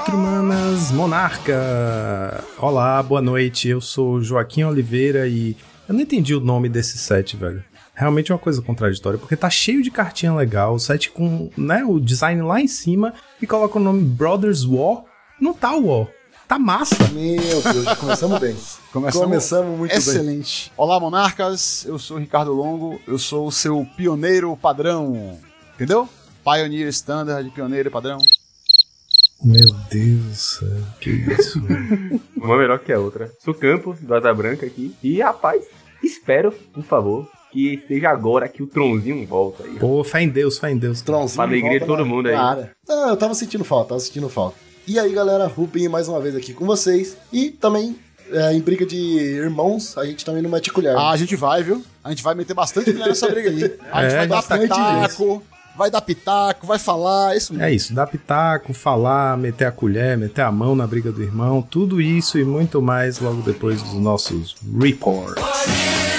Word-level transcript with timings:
Quatro 0.00 0.16
Manas 0.16 0.90
Monarca. 0.92 2.42
Olá, 2.56 3.02
boa 3.02 3.20
noite. 3.20 3.68
Eu 3.68 3.82
sou 3.82 4.22
Joaquim 4.22 4.62
Oliveira 4.64 5.28
e 5.28 5.54
eu 5.86 5.92
não 5.92 6.00
entendi 6.00 6.34
o 6.34 6.40
nome 6.40 6.70
desse 6.70 6.96
set, 6.96 7.36
velho. 7.36 7.62
Realmente 7.94 8.32
é 8.32 8.34
uma 8.34 8.40
coisa 8.40 8.62
contraditória, 8.62 9.18
porque 9.18 9.36
tá 9.36 9.50
cheio 9.50 9.82
de 9.82 9.90
cartinha 9.90 10.34
legal, 10.34 10.72
o 10.72 10.78
set 10.78 11.10
com 11.10 11.50
né, 11.54 11.84
o 11.84 12.00
design 12.00 12.40
lá 12.40 12.58
em 12.58 12.66
cima 12.66 13.12
e 13.42 13.46
coloca 13.46 13.78
o 13.78 13.82
nome 13.82 14.02
Brothers 14.02 14.64
War. 14.64 15.04
Não 15.38 15.52
tá 15.52 15.74
War. 15.74 16.08
Tá 16.48 16.58
massa. 16.58 16.96
Meu 17.08 17.60
Deus, 17.60 17.84
já 17.84 17.94
começamos 17.94 18.40
bem. 18.40 18.56
Começamos, 18.90 19.26
Começamos 19.26 19.78
muito 19.78 19.94
excelente. 19.94 20.72
Olá, 20.78 20.98
monarcas. 20.98 21.84
Eu 21.84 21.98
sou 21.98 22.16
o 22.16 22.20
Ricardo 22.20 22.54
Longo. 22.54 22.98
Eu 23.06 23.18
sou 23.18 23.48
o 23.48 23.52
seu 23.52 23.86
pioneiro 23.98 24.56
padrão. 24.56 25.38
Entendeu? 25.74 26.08
Pioneer 26.42 26.88
Standard, 26.88 27.50
pioneiro 27.50 27.90
padrão. 27.90 28.18
Meu 29.42 29.72
Deus 29.90 30.20
do 30.22 30.34
céu, 30.34 30.68
que 31.00 31.10
isso. 31.10 31.60
Uma 32.36 32.58
melhor 32.58 32.78
que 32.78 32.92
a 32.92 32.98
outra. 32.98 33.30
Sou 33.42 33.54
Campos, 33.54 33.98
do 34.00 34.14
Asa 34.14 34.32
Branca 34.34 34.66
aqui. 34.66 34.94
E, 35.02 35.20
rapaz, 35.20 35.64
espero, 36.02 36.52
por 36.72 36.84
favor, 36.84 37.26
que 37.50 37.82
seja 37.88 38.10
agora 38.10 38.48
que 38.48 38.62
o 38.62 38.66
Tronzinho 38.66 39.26
volta 39.26 39.64
aí. 39.64 39.76
Pô, 39.78 40.04
fé 40.04 40.22
em 40.22 40.28
Deus, 40.28 40.58
fé 40.58 40.70
em 40.70 40.76
Deus. 40.76 41.00
Tronzinho 41.00 41.36
Pra 41.36 41.44
alegria 41.44 41.70
volta 41.78 41.80
de 41.80 41.86
todo 41.86 42.06
mundo 42.06 42.28
aí. 42.28 42.34
na 42.34 42.42
área. 42.50 42.70
Ah, 42.88 43.06
eu 43.10 43.16
tava 43.16 43.34
sentindo 43.34 43.64
falta, 43.64 43.90
tava 43.90 44.00
sentindo 44.00 44.28
falta. 44.28 44.56
E 44.86 44.98
aí, 44.98 45.12
galera, 45.12 45.46
Rubem 45.46 45.88
mais 45.88 46.06
uma 46.08 46.20
vez 46.20 46.36
aqui 46.36 46.52
com 46.52 46.66
vocês. 46.66 47.16
E 47.32 47.50
também, 47.50 47.96
é, 48.30 48.52
em 48.52 48.60
briga 48.60 48.84
de 48.84 48.96
irmãos, 48.96 49.96
a 49.96 50.04
gente 50.04 50.22
também 50.24 50.42
não 50.42 50.50
mete 50.50 50.70
colher. 50.70 50.94
Ah, 50.96 51.10
a 51.10 51.16
gente 51.16 51.34
vai, 51.34 51.62
viu? 51.62 51.82
A 52.04 52.10
gente 52.10 52.22
vai 52.22 52.34
meter 52.34 52.52
bastante 52.52 52.92
colher 52.92 53.08
nessa 53.08 53.26
briga 53.28 53.48
aí. 53.48 53.64
A 53.90 54.02
gente 54.02 54.12
É, 54.14 54.16
vai 54.18 54.26
dar 54.28 54.36
bastante 54.36 54.62
pitaco, 54.62 55.42
vai 55.80 55.90
dar 55.90 56.02
pitaco, 56.02 56.66
vai 56.66 56.78
falar, 56.78 57.34
isso 57.34 57.54
mesmo. 57.54 57.64
É 57.64 57.72
isso, 57.72 57.94
dar 57.94 58.06
pitaco, 58.06 58.74
falar, 58.74 59.34
meter 59.38 59.64
a 59.64 59.72
colher, 59.72 60.18
meter 60.18 60.42
a 60.42 60.52
mão 60.52 60.76
na 60.76 60.86
briga 60.86 61.10
do 61.10 61.22
irmão, 61.22 61.62
tudo 61.62 62.02
isso 62.02 62.38
e 62.38 62.44
muito 62.44 62.82
mais 62.82 63.18
logo 63.18 63.40
depois 63.40 63.80
dos 63.80 63.94
nossos 63.94 64.56
reports. 64.78 66.09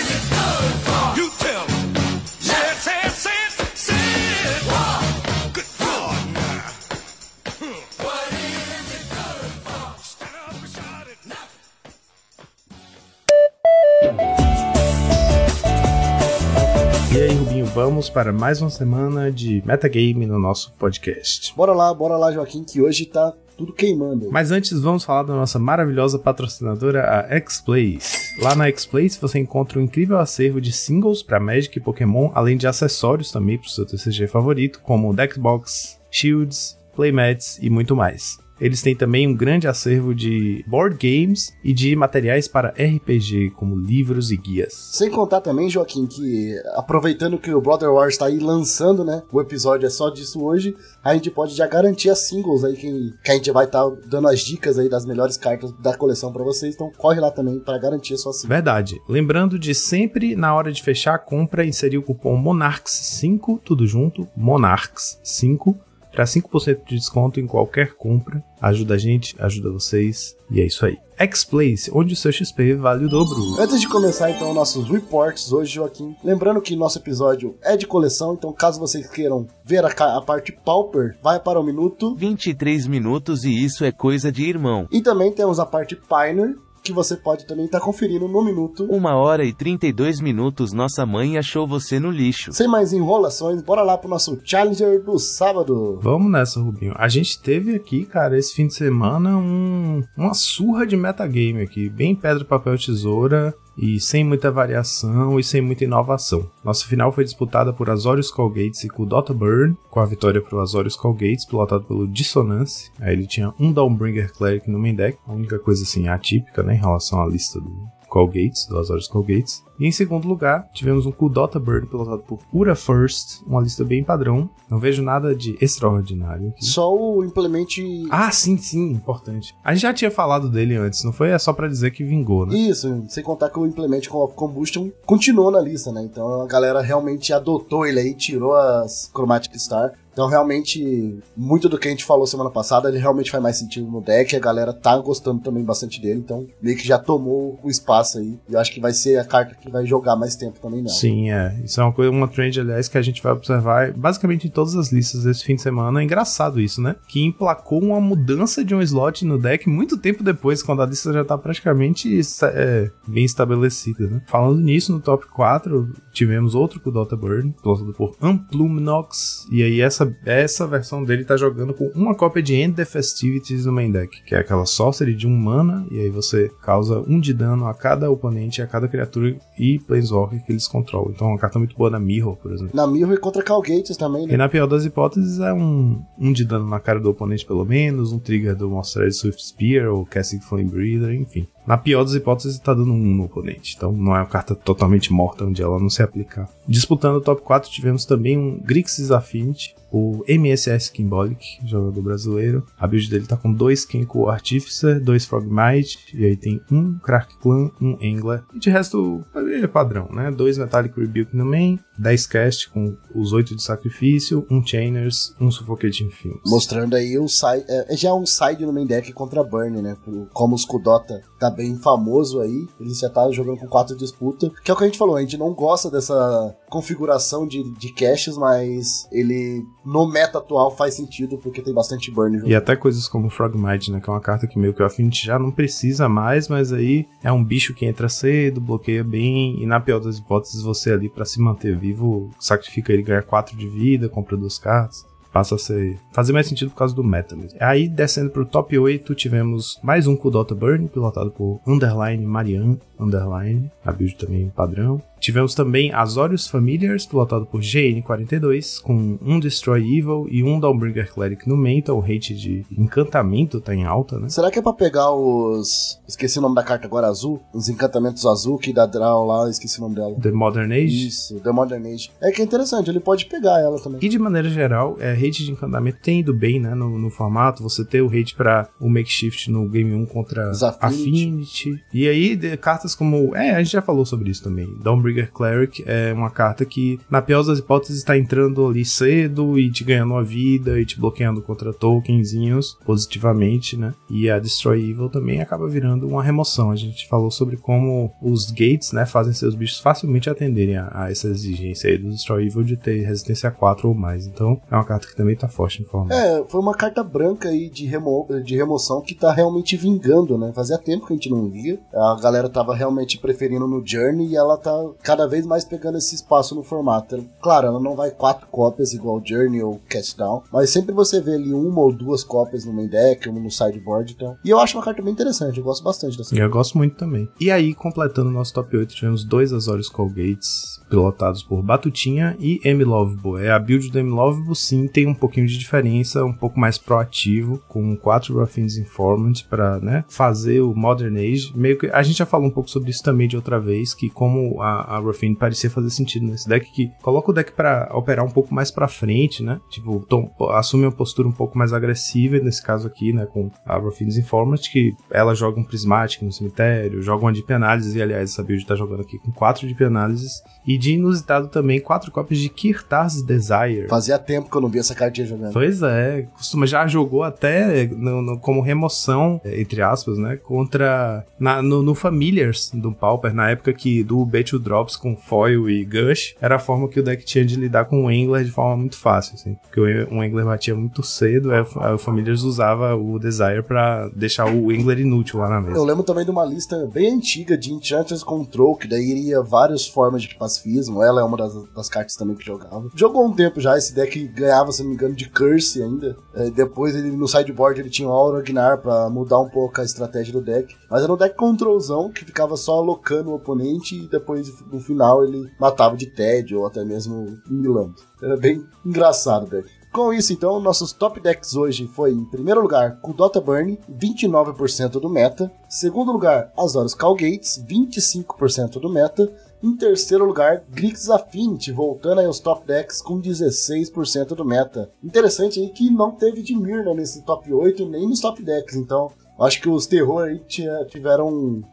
Vamos 17.74 18.10
para 18.10 18.34
mais 18.34 18.62
uma 18.62 18.70
semana 18.70 19.32
de 19.32 19.64
metagame 19.66 20.26
no 20.26 20.38
nosso 20.38 20.74
podcast. 20.74 21.56
Bora 21.56 21.72
lá, 21.72 21.94
bora 21.94 22.18
lá, 22.18 22.32
Joaquim, 22.32 22.66
que 22.66 22.82
hoje 22.82 23.06
tá 23.06 23.34
tudo 23.58 23.72
queimando. 23.72 24.30
Mas 24.30 24.52
antes, 24.52 24.78
vamos 24.82 25.06
falar 25.06 25.24
da 25.24 25.34
nossa 25.34 25.58
maravilhosa 25.58 26.20
patrocinadora, 26.20 27.30
a 27.30 27.36
X-Plays. 27.36 28.36
Lá 28.40 28.56
na 28.56 28.68
X-Plays 28.68 29.16
você 29.16 29.40
encontra 29.40 29.80
um 29.80 29.84
incrível 29.84 30.20
acervo 30.20 30.60
de 30.60 30.74
singles 30.74 31.24
para 31.24 31.40
Magic 31.40 31.78
e 31.78 31.82
Pokémon, 31.82 32.30
além 32.34 32.58
de 32.58 32.68
acessórios 32.68 33.32
também 33.32 33.58
para 33.58 33.68
o 33.68 33.72
seu 33.72 33.86
TCG 33.86 34.28
favorito, 34.28 34.82
como 34.82 35.14
Deckbox, 35.14 35.98
Shields, 36.10 36.78
Playmats 36.94 37.58
e 37.62 37.70
muito 37.70 37.96
mais. 37.96 38.38
Eles 38.62 38.84
têm 38.84 38.96
também 38.96 39.28
um 39.28 39.34
grande 39.34 39.68
acervo 39.68 40.14
de 40.14 40.64
board 40.68 40.96
games 40.96 41.52
e 41.64 41.74
de 41.74 41.96
materiais 41.96 42.48
para 42.48 42.70
RPG, 42.70 43.54
como 43.56 43.76
livros 43.76 44.32
e 44.32 44.38
guias. 44.38 44.72
Sem 44.94 45.10
contar 45.10 45.42
também, 45.42 45.68
Joaquim, 45.68 46.06
que 46.06 46.56
aproveitando 46.76 47.40
que 47.40 47.52
o 47.52 47.60
Brother 47.60 47.92
Wars 47.92 48.18
tá 48.18 48.28
aí 48.28 48.38
lançando, 48.38 49.04
né? 49.04 49.24
O 49.32 49.42
episódio 49.42 49.88
é 49.88 49.90
só 49.90 50.12
disso 50.12 50.44
hoje. 50.44 50.76
A 51.04 51.16
gente 51.16 51.32
pode 51.32 51.56
já 51.56 51.66
garantir 51.66 52.12
as 52.12 52.20
singles 52.20 52.64
aí 52.64 52.76
que, 52.76 53.14
que 53.24 53.32
a 53.32 53.34
gente 53.34 53.50
vai 53.50 53.66
estar 53.66 53.84
dando 54.08 54.28
as 54.28 54.42
dicas 54.42 54.78
aí 54.78 54.88
das 54.88 55.08
melhores 55.08 55.38
cartas 55.38 55.72
da 55.80 55.98
coleção 55.98 56.32
pra 56.32 56.44
vocês. 56.44 56.76
Então 56.76 56.92
corre 56.96 57.20
lá 57.20 57.32
também 57.32 57.60
para 57.60 57.80
garantir 57.80 58.14
a 58.14 58.18
sua 58.18 58.32
single. 58.32 58.50
Verdade. 58.50 59.02
Lembrando 59.10 59.58
de 59.58 59.74
sempre, 59.74 60.36
na 60.36 60.54
hora 60.54 60.72
de 60.72 60.84
fechar 60.84 61.16
a 61.16 61.20
compra, 61.20 61.66
inserir 61.66 61.98
o 61.98 62.04
cupom 62.04 62.40
MONARCHS5, 62.40 63.60
tudo 63.66 63.88
junto, 63.88 64.28
MONARCHS5, 64.38 65.76
para 66.12 66.26
5% 66.26 66.86
de 66.86 66.96
desconto 66.96 67.40
em 67.40 67.48
qualquer 67.48 67.94
compra. 67.94 68.44
Ajuda 68.62 68.96
a 68.96 68.98
gente, 68.98 69.36
ajuda 69.40 69.72
vocês, 69.72 70.36
e 70.50 70.62
é 70.62 70.66
isso 70.66 70.86
aí. 70.86 70.98
X-Place, 71.18 71.92
onde 71.94 72.14
o 72.14 72.18
seu 72.18 72.32
XP 72.32 72.76
vale 72.76 73.06
o 73.06 73.10
dobro. 73.10 73.60
Antes 73.60 73.80
de 73.80 73.88
começar 73.88 74.32
então 74.32 74.54
nossos 74.54 74.88
reports 74.90 75.52
hoje, 75.52 75.76
Joaquim, 75.76 76.16
lembrando 76.24 76.62
que 76.62 76.76
nosso 76.76 76.98
episódio 76.98 77.56
é 77.62 77.78
de 77.78 77.86
coleção, 77.86 78.34
então 78.34 78.52
caso 78.52 78.80
vocês 78.80 79.08
queiram 79.08 79.48
ver 79.64 79.86
a, 79.86 79.90
a 79.90 80.22
parte 80.22 80.52
Pauper, 80.52 81.16
vai 81.22 81.40
para 81.40 81.60
o 81.60 81.64
minuto. 81.64 82.16
23 82.16 82.88
minutos 82.88 83.44
e 83.44 83.64
isso 83.64 83.86
é 83.86 83.92
coisa 83.92 84.32
de 84.32 84.44
irmão. 84.44 84.88
E 84.92 85.02
também 85.02 85.32
temos 85.32 85.60
a 85.60 85.66
parte 85.66 85.96
Pioneer, 85.96 86.56
que 86.84 86.92
você 86.92 87.16
pode 87.16 87.46
também 87.46 87.66
estar 87.66 87.80
conferindo 87.80 88.28
no 88.28 88.44
minuto. 88.44 88.86
Uma 88.86 89.16
hora 89.16 89.44
e 89.46 89.54
32 89.54 90.20
minutos 90.20 90.74
nossa 90.74 91.06
mãe 91.06 91.38
achou 91.38 91.68
você 91.68 92.00
no 92.00 92.10
lixo. 92.10 92.52
Sem 92.54 92.68
mais 92.68 92.94
enrolações, 92.94 93.62
bora 93.62 93.84
lá 93.84 93.98
pro 93.98 94.10
nosso 94.10 94.40
Challenger 94.44 95.02
do 95.04 95.18
sábado. 95.20 96.00
Vamos 96.02 96.32
nessa, 96.32 96.60
Rubinho. 96.60 96.94
A 96.98 97.08
gente 97.08 97.40
teve 97.42 97.76
aqui, 97.76 98.06
cara, 98.06 98.38
esse 98.38 98.54
fim 98.54 98.68
de 98.68 98.74
semana, 98.74 99.38
um, 99.38 100.04
uma 100.18 100.34
surra 100.34 100.86
de 100.86 100.96
metagame 100.96 101.62
aqui. 101.62 101.90
Bem 101.90 102.16
pedra, 102.16 102.44
papel, 102.44 102.78
tesoura. 102.78 103.54
E 103.82 104.00
sem 104.00 104.24
muita 104.24 104.52
variação 104.52 105.40
e 105.40 105.44
sem 105.44 105.60
muita 105.60 105.84
inovação. 105.84 106.48
Nossa 106.64 106.86
final 106.86 107.12
foi 107.12 107.24
disputada 107.24 107.74
por 107.74 107.90
Azorius 107.90 108.30
Colgates 108.30 108.84
e 108.84 108.88
Kudota 108.88 109.34
Burn, 109.34 109.76
com 109.90 110.00
a 110.00 110.06
vitória 110.06 110.40
para 110.40 110.56
o 110.56 110.62
Azorius 110.62 110.96
Colgates, 110.96 111.46
pilotado 111.46 111.84
pelo 111.86 112.08
Dissonance. 112.08 112.92
Aí 113.00 113.14
ele 113.14 113.26
tinha 113.26 113.52
um 113.60 113.74
Dawnbringer 113.74 114.32
Cleric 114.34 114.70
no 114.70 114.78
main 114.78 114.94
deck, 114.94 115.18
a 115.26 115.34
única 115.34 115.58
coisa 115.58 115.82
assim 115.82 116.08
atípica 116.08 116.62
né, 116.62 116.76
em 116.76 116.80
relação 116.80 117.20
à 117.20 117.26
lista 117.26 117.60
do 117.60 117.72
Colgates, 118.12 118.68
do 118.68 118.78
Azorius 118.78 119.08
Colgates. 119.08 119.64
E 119.80 119.88
em 119.88 119.92
segundo 119.92 120.28
lugar, 120.28 120.70
tivemos 120.74 121.06
um 121.06 121.12
Kudota 121.14 121.58
Burn 121.58 121.88
pilotado 121.88 122.22
por 122.22 122.40
Ura 122.54 122.76
First, 122.76 123.42
uma 123.48 123.62
lista 123.62 123.86
bem 123.86 124.04
padrão. 124.04 124.50
Não 124.70 124.80
vejo 124.80 125.02
nada 125.02 125.34
de 125.34 125.58
extraordinário 125.62 126.50
aqui. 126.50 126.66
Só 126.66 126.94
o 126.94 127.24
implemente. 127.24 128.06
Ah, 128.12 128.30
sim, 128.30 128.58
sim, 128.58 128.92
importante. 128.92 129.56
A 129.64 129.74
gente 129.74 129.84
já 129.84 129.94
tinha 129.94 130.12
falado 130.12 130.52
dele 130.52 130.76
antes, 130.76 131.04
não 131.06 131.14
foi? 131.14 131.30
É 131.30 131.40
só 131.40 131.54
pra 131.54 131.70
dizer 131.70 131.92
que 131.92 132.04
vingou, 132.04 132.46
né? 132.46 132.54
Isso, 132.54 133.06
sem 133.08 133.24
contar 133.24 133.50
que 133.50 133.58
o 133.58 133.66
Implement 133.66 134.02
of 134.12 134.36
Combustion 134.36 134.92
continuou 135.06 135.50
na 135.50 135.62
lista, 135.62 135.92
né? 135.92 136.04
Então 136.04 136.42
a 136.42 136.48
galera 136.48 136.82
realmente 136.82 137.32
adotou 137.32 137.86
ele 137.86 138.02
aí, 138.02 138.14
tirou 138.14 138.54
as 138.54 139.10
Chromatic 139.16 139.56
Star. 139.56 139.94
Então 140.12 140.28
realmente, 140.28 141.20
muito 141.36 141.70
do 141.70 141.78
que 141.78 141.88
a 141.88 141.92
gente 141.92 142.06
falou 142.06 142.28
semana 142.28 142.50
passada, 142.50 142.90
ele 142.90 142.98
realmente 142.98 143.32
faz 143.32 143.42
mais 143.42 143.58
sentido 143.58 143.90
no 143.90 144.02
deck. 144.02 144.36
A 144.36 144.40
galera 144.40 144.74
tá 144.74 144.98
gostando 144.98 145.42
também 145.42 145.64
bastante 145.64 146.02
dele, 146.02 146.20
então 146.20 146.48
meio 146.62 146.78
que 146.78 146.86
já 146.88 146.98
tomou 146.98 147.60
o 147.64 147.70
espaço 147.70 148.18
aí. 148.18 148.38
E 148.50 148.54
eu 148.54 148.60
acho 148.60 148.72
que 148.72 148.80
vai 148.80 148.94
ser 148.94 149.18
a 149.18 149.26
carta 149.26 149.56
que 149.56 149.70
vai 149.70 149.86
jogar 149.86 150.16
mais 150.16 150.36
tempo 150.36 150.60
também 150.60 150.82
nela. 150.82 150.94
Sim, 150.94 151.32
é. 151.32 151.60
Isso 151.64 151.80
é 151.80 151.84
uma 151.84 151.94
coisa, 151.94 152.12
uma 152.12 152.28
trend, 152.28 152.60
aliás, 152.60 152.88
que 152.88 152.98
a 152.98 153.02
gente 153.02 153.22
vai 153.22 153.32
observar 153.32 153.92
basicamente 153.94 154.48
em 154.48 154.50
todas 154.50 154.76
as 154.76 154.92
listas 154.92 155.24
desse 155.24 155.44
fim 155.44 155.56
de 155.56 155.62
semana. 155.62 156.02
É 156.02 156.04
engraçado 156.04 156.60
isso, 156.60 156.82
né? 156.82 156.96
Que 157.08 157.24
emplacou 157.24 157.82
uma 157.82 158.00
mudança 158.00 158.64
de 158.64 158.76
um 158.76 158.82
slot 158.82 159.26
no 159.26 159.38
deck 159.38 159.70
muito 159.70 159.98
tempo 159.98 160.24
depois, 160.24 160.62
quando 160.62 160.82
a 160.82 160.86
lista 160.86 161.14
já 161.14 161.24
tá 161.24 161.38
praticamente 161.38 162.20
é, 162.44 162.92
bem 163.08 163.26
estabelecida, 163.26 164.08
né? 164.08 164.22
Falando 164.28 164.60
nisso, 164.60 164.92
no 164.92 165.00
top 165.00 165.28
4, 165.28 165.94
tivemos 166.12 166.56
outro 166.56 166.80
com 166.80 166.92
Dota 166.92 167.16
Burn, 167.16 167.54
pilotado 167.62 167.94
por 167.94 168.16
Amplumnox. 168.22 169.48
E 169.52 169.64
aí 169.64 169.82
essa, 169.82 170.01
essa 170.26 170.68
versão 170.68 171.04
dele 171.04 171.26
tá 171.26 171.36
jogando 171.36 171.74
com 171.74 171.88
uma 171.96 172.16
cópia 172.16 172.42
de 172.42 172.56
End 172.56 172.76
the 172.76 172.86
Festivities 172.86 173.66
no 173.66 173.72
main 173.72 173.92
deck, 173.92 174.24
que 174.24 174.36
é 174.36 174.40
aquela 174.40 174.66
sorcery 174.66 175.14
de 175.16 175.28
um 175.28 175.36
mana, 175.36 175.86
e 175.92 176.00
aí 176.00 176.10
você 176.10 176.50
causa 176.62 177.04
um 177.08 177.20
de 177.20 177.34
dano 177.34 177.68
a 177.68 177.74
cada 177.74 178.10
oponente, 178.10 178.62
a 178.62 178.68
cada 178.68 178.88
criatura 178.88 179.36
e 179.58 179.80
Planeswalker 179.80 180.44
que 180.46 180.52
eles 180.52 180.68
controlam. 180.68 181.12
Então 181.12 181.28
é 181.28 181.32
uma 181.32 181.40
carta 181.40 181.60
muito 181.60 181.76
boa 181.76 181.90
na 181.90 182.00
Mirror, 182.00 182.36
por 182.38 182.52
exemplo. 182.52 182.76
Na 182.76 182.88
Mirror 182.88 183.14
e 183.14 183.18
contra 183.18 183.44
Calgates 183.44 183.98
também, 183.98 184.24
E 184.26 184.28
né? 184.28 184.38
na 184.38 184.50
pior 184.50 184.68
das 184.68 184.86
hipóteses 184.86 185.40
é 185.40 185.54
um, 185.54 186.02
um 186.20 186.32
de 186.32 186.46
dano 186.46 186.68
na 186.68 186.80
cara 186.80 187.00
do 187.00 187.10
oponente 187.10 187.46
pelo 187.46 187.66
menos, 187.66 188.12
um 188.12 188.20
trigger 188.20 188.56
do 188.56 188.70
Monster 188.70 189.12
Swift 189.14 189.46
Spear 189.46 189.92
ou 189.92 190.06
Casting 190.06 190.40
Flame 190.42 190.70
Breather, 190.70 191.14
enfim. 191.14 191.48
Na 191.66 191.78
pior 191.78 192.04
das 192.04 192.14
hipóteses 192.14 192.60
tá 192.60 192.74
dando 192.74 192.92
um 192.92 193.16
no 193.16 193.26
oponente, 193.26 193.76
então 193.76 193.92
não 193.92 194.16
é 194.16 194.20
uma 194.20 194.26
carta 194.26 194.56
totalmente 194.56 195.14
morta 195.14 195.46
onde 195.46 195.62
ela 195.62 195.80
não 195.80 195.90
se 195.90 196.02
aplicar. 196.02 196.50
Disputando 196.68 197.18
o 197.18 197.22
top 197.22 197.42
4 197.42 197.70
tivemos 197.70 198.06
também 198.06 198.38
um 198.38 198.60
Grixis 198.60 199.12
Affinity, 199.12 199.76
o 199.92 200.24
MSS 200.28 200.92
Symbolic, 200.96 201.60
jogador 201.66 202.02
brasileiro. 202.02 202.66
A 202.80 202.88
build 202.88 203.10
dele 203.10 203.28
tá 203.28 203.36
com 203.36 203.52
dois 203.52 203.84
Kenku 203.84 204.30
Artificer, 204.30 205.04
dois 205.04 205.26
Frogmite, 205.26 205.98
e 206.14 206.26
aí 206.26 206.38
tem 206.38 206.62
um 206.72 206.98
Crack 207.00 207.38
Clan, 207.40 207.70
um 207.82 207.98
Angler. 208.02 208.44
E 208.54 208.60
de 208.60 208.70
resto, 208.70 209.24
é 209.36 209.68
padrão, 209.68 210.08
né? 210.12 210.32
Dois 210.32 210.58
Metallic 210.58 210.98
Rebuke 210.98 211.36
no 211.36 211.46
main, 211.46 211.78
10 212.00 212.28
cast 212.28 212.70
com 212.70 212.96
os 213.14 213.34
8 213.34 213.56
de 213.56 213.62
sacrifício, 213.62 214.48
um 214.50 214.66
Chainers, 214.66 215.36
um 215.40 215.52
Suffocating 215.52 216.10
Fumes. 216.10 216.40
Mostrando 216.46 216.96
aí 216.96 217.20
o 217.20 217.28
side, 217.28 217.66
é, 217.68 217.96
já 217.96 218.14
um 218.14 218.26
side 218.26 218.66
no 218.66 218.72
main 218.72 218.88
deck 218.88 219.12
contra 219.12 219.44
Burn, 219.44 219.82
né? 219.82 219.98
Como 220.32 220.56
os 220.56 220.64
Kudota 220.64 221.22
tá 221.38 221.51
bem 221.52 221.78
famoso 221.78 222.40
aí, 222.40 222.68
ele 222.80 222.94
já 222.94 223.10
tá 223.10 223.30
jogando 223.32 223.60
com 223.60 223.68
quatro 223.68 223.96
disputa, 223.96 224.52
que 224.64 224.72
é 224.72 224.74
o 224.74 224.78
que 224.78 224.84
a 224.84 224.88
gente 224.88 224.98
falou, 224.98 225.16
a 225.16 225.22
gente 225.22 225.38
não 225.38 225.54
gosta 225.54 225.90
dessa 225.90 226.56
configuração 226.70 227.46
de, 227.46 227.64
de 227.72 227.94
caches, 227.94 228.38
mas 228.38 229.08
ele 229.12 229.66
no 229.86 230.08
meta 230.08 230.38
atual 230.38 230.76
faz 230.76 230.96
sentido, 230.96 231.38
porque 231.38 231.62
tem 231.62 231.74
bastante 231.74 232.10
burn 232.10 232.38
junto. 232.38 232.50
E 232.50 232.56
até 232.56 232.76
coisas 232.76 233.08
como 233.08 233.30
Frogmite, 233.30 233.92
né? 233.92 234.00
Que 234.00 234.10
é 234.10 234.14
uma 234.14 234.22
carta 234.22 234.48
que 234.48 234.58
meio 234.58 234.74
que 234.74 234.82
o 234.82 234.86
Affinity 234.86 235.26
já 235.26 235.38
não 235.38 235.52
precisa 235.52 236.08
mais, 236.08 236.48
mas 236.48 236.72
aí 236.72 237.06
é 237.24 237.32
um 237.32 237.44
bicho 237.44 237.74
que 237.74 237.86
entra 237.86 238.08
cedo, 238.08 238.62
bloqueia 238.62 239.04
bem, 239.04 239.62
e 239.62 239.66
na 239.66 239.80
pior 239.80 240.00
das 240.00 240.18
hipóteses, 240.18 240.62
você 240.62 240.94
ali 240.94 241.10
pra 241.10 241.26
se 241.26 241.40
manter 241.40 241.78
vivo, 241.78 242.30
sacrifica 242.40 242.94
ele, 242.94 243.04
ganha 243.04 243.22
4 243.22 243.58
de 243.58 243.68
vida, 243.68 244.08
compra 244.08 244.38
duas 244.38 244.58
cartas. 244.58 245.11
Passa 245.32 245.56
a 245.56 245.58
ser. 245.58 245.98
fazer 246.12 246.34
mais 246.34 246.48
sentido 246.48 246.72
por 246.72 246.78
causa 246.78 246.94
do 246.94 247.04
meta 247.04 247.36
mesmo. 247.36 247.58
Aí, 247.62 247.88
descendo 247.88 248.30
pro 248.30 248.46
top 248.46 248.78
8, 248.78 249.16
tivemos 249.16 249.80
mais 249.82 250.08
um 250.08 250.16
Kudota 250.16 250.54
Burn, 250.54 250.88
pilotado 250.88 251.32
por 251.32 251.62
Underline 251.66 252.26
Marianne, 252.26 252.80
Underline, 253.02 253.72
a 253.86 253.92
build 253.92 254.16
também 254.16 254.50
padrão. 254.56 255.02
Tivemos 255.20 255.54
também 255.54 255.94
Azorius 255.94 256.48
Familiars, 256.48 257.06
pilotado 257.06 257.46
por 257.46 257.62
GN42, 257.62 258.82
com 258.82 259.18
um 259.22 259.40
Destroy 259.40 259.80
Evil 259.82 260.28
e 260.30 260.44
um 260.44 260.60
Dawnbringer 260.60 261.14
Cleric 261.14 261.48
no 261.48 261.56
main, 261.56 261.78
então 261.78 261.98
o 261.98 262.00
rate 262.00 262.34
de 262.36 262.66
encantamento 262.76 263.62
tá 263.62 263.74
em 263.76 263.86
alta, 263.86 264.20
né? 264.20 264.30
Será 264.30 264.50
que 264.52 264.60
é 264.60 264.62
pra 264.62 264.74
pegar 264.74 265.12
os. 265.12 266.00
Esqueci 266.08 266.40
o 266.40 266.42
nome 266.42 266.56
da 266.56 266.64
carta 266.64 266.86
agora, 266.88 267.08
azul? 267.08 267.40
Os 267.54 267.70
encantamentos 267.70 268.26
azul 268.26 268.58
que 268.58 268.74
dá 268.74 268.86
draw 268.86 269.26
lá, 269.26 269.50
esqueci 269.50 269.78
o 269.80 269.82
nome 269.82 269.96
dela. 269.96 270.16
The 270.20 270.32
Modern 270.32 270.72
Age. 270.72 271.08
Isso, 271.08 271.40
The 271.40 271.52
Modern 271.52 271.86
Age. 271.86 272.10
É 272.22 272.32
que 272.32 272.42
é 272.42 272.46
interessante, 272.46 272.90
ele 272.90 273.00
pode 273.00 273.26
pegar 273.28 273.60
ela 273.60 273.80
também. 273.80 274.00
E 274.02 274.10
de 274.10 274.18
maneira 274.20 274.50
geral, 274.50 274.98
é, 275.00 275.14
rate 275.14 275.46
de 275.46 275.52
encantamento 275.52 276.00
tem 276.02 276.20
ido 276.20 276.34
bem, 276.34 276.60
né, 276.60 276.74
no, 276.74 276.98
no 276.98 277.10
formato. 277.10 277.62
Você 277.64 277.86
ter 277.86 278.02
o 278.02 278.08
rate 278.08 278.36
pra 278.36 278.68
o 278.80 278.90
makeshift 278.90 279.50
no 279.52 279.68
game 279.70 279.94
1 279.94 280.06
contra 280.08 280.50
Affinity. 280.52 280.80
Affinity. 280.82 281.84
E 281.94 282.08
aí, 282.08 282.36
de- 282.36 282.58
cartas 282.58 282.91
como. 282.96 283.36
É, 283.36 283.52
a 283.52 283.64
gente 283.64 283.74
já 283.74 283.82
falou 283.82 284.06
sobre 284.06 284.30
isso 284.30 284.44
também. 284.44 284.74
Dawnbringer 284.82 285.32
Cleric 285.32 285.84
é 285.86 286.14
uma 286.14 286.30
carta 286.30 286.66
que, 286.66 287.00
na 287.10 287.22
pior 287.22 287.44
das 287.44 287.60
hipóteses, 287.60 287.98
está 287.98 288.18
entrando 288.18 288.66
ali 288.68 288.86
cedo 288.86 289.58
e 289.58 289.72
te 289.72 289.84
ganhando 289.84 290.14
uma 290.14 290.24
vida 290.24 290.80
e 290.80 290.86
te 290.86 291.00
bloqueando 291.00 291.42
contra 291.42 291.74
tokenzinhos 291.74 292.78
positivamente, 292.86 293.78
né? 293.78 293.94
E 294.10 294.30
a 294.30 294.40
Destroy 294.40 294.90
Evil 294.90 295.10
também 295.10 295.42
acaba 295.42 295.68
virando 295.68 296.08
uma 296.08 296.24
remoção. 296.24 296.72
A 296.72 296.76
gente 296.76 297.08
falou 297.08 297.32
sobre 297.32 297.58
como 297.58 298.12
os 298.22 298.52
gates, 298.52 298.92
né, 298.92 299.06
fazem 299.06 299.34
seus 299.34 299.56
bichos 299.56 299.80
facilmente 299.80 300.30
atenderem 300.30 300.78
a, 300.78 300.90
a 300.94 301.12
essa 301.12 301.28
exigência 301.28 301.90
aí 301.90 301.98
do 301.98 302.10
Destroy 302.10 302.48
Evil 302.48 302.64
de 302.64 302.78
ter 302.78 303.02
resistência 303.02 303.52
4 303.52 303.88
ou 303.88 303.96
mais. 303.96 304.26
Então, 304.28 304.62
é 304.70 304.76
uma 304.76 304.86
carta 304.86 305.08
que 305.08 305.16
também 305.16 305.36
tá 305.36 305.48
forte 305.48 305.82
no 305.82 305.88
formato. 305.88 306.14
É, 306.14 306.44
foi 306.48 306.60
uma 306.60 306.76
carta 306.76 307.04
branca 307.04 307.50
aí 307.50 307.70
de, 307.70 307.86
remo 307.86 308.28
de 308.44 308.56
remoção 308.56 309.02
que 309.02 309.16
tá 309.16 309.32
realmente 309.32 309.76
vingando, 309.78 310.38
né? 310.38 310.52
Fazia 310.54 310.78
tempo 310.78 311.06
que 311.06 311.14
a 311.14 311.16
gente 311.16 311.30
não 311.30 311.50
via. 311.50 311.80
A 311.94 312.20
galera 312.22 312.50
tava 312.50 312.76
realmente 312.82 313.20
preferindo 313.20 313.68
no 313.68 313.86
Journey 313.86 314.30
e 314.30 314.36
ela 314.36 314.58
tá 314.58 314.72
cada 315.04 315.28
vez 315.28 315.46
mais 315.46 315.64
pegando 315.64 316.00
esse 316.00 316.16
espaço 316.16 316.56
no 316.56 316.64
formato. 316.64 317.24
Claro, 317.42 317.68
ela 317.68 317.80
não 317.80 317.96
vai 317.96 318.10
quatro 318.10 318.48
cópias 318.48 318.94
igual 318.94 319.22
Journey 319.24 319.62
ou 319.62 319.80
Cast 319.88 320.18
Down, 320.18 320.42
mas 320.52 320.72
sempre 320.72 320.94
você 320.94 321.22
vê 321.22 321.36
ali 321.36 321.54
uma 321.54 321.82
ou 321.82 321.94
duas 321.94 322.24
cópias 322.24 322.66
no 322.66 322.74
main 322.74 322.88
deck, 322.88 323.30
uma 323.30 323.40
no 323.40 323.52
sideboard 323.52 324.14
então. 324.14 324.36
E 324.44 324.50
eu 324.50 324.60
acho 324.60 324.78
uma 324.78 324.84
carta 324.84 325.02
bem 325.02 325.14
interessante, 325.14 325.60
eu 325.60 325.64
gosto 325.64 325.84
bastante 325.84 326.18
dessa. 326.18 326.36
E 326.36 326.40
eu 326.40 326.50
gosto 326.50 326.78
muito 326.78 326.96
também. 326.96 327.30
E 327.40 327.52
aí, 327.52 327.74
completando 327.76 328.30
o 328.30 328.34
nosso 328.34 328.54
top 328.54 328.76
8, 328.76 328.94
tivemos 328.94 329.24
dois 329.24 329.54
Azorius 329.54 329.90
Colgates 329.90 330.81
pilotados 330.92 331.42
por 331.42 331.64
Batutinha 331.64 332.36
e 332.38 332.60
M. 332.66 332.84
Lovebo. 332.84 333.38
É 333.38 333.50
a 333.50 333.58
build 333.58 333.90
do 333.90 333.98
M. 333.98 334.10
Lovebo, 334.10 334.54
sim, 334.54 334.88
tem 334.88 335.08
um 335.08 335.14
pouquinho 335.14 335.48
de 335.48 335.58
diferença, 335.58 336.26
um 336.26 336.34
pouco 336.34 336.60
mais 336.60 336.78
proativo, 336.78 337.60
com 337.70 337.96
quatro 337.96 338.38
Ruffins 338.38 338.78
Informant 338.78 339.46
para 339.50 339.80
né, 339.80 340.04
fazer 340.10 340.60
o 340.60 340.76
Modern 340.76 341.16
Age. 341.16 341.54
Meio 341.56 341.78
que 341.78 341.88
a 341.88 342.04
gente 342.04 342.18
já 342.18 342.26
falou 342.26 342.48
um 342.48 342.52
pouco 342.52 342.70
sobre 342.70 342.92
isso 342.92 343.02
também 343.02 343.28
de 343.28 343.38
outra 343.38 343.60
vez, 343.60 343.94
que 343.94 344.10
como 344.10 344.62
a, 344.62 344.98
a 344.98 345.00
Ruffin 345.00 345.34
parecia 345.34 345.70
fazer 345.70 345.90
sentido 345.90 346.26
nesse 346.26 346.48
deck, 346.48 346.70
que 346.74 346.92
coloca 347.02 347.32
o 347.32 347.34
deck 347.34 347.54
para 347.54 347.90
operar 347.94 348.26
um 348.26 348.30
pouco 348.30 348.54
mais 348.54 348.70
para 348.70 348.88
frente, 348.88 349.42
né? 349.42 349.60
Tipo, 349.70 350.06
tom- 350.10 350.30
assume 350.52 350.84
uma 350.84 350.92
postura 350.92 351.28
um 351.28 351.32
pouco 351.32 351.58
mais 351.58 351.72
agressiva, 351.72 352.38
nesse 352.40 352.62
caso 352.62 352.86
aqui, 352.86 353.14
né, 353.14 353.26
com 353.26 353.50
a 353.66 353.78
Ruffins 353.78 354.18
Informant, 354.18 354.70
que 354.70 354.92
ela 355.10 355.34
joga 355.34 355.60
um 355.60 355.64
Prismatic 355.64 356.22
no 356.22 356.32
cemitério, 356.34 357.02
joga 357.02 357.24
uma 357.24 357.32
Deep 357.32 357.52
Analysis, 357.54 357.96
e 357.96 358.02
aliás, 358.02 358.32
essa 358.32 358.44
build 358.44 358.66
tá 358.66 358.76
jogando 358.76 359.02
aqui 359.02 359.18
com 359.20 359.32
quatro 359.32 359.66
Deep 359.66 359.82
Analysis, 359.84 360.42
e 360.68 360.78
de 360.82 360.94
inusitado 360.96 361.48
também, 361.48 361.80
quatro 361.80 362.12
cópias 362.12 362.40
de 362.40 362.50
Kirtar's 362.50 363.22
Desire. 363.22 363.88
Fazia 363.88 364.18
tempo 364.18 364.50
que 364.50 364.58
eu 364.58 364.62
não 364.62 364.68
vi 364.70 364.80
essa 364.80 364.96
cartinha 364.96 365.28
jogando. 365.28 365.54
Pois 365.54 365.82
é, 365.84 366.28
costuma 366.36 366.66
já 366.66 366.88
jogou 366.88 367.22
até 367.24 367.86
no- 367.88 368.22
no- 368.22 368.40
como 368.40 368.62
remoção, 368.62 369.40
eh, 369.46 369.62
entre 369.62 369.82
aspas, 369.82 370.18
né? 370.18 370.38
Contra. 370.38 371.24
na- 371.40 371.62
no, 371.62 371.82
no 371.84 371.94
Familiars 371.96 372.72
do 372.74 372.92
Pauper, 372.92 373.34
na 373.34 373.50
época 373.52 373.74
que 373.74 374.04
do 374.04 374.26
Bet 374.26 374.58
Drops 374.58 374.96
com 374.96 375.16
Foil 375.16 375.70
e 375.70 375.84
Gush, 375.86 376.36
era 376.42 376.56
a 376.56 376.60
forma 376.60 376.88
que 376.88 377.00
o 377.00 377.04
deck 377.04 377.24
tinha 377.26 377.46
de 377.46 377.56
lidar 377.56 377.86
com 377.86 378.06
o 378.06 378.08
Angler 378.08 378.44
de 378.44 378.52
forma 378.52 378.76
muito 378.78 378.98
fácil, 378.98 379.36
assim. 379.36 379.56
Porque 379.62 379.80
o, 379.80 380.16
o 380.16 380.22
Angler 380.22 380.46
batia 380.46 380.76
muito 380.76 381.04
cedo, 381.04 381.52
aí 381.52 381.62
o, 381.62 381.98
Familiars 381.98 382.42
usava 382.44 382.96
o 382.96 383.20
Desire 383.20 383.62
pra 383.64 384.08
deixar 384.16 384.46
o 384.52 384.70
Angler 384.72 385.00
inútil 385.00 385.40
lá 385.40 385.50
na 385.50 385.58
Eu 385.58 385.62
mesa. 385.62 385.84
lembro 385.84 386.04
também 386.04 386.26
de 386.26 386.32
uma 386.32 386.46
lista 386.46 386.90
bem 386.94 387.14
antiga 387.14 387.58
de 387.58 387.72
Enchantress 387.72 388.24
Control, 388.24 388.76
que 388.76 388.88
daí 388.88 389.04
iria 389.12 389.42
várias 389.42 389.88
formas 389.88 390.22
de 390.24 390.30
pacifismo. 390.72 391.04
Ela 391.04 391.22
é 391.22 391.24
uma 391.24 391.38
das, 391.38 391.54
das 391.74 391.90
cartas 391.90 392.16
também 392.16 392.36
que 392.36 392.46
jogava. 392.46 392.90
Jogou 392.96 393.26
um 393.26 393.34
tempo 393.34 393.60
já, 393.60 393.78
esse 393.78 393.94
deck 393.94 394.28
ganhava, 394.30 394.72
se 394.72 394.82
não 394.82 394.90
me 394.90 394.96
engano, 394.96 395.16
de 395.16 395.30
Curse 395.30 395.82
ainda. 395.82 396.16
É, 396.34 396.50
depois 396.50 396.96
ele 396.96 397.12
no 397.12 397.28
sideboard 397.28 397.80
ele 397.80 397.90
tinha 397.90 398.08
o 398.08 398.12
Auragnar 398.12 398.78
pra 398.80 399.10
mudar 399.10 399.40
um 399.40 399.50
pouco 399.50 399.80
a 399.82 399.84
estratégia 399.84 400.34
do 400.34 400.42
deck. 400.42 400.76
Mas 400.90 401.04
era 401.04 401.12
um 401.12 401.18
deck 401.18 401.36
controlzão 401.36 402.12
que 402.12 402.26
ficava 402.26 402.56
só 402.56 402.78
alocando 402.78 403.32
o 403.32 403.36
oponente 403.36 403.96
e 403.96 404.08
depois 404.08 404.48
no 404.72 404.80
final 404.80 405.24
ele 405.24 405.50
matava 405.60 405.96
de 405.98 406.08
tédio 406.08 406.60
ou 406.60 406.68
até 406.68 406.84
mesmo 406.84 407.38
milando. 407.48 407.96
Era 408.22 408.38
bem 408.38 408.64
engraçado 408.86 409.48
o 409.48 409.50
deck. 409.50 409.82
Com 409.92 410.14
isso, 410.14 410.32
então, 410.32 410.58
nossos 410.62 410.94
top 410.94 411.20
decks 411.20 411.54
hoje 411.54 411.86
foi, 411.86 412.14
em 412.14 412.24
primeiro 412.24 412.62
lugar, 412.62 413.02
Kudota 413.02 413.42
Burn, 413.42 413.78
29% 413.92 415.02
do 415.02 415.10
meta. 415.10 415.52
Segundo 415.68 416.14
lugar, 416.14 416.50
Azorius 416.58 416.94
Calgates, 416.94 417.62
25% 417.68 418.80
do 418.80 418.88
meta. 418.88 419.30
Em 419.64 419.76
terceiro 419.76 420.26
lugar, 420.26 420.64
Grix 420.72 421.08
Affinity, 421.08 421.72
voltando 421.72 422.20
aí 422.20 422.26
aos 422.26 422.40
top 422.40 422.66
decks 422.66 423.00
com 423.00 423.22
16% 423.22 424.30
do 424.30 424.44
meta. 424.44 424.90
Interessante 425.04 425.60
aí 425.60 425.70
que 425.70 425.90
não 425.92 426.12
teve 426.12 426.42
de 426.42 426.56
Mirna 426.56 426.96
nesse 426.96 427.22
top 427.22 427.54
8, 427.54 427.88
nem 427.88 428.08
nos 428.08 428.20
top 428.20 428.42
decks, 428.44 428.76
então 428.76 429.12
Acho 429.42 429.62
que 429.62 429.70
os 429.70 429.88
terror 429.88 430.24
aí 430.24 430.40
tiveram. 430.88 431.64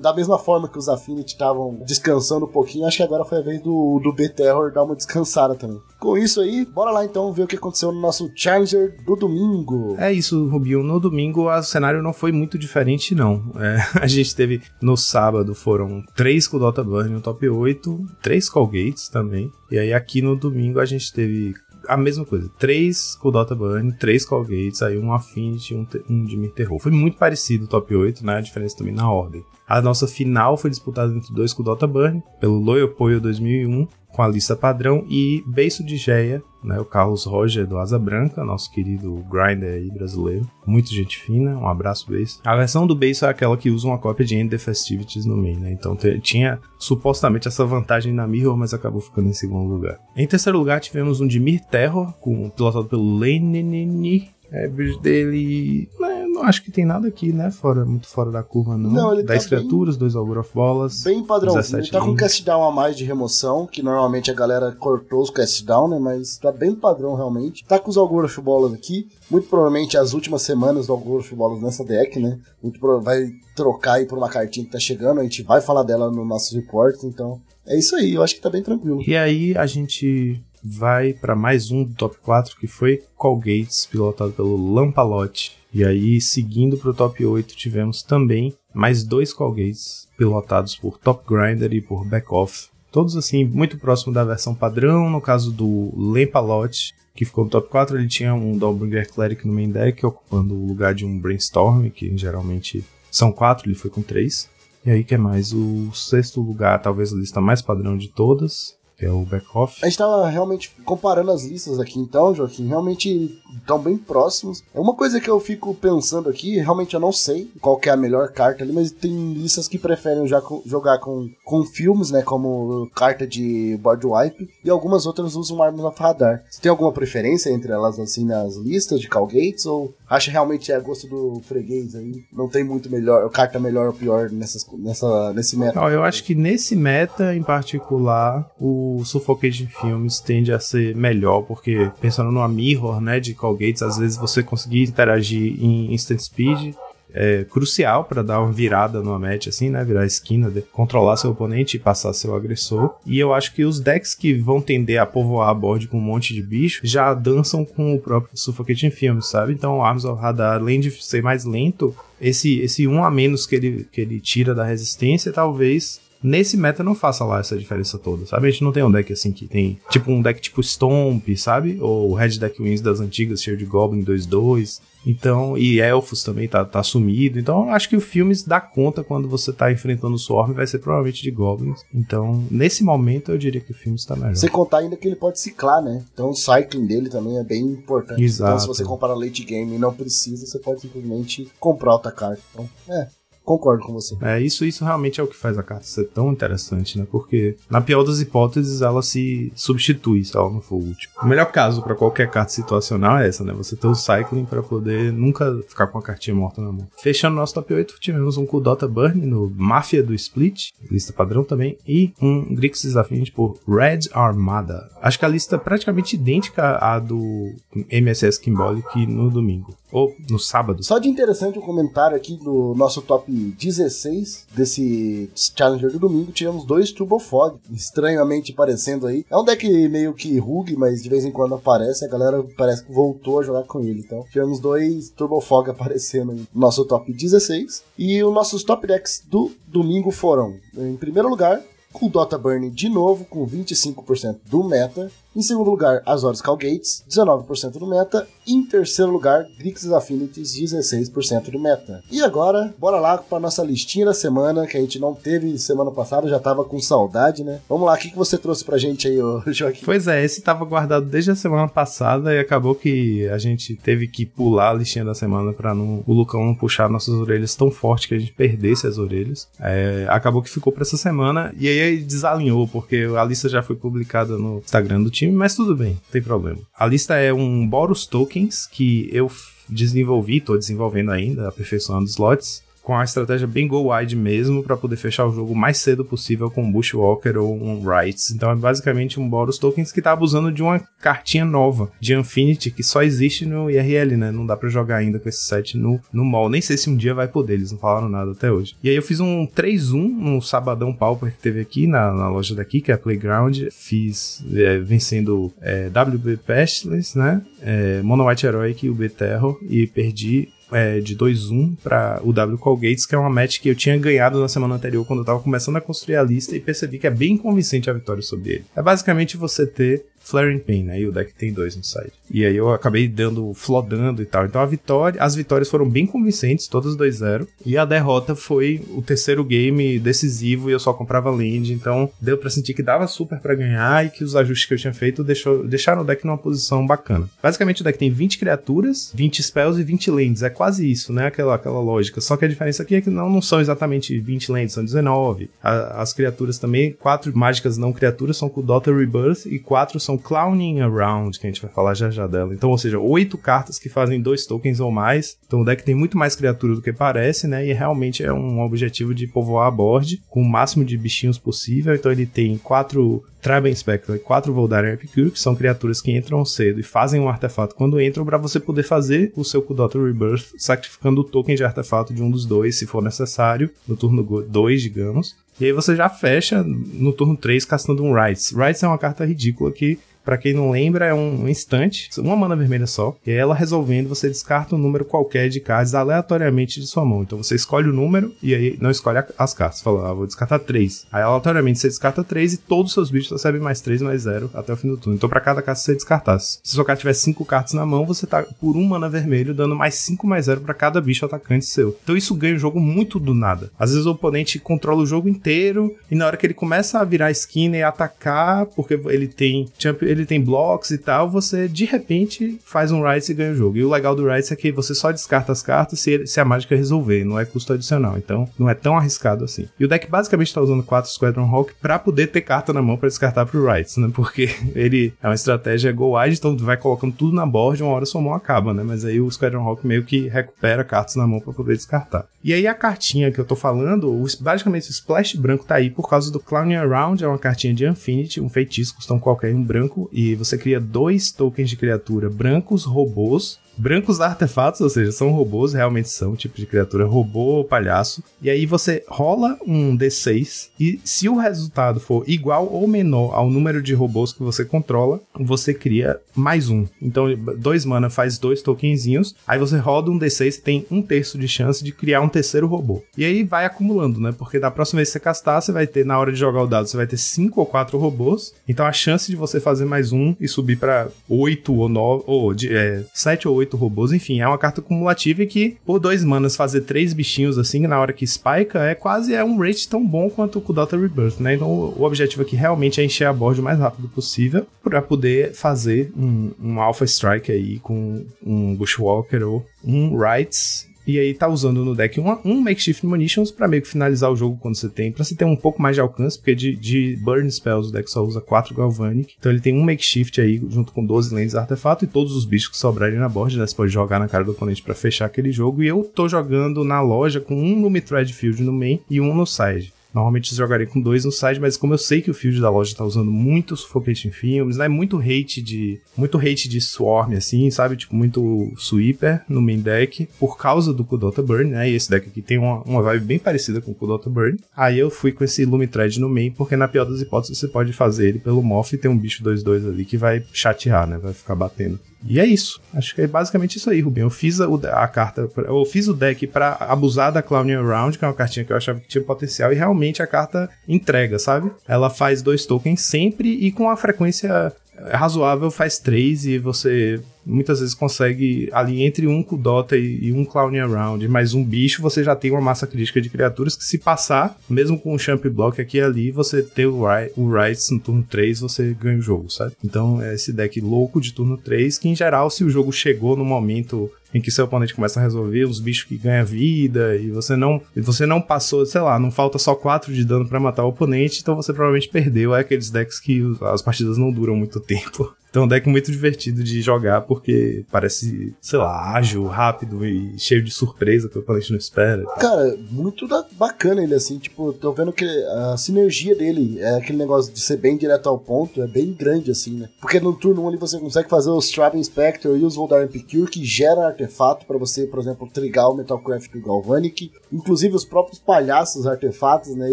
Da 0.00 0.14
mesma 0.14 0.38
forma 0.38 0.68
que 0.68 0.78
os 0.78 0.88
Affinity 0.88 1.32
estavam 1.32 1.78
descansando 1.84 2.46
um 2.46 2.48
pouquinho, 2.48 2.86
acho 2.86 2.96
que 2.96 3.02
agora 3.02 3.24
foi 3.24 3.38
a 3.38 3.42
vez 3.42 3.60
do, 3.60 4.00
do 4.02 4.12
B-Terror 4.12 4.72
dar 4.72 4.82
uma 4.82 4.96
descansada 4.96 5.54
também. 5.54 5.80
Com 6.00 6.16
isso 6.16 6.40
aí, 6.40 6.64
bora 6.64 6.90
lá 6.90 7.04
então 7.04 7.32
ver 7.32 7.42
o 7.42 7.46
que 7.46 7.56
aconteceu 7.56 7.92
no 7.92 8.00
nosso 8.00 8.30
Challenger 8.34 8.96
do 9.04 9.14
domingo. 9.14 9.94
É 9.98 10.12
isso, 10.12 10.48
Rubinho. 10.48 10.82
No 10.82 10.98
domingo 10.98 11.48
o 11.48 11.62
cenário 11.62 12.02
não 12.02 12.12
foi 12.12 12.32
muito 12.32 12.58
diferente, 12.58 13.14
não. 13.14 13.52
É, 13.56 13.76
a 14.00 14.06
gente 14.06 14.34
teve 14.34 14.62
no 14.80 14.96
sábado 14.96 15.54
foram 15.54 16.02
três 16.16 16.48
com 16.48 16.58
Dota 16.58 16.82
Burn 16.82 17.10
no 17.10 17.20
top 17.20 17.48
8, 17.48 18.06
três 18.22 18.48
Colgates 18.48 19.08
também. 19.08 19.52
E 19.70 19.78
aí 19.78 19.92
aqui 19.92 20.22
no 20.22 20.34
domingo 20.34 20.80
a 20.80 20.84
gente 20.84 21.12
teve 21.12 21.54
a 21.88 21.96
mesma 21.96 22.24
coisa. 22.24 22.50
Três 22.58 23.14
com 23.16 23.30
Dota 23.30 23.54
Burn, 23.54 23.92
três 23.92 24.24
Colgates, 24.24 24.82
aí 24.82 24.98
um 24.98 25.12
Affinity 25.12 25.74
e 25.74 25.76
um, 25.76 25.86
um 26.08 26.24
Dimir 26.24 26.52
Terror. 26.52 26.78
Foi 26.78 26.92
muito 26.92 27.16
parecido 27.16 27.64
o 27.64 27.68
top 27.68 27.94
8, 27.94 28.24
né? 28.24 28.36
A 28.36 28.40
diferença 28.40 28.76
também 28.76 28.94
na 28.94 29.10
ordem. 29.10 29.44
A 29.72 29.80
nossa 29.80 30.06
final 30.06 30.58
foi 30.58 30.68
disputada 30.68 31.14
entre 31.16 31.32
dois 31.32 31.54
com 31.54 31.62
Dota 31.62 31.86
Burn, 31.86 32.22
pelo 32.38 32.58
Loyal 32.58 32.88
Poio 32.88 33.18
2001, 33.18 33.88
com 34.06 34.22
a 34.22 34.28
lista 34.28 34.54
padrão, 34.54 35.02
e 35.08 35.42
Beiço 35.46 35.82
de 35.82 35.96
Geia, 35.96 36.42
né? 36.62 36.78
O 36.78 36.84
Carlos 36.84 37.24
Roger 37.24 37.66
do 37.66 37.78
Asa 37.78 37.98
Branca, 37.98 38.44
nosso 38.44 38.70
querido 38.70 39.24
grinder 39.30 39.76
aí 39.76 39.90
brasileiro. 39.90 40.46
Muito 40.66 40.92
gente 40.92 41.16
fina, 41.16 41.56
um 41.56 41.66
abraço, 41.66 42.06
Beiço. 42.10 42.42
A 42.44 42.54
versão 42.54 42.86
do 42.86 42.94
Beiço 42.94 43.24
é 43.24 43.30
aquela 43.30 43.56
que 43.56 43.70
usa 43.70 43.86
uma 43.86 43.96
cópia 43.96 44.26
de 44.26 44.36
End 44.36 44.50
the 44.50 44.58
Festivities 44.58 45.24
no 45.24 45.38
main, 45.38 45.56
né? 45.56 45.72
Então 45.72 45.96
tinha 46.20 46.60
supostamente 46.78 47.48
essa 47.48 47.64
vantagem 47.64 48.12
na 48.12 48.26
Mirror, 48.26 48.58
mas 48.58 48.74
acabou 48.74 49.00
ficando 49.00 49.30
em 49.30 49.32
segundo 49.32 49.72
lugar. 49.72 49.98
Em 50.14 50.26
terceiro 50.26 50.58
lugar 50.58 50.80
tivemos 50.80 51.18
um 51.18 51.26
Dimir 51.26 51.64
Terror, 51.70 52.12
com, 52.20 52.50
pilotado 52.50 52.84
pelo 52.84 53.16
Lenini. 53.16 54.30
É, 54.54 54.68
dele. 54.68 55.88
né, 55.98 56.11
não 56.42 56.48
acho 56.48 56.62
que 56.62 56.70
tem 56.70 56.84
nada 56.84 57.08
aqui, 57.08 57.32
né? 57.32 57.50
Fora, 57.50 57.84
muito 57.84 58.06
fora 58.08 58.30
da 58.30 58.42
curva, 58.42 58.76
não. 58.76 58.90
Não, 58.90 59.12
ele 59.12 59.22
10 59.22 59.44
tá 59.44 59.50
bem- 59.50 59.58
criaturas, 59.60 59.96
2 59.96 60.16
Augur 60.16 60.38
of 60.38 60.50
Bolas. 60.54 61.02
Bem 61.02 61.22
padrãozinho. 61.24 61.62
17 61.62 61.82
Ele 61.84 61.90
tá 61.92 62.00
com 62.04 62.14
cast 62.16 62.44
down 62.44 62.64
a 62.64 62.72
mais 62.72 62.96
de 62.96 63.04
remoção, 63.04 63.66
que 63.66 63.82
normalmente 63.82 64.30
a 64.30 64.34
galera 64.34 64.72
cortou 64.72 65.22
os 65.22 65.30
cast 65.30 65.64
down, 65.64 65.88
né? 65.88 65.98
Mas 65.98 66.36
tá 66.38 66.50
bem 66.52 66.74
padrão 66.74 67.14
realmente. 67.14 67.64
Tá 67.64 67.78
com 67.78 67.88
os 67.90 67.96
of 68.24 68.40
Bolas 68.40 68.72
aqui. 68.74 69.08
Muito 69.30 69.48
provavelmente 69.48 69.96
as 69.96 70.12
últimas 70.12 70.42
semanas 70.42 70.86
do 70.86 70.92
of 70.94 71.34
Bolas 71.34 71.62
nessa 71.62 71.84
deck, 71.84 72.18
né? 72.18 72.38
Muito 72.62 72.78
vai 73.02 73.30
trocar 73.54 73.94
aí 73.94 74.06
por 74.06 74.18
uma 74.18 74.28
cartinha 74.28 74.66
que 74.66 74.72
tá 74.72 74.78
chegando. 74.78 75.20
A 75.20 75.22
gente 75.22 75.42
vai 75.42 75.60
falar 75.60 75.82
dela 75.84 76.10
no 76.10 76.24
nosso 76.24 76.54
report, 76.54 77.02
então. 77.04 77.40
É 77.66 77.78
isso 77.78 77.94
aí, 77.94 78.14
eu 78.14 78.22
acho 78.22 78.34
que 78.34 78.40
tá 78.40 78.50
bem 78.50 78.62
tranquilo. 78.62 79.00
E 79.06 79.16
aí 79.16 79.56
a 79.56 79.66
gente 79.66 80.42
vai 80.64 81.12
pra 81.12 81.36
mais 81.36 81.70
um 81.70 81.84
do 81.84 81.94
top 81.94 82.16
4, 82.22 82.56
que 82.56 82.66
foi 82.66 83.02
Colgates, 83.16 83.86
pilotado 83.86 84.32
pelo 84.32 84.72
Lampalote. 84.74 85.56
E 85.74 85.84
aí, 85.84 86.20
seguindo 86.20 86.76
pro 86.76 86.92
top 86.92 87.24
8, 87.24 87.56
tivemos 87.56 88.02
também 88.02 88.54
mais 88.74 89.04
dois 89.04 89.32
Colgates, 89.32 90.06
pilotados 90.18 90.76
por 90.76 90.98
Top 90.98 91.24
Grinder 91.26 91.72
e 91.72 91.80
por 91.80 92.04
Backoff. 92.04 92.68
Todos 92.90 93.16
assim, 93.16 93.44
muito 93.44 93.78
próximo 93.78 94.12
da 94.12 94.22
versão 94.22 94.54
padrão. 94.54 95.08
No 95.08 95.20
caso 95.20 95.50
do 95.50 95.90
Lempalote, 95.96 96.94
que 97.14 97.24
ficou 97.24 97.44
no 97.44 97.50
top 97.50 97.68
4, 97.70 97.96
ele 97.96 98.06
tinha 98.06 98.34
um 98.34 98.56
Dawnbringer 98.58 99.10
Cleric 99.10 99.46
no 99.46 99.54
main 99.54 99.70
deck, 99.70 100.04
ocupando 100.04 100.54
o 100.54 100.66
lugar 100.66 100.94
de 100.94 101.06
um 101.06 101.18
Brainstorm, 101.18 101.88
que 101.88 102.14
geralmente 102.18 102.84
são 103.10 103.32
quatro, 103.32 103.66
ele 103.66 103.74
foi 103.74 103.90
com 103.90 104.02
três. 104.02 104.50
E 104.84 104.90
aí, 104.90 105.04
que 105.04 105.14
é 105.14 105.18
mais? 105.18 105.54
O 105.54 105.90
sexto 105.94 106.42
lugar, 106.42 106.82
talvez 106.82 107.12
a 107.14 107.16
lista 107.16 107.40
mais 107.40 107.62
padrão 107.62 107.96
de 107.96 108.08
todas, 108.08 108.76
que 109.02 109.06
é 109.06 109.10
o 109.10 109.24
Backoff. 109.24 109.80
A 109.82 109.86
gente 109.86 109.98
tava 109.98 110.28
realmente 110.28 110.72
comparando 110.84 111.32
as 111.32 111.44
listas 111.44 111.80
aqui 111.80 111.98
então, 111.98 112.32
Joaquim, 112.32 112.68
realmente 112.68 113.36
estão 113.58 113.76
bem 113.76 113.96
próximos. 113.96 114.62
É 114.72 114.78
uma 114.78 114.94
coisa 114.94 115.20
que 115.20 115.28
eu 115.28 115.40
fico 115.40 115.74
pensando 115.74 116.30
aqui, 116.30 116.56
realmente 116.58 116.94
eu 116.94 117.00
não 117.00 117.10
sei 117.10 117.50
qual 117.60 117.80
é 117.84 117.90
a 117.90 117.96
melhor 117.96 118.28
carta 118.28 118.62
ali, 118.62 118.72
mas 118.72 118.92
tem 118.92 119.32
listas 119.32 119.66
que 119.66 119.76
preferem 119.76 120.24
jogar 120.64 120.98
com, 121.00 121.28
com 121.44 121.64
filmes, 121.64 122.12
né, 122.12 122.22
como 122.22 122.88
carta 122.94 123.26
de 123.26 123.76
board 123.82 124.06
wipe, 124.06 124.48
e 124.64 124.70
algumas 124.70 125.04
outras 125.04 125.34
usam 125.34 125.60
Arms 125.60 125.82
of 125.82 126.00
Radar. 126.00 126.44
Você 126.48 126.60
tem 126.60 126.70
alguma 126.70 126.92
preferência 126.92 127.50
entre 127.50 127.72
elas, 127.72 127.98
assim, 127.98 128.24
nas 128.24 128.54
listas 128.54 129.00
de 129.00 129.08
Call 129.08 129.26
Gates, 129.26 129.66
ou 129.66 129.92
acha 130.08 130.30
realmente 130.30 130.70
é 130.70 130.78
gosto 130.78 131.08
do 131.08 131.40
freguês 131.42 131.96
aí? 131.96 132.22
Não 132.32 132.48
tem 132.48 132.62
muito 132.62 132.88
melhor, 132.88 133.28
carta 133.30 133.58
melhor 133.58 133.88
ou 133.88 133.92
pior 133.92 134.30
nessas, 134.30 134.64
nessa, 134.78 135.32
nesse 135.32 135.56
método? 135.56 135.80
Não, 135.80 135.90
eu 135.90 136.04
acho 136.04 136.22
que 136.22 136.36
nesse 136.36 136.76
meta 136.76 137.34
em 137.34 137.42
particular, 137.42 138.48
o 138.60 138.91
Suffocation 139.04 139.66
Films 139.66 140.20
tende 140.20 140.52
a 140.52 140.58
ser 140.58 140.94
melhor, 140.94 141.42
porque 141.42 141.90
pensando 142.00 142.30
numa 142.30 142.48
mirror, 142.48 143.00
né, 143.00 143.20
de 143.20 143.34
Call 143.34 143.54
Gates, 143.54 143.82
às 143.82 143.96
vezes 143.96 144.16
você 144.16 144.42
conseguir 144.42 144.82
interagir 144.82 145.56
em 145.62 145.92
instant 145.92 146.20
speed 146.20 146.74
é 147.14 147.44
crucial 147.44 148.04
para 148.04 148.22
dar 148.22 148.40
uma 148.40 148.52
virada 148.52 149.02
numa 149.02 149.18
match, 149.18 149.46
assim, 149.46 149.68
né? 149.68 149.84
Virar 149.84 150.02
a 150.02 150.06
esquina, 150.06 150.52
controlar 150.72 151.16
seu 151.16 151.30
oponente 151.30 151.76
e 151.76 151.80
passar 151.80 152.12
seu 152.12 152.34
agressor. 152.34 152.94
E 153.04 153.18
eu 153.18 153.34
acho 153.34 153.54
que 153.54 153.64
os 153.64 153.78
decks 153.78 154.14
que 154.14 154.32
vão 154.34 154.60
tender 154.60 155.00
a 155.00 155.06
povoar 155.06 155.50
a 155.50 155.54
board 155.54 155.88
com 155.88 155.98
um 155.98 156.02
monte 156.02 156.32
de 156.32 156.42
bicho 156.42 156.80
já 156.82 157.12
dançam 157.12 157.64
com 157.64 157.94
o 157.94 158.00
próprio 158.00 158.36
Suffocating 158.36 158.90
Films, 158.90 159.28
sabe? 159.28 159.52
Então, 159.52 159.84
Arms 159.84 160.04
of 160.04 160.20
Radar, 160.20 160.54
além 160.54 160.80
de 160.80 160.90
ser 160.90 161.22
mais 161.22 161.44
lento, 161.44 161.94
esse, 162.20 162.60
esse 162.60 162.86
um 162.86 163.04
a 163.04 163.10
menos 163.10 163.46
que 163.46 163.56
ele, 163.56 163.86
que 163.92 164.00
ele 164.00 164.20
tira 164.20 164.54
da 164.54 164.64
resistência, 164.64 165.32
talvez 165.32 166.00
nesse 166.22 166.56
meta 166.56 166.82
não 166.82 166.94
faça 166.94 167.24
lá 167.24 167.40
essa 167.40 167.56
diferença 167.56 167.98
toda, 167.98 168.26
sabe? 168.26 168.48
A 168.48 168.50
gente 168.50 168.64
não 168.64 168.72
tem 168.72 168.82
um 168.82 168.90
deck 168.90 169.12
assim 169.12 169.32
que 169.32 169.46
tem, 169.46 169.78
tipo 169.90 170.10
um 170.10 170.22
deck 170.22 170.40
tipo 170.40 170.62
Stomp, 170.62 171.28
sabe? 171.36 171.78
Ou 171.80 172.14
Red 172.14 172.38
Deck 172.38 172.62
Wins 172.62 172.80
das 172.80 173.00
antigas, 173.00 173.42
cheio 173.42 173.56
de 173.56 173.64
Goblin 173.64 174.04
2-2. 174.04 174.80
Então, 175.04 175.58
e 175.58 175.80
Elfos 175.80 176.22
também 176.22 176.46
tá, 176.46 176.64
tá 176.64 176.80
sumido. 176.80 177.36
Então, 177.36 177.70
acho 177.70 177.88
que 177.88 177.96
o 177.96 178.00
Filmes 178.00 178.44
dá 178.44 178.60
conta 178.60 179.02
quando 179.02 179.28
você 179.28 179.52
tá 179.52 179.72
enfrentando 179.72 180.14
o 180.14 180.18
Swarm, 180.18 180.52
vai 180.52 180.64
ser 180.64 180.78
provavelmente 180.78 181.22
de 181.22 181.30
Goblins. 181.32 181.80
Então, 181.92 182.46
nesse 182.48 182.84
momento, 182.84 183.32
eu 183.32 183.38
diria 183.38 183.60
que 183.60 183.72
o 183.72 183.74
Filmes 183.74 184.04
tá 184.04 184.14
melhor. 184.14 184.36
Sem 184.36 184.48
contar 184.48 184.78
ainda 184.78 184.96
que 184.96 185.08
ele 185.08 185.16
pode 185.16 185.40
ciclar, 185.40 185.82
né? 185.82 186.04
Então 186.12 186.30
o 186.30 186.34
cycling 186.34 186.86
dele 186.86 187.08
também 187.08 187.36
é 187.38 187.44
bem 187.44 187.62
importante. 187.62 188.22
Exato. 188.22 188.50
Então 188.50 188.60
se 188.60 188.66
você 188.66 188.84
comprar 188.84 189.14
late 189.14 189.44
game 189.44 189.74
e 189.74 189.78
não 189.78 189.92
precisa, 189.92 190.46
você 190.46 190.58
pode 190.58 190.80
simplesmente 190.80 191.50
comprar 191.58 191.94
outra 191.94 192.12
carta. 192.12 192.40
Então, 192.52 192.68
é, 192.88 193.08
concordo 193.44 193.84
com 193.84 193.92
você. 193.92 194.16
É, 194.20 194.40
isso, 194.40 194.64
isso 194.64 194.84
realmente 194.84 195.20
é 195.20 195.22
o 195.22 195.26
que 195.26 195.36
faz 195.36 195.58
a 195.58 195.62
carta 195.62 195.84
ser 195.84 196.04
tão 196.08 196.32
interessante, 196.32 196.98
né? 196.98 197.06
Porque, 197.10 197.56
na 197.68 197.80
pior 197.80 198.04
das 198.04 198.20
hipóteses, 198.20 198.82
ela 198.82 199.02
se 199.02 199.52
substitui 199.54 200.24
se 200.24 200.36
ela 200.36 200.50
não 200.50 200.60
for 200.60 200.76
útil. 200.76 201.10
O 201.22 201.26
melhor 201.26 201.46
caso 201.46 201.82
pra 201.82 201.94
qualquer 201.94 202.30
carta 202.30 202.52
situacional 202.52 203.18
é 203.18 203.28
essa, 203.28 203.44
né? 203.44 203.52
Você 203.52 203.76
ter 203.76 203.86
o 203.86 203.94
Cycling 203.94 204.44
pra 204.44 204.62
poder 204.62 205.12
nunca 205.12 205.60
ficar 205.68 205.86
com 205.86 205.98
a 205.98 206.02
cartinha 206.02 206.36
morta 206.36 206.60
na 206.60 206.72
mão. 206.72 206.88
Fechando 206.96 207.36
nosso 207.36 207.54
top 207.54 207.72
8, 207.74 207.96
tivemos 208.00 208.36
um 208.36 208.46
Kudota 208.46 208.86
Burn 208.86 209.26
no 209.26 209.50
Máfia 209.56 210.02
do 210.02 210.14
Split, 210.14 210.70
lista 210.90 211.12
padrão 211.12 211.44
também, 211.44 211.76
e 211.86 212.12
um 212.20 212.54
Grixis 212.54 212.96
Affinity 212.96 213.32
por 213.32 213.58
Red 213.66 214.00
Armada. 214.12 214.90
Acho 215.00 215.18
que 215.18 215.24
a 215.24 215.28
lista 215.28 215.56
é 215.56 215.58
praticamente 215.58 216.16
idêntica 216.16 216.76
à 216.76 216.98
do 216.98 217.54
MSS 217.90 218.40
Kimbolic 218.40 219.06
no 219.06 219.30
domingo. 219.30 219.74
Ou 219.90 220.14
no 220.30 220.38
sábado. 220.38 220.82
Só 220.82 220.98
de 220.98 221.08
interessante 221.08 221.58
um 221.58 221.62
comentário 221.62 222.16
aqui 222.16 222.36
do 222.36 222.74
nosso 222.74 223.02
top 223.02 223.31
16 223.32 224.46
desse 224.54 225.30
Challenger 225.34 225.90
do 225.90 225.98
domingo, 225.98 226.32
tivemos 226.32 226.64
dois 226.64 226.92
Turbo 226.92 227.18
Fog, 227.18 227.58
estranhamente 227.70 228.52
aparecendo 228.52 229.06
aí. 229.06 229.24
É 229.30 229.36
um 229.36 229.44
deck 229.44 229.66
meio 229.88 230.14
que 230.14 230.38
rug, 230.38 230.76
mas 230.76 231.02
de 231.02 231.08
vez 231.08 231.24
em 231.24 231.30
quando 231.30 231.54
aparece, 231.54 232.04
a 232.04 232.08
galera 232.08 232.44
parece 232.56 232.84
que 232.84 232.92
voltou 232.92 233.40
a 233.40 233.42
jogar 233.42 233.64
com 233.64 233.80
ele. 233.80 234.00
Então, 234.00 234.24
tivemos 234.30 234.60
dois 234.60 235.10
Turbo 235.10 235.40
Fog 235.40 235.70
aparecendo 235.70 236.32
no 236.32 236.46
nosso 236.54 236.84
top 236.84 237.12
16. 237.12 237.82
E 237.98 238.22
os 238.22 238.32
nossos 238.32 238.64
top 238.64 238.86
decks 238.86 239.22
do 239.26 239.50
domingo 239.66 240.10
foram, 240.10 240.54
em 240.76 240.96
primeiro 240.96 241.28
lugar, 241.28 241.62
com 241.92 242.08
Dota 242.08 242.38
Burn 242.38 242.70
de 242.70 242.88
novo, 242.88 243.24
com 243.24 243.46
25% 243.46 244.40
do 244.46 244.64
meta. 244.64 245.10
Em 245.34 245.40
segundo 245.40 245.70
lugar, 245.70 246.02
Azores 246.04 246.42
Calgates, 246.42 247.02
19% 247.08 247.78
do 247.78 247.86
meta. 247.86 248.26
Em 248.46 248.62
terceiro 248.62 249.10
lugar, 249.10 249.46
Grixis 249.58 249.90
Affinities, 249.90 250.54
16% 250.54 251.50
do 251.50 251.58
meta. 251.58 252.02
E 252.10 252.22
agora, 252.22 252.74
bora 252.78 253.00
lá 253.00 253.16
para 253.16 253.40
nossa 253.40 253.62
listinha 253.62 254.04
da 254.04 254.12
semana, 254.12 254.66
que 254.66 254.76
a 254.76 254.80
gente 254.80 254.98
não 254.98 255.14
teve 255.14 255.56
semana 255.58 255.90
passada, 255.90 256.28
já 256.28 256.38
tava 256.38 256.64
com 256.64 256.78
saudade, 256.80 257.44
né? 257.44 257.60
Vamos 257.68 257.86
lá, 257.86 257.94
o 257.94 257.96
que, 257.96 258.10
que 258.10 258.16
você 258.16 258.36
trouxe 258.36 258.62
pra 258.64 258.76
gente 258.76 259.08
aí, 259.08 259.22
ô 259.22 259.42
Joaquim? 259.50 259.84
Pois 259.84 260.06
é, 260.06 260.22
esse 260.22 260.42
tava 260.42 260.64
guardado 260.64 261.06
desde 261.06 261.30
a 261.30 261.34
semana 261.34 261.68
passada 261.68 262.34
e 262.34 262.38
acabou 262.38 262.74
que 262.74 263.26
a 263.28 263.38
gente 263.38 263.74
teve 263.76 264.08
que 264.08 264.26
pular 264.26 264.70
a 264.70 264.74
listinha 264.74 265.04
da 265.04 265.14
semana 265.14 265.52
pra 265.52 265.74
não, 265.74 266.02
o 266.06 266.12
Lucão 266.12 266.44
não 266.44 266.54
puxar 266.54 266.90
nossas 266.90 267.14
orelhas 267.14 267.54
tão 267.54 267.70
forte 267.70 268.08
que 268.08 268.14
a 268.14 268.18
gente 268.18 268.32
perdesse 268.32 268.86
as 268.86 268.98
orelhas. 268.98 269.48
É, 269.58 270.06
acabou 270.10 270.42
que 270.42 270.50
ficou 270.50 270.72
pra 270.72 270.82
essa 270.82 270.96
semana 270.96 271.54
e 271.56 271.68
aí 271.68 271.98
desalinhou, 271.98 272.68
porque 272.68 273.08
a 273.16 273.24
lista 273.24 273.48
já 273.48 273.62
foi 273.62 273.76
publicada 273.76 274.36
no 274.36 274.58
Instagram 274.58 275.02
do 275.02 275.10
time, 275.10 275.21
mas 275.30 275.54
tudo 275.54 275.76
bem, 275.76 275.92
não 275.92 276.10
tem 276.10 276.22
problema. 276.22 276.58
A 276.76 276.86
lista 276.86 277.16
é 277.16 277.32
um 277.32 277.66
Boros 277.66 278.06
Tokens 278.06 278.66
que 278.66 279.08
eu 279.12 279.30
desenvolvi, 279.68 280.40
tô 280.40 280.56
desenvolvendo 280.56 281.10
ainda, 281.10 281.48
aperfeiçoando 281.48 282.04
os 282.04 282.12
slots 282.12 282.62
com 282.82 282.96
a 282.96 283.04
estratégia 283.04 283.46
bem 283.46 283.68
go 283.68 283.92
wide 283.92 284.16
mesmo, 284.16 284.62
pra 284.62 284.76
poder 284.76 284.96
fechar 284.96 285.26
o 285.26 285.32
jogo 285.32 285.52
o 285.52 285.56
mais 285.56 285.78
cedo 285.78 286.04
possível 286.04 286.50
com 286.50 286.62
um 286.62 286.72
Bushwalker 286.72 287.38
ou 287.38 287.54
um 287.54 287.82
Rights. 287.84 288.30
Então 288.30 288.50
é 288.50 288.56
basicamente 288.56 289.20
um 289.20 289.28
Boros 289.28 289.58
Tokens 289.58 289.92
que 289.92 290.02
tá 290.02 290.12
abusando 290.12 290.50
de 290.50 290.62
uma 290.62 290.80
cartinha 291.00 291.44
nova 291.44 291.90
de 292.00 292.14
Infinity 292.14 292.70
que 292.70 292.82
só 292.82 293.02
existe 293.02 293.46
no 293.46 293.70
IRL, 293.70 294.16
né? 294.16 294.30
Não 294.30 294.44
dá 294.44 294.56
pra 294.56 294.68
jogar 294.68 294.96
ainda 294.96 295.18
com 295.18 295.28
esse 295.28 295.44
set 295.44 295.76
no, 295.78 296.00
no 296.12 296.24
mall. 296.24 296.48
Nem 296.48 296.60
sei 296.60 296.76
se 296.76 296.90
um 296.90 296.96
dia 296.96 297.14
vai 297.14 297.28
poder, 297.28 297.54
eles 297.54 297.72
não 297.72 297.78
falaram 297.78 298.08
nada 298.08 298.32
até 298.32 298.50
hoje. 298.50 298.74
E 298.82 298.88
aí 298.88 298.96
eu 298.96 299.02
fiz 299.02 299.20
um 299.20 299.46
3-1 299.46 299.94
no 299.94 300.42
sabadão 300.42 300.92
pauper 300.92 301.32
que 301.32 301.38
teve 301.38 301.60
aqui 301.60 301.86
na, 301.86 302.12
na 302.12 302.28
loja 302.28 302.54
daqui, 302.54 302.80
que 302.80 302.90
é 302.90 302.94
a 302.94 302.98
Playground. 302.98 303.58
Fiz 303.70 304.44
é, 304.54 304.78
vencendo 304.78 305.52
é, 305.60 305.88
WB 305.88 306.38
Pestilence, 306.38 307.16
né? 307.16 307.42
É, 307.60 308.02
Mono 308.02 308.28
White 308.28 308.46
Heroic 308.46 308.86
e 308.86 308.90
o 308.90 308.94
B-Terror. 308.94 309.58
E 309.62 309.86
perdi 309.86 310.48
é, 310.72 311.00
de 311.00 311.16
2-1 311.16 311.76
para 311.82 312.20
o 312.22 312.32
W 312.32 312.58
Call 312.58 312.76
Gates, 312.76 313.06
que 313.06 313.14
é 313.14 313.18
uma 313.18 313.30
match 313.30 313.60
que 313.60 313.68
eu 313.68 313.74
tinha 313.74 313.96
ganhado 313.96 314.40
na 314.40 314.48
semana 314.48 314.74
anterior 314.74 315.04
quando 315.06 315.20
eu 315.20 315.24
tava 315.24 315.40
começando 315.40 315.76
a 315.76 315.80
construir 315.80 316.16
a 316.16 316.22
lista 316.22 316.56
e 316.56 316.60
percebi 316.60 316.98
que 316.98 317.06
é 317.06 317.10
bem 317.10 317.36
convincente 317.36 317.90
a 317.90 317.92
vitória 317.92 318.22
sobre 318.22 318.52
ele. 318.52 318.64
É 318.76 318.82
basicamente 318.82 319.36
você 319.36 319.66
ter 319.66 320.06
Flaring 320.22 320.58
Pain, 320.60 320.84
né? 320.84 321.00
E 321.00 321.06
o 321.06 321.12
deck 321.12 321.32
tem 321.34 321.52
dois 321.52 321.76
no 321.76 321.84
side. 321.84 322.12
E 322.30 322.44
aí 322.46 322.56
eu 322.56 322.70
acabei 322.72 323.06
dando, 323.08 323.52
flodando 323.54 324.22
e 324.22 324.24
tal. 324.26 324.46
Então 324.46 324.60
a 324.60 324.66
vitória, 324.66 325.20
as 325.22 325.34
vitórias 325.34 325.68
foram 325.68 325.88
bem 325.88 326.06
convincentes, 326.06 326.66
todas 326.66 326.96
2-0. 326.96 327.46
E 327.66 327.76
a 327.76 327.84
derrota 327.84 328.34
foi 328.34 328.80
o 328.90 329.02
terceiro 329.02 329.44
game 329.44 329.98
decisivo 329.98 330.70
e 330.70 330.72
eu 330.72 330.78
só 330.78 330.92
comprava 330.92 331.30
land. 331.30 331.72
Então 331.72 332.10
deu 332.20 332.38
pra 332.38 332.48
sentir 332.50 332.74
que 332.74 332.82
dava 332.82 333.06
super 333.06 333.38
pra 333.40 333.54
ganhar 333.54 334.06
e 334.06 334.10
que 334.10 334.24
os 334.24 334.34
ajustes 334.36 334.66
que 334.66 334.74
eu 334.74 334.78
tinha 334.78 334.92
feito 334.94 335.22
deixou, 335.24 335.66
deixaram 335.66 336.02
o 336.02 336.04
deck 336.04 336.24
numa 336.24 336.38
posição 336.38 336.86
bacana. 336.86 337.28
Basicamente 337.42 337.82
o 337.82 337.84
deck 337.84 337.98
tem 337.98 338.10
20 338.10 338.38
criaturas, 338.38 339.10
20 339.14 339.42
spells 339.42 339.80
e 339.80 339.84
20 339.84 340.10
lands. 340.10 340.42
É 340.42 340.50
quase 340.50 340.90
isso, 340.90 341.12
né? 341.12 341.26
Aquela, 341.26 341.54
aquela 341.56 341.80
lógica. 341.80 342.20
Só 342.20 342.36
que 342.36 342.44
a 342.44 342.48
diferença 342.48 342.82
aqui 342.82 342.94
é 342.94 343.00
que 343.00 343.10
não, 343.10 343.28
não 343.28 343.42
são 343.42 343.60
exatamente 343.60 344.18
20 344.18 344.52
lands, 344.52 344.72
são 344.74 344.84
19. 344.84 345.50
A- 345.62 346.00
as 346.02 346.12
criaturas 346.12 346.58
também, 346.58 346.92
quatro 346.92 347.36
mágicas 347.36 347.76
não 347.76 347.92
criaturas 347.92 348.36
são 348.36 348.48
com 348.48 348.62
Dota 348.62 348.94
Rebirth 348.94 349.46
e 349.46 349.58
quatro 349.58 349.98
são 350.00 350.11
Clowning 350.18 350.80
Around, 350.80 351.38
que 351.38 351.46
a 351.46 351.50
gente 351.50 351.62
vai 351.62 351.70
falar 351.70 351.94
já 351.94 352.10
já 352.10 352.26
dela. 352.26 352.54
Então, 352.54 352.70
ou 352.70 352.78
seja, 352.78 352.98
oito 352.98 353.36
cartas 353.38 353.78
que 353.78 353.88
fazem 353.88 354.20
dois 354.20 354.46
tokens 354.46 354.80
ou 354.80 354.90
mais. 354.90 355.36
Então 355.46 355.60
o 355.62 355.64
deck 355.64 355.82
tem 355.82 355.94
muito 355.94 356.16
mais 356.16 356.36
criatura 356.36 356.74
do 356.74 356.82
que 356.82 356.92
parece, 356.92 357.46
né? 357.46 357.66
E 357.66 357.72
realmente 357.72 358.22
é 358.22 358.32
um 358.32 358.60
objetivo 358.60 359.14
de 359.14 359.26
povoar 359.26 359.68
a 359.68 359.70
board 359.70 360.22
com 360.28 360.42
o 360.42 360.48
máximo 360.48 360.84
de 360.84 360.96
bichinhos 360.96 361.38
possível. 361.38 361.94
Então 361.94 362.10
ele 362.10 362.26
tem 362.26 362.58
quatro 362.58 363.24
Triben 363.42 363.74
Spectre 363.74 364.14
e 364.14 364.18
quatro 364.20 364.54
Voldaren 364.54 364.92
Epicure, 364.92 365.32
que 365.32 365.40
são 365.40 365.56
criaturas 365.56 366.00
que 366.00 366.16
entram 366.16 366.44
cedo 366.44 366.78
e 366.78 366.82
fazem 366.84 367.20
um 367.20 367.28
artefato 367.28 367.74
quando 367.74 368.00
entram, 368.00 368.24
para 368.24 368.38
você 368.38 368.60
poder 368.60 368.84
fazer 368.84 369.32
o 369.36 369.44
seu 369.44 369.60
Kudota 369.60 369.98
Rebirth, 369.98 370.52
sacrificando 370.56 371.22
o 371.22 371.24
token 371.24 371.56
de 371.56 371.64
artefato 371.64 372.14
de 372.14 372.22
um 372.22 372.30
dos 372.30 372.46
dois, 372.46 372.78
se 372.78 372.86
for 372.86 373.02
necessário, 373.02 373.68
no 373.86 373.96
turno 373.96 374.22
2, 374.22 374.82
digamos. 374.82 375.34
E 375.62 375.66
aí 375.66 375.72
você 375.72 375.94
já 375.94 376.08
fecha 376.08 376.60
no 376.64 377.12
turno 377.12 377.36
3 377.36 377.64
castando 377.64 378.02
um 378.02 378.12
Rights. 378.12 378.50
Rights 378.50 378.82
é 378.82 378.88
uma 378.88 378.98
carta 378.98 379.24
ridícula 379.24 379.70
que 379.70 379.96
pra 380.24 380.38
quem 380.38 380.52
não 380.52 380.70
lembra, 380.70 381.06
é 381.06 381.14
um 381.14 381.48
instante, 381.48 382.08
uma 382.18 382.36
mana 382.36 382.56
vermelha 382.56 382.86
só, 382.86 383.16
e 383.26 383.30
aí 383.30 383.36
ela 383.36 383.54
resolvendo, 383.54 384.08
você 384.08 384.28
descarta 384.28 384.74
um 384.74 384.78
número 384.78 385.04
qualquer 385.04 385.48
de 385.48 385.60
cards 385.60 385.94
aleatoriamente 385.94 386.80
de 386.80 386.86
sua 386.86 387.04
mão. 387.04 387.22
Então 387.22 387.42
você 387.42 387.54
escolhe 387.54 387.88
o 387.88 387.92
número 387.92 388.32
e 388.42 388.54
aí 388.54 388.78
não 388.80 388.90
escolhe 388.90 389.18
as 389.38 389.54
cartas. 389.54 389.80
Fala, 389.82 390.10
ah, 390.10 390.14
vou 390.14 390.26
descartar 390.26 390.58
3. 390.58 391.06
Aí 391.12 391.22
aleatoriamente 391.22 391.78
você 391.78 391.88
descarta 391.88 392.22
3 392.24 392.54
e 392.54 392.56
todos 392.58 392.90
os 392.90 392.94
seus 392.94 393.10
bichos 393.10 393.30
recebem 393.32 393.60
mais 393.60 393.80
3, 393.80 394.02
mais 394.02 394.22
0 394.22 394.50
até 394.54 394.72
o 394.72 394.76
fim 394.76 394.88
do 394.88 394.96
turno. 394.96 395.16
Então 395.16 395.28
pra 395.28 395.40
cada 395.40 395.62
carta 395.62 395.80
você 395.80 395.94
descartasse. 395.94 396.58
Se 396.62 396.72
sua 396.74 396.84
carta 396.84 397.00
tiver 397.00 397.14
5 397.14 397.44
cartas 397.44 397.72
na 397.74 397.84
mão, 397.86 398.06
você 398.06 398.26
tá 398.26 398.42
por 398.60 398.76
um 398.76 398.84
mana 398.84 399.08
vermelho 399.08 399.54
dando 399.54 399.74
mais 399.74 399.94
5 399.96 400.26
mais 400.26 400.46
0 400.46 400.60
pra 400.60 400.74
cada 400.74 401.00
bicho 401.00 401.24
atacante 401.24 401.64
seu. 401.66 401.96
Então 402.02 402.16
isso 402.16 402.34
ganha 402.34 402.54
o 402.54 402.58
jogo 402.58 402.80
muito 402.80 403.18
do 403.18 403.34
nada. 403.34 403.70
Às 403.78 403.90
vezes 403.90 404.06
o 404.06 404.12
oponente 404.12 404.58
controla 404.58 405.02
o 405.02 405.06
jogo 405.06 405.28
inteiro 405.28 405.94
e 406.10 406.14
na 406.14 406.26
hora 406.26 406.36
que 406.36 406.46
ele 406.46 406.54
começa 406.54 406.98
a 407.00 407.04
virar 407.04 407.26
a 407.26 407.30
esquina 407.30 407.76
e 407.76 407.82
atacar, 407.82 408.66
porque 408.66 408.94
ele 409.06 409.26
tem 409.28 409.68
champ- 409.78 410.02
ele 410.12 410.26
tem 410.26 410.40
blocos 410.40 410.90
e 410.90 410.98
tal, 410.98 411.28
você 411.30 411.68
de 411.68 411.84
repente 411.84 412.58
faz 412.64 412.92
um 412.92 413.02
Rice 413.06 413.32
e 413.32 413.34
ganha 413.34 413.52
o 413.52 413.56
jogo. 413.56 413.76
E 413.76 413.84
o 413.84 413.90
legal 413.90 414.14
do 414.14 414.28
Rice 414.28 414.52
é 414.52 414.56
que 414.56 414.72
você 414.72 414.94
só 414.94 415.10
descarta 415.10 415.52
as 415.52 415.62
cartas 415.62 416.00
se, 416.00 416.26
se 416.26 416.40
a 416.40 416.44
mágica 416.44 416.76
resolver, 416.76 417.24
não 417.24 417.38
é 417.38 417.44
custo 417.44 417.72
adicional. 417.72 418.16
Então 418.16 418.48
não 418.58 418.68
é 418.68 418.74
tão 418.74 418.96
arriscado 418.96 419.44
assim. 419.44 419.68
E 419.78 419.84
o 419.84 419.88
deck 419.88 420.08
basicamente 420.08 420.52
tá 420.52 420.60
usando 420.60 420.82
4 420.82 421.10
Squadron 421.10 421.48
Hawk 421.48 421.72
pra 421.80 421.98
poder 421.98 422.28
ter 422.28 422.40
carta 422.40 422.72
na 422.72 422.82
mão 422.82 422.96
pra 422.96 423.08
descartar 423.08 423.46
pro 423.46 423.70
Rice, 423.70 424.00
né? 424.00 424.10
Porque 424.14 424.50
ele 424.74 425.12
é 425.22 425.28
uma 425.28 425.34
estratégia 425.34 425.92
go 425.92 426.18
wide, 426.18 426.36
então 426.36 426.56
vai 426.56 426.76
colocando 426.76 427.14
tudo 427.14 427.34
na 427.34 427.46
board, 427.46 427.82
uma 427.82 427.92
hora 427.92 428.06
sua 428.06 428.20
mão 428.20 428.34
acaba, 428.34 428.72
né? 428.74 428.82
Mas 428.82 429.04
aí 429.04 429.20
o 429.20 429.30
Squadron 429.30 429.66
Hawk 429.66 429.86
meio 429.86 430.04
que 430.04 430.28
recupera 430.28 430.84
cartas 430.84 431.16
na 431.16 431.26
mão 431.26 431.40
pra 431.40 431.52
poder 431.52 431.74
descartar. 431.74 432.26
E 432.44 432.52
aí 432.52 432.66
a 432.66 432.74
cartinha 432.74 433.30
que 433.30 433.38
eu 433.38 433.44
tô 433.44 433.54
falando, 433.54 434.12
basicamente 434.40 434.88
o 434.88 434.90
Splash 434.90 435.36
branco 435.36 435.64
tá 435.64 435.76
aí 435.76 435.90
por 435.90 436.08
causa 436.08 436.30
do 436.30 436.40
Clowning 436.40 436.74
Around, 436.74 437.22
é 437.22 437.28
uma 437.28 437.38
cartinha 437.38 437.72
de 437.72 437.86
Infinity, 437.86 438.40
um 438.40 438.48
feitiço, 438.48 438.94
custa 438.94 439.14
um 439.14 439.18
qualquer 439.18 439.54
um 439.54 439.62
branco, 439.62 440.01
e 440.10 440.34
você 440.34 440.56
cria 440.56 440.80
dois 440.80 441.30
tokens 441.30 441.68
de 441.68 441.76
criatura 441.76 442.30
brancos 442.30 442.84
robôs, 442.84 443.58
brancos 443.76 444.20
artefatos, 444.20 444.80
ou 444.80 444.88
seja, 444.88 445.12
são 445.12 445.30
robôs, 445.30 445.72
realmente 445.72 446.08
são, 446.08 446.36
tipo 446.36 446.56
de 446.56 446.66
criatura 446.66 447.04
robô 447.04 447.56
ou 447.56 447.64
palhaço. 447.64 448.22
E 448.40 448.50
aí 448.50 448.66
você 448.66 449.02
rola 449.08 449.58
um 449.66 449.96
D6 449.96 450.68
e 450.78 451.00
se 451.04 451.28
o 451.28 451.36
resultado 451.36 452.00
for 452.00 452.24
igual 452.26 452.68
ou 452.70 452.86
menor 452.86 453.34
ao 453.34 453.50
número 453.50 453.82
de 453.82 453.94
robôs 453.94 454.32
que 454.32 454.42
você 454.42 454.64
controla, 454.64 455.20
você 455.34 455.72
cria 455.74 456.20
mais 456.34 456.68
um. 456.68 456.86
Então, 457.00 457.26
dois 457.58 457.84
mana 457.84 458.10
faz 458.10 458.38
dois 458.38 458.62
tokenzinhos, 458.62 459.34
aí 459.46 459.58
você 459.58 459.76
roda 459.76 460.10
um 460.10 460.18
D6 460.18 460.60
tem 460.62 460.86
um 460.90 461.02
terço 461.02 461.38
de 461.38 461.48
chance 461.48 461.82
de 461.82 461.92
criar 461.92 462.20
um 462.20 462.28
terceiro 462.28 462.66
robô. 462.66 463.02
E 463.16 463.24
aí 463.24 463.42
vai 463.42 463.64
acumulando, 463.64 464.20
né? 464.20 464.32
Porque 464.36 464.58
da 464.58 464.70
próxima 464.70 464.98
vez 464.98 465.08
que 465.08 465.12
você 465.12 465.20
castar, 465.20 465.60
você 465.60 465.72
vai 465.72 465.86
ter, 465.86 466.04
na 466.04 466.18
hora 466.18 466.32
de 466.32 466.38
jogar 466.38 466.62
o 466.62 466.66
dado, 466.66 466.86
você 466.86 466.96
vai 466.96 467.06
ter 467.06 467.16
cinco 467.16 467.60
ou 467.60 467.66
quatro 467.66 467.98
robôs. 467.98 468.54
Então 468.68 468.86
a 468.86 468.92
chance 468.92 469.30
de 469.30 469.36
você 469.36 469.60
fazer 469.60 469.84
mais 469.84 470.12
um 470.12 470.34
e 470.40 470.48
subir 470.48 470.76
pra 470.76 471.08
oito 471.28 471.74
ou 471.74 471.88
nove, 471.88 472.24
ou 472.26 472.54
de, 472.54 472.74
é, 472.74 473.04
sete 473.12 473.48
ou 473.48 473.54
oito 473.56 473.61
robôs, 473.70 474.12
enfim, 474.12 474.40
é 474.40 474.46
uma 474.46 474.58
carta 474.58 474.82
cumulativa 474.82 475.44
que 475.46 475.76
por 475.84 475.98
dois 475.98 476.24
manas 476.24 476.56
fazer 476.56 476.82
três 476.82 477.12
bichinhos 477.12 477.58
assim 477.58 477.86
na 477.86 477.98
hora 477.98 478.12
que 478.12 478.26
spika 478.26 478.80
é 478.84 478.94
quase 478.94 479.34
é 479.34 479.44
um 479.44 479.58
rate 479.58 479.88
tão 479.88 480.04
bom 480.06 480.28
quanto 480.28 480.58
o 480.58 480.62
Kudota 480.62 480.96
Rebirth, 480.96 481.40
né? 481.40 481.54
Então 481.54 481.68
o 481.68 482.02
objetivo 482.02 482.42
aqui 482.42 482.56
realmente 482.56 483.00
é 483.00 483.04
encher 483.04 483.26
a 483.26 483.32
board 483.32 483.60
o 483.60 483.64
mais 483.64 483.78
rápido 483.78 484.08
possível 484.08 484.66
para 484.82 485.00
poder 485.00 485.54
fazer 485.54 486.12
um, 486.16 486.50
um 486.62 486.80
Alpha 486.80 487.04
Strike 487.04 487.50
aí 487.50 487.78
com 487.78 488.24
um 488.44 488.74
Bushwalker 488.74 489.46
ou 489.46 489.66
um 489.84 490.16
Rights 490.16 490.91
e 491.06 491.18
aí 491.18 491.34
tá 491.34 491.48
usando 491.48 491.84
no 491.84 491.94
deck 491.94 492.18
uma- 492.20 492.40
um 492.44 492.60
Makeshift 492.60 493.04
Munitions 493.06 493.50
pra 493.50 493.66
meio 493.68 493.82
que 493.82 493.88
finalizar 493.88 494.30
o 494.30 494.36
jogo 494.36 494.58
quando 494.60 494.74
você 494.76 494.88
tem, 494.88 495.10
pra 495.12 495.24
você 495.24 495.34
ter 495.34 495.44
um 495.44 495.56
pouco 495.56 495.80
mais 495.82 495.96
de 495.96 496.00
alcance, 496.00 496.38
porque 496.38 496.54
de, 496.54 496.74
de 496.76 497.16
Burn 497.22 497.50
Spells 497.50 497.88
o 497.88 497.92
deck 497.92 498.10
só 498.10 498.24
usa 498.24 498.40
4 498.40 498.74
Galvanic, 498.74 499.34
então 499.38 499.50
ele 499.50 499.60
tem 499.60 499.74
um 499.76 499.82
Makeshift 499.82 500.40
aí 500.40 500.60
junto 500.70 500.92
com 500.92 501.04
12 501.04 501.34
lentes 501.34 501.54
artefato 501.54 502.04
e 502.04 502.08
todos 502.08 502.34
os 502.36 502.44
bichos 502.44 502.68
que 502.70 502.76
sobrarem 502.78 503.18
na 503.18 503.28
board, 503.28 503.58
né? 503.58 503.66
Você 503.66 503.74
pode 503.74 503.92
jogar 503.92 504.18
na 504.18 504.28
cara 504.28 504.44
do 504.44 504.52
oponente 504.52 504.82
pra 504.82 504.94
fechar 504.94 505.26
aquele 505.26 505.50
jogo, 505.52 505.82
e 505.82 505.88
eu 505.88 506.04
tô 506.14 506.28
jogando 506.28 506.84
na 506.84 507.00
loja 507.00 507.40
com 507.40 507.54
um 507.54 507.80
Lumitred 507.82 508.32
Field 508.32 508.62
no 508.62 508.72
main 508.72 509.00
e 509.10 509.20
um 509.20 509.34
no 509.34 509.46
side. 509.46 509.92
Normalmente 510.14 510.52
eu 510.52 510.56
jogaria 510.56 510.86
com 510.86 511.00
dois 511.00 511.24
no 511.24 511.32
side, 511.32 511.60
mas 511.60 511.76
como 511.76 511.94
eu 511.94 511.98
sei 511.98 512.20
que 512.20 512.30
o 512.30 512.34
field 512.34 512.60
da 512.60 512.70
loja 512.70 512.94
tá 512.94 513.04
usando 513.04 513.30
muito 513.30 513.76
Suffocating 513.76 514.30
Films, 514.30 514.76
né? 514.76 514.88
Muito 514.88 515.18
hate 515.18 515.62
de. 515.62 516.00
Muito 516.16 516.38
hate 516.38 516.68
de 516.68 516.80
Swarm, 516.80 517.34
assim, 517.34 517.70
sabe? 517.70 517.96
Tipo, 517.96 518.14
muito 518.14 518.72
Sweeper 518.76 519.42
no 519.48 519.62
main 519.62 519.80
deck, 519.80 520.28
por 520.38 520.56
causa 520.58 520.92
do 520.92 521.04
Kudota 521.04 521.42
Burn, 521.42 521.70
né? 521.70 521.90
E 521.90 521.94
esse 521.94 522.10
deck 522.10 522.28
aqui 522.28 522.42
tem 522.42 522.58
uma, 522.58 522.82
uma 522.82 523.02
vibe 523.02 523.24
bem 523.24 523.38
parecida 523.38 523.80
com 523.80 523.92
o 523.92 523.94
Kudota 523.94 524.28
Burn. 524.28 524.58
Aí 524.76 524.98
eu 524.98 525.10
fui 525.10 525.32
com 525.32 525.44
esse 525.44 525.64
Lumitred 525.64 526.20
no 526.20 526.28
main, 526.28 526.50
porque 526.50 526.76
na 526.76 526.88
pior 526.88 527.04
das 527.04 527.20
hipóteses 527.20 527.58
você 527.58 527.68
pode 527.68 527.92
fazer 527.92 528.28
ele 528.28 528.38
pelo 528.38 528.62
Moth 528.62 528.92
e 528.92 528.98
ter 528.98 529.08
um 529.08 529.16
bicho 529.16 529.42
2-2 529.42 529.88
ali 529.88 530.04
que 530.04 530.16
vai 530.16 530.44
chatear, 530.52 531.06
né? 531.06 531.18
Vai 531.18 531.32
ficar 531.32 531.54
batendo. 531.54 531.98
E 532.24 532.40
é 532.40 532.46
isso. 532.46 532.80
Acho 532.94 533.14
que 533.14 533.22
é 533.22 533.26
basicamente 533.26 533.76
isso 533.76 533.90
aí, 533.90 534.00
Rubinho. 534.00 534.26
Eu 534.26 534.30
fiz 534.30 534.60
a, 534.60 534.66
a 534.92 535.08
carta, 535.08 535.48
eu 535.56 535.84
fiz 535.84 536.08
o 536.08 536.14
deck 536.14 536.46
pra 536.46 536.76
abusar 536.80 537.32
da 537.32 537.42
Clowning 537.42 537.74
Around, 537.74 538.18
que 538.18 538.24
é 538.24 538.28
uma 538.28 538.34
cartinha 538.34 538.64
que 538.64 538.72
eu 538.72 538.76
achava 538.76 539.00
que 539.00 539.08
tinha 539.08 539.24
potencial, 539.24 539.72
e 539.72 539.76
realmente 539.76 540.22
a 540.22 540.26
carta 540.26 540.70
entrega, 540.88 541.38
sabe? 541.38 541.70
Ela 541.86 542.10
faz 542.10 542.42
dois 542.42 542.64
tokens 542.66 543.02
sempre 543.02 543.48
e 543.48 543.72
com 543.72 543.88
a 543.88 543.96
frequência 543.96 544.72
razoável 544.98 545.70
faz 545.70 545.98
três 545.98 546.44
e 546.46 546.58
você 546.58 547.20
muitas 547.44 547.80
vezes 547.80 547.92
consegue 547.94 548.68
ali 548.72 549.02
entre 549.02 549.26
um 549.26 549.42
Kudota 549.42 549.96
e, 549.96 550.26
e 550.28 550.32
um 550.32 550.44
Clowning 550.44 550.78
Around, 550.78 551.26
mais 551.28 551.54
um 551.54 551.64
bicho, 551.64 552.00
você 552.00 552.22
já 552.22 552.36
tem 552.36 552.52
uma 552.52 552.60
massa 552.60 552.86
crítica 552.86 553.20
de 553.20 553.28
criaturas 553.28 553.74
que 553.74 553.84
se 553.84 553.98
passar, 553.98 554.56
mesmo 554.70 554.96
com 554.98 555.12
o 555.12 555.18
Champ 555.18 555.44
Block 555.46 555.80
aqui 555.80 555.96
e 555.98 556.00
ali, 556.00 556.30
você 556.30 556.62
ter 556.62 556.86
o, 556.86 557.04
Ri- 557.04 557.32
o 557.36 557.50
Rights 557.52 557.90
no 557.90 557.98
turno 557.98 558.24
3, 558.30 558.60
você 558.60 558.94
ganha 559.00 559.18
o 559.18 559.22
jogo, 559.22 559.50
sabe? 559.50 559.72
Então 559.84 560.22
é 560.22 560.34
esse 560.34 560.52
deck 560.52 560.80
louco 560.80 561.20
de 561.20 561.32
turno 561.32 561.56
3, 561.56 561.98
que 561.98 562.08
em 562.08 562.14
geral, 562.14 562.48
se 562.48 562.62
o 562.62 562.70
jogo 562.70 562.92
chegou 562.92 563.36
no 563.36 563.44
momento 563.44 564.08
em 564.34 564.40
que 564.40 564.50
seu 564.50 564.64
oponente 564.64 564.94
começa 564.94 565.20
a 565.20 565.22
resolver 565.22 565.64
os 565.64 565.80
bichos 565.80 566.04
que 566.04 566.16
ganham 566.16 566.44
vida 566.44 567.16
e 567.16 567.30
você 567.30 567.56
não 567.56 567.80
você 567.96 568.26
não 568.26 568.40
passou, 568.40 568.84
sei 568.86 569.00
lá, 569.00 569.18
não 569.18 569.30
falta 569.30 569.58
só 569.58 569.74
4 569.74 570.12
de 570.12 570.24
dano 570.24 570.48
pra 570.48 570.60
matar 570.60 570.84
o 570.84 570.88
oponente, 570.88 571.40
então 571.40 571.56
você 571.56 571.72
provavelmente 571.72 572.08
perdeu. 572.08 572.54
É 572.54 572.60
aqueles 572.60 572.90
decks 572.90 573.20
que 573.20 573.42
as 573.62 573.82
partidas 573.82 574.16
não 574.16 574.30
duram 574.30 574.56
muito 574.56 574.80
tempo. 574.80 575.34
Então 575.52 575.64
é 575.64 575.66
um 575.66 575.68
deck 575.68 575.86
muito 575.86 576.10
divertido 576.10 576.64
de 576.64 576.80
jogar 576.80 577.20
porque 577.20 577.84
parece, 577.92 578.54
sei 578.58 578.78
lá, 578.78 579.12
ágil, 579.14 579.44
rápido 579.44 580.02
e 580.06 580.38
cheio 580.38 580.62
de 580.64 580.70
surpresa 580.70 581.28
que 581.28 581.36
o 581.36 581.42
oponente 581.42 581.70
não 581.72 581.76
espera. 581.76 582.24
Cara, 582.40 582.74
muito 582.90 583.28
da- 583.28 583.44
bacana 583.52 584.02
ele, 584.02 584.14
assim, 584.14 584.38
tipo, 584.38 584.72
tô 584.72 584.92
vendo 584.94 585.12
que 585.12 585.26
a 585.26 585.76
sinergia 585.76 586.34
dele 586.34 586.80
é 586.80 586.96
aquele 586.96 587.18
negócio 587.18 587.52
de 587.52 587.60
ser 587.60 587.76
bem 587.76 587.98
direto 587.98 588.30
ao 588.30 588.38
ponto, 588.38 588.80
é 588.82 588.86
bem 588.86 589.12
grande, 589.12 589.50
assim, 589.50 589.74
né? 589.74 589.90
Porque 590.00 590.18
no 590.18 590.32
turno 590.34 590.62
1 590.64 590.68
ali 590.68 590.78
você 590.78 590.98
consegue 590.98 591.28
fazer 591.28 591.50
o 591.50 591.58
Strab 591.58 591.98
Inspector 591.98 592.56
e 592.56 592.64
os 592.64 592.74
Voldar 592.74 593.02
Epicure, 593.02 593.50
que 593.50 593.62
gera 593.62 594.06
artefato 594.06 594.64
pra 594.64 594.78
você, 594.78 595.04
por 595.06 595.20
exemplo, 595.20 595.46
trigar 595.52 595.90
o 595.90 595.94
Metalcraft 595.94 596.50
do 596.50 596.62
Galvanic. 596.62 597.30
Inclusive 597.52 597.94
os 597.94 598.06
próprios 598.06 598.38
palhaços 598.38 599.06
artefatos, 599.06 599.76
né? 599.76 599.92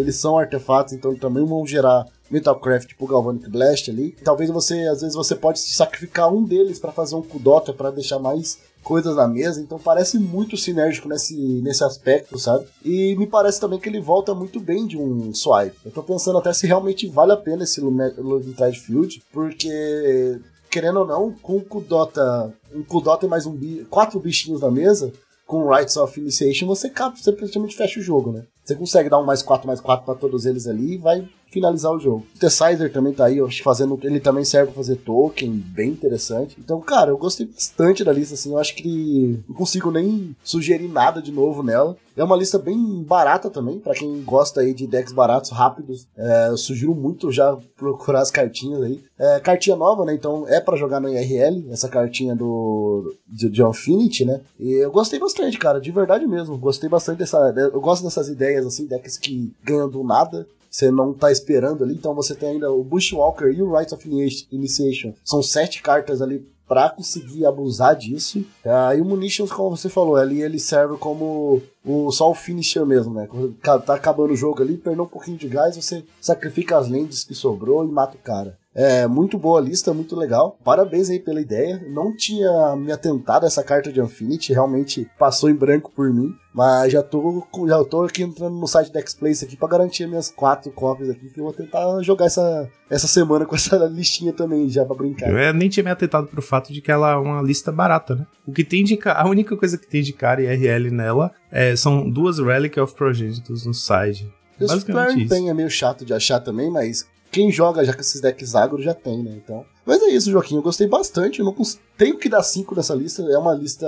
Eles 0.00 0.16
são 0.16 0.38
artefatos, 0.38 0.94
então 0.94 1.14
também 1.14 1.44
vão 1.44 1.66
gerar 1.66 2.06
Metalcraft 2.30 2.88
tipo 2.88 3.06
Galvanic 3.06 3.48
Blast 3.48 3.90
ali. 3.90 4.12
Talvez 4.24 4.50
você, 4.50 4.80
às 4.88 5.00
vezes 5.00 5.16
você 5.16 5.34
pode 5.34 5.58
sacrificar 5.58 6.32
um 6.32 6.44
deles 6.44 6.78
pra 6.78 6.92
fazer 6.92 7.14
um 7.16 7.22
Kudota 7.22 7.72
pra 7.72 7.90
deixar 7.90 8.18
mais 8.18 8.58
coisas 8.82 9.16
na 9.16 9.28
mesa, 9.28 9.60
então 9.60 9.78
parece 9.78 10.18
muito 10.18 10.56
sinérgico 10.56 11.08
nesse, 11.08 11.36
nesse 11.36 11.84
aspecto, 11.84 12.38
sabe? 12.38 12.66
E 12.84 13.14
me 13.16 13.26
parece 13.26 13.60
também 13.60 13.78
que 13.78 13.88
ele 13.88 14.00
volta 14.00 14.34
muito 14.34 14.58
bem 14.58 14.86
de 14.86 14.96
um 14.96 15.34
swipe. 15.34 15.76
Eu 15.84 15.90
tô 15.90 16.02
pensando 16.02 16.38
até 16.38 16.52
se 16.52 16.66
realmente 16.66 17.06
vale 17.06 17.32
a 17.32 17.36
pena 17.36 17.64
esse 17.64 17.80
Lumitride 17.80 18.80
Field, 18.80 19.22
porque 19.32 20.40
querendo 20.70 21.00
ou 21.00 21.06
não, 21.06 21.32
com 21.42 21.56
o 21.56 21.64
Kudota, 21.64 22.54
um 22.74 22.82
Kudota 22.82 23.26
e 23.26 23.28
mais 23.28 23.44
um 23.44 23.58
quatro 23.90 24.18
bichinhos 24.20 24.60
na 24.60 24.70
mesa, 24.70 25.12
com 25.46 25.68
Rights 25.68 25.96
of 25.96 26.18
Initiation, 26.18 26.66
você, 26.66 26.90
você 27.16 27.32
praticamente 27.32 27.76
fecha 27.76 27.98
o 27.98 28.02
jogo, 28.02 28.30
né? 28.30 28.44
Você 28.64 28.76
consegue 28.76 29.10
dar 29.10 29.18
um 29.18 29.24
mais 29.24 29.42
4 29.42 29.66
mais 29.66 29.80
4 29.80 30.04
pra 30.04 30.14
todos 30.14 30.46
eles 30.46 30.68
ali 30.68 30.94
e 30.94 30.98
vai 30.98 31.28
finalizar 31.50 31.92
o 31.92 31.98
jogo. 31.98 32.26
O 32.34 32.38
Tessizer 32.38 32.92
também 32.92 33.12
tá 33.12 33.26
aí, 33.26 33.38
eu 33.38 33.46
acho 33.46 33.62
fazendo. 33.62 33.98
Ele 34.02 34.20
também 34.20 34.44
serve 34.44 34.72
pra 34.72 34.82
fazer 34.82 34.96
token, 34.96 35.50
bem 35.50 35.90
interessante. 35.90 36.56
Então, 36.58 36.80
cara, 36.80 37.10
eu 37.10 37.18
gostei 37.18 37.46
bastante 37.46 38.04
da 38.04 38.12
lista, 38.12 38.34
assim. 38.34 38.52
Eu 38.52 38.58
acho 38.58 38.74
que 38.74 39.42
não 39.48 39.54
consigo 39.54 39.90
nem 39.90 40.34
sugerir 40.42 40.88
nada 40.88 41.20
de 41.20 41.32
novo 41.32 41.62
nela. 41.62 41.96
É 42.16 42.24
uma 42.24 42.36
lista 42.36 42.58
bem 42.58 43.02
barata 43.02 43.48
também, 43.48 43.78
pra 43.78 43.94
quem 43.94 44.22
gosta 44.22 44.60
aí 44.60 44.74
de 44.74 44.86
decks 44.86 45.12
baratos, 45.12 45.50
rápidos. 45.50 46.06
É, 46.16 46.48
eu 46.48 46.56
sugiro 46.56 46.94
muito 46.94 47.32
já 47.32 47.56
procurar 47.76 48.20
as 48.20 48.30
cartinhas 48.30 48.82
aí. 48.82 49.02
É, 49.18 49.40
cartinha 49.40 49.76
nova, 49.76 50.04
né? 50.04 50.14
Então 50.14 50.46
é 50.46 50.60
pra 50.60 50.76
jogar 50.76 51.00
no 51.00 51.08
IRL, 51.08 51.66
essa 51.70 51.88
cartinha 51.88 52.34
do 52.34 53.14
de, 53.26 53.48
de 53.48 53.62
Infinity, 53.62 54.24
né? 54.24 54.40
E 54.58 54.72
eu 54.72 54.90
gostei 54.90 55.18
bastante, 55.18 55.58
cara, 55.58 55.80
de 55.80 55.90
verdade 55.90 56.26
mesmo. 56.26 56.58
Gostei 56.58 56.88
bastante 56.88 57.18
dessa. 57.18 57.38
Eu 57.56 57.80
gosto 57.80 58.04
dessas 58.04 58.28
ideias, 58.28 58.66
assim, 58.66 58.86
decks 58.86 59.16
que 59.16 59.52
ganham 59.64 59.88
do 59.88 60.04
nada 60.04 60.46
você 60.70 60.90
não 60.90 61.12
tá 61.12 61.32
esperando 61.32 61.82
ali, 61.82 61.94
então 61.94 62.14
você 62.14 62.34
tem 62.34 62.50
ainda 62.50 62.70
o 62.72 62.84
Bushwalker 62.84 63.48
e 63.48 63.60
o 63.60 63.76
Rights 63.76 63.92
of 63.92 64.08
Ini- 64.08 64.46
Initiation. 64.52 65.12
São 65.24 65.42
sete 65.42 65.82
cartas 65.82 66.22
ali 66.22 66.46
pra 66.68 66.88
conseguir 66.88 67.44
abusar 67.44 67.96
disso. 67.96 68.44
Ah, 68.64 68.94
e 68.94 69.00
o 69.00 69.04
Munitions, 69.04 69.50
como 69.50 69.76
você 69.76 69.88
falou, 69.88 70.14
ali 70.14 70.40
ele 70.40 70.60
serve 70.60 70.96
como 70.98 71.60
o, 71.84 72.12
só 72.12 72.30
o 72.30 72.34
finisher 72.34 72.86
mesmo, 72.86 73.12
né? 73.12 73.26
Quando 73.28 73.52
tá 73.84 73.94
acabando 73.94 74.32
o 74.32 74.36
jogo 74.36 74.62
ali, 74.62 74.76
perdeu 74.76 75.02
um 75.02 75.08
pouquinho 75.08 75.36
de 75.36 75.48
gás, 75.48 75.74
você 75.74 76.04
sacrifica 76.20 76.78
as 76.78 76.88
lentes 76.88 77.24
que 77.24 77.34
sobrou 77.34 77.84
e 77.84 77.88
mata 77.90 78.16
o 78.16 78.20
cara. 78.20 78.56
É 78.74 79.06
muito 79.06 79.36
boa 79.36 79.58
a 79.58 79.62
lista, 79.62 79.92
muito 79.92 80.14
legal. 80.14 80.56
Parabéns 80.64 81.10
aí 81.10 81.18
pela 81.18 81.40
ideia. 81.40 81.82
Não 81.88 82.16
tinha 82.16 82.76
me 82.76 82.92
atentado 82.92 83.44
a 83.44 83.46
essa 83.48 83.64
carta 83.64 83.92
de 83.92 84.00
Infinity, 84.00 84.52
realmente 84.52 85.10
passou 85.18 85.50
em 85.50 85.54
branco 85.54 85.90
por 85.94 86.12
mim. 86.12 86.32
Mas 86.54 86.92
já 86.92 87.02
tô, 87.02 87.46
já 87.66 87.84
tô 87.84 88.02
aqui 88.02 88.22
entrando 88.22 88.56
no 88.56 88.66
site 88.66 88.92
da 88.92 89.00
X-Place 89.00 89.44
aqui 89.44 89.56
pra 89.56 89.68
garantir 89.68 90.06
minhas 90.06 90.30
quatro 90.30 90.70
cópias 90.72 91.10
aqui, 91.10 91.30
que 91.30 91.40
eu 91.40 91.44
vou 91.44 91.52
tentar 91.52 92.02
jogar 92.02 92.26
essa, 92.26 92.68
essa 92.88 93.06
semana 93.06 93.44
com 93.44 93.54
essa 93.56 93.76
listinha 93.86 94.32
também, 94.32 94.68
já 94.68 94.84
pra 94.84 94.96
brincar. 94.96 95.30
Eu 95.30 95.54
nem 95.54 95.68
tinha 95.68 95.84
me 95.84 95.90
atentado 95.90 96.26
pro 96.26 96.42
fato 96.42 96.72
de 96.72 96.80
que 96.80 96.90
ela 96.90 97.12
é 97.12 97.16
uma 97.16 97.42
lista 97.42 97.70
barata, 97.70 98.14
né? 98.14 98.26
O 98.46 98.52
que 98.52 98.64
tem 98.64 98.84
de 98.84 98.98
A 99.04 99.28
única 99.28 99.56
coisa 99.56 99.78
que 99.78 99.86
tem 99.86 100.02
de 100.02 100.12
cara 100.12 100.42
e 100.42 100.46
RL 100.46 100.90
nela 100.90 101.30
é, 101.50 101.74
são 101.74 102.08
duas 102.08 102.38
Relic 102.38 102.78
of 102.78 102.94
Progenitus 102.94 103.66
no 103.66 103.74
side. 103.74 104.32
O 104.60 104.66
Basicamente 104.66 105.10
Sperm 105.10 105.20
isso. 105.20 105.34
tem 105.34 105.48
é 105.48 105.54
meio 105.54 105.70
chato 105.70 106.04
de 106.04 106.12
achar 106.12 106.40
também, 106.40 106.70
mas 106.70 107.08
quem 107.30 107.50
joga 107.50 107.84
já 107.84 107.92
com 107.94 108.00
esses 108.00 108.20
decks 108.20 108.54
agro 108.54 108.82
já 108.82 108.94
tem, 108.94 109.22
né? 109.22 109.32
Então. 109.36 109.64
Mas 109.86 110.02
é 110.02 110.08
isso, 110.08 110.30
Joaquim. 110.30 110.56
Eu 110.56 110.62
gostei 110.62 110.86
bastante. 110.86 111.38
Eu 111.40 111.44
não 111.44 111.52
cons- 111.52 111.78
tenho 111.96 112.16
que 112.18 112.28
dar 112.28 112.42
5 112.42 112.74
nessa 112.76 112.94
lista. 112.94 113.22
É 113.22 113.38
uma 113.38 113.54
lista 113.54 113.86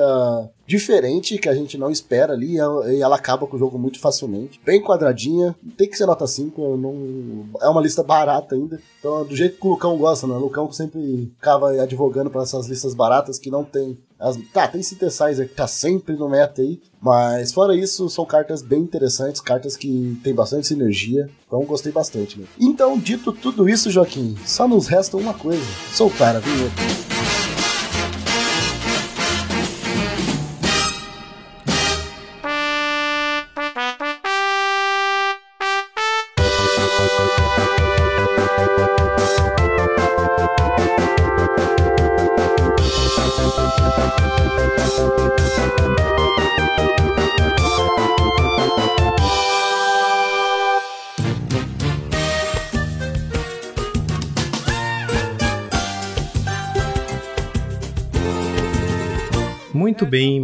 diferente 0.66 1.38
que 1.38 1.48
a 1.48 1.54
gente 1.54 1.76
não 1.78 1.90
espera 1.90 2.32
ali. 2.32 2.54
E 2.54 2.58
ela- 2.58 2.92
e 2.92 3.00
ela 3.00 3.16
acaba 3.16 3.46
com 3.46 3.56
o 3.56 3.58
jogo 3.58 3.78
muito 3.78 4.00
facilmente. 4.00 4.60
Bem 4.64 4.82
quadradinha. 4.82 5.54
Tem 5.76 5.88
que 5.88 5.96
ser 5.96 6.06
nota 6.06 6.26
5. 6.26 6.60
eu 6.62 6.76
Não... 6.76 7.46
É 7.60 7.68
uma 7.68 7.80
lista 7.82 8.02
barata 8.02 8.54
ainda. 8.54 8.80
Então, 8.98 9.24
do 9.24 9.36
jeito 9.36 9.58
que 9.60 9.66
o 9.66 9.70
Lucão 9.70 9.96
gosta, 9.98 10.26
né? 10.26 10.34
O 10.34 10.38
Lucão 10.40 10.70
sempre 10.72 11.30
ficava 11.36 11.70
advogando 11.80 12.30
para 12.30 12.42
essas 12.42 12.66
listas 12.66 12.94
baratas 12.94 13.38
que 13.38 13.50
não 13.50 13.62
tem. 13.64 13.96
As... 14.22 14.38
Tá, 14.52 14.68
tem 14.68 14.82
Synthesizer 14.82 15.48
que 15.48 15.54
tá 15.54 15.66
sempre 15.66 16.14
no 16.14 16.28
meta 16.28 16.62
aí. 16.62 16.80
Mas 17.00 17.52
fora 17.52 17.74
isso, 17.74 18.08
são 18.08 18.24
cartas 18.24 18.62
bem 18.62 18.80
interessantes, 18.80 19.40
cartas 19.40 19.76
que 19.76 20.18
tem 20.22 20.32
bastante 20.32 20.68
sinergia. 20.68 21.28
Então 21.46 21.64
gostei 21.64 21.90
bastante, 21.90 22.38
né? 22.38 22.46
Então, 22.60 22.96
dito 22.96 23.32
tudo 23.32 23.68
isso, 23.68 23.90
Joaquim, 23.90 24.36
só 24.46 24.68
nos 24.68 24.86
resta 24.86 25.16
uma 25.16 25.34
coisa: 25.34 25.64
soltar 25.92 26.36
a 26.36 26.38
vinheta. 26.38 27.11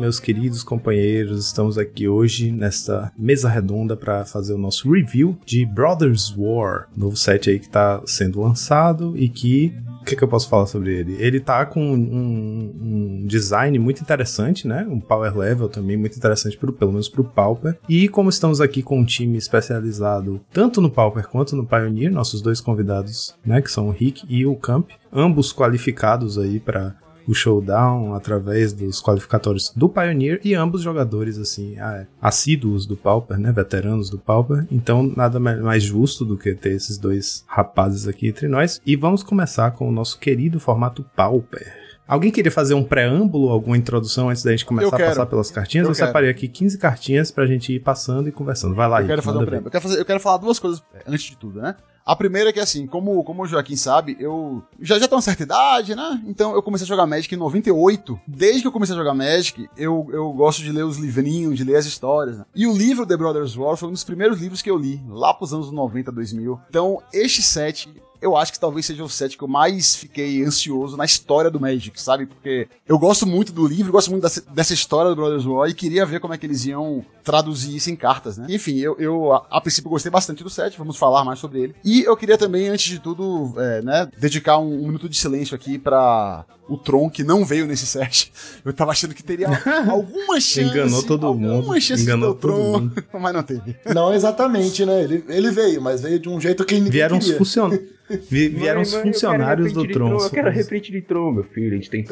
Meus 0.08 0.18
queridos 0.18 0.62
companheiros, 0.62 1.44
estamos 1.44 1.76
aqui 1.76 2.08
hoje 2.08 2.50
nesta 2.50 3.12
mesa 3.14 3.46
redonda 3.46 3.94
para 3.94 4.24
fazer 4.24 4.54
o 4.54 4.58
nosso 4.58 4.90
review 4.90 5.36
de 5.44 5.66
Brothers 5.66 6.34
War, 6.34 6.88
novo 6.96 7.14
set 7.14 7.50
aí 7.50 7.58
que 7.58 7.66
está 7.66 8.00
sendo 8.06 8.40
lançado 8.40 9.14
e 9.18 9.28
que 9.28 9.74
o 10.00 10.04
que, 10.08 10.16
que 10.16 10.24
eu 10.24 10.28
posso 10.28 10.48
falar 10.48 10.64
sobre 10.64 10.94
ele? 10.94 11.14
Ele 11.18 11.38
tá 11.38 11.66
com 11.66 11.82
um, 11.82 12.72
um 12.80 13.26
design 13.26 13.78
muito 13.78 14.00
interessante, 14.00 14.66
né? 14.66 14.86
Um 14.88 14.98
power 14.98 15.36
level 15.36 15.68
também 15.68 15.98
muito 15.98 16.16
interessante, 16.16 16.56
pro, 16.56 16.72
pelo 16.72 16.92
menos 16.92 17.10
pro 17.10 17.22
Pauper. 17.22 17.78
E 17.86 18.08
como 18.08 18.30
estamos 18.30 18.62
aqui 18.62 18.82
com 18.82 18.98
um 18.98 19.04
time 19.04 19.36
especializado 19.36 20.40
tanto 20.50 20.80
no 20.80 20.88
Pauper 20.88 21.28
quanto 21.28 21.54
no 21.54 21.66
Pioneer, 21.66 22.10
nossos 22.10 22.40
dois 22.40 22.58
convidados, 22.58 23.36
né? 23.44 23.60
Que 23.60 23.70
são 23.70 23.88
o 23.88 23.90
Rick 23.90 24.24
e 24.30 24.46
o 24.46 24.56
Camp, 24.56 24.88
ambos 25.12 25.52
qualificados 25.52 26.38
aí 26.38 26.58
para 26.58 26.96
o 27.28 27.34
showdown 27.34 28.14
através 28.14 28.72
dos 28.72 29.00
qualificatórios 29.02 29.70
do 29.76 29.88
Pioneer 29.88 30.40
e 30.42 30.54
ambos 30.54 30.80
jogadores 30.82 31.38
assim 31.38 31.76
assíduos 32.20 32.86
do 32.86 32.96
Pauper, 32.96 33.38
né, 33.38 33.52
veteranos 33.52 34.08
do 34.10 34.18
Pauper. 34.18 34.66
Então 34.72 35.12
nada 35.14 35.38
ma- 35.38 35.56
mais 35.56 35.82
justo 35.82 36.24
do 36.24 36.36
que 36.38 36.54
ter 36.54 36.72
esses 36.72 36.96
dois 36.98 37.44
rapazes 37.46 38.08
aqui 38.08 38.28
entre 38.28 38.48
nós. 38.48 38.80
E 38.84 38.96
vamos 38.96 39.22
começar 39.22 39.70
com 39.72 39.88
o 39.88 39.92
nosso 39.92 40.18
querido 40.18 40.58
formato 40.58 41.04
Pauper. 41.14 41.87
Alguém 42.08 42.30
queria 42.30 42.50
fazer 42.50 42.72
um 42.74 42.82
preâmbulo, 42.82 43.50
alguma 43.50 43.76
introdução 43.76 44.30
antes 44.30 44.42
da 44.42 44.50
gente 44.50 44.64
começar 44.64 44.96
a 44.96 44.98
passar 44.98 45.26
pelas 45.26 45.50
cartinhas? 45.50 45.84
Eu 45.86 45.90
Eu, 45.90 45.94
separei 45.94 46.30
aqui 46.30 46.48
15 46.48 46.78
cartinhas 46.78 47.30
pra 47.30 47.46
gente 47.46 47.74
ir 47.74 47.80
passando 47.80 48.28
e 48.28 48.32
conversando. 48.32 48.74
Vai 48.74 48.88
lá, 48.88 49.00
Eu 49.02 49.06
quero 49.06 49.16
Rick, 49.20 49.24
fazer 49.26 49.38
um 49.38 49.44
preâmbulo. 49.44 49.66
eu 49.68 49.70
quero, 49.70 49.82
fazer- 49.82 50.00
eu 50.00 50.04
quero 50.06 50.20
falar 50.20 50.38
duas 50.38 50.58
coisas 50.58 50.82
antes 51.06 51.24
de 51.26 51.36
tudo, 51.36 51.60
né? 51.60 51.76
A 52.06 52.16
primeira 52.16 52.48
é 52.48 52.52
que, 52.54 52.58
assim, 52.60 52.86
como, 52.86 53.22
como 53.22 53.42
o 53.42 53.46
Joaquim 53.46 53.76
sabe, 53.76 54.16
eu 54.18 54.62
já, 54.80 54.94
já 54.98 55.06
tenho 55.06 55.16
uma 55.16 55.20
certa 55.22 55.42
idade, 55.42 55.94
né? 55.94 56.22
Então 56.26 56.54
eu 56.54 56.62
comecei 56.62 56.86
a 56.86 56.88
jogar 56.88 57.06
Magic 57.06 57.34
em 57.34 57.36
98. 57.38 58.18
Desde 58.26 58.62
que 58.62 58.66
eu 58.66 58.72
comecei 58.72 58.94
a 58.94 58.98
jogar 58.98 59.12
Magic, 59.12 59.68
eu, 59.76 60.08
eu 60.10 60.32
gosto 60.32 60.62
de 60.62 60.72
ler 60.72 60.84
os 60.84 60.96
livrinhos, 60.96 61.58
de 61.58 61.64
ler 61.64 61.76
as 61.76 61.84
histórias. 61.84 62.38
Né? 62.38 62.46
E 62.56 62.66
o 62.66 62.72
livro 62.74 63.04
The 63.04 63.14
Brothers 63.14 63.54
War 63.54 63.76
foi 63.76 63.90
um 63.90 63.92
dos 63.92 64.04
primeiros 64.04 64.40
livros 64.40 64.62
que 64.62 64.70
eu 64.70 64.78
li, 64.78 65.02
lá 65.06 65.34
pros 65.34 65.52
anos 65.52 65.70
90, 65.70 66.10
2000. 66.10 66.58
Então, 66.70 67.02
este 67.12 67.42
set 67.42 67.86
eu 68.20 68.36
acho 68.36 68.52
que 68.52 68.60
talvez 68.60 68.86
seja 68.86 69.04
o 69.04 69.08
set 69.08 69.36
que 69.36 69.44
eu 69.44 69.48
mais 69.48 69.94
fiquei 69.94 70.42
ansioso 70.42 70.96
na 70.96 71.04
história 71.04 71.50
do 71.50 71.60
Magic, 71.60 72.00
sabe? 72.00 72.26
Porque 72.26 72.68
eu 72.86 72.98
gosto 72.98 73.26
muito 73.26 73.52
do 73.52 73.66
livro, 73.66 73.92
gosto 73.92 74.10
muito 74.10 74.22
dessa, 74.22 74.40
dessa 74.50 74.74
história 74.74 75.10
do 75.10 75.16
Brothers 75.16 75.46
War 75.46 75.68
e 75.68 75.74
queria 75.74 76.04
ver 76.04 76.20
como 76.20 76.34
é 76.34 76.38
que 76.38 76.46
eles 76.46 76.64
iam 76.66 77.04
traduzir 77.22 77.76
isso 77.76 77.90
em 77.90 77.96
cartas, 77.96 78.38
né? 78.38 78.46
Enfim, 78.48 78.78
eu, 78.78 78.96
eu 78.98 79.32
a, 79.32 79.46
a 79.50 79.60
princípio 79.60 79.90
gostei 79.90 80.10
bastante 80.10 80.42
do 80.42 80.50
set, 80.50 80.76
vamos 80.78 80.96
falar 80.96 81.24
mais 81.24 81.38
sobre 81.38 81.60
ele. 81.60 81.74
E 81.84 82.02
eu 82.02 82.16
queria 82.16 82.38
também, 82.38 82.68
antes 82.68 82.86
de 82.90 82.98
tudo, 82.98 83.54
é, 83.56 83.82
né, 83.82 84.08
dedicar 84.18 84.58
um, 84.58 84.82
um 84.82 84.86
minuto 84.86 85.08
de 85.08 85.16
silêncio 85.16 85.54
aqui 85.54 85.78
pra 85.78 86.44
o 86.68 86.76
Tron, 86.76 87.08
que 87.08 87.24
não 87.24 87.44
veio 87.44 87.66
nesse 87.66 87.86
set. 87.86 88.32
Eu 88.64 88.72
tava 88.72 88.90
achando 88.90 89.14
que 89.14 89.22
teria 89.22 89.48
alguma 89.88 90.40
chance. 90.40 90.62
Enganou 90.62 91.02
todo 91.02 91.26
alguma 91.26 91.62
mundo, 91.62 91.80
chance 91.80 92.02
enganou 92.02 92.34
de 92.34 92.40
ter 92.40 92.46
o 92.46 92.50
todo 92.50 92.60
Tron, 92.60 92.80
mundo. 92.80 93.04
mas 93.20 93.34
não 93.34 93.42
teve. 93.42 93.76
Não 93.94 94.12
exatamente, 94.12 94.84
né? 94.84 95.02
Ele, 95.02 95.24
ele 95.28 95.50
veio, 95.50 95.80
mas 95.80 96.02
veio 96.02 96.18
de 96.18 96.28
um 96.28 96.40
jeito 96.40 96.64
que 96.64 96.74
ninguém 96.74 96.90
Vieram 96.92 97.18
os 97.18 97.24
queria. 97.24 97.38
funcionários. 97.38 97.98
Vieram 98.30 98.80
os 98.80 98.92
Mãe, 98.92 99.00
mãe, 99.00 99.08
eu 99.08 99.12
funcionários 99.12 99.72
do 99.72 99.86
Tron. 99.86 100.18
Eu 100.18 100.30
quero 100.30 100.50
reprint 100.50 100.90
de 100.90 101.02
Tron, 101.02 101.30
meu 101.32 101.44
filho. 101.44 101.72
A 101.72 101.76
gente 101.76 101.90
tem 101.90 102.02
que. 102.02 102.10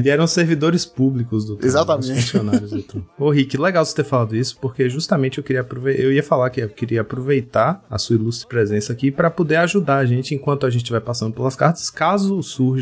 Vieram 0.00 0.26
servidores 0.26 0.86
públicos 0.86 1.44
do 1.44 1.56
Tron. 1.56 1.66
Exatamente. 1.66 2.12
Os 2.12 2.20
funcionários 2.20 2.70
do 2.70 2.82
Tron. 2.82 3.02
Ô, 3.18 3.30
Rick, 3.30 3.56
legal 3.56 3.84
você 3.84 3.94
ter 3.94 4.04
falado 4.04 4.36
isso, 4.36 4.56
porque 4.60 4.88
justamente 4.88 5.38
eu 5.38 5.44
queria 5.44 5.62
aproveitar. 5.62 6.02
Eu 6.02 6.12
ia 6.12 6.22
falar 6.22 6.48
que 6.50 6.60
eu 6.60 6.68
queria 6.68 7.00
aproveitar 7.00 7.84
a 7.90 7.98
sua 7.98 8.14
ilustre 8.16 8.46
presença 8.46 8.92
aqui 8.92 9.10
para 9.10 9.30
poder 9.30 9.56
ajudar 9.56 9.96
a 9.96 10.06
gente 10.06 10.34
enquanto 10.34 10.64
a 10.64 10.70
gente 10.70 10.90
vai 10.92 11.00
passando 11.00 11.34
pelas 11.34 11.56
cartas, 11.56 11.90
caso 11.90 12.40
surja. 12.42 12.79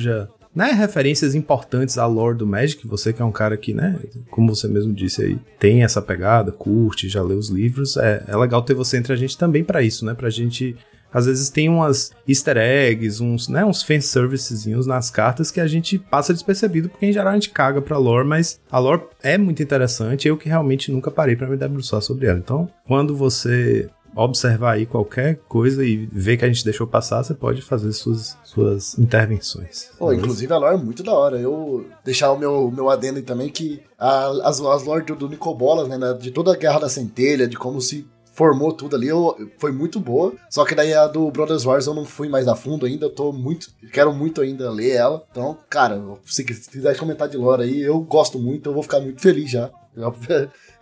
Né, 0.55 0.73
referências 0.73 1.35
importantes 1.35 1.99
à 1.99 2.07
lore 2.07 2.37
do 2.37 2.47
Magic, 2.47 2.85
você 2.87 3.13
que 3.13 3.23
é 3.23 3.25
um 3.25 3.31
cara 3.31 3.57
que, 3.57 3.73
né, 3.75 3.97
como 4.31 4.55
você 4.55 4.67
mesmo 4.67 4.93
disse 4.93 5.23
aí, 5.23 5.39
tem 5.59 5.85
essa 5.85 6.03
pegada, 6.03 6.51
curte, 6.51 7.09
já 7.09 7.23
leu 7.23 7.39
os 7.39 7.49
livros, 7.49 7.97
é, 7.97 8.25
é 8.27 8.37
legal 8.37 8.63
ter 8.63 8.75
você 8.75 8.97
entre 8.97 9.13
a 9.13 9.17
gente 9.17 9.39
também 9.39 9.63
para 9.63 9.83
isso, 9.83 10.05
né, 10.05 10.15
pra 10.15 10.31
gente 10.31 10.75
às 11.13 11.27
vezes 11.27 11.49
tem 11.49 11.69
umas 11.69 12.11
easter 12.27 12.57
eggs, 12.57 13.23
uns, 13.23 13.49
né, 13.49 13.65
uns 13.65 13.83
fanservicezinhos 13.83 14.87
nas 14.87 15.11
cartas 15.11 15.51
que 15.51 15.61
a 15.61 15.67
gente 15.67 15.99
passa 15.99 16.33
despercebido, 16.33 16.89
porque 16.89 17.07
em 17.07 17.13
geral 17.13 17.33
a 17.33 17.35
gente 17.35 17.51
caga 17.51 17.81
pra 17.81 17.97
lore, 17.99 18.27
mas 18.27 18.61
a 18.71 18.79
lore 18.79 19.03
é 19.23 19.39
muito 19.39 19.63
interessante, 19.63 20.29
eu 20.29 20.37
que 20.37 20.49
realmente 20.49 20.93
nunca 20.93 21.11
parei 21.11 21.37
pra 21.37 21.49
me 21.49 21.57
debruçar 21.57 22.03
sobre 22.03 22.27
ela. 22.27 22.39
Então, 22.39 22.69
quando 22.87 23.17
você 23.17 23.89
observar 24.15 24.73
aí 24.75 24.87
qualquer 24.87 25.37
coisa 25.49 25.85
e 25.85 26.07
ver 26.11 26.37
que 26.37 26.45
a 26.45 26.49
gente 26.49 26.65
deixou 26.65 26.87
passar, 26.87 27.23
você 27.23 27.35
pode 27.35 27.63
fazer 27.63 27.93
suas, 27.93 28.37
suas 28.45 28.99
intervenções. 28.99 29.91
Pô, 29.99 30.13
inclusive 30.13 30.53
a 30.53 30.57
lore 30.59 30.75
é 30.75 30.83
muito 30.83 31.03
da 31.03 31.13
hora. 31.13 31.39
Eu 31.39 31.87
deixar 32.05 32.33
o 32.33 32.39
meu, 32.39 32.71
meu 32.71 32.89
adendo 32.91 33.19
aí 33.19 33.23
também 33.25 33.49
que 33.49 33.81
a- 33.99 34.29
as, 34.45 34.61
as 34.61 34.83
lore 34.85 35.05
do, 35.05 35.15
do 35.15 35.29
Nicobolas, 35.29 35.89
né, 35.89 35.97
né, 35.99 36.15
de 36.15 36.31
toda 36.31 36.53
a 36.53 36.57
Guerra 36.57 36.81
da 36.81 36.89
Centelha, 36.89 37.47
de 37.47 37.57
como 37.57 37.81
se 37.81 38.07
formou 38.33 38.73
tudo 38.73 38.95
ali, 38.95 39.09
eu, 39.09 39.37
foi 39.59 39.73
muito 39.73 39.99
boa. 39.99 40.33
Só 40.49 40.65
que 40.65 40.73
daí 40.75 40.95
a 40.95 41.09
do 41.09 41.29
Brothers 41.31 41.65
Wars 41.65 41.87
eu 41.89 41.95
não 41.95 42.05
fui 42.05 42.29
mais 42.29 42.47
a 42.47 42.55
fundo 42.55 42.87
ainda, 42.87 43.07
eu 43.07 43.11
tô 43.11 43.33
muito, 43.33 43.69
quero 43.93 44.13
muito 44.15 44.41
ainda 44.41 44.71
ler 44.71 44.91
ela. 44.93 45.25
Então, 45.31 45.59
cara, 45.69 46.01
se 46.25 46.45
quiser 46.45 46.97
comentar 46.97 47.29
de 47.29 47.37
lore 47.37 47.65
aí, 47.65 47.81
eu 47.81 47.99
gosto 48.01 48.39
muito, 48.39 48.71
eu 48.71 48.75
vou 48.75 48.83
ficar 48.85 49.01
muito 49.01 49.21
feliz 49.21 49.51
já. 49.51 49.71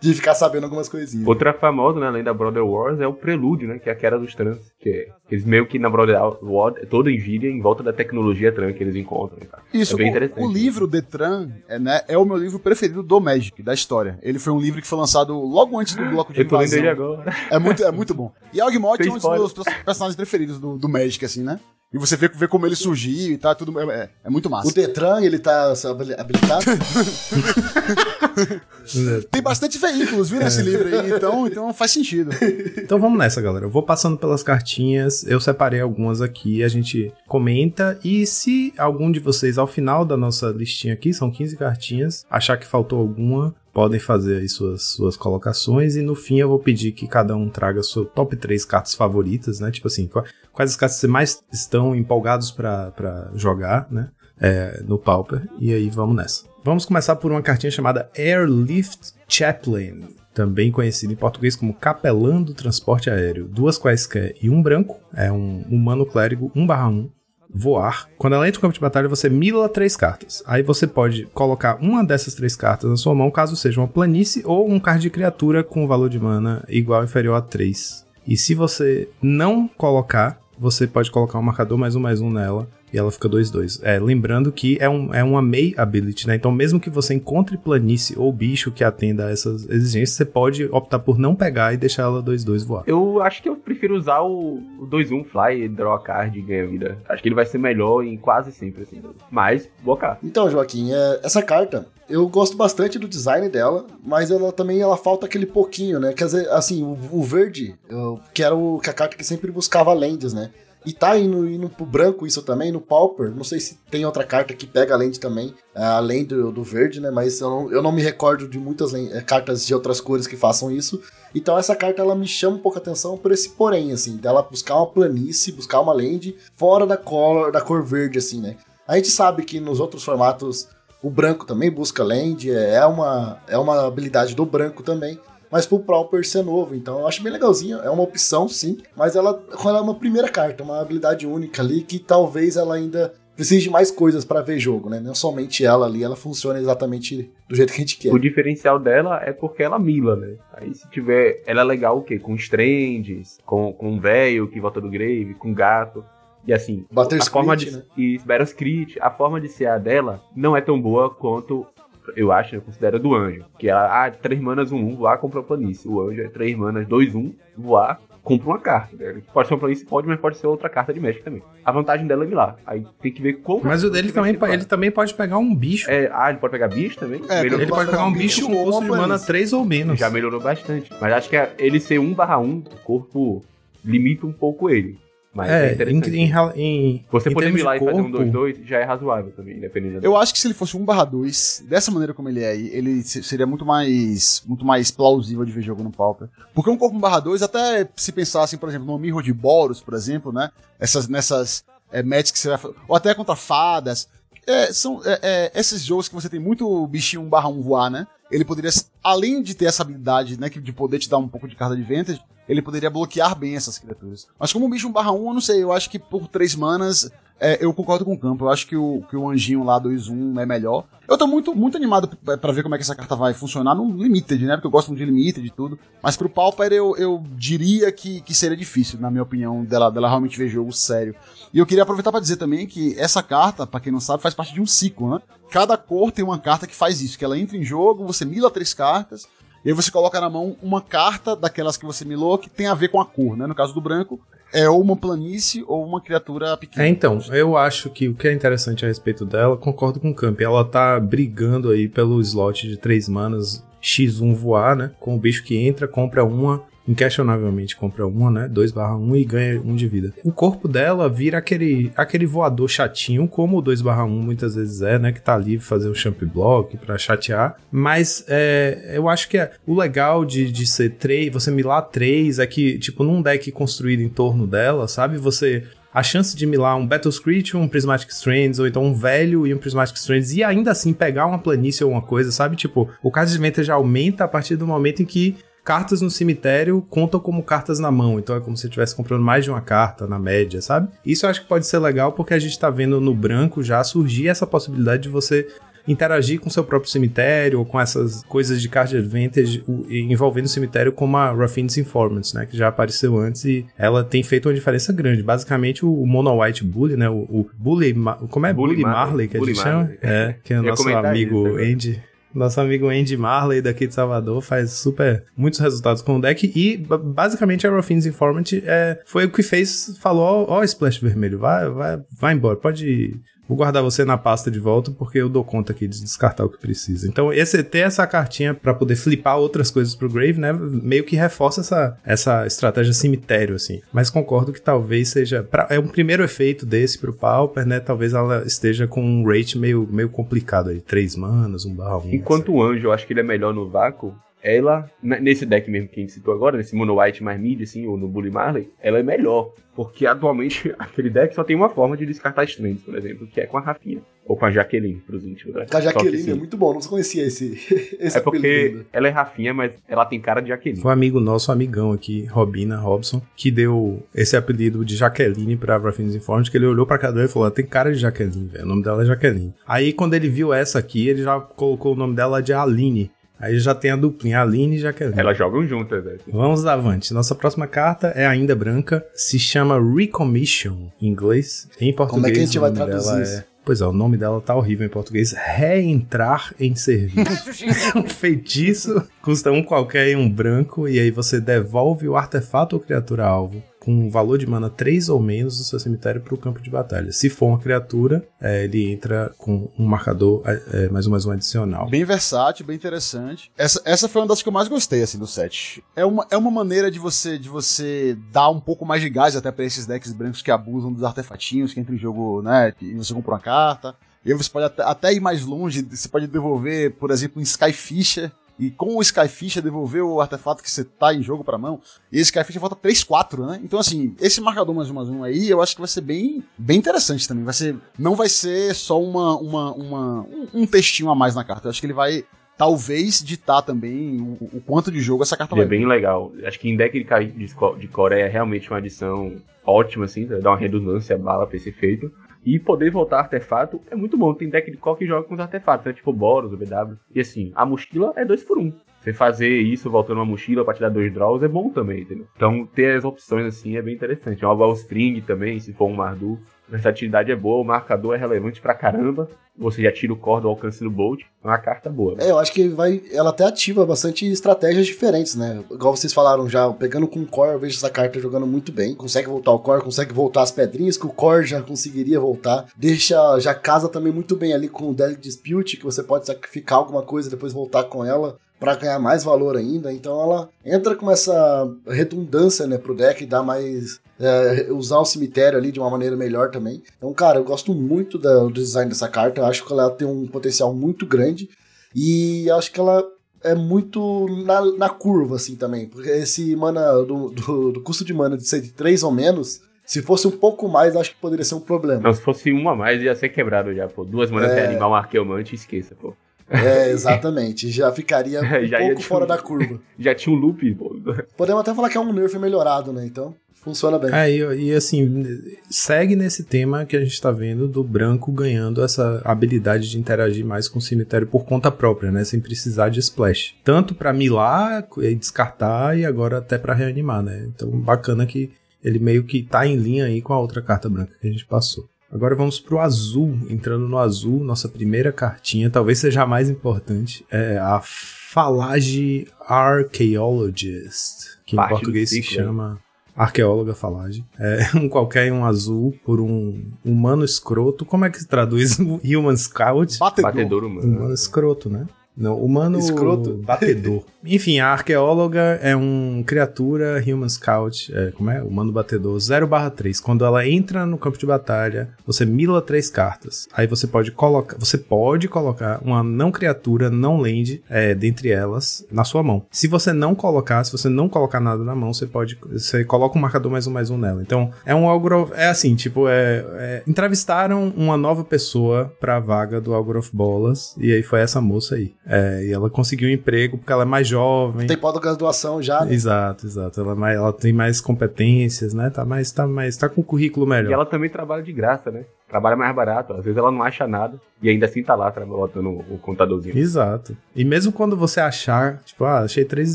De 0.01 0.13
ficar 0.13 0.35
sabendo 0.35 0.65
algumas 0.65 0.89
coisinhas. 0.89 1.27
Outra 1.27 1.53
famosa, 1.55 1.99
né, 1.99 2.07
além 2.07 2.23
da 2.23 2.35
Brother 2.35 2.65
Wars, 2.65 3.01
é 3.01 3.07
o 3.07 3.15
Prelúdio, 3.15 3.67
né? 3.67 3.79
Que 3.79 3.89
é 3.89 3.93
a 3.93 3.97
Queda 3.97 4.19
dos 4.19 4.35
Trans. 4.35 4.59
Que 4.79 4.91
é, 4.91 5.09
eles 5.31 5.45
meio 5.45 5.67
que 5.67 5.79
na 5.79 5.89
Brother 5.89 6.17
War 6.43 6.75
é 6.77 6.85
toda 6.85 7.11
envíria 7.11 7.49
em 7.51 7.61
volta 7.61 7.83
da 7.83 7.93
tecnologia 7.93 8.53
Tran 8.53 8.73
que 8.75 8.83
eles 8.85 8.95
encontram. 8.95 9.39
Cara. 9.51 9.63
Isso, 9.73 9.95
é 9.95 9.97
bem 9.97 10.07
o- 10.07 10.11
interessante. 10.11 10.41
o, 10.45 10.53
livro 10.53 10.87
Detran 10.87 11.49
é, 11.69 11.79
né, 11.79 12.03
é 12.09 12.19
o 12.19 12.25
meu 12.25 12.37
livro 12.37 12.59
preferido 12.59 13.03
do 13.03 13.21
Magic, 13.21 13.63
da 13.63 13.73
história. 13.73 14.19
Ele 14.23 14.39
foi 14.39 14.53
um 14.53 14.61
livro 14.61 14.81
que 14.83 14.87
foi 14.87 14.99
lançado 14.99 15.33
logo 15.39 15.79
antes 15.79 15.95
do 15.97 16.05
bloco 16.05 16.33
de 16.33 16.41
Eu 16.41 16.49
tô 16.49 16.59
lendo 16.59 16.75
ele 16.75 16.89
agora. 16.89 17.35
É 17.51 17.59
muito, 17.59 17.83
é 17.83 17.91
muito 17.91 18.13
bom. 18.15 18.31
E 18.53 18.61
Ogmod 18.63 19.03
é 19.03 19.11
um 19.11 19.15
dos 19.15 19.25
meus 19.25 19.53
pers- 19.55 19.77
personagens 19.85 20.17
preferidos 20.17 20.59
do, 20.61 20.77
do 20.77 20.89
Magic, 20.89 21.25
assim, 21.25 21.43
né? 21.43 21.59
E 21.97 21.99
você 21.99 22.15
vê, 22.15 22.29
vê 22.29 22.47
como 22.47 22.67
ele 22.67 22.77
surgiu 22.77 23.33
e 23.33 23.39
tá, 23.39 23.55
tudo. 23.55 23.81
É, 23.81 23.85
é- 24.03 24.11
é 24.25 24.29
muito 24.31 24.51
massa. 24.51 24.69
O 24.69 24.73
Detran, 24.75 25.23
ele 25.23 25.39
tá 25.39 25.73
habili- 25.89 26.13
habilitado? 26.13 26.67
Tem 29.31 29.41
bastante 29.43 29.79
veículos, 29.79 30.29
viu, 30.29 30.39
nesse 30.41 30.61
livro 30.61 30.87
aí, 30.89 31.11
então, 31.11 31.47
então 31.47 31.73
faz 31.73 31.93
sentido. 31.93 32.33
Então 32.77 33.01
vamos 33.01 33.19
nessa, 33.19 33.41
galera. 33.41 33.65
Eu 33.65 33.71
vou 33.71 33.83
passando 33.83 34.19
pelas 34.19 34.43
cartinhas, 34.43 35.25
eu 35.27 35.41
separei 35.41 35.81
algumas 35.81 36.21
aqui, 36.21 36.63
a 36.63 36.69
gente 36.69 37.11
comenta 37.27 37.99
e 38.05 38.27
se 38.27 38.75
algum 38.77 39.11
de 39.11 39.19
vocês 39.19 39.57
ao 39.57 39.67
final 39.67 40.05
da 40.05 40.19
nossa 40.19 40.49
listinha 40.51 40.93
aqui, 40.93 41.15
são 41.15 41.31
15 41.31 41.57
cartinhas, 41.57 42.27
achar 42.31 42.59
que 42.59 42.67
faltou 42.67 42.99
alguma, 43.01 43.55
podem 43.77 44.01
fazer 44.01 44.39
aí 44.39 44.49
suas, 44.49 44.85
suas 44.85 45.19
colocações 45.19 45.97
e 45.97 46.01
no 46.03 46.15
fim 46.15 46.39
eu 46.41 46.49
vou 46.49 46.59
pedir 46.59 46.93
que 46.93 47.07
cada 47.07 47.37
um 47.37 47.47
traga 47.51 47.83
seu 47.83 48.07
top 48.07 48.35
3 48.35 48.65
cartas 48.65 48.95
favoritas, 48.95 49.61
né? 49.61 49.71
Tipo 49.71 49.89
assim, 49.89 50.07
qua- 50.07 50.25
quais 50.51 50.71
as 50.71 50.77
cartas 50.79 50.97
vocês 50.97 51.13
mais 51.13 51.43
estão 51.53 51.95
empolgados 51.95 52.51
pra 52.51 53.31
jogar, 53.35 53.87
né? 53.91 54.09
É, 54.41 54.83
no 54.83 54.99
Pauper. 54.99 55.47
E 55.59 55.75
aí 55.75 55.91
vamos 55.91 56.17
nessa. 56.17 56.45
Vamos 56.65 56.87
começar 56.87 57.17
por 57.17 57.31
uma 57.31 57.43
cartinha 57.43 57.71
chamada 57.71 58.11
Airlift 58.17 59.13
Chaplain, 59.29 60.09
também 60.33 60.73
conhecido 60.73 61.13
em 61.13 61.17
português 61.17 61.55
como 61.55 61.75
Capelão 61.75 62.43
do 62.43 62.55
Transporte 62.55 63.11
Aéreo. 63.11 63.47
Duas 63.47 63.77
quaisquer 63.77 64.35
e 64.43 64.49
um 64.49 64.63
branco, 64.63 64.99
é 65.15 65.31
um 65.31 65.61
humano 65.71 66.07
clérigo 66.07 66.51
1/1, 66.57 67.11
voar. 67.57 68.09
Quando 68.19 68.35
ela 68.35 68.47
entra 68.47 68.59
no 68.59 68.63
campo 68.63 68.75
de 68.75 68.81
batalha, 68.81 69.09
você 69.09 69.31
mila 69.31 69.69
três 69.69 69.97
cartas. 69.97 70.43
Aí 70.47 70.63
você 70.63 70.87
pode 70.87 71.25
colocar 71.33 71.79
uma 71.81 72.05
dessas 72.05 72.35
três 72.35 72.55
cartas 72.55 72.91
na 72.91 72.97
sua 72.97 73.15
mão, 73.15 73.31
caso 73.31 73.57
seja 73.57 73.81
uma 73.81 73.89
planície 73.89 74.43
ou 74.45 74.71
um 74.71 74.79
card 74.79 75.01
de 75.01 75.11
criatura 75.11 75.65
com 75.65 75.87
valor 75.87 76.11
de 76.11 76.21
mana 76.21 76.63
igual 76.69 77.01
ou 77.01 77.05
inferior 77.05 77.35
a 77.35 77.41
3. 77.41 78.05
E 78.27 78.37
se 78.37 78.55
você 78.55 79.09
não 79.23 79.69
colocar, 79.69 80.39
você 80.59 80.87
pode 80.87 81.11
colocar 81.11 81.39
um 81.39 81.43
marcador 81.43 81.79
mais 81.79 81.95
um 81.95 82.01
mais 82.01 82.21
um 82.21 82.31
nela 82.31 82.69
e 82.93 82.99
ela 82.99 83.11
fica 83.11 83.29
2-2. 83.29 83.81
É, 83.83 83.99
lembrando 83.99 84.53
que 84.53 84.79
é, 84.81 84.89
um, 84.89 85.13
é 85.13 85.23
uma 85.23 85.43
May 85.43 85.75
ability, 85.77 86.27
né? 86.27 86.37
Então, 86.37 86.51
mesmo 86.51 86.81
que 86.81 86.91
você 86.91 87.15
encontre 87.15 87.57
planície 87.57 88.19
ou 88.19 88.33
bicho 88.33 88.71
que 88.71 88.85
atenda 88.85 89.27
a 89.27 89.31
essas 89.31 89.69
exigências, 89.69 90.11
você 90.11 90.25
pode 90.25 90.65
optar 90.67 90.99
por 90.99 91.19
não 91.19 91.35
pegar 91.35 91.73
e 91.73 91.77
deixar 91.77 92.05
ela 92.05 92.23
2-2 92.23 92.65
voar. 92.65 92.85
Eu 92.87 93.23
acho 93.23 93.43
que 93.43 93.49
eu 93.49 93.57
prefiro 93.57 93.97
usar 93.97 94.21
o, 94.21 94.63
o 94.79 94.87
2-1 94.87 95.25
fly, 95.25 95.69
draw 95.69 95.95
a 95.95 96.01
card 96.01 96.39
e 96.39 96.43
ganha 96.43 96.67
vida. 96.67 96.99
Acho 97.09 97.23
que 97.23 97.29
ele 97.29 97.35
vai 97.35 97.47
ser 97.47 97.59
melhor 97.59 98.03
em 98.03 98.17
quase 98.17 98.53
sempre, 98.53 98.83
assim. 98.83 99.03
Mas, 99.31 99.69
boa 99.83 99.97
carta. 99.97 100.19
Então, 100.25 100.51
Joaquim, 100.51 100.93
é, 100.93 101.21
essa 101.23 101.43
carta, 101.43 101.87
eu 102.09 102.29
gosto 102.29 102.57
bastante 102.57 102.99
do 102.99 103.09
design 103.09 103.49
dela, 103.49 103.87
mas 104.05 104.31
ela 104.31 104.53
também 104.53 104.81
ela 104.81 104.97
falta 104.97 105.27
aquele 105.27 105.47
pouquinho, 105.47 105.99
né? 105.99 106.13
Quer 106.13 106.27
dizer, 106.27 106.49
assim, 106.51 106.83
o, 106.83 106.97
o 107.13 107.23
verde, 107.23 107.75
eu, 107.89 108.21
que 108.33 108.43
era 108.43 108.55
o, 108.55 108.79
que 108.79 108.91
a 108.91 108.93
carta 108.93 109.17
que 109.17 109.25
sempre 109.25 109.51
buscava 109.51 109.93
lentes, 109.93 110.33
né? 110.33 110.51
E 110.87 110.93
tá 110.93 111.19
indo, 111.19 111.49
indo 111.51 111.69
pro 111.69 111.85
branco 111.85 112.25
isso 112.27 112.41
também, 112.43 112.71
no 112.71 112.81
Pauper. 112.81 113.35
Não 113.35 113.43
sei 113.43 113.59
se 113.59 113.75
tem 113.91 114.07
outra 114.07 114.23
carta 114.23 114.55
que 114.55 114.67
pega 114.67 114.95
a 114.95 114.97
lente 114.97 115.19
também, 115.19 115.53
é, 115.75 115.83
além 115.85 116.25
do, 116.25 116.53
do 116.53 116.63
verde, 116.63 117.01
né? 117.01 117.11
Mas 117.11 117.41
eu 117.41 117.51
não, 117.51 117.73
eu 117.73 117.83
não 117.83 117.91
me 117.91 118.01
recordo 118.01 118.47
de 118.47 118.57
muitas 118.57 118.95
é, 118.95 119.21
cartas 119.21 119.67
de 119.67 119.75
outras 119.75 120.01
cores 120.01 120.29
que 120.29 120.37
façam 120.37 120.71
isso. 120.71 121.03
Então 121.35 121.59
essa 121.59 121.75
carta 121.75 122.01
ela 122.01 122.15
me 122.15 122.27
chama 122.27 122.57
um 122.57 122.61
pouco 122.61 122.79
a 122.79 122.81
atenção 122.81 123.19
por 123.19 123.33
esse 123.33 123.51
porém, 123.51 123.91
assim, 123.91 124.17
dela 124.17 124.43
buscar 124.43 124.77
uma 124.77 124.87
planície, 124.87 125.53
buscar 125.53 125.81
uma 125.81 125.93
land 125.93 126.37
fora 126.55 126.87
da 126.87 126.97
cor, 126.97 127.51
da 127.51 127.61
cor 127.61 127.85
verde, 127.85 128.19
assim, 128.19 128.41
né? 128.41 128.57
A 128.87 128.95
gente 128.95 129.09
sabe 129.09 129.45
que 129.45 129.59
nos 129.59 129.81
outros 129.81 130.05
formatos 130.05 130.69
o 131.03 131.11
branco 131.11 131.45
também 131.45 131.71
busca 131.71 132.03
land, 132.03 132.51
é 132.51 132.85
uma, 132.87 133.41
é 133.49 133.59
uma 133.59 133.87
habilidade 133.87 134.35
do 134.35 134.47
branco 134.47 134.83
também. 134.83 135.19
Mas 135.57 135.65
pro 135.67 135.79
Pauper 135.79 136.23
ser 136.23 136.43
novo, 136.43 136.75
então 136.75 137.01
eu 137.01 137.07
acho 137.07 137.23
bem 137.23 137.33
legalzinho, 137.33 137.79
é 137.79 137.89
uma 137.89 138.03
opção 138.03 138.47
sim, 138.47 138.77
mas 138.95 139.17
ela, 139.17 139.43
ela 139.65 139.79
é 139.79 139.81
uma 139.81 139.95
primeira 139.95 140.29
carta, 140.29 140.63
uma 140.63 140.83
habilidade 140.83 141.27
única 141.27 141.63
ali 141.63 141.81
que 141.81 141.99
talvez 141.99 142.59
ela 142.59 142.75
ainda 142.75 143.15
precise 143.35 143.63
de 143.63 143.71
mais 143.71 143.91
coisas 143.91 144.23
pra 144.23 144.43
ver 144.43 144.59
jogo, 144.59 144.91
né? 144.91 145.01
Não 145.01 145.15
somente 145.15 145.65
ela 145.65 145.87
ali, 145.87 146.05
ela 146.05 146.15
funciona 146.15 146.59
exatamente 146.59 147.33
do 147.49 147.57
jeito 147.57 147.73
que 147.73 147.77
a 147.77 147.81
gente 147.81 147.97
quer. 147.97 148.13
O 148.13 148.19
diferencial 148.19 148.79
dela 148.79 149.19
é 149.25 149.33
porque 149.33 149.63
ela 149.63 149.79
mila, 149.79 150.15
né? 150.15 150.35
Aí 150.53 150.75
se 150.75 150.87
tiver. 150.91 151.43
Ela 151.47 151.63
é 151.63 151.65
legal 151.65 151.97
o 151.97 152.03
quê? 152.03 152.19
Com 152.19 152.35
strands, 152.35 153.39
com, 153.47 153.73
com 153.73 153.93
um 153.93 153.99
velho 153.99 154.51
que 154.51 154.61
volta 154.61 154.79
do 154.79 154.91
grave, 154.91 155.35
com 155.39 155.55
gato. 155.55 156.05
E 156.47 156.53
assim, 156.53 156.85
Bater 156.93 157.19
a 157.19 157.25
forma 157.25 157.57
de. 157.57 157.71
né? 157.71 157.83
E 157.97 158.19
Battle 158.19 158.45
Script, 158.45 158.99
a 159.01 159.11
forma 159.11 159.41
de 159.41 159.49
ser 159.49 159.69
a 159.69 159.79
dela 159.79 160.23
não 160.37 160.55
é 160.55 160.61
tão 160.61 160.79
boa 160.79 161.09
quanto. 161.09 161.67
Eu 162.15 162.31
acho, 162.33 162.55
eu 162.55 162.61
considero 162.63 162.99
do 162.99 163.15
anjo. 163.15 163.45
Que 163.59 163.69
ela, 163.69 164.07
ah, 164.07 164.11
3 164.11 164.41
manas, 164.41 164.71
1, 164.73 164.77
1, 164.77 164.97
voar, 164.97 165.19
compra 165.19 165.41
uma 165.41 165.47
planície. 165.47 165.89
O 165.89 166.01
anjo 166.01 166.21
é 166.21 166.29
3 166.29 166.57
manas, 166.57 166.87
2, 166.87 167.15
1, 167.15 167.33
voar, 167.57 168.01
compra 168.23 168.49
uma 168.49 168.59
carta. 168.59 168.97
né? 168.97 169.23
Pode 169.33 169.49
ser 169.49 169.55
uma 169.55 169.61
planície, 169.61 169.87
pode, 169.87 170.07
mas 170.09 170.19
pode 170.21 170.37
ser 170.37 170.47
outra 170.47 170.69
carta 170.69 170.93
de 170.93 171.01
Magic 171.01 171.23
também. 171.23 171.43
A 171.65 171.73
vantagem 171.73 172.07
dela 172.07 172.25
é 172.25 172.27
milar. 172.27 172.57
Aí 172.67 172.85
tem 173.01 173.13
que 173.13 173.23
ver 173.23 173.35
como. 173.35 173.65
Mas 173.65 173.83
o 173.85 173.91
dele 173.91 174.13
também, 174.13 174.37
ele 174.53 174.65
também 174.65 174.91
pode 174.91 175.15
pegar 175.15 175.39
um 175.39 175.55
bicho. 175.55 175.91
É, 175.91 176.11
ah, 176.13 176.29
ele 176.31 176.39
pode 176.39 176.51
pegar 176.53 176.69
bicho 176.69 176.99
também? 176.99 177.21
É, 177.29 177.43
Melhorou 177.43 177.61
ele 177.63 177.71
pode 177.71 177.91
pegar 177.91 178.05
um 178.05 178.13
bicho 178.13 178.47
com 178.47 178.55
ou 178.55 178.65
custo 178.67 178.83
de 178.85 178.91
mana 178.91 179.05
planície. 179.05 179.27
3 179.27 179.53
ou 179.53 179.65
menos. 179.65 179.99
Já 179.99 180.11
melhorou 180.11 180.41
bastante. 180.41 180.91
Mas 181.01 181.13
acho 181.13 181.29
que 181.29 181.37
é- 181.37 181.53
ele 181.59 181.79
ser 181.81 181.99
1 181.99 182.13
barra 182.15 182.39
1, 182.39 182.59
o 182.59 182.63
corpo 182.85 183.45
limita 183.85 184.27
um 184.27 184.33
pouco 184.33 184.69
ele. 184.69 184.99
Mas 185.37 185.51
é, 185.51 185.67
É, 185.67 185.71
em, 185.71 185.75
interessante. 185.75 186.17
em, 186.17 186.33
em, 186.63 187.05
Você 187.13 187.29
em 187.29 187.33
poder 187.35 187.45
termos 187.45 187.61
de 187.61 187.65
milar 187.65 187.77
e 187.77 187.79
fazer 187.79 187.91
um 188.01 188.11
corpo- 188.11 188.25
2-2 188.25 188.67
já 188.67 188.79
é 188.79 188.85
razoável 188.85 189.31
também, 189.33 189.57
independente 189.59 190.01
da 190.01 190.07
Eu 190.07 190.17
acho 190.17 190.33
que 190.33 190.41
se 190.41 190.47
ele 190.47 190.55
fosse 190.55 190.77
1/2, 190.77 191.63
dessa 191.69 191.91
maneira 191.91 192.15
como 192.15 192.29
ele 192.29 192.43
é 192.43 192.49
aí, 192.49 192.69
ele 192.73 193.03
se- 193.03 193.23
seria 193.23 193.47
muito 193.47 193.65
mais 193.67 194.43
muito 194.47 194.65
mais 194.65 194.91
plausível 194.91 195.45
de 195.45 195.53
ver 195.53 195.63
jogo 195.63 195.83
no 195.83 195.91
Pauper. 195.93 196.29
Porque 196.55 196.71
um 196.71 196.77
corpo 196.79 196.97
1/2, 196.97 197.43
até 197.43 197.87
se 197.95 198.13
pensassem, 198.13 198.59
por 198.59 198.69
exemplo, 198.69 198.87
no 198.87 198.99
Mirror 198.99 199.23
de 199.23 199.33
Boros, 199.33 199.81
por 199.83 199.93
exemplo, 199.95 200.33
né? 200.33 200.51
Essas, 200.81 201.07
nessas 201.07 201.65
é, 201.93 202.03
matches 202.03 202.31
que 202.33 202.39
você 202.39 202.49
vai 202.49 202.59
Ou 202.89 202.97
até 202.97 203.15
contra 203.15 203.37
fadas. 203.37 204.09
É, 204.47 204.73
são 204.73 205.03
é, 205.05 205.19
é, 205.55 205.61
esses 205.61 205.83
jogos 205.83 206.09
que 206.09 206.15
você 206.15 206.29
tem 206.29 206.39
muito 206.41 206.87
bichinho 206.87 207.23
1/1 207.23 207.61
voar, 207.63 207.91
né? 207.91 208.07
Ele 208.31 208.45
poderia, 208.45 208.71
além 209.05 209.43
de 209.43 209.55
ter 209.55 209.67
essa 209.67 209.83
habilidade, 209.83 210.39
né, 210.41 210.49
de 210.49 210.73
poder 210.73 210.99
te 210.99 211.09
dar 211.11 211.19
um 211.19 211.29
pouco 211.29 211.47
de 211.49 211.55
carta 211.57 211.77
de 211.77 211.83
vantage, 211.83 212.21
ele 212.49 212.63
poderia 212.63 212.91
bloquear 212.91 213.37
bem 213.37 213.57
essas 213.57 213.79
criaturas. 213.79 214.27
Mas 214.39 214.53
como 214.53 214.67
um 214.67 214.71
bicho 214.71 214.89
1/1, 214.89 215.27
eu 215.29 215.35
não 215.35 215.41
sei, 215.41 215.63
eu 215.63 215.73
acho 215.73 215.91
que 215.91 215.99
por 215.99 216.29
3 216.29 216.55
manas 216.55 217.11
é, 217.39 217.59
eu 217.63 217.73
concordo 217.73 218.05
com 218.05 218.15
o 218.15 218.19
campo. 218.19 218.45
Eu 218.45 218.49
acho 218.49 218.67
que 218.67 218.77
o, 218.77 219.03
que 219.11 219.17
o 219.17 219.29
anjinho 219.29 219.63
lá 219.63 219.79
2-1 219.81 220.41
é 220.41 220.47
melhor. 220.47 220.85
Eu 221.07 221.19
tô 221.19 221.27
muito, 221.27 221.55
muito 221.55 221.77
animado 221.77 222.09
pra 222.41 222.53
ver 222.53 222.63
como 222.63 222.75
é 222.75 222.79
que 222.79 222.83
essa 222.83 222.95
carta 222.95 223.15
vai 223.15 223.35
funcionar 223.35 223.75
no 223.75 223.85
Limited, 224.03 224.45
né? 224.45 224.57
Porque 224.57 224.67
eu 224.67 224.71
gosto 224.71 224.89
muito 224.89 224.99
de 224.99 225.05
Limited 225.05 225.47
e 225.47 225.51
tudo. 225.51 225.79
Mas 226.03 226.17
pro 226.17 226.29
Pauper 226.29 226.73
eu, 226.73 226.97
eu 226.97 227.23
diria 227.37 227.93
que, 227.93 228.23
que 228.23 228.35
seria 228.35 228.57
difícil, 228.57 228.99
na 228.99 229.11
minha 229.11 229.23
opinião, 229.23 229.65
dela, 229.65 229.91
dela 229.91 230.09
realmente 230.09 230.39
ver 230.39 230.49
jogo 230.49 230.73
sério. 230.73 231.15
E 231.53 231.59
eu 231.59 231.67
queria 231.67 231.83
aproveitar 231.83 232.11
pra 232.11 232.21
dizer 232.21 232.37
também 232.37 232.67
que 232.67 232.99
essa 232.99 233.23
carta, 233.23 233.67
pra 233.67 233.81
quem 233.81 233.93
não 233.93 234.01
sabe, 234.01 234.23
faz 234.23 234.35
parte 234.35 234.55
de 234.55 234.61
um 234.61 234.67
ciclo, 234.67 235.15
né? 235.15 235.21
Cada 235.51 235.77
cor 235.77 236.11
tem 236.11 236.25
uma 236.25 236.39
carta 236.39 236.67
que 236.67 236.75
faz 236.75 237.01
isso, 237.01 237.19
que 237.19 237.25
ela 237.25 237.39
entra 237.39 237.57
em 237.57 237.63
jogo, 237.63 238.07
você 238.07 238.25
mila 238.25 238.51
três 238.51 238.75
cartas, 238.75 239.29
e 239.67 239.71
aí 239.71 239.75
você 239.75 239.91
coloca 239.91 240.21
na 240.21 240.31
mão 240.31 240.57
uma 240.63 240.81
carta 240.81 241.35
daquelas 241.35 241.77
que 241.77 241.85
você 241.85 242.05
milou 242.05 242.39
que 242.39 242.49
tem 242.49 242.69
a 242.69 242.75
ver 242.75 242.87
com 242.87 243.01
a 243.01 243.05
cor, 243.05 243.37
né? 243.37 243.49
No 243.49 243.55
caso 243.55 243.75
do 243.75 243.81
branco, 243.81 244.21
é 244.55 244.69
ou 244.69 244.81
uma 244.81 244.97
planície 244.97 245.65
ou 245.67 245.85
uma 245.85 246.01
criatura 246.01 246.57
pequena. 246.57 246.87
É, 246.87 246.89
então, 246.89 247.19
eu 247.33 247.57
acho 247.57 247.91
que 247.91 248.09
o 248.09 248.15
que 248.15 248.29
é 248.29 248.33
interessante 248.33 248.85
a 248.85 248.89
respeito 248.89 249.25
dela, 249.25 249.57
concordo 249.57 249.99
com 249.99 250.11
o 250.11 250.15
Camp, 250.15 250.41
ela 250.41 250.65
tá 250.65 251.01
brigando 251.01 251.71
aí 251.71 251.89
pelo 251.89 252.21
slot 252.21 252.69
de 252.69 252.77
3 252.77 253.09
manas 253.09 253.67
X1 253.83 254.37
voar, 254.37 254.77
né? 254.77 254.93
Com 255.01 255.17
o 255.17 255.19
bicho 255.19 255.43
que 255.43 255.57
entra, 255.57 255.89
compra 255.89 256.25
uma, 256.25 256.63
inquestionavelmente 256.87 257.77
compra 257.77 258.07
uma, 258.07 258.31
né? 258.31 258.49
2 258.49 258.73
barra 258.73 258.97
1 258.97 259.17
e 259.17 259.25
ganha 259.25 259.61
1 259.61 259.77
de 259.77 259.87
vida. 259.87 260.13
O 260.25 260.33
corpo 260.33 260.69
dela 260.69 261.09
vira 261.09 261.39
aquele, 261.39 261.91
aquele 261.97 262.27
voador 262.27 262.69
chatinho, 262.69 263.27
como 263.29 263.59
o 263.59 263.63
2 263.63 263.83
barra 263.83 264.05
1 264.05 264.09
muitas 264.09 264.55
vezes 264.55 264.83
é, 264.83 264.99
né? 264.99 265.13
Que 265.13 265.21
tá 265.21 265.35
ali 265.35 265.59
fazer 265.59 265.89
um 265.89 265.95
champ 265.95 266.23
block, 266.23 266.77
pra 266.77 266.99
chatear. 266.99 267.57
Mas 267.71 268.25
é, 268.29 268.93
eu 268.95 269.09
acho 269.09 269.29
que 269.29 269.39
é, 269.39 269.53
o 269.67 269.75
legal 269.75 270.25
de, 270.25 270.51
de 270.51 270.67
ser 270.67 270.91
3, 270.91 271.33
você 271.33 271.51
milar 271.51 271.83
3, 271.83 272.39
é 272.39 272.47
que, 272.47 272.79
tipo, 272.79 273.03
num 273.03 273.23
deck 273.23 273.51
construído 273.53 274.01
em 274.01 274.09
torno 274.09 274.47
dela, 274.47 274.89
sabe? 274.89 275.19
Você 275.19 275.65
a 275.97 276.03
chance 276.03 276.37
de 276.37 276.47
milar 276.47 276.77
um 276.77 276.87
Battle 276.87 277.11
Screech, 277.11 277.57
um 277.57 277.67
Prismatic 277.67 278.11
Strands, 278.11 278.59
ou 278.59 278.67
então 278.67 278.85
um 278.85 278.93
velho 278.93 279.47
e 279.47 279.55
um 279.55 279.57
Prismatic 279.57 279.97
Strands, 279.97 280.31
e 280.35 280.45
ainda 280.45 280.71
assim 280.71 280.93
pegar 280.93 281.25
uma 281.25 281.39
planície 281.39 281.83
ou 281.83 281.91
uma 281.91 282.03
coisa, 282.03 282.31
sabe? 282.31 282.55
Tipo, 282.55 282.91
o 283.03 283.11
card 283.11 283.31
de 283.31 283.37
Advantage 283.39 283.71
aumenta 283.71 284.25
a 284.25 284.29
partir 284.29 284.57
do 284.57 284.67
momento 284.67 285.03
em 285.03 285.07
que 285.07 285.37
cartas 285.67 286.01
no 286.01 286.09
cemitério 286.09 286.81
contam 286.89 287.19
como 287.19 287.43
cartas 287.43 287.81
na 287.81 287.91
mão. 287.91 288.19
Então 288.21 288.37
é 288.37 288.41
como 288.41 288.57
se 288.57 288.63
você 288.63 288.69
estivesse 288.69 288.95
comprando 288.95 289.23
mais 289.25 289.45
de 289.45 289.51
uma 289.51 289.61
carta 289.61 290.07
na 290.07 290.19
média, 290.19 290.63
sabe? 290.63 290.89
Isso 291.05 291.27
eu 291.27 291.31
acho 291.31 291.43
que 291.43 291.49
pode 291.49 291.67
ser 291.67 291.79
legal 291.81 292.13
porque 292.13 292.33
a 292.33 292.39
gente 292.39 292.57
tá 292.59 292.71
vendo 292.71 293.01
no 293.01 293.13
branco 293.15 293.63
já 293.65 293.83
surgir 293.83 294.29
essa 294.29 294.47
possibilidade 294.47 295.03
de 295.03 295.09
você 295.09 295.47
interagir 295.89 296.41
com 296.41 296.51
seu 296.51 296.65
próprio 296.65 296.91
cemitério 296.91 297.61
ou 297.61 297.65
com 297.65 297.81
essas 297.81 298.23
coisas 298.25 298.61
de 298.61 298.69
card 298.69 298.97
advantage 298.97 299.63
envolvendo 299.89 300.47
o 300.47 300.49
cemitério 300.49 300.91
como 300.93 301.17
a 301.17 301.33
Raffine's 301.33 301.77
Informants, 301.79 302.33
né, 302.35 302.45
que 302.45 302.57
já 302.57 302.67
apareceu 302.67 303.17
antes 303.17 303.45
e 303.45 303.65
ela 303.79 304.03
tem 304.03 304.21
feito 304.23 304.49
uma 304.49 304.55
diferença 304.55 304.93
grande. 304.93 305.23
Basicamente 305.23 305.85
o, 305.87 305.93
o 306.03 306.05
Mono 306.05 306.43
White 306.43 306.65
Bully, 306.65 306.97
né, 306.97 307.09
o, 307.09 307.19
o 307.19 307.51
Bully, 307.57 307.95
Ma- 307.95 308.17
como 308.17 308.47
é? 308.47 308.53
Bully, 308.53 308.75
Bully 308.75 308.83
Marley, 308.83 309.07
Marley, 309.07 309.29
que 309.29 309.37
a 309.37 309.41
Bully 309.41 309.55
gente 309.55 309.63
chama? 309.63 309.79
Marley. 309.83 309.99
É, 310.03 310.37
que 310.43 310.55
é 310.55 310.61
o 310.61 310.63
nosso 310.65 310.89
amigo 310.89 311.47
isso. 311.61 311.73
Andy 311.73 312.03
Nosso 312.37 312.61
amigo 312.61 312.89
Andy 312.89 313.17
Marley 313.17 313.63
daqui 313.63 313.87
de 313.87 313.95
Salvador 313.95 314.41
faz 314.43 314.73
super 314.73 315.25
muitos 315.37 315.59
resultados 315.59 316.03
com 316.03 316.17
o 316.19 316.21
deck 316.21 316.53
e 316.55 316.77
ba- 316.77 316.99
basicamente 316.99 317.67
a 317.67 317.71
Rofins 317.71 318.05
Informant 318.07 318.53
é, 318.65 319.01
foi 319.07 319.25
o 319.25 319.31
que 319.31 319.43
fez, 319.43 319.97
falou, 320.01 320.47
ó, 320.49 320.59
ó 320.59 320.65
Splash 320.65 320.99
vermelho, 320.99 321.39
vai, 321.39 321.69
vai, 321.71 321.99
vai 322.21 322.35
embora, 322.35 322.57
pode 322.57 323.15
Vou 323.49 323.57
guardar 323.57 323.83
você 323.83 324.05
na 324.05 324.19
pasta 324.19 324.51
de 324.51 324.59
volta 324.59 324.91
porque 324.91 325.19
eu 325.19 325.29
dou 325.29 325.45
conta 325.45 325.73
aqui 325.73 325.87
de 325.87 326.01
descartar 326.03 326.45
o 326.45 326.49
que 326.49 326.59
precisa. 326.59 327.07
Então, 327.09 327.33
esse, 327.33 327.63
ter 327.63 327.79
essa 327.79 328.07
cartinha 328.07 328.53
pra 328.55 328.75
poder 328.75 328.97
flipar 328.97 329.39
outras 329.39 329.71
coisas 329.71 329.95
pro 329.95 330.09
Grave, 330.09 330.41
né? 330.41 330.53
Meio 330.53 331.05
que 331.05 331.15
reforça 331.17 331.61
essa, 331.61 331.97
essa 332.05 332.47
estratégia 332.47 332.93
cemitério, 332.93 333.55
assim. 333.55 333.81
Mas 333.93 334.11
concordo 334.11 334.53
que 334.53 334.61
talvez 334.61 335.09
seja. 335.11 335.43
pra- 335.43 335.67
é 335.71 335.79
um 335.79 335.87
primeiro 335.87 336.25
efeito 336.25 336.67
desse 336.67 336.99
pro 336.99 337.13
Pauper, 337.13 337.65
né? 337.67 337.79
Talvez 337.81 338.13
ela 338.13 338.43
esteja 338.45 338.87
com 338.87 339.03
um 339.03 339.25
rate 339.27 339.59
meio, 339.59 339.87
meio 339.91 340.09
complicado 340.09 340.71
aí. 340.71 340.81
Três 340.81 341.15
manas, 341.17 341.65
um 341.65 341.75
barra 341.75 341.99
um. 341.99 342.13
Enquanto 342.13 342.53
o 342.53 342.63
anjo, 342.63 342.87
eu 342.89 342.93
acho 342.93 343.07
que 343.07 343.13
ele 343.13 343.21
é 343.21 343.23
melhor 343.25 343.55
no 343.55 343.69
vácuo. 343.69 344.15
Ela, 344.47 344.89
nesse 345.03 345.45
deck 345.45 345.69
mesmo 345.69 345.89
que 345.89 345.99
a 345.99 346.03
gente 346.03 346.13
citou 346.13 346.33
agora, 346.33 346.57
nesse 346.57 346.77
Mono 346.77 347.01
White 347.01 347.21
mais 347.25 347.41
mid, 347.41 347.61
assim, 347.63 347.85
ou 347.87 347.97
no 347.97 348.07
Bully 348.07 348.31
Marley, 348.31 348.71
ela 348.81 349.01
é 349.01 349.03
melhor. 349.03 349.53
Porque 349.75 350.07
atualmente 350.07 350.73
aquele 350.79 351.11
deck 351.11 351.35
só 351.35 351.43
tem 351.43 351.57
uma 351.57 351.69
forma 351.69 351.97
de 351.97 352.07
descartar 352.07 352.45
strands, 352.45 352.83
por 352.83 352.97
exemplo, 352.97 353.27
que 353.27 353.41
é 353.41 353.47
com 353.47 353.59
a 353.59 353.61
Rafinha. 353.61 354.01
Ou 354.25 354.37
com 354.37 354.45
a 354.45 354.51
Jaqueline, 354.51 354.97
pros 355.07 355.25
íntimos. 355.25 355.55
né? 355.55 355.67
Com 355.71 355.77
a 355.77 355.81
Jaqueline 355.81 356.17
assim, 356.17 356.31
é 356.33 356.35
muito 356.35 356.57
bom, 356.57 356.73
não 356.75 356.81
conhecia 356.81 357.25
esse, 357.25 357.53
esse 358.01 358.19
É 358.19 358.21
porque 358.21 358.79
ela 358.93 359.07
é 359.07 359.11
Rafinha, 359.11 359.55
mas 359.55 359.73
ela 359.87 360.05
tem 360.05 360.19
cara 360.21 360.41
de 360.41 360.49
Jaqueline. 360.49 360.81
Foi 360.81 360.91
um 360.91 360.95
amigo 360.95 361.21
nosso, 361.21 361.53
amigão 361.53 361.93
aqui, 361.93 362.25
Robina 362.25 362.77
Robson, 362.77 363.23
que 363.37 363.53
deu 363.53 364.03
esse 364.13 364.37
apelido 364.37 364.85
de 364.85 364.97
Jaqueline 364.97 365.57
pra 365.57 365.77
Raffin's 365.77 366.15
Informant, 366.17 366.51
que 366.51 366.57
ele 366.57 366.67
olhou 366.67 366.85
pra 366.87 366.99
cadeira 366.99 367.29
e 367.29 367.33
falou, 367.33 367.47
"Ah, 367.47 367.53
tem 367.53 367.65
cara 367.65 367.93
de 367.93 367.99
Jaqueline, 367.99 368.49
velho, 368.49 368.65
o 368.65 368.69
nome 368.69 368.83
dela 368.83 369.03
é 369.03 369.07
Jaqueline. 369.07 369.55
Aí 369.65 369.93
quando 369.93 370.15
ele 370.15 370.29
viu 370.29 370.53
essa 370.53 370.79
aqui, 370.79 371.07
ele 371.09 371.23
já 371.23 371.39
colocou 371.39 371.93
o 371.93 371.97
nome 371.97 372.17
dela 372.17 372.43
de 372.43 372.53
Aline. 372.53 373.11
Aí 373.39 373.59
já 373.59 373.75
tem 373.75 373.91
a 373.91 373.97
duplinha, 373.97 374.41
Aline 374.41 374.77
e 374.77 374.79
Jaqueline. 374.79 375.19
Elas 375.19 375.37
jogam 375.37 375.67
juntas, 375.67 376.05
né? 376.05 376.17
Vamos 376.29 376.65
avante. 376.67 377.13
Nossa 377.13 377.35
próxima 377.35 377.67
carta 377.67 378.09
é 378.09 378.27
ainda 378.27 378.55
branca, 378.55 379.05
se 379.15 379.39
chama 379.39 379.79
Recommission 379.79 380.89
em 381.01 381.09
inglês. 381.09 381.69
Em 381.81 381.93
português, 381.93 382.23
Como 382.23 382.27
é 382.27 382.31
que 382.31 382.39
a 382.39 382.45
gente 382.45 382.59
vai 382.59 382.73
traduzir 382.73 383.11
dela 383.11 383.23
isso? 383.23 383.39
É... 383.39 383.45
Pois 383.67 383.81
é, 383.81 383.87
o 383.87 383.93
nome 383.93 384.17
dela 384.17 384.41
tá 384.41 384.55
horrível 384.55 384.87
em 384.87 384.89
português. 384.91 385.33
Reentrar 385.33 386.55
em 386.59 386.75
serviço. 386.77 387.67
É 387.97 387.99
um 387.99 388.09
feitiço, 388.09 389.03
custa 389.21 389.51
um 389.51 389.63
qualquer 389.63 390.09
e 390.11 390.17
um 390.17 390.31
branco, 390.31 390.87
e 390.89 391.01
aí 391.01 391.11
você 391.11 391.41
devolve 391.41 392.09
o 392.09 392.17
artefato 392.17 392.77
ou 392.77 392.81
criatura 392.81 393.27
alvo 393.27 393.63
com 393.87 394.11
valor 394.11 394.37
de 394.37 394.49
mana 394.49 394.69
3 394.69 395.09
ou 395.09 395.21
menos 395.21 395.59
do 395.59 395.65
seu 395.65 395.79
cemitério 395.79 396.21
para 396.21 396.35
o 396.35 396.37
campo 396.37 396.61
de 396.61 396.69
batalha. 396.69 397.13
Se 397.13 397.31
for 397.31 397.47
uma 397.47 397.59
criatura, 397.61 398.27
é, 398.41 398.65
ele 398.65 398.91
entra 398.91 399.33
com 399.39 399.71
um 399.79 399.87
marcador 399.87 400.43
é, 400.45 400.63
é, 400.73 400.89
mais 400.89 401.07
um 401.07 401.13
mais 401.13 401.25
um 401.25 401.31
adicional. 401.31 401.89
Bem 401.89 402.05
versátil, 402.05 402.67
bem 402.67 402.75
interessante. 402.75 403.49
Essa, 403.57 403.81
essa 403.85 404.09
foi 404.09 404.23
uma 404.23 404.27
das 404.27 404.43
que 404.43 404.49
eu 404.49 404.53
mais 404.53 404.67
gostei, 404.67 405.05
assim, 405.05 405.17
do 405.17 405.27
set. 405.27 405.85
É 405.95 406.05
uma, 406.05 406.27
é 406.33 406.37
uma 406.37 406.51
maneira 406.51 406.91
de 406.91 406.99
você, 406.99 407.39
de 407.39 407.49
você 407.49 408.19
dar 408.33 408.51
um 408.51 408.59
pouco 408.59 408.85
mais 408.85 409.01
de 409.01 409.09
gás 409.09 409.37
até 409.37 409.53
pra 409.53 409.65
esses 409.65 409.87
decks 409.87 410.13
brancos 410.13 410.43
que 410.43 410.51
abusam 410.51 410.93
dos 410.93 411.05
artefatinhos, 411.05 411.73
que 411.73 411.79
entra 411.79 411.95
em 411.95 411.99
jogo, 411.99 412.43
né, 412.43 412.75
e 412.83 412.93
você 412.95 413.15
compra 413.15 413.35
uma 413.35 413.41
carta. 413.41 413.95
E 414.25 414.35
você 414.35 414.51
pode 414.51 414.67
até, 414.67 414.83
até 414.83 415.15
ir 415.15 415.21
mais 415.21 415.45
longe, 415.45 415.87
você 415.89 416.09
pode 416.09 416.27
devolver, 416.27 416.91
por 416.97 417.13
exemplo, 417.13 417.41
um 417.41 417.43
Skyfisher, 417.45 418.33
e 418.59 418.71
com 418.71 418.97
o 418.97 419.03
Skyfisher 419.03 419.63
devolver 419.63 420.03
o 420.03 420.21
artefato 420.21 420.63
que 420.63 420.71
você 420.71 420.85
tá 420.85 421.15
em 421.15 421.23
jogo 421.23 421.45
pra 421.45 421.59
mão, 421.59 421.81
e 422.11 422.17
esse 422.17 422.31
Skyfisher 422.31 422.61
volta 422.61 422.77
3-4, 422.77 423.47
né? 423.47 423.61
Então, 423.63 423.79
assim, 423.79 424.15
esse 424.21 424.41
marcador 424.41 424.75
mais 424.75 424.91
um 424.91 424.95
mais 424.95 425.09
um 425.09 425.23
aí, 425.23 425.49
eu 425.49 425.61
acho 425.61 425.75
que 425.75 425.81
vai 425.81 425.89
ser 425.89 426.01
bem, 426.01 426.43
bem 426.57 426.79
interessante 426.79 427.27
também. 427.29 427.45
Vai 427.45 427.55
ser, 427.55 427.77
não 427.99 428.15
vai 428.15 428.29
ser 428.29 428.75
só 428.75 429.01
uma, 429.01 429.37
uma, 429.39 429.73
uma, 429.75 430.21
um, 430.23 430.49
um 430.55 430.67
textinho 430.67 431.11
a 431.11 431.15
mais 431.15 431.35
na 431.35 431.45
carta. 431.45 431.67
Eu 431.67 431.71
acho 431.71 431.81
que 431.81 431.87
ele 431.87 431.93
vai, 431.93 432.25
talvez, 432.57 433.23
ditar 433.23 433.63
também 433.63 434.21
o, 434.21 434.57
o 434.57 434.63
quanto 434.65 434.91
de 434.91 435.01
jogo 435.01 435.23
essa 435.23 435.37
carta 435.37 435.55
é 435.55 435.59
vai 435.59 435.67
bem 435.67 435.87
legal. 435.87 436.33
Acho 436.45 436.59
que 436.59 436.69
em 436.69 436.77
deck 436.77 436.93
de, 436.99 437.27
de, 437.33 437.55
de 437.79 437.89
core 437.89 438.15
é 438.15 438.29
realmente 438.29 438.71
uma 438.71 438.79
adição 438.79 439.37
ótima, 439.65 440.05
assim, 440.05 440.27
dá 440.27 440.51
uma 440.51 440.59
redundância 440.59 441.19
bala 441.19 441.47
pra 441.47 441.57
esse 441.57 441.69
efeito. 441.69 442.11
E 442.47 442.61
poder 442.61 442.93
voltar 442.93 443.19
artefato 443.19 443.83
é 443.91 443.97
muito 443.97 444.17
bom. 444.17 444.33
Tem 444.33 444.49
deck 444.49 444.71
de 444.71 444.77
core 444.77 444.99
que 444.99 445.07
joga 445.07 445.27
com 445.27 445.35
os 445.35 445.41
artefatos, 445.41 445.85
né? 445.85 445.93
Tipo 445.93 446.13
Boros, 446.13 446.53
o 446.53 446.57
BW. 446.57 446.95
E 447.13 447.21
assim, 447.21 447.51
a 447.57 447.67
mochila 447.67 448.13
é 448.15 448.25
2 448.25 448.45
por 448.45 448.57
1 448.57 448.63
um. 448.63 448.73
Você 449.01 449.13
fazer 449.13 449.59
isso 449.59 449.91
voltando 449.91 450.19
uma 450.19 450.25
mochila 450.25 450.65
pra 450.65 450.75
te 450.75 450.81
dar 450.81 450.89
dois 450.89 451.13
draws 451.13 451.43
é 451.43 451.49
bom 451.49 451.71
também, 451.71 452.03
entendeu? 452.03 452.27
Então 452.35 452.67
ter 452.67 452.97
as 452.97 453.05
opções 453.05 453.47
assim 453.47 453.77
é 453.77 453.83
bem 453.83 453.95
interessante. 453.95 454.45
Uma 454.45 454.55
Wellspring 454.55 455.21
também, 455.21 455.61
se 455.61 455.73
for 455.73 455.87
um 455.87 455.95
Mardu. 455.95 456.41
Versatilidade 456.69 457.31
é 457.31 457.37
boa, 457.37 457.61
o 457.61 457.65
marcador 457.65 458.15
é 458.15 458.19
relevante 458.19 458.61
pra 458.61 458.75
caramba. 458.75 459.29
Você 459.57 459.83
já 459.83 459.93
tira 459.93 460.13
o 460.13 460.17
core 460.17 460.43
do 460.43 460.49
alcance 460.49 460.83
do 460.83 460.91
Bolt. 460.91 461.23
É 461.43 461.47
uma 461.47 461.59
carta 461.59 461.89
boa. 461.89 462.17
É, 462.19 462.31
eu 462.31 462.39
acho 462.39 462.53
que 462.53 462.69
vai, 462.69 463.03
ela 463.13 463.31
até 463.31 463.45
ativa 463.45 463.87
bastante 463.87 464.31
estratégias 464.31 464.87
diferentes, 464.87 465.35
né? 465.35 465.65
Igual 465.71 465.97
vocês 465.97 466.13
falaram 466.13 466.49
já, 466.49 466.71
pegando 466.73 467.09
com 467.09 467.21
o 467.21 467.27
core, 467.27 467.53
eu 467.53 467.59
vejo 467.59 467.77
essa 467.77 467.89
carta 467.89 468.21
jogando 468.21 468.47
muito 468.47 468.71
bem. 468.71 468.95
Consegue 468.95 469.29
voltar 469.29 469.53
o 469.53 469.59
core, 469.59 469.83
consegue 469.83 470.13
voltar 470.13 470.43
as 470.43 470.51
pedrinhas 470.51 470.99
que 470.99 471.07
o 471.07 471.11
core 471.11 471.47
já 471.47 471.63
conseguiria 471.63 472.21
voltar. 472.21 472.67
Deixa, 472.77 473.39
já 473.41 473.55
casa 473.55 473.89
também 473.89 474.13
muito 474.13 474.37
bem 474.37 474.53
ali 474.53 474.69
com 474.69 474.91
o 474.91 474.95
Deadly 474.95 475.17
Dispute, 475.17 475.77
que 475.77 475.85
você 475.85 476.03
pode 476.03 476.27
sacrificar 476.27 476.79
alguma 476.79 477.03
coisa 477.03 477.29
e 477.29 477.31
depois 477.31 477.53
voltar 477.53 477.85
com 477.85 478.05
ela 478.05 478.37
pra 478.59 478.75
ganhar 478.75 478.99
mais 478.99 479.23
valor 479.25 479.57
ainda. 479.57 479.93
Então 479.93 480.21
ela 480.21 480.49
entra 480.65 480.95
com 480.97 481.11
essa 481.11 481.69
redundância, 481.87 482.67
né, 482.67 482.79
pro 482.79 482.95
deck, 482.95 483.25
dá 483.27 483.43
mais 483.43 484.01
é, 484.19 484.69
usar 484.71 484.99
o 484.99 485.05
cemitério 485.05 485.59
ali 485.59 485.71
de 485.73 485.79
uma 485.81 485.91
maneira 485.91 486.17
melhor 486.17 486.51
também. 486.51 486.83
Então, 486.97 487.13
cara, 487.13 487.39
eu 487.39 487.45
gosto 487.45 487.75
muito 487.75 488.19
do 488.19 488.51
design 488.51 488.89
dessa 488.89 489.09
carta. 489.09 489.41
Eu 489.41 489.47
acho 489.47 489.65
que 489.65 489.73
ela 489.73 489.91
tem 489.91 490.07
um 490.09 490.27
potencial 490.27 490.75
muito 490.75 491.05
grande. 491.07 491.49
E 491.95 492.51
acho 492.51 492.73
que 492.73 492.81
ela 492.81 493.05
é 493.45 493.55
muito 493.55 494.27
na, 494.45 494.61
na 494.77 494.89
curva, 494.89 495.37
assim, 495.37 495.57
também. 495.57 495.87
Porque 495.87 496.09
esse 496.11 496.55
mana 496.57 496.93
do, 497.05 497.31
do, 497.31 497.73
do 497.73 497.81
custo 497.83 498.05
de 498.05 498.13
mana 498.13 498.37
de 498.37 498.47
ser 498.47 498.61
de 498.61 498.71
3 498.71 499.03
ou 499.03 499.13
menos, 499.13 499.61
se 499.85 500.03
fosse 500.03 500.27
um 500.27 500.33
pouco 500.33 500.69
mais, 500.69 500.97
acho 500.97 501.11
que 501.15 501.21
poderia 501.21 501.45
ser 501.45 501.55
um 501.55 501.61
problema. 501.61 502.01
Não, 502.03 502.13
se 502.13 502.21
fosse 502.21 502.51
uma 502.53 502.73
a 502.73 502.77
mais, 502.77 503.01
ia 503.01 503.15
ser 503.15 503.29
quebrado 503.29 503.73
já, 503.75 503.87
pô. 503.87 504.05
Duas 504.05 504.31
manas 504.31 504.51
É. 504.53 504.65
animal, 504.65 504.91
um 504.91 504.95
arqueomante, 504.95 505.55
esqueça, 505.55 505.95
pô. 505.95 506.13
É, 506.49 506.91
exatamente. 506.91 507.71
Já 507.71 507.93
ficaria 507.93 508.41
um 508.41 508.45
Já 508.67 508.81
ia 508.81 508.87
pouco 508.89 509.03
fora 509.03 509.27
da 509.27 509.39
curva. 509.39 509.81
Já 509.99 510.15
tinha 510.15 510.35
um 510.35 510.39
loop, 510.39 510.75
pô. 510.75 510.97
Podemos 511.37 511.61
até 511.61 511.75
falar 511.75 511.89
que 511.89 511.97
é 511.97 512.01
um 512.01 512.13
nerf 512.13 512.39
melhorado, 512.39 512.93
né? 512.93 513.05
Então, 513.05 513.35
funciona 513.55 513.99
bem. 513.99 514.11
É, 514.13 514.31
e, 514.31 514.69
e 514.69 514.75
assim, 514.75 515.25
segue 515.69 516.15
nesse 516.15 516.45
tema 516.45 516.85
que 516.85 516.97
a 516.97 517.01
gente 517.01 517.21
tá 517.21 517.31
vendo 517.31 517.67
do 517.67 517.83
branco 517.83 518.31
ganhando 518.31 518.83
essa 518.83 519.21
habilidade 519.25 519.91
de 519.91 519.99
interagir 519.99 520.45
mais 520.45 520.69
com 520.69 520.79
o 520.79 520.83
cemitério 520.83 521.27
por 521.27 521.45
conta 521.45 521.71
própria, 521.71 522.13
né? 522.13 522.25
Sem 522.25 522.41
precisar 522.41 522.89
de 522.89 523.01
splash. 523.01 523.55
Tanto 523.65 523.95
pra 523.95 524.13
milar 524.13 524.87
e 524.99 525.15
descartar 525.15 525.99
e 525.99 526.05
agora 526.05 526.39
até 526.39 526.57
pra 526.59 526.75
reanimar, 526.75 527.23
né? 527.23 527.47
Então, 527.49 527.71
bacana 527.71 528.25
que 528.25 528.53
ele 528.85 529.01
meio 529.01 529.25
que 529.25 529.43
tá 529.43 529.67
em 529.67 529.75
linha 529.75 530.05
aí 530.05 530.23
com 530.23 530.33
a 530.33 530.39
outra 530.39 530.63
carta 530.63 530.89
branca 530.89 531.13
que 531.21 531.27
a 531.27 531.31
gente 531.31 531.45
passou. 531.45 531.89
Agora 532.13 532.35
vamos 532.35 532.61
pro 532.61 532.79
azul. 532.79 533.39
Entrando 533.49 533.89
no 533.89 533.99
azul, 533.99 534.43
nossa 534.45 534.69
primeira 534.69 535.13
cartinha, 535.13 535.71
talvez 535.71 535.99
seja 535.99 536.23
a 536.23 536.27
mais 536.27 536.49
importante, 536.49 537.25
é 537.31 537.59
a 537.59 537.81
Falage 537.83 539.27
Archaeologist, 539.49 541.39
que 541.45 541.55
em 541.55 541.57
Parte 541.57 541.71
do 541.71 541.75
português 541.77 542.11
se 542.11 542.23
chama 542.23 542.79
Arqueóloga 543.17 543.75
Falage. 543.75 544.25
É 544.39 544.59
um 544.77 544.89
qualquer 544.89 545.33
um 545.33 545.45
azul 545.45 545.99
por 546.05 546.21
um 546.21 546.71
humano 546.85 547.25
escroto. 547.25 547.85
Como 547.85 548.05
é 548.05 548.11
que 548.11 548.19
se 548.19 548.29
traduz 548.29 548.79
o 548.79 549.01
Human 549.05 549.37
Scout? 549.37 549.99
Batedor. 549.99 550.33
Batedor 550.33 550.65
humano. 550.65 550.87
Humano 550.87 551.15
escroto, 551.15 551.71
né? 551.71 551.87
Não, 552.17 552.39
humano 552.39 552.79
Escroto. 552.79 553.35
batedor. 553.35 554.03
Enfim, 554.25 554.59
a 554.59 554.69
arqueóloga 554.69 555.61
é 555.63 555.77
um 555.77 556.25
criatura 556.27 557.03
Human 557.07 557.29
Scout, 557.29 557.95
é, 557.95 558.11
como 558.11 558.31
é? 558.31 558.43
Humano 558.43 558.73
batedor 558.73 559.17
0/3. 559.19 560.01
Quando 560.01 560.25
ela 560.25 560.47
entra 560.47 560.85
no 560.85 560.99
campo 560.99 561.17
de 561.19 561.27
batalha, 561.27 561.91
você 562.05 562.25
mila 562.25 562.61
três 562.61 562.91
cartas. 562.91 563.47
Aí 563.53 563.67
você 563.67 563.87
pode 563.87 564.11
colocar, 564.11 564.57
você 564.59 564.77
pode 564.77 565.29
colocar 565.29 565.81
uma 565.85 566.03
não 566.03 566.33
criatura, 566.33 566.91
não 566.91 567.19
land, 567.21 567.63
é, 567.69 567.95
dentre 567.95 568.31
elas 568.31 568.85
na 568.91 569.05
sua 569.05 569.23
mão. 569.23 569.47
Se 569.51 569.69
você 569.69 569.93
não 569.93 570.15
colocar, 570.15 570.65
se 570.65 570.73
você 570.73 570.89
não 570.89 571.09
colocar 571.09 571.39
nada 571.39 571.63
na 571.63 571.75
mão, 571.75 571.95
você 571.95 572.07
pode, 572.07 572.37
você 572.51 572.85
coloca 572.85 573.17
um 573.17 573.21
marcador 573.21 573.53
mais 573.53 573.67
um 573.67 573.73
mais 573.73 573.91
um 573.91 573.99
nela. 573.99 574.23
Então, 574.23 574.51
é 574.65 574.75
um 574.75 574.89
Algor, 574.89 575.31
é 575.35 575.47
assim, 575.47 575.75
tipo, 575.77 576.09
é, 576.09 576.45
é 576.57 576.83
entrevistaram 576.87 577.73
uma 577.77 577.97
nova 577.97 578.25
pessoa 578.25 578.93
pra 578.99 579.21
vaga 579.21 579.61
do 579.61 579.75
Algor 579.75 579.99
of 579.99 580.11
Bolas 580.13 580.75
e 580.79 580.93
aí 580.93 581.03
foi 581.03 581.21
essa 581.21 581.41
moça 581.41 581.77
aí. 581.77 581.95
É, 582.09 582.45
e 582.45 582.53
ela 582.53 582.71
conseguiu 582.71 583.09
um 583.09 583.13
emprego 583.13 583.59
porque 583.59 583.73
ela 583.73 583.83
é 583.83 583.87
mais 583.87 584.07
jovem. 584.07 584.67
Tem 584.67 584.77
pós-graduação 584.77 585.61
já, 585.61 585.85
né? 585.85 585.93
Exato, 585.93 586.47
exato. 586.47 586.81
Ela, 586.81 586.93
é 586.93 586.95
mais- 586.95 587.17
ela 587.17 587.33
tem 587.33 587.53
mais 587.53 587.81
competências, 587.81 588.73
né? 588.73 588.91
Tá 588.91 589.05
mais, 589.05 589.33
tá 589.33 589.47
mais, 589.47 589.77
tá 589.77 589.89
com 589.89 590.01
um 590.03 590.05
currículo 590.05 590.47
melhor. 590.47 590.71
E 590.71 590.73
ela 590.73 590.87
também 590.87 591.11
trabalha 591.11 591.43
de 591.43 591.53
graça, 591.53 591.91
né? 591.91 592.05
Trabalha 592.29 592.57
mais 592.57 592.75
barato. 592.75 593.13
Às 593.13 593.25
vezes 593.25 593.39
ela 593.39 593.51
não 593.51 593.63
acha 593.63 593.87
nada 593.87 594.21
e 594.43 594.51
ainda 594.51 594.67
assim 594.67 594.83
tá 594.83 594.95
lá 594.95 595.11
botando 595.11 595.67
o 595.91 595.99
contadorzinho. 595.99 596.57
Exato. 596.57 597.17
E 597.35 597.45
mesmo 597.45 597.73
quando 597.73 597.97
você 597.97 598.21
achar, 598.21 598.83
tipo, 598.85 599.05
ah, 599.05 599.21
achei 599.21 599.45
três 599.45 599.75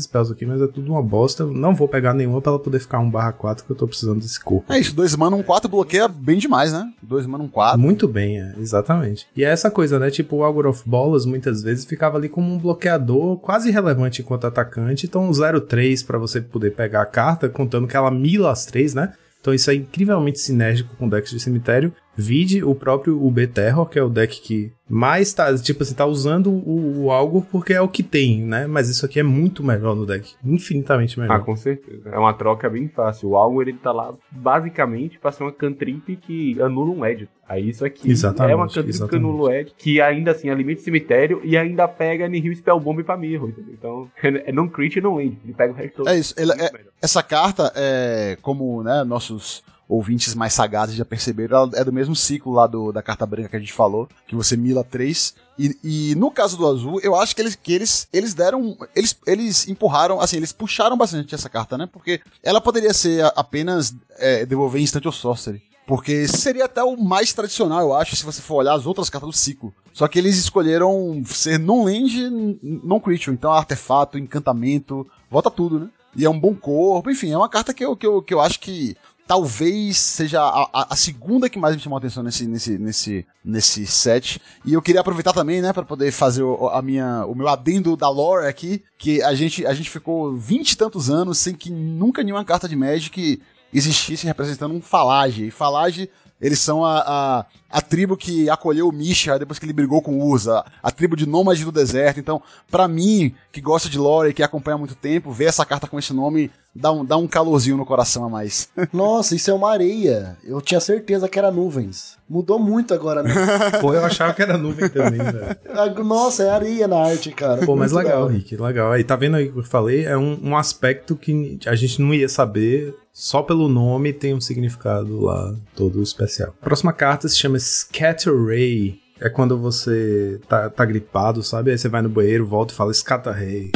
spells 0.00 0.32
aqui, 0.32 0.46
mas 0.46 0.60
é 0.60 0.66
tudo 0.66 0.92
uma 0.92 1.02
bosta, 1.02 1.44
não 1.44 1.74
vou 1.74 1.88
pegar 1.88 2.14
nenhuma 2.14 2.40
pra 2.40 2.52
ela 2.52 2.58
poder 2.58 2.78
ficar 2.78 3.00
1 3.00 3.10
barra 3.10 3.32
4 3.32 3.64
que 3.64 3.72
eu 3.72 3.76
tô 3.76 3.88
precisando 3.88 4.20
desse 4.20 4.42
corpo. 4.42 4.72
É 4.72 4.78
isso, 4.78 4.94
2 4.94 5.16
mana, 5.16 5.36
1, 5.36 5.42
4 5.42 5.68
bloqueia 5.68 6.06
bem 6.06 6.38
demais, 6.38 6.72
né? 6.72 6.92
2 7.02 7.26
mana, 7.26 7.44
1, 7.44 7.48
4. 7.48 7.78
Muito 7.78 8.06
bem, 8.06 8.40
é, 8.40 8.54
exatamente. 8.58 9.26
E 9.36 9.44
é 9.44 9.48
essa 9.48 9.70
coisa, 9.70 9.98
né? 9.98 10.10
Tipo, 10.10 10.36
o 10.36 10.44
Augur 10.44 10.66
of 10.66 10.88
Bolas 10.88 11.26
muitas 11.26 11.62
vezes 11.62 11.84
ficava 11.84 12.18
ali 12.18 12.28
como 12.28 12.52
um 12.52 12.58
bloqueador 12.58 13.36
quase 13.38 13.68
irrelevante 13.68 14.22
enquanto 14.22 14.46
atacante. 14.46 15.06
Então, 15.06 15.28
0-3 15.30 16.06
pra 16.06 16.18
você 16.18 16.40
poder 16.40 16.74
pegar 16.74 17.02
a 17.02 17.06
carta, 17.06 17.48
contando 17.48 17.88
que 17.88 17.96
ela 17.96 18.10
mila 18.10 18.50
as 18.52 18.64
três, 18.64 18.94
né? 18.94 19.12
Então, 19.40 19.52
isso 19.52 19.70
é 19.70 19.74
incrivelmente 19.74 20.38
sinérgico 20.38 20.94
com 20.96 21.08
decks 21.08 21.32
de 21.32 21.40
cemitério. 21.40 21.92
Vide 22.16 22.62
o 22.62 22.74
próprio 22.74 23.24
UB 23.24 23.46
Terror, 23.46 23.86
que 23.86 23.98
é 23.98 24.02
o 24.02 24.10
deck 24.10 24.40
que 24.42 24.70
mais 24.88 25.32
tá, 25.32 25.56
tipo 25.56 25.82
assim, 25.82 25.94
tá 25.94 26.04
usando 26.04 26.50
o, 26.50 27.04
o 27.04 27.10
Augur 27.10 27.46
porque 27.50 27.72
é 27.72 27.80
o 27.80 27.88
que 27.88 28.02
tem, 28.02 28.42
né? 28.42 28.66
Mas 28.66 28.90
isso 28.90 29.06
aqui 29.06 29.18
é 29.18 29.22
muito 29.22 29.64
melhor 29.64 29.96
no 29.96 30.04
deck. 30.04 30.34
Infinitamente 30.44 31.18
Ah, 31.18 31.22
melhor. 31.22 31.44
com 31.44 31.56
certeza. 31.56 32.10
É 32.10 32.18
uma 32.18 32.34
troca 32.34 32.68
bem 32.68 32.88
fácil. 32.88 33.30
O 33.30 33.36
Algo 33.36 33.62
ele 33.62 33.72
tá 33.72 33.90
lá 33.92 34.12
basicamente 34.30 35.18
pra 35.18 35.32
ser 35.32 35.44
uma 35.44 35.52
cantrip 35.52 36.16
que 36.16 36.60
anula 36.60 36.90
um 36.90 37.06
edge. 37.06 37.26
Aí 37.48 37.70
isso 37.70 37.84
aqui 37.84 38.10
Exatamente, 38.10 38.52
é 38.52 38.56
uma 38.56 38.66
cantrip 38.66 38.84
que 38.84 38.90
exatamente. 38.90 39.24
anula 39.24 39.42
o 39.42 39.50
edge, 39.52 39.72
que 39.78 40.00
ainda 40.00 40.32
assim 40.32 40.50
alimenta 40.50 40.80
o 40.80 40.84
cemitério 40.84 41.40
e 41.42 41.56
ainda 41.56 41.88
pega 41.88 42.28
Nihil 42.28 42.54
Spellbomb 42.54 43.02
pra 43.02 43.16
mirror, 43.16 43.48
entendeu? 43.48 43.72
Então 43.72 44.10
é 44.22 44.52
não 44.52 44.68
crit 44.68 44.98
e 44.98 45.02
não 45.02 45.18
end. 45.18 45.38
Ele 45.44 45.54
pega 45.54 45.72
o 45.72 45.76
resto 45.76 45.96
todo. 45.98 46.08
É 46.08 46.18
isso, 46.18 46.34
ele- 46.36 46.52
é-. 46.52 46.70
Essa 47.00 47.22
carta, 47.22 47.72
é, 47.74 48.36
como 48.42 48.82
né, 48.82 49.02
nossos 49.04 49.62
ouvintes 49.92 50.34
mais 50.34 50.54
sagazes 50.54 50.96
já 50.96 51.04
perceberam, 51.04 51.58
ela 51.58 51.70
é 51.74 51.84
do 51.84 51.92
mesmo 51.92 52.16
ciclo 52.16 52.52
lá 52.52 52.66
do, 52.66 52.90
da 52.90 53.02
carta 53.02 53.26
branca 53.26 53.50
que 53.50 53.56
a 53.56 53.58
gente 53.58 53.74
falou, 53.74 54.08
que 54.26 54.34
você 54.34 54.56
mila 54.56 54.82
3. 54.82 55.34
E, 55.58 55.78
e 55.84 56.14
no 56.14 56.30
caso 56.30 56.56
do 56.56 56.66
azul, 56.66 56.98
eu 57.02 57.14
acho 57.14 57.36
que 57.36 57.42
eles, 57.42 57.54
que 57.54 57.72
eles, 57.74 58.08
eles 58.10 58.32
deram. 58.32 58.76
Eles, 58.96 59.14
eles 59.26 59.68
empurraram, 59.68 60.18
assim, 60.18 60.38
eles 60.38 60.50
puxaram 60.50 60.96
bastante 60.96 61.34
essa 61.34 61.48
carta, 61.48 61.76
né? 61.76 61.86
Porque 61.92 62.22
ela 62.42 62.60
poderia 62.60 62.94
ser 62.94 63.30
apenas 63.36 63.94
é, 64.18 64.46
devolver 64.46 64.80
Instant 64.80 65.04
ou 65.04 65.12
Sorcery. 65.12 65.62
Porque 65.86 66.26
seria 66.26 66.64
até 66.64 66.82
o 66.82 66.96
mais 66.96 67.32
tradicional, 67.34 67.80
eu 67.80 67.94
acho, 67.94 68.16
se 68.16 68.24
você 68.24 68.40
for 68.40 68.56
olhar 68.56 68.74
as 68.74 68.86
outras 68.86 69.10
cartas 69.10 69.28
do 69.28 69.36
ciclo. 69.36 69.74
Só 69.92 70.08
que 70.08 70.18
eles 70.18 70.38
escolheram 70.38 71.22
ser 71.26 71.58
non-land, 71.58 72.58
non-creature. 72.62 73.34
Então, 73.34 73.52
artefato, 73.52 74.16
encantamento, 74.16 75.06
volta 75.28 75.50
tudo, 75.50 75.80
né? 75.80 75.90
E 76.14 76.24
é 76.24 76.30
um 76.30 76.38
bom 76.38 76.54
corpo, 76.54 77.10
enfim, 77.10 77.30
é 77.30 77.36
uma 77.36 77.48
carta 77.48 77.72
que 77.72 77.84
eu, 77.84 77.96
que 77.96 78.06
eu, 78.06 78.22
que 78.22 78.34
eu 78.34 78.40
acho 78.40 78.60
que 78.60 78.94
talvez 79.26 79.96
seja 79.96 80.40
a, 80.42 80.62
a- 80.72 80.86
a 80.90 80.96
segunda 80.96 81.48
que 81.48 81.58
mais 81.58 81.74
me 81.74 81.80
chamou 81.80 81.96
a 81.96 81.98
atenção 81.98 82.22
nesse, 82.22 82.46
nesse, 82.46 82.78
nesse, 82.78 83.26
nesse 83.44 83.86
set. 83.86 84.40
E 84.64 84.72
eu 84.74 84.82
queria 84.82 85.00
aproveitar 85.00 85.32
também, 85.32 85.62
né, 85.62 85.72
para 85.72 85.84
poder 85.84 86.10
fazer 86.12 86.42
o, 86.42 86.68
a 86.68 86.82
minha, 86.82 87.24
o 87.26 87.34
meu 87.34 87.48
adendo 87.48 87.96
da 87.96 88.08
lore 88.08 88.46
aqui, 88.46 88.82
que 88.98 89.22
a 89.22 89.34
gente, 89.34 89.64
a 89.66 89.72
gente 89.72 89.88
ficou 89.90 90.36
vinte 90.36 90.72
e 90.72 90.76
tantos 90.76 91.08
anos 91.08 91.38
sem 91.38 91.54
que 91.54 91.70
nunca 91.70 92.22
nenhuma 92.22 92.44
carta 92.44 92.68
de 92.68 92.76
Magic 92.76 93.40
existisse 93.72 94.26
representando 94.26 94.74
um 94.74 94.82
Falage. 94.82 95.46
E 95.46 95.50
Falage, 95.50 96.10
eles 96.40 96.58
são 96.58 96.84
a, 96.84 96.98
a, 97.00 97.46
a 97.70 97.80
tribo 97.80 98.16
que 98.16 98.50
acolheu 98.50 98.88
o 98.88 98.92
Misha 98.92 99.38
depois 99.38 99.58
que 99.58 99.64
ele 99.64 99.72
brigou 99.72 100.02
com 100.02 100.18
o 100.18 100.28
Urza, 100.28 100.64
a 100.82 100.90
tribo 100.90 101.16
de 101.16 101.24
nômade 101.24 101.64
do 101.64 101.72
deserto. 101.72 102.18
Então, 102.20 102.42
pra 102.70 102.86
mim, 102.88 103.34
que 103.52 103.60
gosta 103.60 103.88
de 103.88 103.96
lore 103.96 104.30
e 104.30 104.34
que 104.34 104.42
acompanha 104.42 104.74
há 104.74 104.78
muito 104.78 104.96
tempo, 104.96 105.32
ver 105.32 105.44
essa 105.44 105.64
carta 105.64 105.86
com 105.86 105.98
esse 105.98 106.12
nome 106.12 106.50
dá 106.74 106.92
um, 106.92 107.04
dá 107.04 107.16
um 107.16 107.26
calorzinho 107.26 107.76
no 107.76 107.84
coração 107.84 108.24
a 108.24 108.28
mais. 108.28 108.68
Nossa, 108.92 109.34
isso 109.34 109.50
é 109.50 109.54
uma 109.54 109.70
areia. 109.70 110.36
Eu 110.44 110.60
tinha 110.60 110.80
certeza 110.80 111.28
que 111.28 111.38
era 111.38 111.50
nuvens. 111.50 112.16
Mudou 112.28 112.58
muito 112.58 112.94
agora, 112.94 113.22
né? 113.22 113.32
Pô, 113.80 113.92
eu 113.94 114.04
achava 114.04 114.32
que 114.32 114.42
era 114.42 114.56
nuvem 114.56 114.88
também, 114.88 115.18
velho. 115.18 116.04
Nossa, 116.04 116.44
é 116.44 116.50
areia 116.50 116.88
na 116.88 116.98
arte, 116.98 117.30
cara. 117.30 117.64
Pô, 117.64 117.76
mas 117.76 117.92
Muito 117.92 118.04
legal. 118.04 118.26
Rick, 118.26 118.56
legal. 118.56 118.92
Aí, 118.92 119.04
tá 119.04 119.16
vendo 119.16 119.36
aí 119.36 119.48
o 119.48 119.52
que 119.52 119.58
eu 119.58 119.64
falei? 119.64 120.04
É 120.04 120.16
um, 120.16 120.38
um 120.42 120.56
aspecto 120.56 121.14
que 121.14 121.58
a 121.66 121.74
gente 121.74 122.00
não 122.00 122.14
ia 122.14 122.28
saber, 122.28 122.94
só 123.12 123.42
pelo 123.42 123.68
nome 123.68 124.12
tem 124.12 124.34
um 124.34 124.40
significado 124.40 125.20
lá 125.20 125.54
todo 125.76 126.02
especial. 126.02 126.54
A 126.60 126.64
próxima 126.64 126.92
carta 126.92 127.28
se 127.28 127.36
chama 127.36 127.58
Scatter 127.58 128.34
Ray. 128.46 129.00
É 129.20 129.28
quando 129.28 129.56
você 129.56 130.40
tá, 130.48 130.68
tá 130.68 130.84
gripado, 130.84 131.44
sabe? 131.44 131.70
Aí 131.70 131.78
você 131.78 131.88
vai 131.88 132.02
no 132.02 132.08
banheiro, 132.08 132.44
volta 132.44 132.74
e 132.74 132.76
fala 132.76 132.92
Scatter-Ray. 132.92 133.70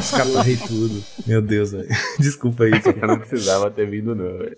Scatter-Ray 0.00 0.56
tudo. 0.56 1.02
Meu 1.26 1.40
Deus, 1.42 1.72
velho. 1.72 1.88
Desculpa 2.18 2.64
aí. 2.64 2.72
Eu 3.00 3.08
não 3.08 3.18
precisava 3.18 3.70
ter 3.70 3.88
vindo, 3.88 4.14
não. 4.14 4.38
velho. 4.38 4.56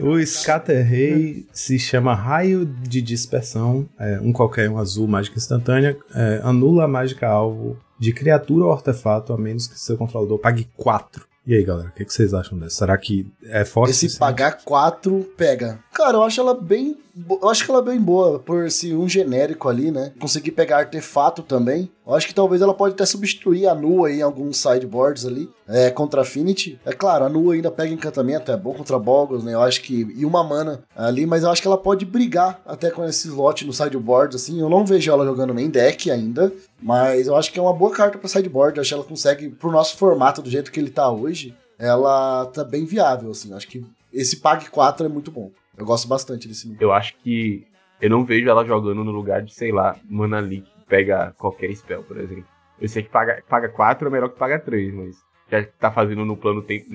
O 0.00 0.24
Scatter-Ray 0.24 1.46
se 1.52 1.78
chama 1.78 2.14
Raio 2.14 2.64
de 2.64 3.00
Dispersão, 3.02 3.88
é, 3.98 4.18
um 4.20 4.32
qualquer, 4.32 4.70
um 4.70 4.78
azul, 4.78 5.06
mágica 5.06 5.38
instantânea, 5.38 5.96
é, 6.14 6.40
anula 6.42 6.84
a 6.84 6.88
mágica 6.88 7.26
alvo 7.26 7.76
de 7.98 8.12
criatura 8.12 8.64
ou 8.64 8.72
artefato, 8.72 9.32
a 9.32 9.38
menos 9.38 9.66
que 9.66 9.78
seu 9.78 9.96
controlador 9.96 10.38
pague 10.38 10.68
4. 10.76 11.26
E 11.46 11.54
aí, 11.54 11.64
galera, 11.64 11.88
o 11.88 11.92
que, 11.92 12.04
que 12.04 12.12
vocês 12.12 12.34
acham 12.34 12.58
dessa? 12.58 12.76
Será 12.76 12.98
que 12.98 13.26
é 13.44 13.64
forte? 13.64 13.90
Esse 13.90 14.18
pagar 14.18 14.58
4 14.64 15.30
pega. 15.34 15.78
Cara, 15.94 16.18
eu 16.18 16.22
acho 16.22 16.38
ela 16.40 16.54
bem. 16.54 16.96
Eu 17.40 17.48
acho 17.48 17.64
que 17.64 17.70
ela 17.70 17.80
é 17.80 17.84
bem 17.84 18.00
boa, 18.00 18.38
por 18.38 18.70
ser 18.70 18.94
um 18.94 19.08
genérico 19.08 19.68
ali, 19.68 19.90
né? 19.90 20.12
Conseguir 20.20 20.52
pegar 20.52 20.78
artefato 20.78 21.42
também. 21.42 21.90
Eu 22.06 22.14
acho 22.14 22.26
que 22.26 22.34
talvez 22.34 22.62
ela 22.62 22.72
pode 22.72 22.94
até 22.94 23.04
substituir 23.04 23.66
a 23.66 23.74
Nua 23.74 24.12
em 24.12 24.22
alguns 24.22 24.58
sideboards 24.58 25.26
ali. 25.26 25.50
É, 25.66 25.90
contra 25.90 26.22
Affinity. 26.22 26.78
É 26.84 26.92
claro, 26.92 27.24
a 27.24 27.28
Nua 27.28 27.54
ainda 27.54 27.70
pega 27.70 27.92
encantamento, 27.92 28.52
é 28.52 28.56
bom 28.56 28.72
contra 28.72 28.98
Boggles, 28.98 29.42
né? 29.42 29.54
Eu 29.54 29.62
acho 29.62 29.82
que. 29.82 30.06
E 30.16 30.24
uma 30.24 30.44
mana 30.44 30.82
ali, 30.94 31.26
mas 31.26 31.42
eu 31.42 31.50
acho 31.50 31.60
que 31.60 31.68
ela 31.68 31.76
pode 31.76 32.04
brigar 32.04 32.60
até 32.64 32.90
com 32.90 33.04
esse 33.04 33.28
slot 33.28 33.66
no 33.66 33.72
sideboard, 33.72 34.36
assim. 34.36 34.60
Eu 34.60 34.68
não 34.68 34.86
vejo 34.86 35.10
ela 35.10 35.24
jogando 35.24 35.52
nem 35.52 35.68
deck 35.68 36.10
ainda. 36.10 36.52
Mas 36.80 37.26
eu 37.26 37.36
acho 37.36 37.52
que 37.52 37.58
é 37.58 37.62
uma 37.62 37.72
boa 37.72 37.90
carta 37.90 38.16
pra 38.16 38.28
sideboard. 38.28 38.76
Eu 38.76 38.82
acho 38.82 38.90
que 38.90 38.94
ela 38.94 39.04
consegue, 39.04 39.48
pro 39.48 39.72
nosso 39.72 39.96
formato, 39.96 40.40
do 40.40 40.50
jeito 40.50 40.70
que 40.70 40.78
ele 40.78 40.90
tá 40.90 41.10
hoje, 41.10 41.54
ela 41.78 42.46
tá 42.46 42.62
bem 42.64 42.84
viável, 42.84 43.30
assim. 43.30 43.50
Eu 43.50 43.56
acho 43.56 43.66
que 43.68 43.84
esse 44.12 44.36
Pag 44.36 44.70
4 44.70 45.06
é 45.06 45.08
muito 45.08 45.30
bom. 45.30 45.50
Eu 45.78 45.86
gosto 45.86 46.08
bastante 46.08 46.48
desse 46.48 46.68
nível. 46.68 46.88
Eu 46.88 46.92
acho 46.92 47.14
que 47.18 47.66
eu 48.00 48.10
não 48.10 48.24
vejo 48.24 48.48
ela 48.48 48.64
jogando 48.64 49.04
no 49.04 49.10
lugar 49.10 49.42
de, 49.42 49.54
sei 49.54 49.72
lá, 49.72 49.96
Mana 50.08 50.40
Leak, 50.40 50.64
que 50.64 50.86
pega 50.86 51.34
qualquer 51.38 51.74
spell, 51.74 52.02
por 52.02 52.18
exemplo. 52.18 52.44
Eu 52.80 52.88
sei 52.88 53.02
que 53.02 53.08
paga, 53.08 53.42
paga 53.48 53.68
4 53.68 54.06
é 54.06 54.10
melhor 54.10 54.28
que 54.28 54.38
paga 54.38 54.58
3, 54.58 54.94
mas 54.94 55.16
já 55.50 55.64
tá 55.78 55.90
fazendo 55.90 56.24
no 56.24 56.36
plano 56.36 56.62
tempo. 56.62 56.86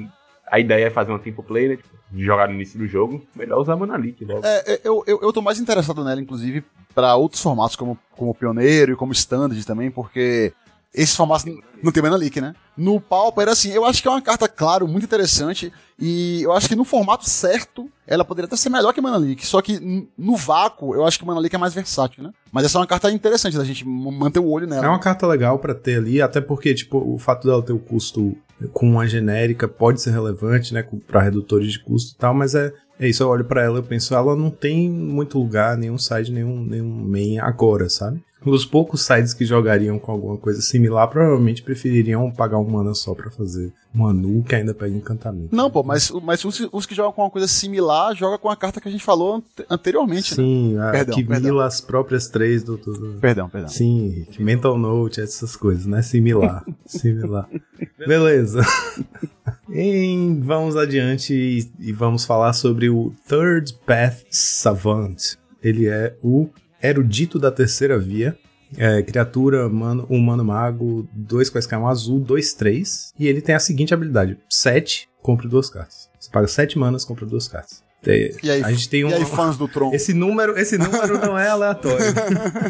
A 0.49 0.59
ideia 0.59 0.85
é 0.85 0.89
fazer 0.89 1.11
uma 1.11 1.19
tempo 1.19 1.41
play, 1.41 1.69
né? 1.69 1.77
Tipo, 1.77 1.89
de 2.11 2.23
jogar 2.23 2.47
no 2.47 2.53
início 2.53 2.77
do 2.77 2.87
jogo. 2.87 3.25
Melhor 3.35 3.59
usar 3.59 3.75
Mana 3.75 3.97
Leak 3.97 4.23
logo. 4.23 4.45
É, 4.45 4.81
eu, 4.83 5.03
eu, 5.07 5.19
eu 5.21 5.33
tô 5.33 5.41
mais 5.41 5.59
interessado 5.59 6.03
nela, 6.03 6.21
inclusive, 6.21 6.63
pra 6.93 7.15
outros 7.15 7.41
formatos, 7.41 7.75
como, 7.75 7.97
como 8.11 8.35
Pioneiro 8.35 8.93
e 8.93 8.95
como 8.95 9.11
Standard 9.13 9.65
também, 9.65 9.89
porque 9.89 10.53
esses 10.93 11.15
formatos 11.15 11.45
não 11.81 11.91
tem 11.91 12.03
Mana 12.03 12.15
Leak, 12.15 12.39
né? 12.39 12.53
No 12.77 12.99
Pauper, 12.99 13.49
assim, 13.49 13.71
eu 13.71 13.85
acho 13.85 14.01
que 14.01 14.07
é 14.07 14.11
uma 14.11 14.21
carta, 14.21 14.47
claro, 14.47 14.87
muito 14.87 15.03
interessante, 15.03 15.71
e 15.99 16.41
eu 16.43 16.51
acho 16.51 16.67
que 16.67 16.75
no 16.75 16.83
formato 16.83 17.29
certo, 17.29 17.89
ela 18.07 18.23
poderia 18.23 18.45
até 18.47 18.55
ser 18.55 18.69
melhor 18.69 18.93
que 18.93 19.01
Mana 19.01 19.17
Leak, 19.17 19.45
só 19.45 19.61
que 19.61 20.07
no 20.17 20.35
vácuo, 20.35 20.95
eu 20.95 21.05
acho 21.05 21.19
que 21.19 21.25
Mana 21.25 21.39
Leak 21.39 21.55
é 21.55 21.59
mais 21.59 21.73
versátil, 21.73 22.23
né? 22.23 22.31
Mas 22.51 22.65
essa 22.65 22.77
é 22.77 22.81
uma 22.81 22.87
carta 22.87 23.11
interessante 23.11 23.57
da 23.57 23.63
gente 23.63 23.85
manter 23.87 24.39
o 24.39 24.49
olho 24.49 24.67
nela. 24.67 24.85
É 24.85 24.89
uma 24.89 24.99
carta 24.99 25.27
legal 25.27 25.59
pra 25.59 25.73
ter 25.73 25.97
ali, 25.97 26.21
até 26.21 26.39
porque, 26.41 26.73
tipo, 26.73 26.97
o 26.97 27.17
fato 27.17 27.47
dela 27.47 27.61
ter 27.63 27.73
o 27.73 27.79
custo 27.79 28.35
com 28.71 28.89
uma 28.89 29.07
genérica 29.07 29.67
pode 29.67 30.01
ser 30.01 30.11
relevante, 30.11 30.73
né, 30.73 30.85
pra 31.07 31.21
redutores 31.21 31.73
de 31.73 31.83
custo 31.83 32.13
e 32.13 32.17
tal, 32.17 32.33
mas 32.33 32.55
é, 32.55 32.71
é 32.99 33.07
isso, 33.07 33.21
eu 33.21 33.27
olho 33.27 33.45
pra 33.45 33.63
ela 33.63 33.79
e 33.79 33.83
penso, 33.83 34.15
ela 34.15 34.35
não 34.35 34.49
tem 34.49 34.89
muito 34.89 35.37
lugar, 35.37 35.77
nenhum 35.77 35.97
side, 35.97 36.31
nenhum, 36.31 36.63
nenhum 36.63 37.03
main 37.07 37.39
agora, 37.39 37.89
sabe? 37.89 38.23
Os 38.45 38.65
poucos 38.65 39.01
sides 39.05 39.33
que 39.33 39.45
jogariam 39.45 39.97
com 39.97 40.11
alguma 40.11 40.37
coisa 40.37 40.61
similar 40.61 41.07
provavelmente 41.07 41.61
prefeririam 41.63 42.29
pagar 42.31 42.59
um 42.59 42.69
mana 42.69 42.93
só 42.93 43.13
pra 43.13 43.31
fazer 43.31 43.71
um 43.95 44.05
anu 44.07 44.43
que 44.43 44.55
ainda 44.55 44.73
pega 44.73 44.95
encantamento. 44.95 45.55
Não, 45.55 45.69
pô, 45.69 45.83
mas, 45.83 46.11
mas 46.23 46.43
os, 46.43 46.67
os 46.71 46.85
que 46.85 46.95
jogam 46.95 47.11
com 47.13 47.21
uma 47.21 47.29
coisa 47.29 47.47
similar, 47.47 48.15
jogam 48.15 48.37
com 48.39 48.49
a 48.49 48.55
carta 48.55 48.81
que 48.81 48.87
a 48.87 48.91
gente 48.91 49.03
falou 49.03 49.35
ante- 49.35 49.65
anteriormente, 49.69 50.31
né? 50.31 50.35
Sim, 50.43 50.77
a, 50.79 50.91
Perdão, 50.91 51.15
que 51.15 51.23
perdão. 51.23 51.51
mila 51.51 51.65
as 51.67 51.79
próprias 51.79 52.27
três 52.27 52.63
do, 52.63 52.75
do, 52.77 53.17
Perdão, 53.21 53.47
perdão. 53.49 53.69
Sim, 53.69 54.09
Rick, 54.09 54.41
mental 54.43 54.77
note, 54.77 55.21
essas 55.21 55.55
coisas, 55.55 55.85
né? 55.85 56.01
Similar. 56.01 56.65
similar. 56.85 57.47
Beleza. 58.07 58.61
Em- 59.69 60.39
vamos 60.41 60.75
adiante 60.75 61.33
e, 61.33 61.71
e 61.79 61.91
vamos 61.93 62.25
falar 62.25 62.53
sobre 62.53 62.89
o 62.89 63.13
Third 63.27 63.73
Path 63.85 64.23
Savant. 64.29 65.35
Ele 65.61 65.87
é 65.87 66.15
o 66.21 66.49
erudito 66.89 67.39
da 67.39 67.51
terceira 67.51 67.97
via. 67.97 68.37
É, 68.75 69.03
criatura, 69.03 69.67
humano, 69.67 70.03
humano 70.09 70.43
mago, 70.43 71.07
dois 71.13 71.47
quaisquer 71.47 71.77
um 71.77 71.87
azul, 71.87 72.19
dois, 72.19 72.53
três. 72.53 73.13
E 73.19 73.27
ele 73.27 73.39
tem 73.41 73.53
a 73.53 73.59
seguinte 73.59 73.93
habilidade: 73.93 74.37
7, 74.49 75.07
compre 75.21 75.47
duas 75.47 75.69
cartas. 75.69 76.09
Você 76.19 76.29
paga 76.31 76.47
7 76.47 76.79
manas, 76.79 77.05
compra 77.05 77.23
duas 77.25 77.47
cartas. 77.47 77.83
É, 78.05 78.35
E 78.43 78.49
aí, 78.49 78.63
a 78.63 78.71
gente 78.71 78.89
tem 78.89 79.05
um. 79.05 79.09
e 79.09 79.13
aí 79.13 79.25
fãs 79.25 79.57
do 79.57 79.67
Tron? 79.67 79.93
Esse 79.93 80.11
número, 80.13 80.57
esse 80.57 80.77
número 80.77 81.19
não 81.19 81.37
é 81.37 81.47
aleatório. 81.49 82.03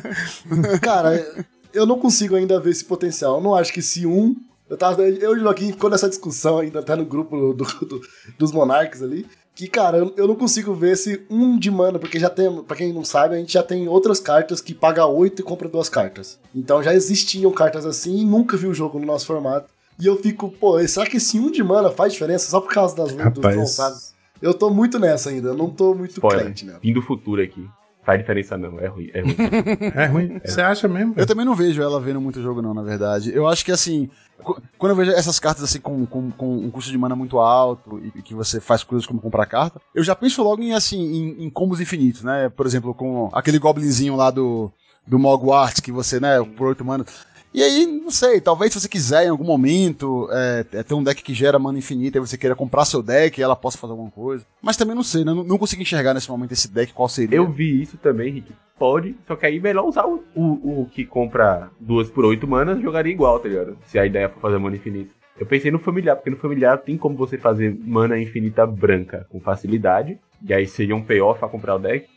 Cara, 0.81 1.25
eu 1.73 1.85
não 1.85 1.97
consigo 1.99 2.35
ainda 2.35 2.59
ver 2.59 2.71
esse 2.71 2.85
potencial. 2.85 3.37
Eu 3.37 3.41
não 3.41 3.55
acho 3.55 3.71
que 3.73 3.81
se 3.81 4.05
um. 4.05 4.35
Eu, 4.69 4.77
tava, 4.77 5.03
eu 5.03 5.35
e 5.35 5.39
o 5.39 5.43
Joaquim 5.43 5.71
ficou 5.71 5.89
nessa 5.89 6.09
discussão 6.09 6.59
ainda, 6.59 6.79
até 6.79 6.95
no 6.95 7.05
grupo 7.05 7.53
do- 7.53 7.85
do- 7.85 8.01
dos 8.39 8.51
Monarques 8.51 9.01
ali. 9.01 9.25
Que, 9.55 9.67
cara, 9.67 9.97
eu, 9.97 10.13
eu 10.17 10.27
não 10.27 10.35
consigo 10.35 10.73
ver 10.73 10.93
esse 10.93 11.25
um 11.29 11.57
de 11.57 11.69
mana, 11.69 11.99
porque 11.99 12.19
já 12.19 12.29
tem, 12.29 12.63
pra 12.63 12.75
quem 12.75 12.91
não 12.91 13.03
sabe, 13.05 13.35
a 13.35 13.37
gente 13.37 13.53
já 13.53 13.61
tem 13.63 13.87
outras 13.87 14.19
cartas 14.19 14.61
que 14.61 14.73
paga 14.73 15.05
8 15.05 15.41
e 15.41 15.43
compra 15.43 15.69
duas 15.69 15.89
cartas. 15.89 16.39
Então 16.55 16.81
já 16.81 16.93
existiam 16.93 17.51
cartas 17.51 17.85
assim 17.85 18.17
e 18.17 18.25
nunca 18.25 18.57
vi 18.57 18.67
o 18.67 18.73
jogo 18.73 18.99
no 18.99 19.05
nosso 19.05 19.27
formato. 19.27 19.69
E 19.99 20.07
eu 20.07 20.17
fico, 20.17 20.49
pô, 20.49 20.79
será 20.87 21.05
que 21.05 21.17
esse 21.17 21.39
um 21.39 21.51
de 21.51 21.63
mana 21.63 21.91
faz 21.91 22.13
diferença 22.13 22.49
só 22.49 22.59
por 22.59 22.73
causa 22.73 22.95
das 22.95 23.11
lutas 23.11 23.33
dos 23.33 23.43
Rapaz. 23.43 23.57
lançados? 23.57 24.13
Eu 24.41 24.53
tô 24.53 24.69
muito 24.69 24.97
nessa 24.97 25.29
ainda, 25.29 25.49
eu 25.49 25.55
não 25.55 25.69
tô 25.69 25.93
muito 25.93 26.11
Spoiler. 26.11 26.45
crente, 26.45 26.65
né? 26.65 26.75
Fim 26.81 26.91
do 26.91 27.01
futuro 27.01 27.41
aqui. 27.41 27.65
Faz 28.03 28.19
diferença 28.19 28.57
não, 28.57 28.79
é 28.79 28.87
ruim. 28.87 29.09
É 29.13 29.21
ruim. 29.21 29.35
É 29.95 30.05
ruim. 30.07 30.39
Você 30.43 30.61
acha 30.61 30.87
mesmo? 30.87 31.13
Eu 31.15 31.25
também 31.25 31.45
não 31.45 31.55
vejo 31.55 31.81
ela 31.81 31.99
vendo 32.01 32.19
muito 32.19 32.41
jogo, 32.41 32.61
não, 32.61 32.73
na 32.73 32.81
verdade. 32.83 33.31
Eu 33.33 33.47
acho 33.47 33.63
que, 33.63 33.71
assim, 33.71 34.09
qu- 34.43 34.61
quando 34.77 34.91
eu 34.91 34.95
vejo 34.95 35.11
essas 35.11 35.39
cartas, 35.39 35.63
assim, 35.63 35.79
com, 35.79 36.05
com, 36.05 36.29
com 36.31 36.57
um 36.57 36.69
custo 36.69 36.91
de 36.91 36.97
mana 36.97 37.15
muito 37.15 37.39
alto 37.39 37.99
e, 38.03 38.19
e 38.19 38.21
que 38.21 38.33
você 38.33 38.59
faz 38.59 38.83
coisas 38.83 39.07
como 39.07 39.21
comprar 39.21 39.45
carta, 39.45 39.79
eu 39.95 40.03
já 40.03 40.15
penso 40.15 40.43
logo 40.43 40.61
em, 40.61 40.73
assim, 40.73 40.99
em, 41.01 41.45
em 41.45 41.49
combos 41.49 41.79
infinitos, 41.79 42.23
né? 42.23 42.49
Por 42.49 42.65
exemplo, 42.65 42.93
com 42.93 43.29
aquele 43.31 43.57
goblinzinho 43.57 44.15
lá 44.17 44.29
do, 44.29 44.69
do 45.07 45.17
Mogwart, 45.17 45.79
que 45.81 45.91
você, 45.91 46.19
né, 46.19 46.43
por 46.57 46.67
8 46.67 46.83
manas. 46.83 47.07
E 47.53 47.61
aí, 47.61 47.85
não 47.85 48.09
sei, 48.09 48.41
talvez 48.41 48.73
se 48.73 48.79
você 48.79 48.89
quiser 48.89 49.25
em 49.25 49.29
algum 49.29 49.43
momento 49.43 50.27
é, 50.31 50.65
é, 50.73 50.83
ter 50.83 50.93
um 50.95 51.03
deck 51.03 51.21
que 51.21 51.33
gera 51.33 51.59
mana 51.59 51.77
infinita 51.77 52.17
e 52.17 52.21
você 52.21 52.37
queira 52.37 52.55
comprar 52.55 52.83
seu 52.83 53.03
deck 53.03 53.39
e 53.39 53.43
ela 53.43 53.55
possa 53.55 53.77
fazer 53.77 53.91
alguma 53.91 54.09
coisa. 54.09 54.43
Mas 54.61 54.75
também 54.75 54.95
não 54.95 55.03
sei, 55.03 55.23
né? 55.23 55.33
Não, 55.33 55.43
não 55.43 55.57
consigo 55.57 55.81
enxergar 55.81 56.15
nesse 56.15 56.29
momento 56.29 56.51
esse 56.51 56.71
deck, 56.71 56.93
qual 56.93 57.07
seria. 57.07 57.37
Eu 57.37 57.47
vi 57.51 57.81
isso 57.81 57.95
também, 57.97 58.33
Rick. 58.33 58.51
Pode, 58.77 59.15
só 59.27 59.35
que 59.35 59.45
aí 59.45 59.59
melhor 59.59 59.85
usar 59.85 60.05
o, 60.07 60.23
o, 60.35 60.81
o 60.81 60.89
que 60.91 61.05
compra 61.05 61.69
duas 61.79 62.09
por 62.09 62.25
oito 62.25 62.47
manas, 62.47 62.81
jogaria 62.81 63.13
igual, 63.13 63.39
tá 63.39 63.47
ligado? 63.47 63.77
Se 63.85 63.99
a 63.99 64.05
ideia 64.05 64.29
for 64.29 64.39
fazer 64.39 64.57
mana 64.57 64.75
infinita. 64.75 65.11
Eu 65.37 65.45
pensei 65.45 65.71
no 65.71 65.79
familiar, 65.79 66.15
porque 66.15 66.29
no 66.29 66.37
familiar 66.37 66.77
tem 66.77 66.97
como 66.97 67.15
você 67.15 67.37
fazer 67.37 67.75
mana 67.83 68.19
infinita 68.19 68.65
branca 68.65 69.27
com 69.29 69.39
facilidade. 69.39 70.19
E 70.47 70.53
aí 70.53 70.67
seria 70.67 70.95
um 70.95 71.03
payoff 71.03 71.39
pra 71.39 71.49
comprar 71.49 71.75
o 71.75 71.79
deck. 71.79 72.07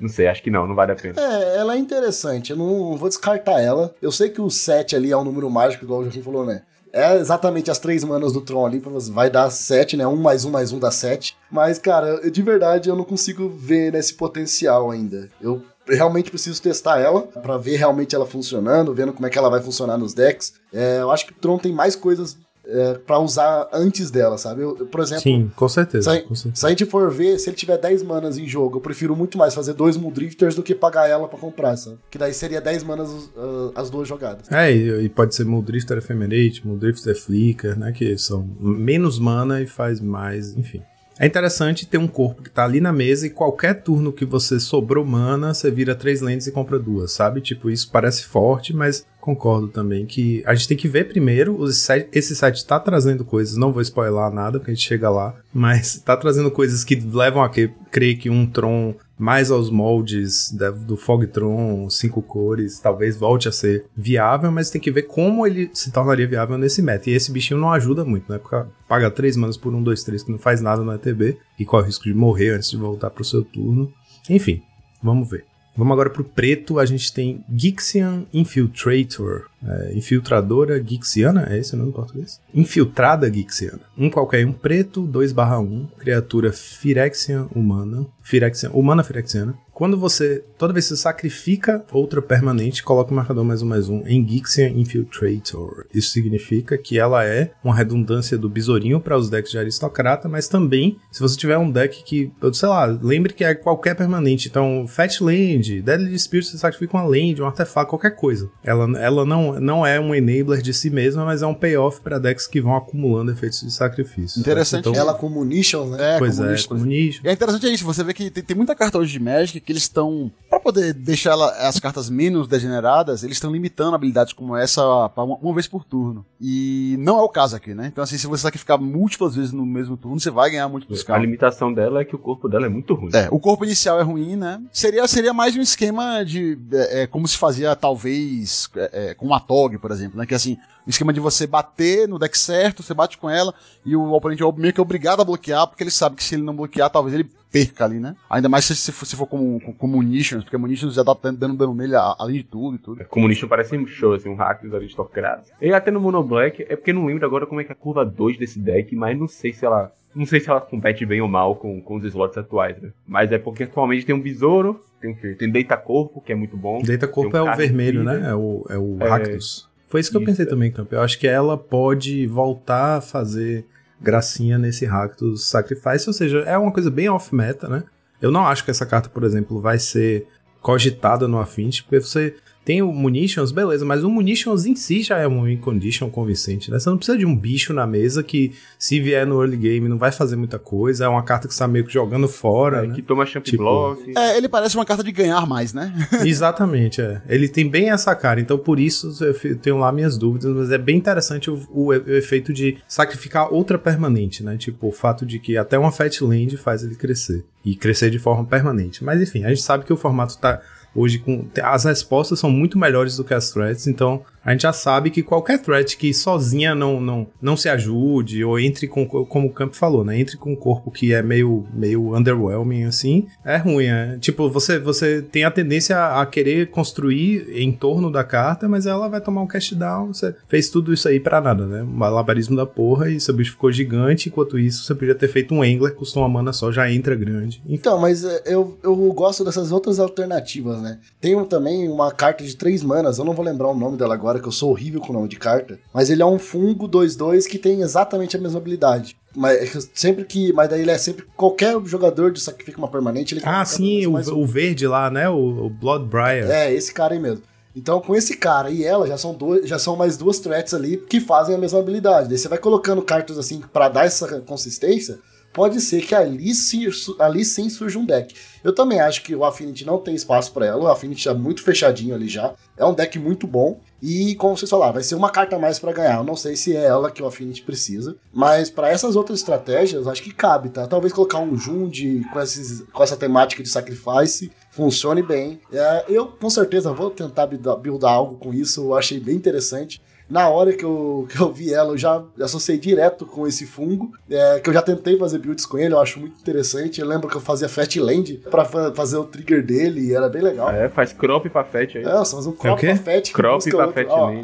Não 0.00 0.08
sei, 0.08 0.26
acho 0.26 0.42
que 0.42 0.50
não, 0.50 0.66
não 0.66 0.74
vale 0.74 0.92
a 0.92 0.96
pena. 0.96 1.20
É, 1.20 1.58
ela 1.58 1.74
é 1.74 1.78
interessante, 1.78 2.50
eu 2.50 2.56
não 2.56 2.96
vou 2.96 3.08
descartar 3.08 3.60
ela. 3.60 3.94
Eu 4.00 4.10
sei 4.10 4.30
que 4.30 4.40
o 4.40 4.50
7 4.50 4.96
ali 4.96 5.12
é 5.12 5.16
um 5.16 5.24
número 5.24 5.50
mágico, 5.50 5.84
igual 5.84 6.00
o 6.00 6.04
Joaquim 6.04 6.22
falou, 6.22 6.44
né? 6.44 6.62
É 6.92 7.16
exatamente 7.16 7.70
as 7.70 7.78
três 7.78 8.02
manas 8.02 8.32
do 8.32 8.40
Tron 8.40 8.66
ali, 8.66 8.82
vai 9.12 9.30
dar 9.30 9.48
7, 9.50 9.96
né? 9.96 10.06
Um 10.06 10.16
mais 10.16 10.44
um 10.44 10.50
mais 10.50 10.72
um 10.72 10.78
dá 10.78 10.90
7. 10.90 11.36
Mas, 11.50 11.78
cara, 11.78 12.30
de 12.30 12.42
verdade 12.42 12.88
eu 12.88 12.96
não 12.96 13.04
consigo 13.04 13.48
ver 13.48 13.92
nesse 13.92 14.14
potencial 14.14 14.90
ainda. 14.90 15.28
Eu 15.40 15.62
realmente 15.88 16.30
preciso 16.30 16.60
testar 16.60 16.98
ela 16.98 17.22
pra 17.22 17.58
ver 17.58 17.76
realmente 17.76 18.14
ela 18.14 18.26
funcionando, 18.26 18.94
vendo 18.94 19.12
como 19.12 19.26
é 19.26 19.30
que 19.30 19.38
ela 19.38 19.48
vai 19.48 19.60
funcionar 19.60 19.98
nos 19.98 20.14
decks. 20.14 20.54
É, 20.72 20.98
eu 21.00 21.10
acho 21.10 21.26
que 21.26 21.32
o 21.32 21.36
Tron 21.36 21.58
tem 21.58 21.72
mais 21.72 21.94
coisas 21.94 22.36
é, 22.70 22.94
para 22.94 23.18
usar 23.18 23.68
antes 23.72 24.10
dela, 24.10 24.38
sabe? 24.38 24.62
Eu, 24.62 24.74
por 24.86 25.00
exemplo, 25.00 25.22
Sim, 25.22 25.50
com 25.54 25.68
certeza. 25.68 26.04
Sai- 26.04 26.22
com 26.22 26.34
certeza. 26.34 26.60
se 26.60 26.66
a 26.66 26.68
gente 26.70 26.86
for 26.86 27.10
ver, 27.10 27.38
se 27.38 27.48
ele 27.50 27.56
tiver 27.56 27.76
10 27.78 28.02
manas 28.02 28.38
em 28.38 28.46
jogo, 28.46 28.78
eu 28.78 28.80
prefiro 28.80 29.16
muito 29.16 29.36
mais 29.36 29.54
fazer 29.54 29.72
dois 29.74 29.96
Muldrifters 29.96 30.54
do 30.54 30.62
que 30.62 30.74
pagar 30.74 31.08
ela 31.08 31.28
pra 31.28 31.38
comprar, 31.38 31.76
sabe? 31.76 31.98
Que 32.10 32.18
daí 32.18 32.32
seria 32.32 32.60
10 32.60 32.82
manas 32.84 33.08
uh, 33.10 33.72
as 33.74 33.90
duas 33.90 34.08
jogadas. 34.08 34.50
É, 34.50 34.72
e, 34.74 35.04
e 35.04 35.08
pode 35.08 35.34
ser 35.34 35.44
Muldrifter 35.44 35.98
Ephemerate, 35.98 36.66
Muldrifter 36.66 37.14
Flicker, 37.20 37.78
né? 37.78 37.92
Que 37.92 38.16
são 38.18 38.48
menos 38.60 39.18
mana 39.18 39.60
e 39.60 39.66
faz 39.66 40.00
mais, 40.00 40.56
enfim. 40.56 40.82
É 41.20 41.26
interessante 41.26 41.86
ter 41.86 41.98
um 41.98 42.08
corpo 42.08 42.42
que 42.42 42.48
tá 42.48 42.64
ali 42.64 42.80
na 42.80 42.94
mesa 42.94 43.26
e 43.26 43.30
qualquer 43.30 43.82
turno 43.82 44.10
que 44.10 44.24
você 44.24 44.58
sobrou 44.58 45.04
mana, 45.04 45.52
você 45.52 45.70
vira 45.70 45.94
três 45.94 46.22
lentes 46.22 46.46
e 46.46 46.50
compra 46.50 46.78
duas, 46.78 47.12
sabe? 47.12 47.42
Tipo, 47.42 47.68
isso 47.68 47.90
parece 47.92 48.24
forte, 48.24 48.74
mas 48.74 49.06
concordo 49.20 49.68
também 49.68 50.06
que 50.06 50.42
a 50.46 50.54
gente 50.54 50.68
tem 50.68 50.78
que 50.78 50.88
ver 50.88 51.08
primeiro. 51.08 51.62
Esse 52.10 52.34
site 52.34 52.64
tá 52.64 52.80
trazendo 52.80 53.22
coisas, 53.22 53.58
não 53.58 53.70
vou 53.70 53.82
spoiler 53.82 54.30
nada, 54.30 54.58
porque 54.58 54.70
a 54.70 54.74
gente 54.74 54.88
chega 54.88 55.10
lá, 55.10 55.34
mas 55.52 55.98
tá 55.98 56.16
trazendo 56.16 56.50
coisas 56.50 56.82
que 56.84 56.94
levam 56.94 57.42
a 57.42 57.50
crer 57.50 58.16
que 58.16 58.30
um 58.30 58.46
Tron 58.46 58.94
mais 59.20 59.50
aos 59.50 59.70
moldes 59.70 60.50
da- 60.52 60.70
do 60.70 60.96
Fogtron, 60.96 61.88
cinco 61.90 62.22
cores, 62.22 62.80
talvez 62.80 63.16
volte 63.16 63.48
a 63.48 63.52
ser 63.52 63.84
viável, 63.96 64.50
mas 64.50 64.70
tem 64.70 64.80
que 64.80 64.90
ver 64.90 65.02
como 65.02 65.46
ele 65.46 65.70
se 65.74 65.92
tornaria 65.92 66.26
viável 66.26 66.56
nesse 66.56 66.80
meta. 66.80 67.10
E 67.10 67.12
esse 67.12 67.30
bichinho 67.30 67.60
não 67.60 67.70
ajuda 67.70 68.04
muito, 68.04 68.32
né? 68.32 68.38
Porque 68.38 68.68
paga 68.88 69.10
3 69.10 69.36
manas 69.36 69.56
por 69.56 69.74
1, 69.74 69.82
2, 69.82 70.02
3, 70.02 70.22
que 70.22 70.32
não 70.32 70.38
faz 70.38 70.60
nada 70.60 70.82
no 70.82 70.92
ETB, 70.92 71.36
e 71.58 71.64
corre 71.64 71.82
o 71.82 71.86
risco 71.86 72.04
de 72.04 72.14
morrer 72.14 72.50
antes 72.54 72.70
de 72.70 72.76
voltar 72.78 73.10
pro 73.10 73.22
seu 73.24 73.44
turno. 73.44 73.92
Enfim, 74.28 74.62
vamos 75.02 75.28
ver. 75.28 75.44
Vamos 75.80 75.94
agora 75.94 76.10
pro 76.10 76.22
preto, 76.22 76.78
a 76.78 76.84
gente 76.84 77.10
tem 77.10 77.42
Gixian 77.50 78.26
Infiltrator. 78.34 79.46
É, 79.66 79.94
infiltradora 79.94 80.82
Gixiana, 80.82 81.46
é 81.50 81.58
esse 81.58 81.74
o 81.74 81.78
nome 81.78 81.88
em 81.88 81.94
português? 81.94 82.38
Infiltrada 82.54 83.32
Gixiana. 83.32 83.80
Um 83.96 84.10
qualquer 84.10 84.44
um 84.46 84.52
preto, 84.52 85.06
2 85.06 85.32
1, 85.32 85.86
criatura 85.98 86.52
Phyrexian 86.52 87.48
humana. 87.54 88.06
Phyrexian, 88.22 88.70
humana 88.74 89.02
Phyrexiana. 89.02 89.54
Quando 89.80 89.96
você, 89.96 90.44
toda 90.58 90.74
vez 90.74 90.84
que 90.84 90.94
você 90.94 91.00
sacrifica 91.00 91.82
outra 91.90 92.20
permanente, 92.20 92.82
coloca 92.82 93.12
o 93.12 93.14
marcador 93.14 93.42
mais 93.42 93.62
um 93.62 93.66
mais 93.66 93.88
um 93.88 94.06
em 94.06 94.28
Gixian 94.28 94.68
Infiltrator. 94.68 95.86
Isso 95.94 96.10
significa 96.10 96.76
que 96.76 96.98
ela 96.98 97.24
é 97.24 97.52
uma 97.64 97.74
redundância 97.74 98.36
do 98.36 98.46
besourinho 98.46 99.00
para 99.00 99.16
os 99.16 99.30
decks 99.30 99.50
de 99.50 99.56
aristocrata, 99.56 100.28
mas 100.28 100.48
também, 100.48 100.98
se 101.10 101.18
você 101.18 101.34
tiver 101.34 101.56
um 101.56 101.70
deck 101.70 102.04
que, 102.04 102.30
sei 102.52 102.68
lá, 102.68 102.84
lembre 102.84 103.32
que 103.32 103.42
é 103.42 103.54
qualquer 103.54 103.94
permanente. 103.96 104.48
Então, 104.48 104.84
Fat 104.86 105.18
Land, 105.18 105.80
Deadly 105.80 106.18
Spirit, 106.18 106.50
você 106.50 106.58
sacrifica 106.58 106.98
uma 106.98 107.06
land, 107.06 107.40
um 107.40 107.46
artefato, 107.46 107.88
qualquer 107.88 108.14
coisa. 108.14 108.50
Ela, 108.62 108.84
ela 108.98 109.24
não, 109.24 109.58
não 109.58 109.86
é 109.86 109.98
um 109.98 110.14
enabler 110.14 110.60
de 110.60 110.74
si 110.74 110.90
mesma, 110.90 111.24
mas 111.24 111.40
é 111.40 111.46
um 111.46 111.54
payoff 111.54 112.02
para 112.02 112.18
decks 112.18 112.46
que 112.46 112.60
vão 112.60 112.76
acumulando 112.76 113.32
efeitos 113.32 113.62
de 113.62 113.70
sacrifício. 113.70 114.40
Interessante. 114.40 114.80
Então, 114.80 114.94
Ela 114.94 115.14
com 115.14 115.30
munitions, 115.30 115.92
né? 115.92 116.16
É, 116.16 116.18
pois 116.18 116.38
é, 116.38 116.54
isso, 116.54 116.68
como 116.68 116.84
nicho. 116.84 117.22
E 117.24 117.28
é 117.30 117.32
interessante 117.32 117.72
isso, 117.72 117.82
você 117.82 118.04
vê 118.04 118.12
que 118.12 118.30
tem, 118.30 118.44
tem 118.44 118.54
muita 118.54 118.74
carta 118.74 118.98
hoje 118.98 119.12
de 119.14 119.18
Magic 119.18 119.69
que 119.70 119.72
eles 119.72 119.84
estão, 119.84 120.32
pra 120.48 120.58
poder 120.58 120.92
deixar 120.92 121.30
ela- 121.30 121.52
as 121.68 121.78
cartas 121.78 122.10
menos 122.10 122.48
degeneradas, 122.48 123.22
eles 123.22 123.36
estão 123.36 123.52
limitando 123.52 123.94
habilidades 123.94 124.32
como 124.32 124.56
essa 124.56 124.82
uma, 125.16 125.36
uma 125.36 125.54
vez 125.54 125.68
por 125.68 125.84
turno. 125.84 126.26
E 126.40 126.96
não 126.98 127.18
é 127.18 127.22
o 127.22 127.28
caso 127.28 127.54
aqui, 127.54 127.72
né? 127.72 127.86
Então 127.86 128.02
assim, 128.02 128.18
se 128.18 128.26
você 128.26 128.42
sacrificar 128.42 128.80
múltiplas 128.80 129.36
vezes 129.36 129.52
no 129.52 129.64
mesmo 129.64 129.96
turno, 129.96 130.18
você 130.18 130.30
vai 130.30 130.50
ganhar 130.50 130.68
muito 130.68 130.88
dos 130.88 131.08
A 131.08 131.18
limitação 131.18 131.72
dela 131.72 132.00
é 132.00 132.04
que 132.04 132.16
o 132.16 132.18
corpo 132.18 132.48
dela 132.48 132.66
é 132.66 132.68
muito 132.68 132.94
ruim. 132.94 133.10
É, 133.14 133.28
o 133.30 133.38
corpo 133.38 133.64
inicial 133.64 134.00
é 134.00 134.02
ruim, 134.02 134.34
né? 134.34 134.60
Seria, 134.72 135.06
seria 135.06 135.32
mais 135.32 135.56
um 135.56 135.60
esquema 135.60 136.24
de. 136.24 136.58
É, 136.72 137.02
é, 137.02 137.06
como 137.06 137.28
se 137.28 137.36
fazia, 137.38 137.76
talvez, 137.76 138.68
é, 138.74 139.10
é, 139.10 139.14
com 139.14 139.26
uma 139.26 139.38
TOG, 139.38 139.78
por 139.78 139.92
exemplo, 139.92 140.18
né? 140.18 140.26
Que 140.26 140.34
assim, 140.34 140.58
esquema 140.86 141.12
de 141.12 141.20
você 141.20 141.46
bater 141.46 142.08
no 142.08 142.18
deck 142.18 142.36
certo, 142.38 142.82
você 142.82 142.94
bate 142.94 143.18
com 143.18 143.28
ela, 143.28 143.54
e 143.84 143.94
o 143.94 144.12
oponente 144.12 144.42
é 144.42 144.52
meio 144.52 144.72
que 144.72 144.80
obrigado 144.80 145.20
a 145.20 145.24
bloquear, 145.24 145.66
porque 145.66 145.82
ele 145.82 145.90
sabe 145.90 146.16
que 146.16 146.24
se 146.24 146.34
ele 146.34 146.42
não 146.42 146.54
bloquear, 146.56 146.90
talvez 146.90 147.14
ele 147.14 147.28
perca 147.50 147.84
ali, 147.84 147.98
né? 147.98 148.14
Ainda 148.28 148.48
mais 148.48 148.64
se, 148.64 148.76
se 148.76 148.92
for, 148.92 149.06
se 149.06 149.16
for 149.16 149.26
como, 149.26 149.60
com, 149.60 149.72
com 149.72 149.86
Munitions, 149.86 150.44
porque 150.44 150.56
Munitions 150.56 150.94
já 150.94 151.04
tá 151.04 151.14
dando 151.32 151.56
dano 151.56 151.74
nele 151.74 151.94
além 151.96 152.36
de 152.36 152.44
tudo 152.44 152.76
e 152.76 152.78
tudo. 152.78 153.04
Comunista 153.06 153.46
parece 153.46 153.76
um 153.76 153.86
show, 153.86 154.14
assim, 154.14 154.28
um 154.28 154.36
hack 154.36 154.62
dos 154.62 154.74
aristocratas. 154.74 155.48
E 155.60 155.72
até 155.72 155.90
no 155.90 156.00
Mono 156.00 156.22
Black, 156.22 156.64
é 156.68 156.76
porque 156.76 156.90
eu 156.90 156.94
não 156.94 157.06
lembro 157.06 157.26
agora 157.26 157.46
como 157.46 157.60
é 157.60 157.64
que 157.64 157.72
é 157.72 157.74
a 157.74 157.76
curva 157.76 158.04
2 158.04 158.38
desse 158.38 158.58
deck, 158.58 158.94
mas 158.94 159.18
não 159.18 159.28
sei 159.28 159.52
se 159.52 159.64
ela. 159.64 159.92
Não 160.12 160.26
sei 160.26 160.40
se 160.40 160.50
ela 160.50 160.60
compete 160.60 161.06
bem 161.06 161.20
ou 161.20 161.28
mal 161.28 161.54
com, 161.54 161.80
com 161.80 161.96
os 161.96 162.04
slots 162.04 162.36
atuais, 162.36 162.80
né? 162.82 162.90
Mas 163.06 163.30
é 163.30 163.38
porque 163.38 163.62
atualmente 163.62 164.04
tem 164.04 164.14
um 164.14 164.20
besouro, 164.20 164.80
tem 165.00 165.12
o 165.12 165.16
quê? 165.16 165.36
Tem 165.38 165.48
Deita 165.48 165.76
Corpo, 165.76 166.20
que 166.20 166.32
é 166.32 166.34
muito 166.34 166.56
bom. 166.56 166.82
Deita 166.82 167.06
Corpo 167.06 167.36
um 167.36 167.38
é 167.38 167.52
o 167.52 167.56
vermelho, 167.56 168.00
líder. 168.00 168.20
né? 168.20 168.30
É 168.30 168.34
o, 168.34 168.66
é 168.68 168.76
o 168.76 168.98
É. 169.00 169.69
Foi 169.90 170.00
isso 170.00 170.10
que 170.10 170.16
eu 170.16 170.22
Isso, 170.22 170.30
pensei 170.30 170.46
é. 170.46 170.48
também, 170.48 170.70
Camp. 170.70 170.92
Eu 170.92 171.02
acho 171.02 171.18
que 171.18 171.26
ela 171.26 171.58
pode 171.58 172.24
voltar 172.28 172.98
a 172.98 173.00
fazer 173.00 173.66
gracinha 174.00 174.56
nesse 174.56 174.86
Rakdos 174.86 175.48
Sacrifice, 175.48 176.08
ou 176.08 176.12
seja, 176.12 176.38
é 176.46 176.56
uma 176.56 176.72
coisa 176.72 176.90
bem 176.90 177.08
off-meta, 177.08 177.68
né? 177.68 177.82
Eu 178.22 178.30
não 178.30 178.46
acho 178.46 178.64
que 178.64 178.70
essa 178.70 178.86
carta, 178.86 179.08
por 179.08 179.24
exemplo, 179.24 179.60
vai 179.60 179.78
ser 179.78 180.26
cogitada 180.62 181.26
no 181.26 181.40
Affinity, 181.40 181.82
porque 181.82 182.00
você 182.00 182.36
tem 182.64 182.82
o 182.82 182.92
Munitions, 182.92 183.52
beleza, 183.52 183.84
mas 183.84 184.04
o 184.04 184.10
Munitions 184.10 184.66
em 184.66 184.76
si 184.76 185.02
já 185.02 185.18
é 185.18 185.26
um 185.26 185.44
win 185.44 185.56
condition 185.56 186.08
convincente, 186.10 186.70
né? 186.70 186.78
Você 186.78 186.88
não 186.90 186.96
precisa 186.96 187.16
de 187.18 187.24
um 187.26 187.34
bicho 187.34 187.72
na 187.72 187.86
mesa 187.86 188.22
que, 188.22 188.52
se 188.78 189.00
vier 189.00 189.26
no 189.26 189.40
early 189.40 189.56
game, 189.56 189.88
não 189.88 189.98
vai 189.98 190.12
fazer 190.12 190.36
muita 190.36 190.58
coisa, 190.58 191.04
é 191.06 191.08
uma 191.08 191.22
carta 191.22 191.48
que 191.48 191.54
você 191.54 191.60
tá 191.60 191.66
meio 191.68 191.84
que 191.84 191.92
jogando 191.92 192.28
fora, 192.28 192.84
É, 192.84 192.86
né? 192.88 192.94
Que 192.94 193.02
toma 193.02 193.24
champ 193.26 193.42
Tipo- 193.44 193.62
block. 193.62 194.12
É, 194.16 194.36
ele 194.36 194.48
parece 194.48 194.76
uma 194.76 194.84
carta 194.84 195.02
de 195.02 195.10
ganhar 195.10 195.46
mais, 195.46 195.72
né? 195.72 195.92
Exatamente, 196.24 197.00
é. 197.00 197.22
Ele 197.28 197.48
tem 197.48 197.68
bem 197.68 197.90
essa 197.90 198.14
cara, 198.14 198.40
então 198.40 198.56
por 198.58 198.78
isso 198.78 199.12
eu 199.24 199.56
tenho 199.58 199.78
lá 199.78 199.90
minhas 199.90 200.16
dúvidas, 200.16 200.54
mas 200.54 200.70
é 200.70 200.78
bem 200.78 200.96
interessante 200.96 201.50
o, 201.50 201.60
o 201.70 201.90
o 201.90 201.94
efeito 201.94 202.52
de 202.52 202.76
sacrificar 202.86 203.52
outra 203.52 203.76
permanente, 203.78 204.44
né? 204.44 204.56
Tipo, 204.56 204.88
o 204.88 204.92
fato 204.92 205.26
de 205.26 205.38
que 205.38 205.56
até 205.56 205.76
uma 205.78 205.90
Fat 205.90 206.20
Land 206.20 206.56
faz 206.56 206.84
ele 206.84 206.94
crescer. 206.94 207.44
E 207.64 207.74
crescer 207.74 208.10
de 208.10 208.18
forma 208.18 208.44
permanente. 208.44 209.02
Mas 209.04 209.20
enfim, 209.20 209.44
a 209.44 209.48
gente 209.48 209.62
sabe 209.62 209.84
que 209.84 209.92
o 209.92 209.96
formato 209.96 210.38
tá 210.38 210.60
hoje 210.94 211.18
com. 211.18 211.46
As 211.62 211.84
respostas 211.84 212.38
são 212.38 212.50
muito 212.50 212.78
melhores 212.78 213.16
do 213.16 213.24
que 213.24 213.34
as 213.34 213.50
threads, 213.50 213.86
então 213.86 214.22
a 214.44 214.52
gente 214.52 214.62
já 214.62 214.72
sabe 214.72 215.10
que 215.10 215.22
qualquer 215.22 215.58
threat 215.60 215.96
que 215.96 216.12
sozinha 216.14 216.74
não, 216.74 217.00
não, 217.00 217.26
não 217.40 217.56
se 217.56 217.68
ajude, 217.68 218.42
ou 218.44 218.58
entre 218.58 218.86
com, 218.88 219.06
como 219.06 219.48
o 219.48 219.52
Camp 219.52 219.74
falou, 219.74 220.04
né? 220.04 220.18
Entre 220.18 220.36
com 220.36 220.52
um 220.52 220.56
corpo 220.56 220.90
que 220.90 221.12
é 221.12 221.22
meio, 221.22 221.66
meio 221.72 222.14
underwhelming, 222.16 222.84
assim, 222.84 223.26
é 223.44 223.56
ruim. 223.56 223.86
É. 223.86 224.16
Tipo, 224.18 224.48
você, 224.50 224.78
você 224.78 225.20
tem 225.22 225.44
a 225.44 225.50
tendência 225.50 225.96
a, 225.98 226.24
querer 226.26 226.70
construir 226.70 227.46
em 227.54 227.72
torno 227.72 228.10
da 228.10 228.22
carta, 228.24 228.68
mas 228.68 228.86
ela 228.86 229.08
vai 229.08 229.20
tomar 229.20 229.42
um 229.42 229.46
cast 229.46 229.74
down. 229.74 230.08
Você 230.12 230.34
fez 230.48 230.70
tudo 230.70 230.92
isso 230.92 231.08
aí 231.08 231.18
pra 231.20 231.40
nada, 231.40 231.66
né? 231.66 231.82
Um 231.82 231.86
malabarismo 231.86 232.56
da 232.56 232.66
porra 232.66 233.10
e 233.10 233.20
seu 233.20 233.34
bicho 233.34 233.52
ficou 233.52 233.70
gigante. 233.72 234.28
Enquanto 234.28 234.58
isso, 234.58 234.84
você 234.84 234.94
podia 234.94 235.14
ter 235.14 235.28
feito 235.28 235.54
um 235.54 235.62
Angler, 235.62 235.94
custou 235.94 236.22
uma 236.22 236.28
mana 236.28 236.52
só, 236.52 236.70
já 236.72 236.90
entra 236.90 237.14
grande. 237.14 237.62
Então, 237.68 237.98
mas 237.98 238.24
é, 238.24 238.42
eu, 238.46 238.78
eu 238.82 238.94
gosto 239.12 239.44
dessas 239.44 239.72
outras 239.72 239.98
alternativas, 239.98 240.80
né? 240.80 240.98
Tem 241.20 241.34
um- 241.36 241.44
também 241.44 241.88
uma 241.88 242.10
carta 242.12 242.44
de 242.44 242.56
três 242.56 242.82
manas, 242.82 243.18
eu 243.18 243.24
não 243.24 243.34
vou 243.34 243.44
lembrar 243.44 243.68
o 243.68 243.74
nome 243.76 243.96
dela 243.96 244.14
agora, 244.14 244.29
que 244.38 244.46
eu 244.46 244.52
sou 244.52 244.70
horrível 244.70 245.00
com 245.00 245.10
o 245.10 245.16
nome 245.16 245.28
de 245.28 245.36
carta, 245.36 245.80
mas 245.92 246.10
ele 246.10 246.22
é 246.22 246.26
um 246.26 246.38
fungo 246.38 246.86
2-2 246.88 247.46
que 247.46 247.58
tem 247.58 247.80
exatamente 247.80 248.36
a 248.36 248.40
mesma 248.40 248.58
habilidade. 248.58 249.16
Mas 249.34 249.76
é 249.76 249.80
sempre 249.94 250.24
que. 250.24 250.52
Mas 250.52 250.68
daí 250.68 250.82
ele 250.82 250.90
é 250.90 250.98
sempre. 250.98 251.24
Qualquer 251.36 251.80
jogador 251.84 252.32
de 252.32 252.40
sacrifica 252.40 252.78
uma 252.78 252.88
permanente, 252.88 253.34
ele 253.34 253.42
Ah, 253.44 253.64
sim, 253.64 254.06
o, 254.06 254.16
um. 254.16 254.42
o 254.42 254.46
verde 254.46 254.86
lá, 254.86 255.10
né? 255.10 255.28
O, 255.28 255.66
o 255.66 255.70
Bloodbriar. 255.70 256.50
É, 256.50 256.72
esse 256.72 256.92
cara 256.92 257.14
aí 257.14 257.20
mesmo. 257.20 257.42
Então, 257.74 258.00
com 258.00 258.16
esse 258.16 258.36
cara 258.36 258.68
e 258.68 258.84
ela, 258.84 259.06
já 259.06 259.16
são, 259.16 259.32
dois, 259.32 259.68
já 259.68 259.78
são 259.78 259.94
mais 259.94 260.16
duas 260.16 260.40
threats 260.40 260.74
ali 260.74 260.96
que 260.96 261.20
fazem 261.20 261.54
a 261.54 261.58
mesma 261.58 261.78
habilidade. 261.78 262.28
Daí 262.28 262.36
você 262.36 262.48
vai 262.48 262.58
colocando 262.58 263.00
cartas 263.00 263.38
assim 263.38 263.62
pra 263.72 263.88
dar 263.88 264.06
essa 264.06 264.40
consistência. 264.40 265.18
Pode 265.52 265.80
ser 265.80 266.02
que 266.02 266.14
ali, 266.14 266.54
sim- 266.54 266.86
ali 267.18 267.44
sim 267.44 267.68
surja 267.68 267.98
um 267.98 268.04
deck. 268.06 268.34
Eu 268.62 268.72
também 268.74 269.00
acho 269.00 269.22
que 269.24 269.34
o 269.34 269.44
Affinity 269.44 269.84
não 269.84 269.98
tem 269.98 270.14
espaço 270.14 270.52
pra 270.52 270.66
ela. 270.66 270.84
O 270.84 270.86
Affinity 270.86 271.24
tá 271.24 271.34
muito 271.34 271.62
fechadinho 271.62 272.14
ali 272.14 272.28
já. 272.28 272.54
É 272.76 272.84
um 272.84 272.94
deck 272.94 273.18
muito 273.18 273.46
bom. 273.46 273.80
E, 274.02 274.34
como 274.36 274.56
vocês 274.56 274.70
falaram, 274.70 274.92
vai 274.94 275.02
ser 275.02 275.14
uma 275.16 275.28
carta 275.28 275.56
a 275.56 275.58
mais 275.58 275.78
pra 275.78 275.92
ganhar. 275.92 276.18
Eu 276.18 276.24
não 276.24 276.36
sei 276.36 276.54
se 276.56 276.74
é 276.76 276.84
ela 276.84 277.10
que 277.10 277.22
o 277.22 277.26
Affinity 277.26 277.62
precisa. 277.62 278.16
Mas 278.32 278.70
pra 278.70 278.90
essas 278.90 279.16
outras 279.16 279.40
estratégias, 279.40 280.06
acho 280.06 280.22
que 280.22 280.32
cabe, 280.32 280.68
tá? 280.70 280.86
Talvez 280.86 281.12
colocar 281.12 281.38
um 281.40 281.56
Jund 281.56 282.22
com, 282.32 282.40
esses, 282.40 282.82
com 282.92 283.02
essa 283.02 283.16
temática 283.16 283.62
de 283.62 283.68
sacrifice 283.68 284.52
funcione 284.70 285.22
bem. 285.22 285.60
É, 285.72 286.04
eu, 286.08 286.26
com 286.26 286.48
certeza, 286.48 286.92
vou 286.92 287.10
tentar 287.10 287.46
buildar 287.46 288.12
algo 288.12 288.36
com 288.36 288.54
isso. 288.54 288.82
Eu 288.82 288.94
achei 288.96 289.18
bem 289.18 289.34
interessante. 289.36 290.00
Na 290.30 290.48
hora 290.48 290.72
que 290.72 290.84
eu, 290.84 291.26
que 291.28 291.40
eu 291.40 291.52
vi 291.52 291.74
ela, 291.74 291.90
eu 291.92 291.98
já 291.98 292.22
associei 292.40 292.78
direto 292.78 293.26
com 293.26 293.46
esse 293.46 293.66
fungo, 293.66 294.12
é, 294.30 294.60
que 294.60 294.70
eu 294.70 294.74
já 294.74 294.80
tentei 294.80 295.18
fazer 295.18 295.38
builds 295.38 295.66
com 295.66 295.76
ele, 295.76 295.92
eu 295.92 295.98
acho 296.00 296.20
muito 296.20 296.40
interessante. 296.40 297.00
Eu 297.00 297.06
lembro 297.08 297.28
que 297.28 297.36
eu 297.36 297.40
fazia 297.40 297.68
Fat 297.68 297.96
Land 297.96 298.34
pra 298.50 298.64
fa- 298.64 298.92
fazer 298.94 299.16
o 299.16 299.24
trigger 299.24 299.64
dele, 299.64 300.00
e 300.08 300.14
era 300.14 300.28
bem 300.28 300.40
legal. 300.42 300.70
É, 300.70 300.88
faz 300.88 301.12
crop 301.12 301.48
pra 301.50 301.64
fetch 301.64 301.96
aí. 301.96 302.02
É, 302.04 302.12
você 302.18 302.32
faz 302.32 302.46
um 302.46 302.52
crop 302.52 302.78
quê? 302.80 302.86
pra 302.86 302.96
Fat. 302.96 303.32
crop 303.34 303.64
pra 303.92 304.06
Ó, 304.08 304.26
land. 304.26 304.42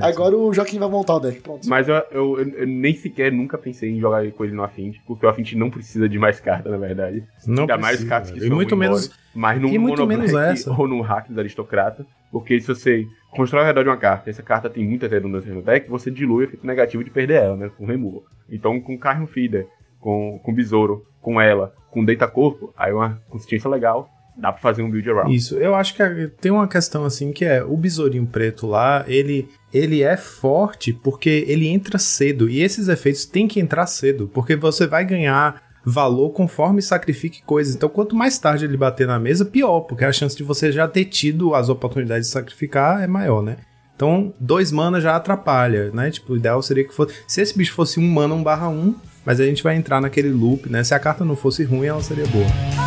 Agora 0.00 0.36
o 0.36 0.52
Joaquim 0.54 0.78
vai 0.78 0.88
montar 0.88 1.16
o 1.16 1.20
deck, 1.20 1.40
pronto. 1.40 1.68
Mas 1.68 1.88
eu, 1.88 1.94
eu, 2.10 2.40
eu- 2.40 2.66
nem 2.66 2.94
sequer 2.96 3.30
nunca 3.30 3.58
pensei 3.58 3.90
em 3.90 4.00
jogar 4.00 4.28
com 4.32 4.44
ele 4.44 4.54
no 4.54 4.62
Affinity, 4.64 5.02
porque 5.06 5.26
o 5.26 5.28
Affinity 5.28 5.56
não 5.56 5.70
precisa 5.70 6.08
de 6.08 6.18
mais 6.18 6.40
carta, 6.40 6.70
na 6.70 6.78
verdade. 6.78 7.22
Não 7.46 7.64
Ainda 7.64 7.76
mais 7.76 7.96
precisa, 7.96 8.08
cartas 8.08 8.30
que. 8.32 8.38
E 8.38 8.46
são 8.46 8.56
muito 8.56 8.76
menos 8.76 9.10
mas 9.34 9.60
num 9.60 9.68
e 9.68 9.78
muito 9.78 9.98
monoblack 10.00 10.32
menos 10.32 10.60
essa. 10.60 10.72
ou 10.76 10.86
num 10.86 11.00
hack 11.00 11.28
dos 11.28 11.38
aristocrata, 11.38 12.06
porque 12.30 12.60
se 12.60 12.66
você 12.66 13.06
constrói 13.30 13.62
ao 13.62 13.66
redor 13.66 13.82
de 13.82 13.88
uma 13.88 13.96
carta 13.96 14.28
e 14.28 14.30
essa 14.30 14.42
carta 14.42 14.68
tem 14.68 14.84
muitas 14.84 15.10
redundâncias 15.10 15.54
no 15.54 15.62
deck, 15.62 15.88
você 15.88 16.10
dilui 16.10 16.44
o 16.44 16.48
efeito 16.48 16.66
negativo 16.66 17.02
de 17.02 17.10
perder 17.10 17.42
ela, 17.42 17.56
né, 17.56 17.70
com 17.76 17.84
removal. 17.84 18.24
Então 18.50 18.80
com 18.80 18.98
Carrion 18.98 19.26
Feeder, 19.26 19.66
com, 20.00 20.38
com 20.42 20.52
Besouro, 20.52 21.04
com 21.20 21.40
ela, 21.40 21.74
com 21.90 22.04
Deita 22.04 22.26
Corpo, 22.26 22.72
aí 22.76 22.92
uma 22.92 23.20
consistência 23.28 23.70
legal, 23.70 24.08
dá 24.36 24.52
pra 24.52 24.60
fazer 24.60 24.82
um 24.82 24.90
build 24.90 25.08
around. 25.10 25.34
Isso, 25.34 25.56
eu 25.56 25.74
acho 25.74 25.94
que 25.94 26.28
tem 26.40 26.50
uma 26.50 26.66
questão 26.66 27.04
assim 27.04 27.32
que 27.32 27.44
é 27.44 27.62
o 27.62 27.76
besourinho 27.76 28.26
preto 28.26 28.66
lá, 28.66 29.04
ele 29.06 29.48
ele 29.72 30.02
é 30.02 30.16
forte 30.16 30.92
porque 30.92 31.44
ele 31.48 31.68
entra 31.68 31.98
cedo 31.98 32.48
e 32.48 32.62
esses 32.62 32.88
efeitos 32.88 33.24
têm 33.24 33.48
que 33.48 33.60
entrar 33.60 33.86
cedo, 33.86 34.30
porque 34.32 34.56
você 34.56 34.86
vai 34.86 35.04
ganhar 35.04 35.62
valor 35.84 36.30
conforme 36.30 36.80
sacrifique 36.80 37.42
coisas. 37.42 37.74
Então, 37.74 37.88
quanto 37.88 38.16
mais 38.16 38.38
tarde 38.38 38.64
ele 38.64 38.76
bater 38.76 39.06
na 39.06 39.18
mesa, 39.18 39.44
pior, 39.44 39.80
porque 39.80 40.04
a 40.04 40.12
chance 40.12 40.36
de 40.36 40.44
você 40.44 40.70
já 40.70 40.86
ter 40.86 41.06
tido 41.06 41.54
as 41.54 41.68
oportunidades 41.68 42.28
de 42.28 42.32
sacrificar 42.32 43.02
é 43.02 43.06
maior, 43.06 43.42
né? 43.42 43.56
Então, 43.94 44.32
dois 44.40 44.72
mana 44.72 45.00
já 45.00 45.14
atrapalha, 45.14 45.90
né? 45.92 46.10
Tipo, 46.10 46.32
o 46.32 46.36
ideal 46.36 46.60
seria 46.62 46.84
que 46.84 46.94
fosse. 46.94 47.14
Se 47.26 47.40
esse 47.40 47.56
bicho 47.56 47.74
fosse 47.74 48.00
um 48.00 48.10
mana 48.10 48.34
1 48.34 48.42
barra 48.42 48.68
1, 48.68 48.94
mas 49.24 49.38
a 49.38 49.44
gente 49.44 49.62
vai 49.62 49.76
entrar 49.76 50.00
naquele 50.00 50.30
loop, 50.30 50.68
né? 50.68 50.82
Se 50.82 50.94
a 50.94 50.98
carta 50.98 51.24
não 51.24 51.36
fosse 51.36 51.62
ruim, 51.62 51.86
ela 51.86 52.02
seria 52.02 52.26
boa. 52.26 52.81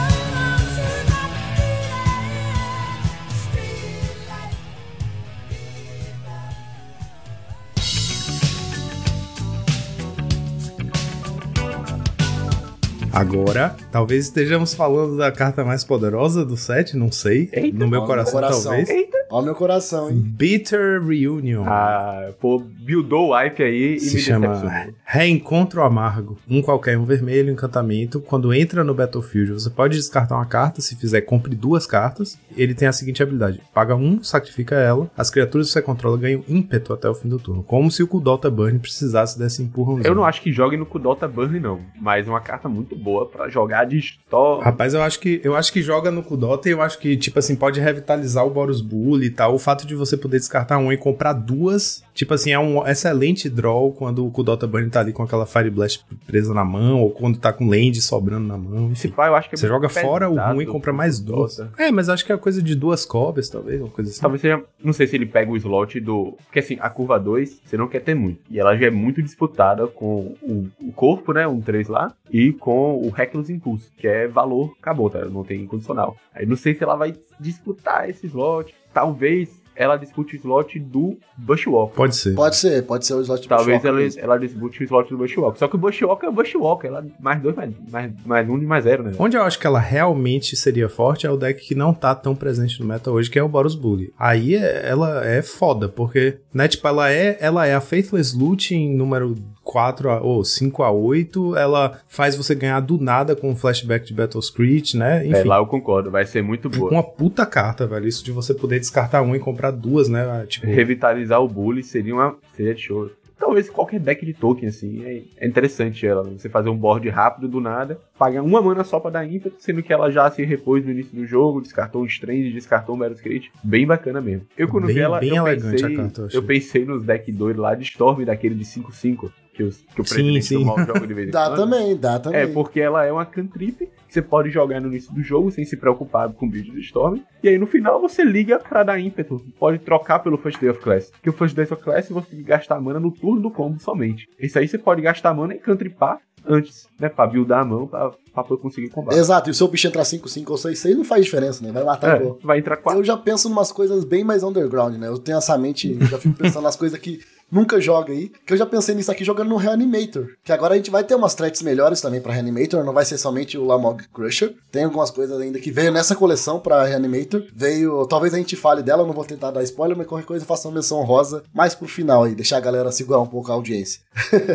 go 13.36 13.44
Talvez 13.91 14.25
estejamos 14.25 14.73
falando 14.73 15.17
da 15.17 15.31
carta 15.31 15.63
mais 15.63 15.83
poderosa 15.83 16.45
do 16.45 16.57
set, 16.57 16.95
não 16.95 17.11
sei. 17.11 17.49
Eita, 17.51 17.77
no 17.77 17.87
meu 17.87 18.03
coração, 18.03 18.33
coração. 18.33 18.63
talvez. 18.63 18.89
Ó, 19.29 19.41
meu 19.41 19.55
coração, 19.55 20.09
hein? 20.09 20.17
Bitter 20.17 21.03
Reunion. 21.03 21.63
Ah, 21.65 22.31
pô, 22.39 22.59
buildou 22.59 23.29
o 23.29 23.35
wipe 23.35 23.63
aí 23.63 23.95
e 23.95 23.99
se 23.99 24.15
me 24.15 24.21
chama 24.21 24.47
decepcionou. 24.47 24.93
Reencontro 25.03 25.81
Amargo. 25.81 26.37
Um 26.47 26.61
qualquer, 26.61 26.97
um 26.97 27.05
vermelho, 27.05 27.51
encantamento. 27.51 28.19
Quando 28.19 28.53
entra 28.53 28.83
no 28.83 28.93
Battlefield, 28.93 29.53
você 29.53 29.69
pode 29.69 29.97
descartar 29.97 30.35
uma 30.35 30.45
carta. 30.45 30.81
Se 30.81 30.95
fizer, 30.95 31.21
compre 31.21 31.55
duas 31.55 31.87
cartas. 31.87 32.37
Ele 32.55 32.73
tem 32.73 32.87
a 32.87 32.91
seguinte 32.91 33.23
habilidade: 33.23 33.61
paga 33.73 33.95
um, 33.95 34.23
sacrifica 34.23 34.75
ela. 34.75 35.09
As 35.17 35.29
criaturas 35.29 35.67
que 35.67 35.73
você 35.73 35.81
controla 35.81 36.17
ganham 36.17 36.43
ímpeto 36.47 36.93
até 36.93 37.09
o 37.09 37.15
fim 37.15 37.27
do 37.27 37.39
turno. 37.39 37.63
Como 37.63 37.89
se 37.91 38.03
o 38.03 38.07
Kudota 38.07 38.49
Burn 38.49 38.77
precisasse 38.79 39.37
desse 39.37 39.63
empurrãozinho. 39.63 40.07
Eu 40.07 40.15
não 40.15 40.23
acho 40.23 40.41
que 40.41 40.51
jogue 40.51 40.77
no 40.77 40.85
Kudota 40.85 41.27
Burn, 41.27 41.59
não. 41.59 41.79
Mas 41.99 42.27
é 42.27 42.29
uma 42.29 42.41
carta 42.41 42.69
muito 42.69 42.95
boa 42.95 43.25
pra 43.27 43.44
jogar 43.49 43.85
de 43.85 43.97
store. 43.97 44.63
Rapaz, 44.63 44.93
eu 44.93 45.01
acho 45.01 45.19
que 45.19 45.41
eu 45.43 45.55
acho 45.55 45.71
que 45.73 45.81
joga 45.81 46.11
no 46.11 46.23
Kudota 46.23 46.69
e 46.69 46.71
eu 46.71 46.81
acho 46.81 46.99
que, 46.99 47.17
tipo 47.17 47.39
assim, 47.39 47.55
pode 47.55 47.79
revitalizar 47.79 48.45
o 48.45 48.49
Boros 48.49 48.81
Bully 48.81 49.27
e 49.27 49.31
tal. 49.31 49.55
O 49.55 49.59
fato 49.59 49.85
de 49.85 49.95
você 49.95 50.15
poder 50.15 50.37
descartar 50.37 50.77
um 50.77 50.91
e 50.91 50.97
comprar 50.97 51.33
duas, 51.33 52.03
tipo 52.16 52.34
assim, 52.34 52.51
é 52.51 52.57
um 52.57 52.88
excelente 52.88 53.49
draw 53.49 53.91
quando 53.91 54.26
o 54.26 54.32
Kudota 54.32 54.66
Burn 54.66 54.89
tá 54.89 55.01
ali 55.01 55.11
com 55.11 55.22
aquela 55.22 55.45
Fire 55.45 55.70
Blast 55.70 56.03
presa 56.26 56.53
na 56.53 56.63
mão, 56.63 57.01
ou 57.01 57.11
quando 57.11 57.38
tá 57.38 57.51
com 57.51 57.68
land 57.68 58.01
sobrando 58.01 58.47
na 58.47 58.57
mão, 58.57 58.91
Esse 58.91 59.13
eu 59.16 59.36
acho 59.36 59.49
que 59.49 59.55
é 59.55 59.57
Você 59.57 59.68
joga 59.68 59.89
fora 59.89 60.30
o 60.30 60.36
ruim 60.36 60.63
e 60.63 60.66
compra 60.66 60.93
mais 60.93 61.20
duas. 61.20 61.59
É, 61.78 61.91
mas 61.91 62.09
acho 62.09 62.26
que 62.26 62.32
é 62.32 62.38
coisa 62.38 62.61
de 62.61 62.74
duas 62.74 63.05
cobras, 63.05 63.49
talvez, 63.49 63.82
uma 63.82 63.89
coisa 63.89 64.09
assim. 64.09 64.22
Talvez 64.22 64.41
seja. 64.41 64.63
Não 64.82 64.93
sei 64.93 65.07
se 65.07 65.16
ele 65.16 65.26
pega 65.26 65.51
o 65.51 65.57
slot 65.57 65.99
do. 65.99 66.38
Porque 66.45 66.59
assim, 66.59 66.78
a 66.80 66.89
curva 66.89 67.20
2, 67.20 67.61
você 67.66 67.76
não 67.76 67.88
quer 67.88 67.99
ter 67.99 68.16
muito. 68.16 68.39
E 68.49 68.59
ela 68.59 68.78
já 68.78 68.88
é 68.88 68.91
muito 68.91 69.22
disputada 69.22 69.88
com 69.88 70.36
o, 70.41 70.68
o 70.82 70.91
corpo, 70.93 71.34
né? 71.34 71.45
Um 71.45 71.59
3 71.59 71.89
lá. 71.89 72.13
E 72.32 72.53
com 72.53 72.97
o 72.97 73.09
Reckless 73.09 73.51
Impulse, 73.51 73.89
que 73.97 74.07
é 74.07 74.28
valor, 74.28 74.74
acabou, 74.80 75.09
tá? 75.09 75.26
Não 75.26 75.43
tem 75.43 75.61
incondicional. 75.61 76.16
Aí 76.34 76.45
não 76.45 76.55
sei 76.55 76.74
se 76.74 76.84
ela 76.84 76.95
vai 76.95 77.13
disputar 77.39 78.09
esse 78.09 78.28
slot. 78.28 78.74
Talvez 78.93 79.64
ela 79.76 79.97
dispute 79.97 80.36
o 80.36 80.38
slot 80.38 80.80
do 80.80 81.17
Bushwalker. 81.38 81.95
Pode 81.95 82.15
ser. 82.15 82.34
Pode 82.36 82.55
ser, 82.57 82.84
pode 82.84 83.05
ser 83.05 83.13
o 83.13 83.21
slot 83.21 83.41
de 83.41 83.47
Talvez 83.47 83.78
Bushwalker 83.78 83.89
ela, 83.89 83.99
mesmo. 83.99 84.21
ela 84.21 84.38
dispute 84.38 84.82
o 84.82 84.84
slot 84.84 85.09
do 85.09 85.17
Bushwalker. 85.17 85.59
Só 85.59 85.67
que 85.67 85.76
o 85.76 85.80
Bushwalker 85.80 86.28
é 86.28 86.32
o 86.32 86.36
Bushwalker. 86.36 86.89
Ela 86.89 87.05
mais 87.19 87.41
dois, 87.41 87.55
mais, 87.55 87.73
mais, 87.91 88.11
mais 88.26 88.49
um 88.49 88.57
e 88.57 88.65
mais 88.65 88.84
zero, 88.84 89.03
né? 89.03 89.11
Onde 89.19 89.38
eu 89.38 89.43
acho 89.43 89.59
que 89.59 89.67
ela 89.67 89.80
realmente 89.80 90.55
seria 90.55 90.88
forte 90.89 91.26
é 91.28 91.32
o 91.32 91.38
deck 91.38 91.61
que 91.61 91.76
não 91.76 91.93
tá 91.93 92.13
tão 92.15 92.36
presente 92.36 92.80
no 92.80 92.86
meta 92.88 93.11
hoje, 93.11 93.30
que 93.30 93.38
é 93.39 93.43
o 93.43 93.49
Boros 93.49 93.76
Bully. 93.76 94.13
Aí 94.17 94.55
é- 94.55 94.89
ela 94.89 95.26
é 95.26 95.41
foda, 95.41 95.88
porque, 95.89 96.38
né, 96.53 96.67
tipo, 96.67 96.88
ela 96.88 97.11
é, 97.11 97.38
ela 97.39 97.65
é 97.65 97.73
a 97.76 97.82
Faithless 97.82 98.38
Loot 98.38 98.73
em 98.73 98.95
número 98.95 99.36
4 99.63 100.09
a, 100.11 100.21
ou 100.21 100.45
5 100.45 100.84
a 100.84 100.91
8, 100.91 101.55
ela 101.57 101.99
faz 102.07 102.36
você 102.36 102.53
ganhar 102.53 102.80
do 102.80 102.99
nada 102.99 103.36
com 103.36 103.49
um 103.49 103.55
flashback 103.55 104.05
de 104.05 104.13
Battle 104.13 104.41
Screech, 104.41 104.95
né? 104.95 105.26
É, 105.26 105.28
Enfim. 105.28 105.47
lá 105.47 105.57
eu 105.57 105.65
concordo. 105.65 106.11
Vai 106.11 106.26
ser 106.26 106.43
muito 106.43 106.69
boa. 106.69 106.91
uma 106.91 107.03
puta 107.03 107.45
carta, 107.45 107.88
velho. 107.88 108.07
Isso 108.07 108.23
de 108.23 108.32
você 108.32 108.53
poder 108.53 108.80
descartar 108.80 109.21
um 109.23 109.36
e 109.36 109.39
comprar 109.39 109.64
duas, 109.72 110.07
né? 110.09 110.45
Tipo, 110.47 110.66
revitalizar 110.68 111.41
o 111.41 111.47
bully 111.47 111.84
seria 111.84 112.13
uma 112.13 112.36
seria 112.53 112.74
de 112.74 112.82
show. 112.82 113.09
Talvez 113.38 113.70
qualquer 113.70 113.99
deck 113.99 114.26
de 114.26 114.34
token, 114.34 114.70
assim, 114.70 115.03
é, 115.03 115.22
é 115.38 115.45
interessante 115.47 116.07
ela. 116.07 116.24
Você 116.24 116.47
fazer 116.47 116.70
um 116.70 116.78
board 116.78 117.07
rápido 117.09 117.49
do 117.49 117.59
nada, 117.59 117.99
pagar 118.18 118.41
uma 118.41 118.61
mana 118.61 118.82
só 118.86 118.97
pra 118.97 119.11
dar 119.11 119.26
ímpeto, 119.26 119.57
sendo 119.59 119.84
que 119.84 119.91
ela 119.91 120.09
já 120.09 120.32
se 120.32 120.41
repôs 120.45 120.86
no 120.86 120.91
início 120.91 121.13
do 121.13 121.26
jogo, 121.26 121.59
descartou 121.61 122.01
um 122.01 122.05
Strange, 122.05 122.51
descartou 122.51 122.95
um 122.95 122.97
Battle 122.97 123.18
Screech. 123.18 123.51
Bem 123.61 123.86
bacana 123.86 124.22
mesmo. 124.22 124.47
Eu 124.57 124.70
quando 124.70 124.86
Bem- 124.88 124.95
vi 124.95 125.01
ela, 125.01 125.20
bem 125.20 125.36
eu, 125.36 125.45
elegante 125.45 125.82
pensei, 125.82 125.93
a 125.93 125.97
carta, 125.97 126.22
eu 126.22 126.26
achei. 126.28 126.39
eu 126.39 126.43
pensei 126.43 126.86
nos 126.86 127.03
deck 127.03 127.30
doido 127.34 127.61
lá 127.61 127.76
de 127.76 127.84
Storm, 127.84 128.24
daquele 128.24 128.55
de 128.55 128.63
5-5, 128.63 129.30
que, 129.55 129.63
os, 129.63 129.77
que 129.77 130.01
o 130.01 130.05
Sim, 130.05 130.15
presidente 130.15 130.45
sim. 130.45 130.59
do 130.59 130.65
mal 130.65 130.77
joga 130.79 131.07
de 131.07 131.13
vez 131.13 131.27
em 131.29 131.31
Dá 131.31 131.45
quando. 131.47 131.55
também, 131.57 131.95
dá 131.95 132.19
também. 132.19 132.41
É, 132.41 132.47
porque 132.47 132.79
ela 132.79 133.05
é 133.05 133.11
uma 133.11 133.25
cantrip 133.25 133.77
que 134.07 134.13
você 134.13 134.21
pode 134.21 134.49
jogar 134.49 134.79
no 134.81 134.87
início 134.87 135.13
do 135.13 135.23
jogo 135.23 135.49
sem 135.51 135.65
se 135.65 135.77
preocupar 135.77 136.31
com 136.33 136.45
o 136.45 136.49
build 136.49 136.71
do 136.71 136.79
Storm. 136.79 137.19
E 137.41 137.49
aí 137.49 137.57
no 137.57 137.65
final 137.65 137.99
você 137.99 138.23
liga 138.23 138.59
pra 138.59 138.83
dar 138.83 138.99
ímpeto. 138.99 139.41
Pode 139.57 139.79
trocar 139.79 140.19
pelo 140.19 140.37
First 140.37 140.59
Day 140.59 140.69
of 140.69 140.79
Class. 140.81 141.09
Porque 141.11 141.29
o 141.29 141.33
First 141.33 141.55
Day 141.55 141.65
of 141.65 141.75
Class 141.77 142.09
você 142.09 142.29
tem 142.29 142.39
que 142.39 142.45
gastar 142.45 142.79
mana 142.81 142.99
no 142.99 143.11
turno 143.11 143.41
do 143.41 143.49
combo 143.51 143.79
somente. 143.79 144.27
Esse 144.39 144.59
aí 144.59 144.67
você 144.67 144.77
pode 144.77 145.01
gastar 145.01 145.33
mana 145.33 145.55
e 145.55 145.57
cantripar 145.59 146.19
antes, 146.47 146.87
né? 146.99 147.09
Pra 147.09 147.25
buildar 147.25 147.61
a 147.61 147.65
mão, 147.65 147.87
pra, 147.87 148.11
pra 148.33 148.43
poder 148.43 148.61
conseguir 148.61 148.89
combate. 148.89 149.17
Exato, 149.17 149.49
e 149.49 149.51
o 149.51 149.53
seu 149.53 149.67
bicho 149.67 149.87
entrar 149.87 150.05
5, 150.05 150.29
5 150.29 150.51
ou 150.51 150.57
6, 150.57 150.77
6 150.77 150.97
não 150.97 151.03
faz 151.03 151.25
diferença, 151.25 151.65
né? 151.65 151.71
Vai 151.71 151.83
matar 151.83 152.21
É, 152.21 152.33
vai 152.43 152.59
entrar 152.59 152.77
quatro. 152.77 152.99
Eu 152.99 153.03
já 153.03 153.17
penso 153.17 153.47
em 153.49 153.51
umas 153.51 153.71
coisas 153.71 154.03
bem 154.05 154.23
mais 154.23 154.43
underground, 154.43 154.95
né? 154.97 155.07
Eu 155.07 155.17
tenho 155.17 155.37
essa 155.39 155.57
mente, 155.57 155.97
já 156.05 156.19
fico 156.19 156.35
pensando 156.37 156.63
nas 156.63 156.75
coisas 156.75 156.99
que 156.99 157.19
nunca 157.55 157.79
joga 157.79 158.11
aí. 158.11 158.29
Que 158.45 158.53
eu 158.53 158.57
já 158.57 158.65
pensei 158.65 158.93
nisso 158.93 159.11
aqui 159.11 159.23
jogando 159.23 159.49
no 159.49 159.55
Reanimator. 159.55 160.27
Que 160.43 160.51
agora 160.51 160.73
a 160.73 160.77
gente 160.77 160.91
vai 160.91 161.03
ter 161.03 161.15
umas 161.15 161.33
threats 161.33 161.61
melhores 161.61 162.01
também 162.01 162.19
pra 162.21 162.33
Reanimator, 162.33 162.83
não 162.83 162.93
vai 162.93 163.05
ser 163.05 163.17
somente 163.17 163.57
o 163.57 163.65
Lamog 163.65 164.03
Crusher. 164.13 164.53
Tem 164.71 164.83
algumas 164.83 165.09
coisas 165.09 165.39
ainda 165.39 165.59
que 165.59 165.71
veio 165.71 165.91
nessa 165.91 166.15
coleção 166.15 166.59
pra 166.59 166.83
Reanimator. 166.83 167.43
Veio, 167.55 168.05
talvez 168.07 168.33
a 168.33 168.37
gente 168.37 168.55
fale 168.55 168.83
dela, 168.83 169.05
não 169.05 169.13
vou 169.13 169.23
tentar 169.25 169.51
dar 169.51 169.63
spoiler, 169.63 169.97
mas 169.97 170.05
qualquer 170.07 170.25
coisa 170.25 170.43
eu 170.43 170.47
faço 170.47 170.67
uma 170.67 170.75
menção 170.75 171.01
rosa 171.03 171.43
mais 171.53 171.73
pro 171.73 171.87
final 171.87 172.23
aí, 172.25 172.35
deixar 172.35 172.57
a 172.57 172.61
galera 172.61 172.91
segurar 172.91 173.19
um 173.21 173.27
pouco 173.27 173.51
a 173.51 173.55
audiência. 173.55 174.01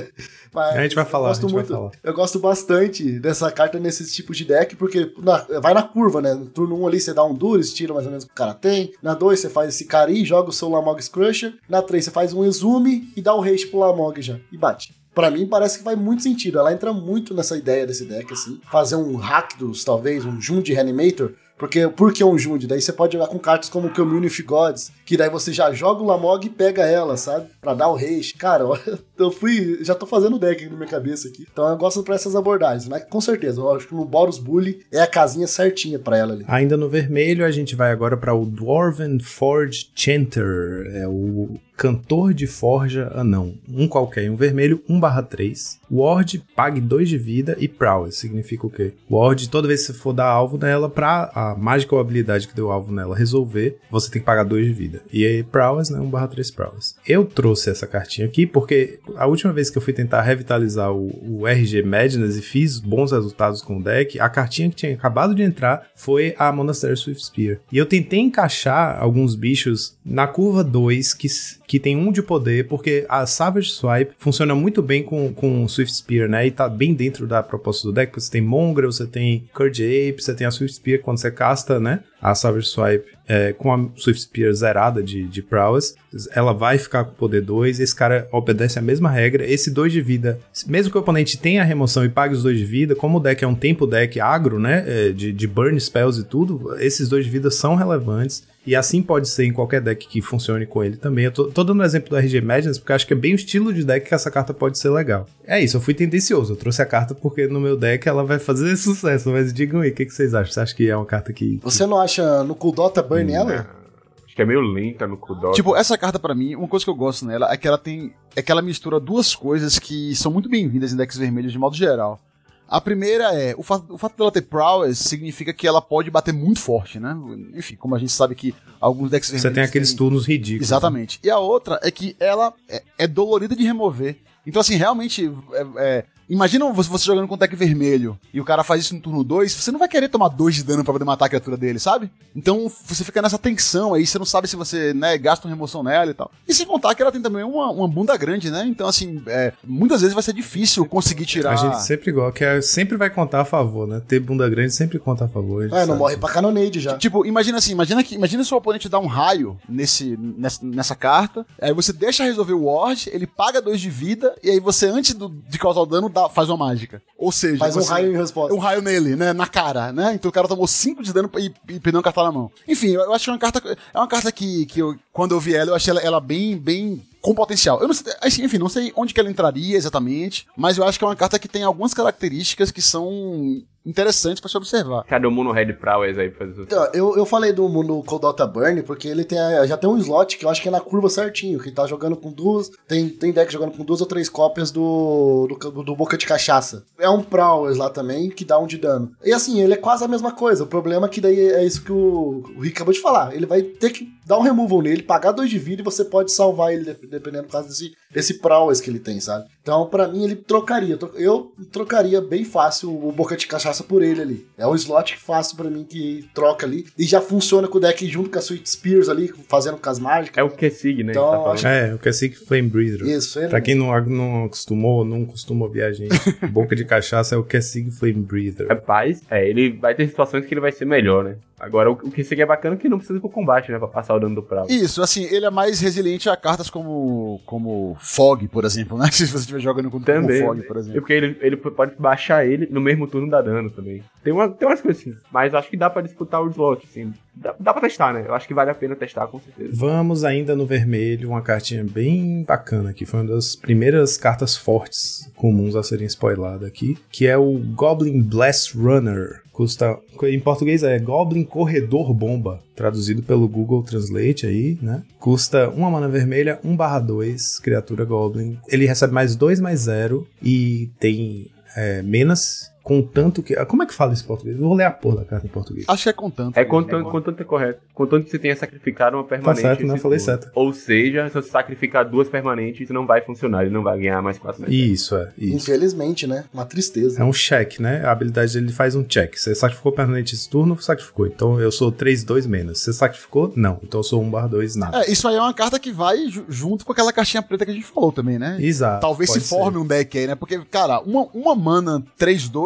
Mas 0.53 0.75
A 0.77 0.83
gente 0.83 0.97
vai 0.97 1.05
eu 1.05 1.09
falar, 1.09 1.29
gosto 1.29 1.43
gente 1.43 1.53
vai 1.53 1.63
muito- 1.63 1.73
falar. 1.73 1.91
Eu 2.03 2.13
gosto 2.13 2.39
bastante 2.41 3.21
dessa 3.21 3.53
carta 3.53 3.79
nesses 3.79 4.13
tipos 4.13 4.37
de 4.37 4.45
deck, 4.45 4.75
porque 4.75 5.13
na- 5.19 5.47
vai 5.61 5.73
na 5.73 5.83
curva, 5.85 6.21
né? 6.21 6.35
No 6.35 6.47
turno 6.47 6.77
1 6.83 6.89
ali 6.89 7.01
você 7.01 7.15
dá 7.15 7.23
um 7.25 7.33
Duris, 7.33 7.73
tira 7.73 7.95
mais 7.95 8.05
ou 8.05 8.11
menos 8.11 8.25
o 8.25 8.27
que 8.27 8.33
o 8.33 8.37
cara 8.37 8.53
tem. 8.53 8.93
Na 9.01 9.15
2 9.15 9.39
você 9.39 9.49
faz 9.49 9.69
esse 9.69 9.85
Cari, 9.85 10.25
joga 10.25 10.49
o 10.51 10.53
seu 10.53 10.69
Lamog 10.69 11.01
Crusher. 11.09 11.55
Na 11.69 11.81
3 11.83 12.05
você 12.05 12.11
faz 12.11 12.33
um 12.33 12.45
Exume 12.45 12.90
e 13.17 13.23
dá 13.23 13.35
o 13.35 13.43
haste 13.43 13.67
pro 13.67 13.81
Lamog 13.81 14.21
já. 14.21 14.39
E 14.53 14.59
bate. 14.59 14.95
Pra 15.15 15.31
mim 15.31 15.47
parece 15.47 15.79
que 15.79 15.85
faz 15.85 15.99
muito 15.99 16.23
sentido. 16.23 16.59
Ela 16.59 16.73
entra 16.73 16.93
muito 16.93 17.35
nessa 17.35 17.57
ideia 17.57 17.87
desse 17.87 18.05
deck, 18.05 18.33
assim. 18.33 18.61
Fazer 18.71 18.97
um 18.97 19.17
Rakdos, 19.17 19.85
talvez, 19.85 20.25
um 20.25 20.41
Jund 20.41 20.69
Reanimator. 20.73 21.33
Porque, 21.61 21.87
por 21.89 22.11
que 22.11 22.25
um 22.25 22.39
Jund? 22.39 22.67
Daí 22.67 22.81
você 22.81 22.91
pode 22.91 23.13
jogar 23.13 23.27
com 23.27 23.39
cartas 23.39 23.69
como 23.69 23.91
Community 23.91 24.43
Gods, 24.43 24.91
que 25.05 25.15
daí 25.15 25.29
você 25.29 25.53
já 25.53 25.71
joga 25.75 26.03
o 26.03 26.07
Lamog 26.07 26.47
e 26.47 26.49
pega 26.49 26.87
ela, 26.87 27.19
sabe? 27.19 27.49
Pra 27.61 27.75
dar 27.75 27.91
o 27.91 27.97
haste. 27.97 28.39
Cara, 28.39 28.65
eu 29.19 29.31
fui. 29.31 29.79
Já 29.85 29.95
tô 29.95 30.07
fazendo 30.07 30.39
deck 30.39 30.65
na 30.71 30.77
minha 30.77 30.89
cabeça 30.89 31.29
aqui. 31.29 31.47
Então 31.53 31.69
eu 31.69 31.77
gosto 31.77 32.03
pra 32.03 32.15
essas 32.15 32.35
abordagens. 32.35 32.89
Mas 32.89 33.05
com 33.05 33.21
certeza, 33.21 33.61
eu 33.61 33.77
acho 33.77 33.87
que 33.87 33.95
no 33.95 34.07
Boros 34.07 34.39
Bully 34.39 34.87
é 34.91 35.03
a 35.03 35.07
casinha 35.07 35.47
certinha 35.47 35.99
pra 35.99 36.17
ela 36.17 36.33
ali. 36.33 36.47
Ainda 36.49 36.79
no 36.79 36.89
vermelho, 36.89 37.45
a 37.45 37.51
gente 37.51 37.77
vai 37.77 37.93
agora 37.93 38.17
para 38.17 38.33
o 38.33 38.47
Dwarven 38.47 39.21
Forge 39.21 39.91
Chanter. 39.95 40.91
É 40.95 41.07
o 41.07 41.59
cantor 41.81 42.35
de 42.35 42.47
forja 42.47 43.11
anão. 43.15 43.55
Um 43.67 43.89
qualquer, 43.89 44.31
um 44.31 44.37
vermelho, 44.37 44.83
1/3. 44.87 45.81
Ward, 45.91 46.45
pague 46.55 46.79
2 46.79 47.09
de 47.09 47.17
vida 47.17 47.57
e 47.59 47.67
prowess. 47.67 48.19
Significa 48.19 48.67
o 48.67 48.71
quê? 48.71 48.93
Ward, 49.11 49.49
toda 49.49 49.67
vez 49.67 49.81
que 49.81 49.87
você 49.95 49.99
for 49.99 50.13
dar 50.13 50.27
alvo 50.27 50.59
nela, 50.59 50.91
pra 50.91 51.31
a 51.35 51.57
mágica 51.57 51.95
ou 51.95 52.01
habilidade 52.01 52.47
que 52.47 52.55
deu 52.55 52.71
alvo 52.71 52.93
nela 52.93 53.17
resolver, 53.17 53.79
você 53.91 54.11
tem 54.11 54.21
que 54.21 54.27
pagar 54.27 54.45
2 54.45 54.67
de 54.67 54.73
vida. 54.75 55.03
E 55.11 55.25
aí, 55.25 55.43
prowess, 55.43 55.91
né? 55.91 55.99
1/3 55.99 56.55
prowess. 56.55 56.97
Eu 57.09 57.25
trouxe 57.25 57.71
essa 57.71 57.87
cartinha 57.87 58.27
aqui 58.27 58.47
porque 58.47 59.01
a 59.17 59.27
última 59.27 59.51
vez 59.51 59.71
que 59.71 59.79
eu 59.79 59.83
fui 59.83 59.95
tentar 59.95 60.21
revitalizar 60.21 60.93
o, 60.93 61.41
o 61.41 61.49
RG 61.49 61.83
Madness 61.83 62.37
e 62.37 62.43
fiz 62.43 62.79
bons 62.79 63.11
resultados 63.11 63.63
com 63.63 63.79
o 63.79 63.83
deck, 63.83 64.21
a 64.21 64.29
cartinha 64.29 64.69
que 64.69 64.77
tinha 64.77 64.93
acabado 64.93 65.35
de 65.35 65.43
entrar 65.43 65.87
foi 65.97 66.35
a 66.39 66.53
Monastery 66.53 66.99
Swift 66.99 67.25
Spear. 67.25 67.59
E 67.73 67.79
eu 67.79 67.87
tentei 67.87 68.19
encaixar 68.19 69.03
alguns 69.03 69.35
bichos 69.35 69.99
na 70.11 70.27
curva 70.27 70.65
2 70.65 71.15
que, 71.15 71.29
que 71.69 71.79
tem 71.79 71.97
um 71.97 72.11
de 72.11 72.21
poder, 72.21 72.67
porque 72.67 73.07
a 73.09 73.25
Savage 73.27 73.71
Swipe 73.71 74.13
funciona 74.19 74.57
muito 74.57 74.83
bem 74.83 75.05
com, 75.05 75.33
com 75.33 75.63
o 75.63 75.69
Swift 75.69 75.95
Spear, 75.95 76.29
né? 76.29 76.49
E 76.49 76.51
tá 76.51 76.69
bem 76.69 76.93
dentro 76.93 77.29
da 77.29 77.45
proposta 77.45 77.87
do 77.87 77.95
deck, 77.95 78.11
porque 78.11 78.21
você 78.21 78.33
tem 78.33 78.41
Mongrel, 78.41 78.91
você 78.91 79.07
tem 79.07 79.49
Curd 79.55 79.81
Ape, 79.83 80.21
você 80.21 80.35
tem 80.35 80.47
a 80.47 80.51
Swift 80.51 80.77
Spear 80.77 81.01
quando 81.01 81.19
você 81.19 81.31
casta, 81.31 81.79
né? 81.79 82.01
A 82.21 82.35
Savage 82.35 82.67
Swipe 82.67 83.20
é, 83.31 83.53
com 83.53 83.73
a 83.73 83.87
Swift 83.95 84.23
Spear 84.23 84.53
zerada 84.53 85.01
de, 85.01 85.23
de 85.29 85.41
Prowess, 85.41 85.95
ela 86.35 86.53
vai 86.53 86.79
ficar 86.79 87.05
com 87.05 87.13
poder 87.13 87.43
2, 87.43 87.79
esse 87.79 87.95
cara 87.95 88.27
obedece 88.33 88.77
a 88.77 88.83
mesma 88.83 89.09
regra, 89.09 89.49
esse 89.49 89.71
2 89.71 89.93
de 89.93 90.03
vida, 90.03 90.41
mesmo 90.67 90.91
que 90.91 90.99
o 90.99 91.01
oponente 91.01 91.39
tenha 91.39 91.63
a 91.63 91.65
remoção 91.65 92.05
e 92.05 92.09
pague 92.09 92.35
os 92.35 92.43
2 92.43 92.59
de 92.59 92.65
vida, 92.65 92.97
como 92.97 93.19
o 93.19 93.21
deck 93.21 93.45
é 93.45 93.47
um 93.47 93.55
tempo 93.55 93.87
deck 93.87 94.19
agro, 94.19 94.59
né, 94.59 94.85
é, 94.85 95.13
de, 95.13 95.33
de 95.33 95.47
burn 95.47 95.79
spells 95.81 96.21
e 96.21 96.25
tudo, 96.25 96.77
esses 96.81 97.09
2 97.09 97.25
de 97.25 97.31
vida 97.31 97.53
são 97.53 97.77
relevantes, 97.77 98.43
e 98.67 98.77
assim 98.77 99.03
pode 99.03 99.29
ser 99.29 99.45
em 99.45 99.53
qualquer 99.53 99.81
deck 99.81 100.07
que 100.07 100.21
funcione 100.21 100.67
com 100.67 100.85
ele 100.85 100.97
também. 100.97 101.25
Eu 101.25 101.33
tô, 101.33 101.45
tô 101.45 101.65
dando 101.65 101.81
um 101.81 101.85
exemplo 101.85 102.11
do 102.11 102.17
RG 102.17 102.41
Madness 102.43 102.79
porque 102.79 102.93
acho 102.93 103.07
que 103.07 103.15
é 103.15 103.17
bem 103.17 103.33
o 103.33 103.37
estilo 103.37 103.73
de 103.73 103.85
deck 103.85 104.07
que 104.07 104.15
essa 104.15 104.31
carta 104.31 104.53
pode 104.53 104.79
ser 104.79 104.91
legal. 104.91 105.27
É 105.47 105.59
isso, 105.61 105.79
eu 105.79 105.81
fui 105.81 105.95
tendencioso. 105.95 106.53
Eu 106.53 106.57
trouxe 106.57 106.83
a 106.83 106.87
carta 106.87 107.15
porque 107.15 107.47
no 107.47 107.59
meu 107.59 107.77
deck 107.77 108.07
ela 108.07 108.23
vai 108.23 108.39
fazer 108.39 108.77
sucesso. 108.79 109.31
Mas 109.31 109.53
digam 109.53 109.81
aí, 109.81 109.91
o 109.91 109.95
que, 109.95 110.05
que 110.05 110.13
vocês 110.13 110.35
acham? 110.35 110.53
Você 110.53 110.61
acha 110.61 110.75
que 110.75 110.89
é 110.89 110.97
uma 110.97 111.07
carta 111.07 111.33
que. 111.33 111.59
Você 111.63 111.87
não 111.87 111.99
acha 111.99 112.45
no 112.45 112.55
Kuldota 112.55 113.03
Burn 113.03 113.20
ela? 113.29 113.77
Acho 114.25 114.37
que 114.37 114.43
é 114.43 114.45
meio 114.47 114.61
lenta 114.61 115.07
no 115.07 115.17
Kudok. 115.17 115.55
Tipo, 115.55 115.75
essa 115.77 115.99
carta 115.99 116.19
pra 116.19 116.35
mim, 116.35 116.55
uma 116.55 116.69
coisa 116.69 116.85
que 116.85 116.91
eu 116.91 116.95
gosto 116.95 117.27
nela 117.27 117.53
é 117.53 117.57
que 117.57 117.67
ela 117.67 117.77
tem. 117.79 118.15
É 118.37 118.41
que 118.43 118.51
ela 118.53 118.63
mistura 118.63 119.01
duas 119.01 119.35
coisas 119.35 119.79
que 119.79 120.15
são 120.15 120.31
muito 120.33 120.49
bem-vindas 120.49 120.93
em 120.93 120.97
decks 120.97 121.17
vermelhos 121.19 121.53
de 121.53 121.59
modo 121.59 121.75
geral. 121.77 122.21
A 122.69 122.81
primeira 122.81 123.35
é, 123.35 123.53
o 123.59 123.65
fato, 123.65 123.93
o 123.93 123.99
fato 123.99 124.17
dela 124.17 124.31
ter 124.31 124.43
prowess 124.43 124.99
significa 125.01 125.53
que 125.53 125.67
ela 125.67 125.83
pode 125.83 126.09
bater 126.09 126.33
muito 126.33 126.61
forte, 126.61 127.01
né? 127.01 127.17
Enfim, 127.57 127.75
como 127.75 127.97
a 127.97 127.99
gente 127.99 128.13
sabe 128.13 128.37
que 128.37 128.55
alguns 128.81 129.11
decks 129.11 129.29
vermelhos. 129.29 129.43
Você 129.51 129.55
tem 129.55 129.65
aqueles 129.65 129.89
têm- 129.89 129.97
turnos 129.99 130.25
ridículos. 130.29 130.69
Exatamente. 130.69 131.19
E 131.25 131.29
a 131.29 131.39
outra 131.39 131.81
é 131.83 131.91
que 131.91 132.15
ela 132.21 132.55
é, 132.69 132.83
é 132.97 133.07
dolorida 133.09 133.57
de 133.57 133.65
remover. 133.65 134.19
Então, 134.47 134.61
assim, 134.61 134.77
realmente. 134.77 135.29
é- 135.53 135.67
é, 135.79 136.05
imagina 136.31 136.71
você, 136.73 137.05
jogando 137.05 137.29
com 137.29 137.37
deck 137.37 137.55
vermelho 137.57 138.19
e 138.33 138.41
o 138.41 138.45
cara 138.45 138.63
faz 138.65 138.83
isso 138.85 138.95
no 138.95 139.01
turno 139.01 139.23
2, 139.25 139.53
você 139.53 139.71
não 139.73 139.79
vai 139.79 139.89
querer 139.89 140.09
tomar 140.09 140.29
2 140.29 140.55
de 140.55 140.63
dano 140.65 140.85
pra 140.85 140.93
poder 140.93 141.05
matar 141.05 141.27
a 141.27 141.29
criatura 141.29 141.57
dele, 141.57 141.79
sabe? 141.79 142.11
Então 142.35 142.71
você 142.87 143.05
fica 143.05 143.21
nessa 143.21 143.39
tensão 143.39 143.95
aí, 143.95 144.07
você 144.07 144.19
não 144.19 144.25
sabe 144.25 144.47
se 144.49 144.57
você 144.57 144.95
né, 144.95 145.19
gasta 145.19 145.47
uma 145.47 145.55
remoção 145.55 145.83
nela 145.83 146.11
e 146.11 146.15
tal. 146.15 146.31
E 146.49 146.55
sem 146.55 146.67
contar 146.67 146.95
que 146.95 147.03
ela 147.03 147.11
tem 147.13 147.21
também 147.21 147.43
uma, 147.45 147.71
uma 147.71 147.89
bunda 147.89 148.17
grande, 148.17 148.51
né? 148.51 148.65
Então, 148.67 148.87
assim, 148.89 149.23
é, 149.27 149.53
muitas 149.65 150.01
vezes 150.01 150.15
vai 150.15 150.23
ser 150.23 150.33
difícil 150.33 150.85
conseguir 150.87 151.27
tirar. 151.27 151.53
A 151.53 151.57
gente 151.57 151.83
sempre 151.83 152.11
igual, 152.11 152.33
que 152.33 152.45
é- 152.45 152.61
sempre 152.63 152.97
vai 152.97 153.11
contar 153.11 153.41
a 153.41 153.45
favor, 153.45 153.87
né? 153.89 154.01
Ter 154.07 154.21
bunda 154.21 154.49
grande 154.49 154.73
sempre 154.73 154.99
conta 154.99 155.25
a 155.25 155.29
favor. 155.29 155.63
a 155.65 155.67
É, 155.67 155.81
não 155.81 155.87
sabe. 155.89 155.99
morre 155.99 156.17
pra 156.17 156.29
Canonade 156.31 156.79
já. 156.81 156.97
Tipo, 156.97 157.27
imagina 157.27 157.59
assim, 157.59 157.73
imagina 157.73 158.03
que 158.05 158.15
imagina 158.15 158.45
se 158.45 158.53
o 158.55 158.57
oponente 158.57 158.89
dá 158.89 158.99
um 158.99 159.07
raio 159.07 159.57
nesse, 159.69 160.17
nessa, 160.19 160.65
nessa 160.65 160.95
carta, 160.95 161.45
aí 161.61 161.73
você 161.73 161.93
deixa 161.93 162.25
resolver 162.25 162.53
o 162.53 162.65
ward, 162.67 163.09
ele 163.13 163.27
paga 163.27 163.61
dois 163.61 163.81
de 163.81 163.91
vida, 163.91 164.35
e 164.43 164.51
aí 164.51 164.61
você, 164.61 164.87
antes 164.87 165.15
do- 165.15 165.29
de 165.49 165.59
causar 165.59 165.81
o 165.81 165.87
dano, 165.87 166.09
dá- 166.09 166.20
faz 166.29 166.49
uma 166.49 166.57
mágica. 166.57 167.03
Ou 167.17 167.31
seja, 167.33 167.59
Faz 167.59 167.77
um 167.77 167.81
você- 167.81 167.91
raio 167.93 168.13
em 168.13 168.17
resposta. 168.17 168.55
um 168.55 168.59
raio 168.59 168.83
nele, 168.83 169.17
né? 169.17 169.33
Na 169.33 169.47
cara, 169.47 169.93
né? 169.93 170.13
Então 170.15 170.29
o 170.29 170.33
cara 170.33 170.47
tomou 170.49 170.67
5 170.67 171.03
de 171.03 171.13
dano 171.13 171.31
e, 171.39 171.47
e 171.69 171.81
perdeu 171.81 171.99
uma 171.99 172.03
carta 172.03 172.23
na 172.23 172.33
mão. 172.33 172.51
Enfim, 172.69 172.89
eu, 172.89 173.03
eu 173.03 173.13
acho 173.15 173.25
que 173.25 173.31
é 173.31 173.33
uma 173.33 173.39
carta. 173.39 173.79
É 173.95 173.99
uma 173.99 174.09
carta 174.09 174.31
que, 174.33 174.67
que 174.67 174.81
eu, 174.81 174.97
quando 175.13 175.33
eu 175.35 175.41
vi 175.41 175.55
ela, 175.55 175.71
eu 175.71 175.75
achei 175.75 175.91
ela, 175.91 176.01
ela 176.01 176.21
bem, 176.21 176.57
bem. 176.59 177.03
Com 177.23 177.35
potencial. 177.35 177.79
Eu 177.83 177.87
não 177.87 177.93
sei, 177.93 178.11
assim, 178.23 178.43
enfim, 178.45 178.57
não 178.57 178.71
sei 178.71 178.95
onde 178.97 179.13
que 179.13 179.21
ela 179.21 179.31
entraria 179.31 179.77
exatamente, 179.77 180.47
mas 180.57 180.79
eu 180.79 180.85
acho 180.85 180.99
que 180.99 181.05
é 181.05 181.07
uma 181.09 181.15
carta 181.15 181.39
que 181.39 181.47
tem 181.49 181.63
algumas 181.63 181.93
características 181.93 182.71
que 182.71 182.81
são 182.81 183.61
interessantes 183.85 184.41
pra 184.41 184.49
se 184.51 184.57
observar. 184.57 185.05
Cadê 185.05 185.27
o 185.27 185.31
Mono 185.31 185.53
Red 185.53 185.73
Prowess 185.75 186.19
aí 186.19 186.31
pra 186.31 186.47
fazer? 186.47 186.63
Então, 186.63 186.89
eu, 186.93 187.17
eu 187.17 187.25
falei 187.25 187.53
do 187.53 187.69
mundo 187.69 188.03
Coldota 188.05 188.47
Burn 188.47 188.83
porque 188.83 189.09
ele 189.09 189.25
tem 189.25 189.39
a- 189.39 189.67
já 189.67 189.77
tem 189.77 189.89
um 189.89 189.97
slot 189.99 190.37
que 190.37 190.45
eu 190.45 190.51
acho 190.51 190.61
que 190.63 190.69
é 190.69 190.71
na 190.71 190.81
curva 190.81 191.09
certinho, 191.09 191.59
que 191.59 191.71
tá 191.71 191.87
jogando 191.87 192.17
com 192.17 192.31
duas. 192.31 192.71
Tem, 192.87 193.09
tem 193.09 193.33
deck 193.33 193.53
jogando 193.53 193.77
com 193.77 193.85
duas 193.85 194.01
ou 194.01 194.07
três 194.07 194.29
cópias 194.29 194.71
do, 194.71 195.47
do, 195.49 195.83
do 195.83 195.97
Boca 195.97 196.17
de 196.19 196.27
Cachaça. 196.27 196.85
É 196.99 197.09
um 197.09 197.23
Prowess 197.23 197.77
lá 197.79 197.89
também 197.91 198.29
que 198.31 198.45
dá 198.45 198.59
um 198.59 198.67
de 198.67 198.79
dano. 198.79 199.13
E 199.25 199.33
assim, 199.33 199.61
ele 199.61 199.75
é 199.75 199.77
quase 199.79 200.05
a 200.05 200.09
mesma 200.09 200.33
coisa. 200.33 200.65
O 200.65 200.67
problema 200.67 201.07
é 201.07 201.11
que 201.11 201.21
daí 201.21 201.39
é 201.41 201.65
isso 201.65 201.83
que 201.83 201.93
o, 201.93 202.43
o 202.57 202.61
Rick 202.61 202.77
acabou 202.77 202.93
de 202.95 203.01
falar. 203.01 203.35
Ele 203.35 203.47
vai 203.47 203.63
ter 203.63 203.91
que 203.91 204.09
dar 204.27 204.39
um 204.39 204.43
removal 204.43 204.83
nele, 204.83 205.03
pagar 205.03 205.33
dois 205.33 205.51
de 205.51 205.59
vida 205.59 205.83
e 205.83 205.85
você 205.85 206.05
pode 206.05 206.31
salvar 206.31 206.73
ele 206.73 206.85
dep- 206.85 207.07
dependendo 207.09 207.45
do 207.49 207.51
caso 207.51 207.67
desse, 207.69 207.93
desse 208.11 208.35
Prowess 208.41 208.81
que 208.81 208.91
ele 208.91 208.99
tem, 208.99 209.21
sabe? 209.21 209.47
Então, 209.63 209.87
pra 209.87 210.09
mim, 210.09 210.25
ele 210.25 210.35
trocaria. 210.37 210.97
Tro- 210.97 211.13
Eu 211.17 211.53
trocaria 211.71 212.21
bem 212.21 212.45
fácil 212.45 212.91
o 212.91 213.13
Boca 213.13 213.37
de 213.37 213.47
Cachaça 213.47 213.85
por 213.85 214.03
ele 214.03 214.21
ali. 214.21 214.47
É 214.59 214.67
um 214.67 214.75
slot 214.75 215.17
fácil 215.17 215.57
pra 215.57 215.71
mim 215.71 215.85
que 215.85 216.29
troca 216.35 216.67
ali. 216.67 216.87
E 216.99 217.05
já 217.05 217.21
funciona 217.21 217.69
com 217.69 217.79
o 217.79 217.81
deck 217.81 218.07
junto 218.09 218.31
com 218.31 218.39
a 218.39 218.41
Sweet 218.43 218.69
Spears 218.69 219.09
ali, 219.09 219.31
fazendo 219.49 219.77
com 219.77 219.89
as 219.91 219.99
mágicas. 219.99 220.39
É 220.39 220.43
o 220.43 220.51
Kessig, 220.51 221.05
né? 221.05 221.13
que 221.13 221.19
Então, 221.19 221.45
tá 221.45 221.51
acho- 221.53 221.67
É, 221.67 221.95
o 221.95 222.09
é 222.09 222.13
Sick 222.13 222.37
Flame 222.37 222.69
Breather. 222.69 223.07
Isso, 223.07 223.39
ele. 223.39 223.49
Pra 223.49 223.61
quem 223.61 223.75
não, 223.75 223.87
não 224.07 224.45
acostumou, 224.45 225.05
não 225.05 225.25
costuma 225.25 225.67
ouvir 225.67 225.83
a 225.83 225.93
gente, 225.93 226.11
boca 226.51 226.75
de 226.75 226.85
cachaça 226.85 227.35
é 227.35 227.39
o 227.39 227.45
que 227.45 227.57
é 227.57 227.61
Sig 227.61 227.91
Flame 227.91 228.15
Breather. 228.23 228.67
Rapaz, 228.69 229.21
é, 229.31 229.49
ele 229.49 229.71
vai 229.79 229.95
ter 229.95 230.09
situações 230.09 230.45
que 230.47 230.55
ele 230.55 230.61
vai 230.61 230.73
ser 230.73 230.85
melhor, 230.85 231.23
né? 231.25 231.37
Agora, 231.61 231.91
o, 231.91 231.93
o 231.93 232.11
que 232.11 232.25
seria 232.25 232.47
bacana 232.47 232.75
é 232.75 232.79
que 232.79 232.89
não 232.89 232.97
precisa 232.97 233.19
ir 233.19 233.21
pro 233.21 233.29
combate, 233.29 233.71
né? 233.71 233.79
Pra 233.79 233.87
passar 233.87 234.15
o 234.15 234.19
dano 234.19 234.35
do 234.35 234.43
Prowess. 234.43 234.73
Isso, 234.75 235.03
assim, 235.03 235.25
ele 235.25 235.45
é 235.45 235.51
mais 235.51 235.79
resiliente 235.81 236.29
a 236.29 236.37
cartas 236.37 236.71
como, 236.71 237.41
como 237.45 237.97
Fog, 238.01 238.49
por 238.49 238.65
exemplo, 238.65 238.97
né? 238.97 239.09
Se 239.13 239.27
você 239.27 239.39
estiver 239.41 239.61
jogando 239.61 239.91
com, 239.91 240.01
Também. 240.01 240.41
Fog, 240.43 240.63
por 240.63 240.77
É 240.77 240.81
exemplo. 240.81 241.01
porque 241.01 241.13
ele, 241.13 241.37
ele 241.41 241.57
pode 241.57 241.93
baixar 241.99 242.47
ele 242.47 242.67
no 242.71 242.81
mesmo 242.81 243.07
turno 243.07 243.29
dá 243.31 243.43
dano 243.43 243.71
também. 243.71 244.03
Tem, 244.25 244.33
uma, 244.33 244.49
tem 244.49 244.67
umas 244.67 244.81
coisas 244.81 245.01
assim. 245.03 245.15
Mas 245.33 245.55
acho 245.55 245.69
que 245.69 245.77
dá 245.77 245.91
pra 245.91 246.03
disputar 246.03 246.43
o 246.43 246.49
slot, 246.49 246.87
assim. 246.91 247.13
Dá, 247.35 247.55
dá 247.61 247.73
pra 247.73 247.83
testar, 247.83 248.13
né? 248.13 248.25
Eu 248.27 248.35
acho 248.35 248.49
que 248.49 248.55
vale 248.55 248.71
a 248.71 248.75
pena 248.75 248.97
testar, 248.97 249.27
com 249.27 249.39
certeza. 249.39 249.71
Vamos 249.75 250.25
ainda 250.25 250.57
no 250.57 250.67
vermelho, 250.67 251.29
uma 251.31 251.43
cartinha 251.43 251.85
bem 251.85 252.43
bacana 252.43 252.93
que 252.93 253.05
foi 253.07 253.21
uma 253.21 253.35
das 253.35 253.55
primeiras 253.55 254.17
cartas 254.17 254.57
fortes 254.57 255.31
comuns 255.37 255.77
a 255.77 255.83
serem 255.83 256.07
spoiladas 256.07 256.67
aqui, 256.69 256.97
que 257.11 257.27
é 257.27 257.37
o 257.37 257.59
Goblin 257.75 258.23
Blast 258.23 258.77
Runner. 258.77 259.43
Custa, 259.61 259.99
em 260.23 260.41
português 260.41 260.83
é 260.83 260.99
Goblin 260.99 261.45
Corredor 261.45 262.15
Bomba, 262.15 262.63
traduzido 262.75 263.23
pelo 263.23 263.47
Google 263.47 263.83
Translate 263.83 264.47
aí, 264.47 264.79
né? 264.81 265.03
Custa 265.19 265.69
uma 265.69 265.91
mana 265.91 266.09
vermelha, 266.09 266.59
1/2, 266.65 267.61
criatura 267.61 268.07
Goblin. 268.07 268.57
Ele 268.67 268.87
recebe 268.87 269.13
mais 269.13 269.37
2 269.37 269.61
mais 269.61 269.81
0 269.81 270.27
e 270.43 270.89
tem 270.99 271.49
é, 271.77 272.01
menos, 272.01 272.70
contanto 272.83 273.43
que. 273.43 273.55
Como 273.67 273.83
é 273.83 273.87
que 273.87 273.95
fala 273.95 274.13
isso 274.13 274.25
em 274.25 274.27
português? 274.27 274.57
Eu 274.59 274.63
vou 274.67 274.75
ler 274.75 274.85
a 274.85 274.91
porra 274.91 275.17
da 275.19 275.25
carta 275.25 275.47
em 275.47 275.51
português. 275.51 275.85
Acho 275.89 276.03
que 276.05 276.09
é 276.09 276.13
contanto. 276.13 276.57
É 276.57 276.65
contanto, 276.65 277.11
contanto 277.11 277.41
é 277.41 277.45
correto. 277.45 277.81
Contanto 277.95 278.25
que 278.25 278.31
você 278.31 278.39
tenha 278.39 278.57
sacrificado 278.57 279.17
uma 279.17 279.25
permanente. 279.25 279.61
certo, 279.61 279.81
né? 279.85 279.93
nesse 279.93 280.03
Falei 280.03 280.19
certo. 280.19 280.51
Ou 280.55 280.73
seja, 280.73 281.29
se 281.29 281.35
você 281.35 281.51
sacrificar 281.51 282.09
duas 282.09 282.29
permanentes, 282.29 282.89
não 282.91 283.07
vai 283.07 283.21
funcionar. 283.21 283.63
Ele 283.63 283.71
não 283.71 283.83
vai 283.83 283.99
ganhar 283.99 284.23
mais 284.23 284.39
quatro 284.39 284.63
metros. 284.63 284.77
Isso, 284.79 285.17
é. 285.17 285.31
Isso. 285.37 285.57
Infelizmente, 285.57 286.27
né? 286.27 286.45
Uma 286.53 286.65
tristeza. 286.65 287.21
É 287.21 287.25
um 287.25 287.33
check, 287.33 287.79
né? 287.79 288.03
A 288.05 288.13
habilidade 288.13 288.55
dele 288.55 288.73
faz 288.73 288.95
um 288.95 289.03
check. 289.05 289.37
Você 289.37 289.55
sacrificou 289.55 289.93
permanente 289.93 290.35
esse 290.35 290.49
turno, 290.49 290.81
sacrificou. 290.81 291.27
Então 291.27 291.61
eu 291.61 291.71
sou 291.71 291.93
3, 291.93 292.25
2 292.25 292.47
menos. 292.47 292.81
Você 292.81 292.93
sacrificou? 292.93 293.53
Não. 293.55 293.79
Então 293.83 294.01
eu 294.01 294.05
sou 294.05 294.23
1 294.23 294.31
barra 294.31 294.47
2, 294.49 294.77
nada. 294.77 295.03
É, 295.05 295.11
isso 295.11 295.29
aí 295.29 295.37
é 295.37 295.41
uma 295.41 295.53
carta 295.55 295.79
que 295.79 295.93
vai 295.93 296.29
ju- 296.29 296.47
junto 296.49 296.85
com 296.85 296.93
aquela 296.93 297.13
caixinha 297.13 297.43
preta 297.43 297.65
que 297.65 297.71
a 297.71 297.75
gente 297.75 297.87
falou 297.87 298.11
também, 298.11 298.39
né? 298.39 298.57
Exato. 298.61 299.01
Talvez 299.01 299.31
se 299.31 299.37
pode 299.39 299.47
ser. 299.47 299.55
forme 299.55 299.79
um 299.79 299.87
deck 299.87 300.17
aí, 300.19 300.27
né? 300.27 300.35
Porque, 300.35 300.59
cara, 300.71 301.01
uma, 301.01 301.27
uma 301.35 301.55
mana 301.55 302.03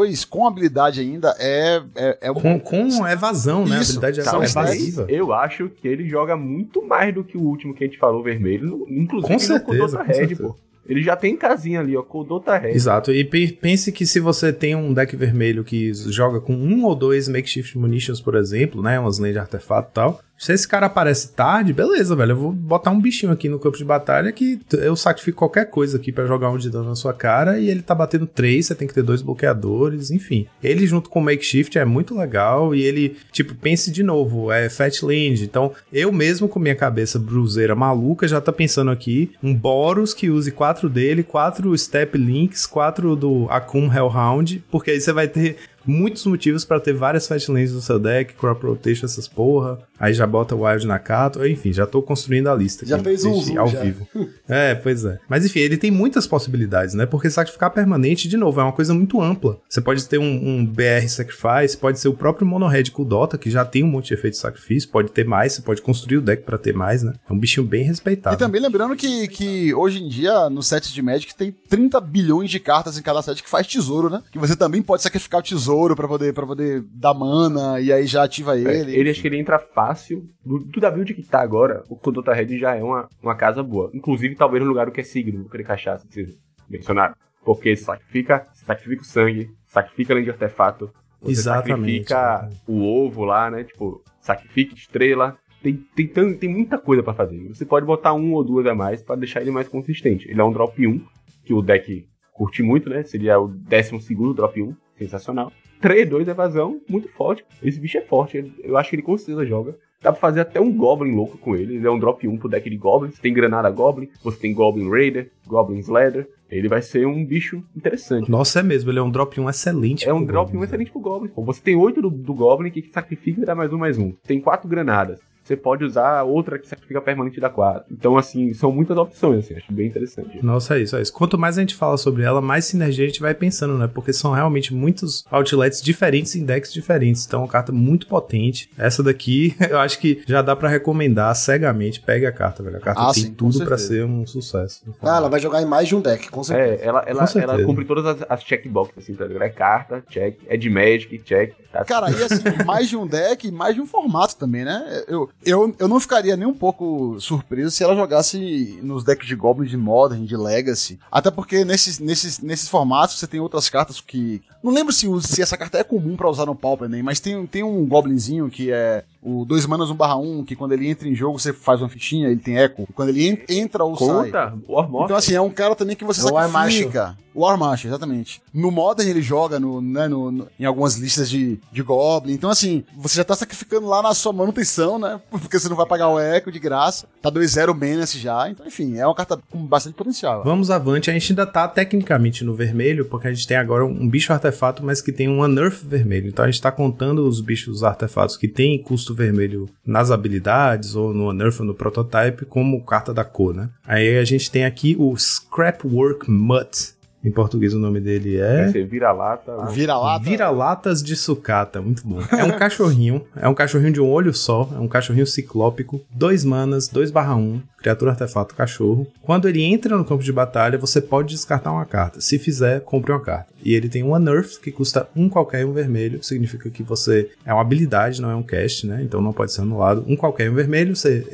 3-2 0.07 0.27
com 0.29 0.47
habilidade 0.47 1.01
ainda 1.01 1.35
é. 1.39 1.83
é, 1.95 2.19
é 2.23 2.31
um- 2.31 2.35
Com, 2.35 2.61
com 2.61 3.07
evasão, 3.07 3.67
né? 3.67 3.81
Isso, 3.81 3.95
a 3.95 4.07
habilidade 4.09 4.23
são 4.25 4.39
é 4.39 4.41
dez. 4.43 4.51
evasiva. 4.57 5.07
Eu 5.09 5.33
acho 5.33 5.69
que 5.69 5.87
ele 5.89 6.09
joga 6.09 6.37
muito 6.37 6.85
mais 6.87 7.15
do 7.15 7.25
que 7.25 7.37
o 7.37 7.43
último 7.43 7.75
que 7.75 7.85
a 7.85 7.87
gente 7.87 7.99
falou, 7.99 8.23
vermelho. 8.23 8.87
Inclusive 8.89 9.27
Com 9.29 9.35
no 9.35 9.41
certeza, 9.41 9.65
Kodota 9.67 9.97
com 9.99 10.05
Red, 10.05 10.15
certeza. 10.15 10.43
pô. 10.43 10.57
Ele 10.87 11.03
já 11.03 11.17
tem 11.17 11.35
casinha 11.35 11.81
ali, 11.81 11.97
ó. 11.97 12.03
Kodota 12.03 12.59
Red. 12.59 12.73
Exato, 12.73 13.11
e 13.11 13.25
pe- 13.25 13.53
pense 13.53 13.91
que 13.91 14.05
se 14.05 14.21
você 14.21 14.53
tem 14.53 14.77
um 14.77 14.93
deck 14.93 15.17
vermelho 15.17 15.65
que 15.65 15.95
joga 15.95 16.41
com 16.43 16.53
um 16.55 16.85
ou 16.85 16.95
dois 16.95 17.27
makeshift 17.27 17.79
munitions, 17.79 18.21
por 18.21 18.35
exemplo, 18.35 18.83
né, 18.83 19.01
umas 19.01 19.19
lentes 19.19 19.35
de 19.35 19.39
artefato 19.39 19.89
e 19.91 19.95
tal, 19.95 20.21
se 20.37 20.53
esse 20.53 20.66
cara 20.66 20.87
aparece 20.87 21.32
tarde, 21.32 21.72
beleza, 21.72 22.14
velho, 22.14 22.32
eu 22.32 22.37
vou 22.37 22.53
botar 22.53 22.91
um 22.91 23.01
bichinho 23.01 23.32
aqui 23.32 23.49
no 23.49 23.59
campo 23.59 23.76
de 23.76 23.85
batalha 23.85 24.32
que 24.32 24.61
eu 24.72 24.97
sacrifico 24.97 25.39
qualquer 25.39 25.70
coisa 25.70 25.97
aqui 25.97 26.12
pra 26.12 26.26
jogar 26.26 26.51
um 26.51 26.59
de 26.59 26.70
dano 26.70 26.89
na 26.89 26.95
sua 26.95 27.14
cara 27.14 27.59
e 27.59 27.68
ele 27.68 27.82
tá 27.82 27.95
batendo 27.95 28.26
três, 28.26 28.66
você 28.66 28.74
tem 28.74 28.87
que 28.87 28.95
ter 28.95 29.03
dois 29.03 29.22
bloqueadores, 29.22 30.11
enfim. 30.11 30.47
Ele 30.62 30.87
junto 30.87 31.09
com 31.09 31.20
o 31.20 31.22
makeshift 31.22 31.78
é 31.78 31.85
muito 31.85 32.16
legal 32.16 32.74
e 32.74 32.82
ele, 32.82 33.16
tipo, 33.32 33.55
pense 33.55 33.91
de 33.91 34.03
novo, 34.03 34.51
é 34.51 34.68
Fat 34.68 35.03
Land, 35.03 35.45
então 35.45 35.72
eu 35.93 36.12
mesmo 36.12 36.49
com 36.49 36.59
minha 36.59 36.74
cabeça 36.74 37.18
bruzeira 37.18 37.74
maluca 37.74 38.28
já 38.28 38.41
tá 38.41 38.53
pensando 38.53 38.91
aqui 38.91 39.32
um 39.43 39.55
Boros 39.55 40.12
que 40.12 40.28
use 40.28 40.51
quatro 40.51 40.89
dele, 40.89 41.22
quatro 41.22 41.76
Step 41.78 42.18
Links, 42.18 42.66
quatro 42.66 43.16
do 43.16 43.47
Akum 43.49 43.91
Hellhound, 43.93 44.62
porque 44.70 44.91
aí 44.91 45.01
você 45.01 45.12
vai 45.12 45.28
ter 45.28 45.57
muitos 45.87 46.24
motivos 46.26 46.64
pra 46.64 46.80
ter 46.80 46.93
várias 46.93 47.26
Fatlands 47.26 47.72
no 47.72 47.80
seu 47.80 47.99
deck, 47.99 48.35
Crop 48.35 48.62
Rotation, 48.64 49.07
essas 49.07 49.28
porra. 49.28 49.78
Aí 49.99 50.12
já 50.12 50.26
bota 50.26 50.57
Wild 50.57 50.87
na 50.87 50.99
Kato, 50.99 51.47
enfim, 51.47 51.72
já 51.72 51.87
tô 51.87 52.03
construindo 52.03 52.49
a 52.49 52.55
lista. 52.55 52.85
Já 52.85 52.97
aqui, 52.97 53.05
fez 53.05 53.24
um 53.24 53.41
zoom, 53.41 53.61
ao 53.61 53.68
já. 53.68 53.80
vivo. 53.80 54.07
É, 54.47 54.74
pois 54.74 55.05
é. 55.05 55.18
Mas 55.28 55.45
enfim, 55.47 55.61
ele 55.61 55.76
tem 55.76 55.91
muitas 55.91 56.26
possibilidades, 56.26 56.95
né? 56.95 57.07
Porque 57.07 57.30
sacrificar 57.30 57.70
permanente, 57.70 58.28
de 58.28 58.37
novo, 58.37 58.61
é 58.61 58.62
uma 58.62 58.72
coisa 58.72 58.93
muito 58.93 59.20
ampla. 59.20 59.59
Você 59.68 59.80
pode 59.80 60.07
ter 60.07 60.18
um, 60.18 60.24
um 60.24 60.66
BR 60.66 61.09
Sacrifice, 61.09 61.78
pode 61.78 61.99
ser 61.99 62.09
o 62.09 62.14
próprio 62.14 62.47
Mono 62.47 62.66
Red 62.66 62.85
com 62.85 63.03
o 63.03 63.05
Dota, 63.05 63.39
que 63.39 63.51
já 63.51 63.64
tem 63.64 63.82
um 63.82 63.87
monte 63.87 64.09
de 64.09 64.14
efeito 64.14 64.35
de 64.35 64.41
sacrifício, 64.41 64.91
pode 64.91 65.11
ter 65.11 65.24
mais, 65.24 65.55
você 65.55 65.62
pode 65.62 65.80
construir 65.80 66.18
o 66.18 66.22
deck 66.22 66.43
pra 66.43 66.59
ter 66.59 66.74
mais, 66.74 67.03
né? 67.03 67.14
É 67.28 67.32
um 67.32 67.39
bichinho 67.39 67.66
bem 67.66 67.85
respeitado. 67.85 68.37
E 68.37 68.39
também 68.39 68.61
lembrando 68.61 68.95
que, 68.97 69.28
que 69.28 69.72
hoje 69.72 70.03
em 70.03 70.09
dia, 70.09 70.51
nos 70.51 70.66
sets 70.66 70.93
de 70.93 71.01
Magic, 71.01 71.35
tem 71.35 71.55
30 71.68 72.01
bilhões 72.01 72.51
de 72.51 72.61
cartas 72.61 72.99
em 72.99 73.03
cada 73.03 73.22
set 73.22 73.43
que 73.43 73.49
faz 73.49 73.66
tesouro, 73.66 74.11
né? 74.11 74.22
Que 74.30 74.39
você 74.39 74.55
também 74.55 74.82
pode 74.82 75.03
sacrificar 75.03 75.41
o 75.41 75.43
tesouro 75.43 75.74
pra 75.97 76.07
poder, 76.09 76.33
pra 76.35 76.47
poder 76.47 76.83
dar 76.93 77.14
mana 77.14 77.81
e 77.81 77.93
aí 77.93 78.07
já 78.07 78.25
ativa 78.25 78.57
É, 78.59 78.61
ele. 78.81 78.97
ele 78.97 79.11
acho 79.11 79.20
que 79.20 79.29
ele 79.29 79.39
entra 79.39 79.59
fácil. 79.59 80.29
Do, 80.45 80.59
do 80.61 80.81
da 80.81 80.91
build 80.91 81.12
que 81.14 81.22
tá 81.22 81.41
agora, 81.41 81.83
o 81.89 81.97
Kodota 81.97 82.33
Red 82.33 82.59
já 82.59 82.75
é 82.75 82.83
uma, 82.83 83.09
uma 83.22 83.35
casa 83.35 83.62
boa. 83.62 83.91
Inclusive, 83.95 84.35
talvez 84.35 84.62
no 84.62 84.68
lugar 84.68 84.87
do 84.87 84.93
que 84.93 85.01
é 85.01 85.05
signo, 85.05 85.43
do 85.45 85.49
que 85.51 85.57
ele 85.57 85.64
cachaça, 85.64 86.07
que 86.07 86.14
vocês 86.14 86.39
mencionaram. 86.68 87.14
Porque 87.45 87.77
você 87.77 87.85
sacrifica, 87.85 88.47
sacrifica 88.55 89.03
o 89.03 89.07
sangue, 89.07 89.51
sacrifica 89.66 90.12
a 90.12 90.16
lente 90.16 90.25
de 90.27 90.31
artefato, 90.31 90.91
você 91.20 91.33
Exatamente, 91.33 92.09
sacrifica 92.09 92.51
o 92.66 92.83
ovo 92.83 93.25
lá, 93.25 93.51
né? 93.51 93.64
Tipo, 93.64 94.03
sacrifica 94.20 94.75
estrela. 94.75 95.37
Tem, 95.62 95.75
tem, 95.97 96.07
tan- 96.07 96.35
tem 96.35 96.49
muita 96.51 96.77
coisa 96.79 97.03
pra 97.03 97.14
fazer. 97.14 97.49
Você 97.49 97.64
pode 97.64 97.87
botar 97.87 98.12
um 98.14 98.33
ou 98.35 98.45
duas 98.45 98.66
a 98.66 98.75
mais 98.75 99.03
pra 99.03 99.16
deixar 99.16 99.41
ele 99.41 99.51
mais 99.51 99.66
consistente. 99.68 100.31
Ele 100.31 100.39
é 100.41 100.45
um 100.45 100.53
drop 100.53 100.87
1, 100.87 101.01
que 101.45 101.55
o 101.55 101.62
deck 101.62 102.07
curte 102.35 102.62
muito, 102.62 102.91
né? 102.91 103.03
Seria 103.05 103.39
o 103.41 103.49
12 103.49 104.14
drop 104.35 104.61
1, 104.62 104.75
sensacional. 104.99 105.51
3, 105.85 106.09
2 106.09 106.26
evasão, 106.28 106.80
muito 106.89 107.09
forte. 107.09 107.45
Esse 107.62 107.78
bicho 107.78 107.99
é 107.99 108.01
forte, 108.01 108.39
ele- 108.39 108.55
eu 108.64 108.74
acho 108.78 108.89
que 108.89 108.97
ele 108.97 109.03
com 109.03 109.18
certeza 109.18 109.45
joga. 109.45 109.76
Dá 110.01 110.11
pra 110.12 110.20
fazer 110.20 110.41
até 110.41 110.59
um 110.61 110.72
Goblin 110.72 111.14
louco 111.14 111.37
com 111.37 111.55
ele. 111.55 111.76
Ele 111.76 111.87
é 111.87 111.91
um 111.91 111.99
drop 111.99 112.26
1 112.26 112.39
pro 112.39 112.49
deck 112.49 112.68
de 112.70 112.76
Goblins. 112.76 113.18
Tem 113.18 113.32
Granada 113.35 113.70
Goblin, 113.70 114.09
você 114.22 114.39
tem 114.39 114.55
Goblin 114.55 114.89
Raider, 114.91 115.30
Goblin 115.47 115.78
Slather. 115.78 116.26
Ele 116.51 116.68
vai 116.68 116.80
ser 116.80 117.07
um 117.07 117.24
bicho 117.24 117.62
interessante. 117.76 118.30
Nossa, 118.30 118.61
é 118.61 118.62
mesmo, 118.62 118.91
ele 118.91 118.99
é 118.99 119.03
um 119.03 119.11
drop 119.11 119.39
1 119.39 119.49
excelente. 119.49 120.09
É 120.09 120.12
um 120.12 120.24
drop 120.24 120.47
Goblin, 120.47 120.57
1 120.57 120.61
né? 120.61 120.66
excelente 120.66 120.91
pro 120.91 121.01
Goblin. 121.01 121.30
Você 121.37 121.61
tem 121.62 121.76
8 121.76 122.01
do, 122.01 122.11
do 122.11 122.32
Goblin 122.35 122.70
que 122.70 122.82
sacrifica 122.89 123.43
e 123.43 123.45
dá 123.45 123.55
mais 123.55 123.72
um, 123.72 123.78
mais 123.78 123.99
um. 123.99 124.12
Tem 124.26 124.41
4 124.41 124.68
granadas. 124.68 125.20
Você 125.45 125.57
pode 125.57 125.85
usar 125.85 126.23
outra 126.23 126.59
que 126.59 126.67
sacrifica 126.67 127.01
permanente 127.03 127.39
dá 127.39 127.51
4. 127.51 127.85
Então, 127.93 128.17
assim, 128.17 128.53
são 128.55 128.73
muitas 128.73 128.97
opções, 128.97 129.45
assim. 129.45 129.55
Acho 129.57 129.73
bem 129.73 129.87
interessante. 129.89 130.43
Nossa, 130.43 130.79
é 130.79 130.83
isso, 130.83 130.97
é 130.97 131.03
isso. 131.03 131.13
Quanto 131.13 131.37
mais 131.39 131.59
a 131.59 131.61
gente 131.61 131.75
fala 131.75 131.97
sobre 131.99 132.23
ela, 132.23 132.41
mais 132.41 132.65
sinergia 132.65 133.05
a 133.05 133.09
gente 133.09 133.21
vai 133.21 133.35
pensando, 133.35 133.77
né? 133.77 133.87
Porque 133.93 134.13
são 134.13 134.33
realmente 134.33 134.73
muitos 134.73 135.25
outlets 135.31 135.83
diferentes 135.83 136.35
em 136.35 136.45
decks 136.45 136.73
diferentes. 136.73 137.27
Então, 137.27 137.41
é 137.41 137.43
uma 137.43 137.49
carta 137.49 137.71
muito 137.73 138.07
potente. 138.07 138.71
Essa 138.79 139.03
daqui, 139.03 139.55
eu 139.69 139.79
acho 139.79 139.99
que 139.99 140.23
já 140.27 140.41
dá 140.41 140.57
pra 140.57 140.69
recomendar 140.69 141.35
cegamente. 141.37 142.01
Pegue 142.01 142.25
a 142.25 142.33
carta, 142.33 142.63
velho. 142.63 142.79
A 142.79 142.81
carta 142.81 143.03
Ah, 143.03 143.13
tem 143.13 143.25
sim, 143.25 143.35
tudo 143.35 143.59
pra 143.65 143.77
certeza. 143.77 143.89
ser 144.01 144.05
um 144.07 144.27
sucesso. 144.27 144.83
Ah, 145.03 145.19
ela 145.19 145.29
vai 145.29 145.41
jogar 145.41 145.61
em 145.61 145.67
mais 145.67 145.87
de 145.89 145.95
um 145.95 146.01
deck, 146.01 146.31
com 146.31 146.43
certeza. 146.43 146.83
É, 146.83 146.87
ela, 146.87 147.01
ela, 147.01 147.05
Com 147.05 147.11
ela 147.11 147.27
certeza. 147.27 147.65
cumpre 147.65 147.85
todas 147.85 148.07
as, 148.07 148.27
as 148.31 148.43
checkboxes, 148.43 148.97
assim, 148.97 149.15
tá 149.15 149.27
ligado? 149.27 149.43
É 149.43 149.49
carta, 149.51 150.03
check. 150.09 150.39
É 150.47 150.57
de 150.57 150.71
Magic, 150.71 151.19
check. 151.19 151.53
Tá? 151.71 151.85
Cara, 151.85 152.11
e 152.11 152.23
assim, 152.23 152.43
mais 152.65 152.89
de 152.89 152.97
um 152.97 153.07
deck 153.07 153.47
e 153.49 153.51
mais 153.51 153.75
de 153.75 153.81
um 153.81 153.87
formato 153.87 154.37
também, 154.37 154.65
né? 154.65 155.03
Eu, 155.09 155.29
eu, 155.45 155.75
eu 155.79 155.89
não 155.89 156.01
ficaria 156.01 156.37
nem 156.37 156.47
um 156.47 156.55
pouco 156.55 157.19
surpreso 157.21 157.71
se 157.71 157.83
ela 157.83 157.95
jogasse 157.95 158.79
nos 158.83 159.05
decks 159.05 159.27
de 159.27 159.35
Goblin, 159.35 159.69
de 159.69 159.77
Modern, 159.77 160.25
de 160.25 160.37
Legacy. 160.37 160.99
Até 161.11 161.31
porque 161.31 161.65
nesses, 161.65 161.99
nesses, 161.99 162.41
nesses 162.41 162.69
formatos 162.69 163.19
você 163.19 163.27
tem 163.27 163.41
outras 163.41 163.69
cartas 163.69 164.01
que. 164.01 164.43
Não 164.63 164.73
lembro 164.73 164.93
se, 164.93 165.07
se 165.23 165.43
essa 165.43 165.57
carta 165.57 165.79
é 165.79 165.85
comum 165.85 166.17
pra 166.17 166.31
usar 166.31 166.47
no 166.47 166.55
Pauper, 166.55 166.89
nem, 166.89 167.03
mas 167.03 167.21
tem, 167.21 167.47
tem 167.47 167.63
um 167.63 167.85
Goblinzinho 167.87 168.49
que 168.49 168.71
é 168.71 169.05
o 169.25 169.45
2 169.45 169.64
manas 169.66 169.91
1 169.91 169.95
barra 169.95 170.16
1, 170.16 170.45
que 170.45 170.55
quando 170.55 170.72
ele 170.72 170.87
entra 170.89 171.09
em 171.09 171.14
jogo 171.14 171.39
você 171.39 171.53
faz 171.53 171.81
uma 171.81 171.89
fichinha, 171.89 172.29
ele 172.29 172.41
tem 172.41 172.59
eco. 172.59 172.87
Quando 172.95 173.09
ele 173.09 173.27
en- 173.29 173.39
entra 173.49 173.83
ou 173.85 173.97
sai. 173.97 174.07
Conta, 174.31 174.55
War 174.68 174.89
Mortal. 174.89 175.05
Então, 175.07 175.16
assim, 175.16 175.35
é 175.35 175.41
um 175.41 175.51
cara 175.51 175.75
também 175.75 175.97
que 175.97 176.05
você 176.05 176.20
É 176.20 176.31
o 176.31 176.35
War 176.35 176.51
sacrifica. 176.51 177.16
O 177.35 177.41
War 177.41 177.59
Marshal, 177.59 177.89
exatamente. 177.91 178.41
No 178.53 178.70
Modern 178.70 179.09
ele 179.11 179.20
joga 179.20 179.59
no, 179.59 179.81
né, 179.81 180.07
no, 180.07 180.31
no- 180.31 180.47
em 180.61 180.64
algumas 180.64 180.95
listas 180.95 181.29
de, 181.29 181.59
de 181.72 181.83
Goblin. 181.83 182.33
Então, 182.33 182.49
assim, 182.49 182.85
você 182.97 183.16
já 183.16 183.25
tá 183.25 183.35
sacrificando 183.35 183.89
lá 183.89 184.01
na 184.01 184.14
sua 184.14 184.33
manutenção, 184.33 185.01
né? 185.01 185.20
Porque 185.33 185.59
você 185.59 185.68
não 185.68 185.75
vai 185.75 185.85
pagar 185.85 186.11
o 186.11 186.20
eco 186.20 186.53
de 186.53 186.61
graça. 186.61 187.09
Tá 187.20 187.33
2-0 187.33 187.75
Menace 187.75 188.20
já. 188.20 188.49
Então, 188.49 188.64
enfim, 188.64 188.99
é 188.99 189.05
uma 189.07 189.16
carta 189.16 189.37
com 189.51 189.59
bastante 189.66 189.95
potencial. 189.95 190.45
Vamos 190.45 190.70
avante, 190.70 191.11
a 191.11 191.12
gente 191.12 191.33
ainda 191.33 191.45
tá 191.45 191.66
tecnicamente 191.66 192.45
no 192.45 192.55
vermelho, 192.55 193.05
porque 193.07 193.27
a 193.27 193.33
gente 193.33 193.47
tem 193.49 193.57
agora 193.57 193.85
um 193.85 194.09
bicho 194.09 194.33
artefato, 194.33 194.85
mas 194.85 195.01
que 195.01 195.11
tem 195.11 195.29
um 195.29 195.45
nerf 195.49 195.85
vermelho. 195.85 196.29
Então 196.29 196.45
a 196.45 196.49
gente 196.51 196.61
tá 196.62 196.70
contando 196.70 197.27
os 197.27 197.41
bichos 197.41 197.83
artefatos 197.83 198.37
que 198.37 198.47
tem 198.47 198.81
custo 198.81 199.14
vermelho 199.15 199.69
nas 199.87 200.11
habilidades, 200.11 200.95
ou 200.95 201.15
no 201.15 201.33
nerf 201.33 201.61
ou 201.61 201.67
no 201.67 201.75
prototype, 201.75 202.45
como 202.45 202.85
carta 202.85 203.12
da 203.12 203.25
cor, 203.25 203.55
né? 203.55 203.69
Aí 203.87 204.19
a 204.19 204.25
gente 204.25 204.51
tem 204.51 204.65
aqui 204.65 204.97
o 204.99 205.17
Scrapwork 205.17 206.31
Mutt. 206.31 206.95
Em 207.25 207.31
português 207.31 207.73
o 207.73 207.79
nome 207.79 208.01
dele 208.01 208.37
é. 208.37 208.69
Você 208.69 208.85
vira 208.85 209.11
lata. 209.11 209.65
Vira-lata. 209.71 210.23
Vira-latas 210.23 211.03
de 211.03 211.17
sucata, 211.17 211.81
muito 211.81 212.07
bom. 212.07 212.21
É 212.31 212.45
um 212.45 212.53
cachorrinho, 212.59 213.25
é 213.35 213.49
um 213.49 213.55
cachorrinho 213.55 213.95
de 213.95 214.01
um 214.01 214.07
olho 214.07 214.35
só, 214.35 214.69
é 214.75 214.79
um 214.79 214.87
cachorrinho 214.87 215.27
ciclópico, 215.27 216.03
dois 216.11 216.45
manas, 216.45 216.87
2 216.87 217.11
barra 217.11 217.35
1, 217.35 217.62
criatura 217.85 218.12
artefato 218.12 218.55
cachorro. 218.55 219.07
Quando 219.20 219.47
ele 219.47 219.62
entra 219.62 219.97
no 219.97 220.05
campo 220.05 220.24
de 220.24 220.32
batalha, 220.32 220.78
você 220.78 221.03
pode 221.03 221.35
descartar 221.35 221.70
uma 221.70 221.85
carta. 221.85 222.20
Se 222.20 222.39
fizer, 222.39 222.80
compre 222.80 223.12
uma 223.12 223.20
carta. 223.20 223.53
E 223.62 223.74
ele 223.74 223.89
tem 223.89 224.03
uma 224.03 224.18
nerf 224.18 224.59
que 224.59 224.72
custa 224.72 225.09
um 225.14 225.28
qualquer 225.28 225.62
e 225.62 225.64
um 225.64 225.72
vermelho, 225.72 226.22
significa 226.22 226.70
que 226.70 226.82
você 226.82 227.30
é 227.45 227.53
uma 227.53 227.61
habilidade, 227.61 228.20
não 228.20 228.30
é 228.30 228.35
um 228.35 228.43
cast, 228.43 228.87
né? 228.87 229.03
Então 229.03 229.20
não 229.20 229.32
pode 229.32 229.53
ser 229.53 229.62
anulado. 229.62 230.05
Um 230.07 230.16
qualquer 230.16 230.47
e 230.47 230.49
um 230.51 230.55
vermelho, 230.55 230.97
você, 230.97 231.26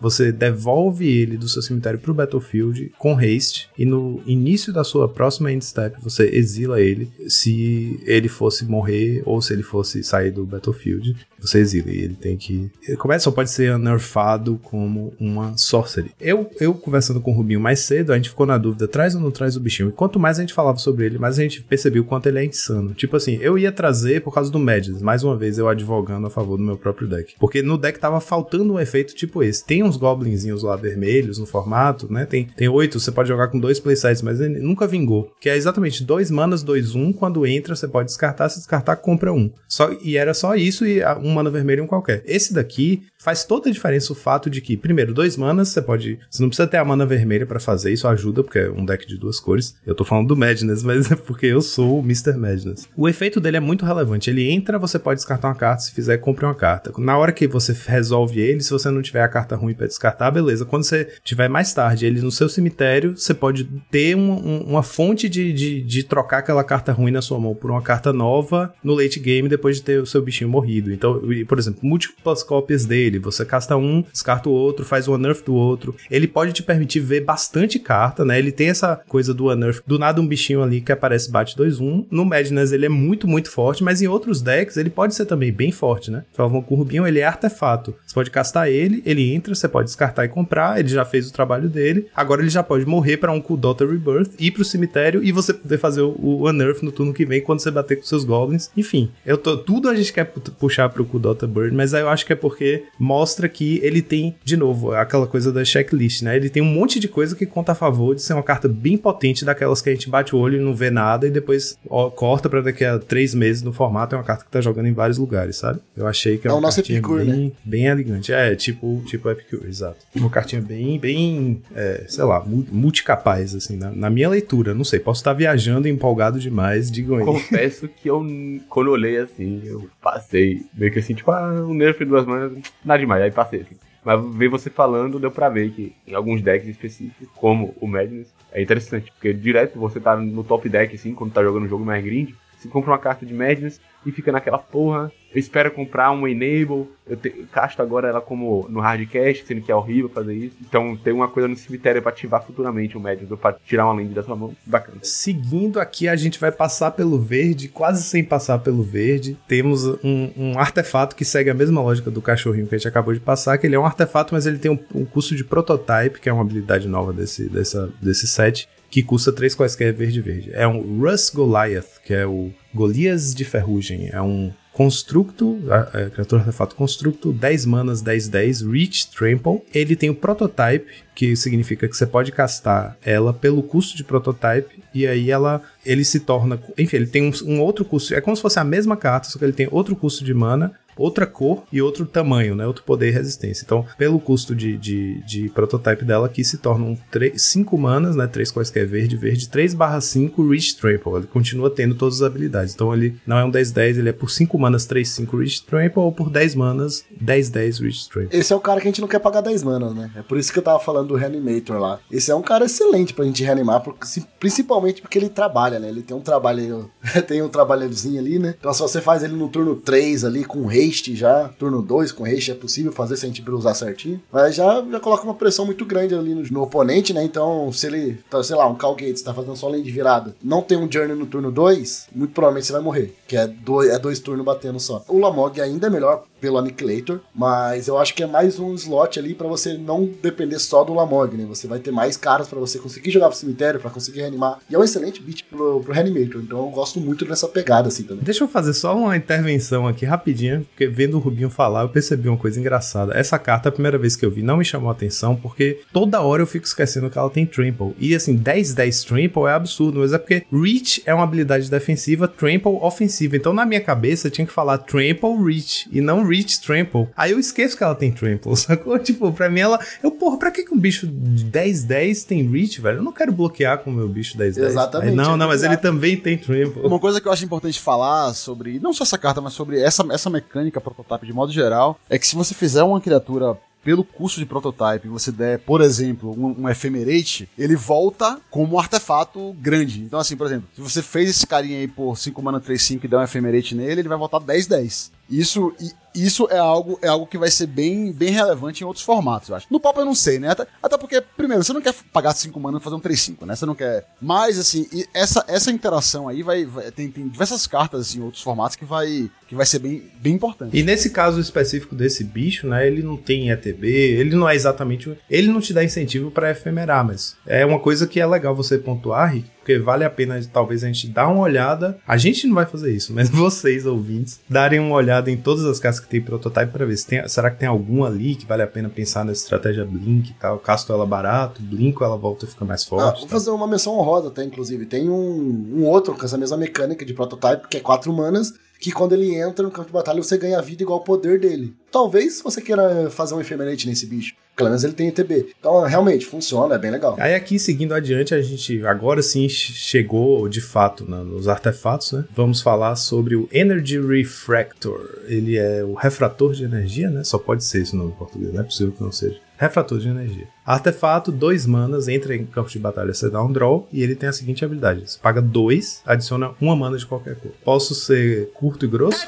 você 0.00 0.32
devolve 0.32 1.06
ele 1.06 1.36
do 1.36 1.48
seu 1.48 1.62
cemitério 1.62 1.98
pro 1.98 2.14
battlefield 2.14 2.92
com 2.98 3.16
haste 3.16 3.68
e 3.76 3.84
no 3.84 4.22
início 4.26 4.72
da 4.72 4.84
sua 4.84 5.08
próxima 5.08 5.52
end 5.52 5.64
step 5.64 5.96
você 6.02 6.28
exila 6.32 6.80
ele 6.80 7.10
se 7.26 8.00
ele 8.06 8.28
fosse 8.28 8.64
morrer 8.64 9.22
ou 9.24 9.40
se 9.40 9.52
ele 9.52 9.62
fosse 9.62 10.02
sair 10.02 10.30
do 10.30 10.44
battlefield. 10.44 11.16
Você 11.40 11.58
exila 11.58 11.90
e 11.90 11.98
ele 11.98 12.14
tem 12.14 12.36
que. 12.36 12.70
Ele 12.86 13.18
só 13.20 13.30
pode 13.30 13.50
ser 13.50 13.78
nerfado 13.78 14.58
como 14.62 15.12
uma 15.18 15.56
sorcery. 15.56 16.10
Eu, 16.20 16.50
eu 16.60 16.74
conversando 16.74 17.20
com 17.20 17.30
o 17.30 17.34
Rubinho 17.34 17.60
mais 17.60 17.80
cedo, 17.80 18.12
a 18.12 18.16
gente 18.16 18.30
ficou 18.30 18.46
na 18.46 18.58
dúvida: 18.58 18.88
traz 18.88 19.14
ou 19.14 19.20
não 19.20 19.30
traz 19.30 19.56
o 19.56 19.60
bichinho? 19.60 19.88
E 19.90 19.92
quanto 19.92 20.18
mais 20.18 20.38
a 20.38 20.40
gente 20.40 20.54
falava 20.54 20.78
sobre 20.78 21.06
ele, 21.06 21.18
mais 21.18 21.38
a 21.38 21.42
gente 21.42 21.62
percebeu 21.62 22.02
o 22.02 22.06
quanto 22.06 22.28
ele 22.28 22.38
é 22.38 22.44
insano. 22.44 22.94
Tipo 22.94 23.16
assim, 23.16 23.38
eu 23.40 23.58
ia 23.58 23.72
trazer 23.72 24.22
por 24.22 24.32
causa 24.32 24.50
do 24.50 24.58
Madness, 24.58 25.02
mais 25.02 25.22
uma 25.22 25.36
vez 25.36 25.58
eu 25.58 25.68
advogando 25.68 26.26
a 26.26 26.30
favor 26.30 26.56
do 26.56 26.62
meu 26.62 26.76
próprio 26.76 27.08
deck. 27.08 27.34
Porque 27.38 27.62
no 27.62 27.78
deck 27.78 27.98
tava 27.98 28.20
faltando 28.20 28.72
um 28.72 28.80
efeito 28.80 29.14
tipo 29.14 29.42
esse. 29.42 29.64
Tem 29.64 29.82
uns 29.82 29.96
goblinzinhos 29.96 30.62
lá 30.62 30.76
vermelhos 30.76 31.38
no 31.38 31.46
formato, 31.46 32.12
né? 32.12 32.26
Tem, 32.26 32.44
tem 32.44 32.68
oito, 32.68 32.98
você 32.98 33.12
pode 33.12 33.28
jogar 33.28 33.48
com 33.48 33.58
dois 33.58 33.78
playsets, 33.80 34.22
mas 34.22 34.40
ele 34.40 34.58
nunca 34.60 34.86
vingou. 34.86 35.32
que 35.40 35.48
é 35.48 35.56
exatamente 35.56 36.04
dois 36.04 36.30
manas, 36.30 36.62
dois 36.62 36.94
um, 36.94 37.12
quando 37.12 37.46
entra 37.46 37.76
você 37.76 37.86
pode 37.86 38.08
descartar, 38.08 38.48
se 38.48 38.58
descartar 38.58 38.96
compra 38.96 39.32
um. 39.32 39.50
Só, 39.68 39.90
e 40.02 40.16
era 40.16 40.34
só 40.34 40.54
isso 40.54 40.86
e 40.86 41.00
um 41.22 41.27
mana 41.28 41.50
vermelho 41.50 41.80
e 41.80 41.84
um 41.84 41.86
qualquer. 41.86 42.22
Esse 42.26 42.52
daqui 42.52 43.06
faz 43.18 43.44
toda 43.44 43.68
a 43.68 43.72
diferença 43.72 44.12
o 44.12 44.16
fato 44.16 44.48
de 44.48 44.60
que, 44.60 44.76
primeiro, 44.76 45.12
dois 45.12 45.36
manas, 45.36 45.68
você 45.70 45.82
pode, 45.82 46.18
você 46.30 46.40
não 46.42 46.48
precisa 46.48 46.68
ter 46.68 46.76
a 46.76 46.84
mana 46.84 47.04
vermelha 47.04 47.44
pra 47.46 47.58
fazer, 47.60 47.92
isso 47.92 48.06
ajuda, 48.08 48.42
porque 48.44 48.58
é 48.58 48.70
um 48.70 48.84
deck 48.84 49.06
de 49.06 49.16
duas 49.18 49.40
cores. 49.40 49.74
Eu 49.86 49.94
tô 49.94 50.04
falando 50.04 50.28
do 50.28 50.36
Madness, 50.36 50.82
mas 50.84 51.10
é 51.10 51.16
porque 51.16 51.46
eu 51.46 51.60
sou 51.60 51.98
o 52.00 52.02
Mr. 52.02 52.34
Madness. 52.36 52.88
O 52.96 53.08
efeito 53.08 53.40
dele 53.40 53.56
é 53.56 53.60
muito 53.60 53.84
relevante, 53.84 54.30
ele 54.30 54.48
entra, 54.50 54.78
você 54.78 54.98
pode 54.98 55.18
descartar 55.18 55.48
uma 55.48 55.54
carta, 55.54 55.82
se 55.82 55.92
fizer, 55.92 56.18
compre 56.18 56.44
uma 56.44 56.54
carta. 56.54 56.92
Na 56.98 57.16
hora 57.18 57.32
que 57.32 57.46
você 57.48 57.76
resolve 57.86 58.40
ele, 58.40 58.60
se 58.60 58.70
você 58.70 58.90
não 58.90 59.02
tiver 59.02 59.22
a 59.22 59.28
carta 59.28 59.56
ruim 59.56 59.74
pra 59.74 59.86
descartar, 59.86 60.30
beleza. 60.30 60.64
Quando 60.64 60.84
você 60.84 61.08
tiver 61.24 61.48
mais 61.48 61.72
tarde 61.74 62.06
ele 62.06 62.20
no 62.20 62.30
seu 62.30 62.48
cemitério, 62.48 63.16
você 63.16 63.34
pode 63.34 63.64
ter 63.90 64.16
um- 64.16 64.30
um- 64.32 64.60
uma 64.68 64.82
fonte 64.82 65.28
de, 65.28 65.52
de, 65.52 65.82
de 65.82 66.02
trocar 66.04 66.38
aquela 66.38 66.62
carta 66.62 66.92
ruim 66.92 67.10
na 67.10 67.22
sua 67.22 67.38
mão 67.40 67.54
por 67.54 67.70
uma 67.70 67.82
carta 67.82 68.12
nova 68.12 68.72
no 68.82 68.94
late 68.94 69.18
game 69.18 69.48
depois 69.48 69.76
de 69.76 69.82
ter 69.82 70.00
o 70.00 70.06
seu 70.06 70.22
bichinho 70.22 70.48
morrido. 70.50 70.92
Então, 70.92 71.20
por 71.48 71.58
exemplo, 71.58 71.80
múltiplas 71.82 72.42
cópias 72.42 72.84
dele, 72.84 73.07
você 73.16 73.44
casta 73.44 73.76
um, 73.76 74.02
descarta 74.12 74.48
o 74.48 74.52
outro, 74.52 74.84
faz 74.84 75.06
o 75.06 75.14
unearth 75.14 75.44
do 75.46 75.54
outro. 75.54 75.94
Ele 76.10 76.26
pode 76.26 76.52
te 76.52 76.62
permitir 76.62 76.98
ver 76.98 77.20
bastante 77.24 77.78
carta, 77.78 78.24
né? 78.24 78.38
Ele 78.38 78.50
tem 78.50 78.68
essa 78.70 78.96
coisa 79.08 79.32
do 79.32 79.46
unearth. 79.46 79.80
Do 79.86 79.98
nada 79.98 80.20
um 80.20 80.26
bichinho 80.26 80.62
ali 80.62 80.80
que 80.80 80.90
aparece 80.90 81.30
bate 81.30 81.56
2-1. 81.56 82.06
No 82.10 82.24
Madness 82.24 82.72
ele 82.72 82.86
é 82.86 82.88
muito, 82.88 83.28
muito 83.28 83.50
forte, 83.50 83.84
mas 83.84 84.02
em 84.02 84.08
outros 84.08 84.42
decks 84.42 84.76
ele 84.76 84.90
pode 84.90 85.14
ser 85.14 85.26
também 85.26 85.52
bem 85.52 85.70
forte, 85.70 86.10
né? 86.10 86.24
Falando 86.34 86.60
com 86.62 86.74
o 86.74 86.78
Rubinho, 86.78 87.06
ele 87.06 87.20
é 87.20 87.24
artefato. 87.24 87.94
Você 88.04 88.14
pode 88.14 88.30
castar 88.30 88.68
ele, 88.68 89.00
ele 89.06 89.32
entra, 89.32 89.54
você 89.54 89.68
pode 89.68 89.86
descartar 89.86 90.24
e 90.24 90.28
comprar, 90.28 90.80
ele 90.80 90.88
já 90.88 91.04
fez 91.04 91.28
o 91.28 91.32
trabalho 91.32 91.68
dele. 91.68 92.06
Agora 92.16 92.40
ele 92.42 92.50
já 92.50 92.62
pode 92.64 92.84
morrer 92.84 93.16
pra 93.18 93.30
um 93.30 93.40
Kudota 93.40 93.86
Rebirth, 93.86 94.32
ir 94.38 94.50
pro 94.50 94.64
cemitério 94.64 95.22
e 95.22 95.30
você 95.30 95.54
poder 95.54 95.78
fazer 95.78 96.02
o, 96.02 96.48
Unearth 96.48 96.82
no 96.82 96.90
turno 96.90 97.12
que 97.14 97.24
vem 97.24 97.40
quando 97.42 97.60
você 97.60 97.70
bater 97.70 97.96
com 97.96 98.02
seus 98.02 98.24
goblins. 98.24 98.70
Enfim, 98.76 99.10
eu 99.24 99.36
tô, 99.38 99.56
tudo 99.56 99.88
a 99.88 99.94
gente 99.94 100.12
quer 100.12 100.24
pu- 100.24 100.40
puxar 100.52 100.88
pro 100.88 101.04
Kudota 101.04 101.46
Burn, 101.46 101.74
mas 101.76 101.94
aí 101.94 102.02
eu 102.02 102.08
acho 102.08 102.24
que 102.26 102.32
é 102.32 102.36
porque 102.36 102.84
mostra 102.98 103.48
que 103.48 103.78
ele 103.82 104.02
tem, 104.02 104.34
de 104.44 104.56
novo, 104.56 104.92
aquela 104.92 105.26
coisa 105.26 105.52
da 105.52 105.64
checklist, 105.64 106.22
né? 106.22 106.36
Ele 106.36 106.48
tem 106.50 106.62
um 106.62 106.66
monte 106.66 106.98
de 106.98 107.08
coisa 107.08 107.34
que 107.36 107.46
conta 107.46 107.72
a 107.72 107.74
favor 107.74 108.14
de 108.14 108.22
ser 108.22 108.32
uma 108.34 108.42
carta 108.42 108.68
bem 108.68 108.96
potente, 108.96 109.44
daquelas 109.44 109.80
que 109.80 109.88
a 109.88 109.92
gente 109.92 110.08
bate 110.08 110.34
o 110.34 110.38
olho 110.38 110.60
e 110.60 110.64
não 110.64 110.74
vê 110.74 110.90
nada 110.90 111.26
e 111.26 111.30
depois 111.30 111.78
ó, 111.88 112.10
corta 112.10 112.48
pra 112.48 112.60
daqui 112.60 112.84
a 112.84 112.98
três 112.98 113.34
meses 113.34 113.62
no 113.62 113.72
formato. 113.72 114.14
É 114.14 114.18
uma 114.18 114.24
carta 114.24 114.44
que 114.44 114.50
tá 114.50 114.60
jogando 114.60 114.86
em 114.86 114.92
vários 114.92 115.18
lugares, 115.18 115.56
sabe? 115.56 115.80
Eu 115.96 116.06
achei 116.06 116.38
que 116.38 116.46
é, 116.46 116.50
É 116.50 116.54
uma 116.54 116.60
nosso 116.60 116.76
cartinha 116.76 116.98
Epicure, 116.98 117.24
bem, 117.24 117.52
bem 117.64 117.86
elegante. 117.86 118.32
É, 118.32 118.54
tipo, 118.54 119.02
tipo 119.06 119.28
Epicure, 119.30 119.68
exato. 119.68 119.98
Uma 120.14 120.30
cartinha 120.30 120.60
bem, 120.60 120.98
bem, 120.98 121.62
é, 121.74 122.04
sei 122.08 122.24
lá, 122.24 122.40
mu- 122.44 122.66
multicapaz, 122.70 123.54
assim, 123.54 123.76
na, 123.76 123.90
na 123.90 124.10
minha 124.10 124.28
leitura. 124.28 124.74
Não 124.74 124.84
sei, 124.84 124.98
posso 124.98 125.20
estar 125.20 125.32
viajando 125.32 125.86
e 125.86 125.90
empolgado 125.90 126.38
demais, 126.40 126.90
digam 126.90 127.18
aí. 127.18 127.24
Confesso 127.24 127.88
que 127.88 128.08
eu, 128.08 128.24
quando 128.68 128.90
olhei 128.90 129.18
assim, 129.18 129.60
eu 129.64 129.88
passei 130.02 130.62
meio 130.76 130.92
que 130.92 130.98
assim, 130.98 131.14
tipo, 131.14 131.30
ah, 131.30 131.64
um 131.66 131.74
nerf 131.74 132.04
duas 132.04 132.26
manas, 132.26 132.52
nada 132.88 132.98
demais, 132.98 133.22
aí 133.22 133.30
passei 133.30 133.60
assim. 133.60 133.76
Mas 134.04 134.20
ver 134.34 134.48
você 134.48 134.70
falando, 134.70 135.18
deu 135.20 135.30
pra 135.30 135.48
ver 135.48 135.70
que 135.70 135.94
em 136.06 136.14
alguns 136.14 136.40
decks 136.40 136.68
específicos, 136.68 137.28
como 137.36 137.74
o 137.80 137.86
Madness, 137.86 138.32
é 138.52 138.62
interessante, 138.62 139.12
porque 139.12 139.32
direto 139.32 139.78
você 139.78 140.00
tá 140.00 140.16
no 140.16 140.42
top 140.42 140.68
deck, 140.68 140.94
assim, 140.94 141.14
quando 141.14 141.32
tá 141.32 141.42
jogando 141.42 141.66
um 141.66 141.68
jogo 141.68 141.84
mais 141.84 142.02
grind, 142.02 142.30
você 142.58 142.68
compra 142.68 142.90
uma 142.90 142.98
carta 142.98 143.24
de 143.24 143.32
Madness 143.32 143.80
e 144.04 144.12
fica 144.12 144.32
naquela 144.32 144.58
porra, 144.58 145.12
eu 145.32 145.38
espero 145.38 145.70
comprar 145.70 146.10
um 146.10 146.26
Enable, 146.26 146.88
eu, 147.06 147.16
te, 147.16 147.28
eu 147.28 147.46
casto 147.52 147.82
agora 147.82 148.08
ela 148.08 148.20
como 148.20 148.66
no 148.68 148.80
Hardcast, 148.80 149.44
sendo 149.46 149.60
que 149.60 149.70
é 149.70 149.74
horrível 149.74 150.08
fazer 150.08 150.34
isso. 150.34 150.56
Então 150.60 150.96
tem 150.96 151.12
uma 151.12 151.28
coisa 151.28 151.46
no 151.46 151.54
cemitério 151.54 152.00
pra 152.00 152.10
ativar 152.10 152.42
futuramente 152.42 152.96
o 152.96 153.00
Madness, 153.00 153.28
pra 153.38 153.52
tirar 153.52 153.84
uma 153.84 153.94
lente 153.94 154.14
da 154.14 154.22
sua 154.22 154.34
mão, 154.34 154.56
bacana. 154.64 154.98
Seguindo 155.02 155.78
aqui, 155.78 156.08
a 156.08 156.16
gente 156.16 156.40
vai 156.40 156.50
passar 156.50 156.92
pelo 156.92 157.20
verde, 157.20 157.68
quase 157.68 158.02
sem 158.02 158.24
passar 158.24 158.58
pelo 158.60 158.82
verde. 158.82 159.36
Temos 159.46 159.84
um, 160.02 160.30
um 160.36 160.58
artefato 160.58 161.14
que 161.14 161.24
segue 161.24 161.50
a 161.50 161.54
mesma 161.54 161.82
lógica 161.82 162.10
do 162.10 162.22
cachorrinho 162.22 162.66
que 162.66 162.74
a 162.74 162.78
gente 162.78 162.88
acabou 162.88 163.12
de 163.12 163.20
passar, 163.20 163.58
que 163.58 163.66
ele 163.66 163.76
é 163.76 163.78
um 163.78 163.86
artefato, 163.86 164.34
mas 164.34 164.46
ele 164.46 164.58
tem 164.58 164.70
um, 164.70 164.78
um 164.94 165.04
custo 165.04 165.36
de 165.36 165.44
prototype, 165.44 166.20
que 166.20 166.28
é 166.28 166.32
uma 166.32 166.42
habilidade 166.42 166.88
nova 166.88 167.12
desse, 167.12 167.48
dessa, 167.48 167.90
desse 168.00 168.26
set, 168.26 168.66
que 168.90 169.02
custa 169.02 169.30
três 169.32 169.54
quaisquer 169.54 169.92
verde-verde. 169.92 170.50
É 170.52 170.66
um 170.66 170.80
Rus 171.00 171.30
Goliath, 171.30 172.00
que 172.04 172.14
é 172.14 172.26
o 172.26 172.50
Golias 172.74 173.34
de 173.34 173.44
Ferrugem. 173.44 174.08
É 174.12 174.20
um 174.22 174.52
constructo, 174.72 175.58
a- 175.70 175.80
a 176.06 176.10
criatura 176.10 176.40
artefato 176.42 176.74
constructo, 176.76 177.32
10 177.32 177.66
manas, 177.66 178.00
10, 178.00 178.28
10, 178.28 178.62
Reach 178.62 179.10
Trample. 179.10 179.60
Ele 179.74 179.94
tem 179.96 180.08
o 180.08 180.14
prototype, 180.14 180.86
que 181.14 181.34
significa 181.36 181.86
que 181.88 181.96
você 181.96 182.06
pode 182.06 182.30
castar 182.32 182.96
ela 183.04 183.34
pelo 183.34 183.62
custo 183.62 183.96
de 183.96 184.04
prototype, 184.04 184.80
e 184.94 185.06
aí 185.06 185.30
ela 185.30 185.60
ele 185.84 186.04
se 186.04 186.20
torna. 186.20 186.60
Enfim, 186.78 186.96
ele 186.96 187.06
tem 187.08 187.22
um, 187.28 187.32
um 187.44 187.60
outro 187.60 187.84
custo. 187.84 188.14
É 188.14 188.20
como 188.20 188.36
se 188.36 188.40
fosse 188.42 188.58
a 188.58 188.64
mesma 188.64 188.96
carta, 188.96 189.28
só 189.28 189.38
que 189.38 189.44
ele 189.44 189.52
tem 189.52 189.68
outro 189.70 189.94
custo 189.96 190.24
de 190.24 190.32
mana. 190.32 190.72
Outra 190.98 191.26
cor 191.26 191.62
e 191.72 191.80
outro 191.80 192.04
tamanho, 192.04 192.54
né? 192.54 192.66
Outro 192.66 192.84
poder 192.84 193.08
e 193.08 193.12
resistência. 193.12 193.64
Então, 193.64 193.86
pelo 193.96 194.18
custo 194.18 194.54
de, 194.54 194.76
de, 194.76 195.22
de 195.24 195.48
prototype 195.50 196.04
dela, 196.04 196.26
aqui 196.26 196.44
se 196.44 196.58
tornam 196.58 196.98
5 197.34 197.78
manas, 197.78 198.16
né? 198.16 198.26
3 198.26 198.50
quaisquer 198.50 198.86
verde, 198.86 199.16
verde, 199.16 199.48
3 199.48 199.74
barra 199.74 200.00
5 200.00 200.48
Reach 200.48 200.76
Trample. 200.76 201.12
Ele 201.14 201.26
continua 201.26 201.70
tendo 201.70 201.94
todas 201.94 202.16
as 202.16 202.22
habilidades. 202.22 202.74
Então, 202.74 202.92
ele 202.92 203.16
não 203.26 203.38
é 203.38 203.44
um 203.44 203.50
10-10, 203.50 203.98
ele 203.98 204.08
é 204.08 204.12
por 204.12 204.30
5 204.30 204.58
manas 204.58 204.86
3, 204.86 205.08
5 205.08 205.36
Reach 205.36 205.64
Trample, 205.64 206.00
ou 206.00 206.12
por 206.12 206.30
10 206.30 206.54
manas 206.54 207.04
10-10 207.22 207.82
Reach 207.82 208.08
Trample. 208.08 208.38
Esse 208.38 208.52
é 208.52 208.56
o 208.56 208.60
cara 208.60 208.80
que 208.80 208.88
a 208.88 208.90
gente 208.90 209.00
não 209.00 209.08
quer 209.08 209.20
pagar 209.20 209.40
10 209.40 209.62
manas, 209.62 209.94
né? 209.94 210.10
É 210.16 210.22
por 210.22 210.38
isso 210.38 210.52
que 210.52 210.58
eu 210.58 210.62
tava 210.62 210.80
falando 210.80 211.08
do 211.08 211.14
Reanimator 211.14 211.78
lá. 211.78 212.00
Esse 212.10 212.30
é 212.30 212.34
um 212.34 212.42
cara 212.42 212.64
excelente 212.64 213.14
pra 213.14 213.24
gente 213.24 213.42
reanimar, 213.42 213.82
porque, 213.82 214.06
principalmente 214.38 215.00
porque 215.00 215.18
ele 215.18 215.28
trabalha, 215.28 215.78
né? 215.78 215.88
Ele 215.88 216.02
tem 216.02 216.16
um 216.16 216.20
trabalho, 216.20 216.90
tem 217.26 217.42
um 217.42 217.48
trabalhozinho 217.48 218.18
ali, 218.18 218.38
né? 218.38 218.54
Então 218.58 218.72
se 218.72 218.80
você 218.80 219.00
faz 219.00 219.22
ele 219.22 219.34
no 219.34 219.48
turno 219.48 219.76
3 219.76 220.24
ali 220.24 220.44
com 220.44 220.66
haste 220.88 221.14
já, 221.14 221.48
turno 221.58 221.82
2 221.82 222.12
com 222.12 222.24
haste 222.24 222.50
é 222.50 222.54
possível 222.54 222.92
fazer 222.92 223.16
se 223.16 223.26
a 223.26 223.28
gente 223.28 223.48
usar 223.50 223.74
certinho. 223.74 224.20
Mas 224.32 224.54
já, 224.54 224.84
já 224.90 225.00
coloca 225.00 225.24
uma 225.24 225.34
pressão 225.34 225.64
muito 225.64 225.84
grande 225.84 226.14
ali 226.14 226.34
no, 226.34 226.42
no 226.42 226.62
oponente, 226.62 227.12
né? 227.12 227.22
Então 227.24 227.72
se 227.72 227.86
ele, 227.86 228.18
tá, 228.30 228.42
sei 228.42 228.56
lá, 228.56 228.66
um 228.66 228.74
Cal 228.74 228.94
Gates 228.94 229.22
tá 229.22 229.34
fazendo 229.34 229.56
só 229.56 229.68
lane 229.68 229.82
de 229.82 229.90
virada, 229.90 230.34
não 230.42 230.62
tem 230.62 230.78
um 230.78 230.90
Journey 230.90 231.16
no 231.16 231.26
turno 231.26 231.50
2, 231.50 232.08
muito 232.14 232.32
provavelmente 232.32 232.66
você 232.66 232.72
vai 232.72 232.82
morrer. 232.82 233.14
Que 233.26 233.36
é 233.36 233.46
dois, 233.46 233.90
é 233.90 233.98
dois 233.98 234.18
turnos 234.18 234.44
batendo 234.44 234.80
só. 234.80 235.04
O 235.08 235.18
Lamog 235.18 235.60
ainda 235.60 235.86
é 235.86 235.90
melhor 235.90 236.24
pelo 236.40 236.58
Annihilator, 236.58 237.20
mas 237.34 237.88
eu 237.88 237.98
acho 237.98 238.14
que 238.14 238.22
é 238.22 238.26
mais 238.26 238.58
um 238.58 238.74
slot 238.74 239.18
ali 239.18 239.34
pra 239.34 239.46
você 239.46 239.74
não 239.74 240.08
depender 240.22 240.58
só 240.58 240.84
do 240.84 240.94
Lamog, 240.94 241.36
né? 241.36 241.44
Você 241.48 241.66
vai 241.66 241.78
ter 241.78 241.90
mais 241.90 242.16
caras 242.16 242.48
pra 242.48 242.58
você 242.58 242.78
conseguir 242.78 243.10
jogar 243.10 243.28
pro 243.28 243.36
cemitério, 243.36 243.80
pra 243.80 243.90
conseguir 243.90 244.20
reanimar. 244.20 244.58
E 244.68 244.74
é 244.74 244.78
um 244.78 244.84
excelente 244.84 245.22
beat 245.22 245.44
pro, 245.44 245.80
pro 245.80 245.92
Reanimator, 245.92 246.40
então 246.40 246.58
eu 246.58 246.70
gosto 246.70 247.00
muito 247.00 247.24
dessa 247.24 247.48
pegada 247.48 247.88
assim 247.88 248.04
também. 248.04 248.24
Deixa 248.24 248.44
eu 248.44 248.48
fazer 248.48 248.72
só 248.72 248.96
uma 248.96 249.16
intervenção 249.16 249.86
aqui 249.86 250.04
rapidinho, 250.04 250.66
porque 250.70 250.86
vendo 250.86 251.16
o 251.16 251.20
Rubinho 251.20 251.50
falar, 251.50 251.82
eu 251.82 251.88
percebi 251.88 252.28
uma 252.28 252.38
coisa 252.38 252.58
engraçada. 252.58 253.14
Essa 253.14 253.38
carta, 253.38 253.68
a 253.68 253.72
primeira 253.72 253.98
vez 253.98 254.16
que 254.16 254.24
eu 254.24 254.30
vi, 254.30 254.42
não 254.42 254.56
me 254.56 254.64
chamou 254.64 254.88
a 254.88 254.92
atenção, 254.92 255.34
porque 255.36 255.80
toda 255.92 256.20
hora 256.20 256.42
eu 256.42 256.46
fico 256.46 256.66
esquecendo 256.66 257.10
que 257.10 257.18
ela 257.18 257.30
tem 257.30 257.46
Trample. 257.46 257.94
E 257.98 258.14
assim, 258.14 258.38
10-10 258.38 259.06
Trample 259.06 259.48
é 259.48 259.52
absurdo, 259.52 260.00
mas 260.00 260.12
é 260.12 260.18
porque 260.18 260.44
Reach 260.52 261.02
é 261.06 261.14
uma 261.14 261.24
habilidade 261.24 261.70
defensiva, 261.70 262.28
Trample 262.28 262.78
ofensiva. 262.80 263.36
Então 263.36 263.52
na 263.52 263.66
minha 263.66 263.80
cabeça 263.80 264.30
tinha 264.30 264.46
que 264.46 264.52
falar 264.52 264.78
Trample 264.78 265.44
Reach 265.44 265.88
e 265.90 266.00
não 266.00 266.27
Reach 266.28 266.60
Trample. 266.60 267.08
Aí 267.16 267.32
eu 267.32 267.38
esqueço 267.38 267.76
que 267.76 267.82
ela 267.82 267.94
tem 267.94 268.12
Trample, 268.12 268.54
sacou? 268.56 268.98
Tipo, 268.98 269.32
pra 269.32 269.48
mim 269.48 269.60
ela. 269.60 269.78
Eu, 270.02 270.10
porra, 270.10 270.38
pra 270.38 270.50
que, 270.50 270.64
que 270.64 270.74
um 270.74 270.78
bicho 270.78 271.06
de 271.06 271.44
10-10 271.46 272.26
tem 272.26 272.48
Reach, 272.50 272.80
velho? 272.80 272.98
Eu 272.98 273.02
não 273.02 273.12
quero 273.12 273.32
bloquear 273.32 273.78
com 273.78 273.90
o 273.90 273.94
meu 273.94 274.08
bicho 274.08 274.36
10-10. 274.36 274.58
Exatamente, 274.58 275.10
Aí, 275.10 275.16
não, 275.16 275.34
é 275.34 275.36
não, 275.36 275.46
mas 275.48 275.62
ele 275.62 275.76
também 275.76 276.16
tem 276.16 276.36
Trample. 276.36 276.82
Uma 276.82 276.98
coisa 276.98 277.20
que 277.20 277.28
eu 277.28 277.32
acho 277.32 277.44
importante 277.44 277.80
falar 277.80 278.34
sobre, 278.34 278.78
não 278.78 278.92
só 278.92 279.04
essa 279.04 279.18
carta, 279.18 279.40
mas 279.40 279.52
sobre 279.52 279.80
essa, 279.80 280.04
essa 280.10 280.28
mecânica 280.30 280.80
prototype 280.80 281.26
de 281.26 281.32
modo 281.32 281.52
geral, 281.52 281.98
é 282.08 282.18
que 282.18 282.26
se 282.26 282.34
você 282.36 282.54
fizer 282.54 282.82
uma 282.82 283.00
criatura 283.00 283.56
pelo 283.84 284.04
custo 284.04 284.40
de 284.40 284.44
prototype 284.44 285.08
você 285.08 285.30
der, 285.32 285.60
por 285.60 285.80
exemplo, 285.80 286.32
um, 286.32 286.62
um 286.64 286.68
Ephemerate, 286.68 287.48
ele 287.56 287.76
volta 287.76 288.38
como 288.50 288.74
um 288.74 288.78
artefato 288.78 289.54
grande. 289.60 290.02
Então, 290.02 290.18
assim, 290.18 290.36
por 290.36 290.46
exemplo, 290.46 290.68
se 290.74 290.80
você 290.80 291.00
fez 291.00 291.30
esse 291.30 291.46
carinha 291.46 291.78
aí 291.78 291.88
por 291.88 292.16
5 292.16 292.42
mana 292.42 292.60
3, 292.60 292.80
5 292.82 293.06
e 293.06 293.08
der 293.08 293.16
um 293.18 293.22
Ephemerate 293.22 293.74
nele, 293.74 294.00
ele 294.02 294.08
vai 294.08 294.18
voltar 294.18 294.40
10, 294.40 294.66
10. 294.66 295.12
Isso, 295.30 295.72
e- 295.80 295.92
isso 296.24 296.48
é 296.50 296.58
algo, 296.58 296.98
é 297.02 297.08
algo 297.08 297.26
que 297.26 297.38
vai 297.38 297.50
ser 297.50 297.66
bem, 297.66 298.12
bem 298.12 298.30
relevante 298.30 298.82
em 298.82 298.86
outros 298.86 299.04
formatos, 299.04 299.48
eu 299.48 299.56
acho. 299.56 299.66
No 299.70 299.80
pop 299.80 299.98
eu 299.98 300.04
não 300.04 300.14
sei, 300.14 300.38
né? 300.38 300.50
Até, 300.50 300.66
até 300.82 300.96
porque, 300.98 301.20
primeiro, 301.36 301.62
você 301.62 301.72
não 301.72 301.80
quer 301.82 301.94
pagar 302.12 302.32
5 302.34 302.58
mana 302.58 302.78
pra 302.78 302.84
fazer 302.84 302.96
um 302.96 303.00
3-5, 303.00 303.44
né? 303.46 303.54
Você 303.56 303.66
não 303.66 303.74
quer. 303.74 304.06
Mas, 304.20 304.58
assim, 304.58 304.86
essa, 305.14 305.44
essa 305.48 305.70
interação 305.70 306.28
aí 306.28 306.42
vai. 306.42 306.64
vai- 306.64 306.90
tem, 306.90 307.10
tem 307.10 307.28
diversas 307.28 307.66
cartas 307.66 308.00
assim, 308.02 308.18
em 308.18 308.22
outros 308.22 308.42
formatos 308.42 308.76
que 308.76 308.84
vai, 308.84 309.30
que 309.46 309.54
vai 309.54 309.66
ser 309.66 309.78
bem, 309.78 310.02
bem 310.20 310.34
importante. 310.34 310.76
E 310.76 310.82
nesse 310.82 311.10
caso 311.10 311.40
específico 311.40 311.94
desse 311.94 312.24
bicho, 312.24 312.66
né, 312.66 312.86
ele 312.86 313.02
não 313.02 313.16
tem 313.16 313.50
ETB, 313.50 313.86
ele 313.88 314.34
não 314.36 314.48
é 314.48 314.54
exatamente, 314.54 315.16
ele 315.30 315.48
não 315.48 315.60
te 315.60 315.72
dá 315.72 315.84
incentivo 315.84 316.30
pra 316.30 316.50
efemerar, 316.50 317.04
mas 317.04 317.36
é 317.46 317.64
uma 317.64 317.78
coisa 317.78 318.06
que 318.06 318.20
é 318.20 318.26
legal 318.26 318.54
você 318.54 318.78
pontuar, 318.78 319.32
Rick, 319.34 319.48
porque 319.58 319.78
vale 319.78 320.02
a 320.04 320.10
pena 320.10 320.40
talvez 320.52 320.82
a 320.82 320.86
gente 320.86 321.08
dar 321.08 321.28
uma 321.28 321.40
olhada, 321.42 321.98
a 322.06 322.16
gente 322.16 322.46
não 322.46 322.54
vai 322.54 322.64
fazer 322.66 322.90
isso, 322.94 323.12
mas 323.12 323.28
vocês 323.30 323.84
ouvintes 323.86 324.40
darem 324.48 324.80
uma 324.80 324.94
olhada 324.96 325.30
em 325.30 325.36
todas 325.36 325.64
as 325.64 325.78
cartas 325.78 326.00
que 326.00 326.07
tem 326.08 326.20
prototype 326.20 326.72
pra 326.72 326.84
ver. 326.86 326.96
Se 326.96 327.06
tem, 327.06 327.28
será 327.28 327.50
que 327.50 327.58
tem 327.58 327.68
algum 327.68 328.04
ali 328.04 328.34
que 328.34 328.46
vale 328.46 328.62
a 328.62 328.66
pena 328.66 328.88
pensar 328.88 329.24
nessa 329.24 329.42
estratégia 329.42 329.84
Blink 329.84 330.30
e 330.30 330.34
tal? 330.34 330.58
Casto 330.58 330.92
ela 330.92 331.06
barato, 331.06 331.60
Blinko 331.62 332.02
ela 332.04 332.16
volta 332.16 332.44
e 332.44 332.48
fica 332.48 332.64
mais 332.64 332.82
Ah, 332.84 332.88
forte. 332.88 333.18
vou 333.20 333.28
tá? 333.28 333.32
fazer 333.34 333.50
uma 333.50 333.66
menção 333.66 333.94
honrosa 333.98 334.28
até, 334.28 334.44
inclusive. 334.44 334.86
Tem 334.86 335.08
um, 335.08 335.74
um 335.76 335.84
outro 335.86 336.14
com 336.14 336.24
essa 336.24 336.38
mesma 336.38 336.56
mecânica 336.56 337.04
de 337.04 337.14
prototype, 337.14 337.68
que 337.68 337.76
é 337.76 337.80
quatro 337.80 338.12
manas, 338.12 338.52
que 338.78 338.92
quando 338.92 339.12
ele 339.14 339.34
entra 339.34 339.64
no 339.64 339.70
campo 339.70 339.88
de 339.88 339.92
batalha, 339.92 340.22
você 340.22 340.36
ganha 340.38 340.60
vida 340.62 340.82
igual 340.82 340.98
ao 340.98 341.04
poder 341.04 341.40
dele. 341.40 341.74
Talvez 341.90 342.40
você 342.42 342.60
queira 342.60 343.10
fazer 343.10 343.34
um 343.34 343.40
Ephemerate 343.40 343.88
nesse 343.88 344.06
bicho. 344.06 344.34
Pelo 344.56 344.70
menos 344.70 344.82
ele 344.82 344.92
tem 344.92 345.06
ETB. 345.08 345.50
Então, 345.60 345.82
realmente, 345.84 346.26
funciona, 346.26 346.74
é 346.74 346.78
bem 346.78 346.90
legal. 346.90 347.14
Aí 347.20 347.32
aqui, 347.32 347.60
seguindo 347.60 347.94
adiante, 347.94 348.34
a 348.34 348.42
gente 348.42 348.84
agora 348.84 349.22
sim 349.22 349.48
che- 349.48 349.72
chegou 349.72 350.48
de 350.48 350.60
fato 350.60 351.08
na- 351.08 351.22
nos 351.22 351.46
artefatos, 351.46 352.10
né? 352.10 352.24
Vamos 352.34 352.60
falar 352.60 352.96
sobre 352.96 353.36
o 353.36 353.48
Energy 353.52 354.00
Refractor. 354.00 355.20
Ele 355.26 355.56
é 355.56 355.84
o 355.84 355.94
refrator 355.94 356.52
de 356.54 356.64
energia, 356.64 357.08
né? 357.10 357.22
Só 357.24 357.38
pode 357.38 357.62
ser 357.64 357.82
esse 357.82 357.94
nome 357.94 358.10
em 358.10 358.14
português, 358.16 358.52
não 358.52 358.60
é 358.60 358.64
possível 358.64 358.92
que 358.92 359.02
não 359.02 359.12
seja. 359.12 359.38
Refrator 359.58 359.98
de 359.98 360.08
energia. 360.08 360.48
Artefato, 360.64 361.32
dois 361.32 361.66
manas, 361.66 362.08
entra 362.08 362.36
em 362.36 362.44
campo 362.46 362.70
de 362.70 362.78
batalha, 362.78 363.12
você 363.12 363.28
dá 363.28 363.42
um 363.42 363.50
draw 363.50 363.88
e 363.92 364.02
ele 364.02 364.14
tem 364.14 364.28
a 364.28 364.32
seguinte 364.32 364.64
habilidade: 364.64 365.02
você 365.10 365.18
paga 365.18 365.42
dois, 365.42 366.00
adiciona 366.06 366.52
uma 366.60 366.76
mana 366.76 366.96
de 366.96 367.04
qualquer 367.06 367.34
cor. 367.36 367.50
Posso 367.64 367.94
ser 367.94 368.50
curto 368.54 368.84
e 368.84 368.88
grosso? 368.88 369.18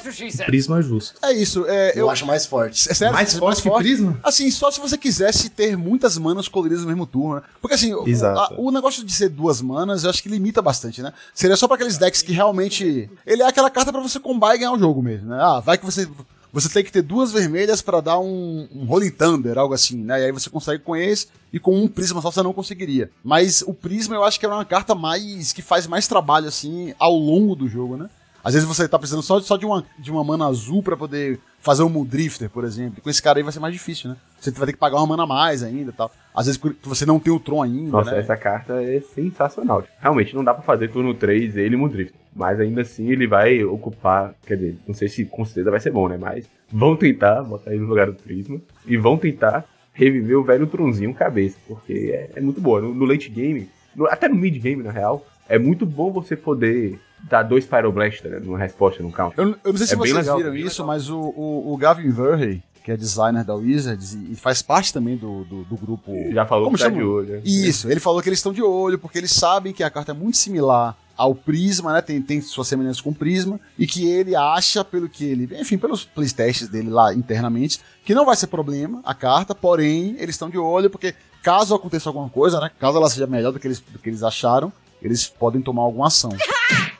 Prisma 0.45 0.81
justo. 0.81 1.15
É 1.23 1.33
isso. 1.33 1.65
É, 1.67 1.93
Eu, 1.99 2.09
acho 2.09 2.25
mais 2.25 2.45
forte. 2.45 2.89
É 2.89 2.93
sério, 2.93 3.13
Mais 3.13 3.33
forte 3.37 3.61
que 3.61 3.69
Prisma? 3.71 4.19
Assim, 4.23 4.49
só 4.51 4.71
se 4.71 4.79
você 4.79 4.97
quisesse 4.97 5.49
ter 5.49 5.75
muitas 5.75 6.17
manas 6.17 6.47
coloridas 6.47 6.81
no 6.83 6.87
mesmo 6.87 7.05
turno, 7.05 7.35
né? 7.35 7.41
Porque 7.59 7.73
assim, 7.75 7.93
o- 7.93 8.03
a- 8.39 8.53
o, 8.57 8.71
negócio 8.71 9.03
de 9.03 9.11
ser 9.11 9.29
duas 9.29 9.61
manas, 9.61 10.03
eu 10.03 10.09
acho 10.09 10.21
que 10.23 10.29
limita 10.29 10.61
bastante, 10.61 11.01
né? 11.01 11.11
Seria 11.33 11.57
só 11.57 11.67
pra 11.67 11.75
aqueles 11.75 11.97
decks 11.97 12.21
que 12.21 12.31
realmente. 12.31 13.09
Ele 13.25 13.41
é 13.41 13.47
aquela 13.47 13.69
carta 13.69 13.91
pra 13.91 14.01
você 14.01 14.19
combar 14.19 14.55
e 14.55 14.59
ganhar 14.59 14.71
o 14.73 14.79
jogo 14.79 15.01
mesmo, 15.01 15.29
né? 15.29 15.37
Ah, 15.41 15.59
vai 15.59 15.77
que 15.77 15.85
você. 15.85 16.07
Você 16.53 16.67
tem 16.69 16.83
que 16.83 16.91
ter 16.91 17.01
duas 17.01 17.31
vermelhas 17.31 17.81
pra 17.81 18.01
dar 18.01 18.19
um, 18.19 18.67
um 18.73 18.85
Rolling 18.85 19.11
Thunder, 19.11 19.57
algo 19.57 19.73
assim, 19.73 19.97
né? 19.97 20.21
E 20.21 20.25
aí 20.25 20.31
você 20.31 20.49
consegue 20.49 20.83
com 20.83 20.95
esse 20.95 21.27
e 21.53 21.59
com 21.59 21.75
um 21.75 21.87
prisma 21.87 22.21
só 22.21 22.29
você 22.31 22.43
não 22.43 22.53
conseguiria. 22.53 23.09
Mas 23.23 23.61
o 23.61 23.73
prisma 23.73 24.15
eu 24.15 24.23
acho 24.23 24.39
que 24.39 24.45
é 24.45 24.49
uma 24.49 24.65
carta 24.65 24.93
mais. 24.93 25.53
que 25.53 25.61
faz 25.61 25.87
mais 25.87 26.07
trabalho, 26.07 26.47
assim, 26.47 26.93
ao 26.99 27.15
longo 27.15 27.55
do 27.55 27.67
jogo, 27.67 27.95
né? 27.95 28.09
Às 28.43 28.53
vezes 28.53 28.67
você 28.67 28.87
tá 28.87 28.97
precisando 28.97 29.21
só, 29.23 29.39
só 29.39 29.55
de, 29.57 29.65
uma, 29.65 29.83
de 29.99 30.11
uma 30.11 30.23
mana 30.23 30.47
azul 30.47 30.81
pra 30.81 30.97
poder 30.97 31.39
fazer 31.59 31.83
um 31.83 31.89
Muldrifter, 31.89 32.49
por 32.49 32.63
exemplo. 32.63 33.01
Com 33.01 33.09
esse 33.09 33.21
cara 33.21 33.37
aí 33.39 33.43
vai 33.43 33.51
ser 33.53 33.59
mais 33.59 33.73
difícil, 33.73 34.09
né? 34.09 34.17
Você 34.39 34.49
vai 34.51 34.65
ter 34.65 34.73
que 34.73 34.79
pagar 34.79 34.97
uma 34.97 35.05
mana 35.07 35.23
a 35.23 35.27
mais 35.27 35.61
ainda 35.61 35.91
e 35.91 35.93
tal. 35.93 36.11
Às 36.33 36.47
vezes 36.47 36.59
você 36.83 37.05
não 37.05 37.19
tem 37.19 37.31
o 37.31 37.39
Tron 37.39 37.61
ainda, 37.61 37.91
Nossa, 37.91 38.11
né? 38.11 38.19
essa 38.19 38.35
carta 38.35 38.81
é 38.81 38.99
sensacional. 39.01 39.83
Realmente, 39.99 40.35
não 40.35 40.43
dá 40.43 40.53
pra 40.53 40.63
fazer 40.63 40.87
turno 40.89 41.13
3 41.13 41.55
ele 41.57 41.75
e 41.75 41.77
Mudrift. 41.77 42.15
Mas 42.35 42.59
ainda 42.59 42.81
assim 42.81 43.09
ele 43.11 43.27
vai 43.27 43.63
ocupar. 43.63 44.33
Quer 44.47 44.55
dizer, 44.55 44.77
não 44.87 44.95
sei 44.95 45.07
se 45.07 45.25
com 45.25 45.45
certeza 45.45 45.69
vai 45.69 45.79
ser 45.79 45.91
bom, 45.91 46.07
né? 46.07 46.17
Mas 46.17 46.47
vão 46.71 46.95
tentar 46.95 47.43
botar 47.43 47.71
ele 47.71 47.81
no 47.81 47.87
lugar 47.89 48.07
do 48.07 48.13
Prisma. 48.13 48.59
E 48.87 48.97
vão 48.97 49.17
tentar 49.17 49.65
reviver 49.93 50.37
o 50.39 50.43
velho 50.43 50.65
Tronzinho 50.65 51.13
cabeça. 51.13 51.57
Porque 51.67 52.11
é, 52.13 52.31
é 52.37 52.41
muito 52.41 52.59
boa. 52.59 52.81
No, 52.81 52.93
no 52.93 53.05
late 53.05 53.29
game, 53.29 53.69
no- 53.95 54.07
até 54.07 54.27
no 54.27 54.35
mid 54.35 54.57
game, 54.59 54.81
na 54.81 54.91
real, 54.91 55.23
é 55.47 55.59
muito 55.59 55.85
bom 55.85 56.11
você 56.11 56.35
poder 56.35 56.97
dar 57.29 57.43
dois 57.43 57.65
Pyroblaster 57.65 58.31
né, 58.31 58.39
numa 58.39 58.57
resposta 58.57 59.01
no 59.01 59.11
counter. 59.11 59.39
Eu, 59.39 59.55
eu 59.63 59.71
não 59.71 59.77
sei 59.77 59.87
se 59.87 59.93
É 59.93 59.97
vocês 59.97 60.15
legal, 60.15 60.37
viram 60.37 60.55
isso, 60.55 60.85
mas 60.85 61.09
o, 61.09 61.19
o, 61.19 61.73
o 61.73 61.77
Gavin 61.77 62.09
Verhey, 62.09 62.61
que 62.83 62.91
é 62.91 62.97
designer 62.97 63.43
da 63.43 63.53
Wizards 63.55 64.13
e, 64.13 64.35
faz 64.35 64.61
parte 64.61 64.91
também 64.91 65.15
do, 65.15 65.43
do, 65.45 65.63
do 65.63 65.75
grupo. 65.77 66.11
Já 66.33 66.45
falou 66.45 66.65
Como 66.65 66.77
que 66.77 66.83
tá 66.83 66.89
chama? 66.89 67.01
de 67.01 67.07
olho. 67.07 67.33
né? 67.35 67.41
Isso, 67.45 67.89
ele 67.89 67.99
falou 67.99 68.21
que 68.21 68.29
eles 68.29 68.39
estão 68.39 68.51
de 68.51 68.61
olho, 68.63 68.97
porque 68.97 69.17
eles 69.17 69.31
sabem 69.31 69.71
que 69.71 69.83
a 69.83 69.89
carta 69.89 70.11
é 70.11 70.15
muito 70.15 70.37
similar 70.37 70.97
ao 71.15 71.35
Prisma, 71.35 71.93
né? 71.93 72.01
Tem, 72.01 72.19
tem 72.19 72.41
suas 72.41 72.67
semelhanças 72.67 72.99
com 72.99 73.11
o 73.11 73.15
Prisma, 73.15 73.59
e 73.77 73.85
que 73.85 74.07
ele 74.09 74.35
acha, 74.35 74.83
pelo 74.83 75.07
que 75.07 75.23
ele. 75.23 75.47
Enfim, 75.59 75.77
pelos 75.77 76.03
playtests 76.03 76.67
dele 76.67 76.89
lá 76.89 77.13
internamente, 77.13 77.79
que 78.03 78.15
não 78.15 78.25
vai 78.25 78.35
ser 78.35 78.47
problema 78.47 78.99
a 79.05 79.13
carta, 79.13 79.53
porém, 79.53 80.15
eles 80.17 80.33
estão 80.33 80.49
de 80.49 80.57
olho, 80.57 80.89
porque 80.89 81.13
caso 81.43 81.75
aconteça 81.75 82.09
alguma 82.09 82.27
coisa, 82.29 82.59
né? 82.59 82.71
Caso 82.79 82.97
ela 82.97 83.07
seja 83.09 83.27
melhor 83.27 83.51
do 83.51 83.59
que 83.59 83.67
eles, 83.67 83.79
do 83.79 83.99
que 83.99 84.09
eles 84.09 84.23
acharam, 84.23 84.73
eles 84.99 85.27
podem 85.27 85.61
tomar 85.61 85.83
alguma 85.83 86.07
ação. 86.07 86.31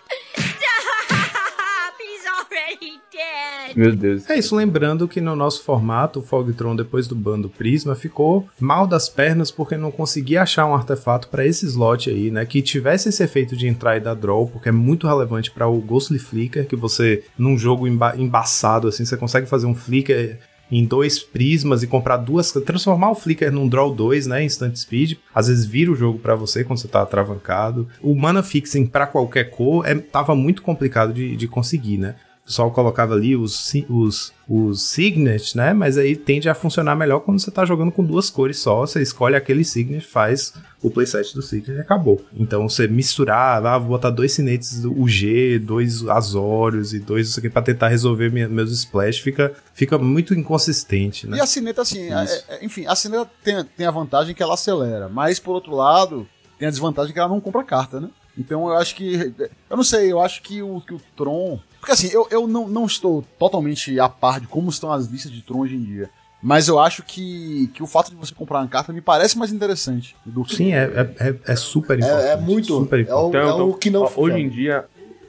Meu 3.76 3.96
Deus. 3.96 4.30
É 4.30 4.38
isso, 4.38 4.56
lembrando 4.56 5.08
que 5.08 5.22
no 5.22 5.36
nosso 5.36 5.64
formato, 5.64 6.20
o 6.20 6.22
Fogtron, 6.24 6.76
depois 6.76 7.08
do 7.08 7.16
bando 7.16 7.50
Prisma, 7.50 7.96
ficou 7.96 8.48
mal 8.60 8.88
das 8.88 9.10
pernas 9.10 9.52
porque 9.52 9.78
não 9.78 9.92
conseguia 9.92 10.42
achar 10.42 10.66
um 10.66 10.76
artefato 10.76 11.28
para 11.30 11.46
esse 11.46 11.66
slot 11.66 12.10
aí, 12.10 12.32
né? 12.32 12.46
Que 12.46 12.62
tivesse 12.62 13.10
esse 13.10 13.24
efeito 13.24 13.56
de 13.56 13.68
entrar 13.68 13.98
e 13.98 14.00
dar 14.00 14.14
draw, 14.14 14.48
porque 14.48 14.70
é 14.70 14.72
muito 14.72 15.08
relevante 15.08 15.52
para 15.52 15.68
o 15.68 15.80
Ghostly 15.80 16.20
Flicker, 16.20 16.68
que 16.68 16.76
você, 16.76 17.24
num 17.38 17.58
jogo 17.58 17.88
emba 17.88 18.16
embaçado, 18.18 18.88
assim, 18.88 19.06
você 19.06 19.18
consegue 19.18 19.48
fazer 19.48 19.66
um 19.66 19.76
Flicker 19.76 20.40
em 20.72 20.86
dois 20.86 21.20
prismas 21.20 21.84
e 21.84 21.88
comprar 21.88 22.18
duas, 22.18 22.52
transformar 22.66 23.12
o 23.12 23.16
Flicker 23.16 23.52
num 23.52 23.68
draw 23.68 23.94
2, 23.94 24.28
né, 24.28 24.44
instant 24.44 24.76
speed, 24.76 25.18
às 25.36 25.48
vezes 25.48 25.66
vira 25.66 25.92
o 25.92 25.96
jogo 25.96 26.18
pra 26.18 26.34
você 26.34 26.64
quando 26.64 26.80
você 26.80 26.88
tá 26.88 27.02
atravancado. 27.02 27.88
O 28.02 28.16
mana 28.16 28.42
fixing 28.42 28.86
pra 28.86 29.06
qualquer 29.06 29.50
cor 29.50 29.86
é, 29.86 29.96
tava 29.96 30.34
muito 30.34 30.62
complicado 30.62 31.14
de, 31.14 31.36
de 31.36 31.48
conseguir, 31.48 31.98
né? 31.98 32.16
O 32.44 32.48
pessoal 32.52 32.72
colocava 32.72 33.14
ali 33.14 33.36
os, 33.36 33.72
os, 33.88 34.34
os 34.50 34.90
signet, 34.90 35.56
né? 35.56 35.74
Mas 35.74 35.98
aí 35.98 36.16
tende 36.16 36.50
a 36.50 36.56
funcionar 36.56 36.96
melhor 36.96 37.20
quando 37.22 37.40
você 37.40 37.52
tá 37.52 37.64
jogando 37.64 37.92
com 37.92 38.04
duas 38.04 38.30
cores 38.30 38.58
só. 38.58 38.82
Você 38.82 39.02
escolhe 39.02 39.36
aquele 39.36 39.64
signet, 39.64 40.06
faz 40.06 40.54
o 40.82 40.90
playset 40.90 41.34
do 41.36 41.42
signet 41.42 41.78
e 41.78 41.80
acabou. 41.82 42.20
Então 42.34 42.68
você 42.68 42.88
misturar, 42.88 43.64
ah, 43.66 43.78
vou 43.78 43.90
botar 43.90 44.10
dois 44.10 44.34
sinetes 44.34 44.84
UG, 44.84 45.60
dois 45.60 46.06
azórios 46.10 46.94
e 46.94 47.00
dois 47.00 47.30
isso 47.30 47.40
aqui 47.40 47.50
pra 47.50 47.62
tentar 47.62 47.88
resolver 47.90 48.32
minha- 48.32 48.50
meus 48.50 48.72
splash, 48.72 49.20
fica, 49.20 49.54
fica 49.74 49.98
muito 50.00 50.34
inconsistente, 50.34 51.28
né? 51.28 51.38
E 51.38 51.42
a 51.42 51.46
cineta, 51.46 51.84
assim, 51.84 52.12
é- 52.12 52.24
Isso. 52.24 52.44
é- 52.50 52.66
enfim, 52.66 52.86
a 52.88 52.96
cineta 52.96 53.30
tem, 53.44 53.64
tem 53.78 53.86
a 53.86 53.92
vantagem 53.92 54.34
que 54.34 54.42
ela 54.44 54.56
acelera, 54.56 55.08
mas 55.08 55.40
por 55.40 55.52
outro 55.54 55.76
lado, 55.76 56.28
tem 56.58 56.68
a 56.68 56.72
desvantagem 56.72 57.14
que 57.14 57.20
ela 57.20 57.30
não 57.30 57.40
compra 57.40 57.64
carta, 57.64 58.02
né? 58.02 58.10
Então 58.38 58.68
eu 58.68 58.74
acho 58.78 58.96
que. 58.96 59.34
Eu 59.70 59.78
não 59.78 59.84
sei, 59.84 60.12
eu 60.12 60.20
acho 60.22 60.42
que 60.42 60.62
o, 60.62 60.82
que 60.82 60.94
o 60.94 61.02
Tron. 61.16 61.60
Porque 61.82 61.92
assim, 61.92 62.08
eu, 62.14 62.26
eu 62.32 62.48
não, 62.48 62.70
não 62.70 62.86
estou 62.86 63.22
totalmente 63.38 64.00
a 64.00 64.08
par 64.08 64.40
de 64.40 64.48
como 64.48 64.70
estão 64.70 64.90
as 64.94 65.08
listas 65.08 65.30
de 65.32 65.42
Tron 65.42 65.60
hoje 65.62 65.76
em 65.76 65.84
dia. 65.84 66.10
Mas 66.42 66.68
eu 66.68 66.80
acho 66.80 67.04
que, 67.04 67.70
que 67.74 67.84
o 67.84 67.88
fato 67.88 68.10
de 68.12 68.16
você 68.16 68.34
comprar 68.34 68.60
uma 68.60 68.68
carta 68.68 68.94
me 68.94 69.02
parece 69.02 69.38
mais 69.38 69.52
interessante 69.52 70.16
do 70.26 70.44
que. 70.46 70.56
Sim, 70.56 70.74
é, 70.74 70.84
é, 70.86 71.28
é- 71.30 71.36
é 71.52 71.56
super 71.56 72.00
importante. 72.00 72.26
É, 72.26 72.32
é 72.32 72.38
muito. 72.38 72.68
Super 72.78 73.00
É 73.00 73.02
importante. 73.02 73.26
o, 73.26 73.30
Então, 73.30 73.60
é 73.60 73.64
o 73.64 73.74
que 73.74 73.90
não 73.90 74.10
hoje 74.16 74.40
em 74.40 74.50
dia, 74.50 74.86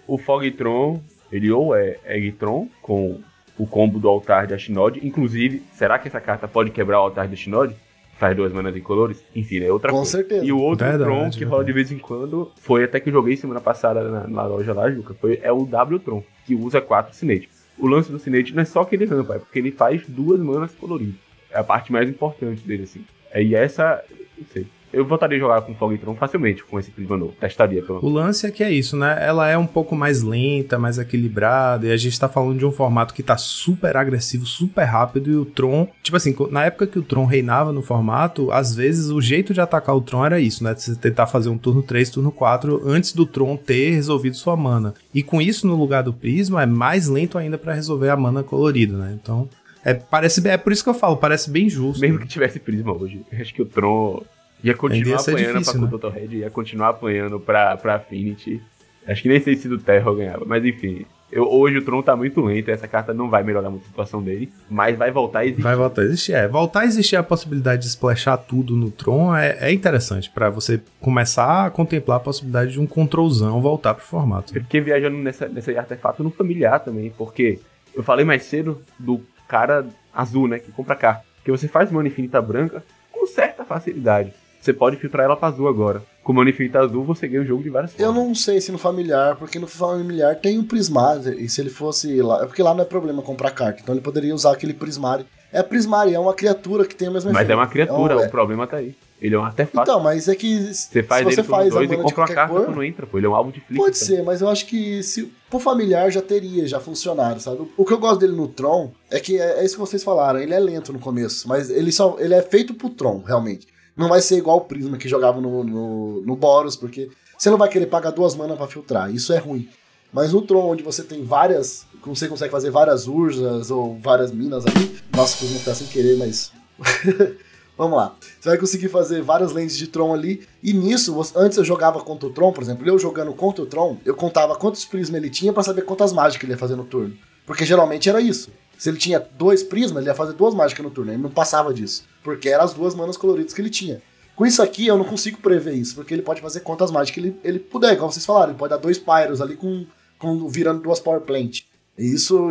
o 0.07 0.17
Fogtron, 0.17 1.03
ele 1.31 1.51
ou 1.51 1.75
é 1.75 1.99
Eggtron, 2.07 2.69
com 2.81 3.19
o 3.59 3.67
combo 3.67 3.99
do 3.99 4.09
altar 4.09 4.47
de 4.47 4.55
Ashnod. 4.55 5.01
Inclusive, 5.07 5.63
será 5.75 5.99
que 5.99 6.09
essa 6.09 6.21
carta 6.21 6.47
pode 6.49 6.71
quebrar 6.71 6.99
o 7.01 7.05
altar 7.05 7.27
de 7.29 7.35
Ashnod? 7.35 7.75
Faz 8.19 8.37
duas 8.37 8.53
manas 8.53 8.75
incolores? 8.77 9.23
Enfim, 9.35 9.59
é 9.59 9.71
outra 9.73 9.91
Com 9.91 9.97
coisa. 9.99 10.13
certeza. 10.13 10.45
E 10.45 10.53
o 10.53 10.59
outro 10.59 10.87
Verdade, 10.87 11.11
Tron 11.11 11.31
que 11.31 11.45
rola 11.45 11.65
de 11.65 11.73
vez 11.73 11.91
em 11.91 11.99
quando 11.99 12.51
foi 12.61 12.85
até 12.85 13.01
que 13.01 13.09
eu 13.09 13.13
joguei 13.13 13.37
semana 13.37 13.61
passada 13.61 14.03
na, 14.05 14.27
na 14.29 14.45
loja 14.45 14.73
lá, 14.73 14.91
Juca. 14.91 15.13
Foi, 15.21 15.41
é 15.43 15.51
o 15.53 15.67
W-Tron, 15.67 16.23
que 16.45 16.55
usa 16.55 16.81
quatro 16.81 17.15
Cinete. 17.15 17.49
O 17.79 17.87
lance 17.87 18.11
do 18.11 18.19
Cinete 18.19 18.55
não 18.55 18.63
é 18.63 18.65
só 18.65 18.85
que 18.85 18.95
ele 18.95 19.07
rampa, 19.07 19.37
é 19.37 19.39
porque 19.39 19.59
ele 19.59 19.73
faz 19.73 20.07
duas 20.07 20.41
manas 20.41 20.73
coloridas. 20.75 21.17
É 21.51 21.59
a 21.59 21.65
parte 21.65 21.93
mais 21.93 22.09
importante 22.09 22.63
dele, 22.67 22.85
assim. 22.85 23.05
É, 23.31 23.43
e 23.43 23.55
essa, 23.55 24.05
não 24.39 24.47
sei. 24.53 24.67
Eu 24.93 25.07
voltaria 25.07 25.37
a 25.37 25.41
jogar 25.41 25.63
com 25.63 25.75
Fogtron 25.75 26.15
facilmente 26.15 26.63
com 26.65 26.79
esse 26.79 26.91
Prisma 26.91 27.17
novo. 27.17 27.33
Testaria, 27.41 27.83
pelo 27.83 28.05
O 28.05 28.09
lance 28.09 28.47
é 28.47 28.51
que 28.51 28.63
é 28.63 28.71
isso, 28.71 28.97
né? 28.97 29.17
Ela 29.21 29.49
é 29.49 29.57
um 29.57 29.67
pouco 29.67 29.97
mais 29.97 30.23
lenta, 30.23 30.79
mais 30.79 30.99
equilibrada, 30.99 31.87
e 31.87 31.93
a 31.93 31.97
gente 31.97 32.19
tá 32.19 32.29
falando 32.29 32.59
de 32.59 32.67
um 32.67 32.73
formato 32.73 33.15
que 33.15 33.23
tá 33.23 33.37
super 33.37 33.97
agressivo, 33.97 34.45
super 34.45 34.85
rápido, 34.85 35.31
e 35.31 35.37
o 35.37 35.45
Tron, 35.45 35.89
tipo 36.03 36.17
assim, 36.17 36.35
na 36.51 36.65
época 36.65 36.87
que 36.87 36.99
o 36.99 37.03
Tron 37.03 37.25
reinava 37.25 37.73
no 37.73 37.83
formato, 37.83 38.51
às 38.53 38.75
vezes 38.75 39.09
o 39.11 39.21
jeito 39.21 39.55
de 39.55 39.61
atacar 39.61 39.97
o 39.97 40.01
Tron 40.01 40.27
era 40.27 40.41
isso, 40.41 40.63
né? 40.63 40.75
Você 40.75 40.95
tentar 40.95 41.27
fazer 41.27 41.49
um 41.49 41.57
turno 41.57 41.83
3, 41.83 42.11
turno 42.11 42.31
4, 42.31 42.83
antes 42.85 43.15
do 43.15 43.25
Tron 43.25 43.57
ter 43.57 43.93
resolvido 43.93 44.37
sua 44.37 44.57
mana. 44.57 44.95
E 45.15 45.23
com 45.23 45.41
isso 45.41 45.67
no 45.67 45.75
lugar 45.75 46.03
do 46.03 46.13
Prisma, 46.13 46.63
é 46.63 46.67
mais 46.67 47.09
lento 47.09 47.39
ainda 47.39 47.57
pra 47.57 47.73
resolver 47.73 48.11
a 48.11 48.17
mana 48.17 48.43
colorida, 48.43 48.97
né? 48.97 49.19
Então, 49.21 49.49
é, 49.85 49.95
parece, 49.95 50.47
é 50.47 50.57
por 50.57 50.73
isso 50.73 50.85
que 50.85 50.91
eu 50.91 50.95
falo, 50.95 51.17
parece 51.17 51.51
bem 51.51 51.69
justo. 51.69 52.01
Mesmo 52.01 52.19
que 52.19 52.27
tivesse 52.27 52.61
Prisma 52.61 52.93
hoje, 52.93 53.23
acho 53.33 53.55
que 53.55 53.63
o 53.63 53.67
Tron 53.67 54.23
ia 54.63 54.75
continuar 54.75 55.21
apanhando 55.21 55.59
difícil, 55.59 55.73
pra 55.73 55.83
né? 55.83 55.91
Total 55.91 56.11
Red, 56.11 56.37
ia 56.37 56.51
continuar 56.51 56.89
apanhando 56.89 57.41
pra, 57.41 57.77
pra 57.77 57.97
Affinity. 57.97 58.61
Acho 59.07 59.23
que 59.23 59.29
nem 59.29 59.41
sei 59.41 59.57
se 59.57 59.69
do 59.69 59.79
Terra 59.79 60.15
ganhava, 60.15 60.45
mas 60.47 60.65
enfim. 60.65 61.05
Eu, 61.31 61.51
hoje 61.51 61.79
o 61.79 61.83
Tron 61.83 62.03
tá 62.03 62.15
muito 62.15 62.43
lento, 62.43 62.71
essa 62.71 62.87
carta 62.87 63.15
não 63.15 63.31
vai 63.31 63.43
melhorar 63.43 63.71
muito 63.71 63.85
a 63.85 63.87
situação 63.87 64.23
dele, 64.23 64.53
mas 64.69 64.99
vai 64.99 65.11
voltar 65.11 65.39
a 65.39 65.45
existir. 65.47 65.63
Vai 65.63 65.75
voltar 65.75 66.03
a 66.03 66.05
existir. 66.05 66.35
É, 66.35 66.47
voltar 66.47 66.81
a 66.81 66.85
existir 66.85 67.17
a 67.17 67.23
possibilidade 67.23 67.83
de 67.83 67.89
splashar 67.89 68.37
tudo 68.37 68.77
no 68.77 68.91
Tron 68.91 69.35
é, 69.35 69.57
é 69.63 69.73
interessante 69.73 70.29
pra 70.29 70.51
você 70.51 70.79
começar 71.01 71.67
a 71.67 71.71
contemplar 71.71 72.19
a 72.19 72.21
possibilidade 72.21 72.73
de 72.73 72.81
um 72.81 72.87
controlzão 72.87 73.63
voltar 73.63 73.95
pro 73.95 74.05
formato. 74.05 74.55
Eu 74.55 74.63
fiquei 74.63 74.83
viajando 74.83 75.17
nessa, 75.17 75.49
nesse 75.49 75.75
artefato 75.75 76.23
no 76.23 76.31
familiar 76.31 76.79
também, 76.81 77.11
porque 77.17 77.59
eu 77.95 78.03
falei 78.03 78.27
mais 78.27 78.43
cedo 78.43 78.83
do 78.99 79.23
cara 79.49 79.87
azul, 80.13 80.47
né, 80.47 80.59
que 80.59 80.71
compra 80.71 80.95
carta. 80.95 81.25
Que 81.43 81.51
você 81.51 81.67
faz 81.67 81.91
mana 81.91 82.09
infinita 82.09 82.43
branca 82.43 82.85
com 83.11 83.27
certa 83.27 83.65
facilidade. 83.65 84.35
Você 84.63 84.73
pode 84.73 84.97
filtrar 84.97 85.25
ela 85.27 85.37
pra 85.37 85.49
azul 85.49 85.67
agora. 85.69 86.03
Com 86.23 86.33
Manifeito 86.33 86.79
Azul, 86.79 87.03
você 87.05 87.27
ganha 87.27 87.43
o 87.43 87.45
jogo 87.45 87.65
de 87.65 87.69
várias 87.69 87.93
Eu 87.99 88.07
formas. 88.13 88.25
não 88.25 88.35
sei 88.35 88.61
se 88.61 88.71
no 88.71 88.79
familiar, 88.79 89.35
porque 89.35 89.59
no 89.59 89.67
familiar 89.67 90.37
tem 90.37 90.57
o 90.59 90.63
prismário, 90.65 91.35
e 91.39 91.49
se 91.49 91.61
ele 91.61 91.69
fosse 91.69 92.23
lá. 92.23 92.45
É 92.45 92.47
porque 92.47 92.63
lá 92.63 92.73
não 92.73 92.83
é 92.83 92.85
problema 92.85 93.21
comprar 93.23 93.51
carta, 93.51 93.81
então 93.83 93.93
ele 93.93 94.01
poderia 94.03 94.33
usar 94.33 94.53
aquele 94.53 94.73
prismário. 94.73 95.27
É 95.53 95.63
prismário, 95.65 96.15
é 96.15 96.19
uma 96.19 96.33
criatura 96.33 96.87
que 96.87 96.95
tem 96.95 97.09
a 97.09 97.11
mesma 97.11 97.33
Mas 97.33 97.51
é 97.51 97.55
uma 97.55 97.65
efeito. 97.65 97.73
criatura, 97.73 98.15
É 98.15 98.17
um- 98.19 98.27
o 98.27 98.31
problema 98.31 98.67
tá 98.69 98.77
aí. 98.77 98.95
Ele 99.21 99.35
é 99.35 99.39
um 99.39 99.45
artefato. 99.45 99.89
Então, 99.91 100.01
mas 100.03 100.27
é 100.29 100.35
que 100.35 100.73
você 100.75 101.03
faz 101.03 101.27
se 101.29 101.35
você 101.35 101.43
faz 101.45 101.67
a 101.69 101.79
dois 101.79 101.91
e 101.91 101.93
mana 101.97 102.05
de 102.09 102.15
compra 102.15 102.21
uma 102.33 102.35
carta 102.35 102.55
cor, 102.55 102.65
quando 102.67 102.83
entra, 102.85 103.07
pô. 103.07 103.19
Ele 103.19 103.27
é 103.27 103.29
um 103.29 103.35
alvo 103.35 103.53
de 103.53 103.61
flick. 103.61 103.81
Pode 103.81 103.99
também. 104.01 104.17
ser, 104.17 104.23
mas 104.25 104.41
eu 104.41 104.49
acho 104.49 104.67
que 104.67 105.03
se 105.03 105.31
pro 105.51 105.59
familiar 105.61 106.11
já 106.11 106.23
teria, 106.23 106.67
já 106.67 106.81
funcionado, 106.81 107.41
sabe? 107.41 107.69
O 107.77 107.85
que 107.85 107.93
eu 107.93 107.99
gosto 107.99 108.19
dele 108.21 108.33
no 108.35 108.49
Tron 108.49 108.91
é 109.11 109.21
que 109.21 109.39
é, 109.39 109.61
é 109.61 109.65
isso 109.65 109.75
que 109.75 109.81
vocês 109.81 110.03
falaram, 110.03 110.41
ele 110.41 110.55
é 110.55 110.59
lento 110.59 110.93
no 110.93 110.99
começo, 110.99 111.47
mas 111.49 111.69
ele 111.71 111.93
só 111.93 112.17
ele 112.19 112.35
é 112.35 112.43
feito 112.43 112.75
pro 112.75 112.91
Tron, 112.91 113.23
realmente. 113.25 113.67
Não 113.97 114.09
vai 114.09 114.21
ser 114.23 114.37
igual 114.37 114.59
o 114.59 114.63
Prisma 114.63 114.97
que 114.97 115.09
jogava 115.09 115.41
no, 115.41 115.63
no, 115.63 116.23
no 116.23 116.37
Boros, 116.37 116.77
porque 116.77 117.11
você 117.37 117.51
não 117.51 117.59
vai 117.59 117.69
querer 117.69 117.87
pagar 117.87 118.11
duas 118.11 118.35
manas 118.35 118.57
pra 118.57 118.67
filtrar, 118.67 119.13
isso 119.13 119.33
é 119.33 119.39
ruim. 119.39 119.69
Mas 120.13 120.33
no 120.33 120.43
Tron, 120.43 120.71
onde 120.71 120.83
você 120.83 121.03
tem 121.03 121.25
várias. 121.25 121.87
Você 122.05 122.29
consegue 122.29 122.51
fazer 122.51 122.71
várias 122.71 123.09
ursas 123.09 123.71
ou 123.71 123.99
várias 123.99 124.31
minas 124.31 124.67
ali. 124.67 125.01
Nossa, 125.17 125.39
fiz 125.39 125.51
uma 125.51 125.75
sem 125.75 125.87
querer, 125.87 126.19
mas. 126.19 126.53
Vamos 127.79 127.97
lá. 127.97 128.15
Você 128.39 128.51
vai 128.51 128.59
conseguir 128.59 128.89
fazer 128.89 129.23
várias 129.23 129.53
lentes 129.53 129.77
de 129.77 129.87
Tron 129.87 130.13
ali. 130.13 130.47
E 130.63 130.75
nisso, 130.75 131.19
antes 131.35 131.57
eu 131.57 131.65
jogava 131.65 132.01
contra 132.01 132.29
o 132.29 132.33
Tron, 132.33 132.53
por 132.53 132.63
exemplo, 132.63 132.87
eu 132.87 132.99
jogando 132.99 133.33
contra 133.33 133.63
o 133.63 133.67
Tron, 133.67 133.97
eu 134.05 134.15
contava 134.15 134.55
quantos 134.55 134.85
prismas 134.85 135.21
ele 135.21 135.31
tinha 135.31 135.53
pra 135.53 135.63
saber 135.63 135.83
quantas 135.83 136.13
mágicas 136.13 136.45
ele 136.45 136.53
ia 136.53 136.59
fazer 136.59 136.77
no 136.77 136.85
turno. 136.85 137.17
Porque 137.47 137.65
geralmente 137.65 138.09
era 138.11 138.21
isso. 138.21 138.51
Se 138.83 138.89
ele 138.89 138.99
tinha 138.99 139.25
dois 139.39 139.63
prismas, 139.63 140.01
ele 140.03 140.11
ia 140.11 140.15
fazer 140.15 140.33
duas 140.33 140.53
mágicas 140.55 140.85
no 140.85 140.91
turno. 140.91 141.13
Ele 141.13 141.23
não 141.23 141.31
passava 141.31 141.73
disso. 141.73 142.05
Porque 142.21 142.49
eram 142.49 142.65
as 142.65 142.75
duas 142.75 142.97
manas 142.97 143.17
coloridas 143.17 143.55
que 143.55 143.61
ele 143.61 143.71
tinha. 143.71 144.03
Com 144.35 144.45
isso 144.45 144.61
aqui, 144.61 144.89
eu 144.89 144.99
não 144.99 145.05
consigo 145.05 145.39
prever 145.41 145.75
isso, 145.75 145.95
porque 145.95 146.13
ele 146.13 146.23
pode 146.23 146.41
fazer 146.41 146.59
quantas 146.63 146.91
mágicas 146.91 147.23
ele, 147.23 147.37
ele 147.45 147.61
puder, 147.61 147.93
igual 147.93 148.11
vocês 148.11 148.27
falaram. 148.27 148.51
Ele 148.51 148.59
pode 148.59 148.71
dar 148.71 148.79
dois 148.79 148.99
Pyros 148.99 149.41
ali 149.41 149.55
com, 149.55 149.87
com 150.19 150.49
virando 150.49 150.83
duas 150.83 150.99
Power 150.99 151.21
Plant. 151.21 151.61
Isso, 151.97 152.51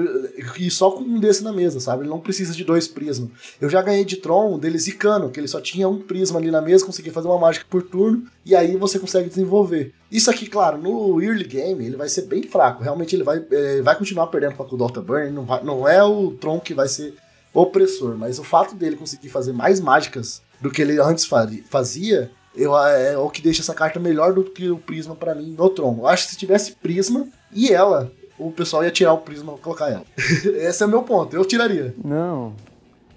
e 0.59 0.69
só 0.69 0.91
com 0.91 1.03
um 1.03 1.19
desse 1.19 1.43
na 1.43 1.51
mesa, 1.51 1.79
sabe? 1.79 2.03
Ele 2.03 2.09
não 2.09 2.19
precisa 2.19 2.53
de 2.53 2.63
dois 2.63 2.87
prismas. 2.87 3.29
Eu 3.59 3.69
já 3.69 3.81
ganhei 3.81 4.05
de 4.05 4.17
Tron 4.17 4.59
dele 4.59 4.77
zicano, 4.77 5.31
que 5.31 5.39
ele 5.39 5.47
só 5.47 5.59
tinha 5.59 5.89
um 5.89 5.99
prisma 5.99 6.39
ali 6.39 6.51
na 6.51 6.61
mesa, 6.61 6.85
conseguia 6.85 7.11
fazer 7.11 7.27
uma 7.27 7.39
mágica 7.39 7.65
por 7.69 7.81
turno, 7.81 8.23
e 8.45 8.55
aí 8.55 8.77
você 8.77 8.99
consegue 8.99 9.29
desenvolver. 9.29 9.93
Isso 10.11 10.29
aqui, 10.29 10.45
claro, 10.47 10.77
no 10.77 11.19
early 11.21 11.43
game 11.45 11.83
ele 11.85 11.95
vai 11.95 12.07
ser 12.07 12.23
bem 12.23 12.43
fraco. 12.43 12.83
Realmente 12.83 13.15
ele 13.15 13.23
vai, 13.23 13.43
eh, 13.51 13.81
vai 13.81 13.97
continuar 13.97 14.27
perdendo 14.27 14.55
para 14.55 14.65
o 14.75 14.77
Dr. 14.77 15.01
Burn, 15.01 15.31
não, 15.31 15.43
vai- 15.43 15.63
não 15.63 15.87
é 15.87 16.03
o 16.03 16.31
Tron 16.31 16.59
que 16.59 16.73
vai 16.75 16.87
ser 16.87 17.15
opressor, 17.53 18.15
mas 18.17 18.37
o 18.39 18.43
fato 18.43 18.75
dele 18.75 18.95
conseguir 18.95 19.29
fazer 19.29 19.53
mais 19.53 19.79
mágicas 19.79 20.41
do 20.61 20.69
que 20.69 20.81
ele 20.83 20.99
antes 20.99 21.27
fazia, 21.69 22.29
eu, 22.55 22.77
é 22.77 23.17
o 23.17 23.29
que 23.29 23.41
deixa 23.41 23.61
essa 23.61 23.73
carta 23.73 23.99
melhor 23.99 24.33
do 24.33 24.43
que 24.43 24.69
o 24.69 24.77
Prisma 24.77 25.15
pra 25.15 25.33
mim 25.33 25.55
no 25.57 25.69
Tron. 25.69 25.97
Eu 25.99 26.07
acho 26.07 26.25
que 26.25 26.31
se 26.33 26.37
tivesse 26.37 26.73
Prisma 26.75 27.27
e 27.51 27.69
ela, 27.69 28.11
o 28.47 28.51
pessoal 28.51 28.83
ia 28.83 28.91
tirar 28.91 29.13
o 29.13 29.19
Prisma 29.19 29.53
e 29.57 29.61
colocar 29.61 29.89
ela. 29.89 30.03
Esse 30.17 30.83
é 30.83 30.85
o 30.85 30.89
meu 30.89 31.03
ponto, 31.03 31.35
eu 31.35 31.45
tiraria. 31.45 31.93
Não. 32.03 32.53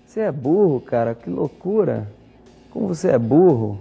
Você 0.06 0.20
é 0.20 0.30
burro, 0.30 0.80
cara. 0.80 1.14
Que 1.14 1.28
loucura. 1.28 2.08
Como 2.70 2.86
você 2.86 3.08
é 3.08 3.18
burro. 3.18 3.80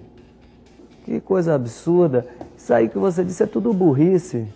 Que 1.05 1.19
coisa 1.19 1.53
absurda. 1.53 2.25
Isso 2.57 2.73
aí 2.73 2.89
que 2.89 2.97
você 2.97 3.23
disse 3.23 3.43
é 3.43 3.45
tudo 3.45 3.73
burrice. 3.73 4.47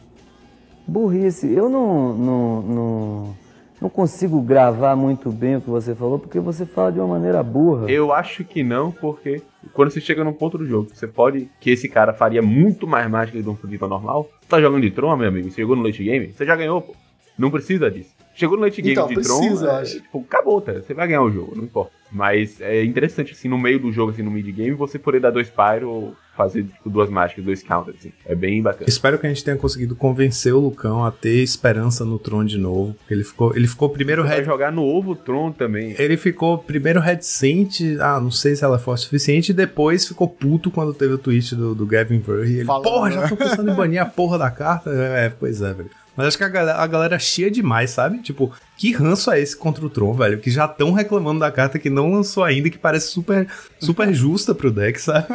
Burrice. 0.88 1.52
Eu 1.52 1.70
não, 1.70 2.14
não, 2.14 2.62
não, 2.62 3.36
não 3.80 3.90
consigo 3.90 4.42
gravar 4.42 4.96
muito 4.96 5.32
bem 5.32 5.58
o 5.58 5.62
que 5.62 5.70
você 5.70 5.94
falou, 5.94 6.18
porque 6.18 6.40
você 6.40 6.66
fala 6.66 6.92
de 6.92 7.00
uma 7.00 7.08
maneira 7.08 7.44
burra. 7.44 7.90
Eu 7.90 8.12
acho 8.12 8.44
que 8.44 8.64
não, 8.64 8.92
porque 8.92 9.42
quando 9.74 9.92
você 9.92 10.02
chega 10.02 10.24
num 10.24 10.34
ponto 10.34 10.58
do 10.58 10.66
jogo, 10.66 10.90
você 10.94 11.08
pode. 11.08 11.50
Que 11.60 11.72
esse 11.72 11.88
cara 11.88 12.14
faria 12.14 12.42
muito 12.42 12.88
mais 12.88 13.10
mágica 13.10 13.42
do 13.42 13.56
que 13.56 13.84
um 13.84 13.88
normal. 13.88 14.30
Você 14.42 14.48
tá 14.48 14.60
jogando 14.60 14.82
de 14.82 14.92
Tron, 14.92 15.16
meu 15.16 15.28
amigo? 15.28 15.50
Você 15.50 15.58
chegou 15.58 15.76
no 15.76 15.84
late 15.84 16.04
game? 16.04 16.34
Você 16.34 16.46
já 16.46 16.56
ganhou, 16.56 16.82
pô. 16.82 16.96
Não 17.38 17.52
precisa 17.52 17.92
disso. 17.92 18.17
Chegou 18.38 18.56
no 18.56 18.64
late 18.64 18.82
game 18.82 18.94
Então, 18.94 19.08
de 19.08 19.16
precisa, 19.16 19.66
Tron, 19.66 19.78
é, 19.78 19.82
acho. 19.82 20.00
tipo, 20.00 20.20
acabou, 20.20 20.62
tá? 20.62 20.74
Você 20.74 20.94
vai 20.94 21.08
ganhar 21.08 21.24
o 21.24 21.32
jogo, 21.32 21.56
não 21.56 21.64
importa. 21.64 21.92
Mas 22.12 22.62
é 22.62 22.84
interessante, 22.86 23.34
assim, 23.34 23.50
no 23.50 23.58
meio 23.58 23.80
do 23.80 23.92
jogo, 23.92 24.12
assim, 24.12 24.22
no 24.22 24.30
mid 24.32 24.46
game, 24.56 24.72
você 24.72 24.98
poder 25.00 25.20
dar 25.20 25.32
dois 25.32 25.50
pyro 25.50 25.90
ou 25.90 26.16
fazer 26.38 26.64
tipo, 26.64 26.88
duas 26.90 27.10
mágicas, 27.10 27.44
dois 27.44 27.64
counters, 27.64 27.98
assim. 28.00 28.14
É 28.26 28.36
bem 28.36 28.62
bacana. 28.62 28.86
Espero 28.88 29.18
que 29.18 29.26
a 29.26 29.30
gente 29.30 29.44
tenha 29.44 29.58
conseguido 29.58 29.96
convencer 29.96 30.54
o 30.54 30.60
Lucão 30.60 31.04
a 31.04 31.12
ter 31.12 31.42
esperança 31.42 32.06
no 32.06 32.20
Tron 32.20 32.46
de 32.46 32.58
novo. 32.60 32.94
Porque 32.94 33.14
ele 33.16 33.24
ficou, 33.24 33.56
ele 33.58 33.68
ficou 33.68 33.90
primeiro 33.90 34.22
Você 34.22 34.28
vai 34.30 34.38
red, 34.38 34.46
jogar 34.46 34.72
no 34.72 34.84
ovo 34.84 35.16
Tron 35.16 35.52
também. 35.52 35.96
Ele 35.98 36.16
ficou 36.16 36.60
primeiro 36.60 37.00
reticente, 37.00 37.98
ah, 38.00 38.20
não 38.22 38.32
sei 38.32 38.56
se 38.56 38.64
ela 38.64 38.76
é 38.78 38.80
forte 38.80 39.00
o 39.02 39.04
suficiente, 39.06 39.50
e 39.50 39.54
depois 39.54 40.08
ficou 40.08 40.28
puto 40.30 40.70
quando 40.70 40.94
teve 40.94 41.16
o 41.16 41.18
tweet 41.18 41.56
do, 41.56 41.74
do 41.74 41.86
Gavin 41.88 42.20
Verhey. 42.20 42.58
Ele, 42.58 42.66
Falando, 42.66 42.84
porra, 42.84 43.10
né? 43.10 43.16
já 43.16 43.28
tô 43.30 43.36
pensando 43.36 43.72
em 43.72 43.74
banir 43.76 44.00
a 44.02 44.06
porra 44.06 44.38
da 44.38 44.52
carta. 44.52 44.92
É, 44.92 45.30
pois 45.30 45.62
é, 45.62 45.74
velho. 45.74 45.90
Mas 46.18 46.28
acho 46.28 46.38
que 46.40 46.44
a 46.44 46.50
galera, 46.50 46.80
a 46.80 46.88
galera 46.88 47.20
chia 47.20 47.52
demais, 47.52 47.92
sabe? 47.92 48.18
Tipo, 48.24 48.52
que 48.76 48.92
ranço 48.92 49.30
é 49.30 49.40
esse 49.40 49.56
contra 49.56 49.86
o 49.86 49.90
Tron, 49.90 50.14
velho? 50.14 50.40
Que 50.40 50.50
já 50.50 50.66
estão 50.66 50.92
reclamando 50.92 51.42
da 51.42 51.52
carta 51.52 51.78
que 51.78 51.92
não 51.92 52.12
lançou 52.12 52.44
ainda, 52.44 52.72
que 52.72 52.78
parece 52.78 53.10
super, 53.10 53.48
super 53.80 54.12
justa 54.12 54.56
pro 54.56 54.72
deck, 54.72 55.00
sabe? 55.00 55.28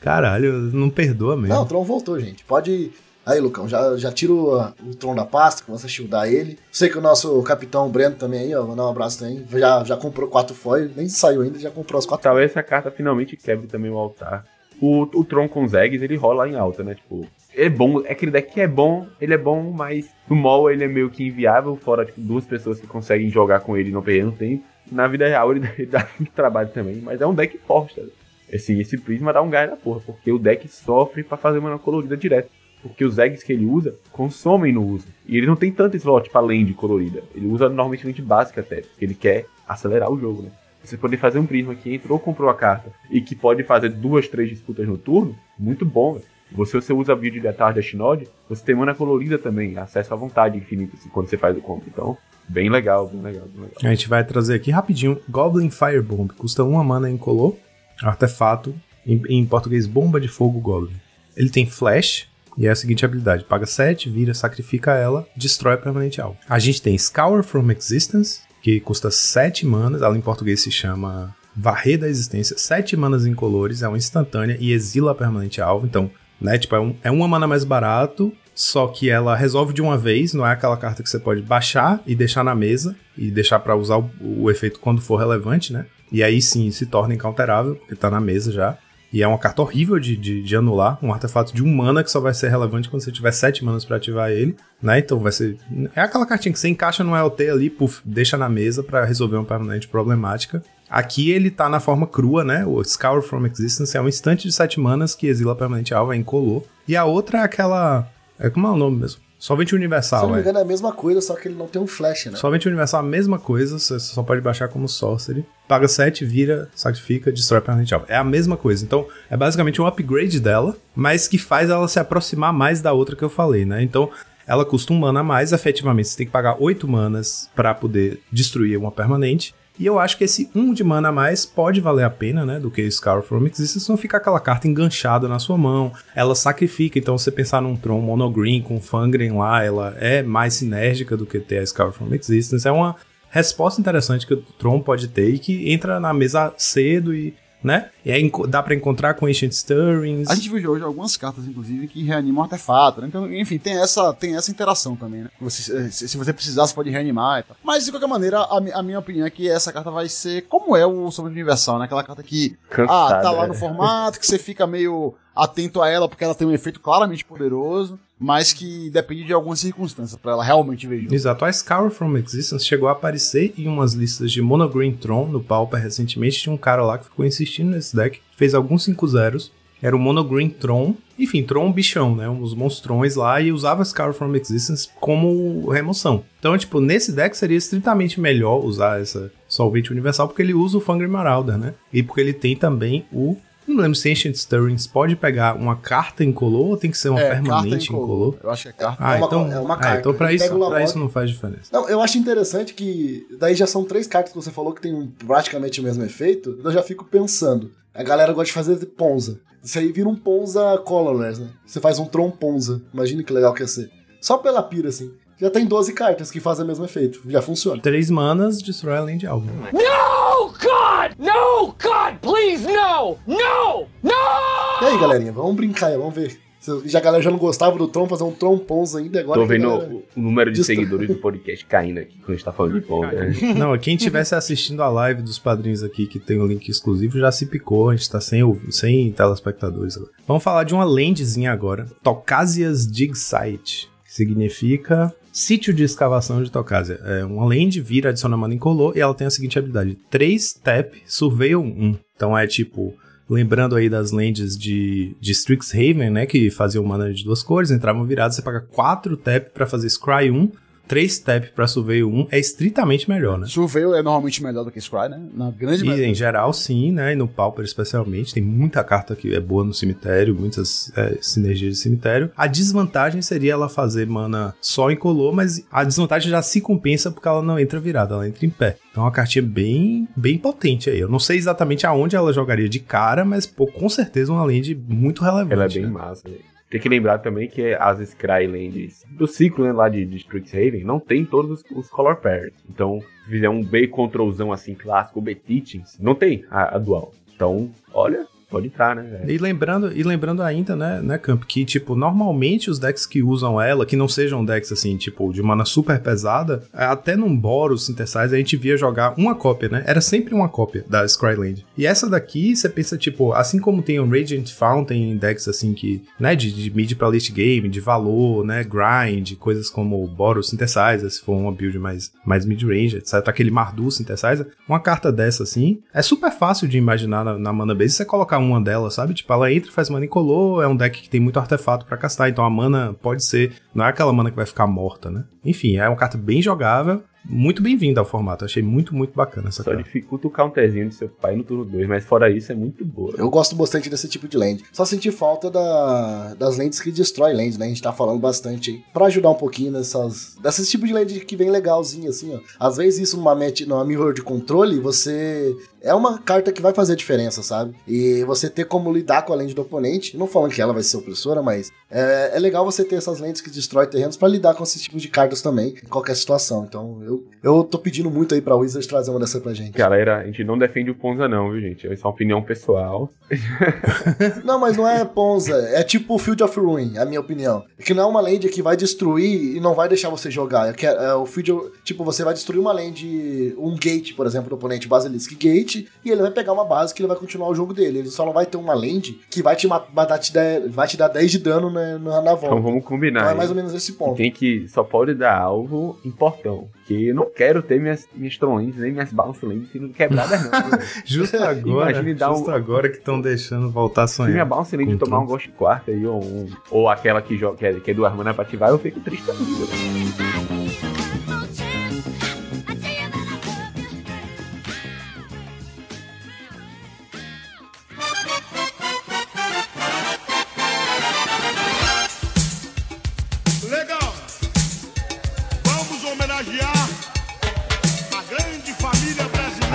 Caralho, 0.00 0.52
não 0.72 0.88
perdoa 0.88 1.36
mesmo. 1.36 1.54
Não, 1.54 1.62
o 1.62 1.66
Tron 1.66 1.84
voltou, 1.84 2.18
gente. 2.18 2.42
Pode. 2.44 2.90
Aí, 3.26 3.38
Lucão, 3.38 3.68
já, 3.68 3.98
já 3.98 4.10
tira 4.10 4.32
o, 4.32 4.58
o 4.58 4.94
Tron 4.98 5.14
da 5.14 5.26
pasta, 5.26 5.62
começa 5.62 5.84
a 5.86 5.90
shieldar 5.90 6.26
ele. 6.26 6.58
Sei 6.72 6.88
que 6.88 6.96
o 6.96 7.02
nosso 7.02 7.42
capitão 7.42 7.90
Breno 7.90 8.16
também 8.16 8.40
aí, 8.40 8.54
ó, 8.54 8.64
vou 8.64 8.74
dar 8.74 8.86
um 8.86 8.90
abraço 8.90 9.18
também. 9.18 9.44
Já, 9.52 9.84
já 9.84 9.96
comprou 9.96 10.26
quatro 10.26 10.54
foil, 10.54 10.90
nem 10.96 11.06
saiu 11.06 11.42
ainda, 11.42 11.58
já 11.58 11.70
comprou 11.70 11.98
as 11.98 12.06
quatro 12.06 12.24
Talvez 12.24 12.50
essa 12.50 12.62
carta 12.62 12.90
finalmente 12.90 13.36
quebre 13.36 13.66
também 13.66 13.90
o 13.90 13.98
altar. 13.98 14.46
O, 14.80 15.02
o 15.02 15.22
Tron 15.22 15.46
com 15.50 15.64
os 15.64 15.74
eggs, 15.74 16.02
ele 16.02 16.16
rola 16.16 16.48
em 16.48 16.56
alta, 16.56 16.82
né? 16.82 16.94
Tipo, 16.94 17.26
é 17.60 17.68
bom, 17.68 18.02
é 18.04 18.12
aquele 18.12 18.30
deck 18.30 18.52
que 18.52 18.60
é 18.60 18.66
bom, 18.66 19.06
ele 19.20 19.34
é 19.34 19.38
bom, 19.38 19.70
mas 19.70 20.08
no 20.28 20.34
mall 20.34 20.70
ele 20.70 20.84
é 20.84 20.88
meio 20.88 21.10
que 21.10 21.26
inviável, 21.26 21.76
fora 21.76 22.04
tipo, 22.04 22.20
duas 22.20 22.44
pessoas 22.46 22.80
que 22.80 22.86
conseguem 22.86 23.28
jogar 23.28 23.60
com 23.60 23.76
ele 23.76 23.90
e 23.90 23.92
não 23.92 24.02
perdendo 24.02 24.32
tempo. 24.32 24.64
Na 24.90 25.06
vida 25.06 25.28
real 25.28 25.52
ele, 25.52 25.68
ele 25.78 25.86
dá 25.86 26.08
muito 26.18 26.32
trabalho 26.32 26.70
também, 26.70 26.96
mas 26.96 27.20
é 27.20 27.26
um 27.26 27.34
deck 27.34 27.58
forte, 27.58 28.00
tá? 28.00 28.06
Esse, 28.50 28.98
Prisma 28.98 29.32
dá 29.32 29.42
um 29.42 29.50
gás 29.50 29.70
na 29.70 29.76
porra, 29.76 30.00
porque 30.00 30.32
o 30.32 30.38
deck 30.38 30.66
sofre 30.66 31.22
pra 31.22 31.36
fazer 31.36 31.60
mana 31.60 31.78
colorida 31.78 32.16
direto. 32.16 32.50
Porque 32.82 33.04
os 33.04 33.18
eggs 33.18 33.44
que 33.44 33.52
ele 33.52 33.66
usa 33.66 33.94
consomem 34.10 34.72
no 34.72 34.84
uso. 34.84 35.06
E 35.26 35.36
ele 35.36 35.46
não 35.46 35.54
tem 35.54 35.70
tanto 35.70 35.96
slot 35.96 36.30
pra 36.30 36.40
lente 36.40 36.72
colorida. 36.72 37.22
Ele 37.34 37.46
usa 37.46 37.68
normalmente 37.68 38.22
básica 38.22 38.62
até, 38.62 38.80
porque 38.80 39.04
ele 39.04 39.14
quer 39.14 39.44
acelerar 39.68 40.10
o 40.10 40.18
jogo, 40.18 40.42
né? 40.42 40.50
Você 40.82 40.96
poder 40.96 41.18
fazer 41.18 41.38
um 41.38 41.46
prisma 41.46 41.74
que 41.74 41.94
entrou, 41.94 42.18
comprou 42.18 42.48
a 42.48 42.54
carta 42.54 42.90
e 43.10 43.20
que 43.20 43.36
pode 43.36 43.62
fazer 43.62 43.90
duas, 43.90 44.26
três 44.26 44.48
disputas 44.48 44.88
no 44.88 44.96
turno, 44.96 45.36
muito 45.58 45.84
bom, 45.84 46.14
velho. 46.14 46.24
Você, 46.52 46.80
você 46.80 46.92
usa 46.92 47.14
build 47.14 47.40
de 47.40 47.48
atalho 47.48 47.74
da 47.74 47.82
Shinod, 47.82 48.26
você 48.48 48.64
tem 48.64 48.74
mana 48.74 48.94
colorida 48.94 49.38
também, 49.38 49.78
acesso 49.78 50.12
à 50.12 50.16
vontade 50.16 50.58
infinita 50.58 50.96
assim, 50.96 51.08
quando 51.08 51.28
você 51.28 51.36
faz 51.36 51.56
o 51.56 51.60
combo. 51.60 51.84
Então, 51.86 52.16
bem 52.48 52.68
legal, 52.68 53.06
bem 53.06 53.22
legal, 53.22 53.46
bem 53.46 53.62
legal. 53.62 53.76
A 53.82 53.88
gente 53.88 54.08
vai 54.08 54.24
trazer 54.24 54.54
aqui 54.54 54.70
rapidinho 54.70 55.20
Goblin 55.28 55.70
Firebomb. 55.70 56.32
Custa 56.34 56.64
uma 56.64 56.82
mana 56.82 57.08
incolor. 57.08 57.56
Artefato. 58.02 58.74
Em, 59.06 59.22
em 59.28 59.46
português, 59.46 59.86
bomba 59.86 60.20
de 60.20 60.28
fogo 60.28 60.60
Goblin. 60.60 60.96
Ele 61.36 61.50
tem 61.50 61.66
flash. 61.66 62.28
E 62.58 62.66
é 62.66 62.70
a 62.70 62.74
seguinte 62.74 63.04
habilidade: 63.04 63.44
paga 63.44 63.64
7, 63.64 64.10
vira, 64.10 64.34
sacrifica 64.34 64.92
ela, 64.92 65.26
destrói 65.36 65.76
permanente 65.76 66.20
alvo. 66.20 66.36
A 66.48 66.58
gente 66.58 66.82
tem 66.82 66.98
Scour 66.98 67.42
from 67.42 67.70
Existence, 67.70 68.40
que 68.60 68.80
custa 68.80 69.10
7 69.10 69.64
manas. 69.64 70.02
Ela 70.02 70.16
em 70.18 70.20
português 70.20 70.60
se 70.60 70.70
chama 70.70 71.34
Varrer 71.56 71.98
da 71.98 72.08
Existência. 72.08 72.58
7 72.58 72.96
manas 72.96 73.24
incolores, 73.24 73.82
é 73.82 73.88
uma 73.88 73.96
instantânea 73.96 74.56
e 74.60 74.72
exila 74.72 75.14
permanente 75.14 75.60
alvo. 75.60 75.86
Então, 75.86 76.10
né, 76.40 76.58
tipo, 76.58 76.74
é, 76.74 76.80
um, 76.80 76.96
é 77.04 77.10
uma 77.10 77.28
mana 77.28 77.46
mais 77.46 77.64
barato. 77.64 78.32
Só 78.52 78.88
que 78.88 79.08
ela 79.08 79.34
resolve 79.34 79.72
de 79.72 79.80
uma 79.80 79.96
vez, 79.96 80.34
não 80.34 80.46
é 80.46 80.52
aquela 80.52 80.76
carta 80.76 81.02
que 81.02 81.08
você 81.08 81.18
pode 81.18 81.40
baixar 81.40 82.02
e 82.06 82.14
deixar 82.14 82.44
na 82.44 82.54
mesa 82.54 82.94
e 83.16 83.30
deixar 83.30 83.58
pra 83.60 83.74
usar 83.74 83.96
o, 83.96 84.10
o 84.20 84.50
efeito 84.50 84.80
quando 84.80 85.00
for 85.00 85.16
relevante, 85.16 85.72
né? 85.72 85.86
E 86.12 86.22
aí 86.22 86.42
sim 86.42 86.70
se 86.70 86.84
torna 86.84 87.14
incounterável, 87.14 87.76
porque 87.76 87.94
tá 87.94 88.10
na 88.10 88.20
mesa 88.20 88.52
já. 88.52 88.76
E 89.12 89.22
é 89.22 89.26
uma 89.26 89.38
carta 89.38 89.62
horrível 89.62 89.98
de, 89.98 90.16
de, 90.16 90.42
de 90.42 90.56
anular, 90.56 90.98
um 91.02 91.12
artefato 91.12 91.52
de 91.52 91.64
um 91.64 91.74
mana 91.74 92.04
que 92.04 92.10
só 92.10 92.20
vai 92.20 92.32
ser 92.32 92.48
relevante 92.48 92.88
quando 92.88 93.02
você 93.02 93.10
tiver 93.10 93.32
7 93.32 93.64
manas 93.64 93.84
pra 93.84 93.96
ativar 93.96 94.30
ele, 94.30 94.54
né? 94.80 95.00
Então 95.00 95.18
vai 95.18 95.32
ser. 95.32 95.56
É 95.96 96.00
aquela 96.00 96.26
cartinha 96.26 96.52
que 96.52 96.58
você 96.58 96.68
encaixa 96.68 97.02
no 97.02 97.16
LT 97.16 97.50
ali, 97.50 97.70
puf, 97.70 98.00
deixa 98.04 98.36
na 98.36 98.48
mesa 98.48 98.82
pra 98.84 99.04
resolver 99.04 99.36
uma 99.36 99.44
permanente 99.44 99.88
problemática. 99.88 100.62
Aqui 100.90 101.30
ele 101.30 101.50
tá 101.50 101.68
na 101.68 101.78
forma 101.78 102.06
crua, 102.06 102.42
né? 102.42 102.66
O 102.66 102.82
Scour 102.82 103.22
from 103.22 103.46
Existence 103.46 103.96
é 103.96 104.00
um 104.00 104.08
instante 104.08 104.48
de 104.48 104.52
7 104.52 104.80
manas 104.80 105.14
que 105.14 105.28
exila 105.28 105.52
a 105.52 105.56
permanente 105.56 105.94
alvo, 105.94 106.12
é 106.12 106.16
incolor. 106.16 106.64
E 106.88 106.96
a 106.96 107.04
outra 107.04 107.38
é 107.38 107.42
aquela. 107.42 108.08
É 108.38 108.50
como 108.50 108.66
é 108.66 108.70
o 108.70 108.76
nome 108.76 108.98
mesmo? 108.98 109.20
Solvente 109.38 109.70
Se 109.70 109.76
Universal, 109.76 110.24
não 110.24 110.32
me 110.32 110.36
é. 110.36 110.40
engano, 110.42 110.58
é 110.58 110.62
a 110.62 110.66
mesma 110.66 110.92
coisa, 110.92 111.20
só 111.22 111.34
que 111.34 111.48
ele 111.48 111.54
não 111.54 111.66
tem 111.66 111.80
um 111.80 111.86
flash, 111.86 112.26
né? 112.26 112.36
Solvente 112.36 112.68
Universal, 112.68 113.00
a 113.00 113.02
mesma 113.02 113.38
coisa, 113.38 113.78
você 113.78 113.98
só 113.98 114.22
pode 114.22 114.42
baixar 114.42 114.68
como 114.68 114.86
Sorcery. 114.86 115.46
Paga 115.66 115.88
7, 115.88 116.26
vira, 116.26 116.68
sacrifica, 116.74 117.32
destrói 117.32 117.62
permanente 117.62 117.94
alvo. 117.94 118.04
É 118.06 118.16
a 118.16 118.24
mesma 118.24 118.58
coisa. 118.58 118.84
Então, 118.84 119.06
é 119.30 119.36
basicamente 119.38 119.80
um 119.80 119.86
upgrade 119.86 120.38
dela, 120.40 120.76
mas 120.94 121.26
que 121.26 121.38
faz 121.38 121.70
ela 121.70 121.88
se 121.88 121.98
aproximar 121.98 122.52
mais 122.52 122.82
da 122.82 122.92
outra 122.92 123.16
que 123.16 123.22
eu 123.22 123.30
falei, 123.30 123.64
né? 123.64 123.82
Então, 123.82 124.10
ela 124.46 124.64
custa 124.64 124.92
um 124.92 124.98
mana 124.98 125.20
a 125.20 125.24
mais, 125.24 125.52
efetivamente 125.52 126.08
você 126.08 126.18
tem 126.18 126.26
que 126.26 126.32
pagar 126.32 126.56
8 126.58 126.86
manas 126.86 127.48
pra 127.56 127.72
poder 127.72 128.20
destruir 128.30 128.76
uma 128.76 128.92
permanente. 128.92 129.54
E 129.80 129.86
eu 129.86 129.98
acho 129.98 130.18
que 130.18 130.24
esse 130.24 130.50
1 130.54 130.74
de 130.74 130.84
mana 130.84 131.08
a 131.08 131.12
mais 131.12 131.46
pode 131.46 131.80
valer 131.80 132.04
a 132.04 132.10
pena, 132.10 132.44
né? 132.44 132.60
Do 132.60 132.70
que 132.70 132.88
Scar 132.90 133.22
from 133.22 133.46
Existence, 133.46 133.88
não 133.88 133.96
fica 133.96 134.18
aquela 134.18 134.38
carta 134.38 134.68
enganchada 134.68 135.26
na 135.26 135.38
sua 135.38 135.56
mão. 135.56 135.90
Ela 136.14 136.34
sacrifica, 136.34 136.98
então 136.98 137.16
você 137.16 137.30
pensar 137.30 137.62
num 137.62 137.74
Tron 137.74 138.02
monogreen 138.02 138.60
com 138.60 138.78
Fangren 138.78 139.38
lá, 139.38 139.64
ela 139.64 139.96
é 139.98 140.22
mais 140.22 140.52
sinérgica 140.52 141.16
do 141.16 141.24
que 141.24 141.40
ter 141.40 141.60
a 141.60 141.66
Scar 141.66 141.92
from 141.92 142.12
Existence. 142.12 142.68
É 142.68 142.70
uma 142.70 142.94
resposta 143.30 143.80
interessante 143.80 144.26
que 144.26 144.34
o 144.34 144.42
Tron 144.42 144.80
pode 144.80 145.08
ter 145.08 145.30
e 145.30 145.38
que 145.38 145.72
entra 145.72 145.98
na 145.98 146.12
mesa 146.12 146.52
cedo 146.58 147.14
e 147.14 147.34
né? 147.62 147.90
E 148.04 148.10
aí 148.10 148.30
dá 148.48 148.62
pra 148.62 148.74
encontrar 148.74 149.14
com 149.14 149.26
Ancient 149.26 149.52
Stirrings. 149.52 150.28
A 150.30 150.34
gente 150.34 150.48
viu 150.48 150.70
hoje 150.70 150.84
algumas 150.84 151.16
cartas, 151.16 151.46
inclusive, 151.46 151.86
que 151.88 152.02
reanimam 152.02 152.44
artefato, 152.44 153.00
né? 153.00 153.08
Então, 153.08 153.30
enfim, 153.32 153.58
tem 153.58 153.80
essa, 153.80 154.12
tem 154.14 154.36
essa 154.36 154.50
interação 154.50 154.96
também, 154.96 155.22
né? 155.22 155.30
Você, 155.40 155.90
se, 155.90 156.08
se 156.08 156.16
você 156.16 156.32
precisar, 156.32 156.66
você 156.66 156.74
pode 156.74 156.90
reanimar 156.90 157.40
e 157.40 157.42
tal. 157.42 157.56
Mas, 157.62 157.84
de 157.84 157.90
qualquer 157.90 158.06
maneira, 158.06 158.40
a, 158.40 158.58
a 158.74 158.82
minha 158.82 158.98
opinião 158.98 159.26
é 159.26 159.30
que 159.30 159.48
essa 159.48 159.72
carta 159.72 159.90
vai 159.90 160.08
ser 160.08 160.42
como 160.42 160.74
é 160.76 160.86
o 160.86 161.10
Sombra 161.10 161.32
Universal, 161.32 161.78
né? 161.78 161.84
Aquela 161.84 162.04
carta 162.04 162.22
que, 162.22 162.56
Cansada, 162.70 163.18
ah, 163.18 163.20
tá 163.20 163.30
lá 163.30 163.44
é. 163.44 163.48
no 163.48 163.54
formato, 163.54 164.18
que 164.18 164.26
você 164.26 164.38
fica 164.38 164.66
meio 164.66 165.14
atento 165.42 165.80
a 165.80 165.88
ela 165.88 166.08
porque 166.08 166.22
ela 166.22 166.34
tem 166.34 166.46
um 166.46 166.52
efeito 166.52 166.80
claramente 166.80 167.24
poderoso, 167.24 167.98
mas 168.18 168.52
que 168.52 168.90
depende 168.90 169.24
de 169.24 169.32
algumas 169.32 169.60
circunstâncias 169.60 170.20
pra 170.20 170.32
ela 170.32 170.44
realmente 170.44 170.86
ver 170.86 171.00
jogo. 171.00 171.14
Exato, 171.14 171.44
a 171.44 171.52
Scour 171.52 171.90
from 171.90 172.16
Existence 172.18 172.64
chegou 172.64 172.88
a 172.88 172.92
aparecer 172.92 173.54
em 173.56 173.66
umas 173.66 173.94
listas 173.94 174.30
de 174.30 174.42
Monogreen 174.42 174.92
Tron 174.92 175.26
no 175.26 175.42
Pauper 175.42 175.82
recentemente. 175.82 176.40
Tinha 176.40 176.52
um 176.52 176.58
cara 176.58 176.84
lá 176.84 176.98
que 176.98 177.06
ficou 177.06 177.24
insistindo 177.24 177.70
nesse 177.70 177.96
deck, 177.96 178.20
fez 178.36 178.54
alguns 178.54 178.84
5 178.84 179.08
zeros. 179.08 179.50
Era 179.82 179.96
o 179.96 179.98
Monogreen 179.98 180.50
Tron, 180.50 180.94
enfim, 181.18 181.42
Tron 181.42 181.72
bichão, 181.72 182.14
né? 182.14 182.28
Uns 182.28 182.54
monstrões 182.54 183.16
lá 183.16 183.40
e 183.40 183.50
usava 183.50 183.82
Scour 183.82 184.12
from 184.12 184.34
Existence 184.34 184.86
como 185.00 185.70
remoção. 185.70 186.22
Então, 186.38 186.56
tipo, 186.58 186.80
nesse 186.80 187.12
deck 187.12 187.34
seria 187.34 187.56
estritamente 187.56 188.20
melhor 188.20 188.62
usar 188.62 189.00
essa 189.00 189.32
solvente 189.48 189.90
universal 189.90 190.28
porque 190.28 190.42
ele 190.42 190.52
usa 190.52 190.76
o 190.76 190.80
Fangry 190.82 191.08
Marauder, 191.08 191.56
né? 191.56 191.72
E 191.90 192.02
porque 192.02 192.20
ele 192.20 192.34
tem 192.34 192.54
também 192.54 193.06
o. 193.10 193.38
Não 193.66 193.76
lembro 193.76 193.94
se 193.94 194.10
Ancient 194.10 194.34
Stirrings 194.36 194.86
pode 194.86 195.14
pegar 195.14 195.54
uma 195.54 195.76
carta 195.76 196.24
incolor 196.24 196.70
ou 196.70 196.76
tem 196.76 196.90
que 196.90 196.98
ser 196.98 197.08
uma 197.10 197.20
É, 197.20 197.30
permanente 197.30 197.92
incolor. 197.92 198.36
Eu 198.42 198.50
acho 198.50 198.64
que 198.64 198.68
é 198.70 198.72
carta. 198.72 198.96
Ah, 198.98 199.14
É 199.14 199.18
uma- 199.18 199.26
então, 199.26 199.52
é 199.52 199.60
uma 199.60 199.74
ah, 199.74 199.78
carta. 199.78 200.00
então 200.00 200.14
pra 200.14 200.32
isso, 200.32 200.58
pra 200.68 200.82
isso 200.82 200.98
não 200.98 201.08
faz 201.08 201.30
diferença. 201.30 201.64
Não, 201.72 201.88
eu 201.88 202.00
acho 202.00 202.18
interessante 202.18 202.74
que 202.74 203.26
daí 203.38 203.54
já 203.54 203.66
são 203.66 203.84
três 203.84 204.06
cartas 204.06 204.32
que 204.32 204.38
você 204.38 204.50
falou 204.50 204.72
que 204.72 204.80
tem 204.80 205.12
praticamente 205.26 205.80
o 205.80 205.84
mesmo 205.84 206.02
efeito. 206.04 206.58
Eu 206.64 206.72
já 206.72 206.82
fico 206.82 207.04
pensando. 207.04 207.70
A 207.94 208.02
galera 208.02 208.32
gosta 208.32 208.46
de 208.46 208.52
fazer 208.52 208.86
Ponza. 208.86 209.38
Isso 209.62 209.78
aí 209.78 209.92
vira 209.92 210.08
um 210.08 210.16
Ponza 210.16 210.78
colorless, 210.78 211.40
né? 211.40 211.48
Você 211.66 211.80
faz 211.80 211.98
um 211.98 212.06
Tron 212.06 212.30
Ponza. 212.30 212.82
Imagina 212.92 213.22
que 213.22 213.32
legal 213.32 213.52
que 213.54 213.62
ia 213.62 213.68
ser. 213.68 213.90
Só 214.20 214.36
pela 214.38 214.62
pira, 214.62 214.88
assim. 214.88 215.12
Já 215.40 215.48
tem 215.50 215.64
12 215.64 215.92
cartas 215.94 216.30
que 216.30 216.38
fazem 216.38 216.64
o 216.64 216.68
mesmo 216.68 216.84
efeito. 216.84 217.22
Já 217.26 217.40
funciona. 217.40 217.80
Três 217.80 218.10
manas, 218.10 218.60
destrói 218.60 218.96
a 218.98 219.00
land 219.00 219.26
alvo. 219.26 219.46
No, 219.72 220.48
God! 220.52 221.16
No, 221.18 221.66
God, 221.82 222.18
please, 222.20 222.66
no! 222.66 223.16
No! 223.26 223.86
No! 224.02 224.82
E 224.82 224.84
aí, 224.84 224.98
galerinha, 225.00 225.32
vamos 225.32 225.56
brincar 225.56 225.86
aí, 225.86 225.96
vamos 225.96 226.14
ver. 226.14 226.38
Já 226.84 226.98
a 226.98 227.02
galera 227.02 227.22
já 227.22 227.30
não 227.30 227.38
gostava 227.38 227.78
do 227.78 227.88
Tron, 227.88 228.06
fazer 228.06 228.22
um 228.22 228.32
Tron 228.32 228.58
Ponza 228.58 228.98
ainda 228.98 229.18
agora. 229.20 229.40
Tô 229.40 229.46
vendo 229.46 229.66
galera- 229.66 229.94
o, 229.94 230.02
número 230.14 230.52
de 230.52 230.58
Destrói. 230.58 230.76
seguidores 230.76 231.08
do 231.08 231.14
podcast 231.14 231.64
caindo 231.64 232.00
aqui 232.00 232.18
quando 232.18 232.28
a 232.28 232.32
gente 232.32 232.44
tá 232.44 232.52
falando 232.52 232.78
de 232.78 232.86
ponta. 232.86 233.12
né? 233.16 233.32
Não, 233.56 233.78
quem 233.78 233.96
estivesse 233.96 234.34
assistindo 234.34 234.82
a 234.82 234.88
live 234.90 235.22
dos 235.22 235.38
padrinhos 235.38 235.82
aqui, 235.82 236.06
que 236.06 236.18
tem 236.18 236.38
o 236.38 236.46
link 236.46 236.68
exclusivo, 236.68 237.18
já 237.18 237.32
se 237.32 237.46
picou. 237.46 237.88
A 237.88 237.96
gente 237.96 238.10
tá 238.10 238.20
sem, 238.20 238.42
sem 238.70 239.10
telespectadores 239.10 239.96
agora. 239.96 240.12
Vamos 240.28 240.42
falar 240.44 240.64
de 240.64 240.74
uma 240.74 240.84
landzinha 240.84 241.50
agora. 241.50 241.86
Tocasias 242.02 242.86
Dig 242.86 243.14
Site, 243.16 243.90
que 244.04 244.12
significa 244.12 245.14
sítio 245.32 245.72
de 245.72 245.84
escavação 245.84 246.42
de 246.42 246.50
Tocasia. 246.50 247.00
É 247.04 247.24
uma 247.24 247.44
land, 247.44 247.80
vira, 247.80 248.10
adiciona 248.10 248.36
mana 248.36 248.54
incolor 248.54 248.96
e 248.96 249.00
ela 249.00 249.14
tem 249.14 249.26
a 249.26 249.30
seguinte 249.30 249.58
habilidade: 249.58 249.98
3 250.10 250.52
tap, 250.54 250.92
surveil 251.06 251.60
1. 251.60 251.96
Então 252.16 252.36
é 252.36 252.46
tipo. 252.46 252.94
Lembrando 253.28 253.76
aí 253.76 253.88
das 253.88 254.10
lands 254.10 254.58
de, 254.58 255.14
de 255.20 255.30
Strixhaven, 255.30 256.10
né? 256.10 256.26
Que 256.26 256.50
faziam 256.50 256.84
mana 256.84 257.14
de 257.14 257.22
duas 257.22 257.44
cores, 257.44 257.70
entravam 257.70 258.04
virados, 258.04 258.34
você 258.34 258.42
paga 258.42 258.60
4 258.60 259.16
tap 259.16 259.50
pra 259.54 259.68
fazer 259.68 259.88
Scry 259.88 260.32
1, 260.32 260.50
3 260.90 261.18
tap 261.20 261.44
pra 261.54 261.68
Surveil 261.68 262.10
1, 262.10 262.26
é 262.32 262.38
estritamente 262.40 263.08
melhor, 263.08 263.38
né? 263.38 263.46
Surveil 263.46 263.94
é 263.94 264.02
normalmente 264.02 264.42
melhor 264.42 264.64
do 264.64 264.72
que 264.72 264.80
Scry, 264.80 265.08
né? 265.08 265.22
Na 265.32 265.48
grande 265.48 265.84
E 265.84 265.86
maioria. 265.86 266.08
em 266.08 266.14
geral, 266.16 266.52
sim, 266.52 266.90
né? 266.90 267.12
E 267.12 267.14
no 267.14 267.28
Pauper 267.28 267.64
especialmente, 267.64 268.34
tem 268.34 268.42
muita 268.42 268.82
carta 268.82 269.14
que 269.14 269.32
é 269.32 269.38
boa 269.38 269.62
no 269.62 269.72
cemitério, 269.72 270.34
muitas 270.34 270.90
é, 270.96 271.16
sinergias 271.20 271.74
de 271.76 271.80
cemitério. 271.80 272.32
A 272.36 272.48
desvantagem 272.48 273.22
seria 273.22 273.52
ela 273.52 273.68
fazer 273.68 274.04
mana 274.08 274.52
só 274.60 274.90
em 274.90 274.96
color, 274.96 275.32
mas 275.32 275.64
a 275.70 275.84
desvantagem 275.84 276.28
já 276.28 276.42
se 276.42 276.60
compensa 276.60 277.08
porque 277.12 277.28
ela 277.28 277.40
não 277.40 277.56
entra 277.56 277.78
virada, 277.78 278.14
ela 278.14 278.26
entra 278.26 278.44
em 278.44 278.50
pé. 278.50 278.76
Então 278.90 279.04
é 279.04 279.06
uma 279.06 279.12
cartinha 279.12 279.44
bem, 279.44 280.08
bem 280.16 280.38
potente 280.38 280.90
aí. 280.90 280.98
Eu 280.98 281.08
não 281.08 281.20
sei 281.20 281.36
exatamente 281.36 281.86
aonde 281.86 282.16
ela 282.16 282.32
jogaria 282.32 282.68
de 282.68 282.80
cara, 282.80 283.24
mas 283.24 283.46
pô, 283.46 283.68
com 283.68 283.88
certeza 283.88 284.32
uma 284.32 284.42
land 284.42 284.74
muito 284.88 285.22
relevante. 285.22 285.52
Ela 285.52 285.64
é 285.66 285.68
bem 285.68 285.82
né? 285.82 285.88
massa. 285.88 286.28
né? 286.28 286.34
Tem 286.70 286.80
que 286.80 286.88
lembrar 286.88 287.18
também 287.18 287.48
que 287.48 287.74
as 287.74 287.98
Skylands 287.98 289.04
do 289.10 289.26
ciclo 289.26 289.64
né, 289.64 289.72
lá 289.72 289.88
de, 289.88 290.06
de 290.06 290.18
Strixhaven 290.18 290.84
não 290.84 291.00
tem 291.00 291.24
todos 291.24 291.50
os, 291.50 291.70
os 291.72 291.90
color 291.90 292.16
pairs. 292.16 292.54
Então, 292.68 293.00
se 293.24 293.30
fizer 293.30 293.48
um 293.48 293.60
B 293.60 293.88
controlzão 293.88 294.52
assim 294.52 294.74
clássico, 294.74 295.20
B 295.20 295.34
Teachings, 295.34 295.98
não 295.98 296.14
tem 296.14 296.44
a, 296.48 296.76
a 296.76 296.78
dual. 296.78 297.12
Então, 297.34 297.72
olha, 297.92 298.24
pode 298.50 298.66
entrar, 298.66 298.96
né? 298.96 299.24
E 299.26 299.38
lembrando, 299.38 299.96
e 299.96 300.02
lembrando 300.02 300.42
ainda, 300.42 300.74
né, 300.74 301.00
né, 301.00 301.18
Camp, 301.18 301.44
que, 301.44 301.64
tipo, 301.64 301.94
normalmente 301.94 302.70
os 302.70 302.78
decks 302.78 303.06
que 303.06 303.22
usam 303.22 303.60
ela, 303.60 303.86
que 303.86 303.96
não 303.96 304.08
sejam 304.08 304.44
decks, 304.44 304.72
assim, 304.72 304.96
tipo, 304.96 305.32
de 305.32 305.42
mana 305.42 305.64
super 305.64 306.00
pesada, 306.00 306.62
até 306.72 307.16
num 307.16 307.34
Boros 307.36 307.86
Synthesizer 307.86 308.34
a 308.34 308.38
gente 308.38 308.56
via 308.56 308.76
jogar 308.76 309.14
uma 309.16 309.34
cópia, 309.34 309.68
né? 309.68 309.84
Era 309.86 310.00
sempre 310.00 310.34
uma 310.34 310.48
cópia 310.48 310.84
da 310.88 311.06
Scryland. 311.06 311.64
E 311.76 311.86
essa 311.86 312.08
daqui, 312.08 312.56
você 312.56 312.68
pensa, 312.68 312.98
tipo, 312.98 313.32
assim 313.32 313.58
como 313.58 313.82
tem 313.82 314.00
o 314.00 314.08
Radiant 314.08 314.50
Fountain 314.52 315.12
em 315.12 315.16
decks, 315.16 315.46
assim, 315.46 315.72
que, 315.72 316.02
né, 316.18 316.34
de, 316.34 316.52
de 316.52 316.70
mid 316.74 316.92
pra 316.94 317.08
late 317.08 317.32
game, 317.32 317.68
de 317.68 317.80
valor, 317.80 318.44
né, 318.44 318.64
grind, 318.64 319.36
coisas 319.36 319.70
como 319.70 320.06
Boros 320.06 320.48
Synthesizer, 320.48 321.08
se 321.08 321.20
for 321.20 321.36
uma 321.36 321.52
build 321.52 321.78
mais, 321.78 322.12
mais 322.24 322.44
mid-range, 322.44 322.96
etc. 322.96 323.14
Aquele 323.26 323.50
Mardu 323.50 323.90
Synthesizer, 323.90 324.48
uma 324.68 324.80
carta 324.80 325.12
dessa, 325.12 325.44
assim, 325.44 325.80
é 325.94 326.02
super 326.02 326.32
fácil 326.32 326.66
de 326.66 326.78
imaginar 326.78 327.24
na, 327.24 327.38
na 327.38 327.52
mana 327.52 327.74
base 327.74 327.94
você 327.94 328.04
colocar 328.04 328.39
uma 328.40 328.60
delas, 328.60 328.94
sabe? 328.94 329.14
Tipo, 329.14 329.32
ela 329.32 329.52
entra, 329.52 329.70
faz 329.70 329.88
mana 329.88 330.04
incolor, 330.04 330.62
é 330.62 330.68
um 330.68 330.76
deck 330.76 331.00
que 331.02 331.08
tem 331.08 331.20
muito 331.20 331.38
artefato 331.38 331.86
pra 331.86 331.96
castar, 331.96 332.28
então 332.28 332.44
a 332.44 332.50
mana 332.50 332.94
pode 333.00 333.24
ser, 333.24 333.52
não 333.74 333.84
é 333.84 333.88
aquela 333.88 334.12
mana 334.12 334.30
que 334.30 334.36
vai 334.36 334.46
ficar 334.46 334.66
morta, 334.66 335.10
né? 335.10 335.24
Enfim, 335.44 335.76
é 335.76 335.88
uma 335.88 335.96
carta 335.96 336.18
bem 336.18 336.42
jogável, 336.42 337.02
muito 337.24 337.62
bem-vinda 337.62 338.00
ao 338.00 338.06
formato, 338.06 338.44
achei 338.44 338.62
muito, 338.62 338.94
muito 338.94 339.14
bacana 339.14 339.48
essa 339.48 339.62
Só 339.62 339.70
carta. 339.70 339.84
dificulta 339.84 340.26
o 340.26 340.30
counterzinho 340.30 340.88
de 340.88 340.94
seu 340.94 341.08
pai 341.08 341.36
no 341.36 341.44
turno 341.44 341.64
2, 341.66 341.86
mas 341.86 342.04
fora 342.04 342.30
isso 342.30 342.50
é 342.50 342.54
muito 342.54 342.84
boa. 342.84 343.14
Eu 343.16 343.28
gosto 343.28 343.54
bastante 343.54 343.90
desse 343.90 344.08
tipo 344.08 344.26
de 344.26 344.38
land. 344.38 344.64
Só 344.72 344.84
senti 344.86 345.10
falta 345.10 345.50
da, 345.50 346.34
das 346.34 346.56
lentes 346.56 346.80
que 346.80 346.90
destrói 346.90 347.34
land, 347.34 347.58
né? 347.58 347.66
A 347.66 347.68
gente 347.68 347.82
tá 347.82 347.92
falando 347.92 348.18
bastante 348.18 348.70
aí. 348.70 348.82
Pra 348.92 349.06
ajudar 349.06 349.30
um 349.30 349.34
pouquinho 349.34 349.70
nessas. 349.70 350.34
Desses 350.42 350.68
tipos 350.70 350.88
de 350.88 350.94
land 350.94 351.20
que 351.20 351.36
vem 351.36 351.50
legalzinho, 351.50 352.08
assim, 352.08 352.34
ó. 352.34 352.40
Às 352.58 352.78
vezes 352.78 353.00
isso 353.00 353.16
numa, 353.18 353.34
match, 353.34 353.62
numa 353.62 353.84
mirror 353.84 354.14
de 354.14 354.22
controle, 354.22 354.80
você. 354.80 355.54
É 355.82 355.94
uma 355.94 356.18
carta 356.18 356.52
que 356.52 356.60
vai 356.62 356.72
fazer 356.74 356.94
diferença, 356.96 357.42
sabe? 357.42 357.74
E 357.86 358.22
você 358.24 358.48
ter 358.50 358.64
como 358.66 358.92
lidar 358.92 359.22
com 359.22 359.32
a 359.32 359.36
land 359.36 359.54
do 359.54 359.62
oponente. 359.62 360.16
Não 360.16 360.26
falando 360.26 360.52
que 360.52 360.60
ela 360.60 360.72
vai 360.72 360.82
ser 360.82 360.96
opressora, 360.98 361.42
mas 361.42 361.70
é, 361.90 362.32
é 362.34 362.38
legal 362.38 362.64
você 362.64 362.84
ter 362.84 362.96
essas 362.96 363.18
lentes 363.20 363.40
que 363.40 363.50
destrói 363.50 363.86
terrenos 363.86 364.16
pra 364.16 364.28
lidar 364.28 364.54
com 364.54 364.62
esses 364.62 364.82
tipos 364.82 365.00
de 365.02 365.08
cartas 365.08 365.40
também, 365.42 365.68
em 365.82 365.88
qualquer 365.88 366.14
situação. 366.16 366.64
Então 366.68 367.00
eu, 367.02 367.24
eu 367.42 367.64
tô 367.64 367.78
pedindo 367.78 368.10
muito 368.10 368.34
aí 368.34 368.40
pra 368.40 368.54
Wizards 368.56 368.86
trazer 368.86 369.10
uma 369.10 369.20
dessa 369.20 369.40
pra 369.40 369.54
gente. 369.54 369.72
Galera, 369.72 370.18
a 370.18 370.24
gente 370.26 370.44
não 370.44 370.58
defende 370.58 370.90
o 370.90 370.94
Ponza 370.94 371.26
não, 371.28 371.50
viu, 371.50 371.60
gente? 371.60 371.86
Essa 371.86 372.02
é 372.02 372.04
uma 372.04 372.10
opinião 372.12 372.42
pessoal. 372.42 373.08
Não, 374.44 374.58
mas 374.58 374.76
não 374.76 374.86
é 374.88 375.04
Ponza. 375.04 375.54
É 375.72 375.82
tipo 375.82 376.18
Field 376.18 376.42
of 376.42 376.58
Ruin, 376.58 376.98
a 376.98 377.04
minha 377.04 377.20
opinião. 377.20 377.64
É 377.78 377.82
que 377.82 377.94
não 377.94 378.02
é 378.04 378.06
uma 378.06 378.20
land 378.20 378.48
que 378.48 378.62
vai 378.62 378.76
destruir 378.76 379.56
e 379.56 379.60
não 379.60 379.74
vai 379.74 379.88
deixar 379.88 380.08
você 380.10 380.30
jogar. 380.30 380.68
É, 380.68 380.86
é, 380.86 381.04
é 381.10 381.14
o 381.14 381.26
Field 381.26 381.52
of- 381.52 381.70
Tipo, 381.84 382.04
você 382.04 382.24
vai 382.24 382.34
destruir 382.34 382.58
uma 382.60 382.72
land, 382.72 383.54
um 383.56 383.76
gate, 383.76 384.14
por 384.14 384.26
exemplo, 384.26 384.48
do 384.48 384.54
oponente 384.56 384.88
Basilisk 384.88 385.32
Gate, 385.38 385.69
e 385.78 386.10
ele 386.10 386.22
vai 386.22 386.30
pegar 386.30 386.52
uma 386.52 386.64
base 386.64 386.94
que 386.94 387.00
ele 387.02 387.08
vai 387.08 387.16
continuar 387.16 387.48
o 387.48 387.54
jogo 387.54 387.72
dele. 387.72 387.98
Ele 388.00 388.08
só 388.08 388.24
não 388.26 388.32
vai 388.32 388.46
ter 388.46 388.56
uma 388.56 388.74
land 388.74 389.18
que 389.30 389.42
vai 389.42 389.54
te, 389.56 389.66
ma- 389.66 389.84
vai 389.92 390.06
dar, 390.06 390.18
te 390.18 390.32
dar, 390.32 390.60
vai 390.68 390.86
te 390.86 390.96
dar 390.96 391.08
10 391.08 391.30
de 391.30 391.38
dano 391.38 391.70
na, 391.70 391.98
na, 391.98 392.22
na 392.22 392.30
volta. 392.34 392.46
Então 392.46 392.62
vamos 392.62 392.84
combinar. 392.84 393.20
Então 393.20 393.32
é 393.32 393.34
mais 393.34 393.50
ou 393.50 393.56
menos 393.56 393.72
esse 393.74 393.92
ponto. 393.92 394.16
Tem 394.16 394.30
que 394.30 394.66
só 394.68 394.82
pode 394.82 395.14
dar 395.14 395.38
alvo 395.38 395.98
em 396.04 396.10
portão. 396.10 396.68
Que 396.86 397.08
eu 397.08 397.14
não 397.14 397.30
quero 397.30 397.62
ter 397.62 397.80
minhas, 397.80 398.08
minhas 398.14 398.36
tronlentes, 398.36 398.78
nem 398.80 398.90
minhas 398.92 399.12
bounce 399.12 399.46
lentes 399.46 399.70
sendo 399.72 399.88
quebradas, 399.90 400.42
não. 400.44 400.50
Justo 401.04 401.36
agora, 401.36 402.02
justo 402.02 402.50
um- 402.50 402.54
agora 402.54 402.88
que 402.88 402.96
estão 402.98 403.20
deixando 403.20 403.70
voltar 403.70 404.04
a 404.04 404.06
Se 404.08 404.20
minha 404.22 404.32
sonhar. 404.32 404.46
bounce 404.46 404.76
Com 404.76 404.96
tomar 404.98 405.20
um. 405.20 405.26
Ghost 405.26 405.48
Quarter 405.50 405.94
aí, 405.94 406.06
ou, 406.06 406.20
um- 406.22 406.46
ou 406.70 406.88
aquela 406.88 407.22
que, 407.22 407.36
joga, 407.36 407.56
que, 407.56 407.66
é, 407.66 407.72
que 407.74 407.90
é 407.90 407.94
duas 407.94 408.12
manas 408.14 408.34
pra 408.34 408.44
ativar, 408.44 408.70
eu 408.70 408.78
fico 408.78 408.98
triste 409.00 409.24
da 409.26 409.32
vida. 409.34 410.59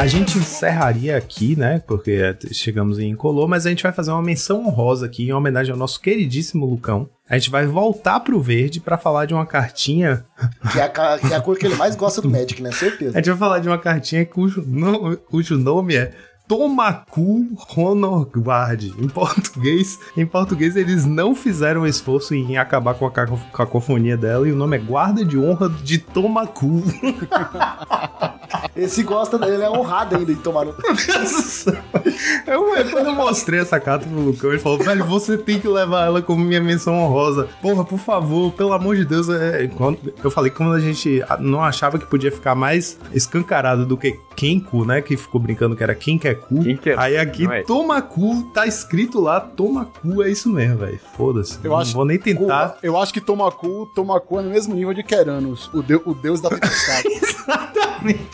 A. 0.05 0.15
A 0.15 0.19
gente 0.19 0.37
encerraria 0.37 1.17
aqui, 1.17 1.55
né? 1.55 1.81
Porque 1.85 2.35
chegamos 2.51 2.99
em 2.99 3.09
Incolor, 3.09 3.47
mas 3.47 3.65
a 3.65 3.69
gente 3.69 3.83
vai 3.83 3.91
fazer 3.91 4.11
uma 4.11 4.21
menção 4.21 4.65
honrosa 4.65 5.05
aqui 5.07 5.27
em 5.27 5.33
homenagem 5.33 5.71
ao 5.71 5.77
nosso 5.77 5.99
queridíssimo 5.99 6.65
Lucão. 6.65 7.09
A 7.27 7.37
gente 7.37 7.49
vai 7.49 7.65
voltar 7.65 8.19
pro 8.19 8.39
verde 8.39 8.79
pra 8.79 8.97
falar 8.97 9.25
de 9.25 9.33
uma 9.33 9.45
cartinha. 9.45 10.23
Que 10.71 10.79
é, 10.79 10.83
a, 10.83 10.89
que 11.17 11.33
é 11.33 11.35
a 11.35 11.41
cor 11.41 11.57
que 11.57 11.65
ele 11.65 11.75
mais 11.75 11.95
gosta 11.95 12.21
do 12.21 12.29
Magic, 12.29 12.61
né? 12.61 12.69
A 12.69 12.73
Certeza. 12.73 13.13
gente 13.15 13.29
vai 13.29 13.37
falar 13.37 13.59
de 13.59 13.67
uma 13.67 13.77
cartinha 13.79 14.25
cujo, 14.25 14.61
no- 14.65 15.17
cujo 15.17 15.57
nome 15.57 15.95
é 15.95 16.11
Tomaku 16.47 17.47
Honor 17.75 18.27
Guard. 18.37 18.83
Em 18.99 19.07
português, 19.07 19.99
em 20.15 20.25
português 20.25 20.75
eles 20.75 21.05
não 21.05 21.33
fizeram 21.35 21.85
esforço 21.85 22.33
em 22.35 22.57
acabar 22.57 22.93
com 22.93 23.05
a 23.05 23.11
caco- 23.11 23.39
cacofonia 23.53 24.15
dela 24.15 24.47
e 24.47 24.51
o 24.51 24.55
nome 24.55 24.77
é 24.77 24.79
Guarda 24.79 25.25
de 25.25 25.37
Honra 25.37 25.69
de 25.69 25.97
Tomaku. 25.97 26.83
Esse 28.75 29.03
gosta, 29.03 29.37
ele 29.47 29.63
é 29.63 29.69
honrado 29.69 30.15
ainda 30.17 30.31
em 30.31 30.35
tomar. 30.35 30.65
Eu, 32.47 32.75
eu- 32.75 32.91
quando 32.91 33.07
eu 33.07 33.15
mostrei 33.15 33.59
essa 33.59 33.79
carta 33.79 34.05
pro 34.05 34.19
Lucão, 34.19 34.49
ele 34.51 34.59
falou, 34.59 34.77
velho, 34.77 35.03
você 35.05 35.37
tem 35.37 35.59
que 35.59 35.67
levar 35.67 36.05
ela 36.05 36.21
como 36.21 36.43
minha 36.43 36.61
menção 36.61 36.93
honrosa. 36.95 37.47
Porra, 37.61 37.83
por 37.83 37.97
favor, 37.99 38.51
pelo 38.53 38.71
amor 38.73 38.95
de 38.95 39.03
Deus. 39.05 39.27
é- 39.29 39.67
quando- 39.75 39.97
eu 40.23 40.29
falei 40.31 40.51
que 40.51 40.57
quando 40.57 40.73
a 40.73 40.79
gente 40.79 41.21
não 41.39 41.63
achava 41.63 41.97
que 41.97 42.05
podia 42.05 42.31
ficar 42.31 42.53
mais 42.55 42.97
escancarado 43.13 43.85
do 43.85 43.97
que 43.97 44.17
Kenku, 44.35 44.85
né? 44.85 45.01
Que 45.01 45.17
ficou 45.17 45.41
brincando 45.41 45.75
que 45.75 45.83
era 45.83 45.95
quem 45.95 46.17
quer 46.17 46.34
cu. 46.35 46.63
Quem 46.63 46.77
quer 46.77 46.97
Aí 46.99 47.15
cu, 47.15 47.21
aqui, 47.21 47.47
é? 47.51 47.63
toma 47.63 48.01
cu, 48.01 48.43
tá 48.53 48.65
escrito 48.67 49.19
lá, 49.19 49.39
toma 49.39 49.85
cu, 49.85 50.23
é 50.23 50.29
isso 50.29 50.49
mesmo, 50.49 50.77
velho. 50.77 50.99
Foda-se. 51.17 51.57
Eu 51.63 51.71
não 51.71 51.77
acho- 51.77 51.93
vou 51.93 52.05
nem 52.05 52.17
tentar. 52.19 52.77
Eu 52.83 52.97
acho 52.97 53.13
que 53.13 53.21
Tomaku, 53.21 53.85
Tomaku 53.95 54.39
é 54.39 54.43
no 54.43 54.49
mesmo 54.49 54.73
nível 54.75 54.93
de 54.93 55.03
Keranos, 55.03 55.69
o, 55.73 55.81
deu- 55.81 56.01
o 56.05 56.13
deus 56.13 56.41
da 56.41 56.49
tempestade. 56.49 57.07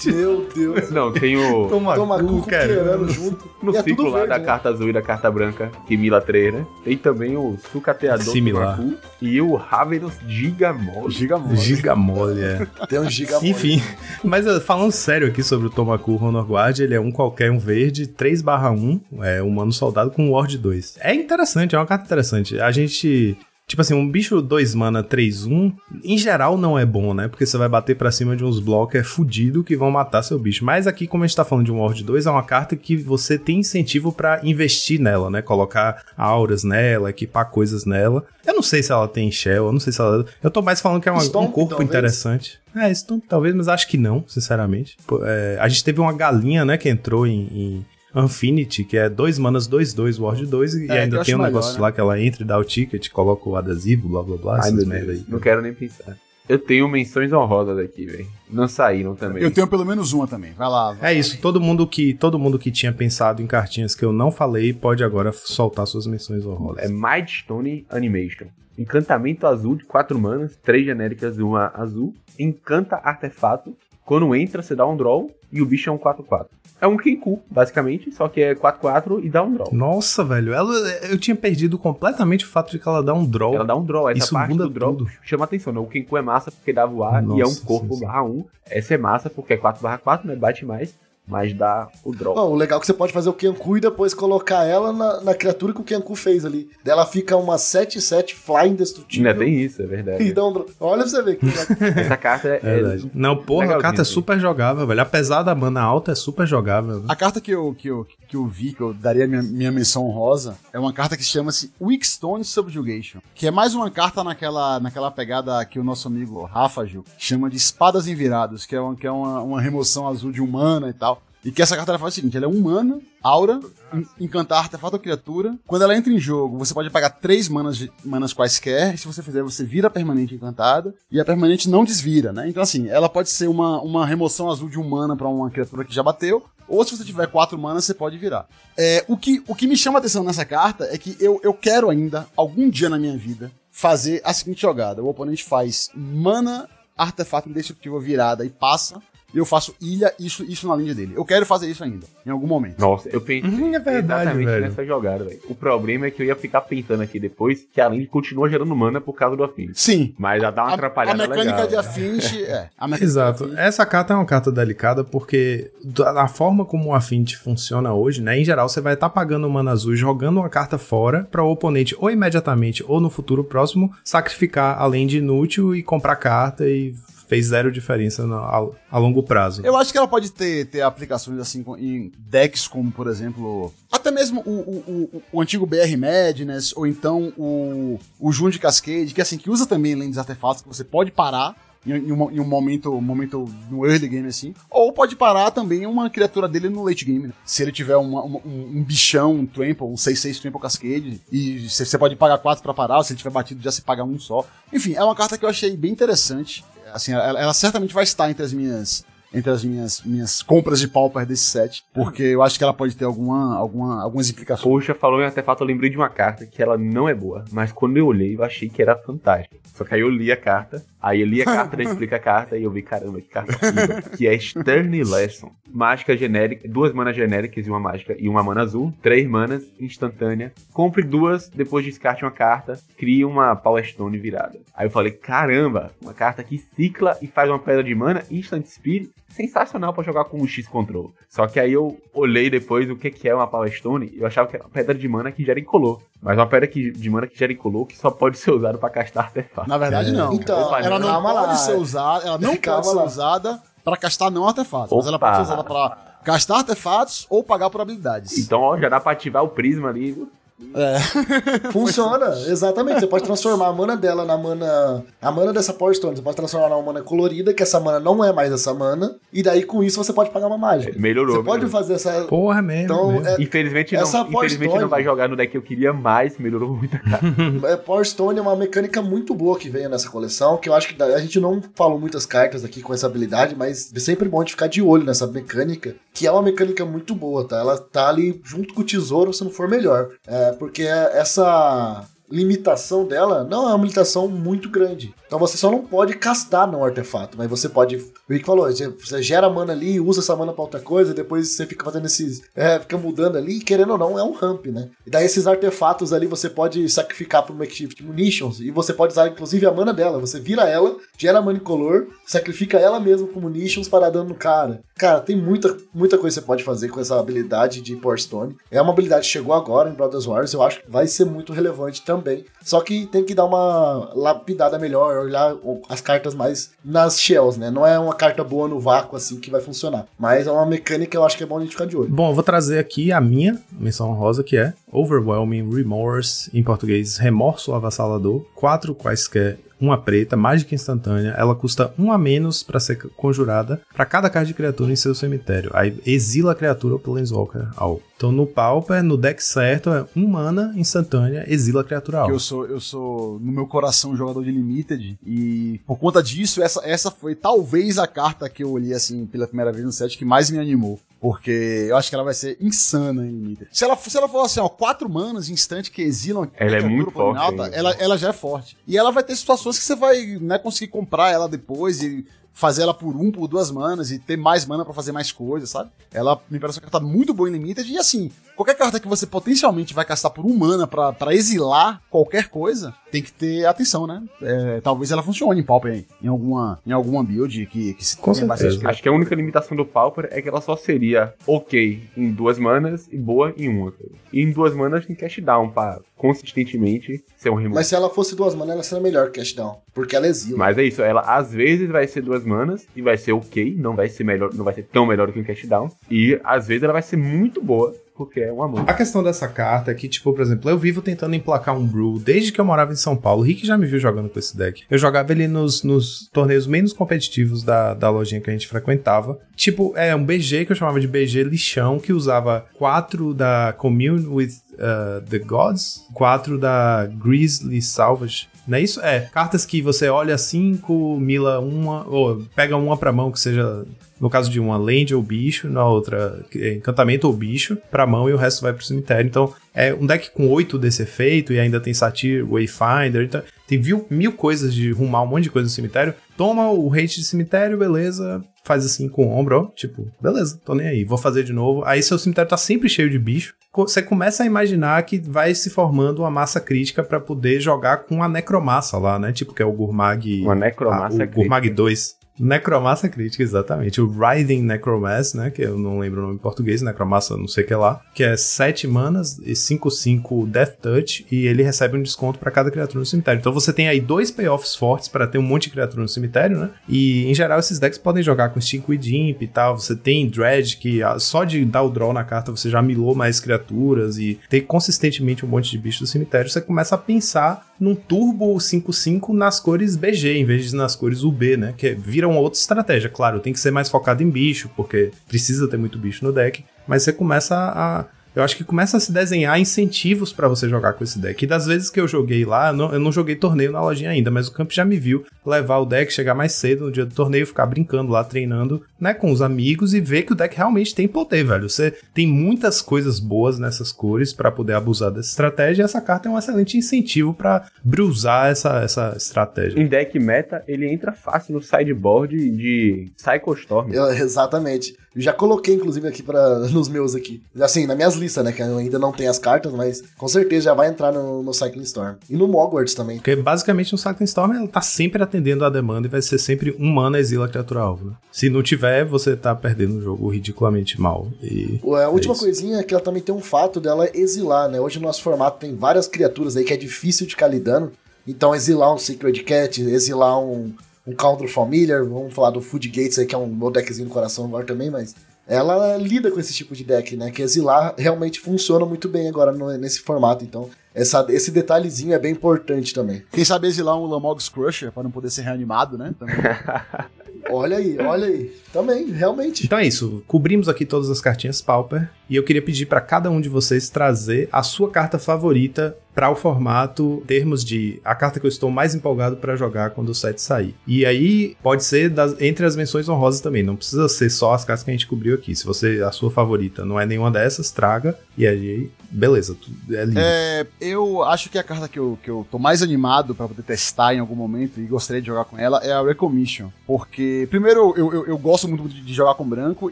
Meu 0.06 0.48
Deus. 0.54 0.90
Não, 0.92 1.14
tem 1.14 1.38
o. 1.38 1.68
Toma, 1.70 1.96
Toma 1.96 2.20
cu, 2.20 2.42
cu 2.42 2.48
querendo 2.48 3.08
junto. 3.10 3.50
No 3.62 3.76
é 3.78 3.84
ciclo 3.84 4.06
lá 4.10 4.18
verde, 4.22 4.30
da 4.30 4.40
né? 4.40 4.44
carta 4.46 4.70
azul 4.70 4.90
e 4.90 4.94
da 4.94 5.04
carta 5.04 5.30
branca, 5.30 5.72
que 5.88 5.96
Mila 5.96 6.20
3, 6.20 6.52
né? 6.52 6.66
Tem 6.84 6.98
também 6.98 7.38
o 7.38 7.56
Sucateador 7.72 8.34
Similar. 8.34 8.76
Tomaku 8.76 8.98
e 9.22 9.40
o 9.40 9.54
Ravenous 9.56 10.16
Gigamol. 10.28 11.12
Giga 11.12 11.38
mole. 11.38 11.58
Giga 11.58 11.96
mole, 11.96 12.42
é. 12.44 12.68
Tem 12.90 13.00
um 13.00 13.08
giga 13.08 13.36
mole. 13.36 13.50
Enfim, 13.50 13.84
mas 14.24 14.48
uh, 14.48 14.60
falando 14.60 14.92
sério 14.92 15.28
aqui 15.28 15.44
sobre 15.44 15.68
o 15.68 15.70
Tomaku 15.70 16.18
Honor 16.20 16.44
Guard, 16.44 16.80
ele 16.80 16.96
é 16.96 17.00
um 17.00 17.12
qualquer, 17.12 17.52
um 17.52 17.60
verde, 17.60 17.91
3 17.92 18.42
1, 18.42 19.02
é 19.24 19.42
humano 19.42 19.72
soldado 19.72 20.12
com 20.12 20.32
Ward 20.32 20.58
2. 20.58 20.98
É 21.02 21.14
interessante, 21.14 21.76
é 21.76 21.78
uma 21.78 21.86
carta 21.86 22.06
interessante. 22.06 22.60
A 22.60 22.72
gente... 22.72 23.38
Tipo 23.72 23.84
assim, 23.84 23.94
um 23.94 24.06
bicho 24.12 24.42
2 24.42 24.76
mana 24.76 25.02
3 25.02 25.46
1, 25.46 25.72
em 26.04 26.18
geral 26.18 26.58
não 26.58 26.78
é 26.78 26.86
bom, 26.86 27.14
né? 27.14 27.30
Porque 27.30 27.46
você 27.46 27.58
vai 27.58 27.70
bater 27.70 27.96
pra 27.96 28.12
cima 28.12 28.36
de 28.36 28.44
uns 28.44 28.60
blockers 28.60 29.08
fudido 29.08 29.64
que 29.64 29.78
vão 29.78 29.90
matar 29.90 30.24
seu 30.24 30.38
bicho. 30.38 30.66
Mas 30.66 30.88
aqui, 30.88 31.08
como 31.08 31.24
a 31.24 31.28
gente 31.28 31.38
tá 31.38 31.46
falando 31.46 31.68
de 31.68 31.72
um 31.72 31.80
Ward 31.80 32.04
2, 32.04 32.26
é 32.26 32.30
uma 32.30 32.44
carta 32.44 32.76
que 32.76 32.98
você 32.98 33.40
tem 33.40 33.60
incentivo 33.60 34.12
pra 34.12 34.42
investir 34.44 35.00
nela, 35.00 35.30
né? 35.30 35.42
Colocar 35.42 36.04
auras 36.18 36.66
nela, 36.66 37.12
equipar 37.12 37.50
coisas 37.50 37.86
nela. 37.86 38.26
Eu 38.46 38.54
não 38.56 38.62
sei 38.62 38.84
se 38.84 38.92
ela 38.92 39.08
tem 39.08 39.32
shell, 39.32 39.68
eu 39.68 39.72
não 39.72 39.80
sei 39.80 39.94
se 39.94 40.02
ela... 40.02 40.26
Eu 40.44 40.52
tô 40.52 40.62
mais 40.62 40.82
falando 40.82 41.02
que 41.02 41.08
é 41.08 41.12
uma- 41.14 41.22
um 41.22 41.26
Stomp, 41.26 41.54
corpo 41.54 41.70
talvez. 41.70 41.90
interessante. 41.90 42.60
É, 42.76 42.94
Stomp 42.94 43.24
talvez, 43.26 43.56
mas 43.56 43.70
acho 43.70 43.88
que 43.88 43.98
não, 43.98 44.26
sinceramente. 44.28 44.98
Pô, 45.08 45.22
é, 45.24 45.58
a 45.62 45.70
gente 45.70 45.82
teve 45.82 46.02
uma 46.02 46.12
galinha, 46.12 46.66
né, 46.66 46.78
que 46.78 46.90
entrou 46.90 47.26
em, 47.26 47.48
em 47.54 47.86
Infinity, 48.16 48.84
que 48.84 48.98
é 48.98 49.10
2 49.10 49.40
manas 49.40 49.68
2-2, 49.68 50.20
Ward 50.20 50.46
2, 50.46 50.74
e 50.74 50.84
É, 50.84 50.88
que 50.88 50.92
ainda 50.94 51.24
tem 51.24 51.36
um 51.36 51.38
acho 51.40 51.46
negócio 51.48 51.72
melhor, 51.74 51.80
né? 51.80 51.82
lá 51.88 51.92
que 51.92 52.00
ela 52.02 52.20
entra 52.22 52.44
e 52.44 52.46
dá 52.46 52.58
o 52.58 52.64
ticket, 52.64 53.10
coloca 53.10 53.50
o 53.50 53.56
adesivo, 53.56 54.10
blá 54.10 54.24
blá 54.24 54.38
blá, 54.38 54.54
Ai, 54.56 54.70
essas 54.70 54.86
merda 54.86 55.12
aí. 55.14 55.24
não 55.28 55.40
quero 55.40 55.62
nem 55.62 55.74
pensar. 55.74 56.18
Eu 56.50 56.60
tenho 56.60 56.90
menções 56.90 57.32
honrosas 57.32 57.78
aqui, 57.78 58.06
velho. 58.06 58.28
Não 58.50 58.68
saíram 58.68 59.16
também. 59.16 59.42
Eu 59.42 59.52
tenho 59.52 59.68
pelo 59.68 59.86
menos 59.86 60.12
uma 60.12 60.28
também. 60.28 60.52
Vai 60.52 60.68
lá. 60.68 60.92
vai 60.94 61.14
É 61.16 61.18
isso, 61.18 61.40
todo 61.40 61.62
mundo 61.62 61.88
que 61.88 62.14
todo 62.14 62.38
mundo 62.38 62.60
que 62.60 62.70
tinha 62.72 62.92
pensado 62.92 63.42
em 63.42 63.48
cartinhas 63.48 63.96
que 63.96 64.04
eu 64.04 64.12
não 64.12 64.32
falei 64.32 64.74
pode 64.74 65.02
agora 65.02 65.32
soltar 65.32 65.88
suas 65.88 66.06
menções 66.06 66.46
honrosas. 66.46 66.84
É 66.84 66.90
Mindstone 66.90 67.86
Animation. 67.90 68.48
Encantamento 68.78 69.48
azul 69.48 69.76
de 69.76 69.86
4 69.86 70.20
manas, 70.20 70.58
3 70.64 70.86
genéricas 70.86 71.38
e 71.38 71.42
uma 71.42 71.72
azul. 71.74 72.14
Encanta 72.38 72.98
artefato. 72.98 73.74
Quando 74.04 74.36
entra, 74.36 74.62
você 74.62 74.76
dá 74.76 74.86
um 74.86 74.98
draw 74.98 75.30
e 75.52 75.62
o 75.62 75.66
bicho 75.66 75.90
é 75.90 75.94
um 75.94 75.98
4-4. 75.98 76.48
É 76.82 76.88
um 76.88 76.98
Kenku, 76.98 77.40
basicamente, 77.48 78.12
só 78.12 78.28
que 78.28 78.42
é 78.42 78.56
4-4 78.56 79.24
e 79.24 79.30
dá 79.30 79.44
um 79.44 79.54
draw. 79.54 79.70
Nossa, 79.72 80.24
velho, 80.24 80.52
ela, 80.52 80.74
eu 81.12 81.18
tinha 81.20 81.36
perdido 81.36 81.78
completamente 81.78 82.44
o 82.44 82.48
fato 82.48 82.72
de 82.72 82.80
que 82.80 82.90
ela 82.90 83.04
dá 83.04 83.14
um 83.14 83.24
draw. 83.24 83.54
Ela 83.54 83.66
dá 83.66 83.76
um 83.76 83.86
draw. 83.86 84.10
Essa 84.10 84.18
Isso 84.18 84.34
parte 84.34 84.50
muda 84.50 84.64
do 84.64 84.70
draw 84.72 84.96
tudo. 84.96 85.12
chama 85.22 85.46
atenção, 85.46 85.72
né? 85.72 85.80
O 85.80 85.86
Kenku 85.86 86.18
é 86.18 86.24
massa 86.24 86.50
porque 86.50 86.74
dá 86.74 86.84
voar 86.88 87.22
e 87.22 87.26
é 87.26 87.30
um 87.30 87.38
Nossa, 87.38 87.64
corpo 87.64 87.94
sim, 87.94 88.00
sim. 88.00 88.06
barra 88.06 88.24
1. 88.24 88.46
Essa 88.68 88.96
é 88.96 88.98
massa 88.98 89.30
porque 89.30 89.54
é 89.54 89.58
4 89.58 89.80
barra 89.82 90.00
4, 90.00 90.28
né? 90.28 90.36
Bate 90.36 90.66
mais, 90.66 90.96
mas 91.28 91.54
dá 91.54 91.88
o 92.04 92.14
draw. 92.14 92.36
Não, 92.36 92.52
o 92.52 92.56
legal 92.56 92.78
é 92.78 92.82
que 92.82 92.86
você 92.88 92.94
pode 92.94 93.14
fazer 93.14 93.30
o 93.30 93.34
Kenku 93.34 93.78
e 93.78 93.82
depois 93.82 94.14
colocar 94.14 94.66
ela 94.66 94.92
na, 94.92 95.22
na 95.22 95.34
criatura 95.34 95.74
que 95.74 95.80
o 95.82 95.84
Kenku 95.84 96.16
fez 96.16 96.44
ali. 96.46 96.70
Daí 96.84 96.92
ela 96.94 97.06
fica 97.06 97.38
uma 97.38 97.56
7-7 97.56 98.34
fly 98.34 98.70
indestrutível. 98.70 99.30
Ainda 99.32 99.40
tem 99.44 99.62
isso, 99.62 99.82
é 99.82 99.86
verdade. 99.86 100.24
E 100.24 100.34
dá 100.34 100.46
um 100.46 100.52
dro- 100.54 100.66
Olha 100.80 101.02
pra 101.04 101.10
você 101.10 101.22
ver. 101.24 101.36
Que 101.38 101.46
Essa 102.02 102.18
carta 102.18 102.48
é. 102.50 102.56
É 102.58 102.60
verdade. 102.60 103.12
Não, 103.14 103.38
porra, 103.38 103.76
a 103.78 103.80
carta 103.80 104.02
é 104.02 104.06
super 104.06 104.40
jogável, 104.40 104.86
velho. 104.86 105.02
Apesar 105.02 105.44
da 105.44 105.56
mana 105.56 105.82
alta, 105.82 106.12
é 106.12 106.16
super 106.16 106.46
jogável. 106.46 107.00
né? 107.00 107.06
A 107.08 107.16
carta 107.16 107.40
que 107.40 107.52
eu, 107.52 107.74
que 107.78 107.88
eu, 107.90 108.06
que 108.28 108.36
eu 108.36 108.46
vi, 108.46 108.74
que 108.74 108.82
eu 108.82 108.94
daria 108.94 109.28
minha, 109.28 109.42
minha 109.42 109.72
menção 109.72 110.06
honrosa, 110.06 110.58
é 110.74 110.80
uma 110.80 110.92
carta 110.94 111.16
que 111.16 111.24
chama-se 111.24 111.72
Wickstone 111.82 112.44
Subjugation. 112.44 113.20
Que 113.36 113.48
é 113.48 113.52
mais 113.52 113.74
uma 113.74 113.90
carta 113.90 114.24
naquela, 114.24 114.80
naquela 114.80 115.10
pegada 115.12 115.64
que 115.66 115.80
o 115.80 115.84
nosso 115.84 116.08
amigo 116.08 116.44
Rafa 116.46 116.86
Gil 116.86 117.04
chama 117.18 117.50
de 117.50 117.58
Espadas 117.58 118.08
Envirados, 118.08 118.66
que 118.66 118.76
é, 118.76 118.82
uma, 118.82 118.96
que 118.96 119.08
é 119.08 119.12
uma, 119.12 119.42
uma 119.42 119.62
remoção 119.62 120.08
azul 120.08 120.32
de 120.32 120.42
humana 120.42 120.90
e 120.90 120.94
tal. 120.94 121.21
E 121.44 121.52
que 121.52 121.62
essa 121.62 121.76
carta 121.76 121.92
ela 121.92 121.98
faz 122.00 122.14
o 122.14 122.16
seguinte: 122.16 122.38
ela 122.38 122.46
é 122.46 122.50
humana, 122.50 123.00
aura, 123.22 123.60
en- 123.94 124.06
encantar 124.20 124.60
artefato 124.60 124.96
ou 124.96 125.02
criatura. 125.02 125.58
Quando 125.66 125.82
ela 125.82 125.96
entra 125.98 126.14
em 126.14 126.20
jogo, 126.20 126.58
você 126.58 126.74
pode 126.74 126.90
pagar 126.92 127.10
três 127.10 127.50
manas, 127.50 127.78
de- 127.78 127.92
manas 128.06 128.32
quaisquer. 128.34 128.98
Se 128.98 129.08
você 129.08 129.24
fizer, 129.24 129.42
você 129.42 129.64
vira 129.66 129.88
a 129.88 129.92
permanente 129.92 130.36
encantada. 130.36 130.94
E 131.12 131.20
a 131.20 131.26
permanente 131.26 131.68
não 131.70 131.84
desvira, 131.84 132.32
né? 132.32 132.48
Então, 132.48 132.62
assim, 132.62 132.88
ela 132.90 133.10
pode 133.10 133.30
ser 133.32 133.48
uma, 133.48 133.82
uma 133.82 134.06
remoção 134.06 134.50
azul 134.52 134.70
de 134.70 134.78
humana 134.80 135.16
pra 135.16 135.28
uma 135.28 135.50
criatura 135.50 135.84
que 135.84 135.94
já 135.94 136.04
bateu. 136.04 136.44
Ou 136.68 136.86
se 136.86 136.96
você 136.96 137.04
tiver 137.04 137.28
quatro 137.28 137.58
manas, 137.58 137.84
você 137.86 137.94
pode 137.94 138.18
virar. 138.18 138.48
É, 138.78 139.04
o, 139.08 139.18
que, 139.18 139.44
o 139.48 139.54
que 139.56 139.68
me 139.68 139.76
chama 139.76 139.98
a 139.98 140.00
atenção 140.00 140.24
nessa 140.24 140.46
carta 140.46 140.86
é 140.92 140.98
que 140.98 141.18
eu, 141.20 141.40
eu 141.44 141.54
quero 141.54 141.90
ainda, 141.90 142.28
algum 142.38 142.70
dia 142.70 142.88
na 142.88 142.98
minha 142.98 143.18
vida, 143.18 143.52
fazer 143.72 144.22
a 144.24 144.32
seguinte 144.34 144.62
jogada. 144.62 145.04
O 145.04 145.10
oponente 145.10 145.44
faz 145.44 145.90
mana, 145.94 146.70
artefato 146.98 147.50
indestrutível 147.50 148.00
virada 148.00 148.46
e 148.46 148.50
passa. 148.50 149.02
E 149.34 149.38
eu 149.38 149.46
faço 149.46 149.74
ilha, 149.82 150.14
isso, 150.20 150.44
isso 150.44 150.68
na 150.68 150.76
linha 150.76 150.94
dele. 150.94 151.14
Eu 151.16 151.24
quero 151.26 151.46
fazer 151.46 151.68
isso 151.68 151.84
ainda, 151.84 152.06
em 152.26 152.30
algum 152.30 152.48
momento. 152.48 152.80
Nossa, 152.80 153.10
eu 153.10 153.22
pensei 153.22 153.50
Hum, 153.50 153.74
é 153.74 153.80
verdade, 153.80 154.24
exatamente 154.24 154.46
velho. 154.46 154.62
nessa 154.62 154.86
jogada, 154.86 155.24
velho. 155.24 155.40
O 155.50 155.56
problema 155.56 156.06
é 156.08 156.12
que 156.12 156.22
eu 156.22 156.26
ia 156.26 156.36
ficar 156.36 156.62
pensando 156.62 157.02
aqui 157.02 157.20
depois 157.20 157.66
que 157.74 157.80
a 157.80 157.88
Link 157.90 158.08
continua 158.08 158.50
gerando 158.50 158.76
mana 158.76 159.00
por 159.00 159.14
causa 159.14 159.36
do 159.38 159.44
Affinity. 159.44 159.80
Sim. 159.80 160.14
Mas 160.18 160.42
ela 160.42 160.52
dá 160.52 160.64
uma 160.64 160.70
A, 160.70 160.72
a 160.72 160.76
atrapalhada 160.76 161.18
mecânica 161.28 161.52
legal. 161.64 161.68
de 161.68 161.76
Affinity 161.76 162.44
é. 162.44 162.70
A 162.78 162.88
Exato. 163.02 163.44
Affinity- 163.46 163.62
Essa 163.62 163.86
carta 163.86 164.14
é 164.14 164.16
uma 164.18 164.26
carta 164.26 164.52
delicada 164.52 165.04
porque 165.04 165.72
da 165.84 166.28
forma 166.28 166.66
como 166.66 166.90
o 166.90 166.94
Affinity 166.96 167.38
funciona 167.38 167.94
hoje, 167.94 168.22
né? 168.22 168.40
Em 168.40 168.44
geral, 168.46 168.68
você 168.68 168.82
vai 168.82 168.94
estar 168.96 169.10
pagando 169.10 169.50
mana 169.50 169.72
azul, 169.72 169.96
jogando 169.96 170.38
uma 170.40 170.50
carta 170.50 170.78
fora 170.78 171.28
para 171.32 171.44
o 171.44 171.50
oponente 171.52 171.96
ou 172.00 172.10
imediatamente 172.12 172.84
ou 172.88 173.00
no 173.00 173.10
futuro 173.10 173.44
próximo 173.44 173.92
sacrificar 174.04 174.78
além 174.80 175.08
de 175.08 175.18
inútil 175.20 175.76
e 175.76 175.82
comprar 175.84 176.16
carta 176.18 176.68
e 176.68 176.94
fez 177.32 177.46
zero 177.46 177.72
diferença 177.72 178.28
no- 178.28 178.36
a, 178.36 178.70
a 178.92 178.98
longo 178.98 179.24
prazo. 179.24 179.62
Eu 179.66 179.78
acho 179.78 179.90
que 179.90 179.98
ela 179.98 180.06
pode 180.08 180.34
ter, 180.34 180.66
ter 180.66 180.82
aplicações 180.82 181.40
assim 181.40 181.64
em 181.80 182.12
decks 182.20 182.68
como, 182.68 182.92
por 182.92 183.08
exemplo, 183.08 183.74
até 183.90 184.12
mesmo 184.12 184.42
o, 184.46 184.52
o, 184.52 185.10
o, 185.16 185.24
o 185.32 185.42
antigo 185.42 185.66
BR 185.66 185.96
Madness, 185.98 186.76
ou 186.76 186.86
então 186.86 187.32
o, 187.38 187.98
o 188.20 188.34
Jun 188.34 188.50
de 188.50 188.60
Cascade, 188.60 189.14
que 189.14 189.22
assim, 189.22 189.38
que 189.38 189.50
usa 189.50 189.66
também 189.66 189.96
lentes 189.96 190.18
artefatos 190.18 190.62
que 190.62 190.68
você 190.68 190.84
pode 190.84 191.10
parar 191.10 191.56
em, 191.88 192.12
um, 192.12 192.30
em 192.30 192.40
um 192.42 192.46
momento, 192.46 192.94
um 192.94 193.00
momento 193.02 193.50
no 193.70 193.86
early 193.88 194.10
game 194.10 194.28
assim, 194.28 194.54
ou 194.70 194.92
pode 194.92 195.16
parar 195.16 195.52
também 195.52 195.86
uma 195.86 196.10
criatura 196.10 196.50
dele 196.50 196.68
no 196.68 196.84
late 196.84 197.06
game, 197.06 197.28
né? 197.28 197.34
Se 197.46 197.64
ele 197.64 197.72
tiver 197.72 197.96
uma- 197.96 198.24
uma- 198.24 198.40
um, 198.46 198.72
um 198.80 198.84
bichão, 198.84 199.36
um 199.36 199.46
Trample, 199.46 199.86
um 199.88 199.96
6-6 199.96 200.42
Trample 200.42 200.60
Cascade, 200.62 201.22
e 201.32 201.70
você 201.70 201.98
pode 201.98 202.18
pagar 202.18 202.40
4 202.40 202.62
pra 202.62 202.74
parar, 202.74 203.02
se 203.04 203.14
ele 203.14 203.18
tiver 203.20 203.30
batido 203.32 203.64
já 203.64 203.72
se 203.72 203.82
paga 203.84 204.04
um 204.04 204.20
só. 204.20 204.46
Enfim, 204.74 204.96
é 204.96 205.04
uma 205.04 205.16
carta 205.16 205.38
que 205.38 205.46
eu 205.46 205.50
achei 205.50 205.78
bem 205.78 205.92
interessante. 205.94 206.64
Assim, 206.94 207.14
ela, 207.14 207.40
ela 207.40 207.54
certamente 207.54 207.94
vai 207.94 208.04
estar 208.04 208.30
entre 208.30 208.44
as 208.44 208.54
minhas 208.54 209.06
entre 209.34 209.50
as 209.50 209.64
minhas, 209.64 210.02
minhas 210.04 210.42
compras 210.42 210.80
de 210.80 210.88
pauper 210.88 211.26
desse 211.26 211.46
set, 211.46 211.84
porque 211.94 212.24
eu 212.24 212.44
acho 212.44 212.58
que 212.58 212.64
ela 212.64 212.74
pode 212.74 212.96
ter 212.96 213.06
alguma, 213.06 213.56
alguma, 213.56 214.04
algumas 214.04 214.30
implicações. 214.30 214.64
Poxa, 214.64 214.94
falou 214.94 215.22
em 215.22 215.26
artefato, 215.26 215.64
eu 215.64 215.68
lembrei 215.68 215.90
de 215.90 215.96
uma 215.96 216.10
carta 216.10 216.46
que 216.46 216.62
ela 216.62 216.78
não 216.78 217.08
é 217.08 217.14
boa, 217.14 217.46
mas 217.52 217.72
quando 217.72 217.98
eu 217.98 218.08
olhei, 218.08 218.36
eu 218.36 218.44
achei 218.44 218.68
que 218.68 218.82
era 218.82 218.96
fantástica. 218.96 219.56
Só 219.74 219.86
que 219.86 219.96
aí 219.96 220.02
eu 220.02 220.10
li 220.10 220.32
a 220.32 220.38
carta, 220.38 220.84
aí 221.02 221.22
eu 221.22 221.28
li 221.28 221.42
a 221.42 221.46
carta, 221.46 221.78
daí 221.78 221.86
explica 221.88 222.16
a 222.18 222.20
carta, 222.20 222.58
e 222.58 222.64
eu 222.64 222.72
vi, 222.72 222.82
caramba, 222.82 223.20
que 223.20 223.28
carta 223.28 223.54
horrível. 223.54 224.18
Que 224.18 224.28
é 224.28 224.38
Stern 224.38 225.04
Lesson. 225.04 225.52
Mágica 225.70 226.16
genérica, 226.16 226.68
duas 226.68 226.94
manas 226.94 227.16
genéricas 227.16 227.66
e 227.66 227.70
uma 227.70 227.80
mágica 227.80 228.16
e 228.18 228.28
uma 228.28 228.44
mana 228.44 228.62
azul, 228.62 228.94
três 229.02 229.28
manas, 229.28 229.64
instantânea. 229.80 230.54
Compre 230.74 231.04
duas, 231.04 231.50
depois 231.50 231.86
descarte 231.86 232.24
uma 232.24 232.32
carta, 232.32 232.78
crie 232.98 233.24
uma 233.24 233.56
Power 233.56 233.86
Stone 233.86 234.18
virada. 234.18 234.60
Aí 234.76 234.86
eu 234.86 234.92
falei, 234.92 235.12
caramba, 235.12 235.92
uma 236.02 236.14
carta 236.14 236.44
que 236.44 236.58
cicla 236.58 237.18
e 237.22 237.28
faz 237.28 237.50
uma 237.50 237.60
pedra 237.60 237.84
de 237.84 237.96
mana, 237.96 238.24
Instant 238.30 238.66
Speed, 238.66 239.10
sensacional 239.32 239.94
pra 239.94 240.04
jogar 240.04 240.26
com 240.26 240.42
o 240.42 240.48
X-Control. 240.48 241.12
Só 241.30 241.48
que 241.48 241.60
aí 241.60 241.74
eu 241.74 241.98
olhei 242.14 242.50
depois 242.50 242.90
o 242.90 242.96
que, 242.96 243.10
que 243.12 243.28
é 243.28 243.34
uma 243.36 243.48
Power 243.48 243.72
Stone 243.76 244.12
e 244.14 244.20
eu 244.22 244.28
achava 244.28 244.48
que 244.48 244.56
era 244.56 244.66
uma 244.66 244.70
pedra 244.70 244.94
de 244.94 245.08
mana 245.08 245.32
que 245.32 245.44
gera 245.44 245.60
incolor. 245.60 246.02
Mas 246.22 246.38
uma 246.38 246.48
pedra 246.48 246.68
que, 246.68 246.92
de 246.92 247.10
mana 247.10 247.28
que 247.28 247.38
gera 247.38 247.52
incolor 247.52 247.86
que 247.86 247.98
só 247.98 248.12
pode 248.12 248.38
ser 248.38 248.52
usada 248.52 248.78
pra 248.78 248.90
castar 248.90 249.26
artefato. 249.26 249.68
Na 249.70 249.78
verdade, 249.78 250.12
não. 250.12 250.34
Então, 250.34 250.62
Opa, 250.68 250.80
ela 250.82 251.00
não 251.00 251.22
pode 251.22 251.34
lá. 251.36 251.56
ser 251.56 251.76
usada, 251.76 252.26
ela 252.28 252.38
não 252.38 252.56
Calma 252.58 252.82
pode 252.82 252.88
ser 252.94 252.96
lá. 253.00 253.04
usada 253.06 253.62
pra 253.84 253.98
castar 253.98 254.30
não 254.30 254.48
artefatos, 254.48 254.96
mas 254.96 255.08
ela 255.08 255.18
pode 255.18 255.36
ser 255.38 255.42
usada 255.42 255.64
pra 255.64 255.98
castar 256.24 256.58
artefatos 256.58 257.26
ou 257.30 257.44
pagar 257.44 257.70
por 257.70 257.82
habilidades. 257.82 258.38
Então, 258.38 258.60
ó, 258.62 258.78
já 258.78 258.90
dá 258.90 259.00
pra 259.00 259.12
ativar 259.14 259.44
o 259.44 259.50
prisma 259.50 259.90
ali. 259.90 260.28
viu? 261.62 261.72
Funciona, 261.72 262.28
exatamente. 262.48 263.00
Você 263.00 263.08
pode 263.08 263.24
transformar 263.24 263.68
a 263.68 263.74
mana 263.74 263.96
dela 263.98 264.26
na 264.26 264.38
mana. 264.38 265.04
A 265.22 265.32
mana 265.32 265.52
dessa 265.54 265.74
Power 265.74 265.96
Stone. 265.96 266.16
Você 266.16 266.22
pode 266.22 266.36
transformar 266.38 266.70
numa 266.70 266.82
mana 266.82 267.02
colorida, 267.02 267.54
que 267.54 267.64
essa 267.64 267.80
mana 267.80 268.00
não 268.00 268.24
é 268.24 268.32
mais 268.32 268.52
essa 268.52 268.74
mana. 268.74 269.16
E 269.34 269.42
daí 269.44 269.64
com 269.64 269.84
isso 269.84 270.04
você 270.04 270.14
pode 270.14 270.30
pagar 270.32 270.48
uma 270.48 270.58
mágica. 270.58 270.98
Melhorou. 270.98 271.38
Você 271.38 271.44
pode 271.44 271.66
melhorou. 271.66 271.70
fazer 271.70 271.94
essa. 271.94 272.24
Porra, 272.26 272.60
é 272.60 272.62
mesmo. 272.62 272.84
Então, 272.84 273.12
mesmo. 273.12 273.28
é, 273.28 273.42
Infelizmente, 273.42 273.94
não, 273.96 274.02
Essa 274.02 274.20
Power 274.24 274.46
infelizmente 274.46 274.70
Stone- 274.70 274.82
não 274.84 274.90
vai 274.90 275.04
jogar 275.04 275.28
no 275.28 275.36
deck 275.36 275.52
que 275.52 275.58
eu 275.58 275.62
queria 275.62 275.92
mais, 275.94 276.38
melhorou 276.38 276.70
muito 276.76 276.96
é, 277.68 277.76
Power 277.76 278.06
Stone 278.06 278.40
é 278.40 278.42
uma 278.42 278.56
mecânica 278.56 279.02
muito 279.02 279.34
boa 279.36 279.58
que 279.58 279.70
veio 279.70 279.90
nessa 279.90 280.10
coleção. 280.10 280.58
Que 280.58 280.70
eu 280.70 280.74
acho 280.74 280.88
que 280.94 281.02
a 281.02 281.20
gente 281.20 281.40
não 281.40 281.62
falou 281.76 282.00
muitas 282.00 282.26
cartas 282.26 282.64
aqui 282.64 282.82
com 282.82 282.94
essa 282.94 283.06
habilidade, 283.08 283.56
mas 283.56 283.92
é 283.96 284.00
sempre 284.00 284.28
bom 284.30 284.44
de 284.44 284.52
ficar 284.52 284.68
de 284.68 284.82
olho 284.82 285.04
nessa 285.04 285.28
mecânica. 285.28 285.96
Que 286.14 286.28
é 286.28 286.32
uma 286.32 286.42
mecânica 286.42 286.86
muito 286.86 287.14
boa, 287.16 287.46
tá? 287.48 287.58
Ela 287.60 287.78
tá 287.78 288.10
ali 288.10 288.40
junto 288.44 288.74
com 288.74 288.82
o 288.82 288.86
tesouro, 288.86 289.34
se 289.34 289.44
não 289.44 289.52
for 289.52 289.68
melhor. 289.68 290.10
É, 290.28 290.51
porque 290.58 290.84
essa 290.84 292.04
limitação 292.32 293.06
dela 293.06 293.44
não 293.44 293.64
é 293.70 293.74
uma 293.74 293.84
limitação 293.84 294.28
muito 294.28 294.70
grande. 294.70 295.14
Então 295.28 295.40
você 295.40 295.58
só 295.58 295.72
não 295.72 295.80
pode 295.80 296.14
castar 296.16 296.70
no 296.70 296.84
artefato, 296.84 297.38
mas 297.38 297.50
você 297.50 297.70
pode. 297.70 297.96
O 297.96 298.34
Rick 298.34 298.46
falou, 298.46 298.66
você, 298.70 299.24
gera 299.24 299.50
mana 299.50 299.72
ali, 299.74 300.00
usa 300.00 300.20
essa 300.20 300.36
mana 300.36 300.52
pra 300.52 300.64
outra 300.64 300.80
coisa, 300.80 301.14
depois 301.14 301.50
você 301.50 301.66
fica 301.66 301.86
fazendo 301.86 302.06
esses. 302.06 302.42
É, 302.56 302.80
fica 302.80 302.98
mudando 302.98 303.38
ali, 303.38 303.60
querendo 303.60 303.92
ou 303.92 303.98
não, 303.98 304.20
é 304.20 304.24
um 304.24 304.34
ramp, 304.34 304.66
né? 304.68 304.90
E 305.06 305.10
daí 305.10 305.26
esses 305.26 305.48
artefatos 305.48 306.12
ali 306.12 306.28
você 306.28 306.50
pode 306.50 306.88
sacrificar 306.90 307.44
pro 307.44 307.56
Makeshift 307.56 308.04
Munitions, 308.04 308.60
e 308.60 308.72
você 308.72 308.94
pode 308.94 309.14
usar 309.14 309.28
inclusive 309.28 309.66
a 309.66 309.72
mana 309.72 309.94
dela. 309.94 310.20
Você 310.20 310.40
vira 310.40 310.68
ela, 310.68 310.98
gera 311.18 311.42
mana 311.42 311.58
incolor, 311.58 312.08
sacrifica 312.26 312.78
ela 312.78 313.00
mesma 313.00 313.28
com 313.28 313.40
Munitions 313.40 313.88
para 313.88 314.02
dar 314.02 314.10
dano 314.10 314.30
no 314.30 314.36
cara. 314.36 314.82
Cara, 314.98 315.20
tem 315.22 315.36
muita, 315.36 315.76
muita 315.94 316.18
coisa 316.18 316.36
que 316.36 316.42
você 316.42 316.48
pode 316.48 316.64
fazer 316.64 316.90
com 316.90 317.00
essa 317.00 317.20
habilidade 317.20 317.82
de 317.82 317.96
Power 317.96 318.20
Stone. 318.20 318.56
É 318.70 318.82
uma 318.82 318.92
habilidade 318.92 319.26
que 319.26 319.32
chegou 319.32 319.54
agora 319.54 319.90
em 319.90 319.94
Brothers 319.94 320.28
Wars, 320.28 320.54
eu 320.54 320.62
acho 320.62 320.82
que 320.82 320.92
vai 320.92 321.08
ser 321.08 321.26
muito 321.26 321.54
relevante 321.54 322.04
também. 322.04 322.21
Só 322.64 322.82
que 322.82 323.06
tem 323.08 323.24
que 323.24 323.34
dar 323.34 323.46
uma 323.46 324.12
lapidada 324.16 324.78
melhor, 324.78 325.18
olhar 325.18 325.56
as 325.90 326.02
cartas 326.02 326.34
mais 326.34 326.72
nas 326.84 327.20
shells, 327.20 327.60
né? 327.60 327.70
Não 327.72 327.86
é 327.86 327.98
uma 328.00 328.14
carta 328.14 328.44
boa 328.44 328.68
no 328.68 328.80
vácuo 328.80 329.16
assim 329.16 329.40
que 329.40 329.50
vai 329.50 329.62
funcionar. 329.62 330.08
Mas 330.18 330.48
é 330.48 330.52
uma 330.52 330.66
mecânica 330.66 331.12
que 331.12 331.18
eu 331.18 331.24
acho 331.24 331.38
que 331.38 331.44
é 331.44 331.48
bom 331.48 331.58
a 331.58 331.62
gente 331.62 331.72
ficar 331.72 331.86
de 331.86 331.98
olho. 331.98 332.10
Bom, 332.10 332.30
eu 332.30 332.36
vou 332.36 332.44
trazer 332.44 332.80
aqui 332.80 333.12
a 333.12 333.20
minha 333.20 333.60
menção 333.72 334.14
rosa, 334.14 334.44
que 334.44 334.58
é 334.58 334.74
Overwhelming 334.92 335.70
Remorse, 335.74 336.50
em 336.54 336.64
português, 336.64 337.18
Remorso 337.18 337.74
Avassalador, 337.74 338.46
quatro 338.56 338.94
quaisquer, 338.94 339.58
uma 339.82 339.98
preta, 339.98 340.38
mágica 340.38 340.76
instantânea, 340.76 341.34
ela 341.38 341.56
custa 341.56 341.94
um 341.98 342.12
a 342.12 342.18
menos 342.18 342.64
pra 342.64 342.80
ser 342.80 342.98
conjurada 343.16 343.82
para 343.94 344.06
cada 344.06 344.30
carta 344.30 344.48
de 344.48 344.54
criatura 344.54 344.92
em 344.92 344.96
seu 344.96 345.16
cemitério. 345.16 345.72
Aí 345.74 346.00
exila 346.06 346.52
a 346.52 346.56
criatura 346.56 346.94
ou 346.94 347.00
Planeswalker 347.00 347.68
alvo. 347.76 348.02
Então 348.16 348.32
no 348.32 348.46
Pauper, 348.46 349.04
no 349.04 349.18
deck 349.18 349.44
certo, 349.44 349.90
é 349.90 350.06
um 350.16 350.28
mana 350.28 350.74
instantânea, 350.76 351.44
exila 351.48 351.82
a 351.82 351.84
criatura 351.84 352.20
alvo. 352.20 352.34
eu 352.34 352.40
sou, 352.40 352.68
eu 352.68 352.80
sou, 352.80 353.40
no 353.40 353.52
meu 353.52 353.66
coração, 353.66 354.16
jogador 354.16 354.44
de 354.44 354.52
Limited. 354.52 355.18
E 355.26 355.82
por 355.88 355.98
conta 355.98 356.22
disso, 356.22 356.62
essa, 356.62 356.82
essa 356.84 357.10
foi 357.10 357.34
talvez 357.34 357.98
a 357.98 358.06
carta 358.06 358.48
que 358.48 358.64
eu 358.64 358.72
olhei 358.72 358.94
assim 358.94 359.26
pela 359.26 359.48
primeira 359.48 359.72
vez 359.72 359.84
no 359.84 359.92
set 359.92 360.18
que 360.18 360.26
mais 360.26 360.52
me 360.52 360.60
animou. 360.60 361.00
Porque 361.22 361.86
eu 361.88 361.96
acho 361.96 362.10
que 362.10 362.16
ela 362.16 362.24
vai 362.24 362.34
ser 362.34 362.58
insana 362.60 363.24
em 363.24 363.30
Limited. 363.30 363.68
Se 363.72 363.86
ela, 363.86 363.96
se 363.96 364.18
ela 364.18 364.28
for 364.28 364.42
assim, 364.42 364.60
ó, 364.60 364.68
quatro 364.68 365.08
manas 365.08 365.50
instante 365.50 365.92
que 365.92 366.02
exilam. 366.02 366.50
Ela 366.58 366.78
é 366.78 366.82
muito 366.82 367.12
forte 367.12 367.38
alta, 367.38 367.66
ainda. 367.66 367.76
ela, 367.76 367.92
ela 368.00 368.18
já 368.18 368.30
é 368.30 368.34
forte. 368.34 368.76
E 368.88 368.98
ela 368.98 369.12
vai 369.12 369.24
ter 369.24 369.36
situações 369.36 369.78
que 369.78 369.86
você 369.86 369.96
vai 369.96 370.20
né, 370.42 370.58
conseguir 370.58 370.92
comprar 370.92 371.30
ela 371.30 371.48
depois 371.48 372.02
e 372.02 372.26
fazer 372.54 372.82
ela 372.82 372.94
por 372.94 373.16
um, 373.16 373.32
por 373.32 373.48
duas 373.48 373.70
manas 373.70 374.12
e 374.12 374.18
ter 374.18 374.36
mais 374.36 374.66
mana 374.66 374.84
pra 374.84 374.96
fazer 374.96 375.12
mais 375.12 375.32
coisas, 375.32 375.70
sabe? 375.70 375.92
Ela 376.12 376.42
me 376.50 376.60
parece 376.60 376.80
uma 376.80 376.90
carta 376.90 377.00
muito 377.00 377.36
boa 377.36 377.48
em 377.48 377.54
Limited 377.54 377.90
e 377.92 378.00
assim, 378.00 378.32
qualquer 378.62 378.78
carta 378.78 379.00
que 379.00 379.08
você 379.08 379.26
potencialmente 379.26 379.94
vai 379.94 380.06
castar 380.06 380.32
por 380.32 380.46
um 380.46 380.56
mana 380.56 380.86
pra, 380.86 381.12
pra 381.12 381.34
exilar 381.34 382.02
qualquer 382.10 382.48
coisa, 382.48 382.94
tem 383.12 383.22
que 383.22 383.32
ter 383.32 383.66
atenção, 383.66 384.06
né? 384.06 384.24
É, 384.42 384.80
talvez 384.82 385.12
ela 385.12 385.24
funcione 385.24 385.60
em 385.60 385.64
Pauper 385.64 385.94
aí, 385.94 386.06
em 386.22 386.28
alguma, 386.28 386.80
em 386.86 386.92
alguma 386.92 387.24
build 387.24 387.66
que, 387.66 387.94
que 387.96 388.06
se 388.06 388.16
Com 388.18 388.34
tenha 388.34 388.48
certeza. 388.48 388.48
bastante 388.68 388.88
Acho 388.88 389.02
que 389.02 389.10
a 389.10 389.12
única 389.12 389.34
limitação 389.34 389.76
do 389.76 389.86
Pauper 389.86 390.28
é 390.32 390.42
que 390.42 390.48
ela 390.48 390.62
só 390.62 390.76
seria 390.76 391.34
ok 391.48 392.04
em 392.16 392.32
duas 392.32 392.60
manas 392.60 393.08
e 393.12 393.18
boa 393.18 393.54
em 393.58 393.68
uma. 393.68 393.94
E 394.32 394.42
em 394.42 394.52
duas 394.52 394.74
manas 394.76 395.06
tem 395.06 395.16
cash 395.16 395.40
down 395.40 395.70
pra 395.70 396.00
consistentemente 396.16 397.24
ser 397.36 397.50
um 397.50 397.56
removal. 397.56 397.76
Mas 397.76 397.88
se 397.88 397.96
ela 397.96 398.10
fosse 398.10 398.36
duas 398.36 398.54
manas, 398.54 398.76
ela 398.76 398.84
seria 398.84 399.02
melhor 399.04 399.32
que 399.32 399.40
Cash 399.40 399.54
Down. 399.54 399.80
Porque 399.94 400.16
ela 400.16 400.28
exila. 400.28 400.58
Mas 400.58 400.78
é 400.78 400.84
isso, 400.84 401.02
ela 401.02 401.22
às 401.22 401.52
vezes 401.52 401.90
vai 401.90 402.08
ser 402.08 402.22
duas 402.22 402.46
manas 402.46 402.86
e 402.96 403.02
vai 403.02 403.18
ser 403.18 403.32
ok, 403.34 403.76
não 403.78 403.96
vai 403.96 404.08
ser 404.08 404.24
melhor, 404.24 404.54
não 404.54 404.64
vai 404.64 404.74
ser 404.74 404.84
tão 404.84 405.06
melhor 405.06 405.32
que 405.32 405.40
um 405.40 405.44
cash 405.44 405.66
down. 405.66 405.90
E 406.10 406.40
às 406.44 406.68
vezes 406.68 406.84
ela 406.84 406.94
vai 406.94 407.02
ser 407.02 407.18
muito 407.18 407.62
boa, 407.62 407.94
porque 408.26 408.40
é 408.40 408.52
uma 408.52 408.68
mana. 408.68 408.90
A 408.90 408.94
questão 408.94 409.24
dessa 409.24 409.48
carta 409.48 409.90
é 409.90 409.94
que, 409.94 410.08
tipo, 410.08 410.32
por 410.32 410.42
exemplo, 410.42 410.70
eu 410.70 410.78
vivo 410.78 411.02
tentando 411.02 411.36
emplacar 411.36 411.76
um 411.76 411.86
Brew 411.86 412.20
desde 412.20 412.52
que 412.52 412.62
eu 412.62 412.66
morava 412.66 412.94
em 412.94 412.96
São 412.96 413.16
Paulo. 413.16 413.42
O 413.42 413.44
Rick 413.44 413.66
já 413.66 413.76
me 413.76 413.88
viu 413.88 414.00
jogando 414.00 414.30
com 414.30 414.38
esse 414.38 414.56
deck. 414.56 414.84
Eu 414.90 414.98
jogava 414.98 415.32
ele 415.32 415.48
nos, 415.48 415.82
nos 415.84 416.30
torneios 416.32 416.68
menos 416.68 416.94
competitivos 416.94 417.64
da, 417.64 417.96
da 417.96 418.10
lojinha 418.12 418.40
que 418.40 418.50
a 418.50 418.54
gente 418.54 418.68
frequentava. 418.68 419.40
Tipo, 419.56 419.94
é 419.96 420.16
um 420.16 420.24
BG 420.24 420.66
que 420.66 420.72
eu 420.72 420.76
chamava 420.76 421.00
de 421.00 421.08
BG 421.08 421.44
lixão, 421.44 422.00
que 422.00 422.14
usava 422.14 422.66
quatro 422.78 423.34
da 423.34 423.74
Commune 423.78 424.28
with 424.28 424.54
uh, 424.74 425.22
the 425.28 425.40
Gods, 425.40 426.06
quatro 426.14 426.60
da 426.60 427.08
Grizzly 427.08 427.82
Salvage. 427.82 428.48
Não 428.68 428.78
é 428.78 428.82
isso? 428.82 429.02
É, 429.02 429.22
cartas 429.32 429.66
que 429.66 429.82
você 429.82 430.10
olha 430.10 430.38
cinco, 430.38 431.18
mila 431.20 431.60
uma, 431.60 432.08
ou 432.08 432.44
pega 432.56 432.78
uma 432.78 432.96
pra 432.96 433.12
mão 433.12 433.32
que 433.32 433.40
seja 433.40 433.84
no 434.22 434.30
caso 434.30 434.52
de 434.52 434.60
uma 434.60 434.78
land 434.78 435.16
ou 435.16 435.24
bicho, 435.24 435.68
na 435.68 435.84
outra 435.84 436.46
é 436.56 436.76
encantamento 436.76 437.26
ou 437.26 437.34
bicho, 437.34 437.76
pra 437.90 438.06
mão 438.06 438.30
e 438.30 438.34
o 438.34 438.38
resto 438.38 438.62
vai 438.62 438.72
pro 438.72 438.86
cemitério. 438.86 439.28
Então 439.28 439.52
é 439.74 439.92
um 439.94 440.06
deck 440.06 440.30
com 440.30 440.48
oito 440.50 440.78
desse 440.78 441.02
efeito 441.02 441.52
e 441.52 441.60
ainda 441.60 441.82
tem 441.82 441.92
Satyr, 441.92 442.46
Wayfinder, 442.48 443.24
então 443.24 443.42
tem 443.68 443.80
mil, 443.80 444.06
mil 444.12 444.34
coisas 444.34 444.74
de 444.74 444.92
rumar 444.92 445.24
um 445.24 445.28
monte 445.28 445.44
de 445.44 445.50
coisa 445.50 445.66
no 445.66 445.72
cemitério. 445.72 446.14
Toma 446.38 446.70
o 446.70 446.94
hate 446.94 447.20
de 447.20 447.24
cemitério, 447.24 447.78
beleza. 447.78 448.44
Faz 448.64 448.86
assim 448.86 449.10
com 449.10 449.26
o 449.26 449.32
ombro, 449.32 449.60
ó. 449.60 449.66
Tipo, 449.76 450.08
beleza, 450.22 450.60
tô 450.64 450.76
nem 450.76 450.88
aí, 450.88 451.04
vou 451.04 451.18
fazer 451.18 451.44
de 451.44 451.52
novo. 451.52 451.84
Aí 451.84 452.04
seu 452.04 452.20
cemitério 452.20 452.50
tá 452.50 452.58
sempre 452.58 452.88
cheio 452.88 453.10
de 453.10 453.18
bicho. 453.18 453.56
Você 453.74 454.02
começa 454.02 454.44
a 454.44 454.46
imaginar 454.46 455.02
que 455.04 455.18
vai 455.18 455.56
se 455.56 455.70
formando 455.70 456.20
uma 456.20 456.30
massa 456.30 456.60
crítica 456.60 457.02
pra 457.02 457.20
poder 457.20 457.60
jogar 457.60 458.04
com 458.04 458.22
a 458.22 458.28
necromassa 458.28 458.98
lá, 458.98 459.18
né? 459.18 459.32
Tipo, 459.32 459.54
que 459.54 459.64
é 459.64 459.66
o 459.66 459.72
Gurmag. 459.72 460.42
Uma 460.44 460.54
necromassa 460.54 461.06
ah, 461.06 461.08
o 461.08 461.18
crítica. 461.18 461.36
Gurmag 461.36 461.70
2. 461.70 462.21
Necromassa 462.40 463.08
crítica, 463.08 463.44
exatamente. 463.44 464.02
O 464.02 464.10
Riding 464.10 464.64
Necromass, 464.64 465.34
né? 465.34 465.50
Que 465.50 465.62
eu 465.62 465.78
não 465.78 466.00
lembro 466.00 466.20
o 466.20 466.24
nome 466.24 466.36
em 466.36 466.40
português, 466.40 466.82
Necromassa 466.82 467.38
não 467.38 467.48
sei 467.48 467.64
o 467.64 467.68
que 467.68 467.76
lá. 467.76 468.02
Que 468.14 468.24
é 468.24 468.36
7 468.36 468.88
manas 468.88 469.38
e 469.40 469.54
5-5 469.54 470.48
Death 470.48 470.78
Touch. 470.82 471.26
E 471.32 471.46
ele 471.48 471.64
recebe 471.64 471.98
um 471.98 472.02
desconto 472.02 472.40
pra 472.40 472.52
cada 472.52 472.72
criatura 472.72 473.00
no 473.00 473.06
cemitério. 473.06 473.40
Então 473.40 473.54
você 473.54 473.72
tem 473.72 473.88
aí 473.88 474.00
dois 474.00 474.32
payoffs 474.32 474.76
fortes 474.76 475.08
pra 475.08 475.28
ter 475.28 475.38
um 475.38 475.44
monte 475.44 475.64
de 475.64 475.72
criatura 475.72 476.02
no 476.02 476.08
cemitério, 476.08 476.58
né? 476.58 476.72
E 476.88 477.30
em 477.30 477.36
geral 477.36 477.60
esses 477.60 477.80
decks 477.80 478.00
podem 478.00 478.24
jogar 478.24 478.50
com 478.50 478.62
Stinkweed 478.62 479.16
Imp 479.16 479.42
e 479.42 479.48
tal. 479.48 479.78
Você 479.78 479.96
tem 479.96 480.28
Dredge, 480.28 480.78
que 480.78 481.04
ah, 481.04 481.20
só 481.20 481.44
de 481.44 481.64
dar 481.66 481.84
o 481.84 481.90
draw 481.90 482.14
na 482.14 482.24
carta 482.24 482.52
você 482.52 482.70
já 482.70 482.82
milou 482.82 483.14
mais 483.14 483.40
criaturas. 483.40 484.18
E 484.18 484.40
ter 484.50 484.62
consistentemente 484.62 485.46
um 485.46 485.50
monte 485.50 485.70
de 485.70 485.78
bicho 485.78 486.02
no 486.02 486.08
cemitério. 486.08 486.50
Você 486.50 486.62
começa 486.62 486.96
a 486.96 486.98
pensar 486.98 487.72
num 487.82 487.96
Turbo 487.96 488.54
5-5 488.56 489.34
nas 489.34 489.60
cores 489.60 489.96
BG, 489.96 490.38
em 490.38 490.46
vez 490.46 490.70
de 490.70 490.76
nas 490.76 490.96
cores 490.96 491.24
UB, 491.24 491.58
né? 491.58 491.74
Que 491.76 491.96
vira 492.22 492.28
uma 492.28 492.40
outra 492.40 492.60
estratégia. 492.60 493.10
Claro, 493.10 493.40
tem 493.40 493.52
que 493.52 493.60
ser 493.60 493.72
mais 493.72 493.90
focado 493.90 494.22
em 494.22 494.30
bicho, 494.30 494.70
porque 494.76 495.12
precisa 495.28 495.68
ter 495.68 495.78
muito 495.78 495.98
bicho 495.98 496.24
no 496.24 496.32
deck. 496.32 496.64
Mas 496.88 497.04
você 497.04 497.12
começa 497.12 497.56
a. 497.56 498.06
Eu 498.36 498.44
acho 498.44 498.56
que 498.56 498.64
começa 498.64 498.98
a 498.98 499.00
se 499.00 499.12
desenhar 499.12 499.60
incentivos 499.60 500.32
pra 500.32 500.48
você 500.48 500.70
jogar 500.70 500.94
com 500.94 501.04
esse 501.04 501.20
deck. 501.20 501.44
E 501.44 501.48
das 501.48 501.66
vezes 501.66 501.90
que 501.90 502.00
eu 502.00 502.08
joguei 502.08 502.46
lá, 502.46 502.70
eu 502.70 502.74
não, 502.74 502.94
eu 502.94 503.00
não 503.00 503.12
joguei 503.12 503.36
torneio 503.36 503.72
na 503.72 503.82
lojinha 503.82 504.10
ainda, 504.10 504.32
mas 504.32 504.48
o 504.48 504.54
Camp 504.54 504.72
já 504.72 504.86
me 504.86 504.98
viu 504.98 505.26
levar 505.46 505.78
o 505.80 505.86
deck, 505.86 506.14
chegar 506.14 506.34
mais 506.34 506.54
cedo 506.54 506.86
no 506.86 506.92
dia 506.92 507.06
do 507.06 507.14
torneio, 507.14 507.46
ficar 507.48 507.66
brincando 507.66 508.12
lá, 508.12 508.24
treinando, 508.24 508.82
né, 509.00 509.14
com 509.14 509.32
os 509.32 509.42
amigos 509.42 509.94
e 509.94 510.00
ver 510.00 510.22
que 510.24 510.32
o 510.34 510.36
deck 510.36 510.56
realmente 510.56 510.96
tem 510.96 511.08
poder, 511.08 511.44
velho. 511.44 511.70
Você 511.70 511.94
tem 512.14 512.26
muitas 512.28 512.82
coisas 512.82 513.20
boas 513.20 513.60
nessas 513.60 513.92
cores 513.92 514.32
pra 514.34 514.52
poder 514.52 514.74
abusar 514.74 515.12
dessa 515.12 515.30
estratégia 515.30 515.82
e 515.82 515.86
essa 515.86 516.00
carta 516.00 516.30
é 516.30 516.32
um 516.32 516.38
excelente 516.38 516.78
incentivo 516.78 517.34
pra 517.34 517.66
brusar 517.84 518.50
essa, 518.52 518.82
essa 518.82 519.14
estratégia. 519.18 519.80
Em 519.82 519.88
deck 519.88 520.18
meta, 520.20 520.64
ele 520.68 520.88
entra 520.88 521.12
fácil 521.12 521.54
no 521.56 521.62
sideboard 521.62 522.38
de 522.52 523.12
Psycho 523.18 523.54
Storm. 523.56 523.92
Eu- 523.94 524.10
exatamente. 524.12 524.96
Já 525.16 525.34
coloquei, 525.34 525.76
inclusive, 525.76 526.08
aqui 526.08 526.24
para 526.24 526.60
nos 526.70 526.88
meus 526.88 527.16
aqui. 527.16 527.42
Assim, 527.60 527.86
nas 527.86 527.98
minhas 527.98 528.16
listas, 528.16 528.44
né? 528.44 528.52
Que 528.52 528.62
ainda 528.62 528.98
não 528.98 529.12
tem 529.12 529.28
as 529.28 529.38
cartas, 529.38 529.72
mas 529.74 530.02
com 530.18 530.28
certeza 530.28 530.66
já 530.66 530.74
vai 530.74 530.88
entrar 530.88 531.12
no, 531.12 531.44
no 531.44 531.54
Cycling 531.54 531.84
Storm. 531.84 532.16
E 532.30 532.36
no 532.36 532.48
Mogwarts 532.48 532.94
também. 532.94 533.18
Porque 533.18 533.36
basicamente 533.36 533.92
no 533.92 533.98
Cycling 533.98 534.26
Storm 534.26 534.54
ela 534.54 534.68
tá 534.68 534.82
sempre 534.82 535.22
atendendo 535.22 535.66
a 535.66 535.70
demanda 535.70 536.08
e 536.08 536.12
vai 536.12 536.22
ser 536.22 536.38
sempre 536.38 536.76
um 536.80 536.92
mana 536.92 537.20
exila 537.20 537.46
a 537.46 537.50
criatura 537.50 537.82
alvo. 537.82 538.06
Né? 538.06 538.14
Se 538.32 538.50
não 538.50 538.64
tiver, 538.64 539.06
você 539.06 539.36
tá 539.36 539.54
perdendo 539.54 539.98
o 539.98 540.02
jogo 540.02 540.30
ridiculamente 540.30 541.00
mal. 541.00 541.28
E 541.42 541.80
A 541.84 542.10
última 542.10 542.34
é 542.34 542.38
coisinha 542.38 542.78
é 542.78 542.84
que 542.84 542.94
ela 542.94 543.04
também 543.04 543.22
tem 543.22 543.34
um 543.34 543.42
fato 543.42 543.80
dela 543.80 544.10
exilar, 544.14 544.70
né? 544.70 544.80
Hoje 544.80 545.00
no 545.00 545.06
nosso 545.06 545.22
formato 545.22 545.60
tem 545.60 545.76
várias 545.76 546.08
criaturas 546.08 546.56
aí 546.56 546.64
que 546.64 546.74
é 546.74 546.78
difícil 546.78 547.26
de 547.26 547.34
ficar 547.34 547.48
lidando. 547.48 547.92
Então 548.28 548.56
exilar 548.56 548.94
um 548.94 548.98
Sacred 548.98 549.44
Cat, 549.44 549.82
exilar 549.82 550.40
um, 550.40 550.74
um 551.06 551.14
Counter 551.14 551.48
Familiar, 551.52 552.04
vamos 552.04 552.34
falar 552.34 552.52
do 552.52 552.62
Food 552.62 552.88
Gates 552.90 553.18
aí, 553.20 553.26
que 553.26 553.34
é 553.36 553.38
um 553.38 553.48
meu 553.48 553.72
deckzinho 553.72 554.08
do 554.08 554.14
coração 554.14 554.46
agora 554.46 554.66
também, 554.66 554.90
mas 554.90 555.16
ela 555.48 555.98
lida 555.98 556.30
com 556.32 556.40
esse 556.40 556.54
tipo 556.54 556.76
de 556.76 556.84
deck, 556.84 557.16
né? 557.18 557.32
Que 557.32 557.42
exilar 557.42 557.96
realmente 557.98 558.40
funciona 558.40 558.86
muito 558.86 559.10
bem 559.10 559.28
agora 559.28 559.52
no- 559.52 559.76
nesse 559.78 560.00
formato. 560.02 560.44
Então 560.46 560.70
essa, 560.94 561.26
esse 561.30 561.52
detalhezinho 561.52 562.14
é 562.14 562.20
bem 562.20 562.32
importante 562.32 562.94
também. 562.94 563.24
Quem 563.32 563.44
sabe 563.44 563.68
exilar 563.68 563.98
um 564.00 564.06
Lamog's 564.06 564.48
Crusher 564.50 564.92
pra 564.92 565.02
não 565.04 565.10
poder 565.12 565.30
ser 565.32 565.42
reanimado, 565.42 565.98
né? 565.98 566.14
Olha 567.50 567.78
aí, 567.78 567.98
olha 567.98 568.28
aí. 568.28 568.56
Também, 568.72 569.12
realmente. 569.12 569.66
Então 569.66 569.78
é 569.78 569.86
isso, 569.86 570.24
cobrimos 570.28 570.70
aqui 570.70 570.86
todas 570.86 571.10
as 571.10 571.20
cartinhas 571.22 571.62
Pauper 571.62 572.10
e 572.30 572.36
eu 572.36 572.44
queria 572.44 572.62
pedir 572.62 572.86
para 572.86 573.02
cada 573.02 573.30
um 573.30 573.42
de 573.42 573.50
vocês 573.50 573.90
trazer 573.90 574.48
a 574.52 574.64
sua 574.64 574.90
carta 574.90 575.20
favorita 575.20 575.98
para 576.16 576.30
o 576.30 576.36
formato, 576.36 577.20
em 577.24 577.26
termos 577.26 577.64
de 577.64 578.02
a 578.04 578.14
carta 578.14 578.40
que 578.40 578.46
eu 578.46 578.50
estou 578.50 578.70
mais 578.70 578.94
empolgado 578.94 579.38
para 579.38 579.56
jogar 579.56 579.92
quando 579.92 580.10
o 580.10 580.16
set 580.16 580.42
sair. 580.42 580.76
E 580.86 581.06
aí 581.06 581.56
pode 581.64 581.84
ser 581.86 582.10
das- 582.10 582.36
entre 582.42 582.66
as 582.66 582.76
menções 582.76 583.08
honrosas 583.08 583.40
também, 583.42 583.64
não 583.64 583.76
precisa 583.78 584.08
ser 584.10 584.30
só 584.30 584.54
as 584.54 584.66
cartas 584.66 584.84
que 584.84 584.92
a 584.92 584.94
gente 584.94 585.08
cobriu 585.08 585.36
aqui. 585.36 585.56
Se 585.56 585.66
você 585.66 586.02
a 586.06 586.12
sua 586.12 586.30
favorita 586.30 586.84
não 586.86 587.00
é 587.00 587.06
nenhuma 587.06 587.32
dessas, 587.32 587.72
traga 587.72 588.18
e 588.38 588.46
aí 588.46 588.90
beleza, 589.10 589.56
tudo 589.56 589.96
é 589.96 590.06
livre. 590.06 590.22
É, 590.24 590.66
eu 590.80 591.24
acho 591.24 591.50
que 591.50 591.58
a 591.58 591.64
carta 591.64 591.88
que 591.88 592.00
eu, 592.00 592.18
que 592.24 592.30
eu 592.30 592.46
tô 592.50 592.58
mais 592.60 592.82
animado 592.82 593.34
pra 593.36 593.48
poder 593.48 593.64
testar 593.64 594.14
em 594.14 594.20
algum 594.20 594.36
momento 594.36 594.80
e 594.80 594.84
gostaria 594.86 595.22
de 595.22 595.28
jogar 595.28 595.46
com 595.46 595.58
ela 595.58 595.80
é 595.84 595.92
a 595.92 596.02
Recommission. 596.02 596.70
Porque, 596.88 597.48
primeiro, 597.50 597.94
eu, 597.98 598.14
eu, 598.14 598.28
eu 598.28 598.38
gosto 598.38 598.61
muito 598.68 598.88
de, 598.90 599.02
de 599.02 599.14
jogar 599.14 599.34
com 599.36 599.48
branco 599.48 599.90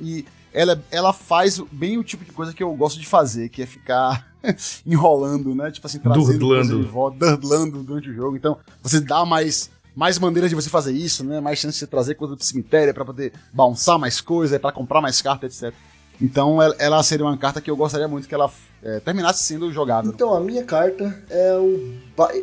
e 0.00 0.24
ela, 0.52 0.82
ela 0.90 1.12
faz 1.12 1.60
bem 1.70 1.98
o 1.98 2.04
tipo 2.04 2.24
de 2.24 2.32
coisa 2.32 2.52
que 2.54 2.62
eu 2.62 2.72
gosto 2.74 2.98
de 2.98 3.06
fazer, 3.06 3.48
que 3.48 3.62
é 3.62 3.66
ficar 3.66 4.26
enrolando, 4.86 5.54
né? 5.54 5.70
Tipo 5.70 5.86
assim, 5.86 5.98
trazendo 5.98 6.38
de 6.84 6.88
volta, 6.90 7.18
durdlando 7.36 7.82
durante 7.82 8.10
o 8.10 8.14
jogo. 8.14 8.36
Então, 8.36 8.56
você 8.82 9.00
dá 9.00 9.24
mais. 9.24 9.70
Mais 9.96 10.16
maneiras 10.16 10.48
de 10.48 10.54
você 10.54 10.70
fazer 10.70 10.92
isso, 10.92 11.24
né? 11.24 11.40
Mais 11.40 11.58
chance 11.58 11.74
de 11.74 11.80
você 11.80 11.86
trazer 11.86 12.14
coisa 12.14 12.36
do 12.36 12.44
cemitério 12.44 12.94
pra 12.94 13.04
poder 13.04 13.32
bounçar 13.52 13.98
mais 13.98 14.20
coisa, 14.20 14.56
pra 14.60 14.70
comprar 14.70 15.00
mais 15.00 15.20
carta, 15.20 15.46
etc. 15.46 15.74
Então 16.20 16.62
ela- 16.62 16.76
ela 16.78 17.02
seria 17.02 17.26
uma 17.26 17.36
carta 17.36 17.60
que 17.60 17.68
eu 17.68 17.76
gostaria 17.76 18.06
muito 18.06 18.28
que 18.28 18.34
ela 18.34 18.48
é, 18.80 19.00
terminasse 19.00 19.42
sendo 19.42 19.72
jogável. 19.72 20.12
Então, 20.12 20.32
a 20.32 20.38
minha 20.38 20.62
carta 20.62 21.20
é 21.28 21.52
o 21.56 21.94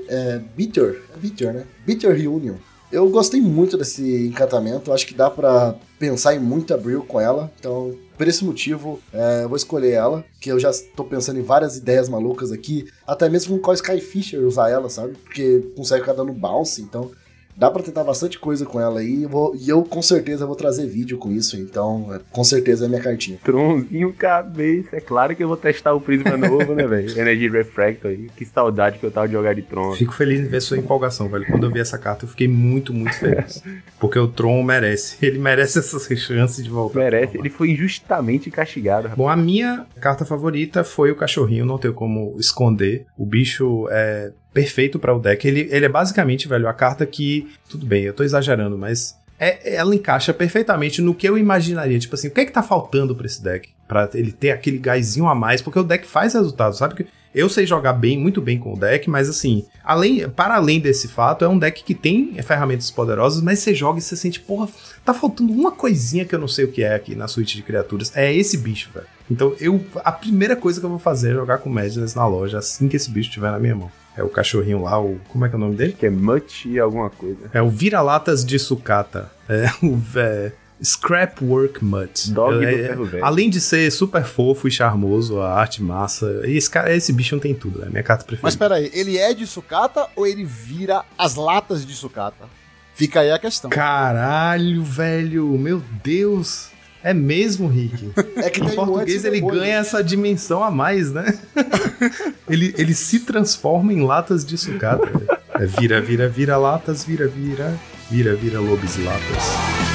é, 0.09 0.41
Bitter. 0.55 1.01
É 1.13 1.17
Bitter, 1.17 1.53
né? 1.53 1.65
Bitter 1.85 2.13
Reunion. 2.13 2.55
Eu 2.95 3.09
gostei 3.09 3.41
muito 3.41 3.77
desse 3.77 4.27
encantamento. 4.27 4.93
Acho 4.93 5.05
que 5.05 5.13
dá 5.13 5.29
pra 5.29 5.75
pensar 5.99 6.33
em 6.33 6.39
muita 6.39 6.77
Brill 6.77 7.03
com 7.03 7.19
ela. 7.19 7.51
Então, 7.59 7.93
por 8.17 8.25
esse 8.25 8.45
motivo, 8.45 9.01
é, 9.11 9.43
eu 9.43 9.49
vou 9.49 9.57
escolher 9.57 9.91
ela. 9.91 10.23
Que 10.39 10.49
eu 10.49 10.57
já 10.57 10.71
tô 10.95 11.03
pensando 11.03 11.37
em 11.37 11.43
várias 11.43 11.75
ideias 11.75 12.07
malucas 12.07 12.53
aqui. 12.53 12.89
Até 13.05 13.27
mesmo 13.27 13.59
com 13.59 13.69
o 13.69 13.73
Skyfisher 13.73 14.39
usar 14.45 14.69
ela, 14.69 14.89
sabe? 14.89 15.17
Porque 15.25 15.73
consegue 15.75 16.03
ficar 16.03 16.13
dando 16.13 16.31
bounce. 16.31 16.81
Então, 16.81 17.11
dá 17.57 17.69
pra 17.71 17.81
tentar 17.83 18.03
bastante 18.03 18.37
coisa 18.39 18.65
com 18.65 18.79
ela 18.79 18.99
aí. 18.99 19.25
Vou- 19.25 19.55
e 19.55 19.69
eu, 19.69 19.83
com 19.83 20.01
certeza, 20.01 20.45
vou 20.45 20.55
trazer 20.55 20.87
vídeo 20.87 21.17
com 21.17 21.31
isso. 21.31 21.55
Então, 21.57 22.13
é, 22.13 22.19
com 22.31 22.43
certeza 22.43 22.85
é 22.85 22.87
minha 22.87 23.01
cartinha. 23.01 23.37
Tronzinho 23.43 24.13
cabeça. 24.13 24.95
É 24.95 24.99
claro 24.99 25.35
que 25.35 25.43
eu 25.43 25.47
vou 25.47 25.57
testar 25.57 25.93
o 25.93 26.01
Prisma 26.01 26.35
novo, 26.37 26.73
né, 26.75 26.85
velho? 26.85 27.09
Energy 27.17 27.47
Refractor 27.47 28.11
aí. 28.11 28.29
Que 28.35 28.45
saudade 28.45 28.99
que 28.99 29.05
eu 29.05 29.11
tava 29.11 29.27
de 29.27 29.33
jogar 29.33 29.53
de 29.53 29.61
Tron. 29.61 29.93
Fico 29.93 30.13
feliz 30.13 30.39
em 30.39 30.47
ver 30.47 30.61
sua 30.61 30.77
empolgação, 30.77 31.29
velho. 31.29 31.45
Quando 31.47 31.65
eu 31.65 31.71
vi 31.71 31.79
essa 31.79 31.97
carta, 31.97 32.25
eu 32.25 32.29
fiquei 32.29 32.47
muito, 32.47 32.93
muito 32.93 33.13
feliz. 33.15 33.63
Porque 33.99 34.19
o 34.19 34.27
Tron 34.27 34.61
merece. 34.63 35.17
Ele 35.25 35.39
merece 35.39 35.79
essa 35.79 35.99
chance 36.15 36.61
de 36.61 36.69
voltar. 36.69 36.99
Merece. 36.99 37.37
Ele 37.37 37.49
foi 37.49 37.71
injustamente 37.71 38.51
castigado, 38.51 39.03
rapaz. 39.07 39.17
Bom, 39.17 39.29
a 39.29 39.35
minha 39.35 39.85
carta 39.99 40.25
favorita 40.25 40.83
foi 40.83 41.11
o 41.11 41.15
cachorrinho, 41.15 41.65
não 41.65 41.77
tenho 41.77 41.93
como 41.93 42.35
esconder. 42.39 43.05
O 43.17 43.25
bicho 43.25 43.87
é 43.91 44.31
perfeito 44.55 44.97
para 44.97 45.13
o 45.13 45.19
deck. 45.19 45.45
Ele, 45.45 45.67
ele 45.69 45.85
é 45.85 45.89
basicamente, 45.89 46.47
velho, 46.47 46.67
a 46.67 46.73
carta 46.73 47.05
que. 47.05 47.51
Tudo 47.69 47.85
bem, 47.85 48.03
eu 48.03 48.13
tô 48.13 48.23
exagerando, 48.23 48.77
mas. 48.77 49.15
É, 49.37 49.75
ela 49.75 49.93
encaixa 49.93 50.33
perfeitamente 50.33 51.01
no 51.01 51.13
que 51.13 51.27
eu 51.27 51.37
imaginaria. 51.37 51.99
Tipo 51.99 52.15
assim, 52.15 52.29
o 52.29 52.31
que 52.31 52.39
é 52.39 52.45
que 52.45 52.53
tá 52.53 52.63
faltando 52.63 53.13
pra 53.13 53.25
esse 53.25 53.43
deck? 53.43 53.69
Pra 53.85 54.09
ele 54.13 54.31
ter 54.31 54.51
aquele 54.51 54.77
gásinho 54.77 55.27
a 55.27 55.35
mais, 55.35 55.61
porque 55.61 55.77
o 55.77 55.83
deck 55.83 56.07
faz 56.07 56.33
resultado, 56.33 56.73
sabe? 56.73 56.95
Que 56.95 57.05
eu 57.33 57.49
sei 57.49 57.65
jogar 57.67 57.91
bem, 57.91 58.17
muito 58.17 58.41
bem 58.41 58.57
com 58.57 58.73
o 58.73 58.79
deck, 58.79 59.09
mas 59.09 59.27
assim, 59.27 59.65
além, 59.83 60.29
para 60.29 60.55
além 60.55 60.79
desse 60.79 61.09
fato, 61.09 61.43
é 61.43 61.49
um 61.49 61.59
deck 61.59 61.83
que 61.83 61.93
tem 61.93 62.41
ferramentas 62.41 62.89
poderosas, 62.89 63.41
mas 63.41 63.59
você 63.59 63.75
joga 63.75 63.99
e 63.99 64.01
você 64.01 64.15
sente, 64.15 64.39
porra, 64.39 64.69
tá 65.03 65.13
faltando 65.13 65.51
uma 65.51 65.73
coisinha 65.73 66.23
que 66.23 66.33
eu 66.33 66.39
não 66.39 66.47
sei 66.47 66.63
o 66.63 66.71
que 66.71 66.81
é 66.81 66.95
aqui 66.95 67.13
na 67.13 67.27
suíte 67.27 67.57
de 67.57 67.63
criaturas. 67.63 68.15
É 68.15 68.33
esse 68.33 68.55
bicho, 68.57 68.89
velho. 68.93 69.07
Então, 69.29 69.53
eu 69.59 69.83
a 70.05 70.13
primeira 70.13 70.55
coisa 70.55 70.79
que 70.79 70.85
eu 70.85 70.89
vou 70.89 70.99
fazer 70.99 71.31
é 71.31 71.33
jogar 71.33 71.57
com 71.57 71.69
Madness 71.69 72.15
na 72.15 72.25
loja 72.25 72.59
assim 72.59 72.87
que 72.87 72.95
esse 72.95 73.11
bicho 73.11 73.27
estiver 73.27 73.51
na 73.51 73.59
minha 73.59 73.75
mão. 73.75 73.91
É 74.17 74.23
o 74.23 74.29
cachorrinho 74.29 74.81
lá, 74.81 74.99
o 74.99 75.19
como 75.29 75.45
é 75.45 75.49
que 75.49 75.55
é 75.55 75.57
o 75.57 75.61
nome 75.61 75.75
dele? 75.75 75.93
Que 75.93 76.05
é 76.05 76.09
Much 76.09 76.65
alguma 76.81 77.09
coisa. 77.09 77.49
É 77.53 77.61
o 77.61 77.69
Vira-latas 77.69 78.45
de 78.45 78.57
Sucata. 78.57 79.29
É 79.47 79.69
o 79.85 79.99
é, 80.15 80.51
Scrapwork 80.83 81.83
Mutt. 81.83 82.31
Dog 82.31 82.57
do 82.57 82.63
É, 82.63 82.87
ferro 82.87 83.05
velho. 83.05 83.25
Além 83.25 83.49
de 83.49 83.61
ser 83.61 83.91
super 83.91 84.23
fofo 84.23 84.67
e 84.67 84.71
charmoso, 84.71 85.39
a 85.39 85.53
arte 85.53 85.81
massa. 85.81 86.41
E 86.45 86.57
esse, 86.57 86.69
cara, 86.69 86.95
esse 86.95 87.11
bicho 87.13 87.35
não 87.35 87.41
tem 87.41 87.53
tudo, 87.53 87.83
é 87.83 87.87
a 87.87 87.89
minha 87.89 88.03
carta 88.03 88.23
preferida. 88.23 88.45
Mas 88.45 88.55
pera 88.55 88.75
aí, 88.75 88.89
ele 88.93 89.17
é 89.17 89.33
de 89.33 89.45
sucata 89.45 90.07
ou 90.15 90.25
ele 90.25 90.43
vira 90.43 91.03
as 91.17 91.35
latas 91.35 91.85
de 91.85 91.93
sucata? 91.93 92.45
Fica 92.93 93.21
aí 93.21 93.31
a 93.31 93.39
questão. 93.39 93.69
Caralho, 93.69 94.81
velho, 94.81 95.45
meu 95.57 95.81
Deus. 96.03 96.69
É 97.05 97.13
mesmo, 97.13 97.67
Rick. 97.67 98.09
É 98.37 98.49
que 98.49 98.59
tem 98.59 98.73
português 98.73 99.23
ele 99.23 99.35
demônios. 99.35 99.61
ganha 99.61 99.75
essa 99.75 100.03
dimensão 100.03 100.63
a 100.63 100.71
mais, 100.71 101.11
né? 101.11 101.37
ele, 102.49 102.73
ele 102.79 102.95
se 102.95 103.19
transforma 103.19 103.93
em 103.93 104.01
latas 104.01 104.43
de 104.43 104.57
sucata. 104.57 105.07
É 105.53 105.67
vira, 105.67 106.01
vira, 106.01 106.27
vira 106.27 106.57
latas, 106.57 107.03
vira, 107.03 107.27
vira, 107.27 107.79
vira, 108.09 108.33
vira 108.33 108.59
lobos 108.59 108.97
e 108.97 109.01
latas. 109.01 109.94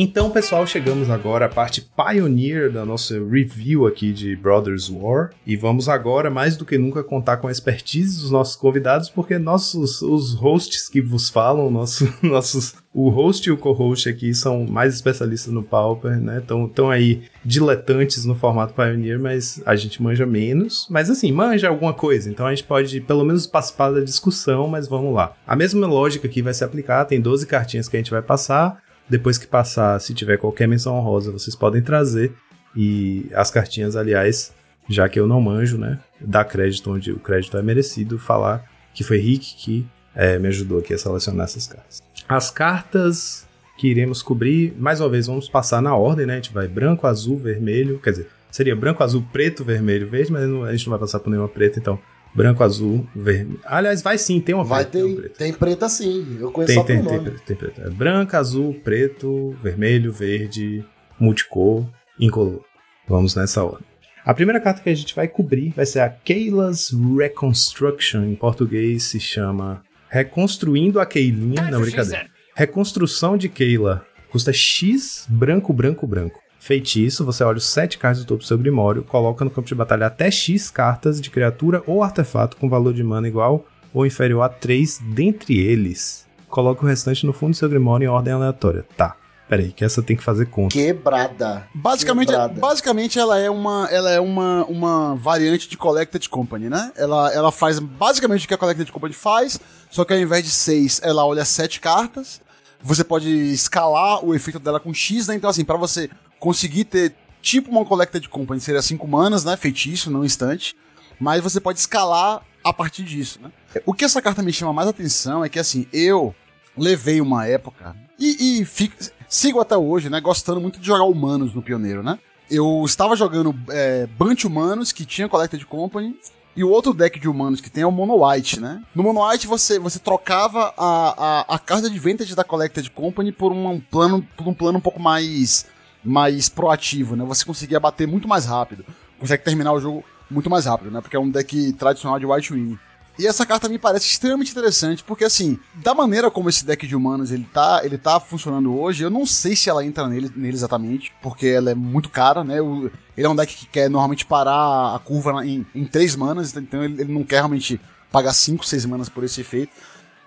Então, 0.00 0.30
pessoal, 0.30 0.64
chegamos 0.64 1.10
agora 1.10 1.46
à 1.46 1.48
parte 1.48 1.80
pioneer 1.80 2.70
da 2.70 2.84
nossa 2.84 3.14
review 3.14 3.84
aqui 3.84 4.12
de 4.12 4.36
Brothers 4.36 4.88
War. 4.88 5.30
E 5.44 5.56
vamos 5.56 5.88
agora, 5.88 6.30
mais 6.30 6.56
do 6.56 6.64
que 6.64 6.78
nunca, 6.78 7.02
contar 7.02 7.38
com 7.38 7.48
a 7.48 7.50
expertise 7.50 8.20
dos 8.20 8.30
nossos 8.30 8.54
convidados, 8.54 9.10
porque 9.10 9.40
nossos 9.40 10.00
os 10.00 10.34
hosts 10.34 10.88
que 10.88 11.02
vos 11.02 11.28
falam, 11.28 11.68
nosso, 11.68 12.14
nossos, 12.22 12.76
o 12.94 13.08
host 13.08 13.48
e 13.48 13.50
o 13.50 13.56
co-host 13.56 14.08
aqui 14.08 14.32
são 14.32 14.64
mais 14.68 14.94
especialistas 14.94 15.52
no 15.52 15.64
Pauper, 15.64 16.20
né? 16.20 16.38
Estão 16.38 16.90
aí 16.90 17.24
diletantes 17.44 18.24
no 18.24 18.36
formato 18.36 18.74
Pioneer, 18.74 19.18
mas 19.18 19.60
a 19.66 19.74
gente 19.74 20.00
manja 20.00 20.24
menos. 20.24 20.86
Mas 20.88 21.10
assim, 21.10 21.32
manja 21.32 21.68
alguma 21.68 21.92
coisa. 21.92 22.30
Então 22.30 22.46
a 22.46 22.50
gente 22.54 22.62
pode 22.62 23.00
pelo 23.00 23.24
menos 23.24 23.48
participar 23.48 23.90
da 23.90 24.00
discussão, 24.00 24.68
mas 24.68 24.86
vamos 24.86 25.12
lá. 25.12 25.34
A 25.44 25.56
mesma 25.56 25.88
lógica 25.88 26.28
aqui 26.28 26.40
vai 26.40 26.54
se 26.54 26.62
aplicar, 26.62 27.04
tem 27.04 27.20
12 27.20 27.48
cartinhas 27.48 27.88
que 27.88 27.96
a 27.96 28.00
gente 28.00 28.12
vai 28.12 28.22
passar. 28.22 28.80
Depois 29.08 29.38
que 29.38 29.46
passar, 29.46 29.98
se 30.00 30.14
tiver 30.14 30.36
qualquer 30.36 30.68
menção 30.68 30.96
honrosa, 30.96 31.32
vocês 31.32 31.56
podem 31.56 31.82
trazer. 31.82 32.32
E 32.76 33.28
as 33.34 33.50
cartinhas, 33.50 33.96
aliás, 33.96 34.52
já 34.88 35.08
que 35.08 35.18
eu 35.18 35.26
não 35.26 35.40
manjo, 35.40 35.78
né? 35.78 35.98
Dar 36.20 36.44
crédito 36.44 36.90
onde 36.90 37.12
o 37.12 37.18
crédito 37.18 37.56
é 37.56 37.62
merecido, 37.62 38.18
falar 38.18 38.64
que 38.94 39.04
foi 39.04 39.18
Rick 39.18 39.54
que 39.56 39.86
é, 40.14 40.38
me 40.38 40.48
ajudou 40.48 40.78
aqui 40.78 40.92
a 40.92 40.98
selecionar 40.98 41.44
essas 41.44 41.66
cartas. 41.66 42.02
As 42.28 42.50
cartas 42.50 43.46
que 43.78 43.88
iremos 43.88 44.22
cobrir, 44.22 44.74
mais 44.76 45.00
uma 45.00 45.08
vez, 45.08 45.28
vamos 45.28 45.48
passar 45.48 45.80
na 45.80 45.94
ordem, 45.94 46.26
né? 46.26 46.34
A 46.34 46.36
gente 46.36 46.52
vai 46.52 46.66
branco, 46.66 47.06
azul, 47.06 47.38
vermelho. 47.38 48.00
Quer 48.00 48.10
dizer, 48.10 48.28
seria 48.50 48.74
branco, 48.74 49.04
azul, 49.04 49.24
preto, 49.32 49.64
vermelho, 49.64 50.08
verde, 50.08 50.32
mas 50.32 50.42
a 50.42 50.72
gente 50.72 50.86
não 50.86 50.90
vai 50.90 50.98
passar 50.98 51.20
por 51.20 51.30
nenhuma 51.30 51.48
preta, 51.48 51.78
então. 51.78 51.98
Branco, 52.34 52.62
azul, 52.62 53.06
vermelho. 53.14 53.58
Aliás, 53.64 54.00
vai 54.02 54.16
sim, 54.18 54.40
tem 54.40 54.54
uma 54.54 54.64
Vai 54.64 54.84
preta, 54.84 54.98
tem 54.98 55.02
uma 55.02 55.14
ter. 55.14 55.20
preta. 55.22 55.38
Tem 55.38 55.52
preta 55.52 55.88
sim. 55.88 56.36
Eu 56.40 56.52
conheço 56.52 56.72
Tem, 56.74 56.80
só 56.80 56.84
tem, 56.86 57.02
tem, 57.02 57.04
nome. 57.16 57.30
preto, 57.30 57.42
tem 57.44 57.56
preto. 57.56 57.80
É 57.82 57.90
branco, 57.90 58.36
azul, 58.36 58.74
preto, 58.84 59.56
vermelho, 59.62 60.12
verde, 60.12 60.84
multicor, 61.18 61.84
incolor. 62.20 62.62
Vamos 63.08 63.34
nessa 63.34 63.64
ordem. 63.64 63.86
A 64.24 64.34
primeira 64.34 64.60
carta 64.60 64.82
que 64.82 64.90
a 64.90 64.94
gente 64.94 65.14
vai 65.14 65.26
cobrir 65.26 65.72
vai 65.74 65.86
ser 65.86 66.00
a 66.00 66.10
Kayla's 66.10 66.90
Reconstruction. 67.16 68.24
Em 68.24 68.34
português 68.34 69.04
se 69.04 69.18
chama 69.18 69.82
Reconstruindo 70.10 71.00
a 71.00 71.06
Keilinha. 71.06 71.70
Não, 71.70 71.80
brincadeira. 71.80 72.26
Reconstrução 72.54 73.36
de 73.38 73.48
Keila. 73.48 74.04
Custa 74.30 74.52
X, 74.52 75.24
branco, 75.28 75.72
branco, 75.72 76.06
branco. 76.06 76.38
Feitiço, 76.68 77.24
você 77.24 77.42
olha 77.42 77.56
os 77.56 77.64
7 77.64 77.96
cartas 77.96 78.22
do 78.22 78.26
topo 78.26 78.42
do 78.42 78.46
seu 78.46 78.58
Grimório, 78.58 79.02
coloca 79.02 79.42
no 79.42 79.50
campo 79.50 79.66
de 79.66 79.74
batalha 79.74 80.06
até 80.06 80.30
X 80.30 80.70
cartas 80.70 81.18
de 81.18 81.30
criatura 81.30 81.82
ou 81.86 82.02
artefato 82.02 82.58
com 82.58 82.68
valor 82.68 82.92
de 82.92 83.02
mana 83.02 83.26
igual 83.26 83.64
ou 83.94 84.04
inferior 84.04 84.42
a 84.42 84.50
3 84.50 85.00
dentre 85.14 85.58
eles. 85.58 86.26
Coloca 86.46 86.84
o 86.84 86.86
restante 86.86 87.24
no 87.24 87.32
fundo 87.32 87.52
do 87.52 87.56
seu 87.56 87.70
Grimório 87.70 88.04
em 88.04 88.08
ordem 88.08 88.34
aleatória. 88.34 88.84
Tá, 88.98 89.16
peraí, 89.48 89.72
que 89.72 89.82
essa 89.82 90.02
tem 90.02 90.14
que 90.14 90.22
fazer 90.22 90.44
conta. 90.44 90.74
Quebrada. 90.74 91.66
Basicamente, 91.74 92.28
Quebrada. 92.28 92.60
basicamente 92.60 93.18
ela 93.18 93.38
é 93.38 93.48
uma, 93.48 93.88
ela 93.90 94.10
é 94.10 94.20
uma, 94.20 94.66
uma 94.66 95.14
variante 95.14 95.70
de 95.70 95.76
Collected 95.78 96.28
Company, 96.28 96.68
né? 96.68 96.92
Ela, 96.96 97.32
ela 97.32 97.50
faz 97.50 97.78
basicamente 97.78 98.44
o 98.44 98.48
que 98.48 98.52
a 98.52 98.58
Collected 98.58 98.92
Company 98.92 99.14
faz, 99.14 99.58
só 99.90 100.04
que 100.04 100.12
ao 100.12 100.18
invés 100.18 100.44
de 100.44 100.50
seis, 100.50 101.00
ela 101.02 101.24
olha 101.24 101.46
sete 101.46 101.80
cartas. 101.80 102.42
Você 102.82 103.02
pode 103.02 103.26
escalar 103.52 104.22
o 104.22 104.34
efeito 104.34 104.58
dela 104.58 104.78
com 104.78 104.92
X, 104.92 105.28
né? 105.28 105.34
Então, 105.34 105.48
assim, 105.48 105.64
pra 105.64 105.78
você 105.78 106.10
conseguir 106.38 106.84
ter 106.84 107.14
tipo 107.40 107.70
uma 107.70 107.84
Collected 107.84 108.28
Company, 108.28 108.60
seria 108.60 108.82
cinco 108.82 109.06
manas, 109.06 109.44
né? 109.44 109.56
Feitiço, 109.56 110.10
não 110.10 110.24
instante. 110.24 110.76
Mas 111.20 111.42
você 111.42 111.60
pode 111.60 111.78
escalar 111.78 112.42
a 112.62 112.72
partir 112.72 113.02
disso, 113.02 113.40
né? 113.42 113.50
O 113.84 113.92
que 113.92 114.04
essa 114.04 114.22
carta 114.22 114.42
me 114.42 114.52
chama 114.52 114.72
mais 114.72 114.88
atenção 114.88 115.44
é 115.44 115.48
que, 115.48 115.58
assim, 115.58 115.86
eu 115.92 116.34
levei 116.76 117.20
uma 117.20 117.46
época 117.46 117.96
e, 118.18 118.60
e 118.60 118.64
fico, 118.64 118.96
sigo 119.28 119.60
até 119.60 119.76
hoje, 119.76 120.08
né? 120.08 120.20
Gostando 120.20 120.60
muito 120.60 120.78
de 120.78 120.86
jogar 120.86 121.04
humanos 121.04 121.54
no 121.54 121.62
Pioneiro, 121.62 122.02
né? 122.02 122.18
Eu 122.50 122.82
estava 122.84 123.14
jogando 123.14 123.54
é, 123.68 124.06
Bunch 124.06 124.46
Humanos, 124.46 124.92
que 124.92 125.04
tinha 125.04 125.28
Collected 125.28 125.64
Company, 125.66 126.16
e 126.56 126.64
o 126.64 126.70
outro 126.70 126.92
deck 126.92 127.20
de 127.20 127.28
humanos 127.28 127.60
que 127.60 127.70
tem 127.70 127.84
é 127.84 127.86
o 127.86 127.92
Mono 127.92 128.26
White, 128.26 128.58
né? 128.58 128.82
No 128.94 129.02
Mono 129.02 129.24
White 129.28 129.46
você, 129.46 129.78
você 129.78 129.98
trocava 129.98 130.74
a, 130.76 131.44
a, 131.48 131.54
a 131.54 131.58
carta 131.58 131.88
de 131.88 131.98
vintage 131.98 132.34
da 132.34 132.42
Collected 132.42 132.90
Company 132.90 133.30
por 133.30 133.52
um 133.52 133.78
plano, 133.78 134.26
por 134.36 134.48
um 134.48 134.54
plano 134.54 134.78
um 134.78 134.80
pouco 134.80 135.00
mais, 135.00 135.66
mais 136.08 136.48
proativo, 136.48 137.14
né? 137.16 137.24
Você 137.24 137.44
conseguia 137.44 137.78
bater 137.78 138.06
muito 138.06 138.26
mais 138.28 138.44
rápido. 138.46 138.84
Consegue 139.18 139.44
terminar 139.44 139.72
o 139.72 139.80
jogo 139.80 140.04
muito 140.30 140.48
mais 140.50 140.66
rápido, 140.66 140.90
né? 140.90 141.00
Porque 141.00 141.16
é 141.16 141.20
um 141.20 141.30
deck 141.30 141.72
tradicional 141.74 142.18
de 142.18 142.26
White 142.26 142.52
Wing. 142.52 142.78
E 143.18 143.26
essa 143.26 143.44
carta 143.44 143.68
me 143.68 143.80
parece 143.80 144.06
extremamente 144.06 144.52
interessante, 144.52 145.02
porque 145.02 145.24
assim, 145.24 145.58
da 145.74 145.92
maneira 145.92 146.30
como 146.30 146.48
esse 146.48 146.64
deck 146.64 146.86
de 146.86 146.94
humanos 146.94 147.32
ele 147.32 147.42
tá, 147.52 147.80
ele 147.82 147.98
tá 147.98 148.20
funcionando 148.20 148.78
hoje, 148.78 149.02
eu 149.02 149.10
não 149.10 149.26
sei 149.26 149.56
se 149.56 149.68
ela 149.68 149.84
entra 149.84 150.06
nele, 150.06 150.30
nele 150.36 150.54
exatamente, 150.54 151.12
porque 151.20 151.48
ela 151.48 151.72
é 151.72 151.74
muito 151.74 152.10
cara, 152.10 152.44
né? 152.44 152.60
O- 152.62 152.88
ele 153.16 153.26
é 153.26 153.28
um 153.28 153.34
deck 153.34 153.56
que 153.56 153.66
quer 153.66 153.90
normalmente 153.90 154.24
parar 154.24 154.94
a 154.94 155.00
curva 155.00 155.44
em, 155.44 155.66
em 155.74 155.84
3 155.84 156.14
manas, 156.14 156.56
então 156.56 156.84
ele, 156.84 157.02
ele 157.02 157.12
não 157.12 157.24
quer 157.24 157.38
realmente 157.38 157.80
pagar 158.12 158.32
5, 158.32 158.64
6 158.64 158.84
manas 158.86 159.08
por 159.08 159.24
esse 159.24 159.40
efeito. 159.40 159.72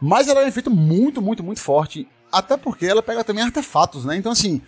Mas 0.01 0.27
ela 0.27 0.41
é 0.41 0.45
um 0.45 0.47
efeito 0.49 0.69
muito, 0.69 1.21
muito, 1.21 1.41
muito 1.41 1.61
forte. 1.61 2.05
Até 2.29 2.57
porque 2.57 2.85
ela 2.85 3.01
pega 3.01 3.23
também 3.23 3.43
artefatos, 3.43 4.03
né? 4.03 4.17
Então, 4.17 4.33
assim, 4.33 4.61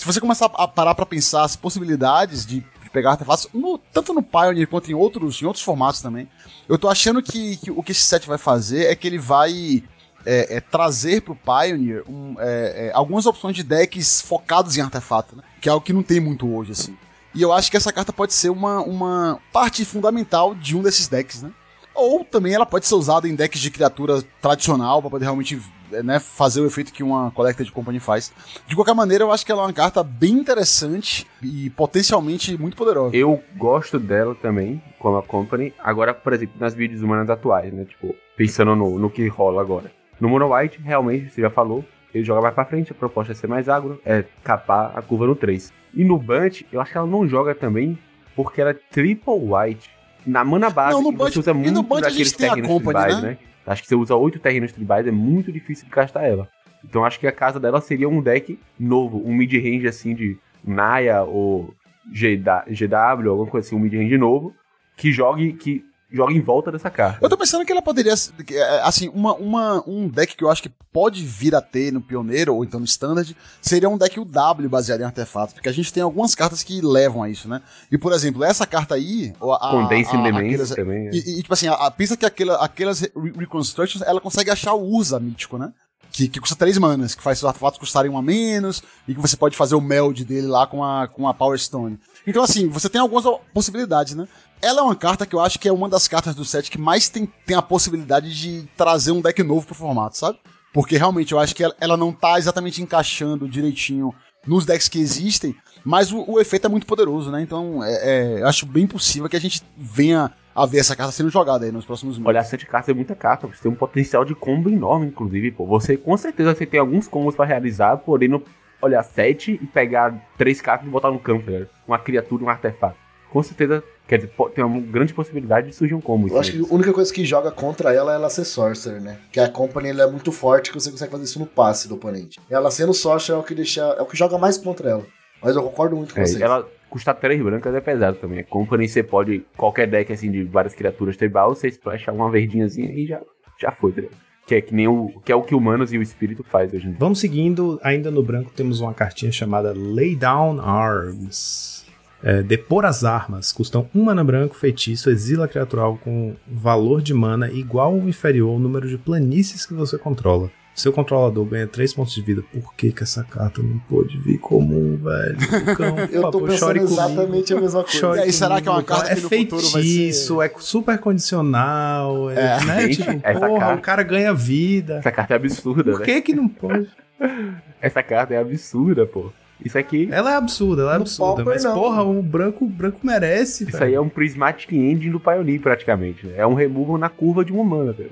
se 0.00 0.06
você 0.06 0.18
começar 0.18 0.46
a 0.54 0.66
parar 0.66 0.94
pra 0.94 1.04
pensar 1.04 1.44
as 1.44 1.56
possibilidades 1.56 2.46
de, 2.46 2.60
de 2.82 2.90
pegar 2.90 3.10
artefatos, 3.10 3.46
no- 3.52 3.76
tanto 3.76 4.14
no 4.14 4.22
Pioneer 4.22 4.66
quanto 4.66 4.90
em 4.90 4.94
outros, 4.94 5.42
em 5.42 5.44
outros 5.44 5.62
formatos 5.62 6.00
também, 6.00 6.26
eu 6.66 6.78
tô 6.78 6.88
achando 6.88 7.22
que, 7.22 7.58
que 7.58 7.70
o 7.70 7.82
que 7.82 7.92
esse 7.92 8.00
set 8.00 8.26
vai 8.26 8.38
fazer 8.38 8.86
é 8.86 8.96
que 8.96 9.06
ele 9.06 9.18
vai 9.18 9.84
é, 10.24 10.56
é, 10.56 10.60
trazer 10.60 11.20
pro 11.20 11.36
Pioneer 11.36 12.02
um, 12.08 12.34
é, 12.38 12.86
é, 12.86 12.92
algumas 12.94 13.26
opções 13.26 13.54
de 13.54 13.62
decks 13.62 14.22
focados 14.22 14.74
em 14.78 14.80
artefato, 14.80 15.36
né? 15.36 15.42
Que 15.60 15.68
é 15.68 15.72
algo 15.72 15.84
que 15.84 15.92
não 15.92 16.02
tem 16.02 16.18
muito 16.18 16.50
hoje, 16.50 16.72
assim. 16.72 16.96
E 17.34 17.42
eu 17.42 17.52
acho 17.52 17.70
que 17.70 17.76
essa 17.76 17.92
carta 17.92 18.10
pode 18.10 18.32
ser 18.32 18.48
uma, 18.48 18.80
uma 18.80 19.38
parte 19.52 19.84
fundamental 19.84 20.54
de 20.54 20.74
um 20.74 20.82
desses 20.82 21.08
decks, 21.08 21.42
né? 21.42 21.50
Ou 21.94 22.24
também 22.24 22.54
ela 22.54 22.64
pode 22.64 22.86
ser 22.86 22.94
usada 22.94 23.28
em 23.28 23.34
decks 23.34 23.60
de 23.60 23.70
criatura 23.70 24.22
tradicional 24.40 25.02
para 25.02 25.10
poder 25.10 25.24
realmente 25.26 25.60
né, 26.02 26.18
fazer 26.20 26.60
o 26.60 26.66
efeito 26.66 26.92
que 26.92 27.02
uma 27.02 27.30
Collected 27.30 27.70
Company 27.72 27.98
faz. 28.00 28.32
De 28.66 28.74
qualquer 28.74 28.94
maneira, 28.94 29.24
eu 29.24 29.32
acho 29.32 29.44
que 29.44 29.52
ela 29.52 29.62
é 29.62 29.66
uma 29.66 29.72
carta 29.72 30.02
bem 30.02 30.32
interessante 30.32 31.26
e 31.42 31.70
potencialmente 31.70 32.56
muito 32.56 32.76
poderosa. 32.76 33.16
Eu 33.16 33.42
gosto 33.56 33.98
dela 33.98 34.34
também, 34.34 34.82
como 34.98 35.16
a 35.16 35.22
Company. 35.22 35.72
Agora, 35.78 36.14
por 36.14 36.32
exemplo, 36.32 36.54
nas 36.58 36.74
vídeos 36.74 37.02
humanas 37.02 37.28
atuais, 37.30 37.72
né? 37.72 37.84
Tipo, 37.84 38.14
pensando 38.36 38.74
no, 38.76 38.98
no 38.98 39.10
que 39.10 39.26
rola 39.28 39.60
agora. 39.60 39.90
No 40.20 40.28
Mono 40.28 40.54
White, 40.54 40.80
realmente, 40.82 41.30
você 41.30 41.40
já 41.40 41.50
falou, 41.50 41.84
ele 42.14 42.24
joga 42.24 42.42
mais 42.42 42.54
pra 42.54 42.64
frente, 42.64 42.92
a 42.92 42.94
proposta 42.94 43.32
é 43.32 43.34
ser 43.34 43.46
mais 43.46 43.68
agro, 43.68 44.00
é 44.04 44.24
capar 44.44 44.92
a 44.96 45.00
curva 45.02 45.26
no 45.26 45.34
3. 45.34 45.72
E 45.94 46.04
no 46.04 46.18
Bunch, 46.18 46.66
eu 46.70 46.80
acho 46.80 46.92
que 46.92 46.98
ela 46.98 47.06
não 47.06 47.26
joga 47.26 47.54
também, 47.54 47.98
porque 48.36 48.60
ela 48.60 48.70
é 48.70 48.74
triple 48.74 49.32
white. 49.34 49.90
Na 50.26 50.44
mana 50.44 50.68
base, 50.68 50.92
Não, 50.92 51.02
no 51.02 51.10
você 51.12 51.16
Bunch- 51.16 51.38
usa 51.38 51.50
e 51.50 51.54
no 51.54 51.60
muito 51.60 51.82
Bunch 51.84 51.98
a 51.98 52.08
daqueles 52.08 52.28
gente 52.28 52.36
tem 52.36 52.50
a 52.50 52.62
Company, 52.62 52.98
né? 53.14 53.20
né? 53.22 53.38
Acho 53.70 53.82
que 53.82 53.88
você 53.88 53.94
usa 53.94 54.16
oito 54.16 54.40
terrenos 54.40 54.72
tribais, 54.72 55.06
é 55.06 55.12
muito 55.12 55.52
difícil 55.52 55.84
de 55.84 55.92
castar 55.92 56.24
ela. 56.24 56.48
Então 56.84 57.04
acho 57.04 57.20
que 57.20 57.26
a 57.28 57.30
casa 57.30 57.60
dela 57.60 57.80
seria 57.80 58.08
um 58.08 58.20
deck 58.20 58.58
novo, 58.76 59.22
um 59.24 59.32
mid-range 59.32 59.86
assim 59.86 60.12
de 60.12 60.36
Naya 60.64 61.22
ou 61.22 61.72
GW, 62.08 63.30
alguma 63.30 63.48
coisa 63.48 63.68
assim, 63.68 63.76
um 63.76 63.78
mid-range 63.78 64.18
novo, 64.18 64.52
que 64.96 65.12
jogue, 65.12 65.52
que 65.52 65.84
jogue 66.12 66.34
em 66.36 66.40
volta 66.40 66.70
dessa 66.72 66.90
carta. 66.90 67.18
Eu 67.22 67.28
tô 67.28 67.36
pensando 67.36 67.64
que 67.64 67.72
ela 67.72 67.82
poderia, 67.82 68.14
que, 68.46 68.54
é, 68.56 68.80
assim, 68.82 69.08
uma, 69.08 69.34
uma, 69.34 69.84
um 69.88 70.08
deck 70.08 70.36
que 70.36 70.42
eu 70.44 70.50
acho 70.50 70.62
que 70.62 70.70
pode 70.92 71.24
vir 71.24 71.54
a 71.54 71.60
ter 71.60 71.92
no 71.92 72.00
Pioneiro 72.00 72.54
ou 72.54 72.64
então 72.64 72.80
no 72.80 72.86
Standard 72.86 73.36
seria 73.62 73.88
um 73.88 73.96
deck 73.96 74.18
UW 74.18 74.68
baseado 74.68 75.00
em 75.00 75.04
artefatos, 75.04 75.54
porque 75.54 75.68
a 75.68 75.72
gente 75.72 75.92
tem 75.92 76.02
algumas 76.02 76.34
cartas 76.34 76.62
que 76.62 76.80
levam 76.80 77.22
a 77.22 77.30
isso, 77.30 77.48
né? 77.48 77.62
E, 77.92 77.96
por 77.96 78.12
exemplo, 78.12 78.42
essa 78.42 78.66
carta 78.66 78.94
aí... 78.96 79.32
A, 79.40 79.70
Condense 79.70 80.14
a- 80.16 80.18
aquelas- 80.48 80.70
também. 80.70 81.04
né? 81.04 81.10
E, 81.12 81.38
e, 81.38 81.42
tipo 81.42 81.52
assim, 81.54 81.68
a, 81.68 81.74
a- 81.74 81.90
pensa 81.90 82.16
que 82.16 82.26
aquela, 82.26 82.56
aquelas 82.64 83.00
re- 83.00 83.12
Reconstructions, 83.38 84.02
ela 84.06 84.20
consegue 84.20 84.50
achar 84.50 84.74
o 84.74 84.82
Usa 84.82 85.20
mítico, 85.20 85.56
né? 85.58 85.72
Que, 86.12 86.26
que 86.26 86.40
custa 86.40 86.56
3 86.56 86.76
manas, 86.78 87.14
que 87.14 87.22
faz 87.22 87.38
os 87.38 87.44
artefatos 87.44 87.78
custarem 87.78 88.10
um 88.10 88.18
a 88.18 88.22
menos, 88.22 88.82
e 89.06 89.14
que 89.14 89.20
você 89.20 89.36
pode 89.36 89.56
fazer 89.56 89.76
o 89.76 89.80
meld 89.80 90.24
dele 90.24 90.48
lá 90.48 90.66
com 90.66 90.82
a, 90.82 91.06
com 91.06 91.28
a 91.28 91.32
Power 91.32 91.56
Stone. 91.56 92.00
Então, 92.26 92.42
assim, 92.42 92.68
você 92.68 92.88
tem 92.88 93.00
algumas 93.00 93.24
o- 93.24 93.38
possibilidades, 93.54 94.16
né? 94.16 94.26
Ela 94.62 94.80
é 94.80 94.82
uma 94.82 94.96
carta 94.96 95.24
que 95.24 95.34
eu 95.34 95.40
acho 95.40 95.58
que 95.58 95.68
é 95.68 95.72
uma 95.72 95.88
das 95.88 96.06
cartas 96.06 96.34
do 96.34 96.44
set 96.44 96.70
que 96.70 96.78
mais 96.78 97.08
tem, 97.08 97.26
tem 97.46 97.56
a 97.56 97.62
possibilidade 97.62 98.34
de 98.34 98.68
trazer 98.76 99.10
um 99.10 99.20
deck 99.20 99.42
novo 99.42 99.66
pro 99.66 99.74
formato, 99.74 100.18
sabe? 100.18 100.38
Porque 100.72 100.96
realmente 100.96 101.32
eu 101.32 101.38
acho 101.38 101.54
que 101.54 101.64
ela, 101.64 101.74
ela 101.80 101.96
não 101.96 102.12
tá 102.12 102.38
exatamente 102.38 102.82
encaixando 102.82 103.48
direitinho 103.48 104.14
nos 104.46 104.64
decks 104.64 104.88
que 104.88 104.98
existem, 104.98 105.54
mas 105.84 106.12
o, 106.12 106.24
o 106.26 106.40
efeito 106.40 106.66
é 106.66 106.70
muito 106.70 106.86
poderoso, 106.86 107.30
né? 107.30 107.42
Então, 107.42 107.82
é, 107.82 107.92
é, 107.92 108.42
eu 108.42 108.46
acho 108.46 108.66
bem 108.66 108.86
possível 108.86 109.28
que 109.28 109.36
a 109.36 109.40
gente 109.40 109.62
venha 109.76 110.30
a 110.54 110.66
ver 110.66 110.78
essa 110.78 110.94
carta 110.94 111.12
sendo 111.12 111.30
jogada 111.30 111.64
aí 111.64 111.72
nos 111.72 111.84
próximos 111.84 112.16
meses. 112.16 112.28
Olhar 112.28 112.44
sete 112.44 112.66
cartas 112.66 112.90
é 112.90 112.94
muita 112.94 113.14
carta, 113.14 113.46
você 113.46 113.62
tem 113.62 113.72
um 113.72 113.74
potencial 113.74 114.24
de 114.24 114.34
combo 114.34 114.68
enorme, 114.68 115.06
inclusive, 115.06 115.50
pô. 115.52 115.66
Você, 115.66 115.96
com 115.96 116.16
certeza, 116.16 116.54
você 116.54 116.66
tem 116.66 116.80
alguns 116.80 117.08
combos 117.08 117.34
pra 117.34 117.44
realizar, 117.44 117.96
podendo 117.98 118.42
olhar 118.80 119.02
sete 119.02 119.58
e 119.60 119.66
pegar 119.66 120.14
três 120.36 120.60
cartas 120.60 120.86
e 120.86 120.90
botar 120.90 121.10
no 121.10 121.18
campo, 121.18 121.50
ligado? 121.50 121.68
Uma 121.86 121.98
criatura, 121.98 122.44
um 122.44 122.48
artefato. 122.48 122.96
Com 123.30 123.42
certeza, 123.42 123.82
quer 124.08 124.16
dizer, 124.18 124.32
tem 124.54 124.64
uma 124.64 124.80
grande 124.80 125.14
possibilidade 125.14 125.68
de 125.68 125.74
surgir 125.74 125.94
um 125.94 126.00
combo. 126.00 126.28
Eu 126.28 126.38
acho 126.38 126.50
que 126.52 126.58
a 126.60 126.74
única 126.74 126.92
coisa 126.92 127.12
que 127.14 127.24
joga 127.24 127.50
contra 127.50 127.92
ela 127.94 128.12
é 128.12 128.16
ela 128.16 128.28
ser 128.28 128.44
Sorcerer, 128.44 129.00
né? 129.00 129.18
Que 129.30 129.38
a 129.38 129.48
Company 129.48 129.90
ela 129.90 130.02
é 130.02 130.10
muito 130.10 130.32
forte 130.32 130.70
que 130.70 130.80
você 130.80 130.90
consegue 130.90 131.12
fazer 131.12 131.24
isso 131.24 131.38
no 131.38 131.46
passe 131.46 131.86
do 131.88 131.94
oponente. 131.94 132.40
Ela 132.50 132.70
sendo 132.70 132.92
Sorcerer 132.92 133.38
é 133.38 133.40
o 133.40 133.44
que 133.44 133.54
deixa. 133.54 133.82
é 133.82 134.02
o 134.02 134.06
que 134.06 134.16
joga 134.16 134.36
mais 134.36 134.58
contra 134.58 134.90
ela. 134.90 135.06
Mas 135.42 135.54
eu 135.56 135.62
concordo 135.62 135.96
muito 135.96 136.12
com 136.14 136.20
É, 136.20 136.26
vocês. 136.26 136.40
ela 136.40 136.68
custar 136.90 137.14
três 137.14 137.40
brancas 137.40 137.72
é 137.74 137.80
pesado 137.80 138.16
também. 138.18 138.40
A 138.40 138.44
Company 138.44 138.88
você 138.88 139.02
pode, 139.02 139.44
qualquer 139.56 139.86
deck 139.88 140.12
assim 140.12 140.30
de 140.30 140.42
várias 140.42 140.74
criaturas 140.74 141.16
tribal, 141.16 141.54
você 141.54 141.68
splasha 141.68 142.10
uma 142.12 142.28
verdinhazinha 142.30 142.90
e 142.92 143.06
já, 143.06 143.20
já 143.60 143.70
foi, 143.70 143.92
tá? 143.92 144.02
Que 144.46 144.56
é 144.56 144.60
que 144.60 144.74
nem 144.74 144.88
o. 144.88 145.08
Que 145.24 145.30
é 145.30 145.36
o 145.36 145.42
que 145.42 145.54
humanos 145.54 145.92
e 145.92 145.98
o 145.98 146.02
espírito 146.02 146.42
faz 146.42 146.74
hoje 146.74 146.86
em 146.86 146.90
dia. 146.90 146.96
Vamos 146.98 147.20
seguindo, 147.20 147.78
ainda 147.84 148.10
no 148.10 148.20
branco 148.24 148.50
temos 148.50 148.80
uma 148.80 148.92
cartinha 148.92 149.30
chamada 149.30 149.72
Lay 149.76 150.16
Down 150.16 150.60
Arms. 150.60 151.79
É, 152.22 152.42
depor 152.42 152.84
as 152.84 153.02
armas, 153.04 153.50
custam 153.50 153.88
um 153.94 154.04
mana 154.04 154.22
branco, 154.22 154.54
feitiço, 154.54 155.08
exila 155.10 155.46
a 155.46 155.48
criatura 155.48 155.82
alvo 155.82 155.98
com 156.04 156.34
valor 156.46 157.00
de 157.00 157.14
mana 157.14 157.50
igual 157.50 157.94
ou 157.94 158.08
inferior 158.08 158.50
ao 158.50 158.58
número 158.58 158.86
de 158.88 158.98
planícies 158.98 159.64
que 159.64 159.72
você 159.74 159.96
controla. 159.96 160.50
Seu 160.74 160.92
controlador 160.92 161.44
ganha 161.46 161.66
3 161.66 161.92
pontos 161.92 162.14
de 162.14 162.22
vida. 162.22 162.42
Por 162.52 162.72
que, 162.74 162.92
que 162.92 163.02
essa 163.02 163.24
carta 163.24 163.60
não 163.62 163.78
pôde 163.80 164.16
vir 164.18 164.38
comum, 164.38 164.96
velho? 165.02 165.36
Cão, 165.76 165.98
Eu 166.10 166.22
tô 166.22 166.32
favor, 166.32 166.48
pensando 166.48 166.58
chore 166.58 166.78
comigo. 166.80 166.94
exatamente 166.94 167.52
a 167.54 167.60
mesma 167.60 167.82
coisa. 167.82 167.98
Chore 167.98 168.18
E 168.18 168.22
aí, 168.22 168.32
será 168.32 168.48
comigo, 168.50 168.62
que 168.64 168.68
é 168.68 168.72
uma 168.72 168.82
carta 168.82 169.12
é 169.12 169.14
que 169.16 169.20
no 169.22 169.28
futuro 169.28 169.62
vai 169.62 169.82
feitiço, 169.82 170.42
é 170.42 170.50
super 170.58 170.98
condicional, 170.98 172.30
é, 172.30 172.34
É. 172.34 172.64
né? 172.64 172.80
Gente, 172.82 172.96
tipo, 173.02 173.20
porra, 173.20 173.40
carta- 173.58 173.74
o 173.74 173.80
cara 173.80 174.02
ganha 174.02 174.32
vida. 174.32 174.96
Essa 174.98 175.10
carta 175.12 175.34
é 175.34 175.36
absurda, 175.36 175.90
Por 175.90 176.00
né? 176.00 176.04
que 176.06 176.20
que 176.22 176.34
não 176.34 176.48
pode? 176.48 176.88
Essa 177.82 178.02
carta 178.02 178.34
é 178.34 178.38
absurda, 178.38 179.06
pô. 179.06 179.30
Isso 179.64 179.76
aqui. 179.78 180.08
Ela 180.10 180.32
é 180.32 180.36
absurda, 180.36 180.82
ela 180.82 180.92
é 180.94 180.96
absurda, 180.96 181.36
Pauper, 181.36 181.44
mas 181.54 181.64
não. 181.64 181.74
porra, 181.74 182.02
o 182.02 182.22
branco, 182.22 182.64
o 182.64 182.68
branco 182.68 182.98
merece, 183.02 183.64
Isso 183.64 183.72
velho. 183.72 183.84
aí 183.84 183.94
é 183.94 184.00
um 184.00 184.08
Prismatic 184.08 184.72
Engine 184.72 185.10
do 185.10 185.20
Pioneer, 185.20 185.60
praticamente. 185.60 186.26
né? 186.26 186.34
É 186.38 186.46
um 186.46 186.54
removal 186.54 186.96
na 186.98 187.08
curva 187.08 187.44
de 187.44 187.52
uma 187.52 187.62
mana, 187.64 187.92
velho. 187.92 188.10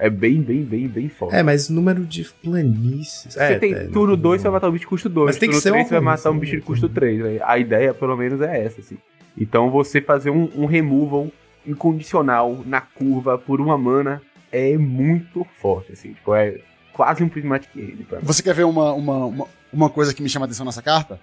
É 0.00 0.08
bem, 0.08 0.40
bem, 0.40 0.62
bem, 0.62 0.86
bem 0.86 1.08
forte. 1.08 1.34
É, 1.34 1.42
mas 1.42 1.68
número 1.68 2.04
de 2.04 2.24
planícies. 2.42 3.34
Você 3.34 3.40
é, 3.42 3.58
tem 3.58 3.72
é, 3.74 3.84
turno 3.86 4.14
não- 4.14 4.22
2, 4.22 4.40
você 4.40 4.44
vai 4.48 4.52
matar 4.52 4.68
um 4.68 4.72
bicho 4.72 4.82
de 4.82 4.88
custo 4.88 5.08
2. 5.08 5.26
Mas 5.26 5.36
tem 5.38 5.48
que 5.48 5.54
turno 5.54 5.62
ser 5.62 5.70
3, 5.70 5.82
uma 5.82 5.88
você 5.88 5.94
vai 5.94 6.04
matar 6.04 6.30
um 6.30 6.38
bicho 6.38 6.56
de 6.56 6.62
custo 6.62 6.88
3. 6.88 7.40
A 7.42 7.58
ideia, 7.58 7.92
pelo 7.94 8.16
menos, 8.16 8.40
é 8.40 8.64
essa, 8.64 8.80
assim. 8.80 8.96
Então, 9.36 9.70
você 9.70 10.00
fazer 10.00 10.30
um, 10.30 10.48
um 10.56 10.66
removal 10.66 11.28
incondicional 11.66 12.60
na 12.66 12.80
curva 12.80 13.38
por 13.38 13.60
uma 13.60 13.76
mana 13.78 14.20
é 14.50 14.76
muito 14.76 15.46
forte, 15.60 15.92
assim. 15.92 16.12
Tipo, 16.12 16.34
é 16.34 16.58
quase 16.98 17.22
um 17.22 17.28
Prismatic 17.28 17.70
mim. 17.76 18.04
Você 18.22 18.42
quer 18.42 18.54
ver 18.54 18.64
uma, 18.64 18.92
uma, 18.92 19.26
uma, 19.26 19.46
uma 19.72 19.88
coisa 19.88 20.12
que 20.12 20.20
me 20.20 20.28
chama 20.28 20.44
a 20.44 20.46
atenção 20.46 20.66
nessa 20.66 20.82
carta? 20.82 21.20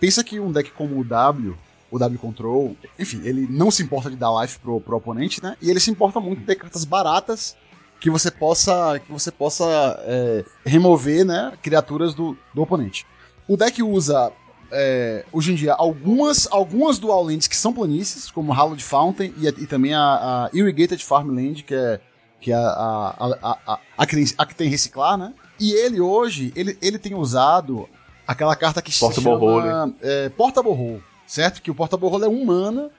pensa 0.00 0.24
que 0.24 0.40
um 0.40 0.50
deck 0.50 0.70
como 0.72 0.98
o 0.98 1.04
W, 1.04 1.56
o 1.90 1.98
W 1.98 2.18
Control, 2.18 2.76
enfim, 2.98 3.20
ele 3.24 3.46
não 3.48 3.70
se 3.70 3.82
importa 3.82 4.10
de 4.10 4.16
dar 4.16 4.30
life 4.40 4.58
pro, 4.58 4.80
pro 4.80 4.96
oponente, 4.96 5.42
né? 5.42 5.56
E 5.60 5.70
ele 5.70 5.80
se 5.80 5.90
importa 5.90 6.20
muito 6.20 6.40
de 6.40 6.46
ter 6.46 6.56
cartas 6.56 6.84
baratas 6.84 7.56
que 8.00 8.10
você 8.10 8.30
possa, 8.30 9.00
que 9.04 9.10
você 9.10 9.30
possa 9.30 9.64
é, 10.04 10.44
remover, 10.64 11.24
né, 11.24 11.52
criaturas 11.60 12.14
do, 12.14 12.38
do 12.54 12.62
oponente. 12.62 13.04
O 13.48 13.56
deck 13.56 13.82
usa 13.82 14.30
é, 14.70 15.24
hoje 15.32 15.50
em 15.50 15.56
dia 15.56 15.72
algumas, 15.72 16.46
algumas 16.50 16.98
dual 16.98 17.24
lands 17.24 17.48
que 17.48 17.56
são 17.56 17.72
planícies, 17.72 18.30
como 18.30 18.52
Hallowed 18.52 18.84
Fountain 18.84 19.34
e, 19.36 19.48
e 19.48 19.66
também 19.66 19.94
a, 19.94 20.00
a 20.00 20.50
Irrigated 20.52 21.04
Farmland, 21.04 21.64
que 21.64 21.74
é, 21.74 22.00
que 22.40 22.52
é 22.52 22.54
a, 22.54 23.14
a, 23.18 23.58
a, 23.66 23.78
a, 23.98 24.06
que 24.06 24.14
tem, 24.16 24.24
a 24.38 24.46
que 24.46 24.54
tem 24.54 24.68
reciclar, 24.68 25.16
né? 25.18 25.32
E 25.58 25.72
ele 25.72 26.00
hoje, 26.00 26.52
ele, 26.54 26.78
ele 26.80 26.98
tem 26.98 27.14
usado 27.14 27.88
aquela 28.26 28.54
carta 28.54 28.80
que 28.82 28.96
Portable 28.96 29.24
se 29.24 29.30
chama 29.30 29.44
Hole. 29.84 29.94
é, 30.02 30.28
Portable 30.28 30.70
Hole, 30.72 31.02
certo? 31.26 31.60
Que 31.60 31.70
o 31.70 31.74
Portable 31.74 32.06
Hole 32.08 32.24
é 32.24 32.28
um 32.28 32.44
mana 32.44 32.90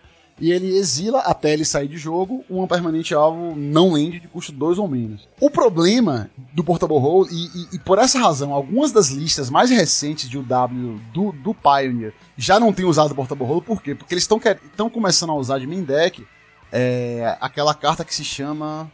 e 0.42 0.52
ele 0.54 0.74
exila, 0.78 1.20
até 1.20 1.52
ele 1.52 1.66
sair 1.66 1.88
de 1.90 1.98
jogo, 1.98 2.46
um 2.50 2.66
permanente 2.66 3.14
alvo 3.14 3.54
não 3.58 3.92
land 3.92 4.20
de 4.22 4.28
custo 4.30 4.54
2 4.54 4.78
ou 4.80 4.88
menos. 4.88 5.28
O 5.40 5.50
problema 5.50 6.30
do 6.54 6.64
Portable 6.64 6.96
Hole, 6.96 7.30
e, 7.30 7.46
e- 7.46 7.68
e 7.74 7.80
por 7.80 7.98
essa 8.00 8.18
razão, 8.20 8.54
algumas 8.54 8.92
das 8.94 9.10
listas 9.10 9.50
mais 9.50 9.70
recentes 9.70 10.30
de 10.30 10.38
UW 10.38 11.00
do, 11.14 11.32
do 11.34 11.54
Pioneer 11.54 12.14
já 12.38 12.58
não 12.58 12.72
têm 12.72 12.86
usado 12.86 13.12
o 13.12 13.16
Portable 13.16 13.44
Hole, 13.46 13.62
por 13.62 13.82
quê? 13.84 13.94
Porque 13.94 14.14
eles 14.14 14.24
estão 14.24 14.90
começando 14.90 15.32
a 15.32 15.36
usar 15.36 15.60
de 15.60 15.68
main 15.68 15.84
deck 15.84 16.26
é, 16.72 17.38
aquela 17.42 17.74
carta 17.74 18.06
que 18.06 18.14
se 18.16 18.24
chama. 18.24 18.90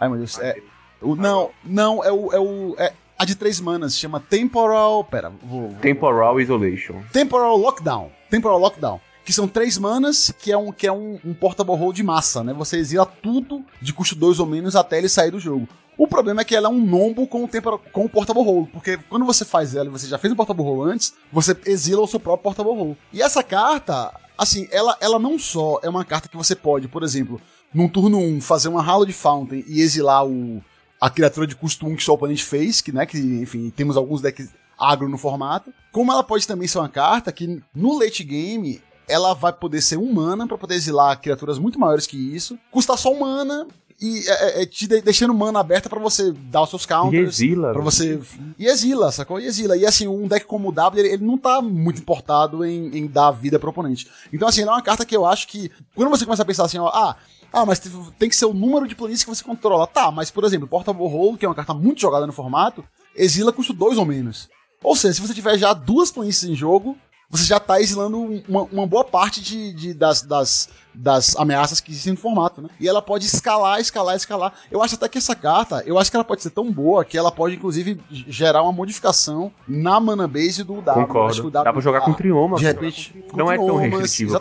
Ai 0.00 0.08
meu 0.08 0.18
Deus, 0.18 0.38
é. 0.40 0.60
O, 1.02 1.14
não, 1.14 1.50
não, 1.64 2.02
é 2.02 2.10
o. 2.10 2.32
É 2.32 2.40
o 2.40 2.74
é 2.78 2.92
a 3.18 3.24
de 3.26 3.34
três 3.34 3.60
manas, 3.60 3.92
se 3.92 3.98
chama 4.00 4.18
Temporal. 4.18 5.04
Pera, 5.04 5.30
vou. 5.42 5.68
vou- 5.68 5.78
Temporal 5.80 6.40
Isolation. 6.40 7.02
Temporal 7.12 7.56
Lockdown. 7.56 8.10
Temporal 8.30 8.58
Lockdown. 8.58 8.98
Que 9.24 9.32
são 9.32 9.46
três 9.46 9.76
manas, 9.76 10.32
que 10.38 10.50
é 10.50 10.56
um, 10.56 10.72
que 10.72 10.86
é 10.86 10.92
um, 10.92 11.20
um 11.24 11.34
portable 11.34 11.76
hold 11.76 11.94
de 11.94 12.02
massa, 12.02 12.42
né? 12.42 12.54
Você 12.54 12.78
exila 12.78 13.04
tudo 13.04 13.62
de 13.80 13.92
custo 13.92 14.16
2 14.16 14.40
ou 14.40 14.46
menos 14.46 14.74
até 14.74 14.96
ele 14.98 15.08
sair 15.08 15.30
do 15.30 15.38
jogo. 15.38 15.68
O 15.98 16.08
problema 16.08 16.40
é 16.40 16.44
que 16.44 16.56
ela 16.56 16.68
é 16.68 16.70
um 16.70 16.80
nombo 16.80 17.26
com 17.26 17.44
o, 17.44 17.48
temporal, 17.48 17.78
com 17.92 18.06
o 18.06 18.08
portable 18.08 18.42
hold, 18.42 18.68
porque 18.70 18.96
quando 19.10 19.26
você 19.26 19.44
faz 19.44 19.74
ela 19.76 19.84
e 19.86 19.92
você 19.92 20.06
já 20.06 20.16
fez 20.16 20.32
um 20.32 20.36
portable 20.36 20.64
hold 20.64 20.90
antes, 20.90 21.12
você 21.30 21.54
exila 21.66 22.00
o 22.00 22.06
seu 22.06 22.18
próprio 22.18 22.42
portable 22.44 22.72
hold. 22.74 22.96
E 23.12 23.20
essa 23.20 23.42
carta, 23.42 24.10
assim, 24.38 24.66
ela, 24.72 24.96
ela 24.98 25.18
não 25.18 25.38
só 25.38 25.78
é 25.82 25.90
uma 25.90 26.04
carta 26.06 26.26
que 26.26 26.38
você 26.38 26.56
pode, 26.56 26.88
por 26.88 27.02
exemplo, 27.02 27.38
num 27.72 27.88
turno 27.88 28.18
1, 28.18 28.40
fazer 28.40 28.68
uma 28.68 28.82
Hallowed 28.82 29.12
Fountain 29.12 29.64
e 29.66 29.80
exilar 29.80 30.26
o, 30.26 30.62
a 31.00 31.08
criatura 31.10 31.46
de 31.46 31.54
custo 31.54 31.86
1 31.86 31.96
que 31.96 32.04
seu 32.04 32.14
oponente 32.14 32.44
fez, 32.44 32.80
que, 32.80 32.92
né, 32.92 33.06
que, 33.06 33.18
enfim, 33.18 33.70
temos 33.70 33.96
alguns 33.96 34.20
decks 34.20 34.48
agro 34.78 35.08
no 35.08 35.18
formato. 35.18 35.72
Como 35.92 36.10
ela 36.12 36.22
pode 36.22 36.46
também 36.46 36.66
ser 36.66 36.78
uma 36.78 36.88
carta 36.88 37.30
que, 37.32 37.62
no 37.74 37.98
late 37.98 38.24
game, 38.24 38.80
ela 39.08 39.34
vai 39.34 39.52
poder 39.52 39.80
ser 39.82 39.96
um 39.98 40.12
mana 40.12 40.46
pra 40.46 40.56
poder 40.58 40.74
exilar 40.74 41.20
criaturas 41.20 41.58
muito 41.58 41.78
maiores 41.78 42.06
que 42.06 42.16
isso, 42.16 42.58
custar 42.70 42.96
só 42.96 43.12
um 43.12 43.20
mana 43.20 43.66
e 44.02 44.26
é, 44.26 44.60
é, 44.60 44.62
é 44.62 44.66
te 44.66 44.86
de- 44.86 45.02
deixando 45.02 45.34
mana 45.34 45.60
aberta 45.60 45.90
pra 45.90 45.98
você 46.00 46.32
dar 46.32 46.62
os 46.62 46.70
seus 46.70 46.84
E 46.84 46.88
counters. 46.88 47.28
exila. 47.40 47.72
Pra 47.74 47.82
você. 47.82 48.18
E 48.58 48.66
exila, 48.66 49.12
sacou? 49.12 49.38
E 49.38 49.44
exila. 49.44 49.76
E 49.76 49.84
assim, 49.84 50.08
um 50.08 50.26
deck 50.26 50.46
como 50.46 50.70
o 50.70 50.72
W, 50.72 51.04
ele, 51.04 51.14
ele 51.14 51.24
não 51.26 51.36
tá 51.36 51.60
muito 51.60 52.00
importado 52.00 52.64
em, 52.64 52.96
em 52.96 53.06
dar 53.06 53.30
vida 53.32 53.58
pro 53.58 53.68
oponente. 53.68 54.08
Então, 54.32 54.48
assim, 54.48 54.62
ela 54.62 54.70
é 54.70 54.74
uma 54.76 54.82
carta 54.82 55.04
que 55.04 55.14
eu 55.14 55.26
acho 55.26 55.46
que. 55.48 55.70
Quando 55.94 56.08
você 56.08 56.24
começa 56.24 56.42
a 56.42 56.46
pensar 56.46 56.64
assim, 56.64 56.78
ó, 56.78 56.86
ah, 56.88 57.14
ah, 57.52 57.66
mas 57.66 57.78
tem- 57.78 58.28
que 58.28 58.36
ser 58.36 58.46
o 58.46 58.54
número 58.54 58.86
de 58.86 58.94
planícies 58.94 59.24
que 59.24 59.30
você 59.30 59.42
controla. 59.44 59.86
Tá, 59.86 60.10
mas, 60.10 60.30
por 60.30 60.44
exemplo, 60.44 60.68
Portable 60.68 61.02
Hole, 61.04 61.36
que 61.38 61.44
é 61.44 61.48
uma 61.48 61.54
carta 61.54 61.74
muito 61.74 62.00
jogada 62.00 62.26
no 62.26 62.32
formato, 62.32 62.84
exila 63.14 63.52
custo 63.52 63.72
2 63.72 63.98
ou 63.98 64.04
menos. 64.04 64.48
Ou 64.82 64.96
seja, 64.96 65.14
se 65.14 65.20
você 65.20 65.34
tiver 65.34 65.58
já 65.58 65.72
duas 65.72 66.10
planícies 66.10 66.48
em 66.48 66.54
jogo, 66.54 66.96
você 67.30 67.44
já 67.44 67.60
tá 67.60 67.80
exilando 67.80 68.18
um- 68.18 68.42
uma, 68.48 68.62
uma 68.64 68.86
boa 68.86 69.04
parte 69.04 69.40
de, 69.40 69.72
de- 69.72 69.94
das, 69.94 70.22
das, 70.22 70.68
das 70.92 71.36
ameaças 71.36 71.80
que 71.80 71.90
existem 71.92 72.12
no 72.14 72.18
formato, 72.18 72.60
né? 72.60 72.68
E 72.80 72.88
ela 72.88 73.00
pode 73.00 73.24
escalar, 73.24 73.78
escalar, 73.80 74.16
escalar. 74.16 74.52
Eu 74.70 74.82
acho 74.82 74.96
até 74.96 75.08
que 75.08 75.16
essa 75.18 75.36
carta, 75.36 75.82
eu 75.86 75.96
acho 75.96 76.10
que 76.10 76.16
ela 76.16 76.24
pode 76.24 76.42
ser 76.42 76.50
tão 76.50 76.70
boa 76.72 77.04
que 77.04 77.16
ela 77.16 77.30
pode, 77.30 77.54
inclusive, 77.54 78.00
gerar 78.10 78.62
uma 78.62 78.72
modificação 78.72 79.52
na 79.68 80.00
mana 80.00 80.26
base 80.26 80.64
do 80.64 80.80
W. 80.82 80.86
Eu 80.86 80.90
acho 80.90 80.96
que 80.96 81.02
o 81.02 81.06
Concordo. 81.06 81.50
W 81.50 81.64
Dá 81.64 81.72
pra 81.72 81.80
jogar 81.80 82.00
com 82.00 82.10
ah, 82.10 82.14
Trioma. 82.14 82.56
De 82.56 82.64
repente, 82.64 83.24
com 83.30 83.36
Não 83.36 83.50
é 83.52 83.56
tão 83.56 83.76
restritivo 83.76 84.36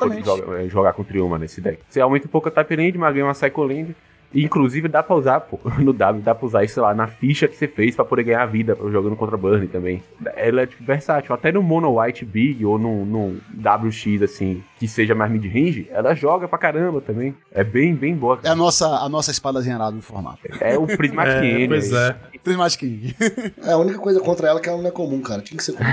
é, 0.56 0.68
jogar 0.68 0.94
com 0.94 1.04
Trioma 1.04 1.38
nesse 1.38 1.62
deck. 1.62 1.84
Você 1.88 2.02
aumenta 2.02 2.26
um 2.26 2.32
pouco 2.32 2.48
a 2.48 2.52
Type 2.52 2.76
Land, 2.76 2.98
mas 2.98 3.14
ganha 3.14 3.26
uma 3.26 3.34
Psycho 3.34 3.62
Land. 3.64 3.96
E, 3.96 3.96
inclusive, 4.34 4.88
dá 4.88 5.04
pra 5.04 5.16
usar, 5.16 5.40
pô, 5.42 5.60
no 5.80 5.94
W, 5.94 6.24
dá 6.24 6.34
pra 6.34 6.46
usar 6.46 6.64
isso, 6.64 6.82
lá, 6.82 6.94
na 6.94 7.08
ficha 7.08 7.48
que 7.48 7.56
você 7.56 7.68
fez 7.68 7.96
pra 7.96 8.04
poder 8.04 8.24
ganhar 8.24 8.46
vida 8.46 8.78
jogando 8.92 9.16
contra 9.16 9.38
Burn 9.38 9.68
também. 9.68 10.04
Ela 10.36 10.62
é 10.62 10.66
tipo, 10.66 10.84
versátil. 10.84 11.34
Até 11.34 11.52
no 11.52 11.62
Mono 11.62 12.00
White 12.00 12.26
Big 12.26 12.66
ou 12.66 12.78
no, 12.78 13.06
no 13.06 13.40
WX, 13.56 14.22
assim, 14.24 14.64
que 14.78 14.88
seja 14.88 15.14
mais 15.14 15.32
mid-range, 15.32 15.88
ela 15.92 16.14
joga 16.14 16.48
pra 16.48 16.58
caramba 16.58 17.02
também. 17.02 17.36
É 17.52 17.64
bem, 17.64 17.94
bem 17.96 18.16
boa. 18.16 18.40
É 18.44 18.50
a 18.50 18.56
nossa, 18.56 18.88
a 18.88 19.08
nossa 19.08 19.32
espadazinha 19.32 19.76
arada 19.76 19.92
no 19.92 20.02
formato. 20.02 20.40
É 20.60 20.78
o 20.78 20.86
Prismatic 20.86 21.30
É, 21.40 21.62
End, 21.62 21.68
pois 21.68 21.92
é 21.92 22.00
é. 22.00 22.38
Prismatic 22.40 22.80
King. 22.80 23.16
É, 23.64 23.74
a 23.74 23.78
única 23.78 24.00
coisa 24.00 24.20
contra 24.20 24.48
ela 24.48 24.60
é 24.60 24.62
que 24.62 24.70
ela 24.70 24.82
não 24.82 24.88
é 24.88 24.92
comum, 24.92 25.22
cara. 25.22 25.42
Tinha 25.42 25.58
que 25.58 25.64
ser 25.64 25.74
comum. 25.74 25.90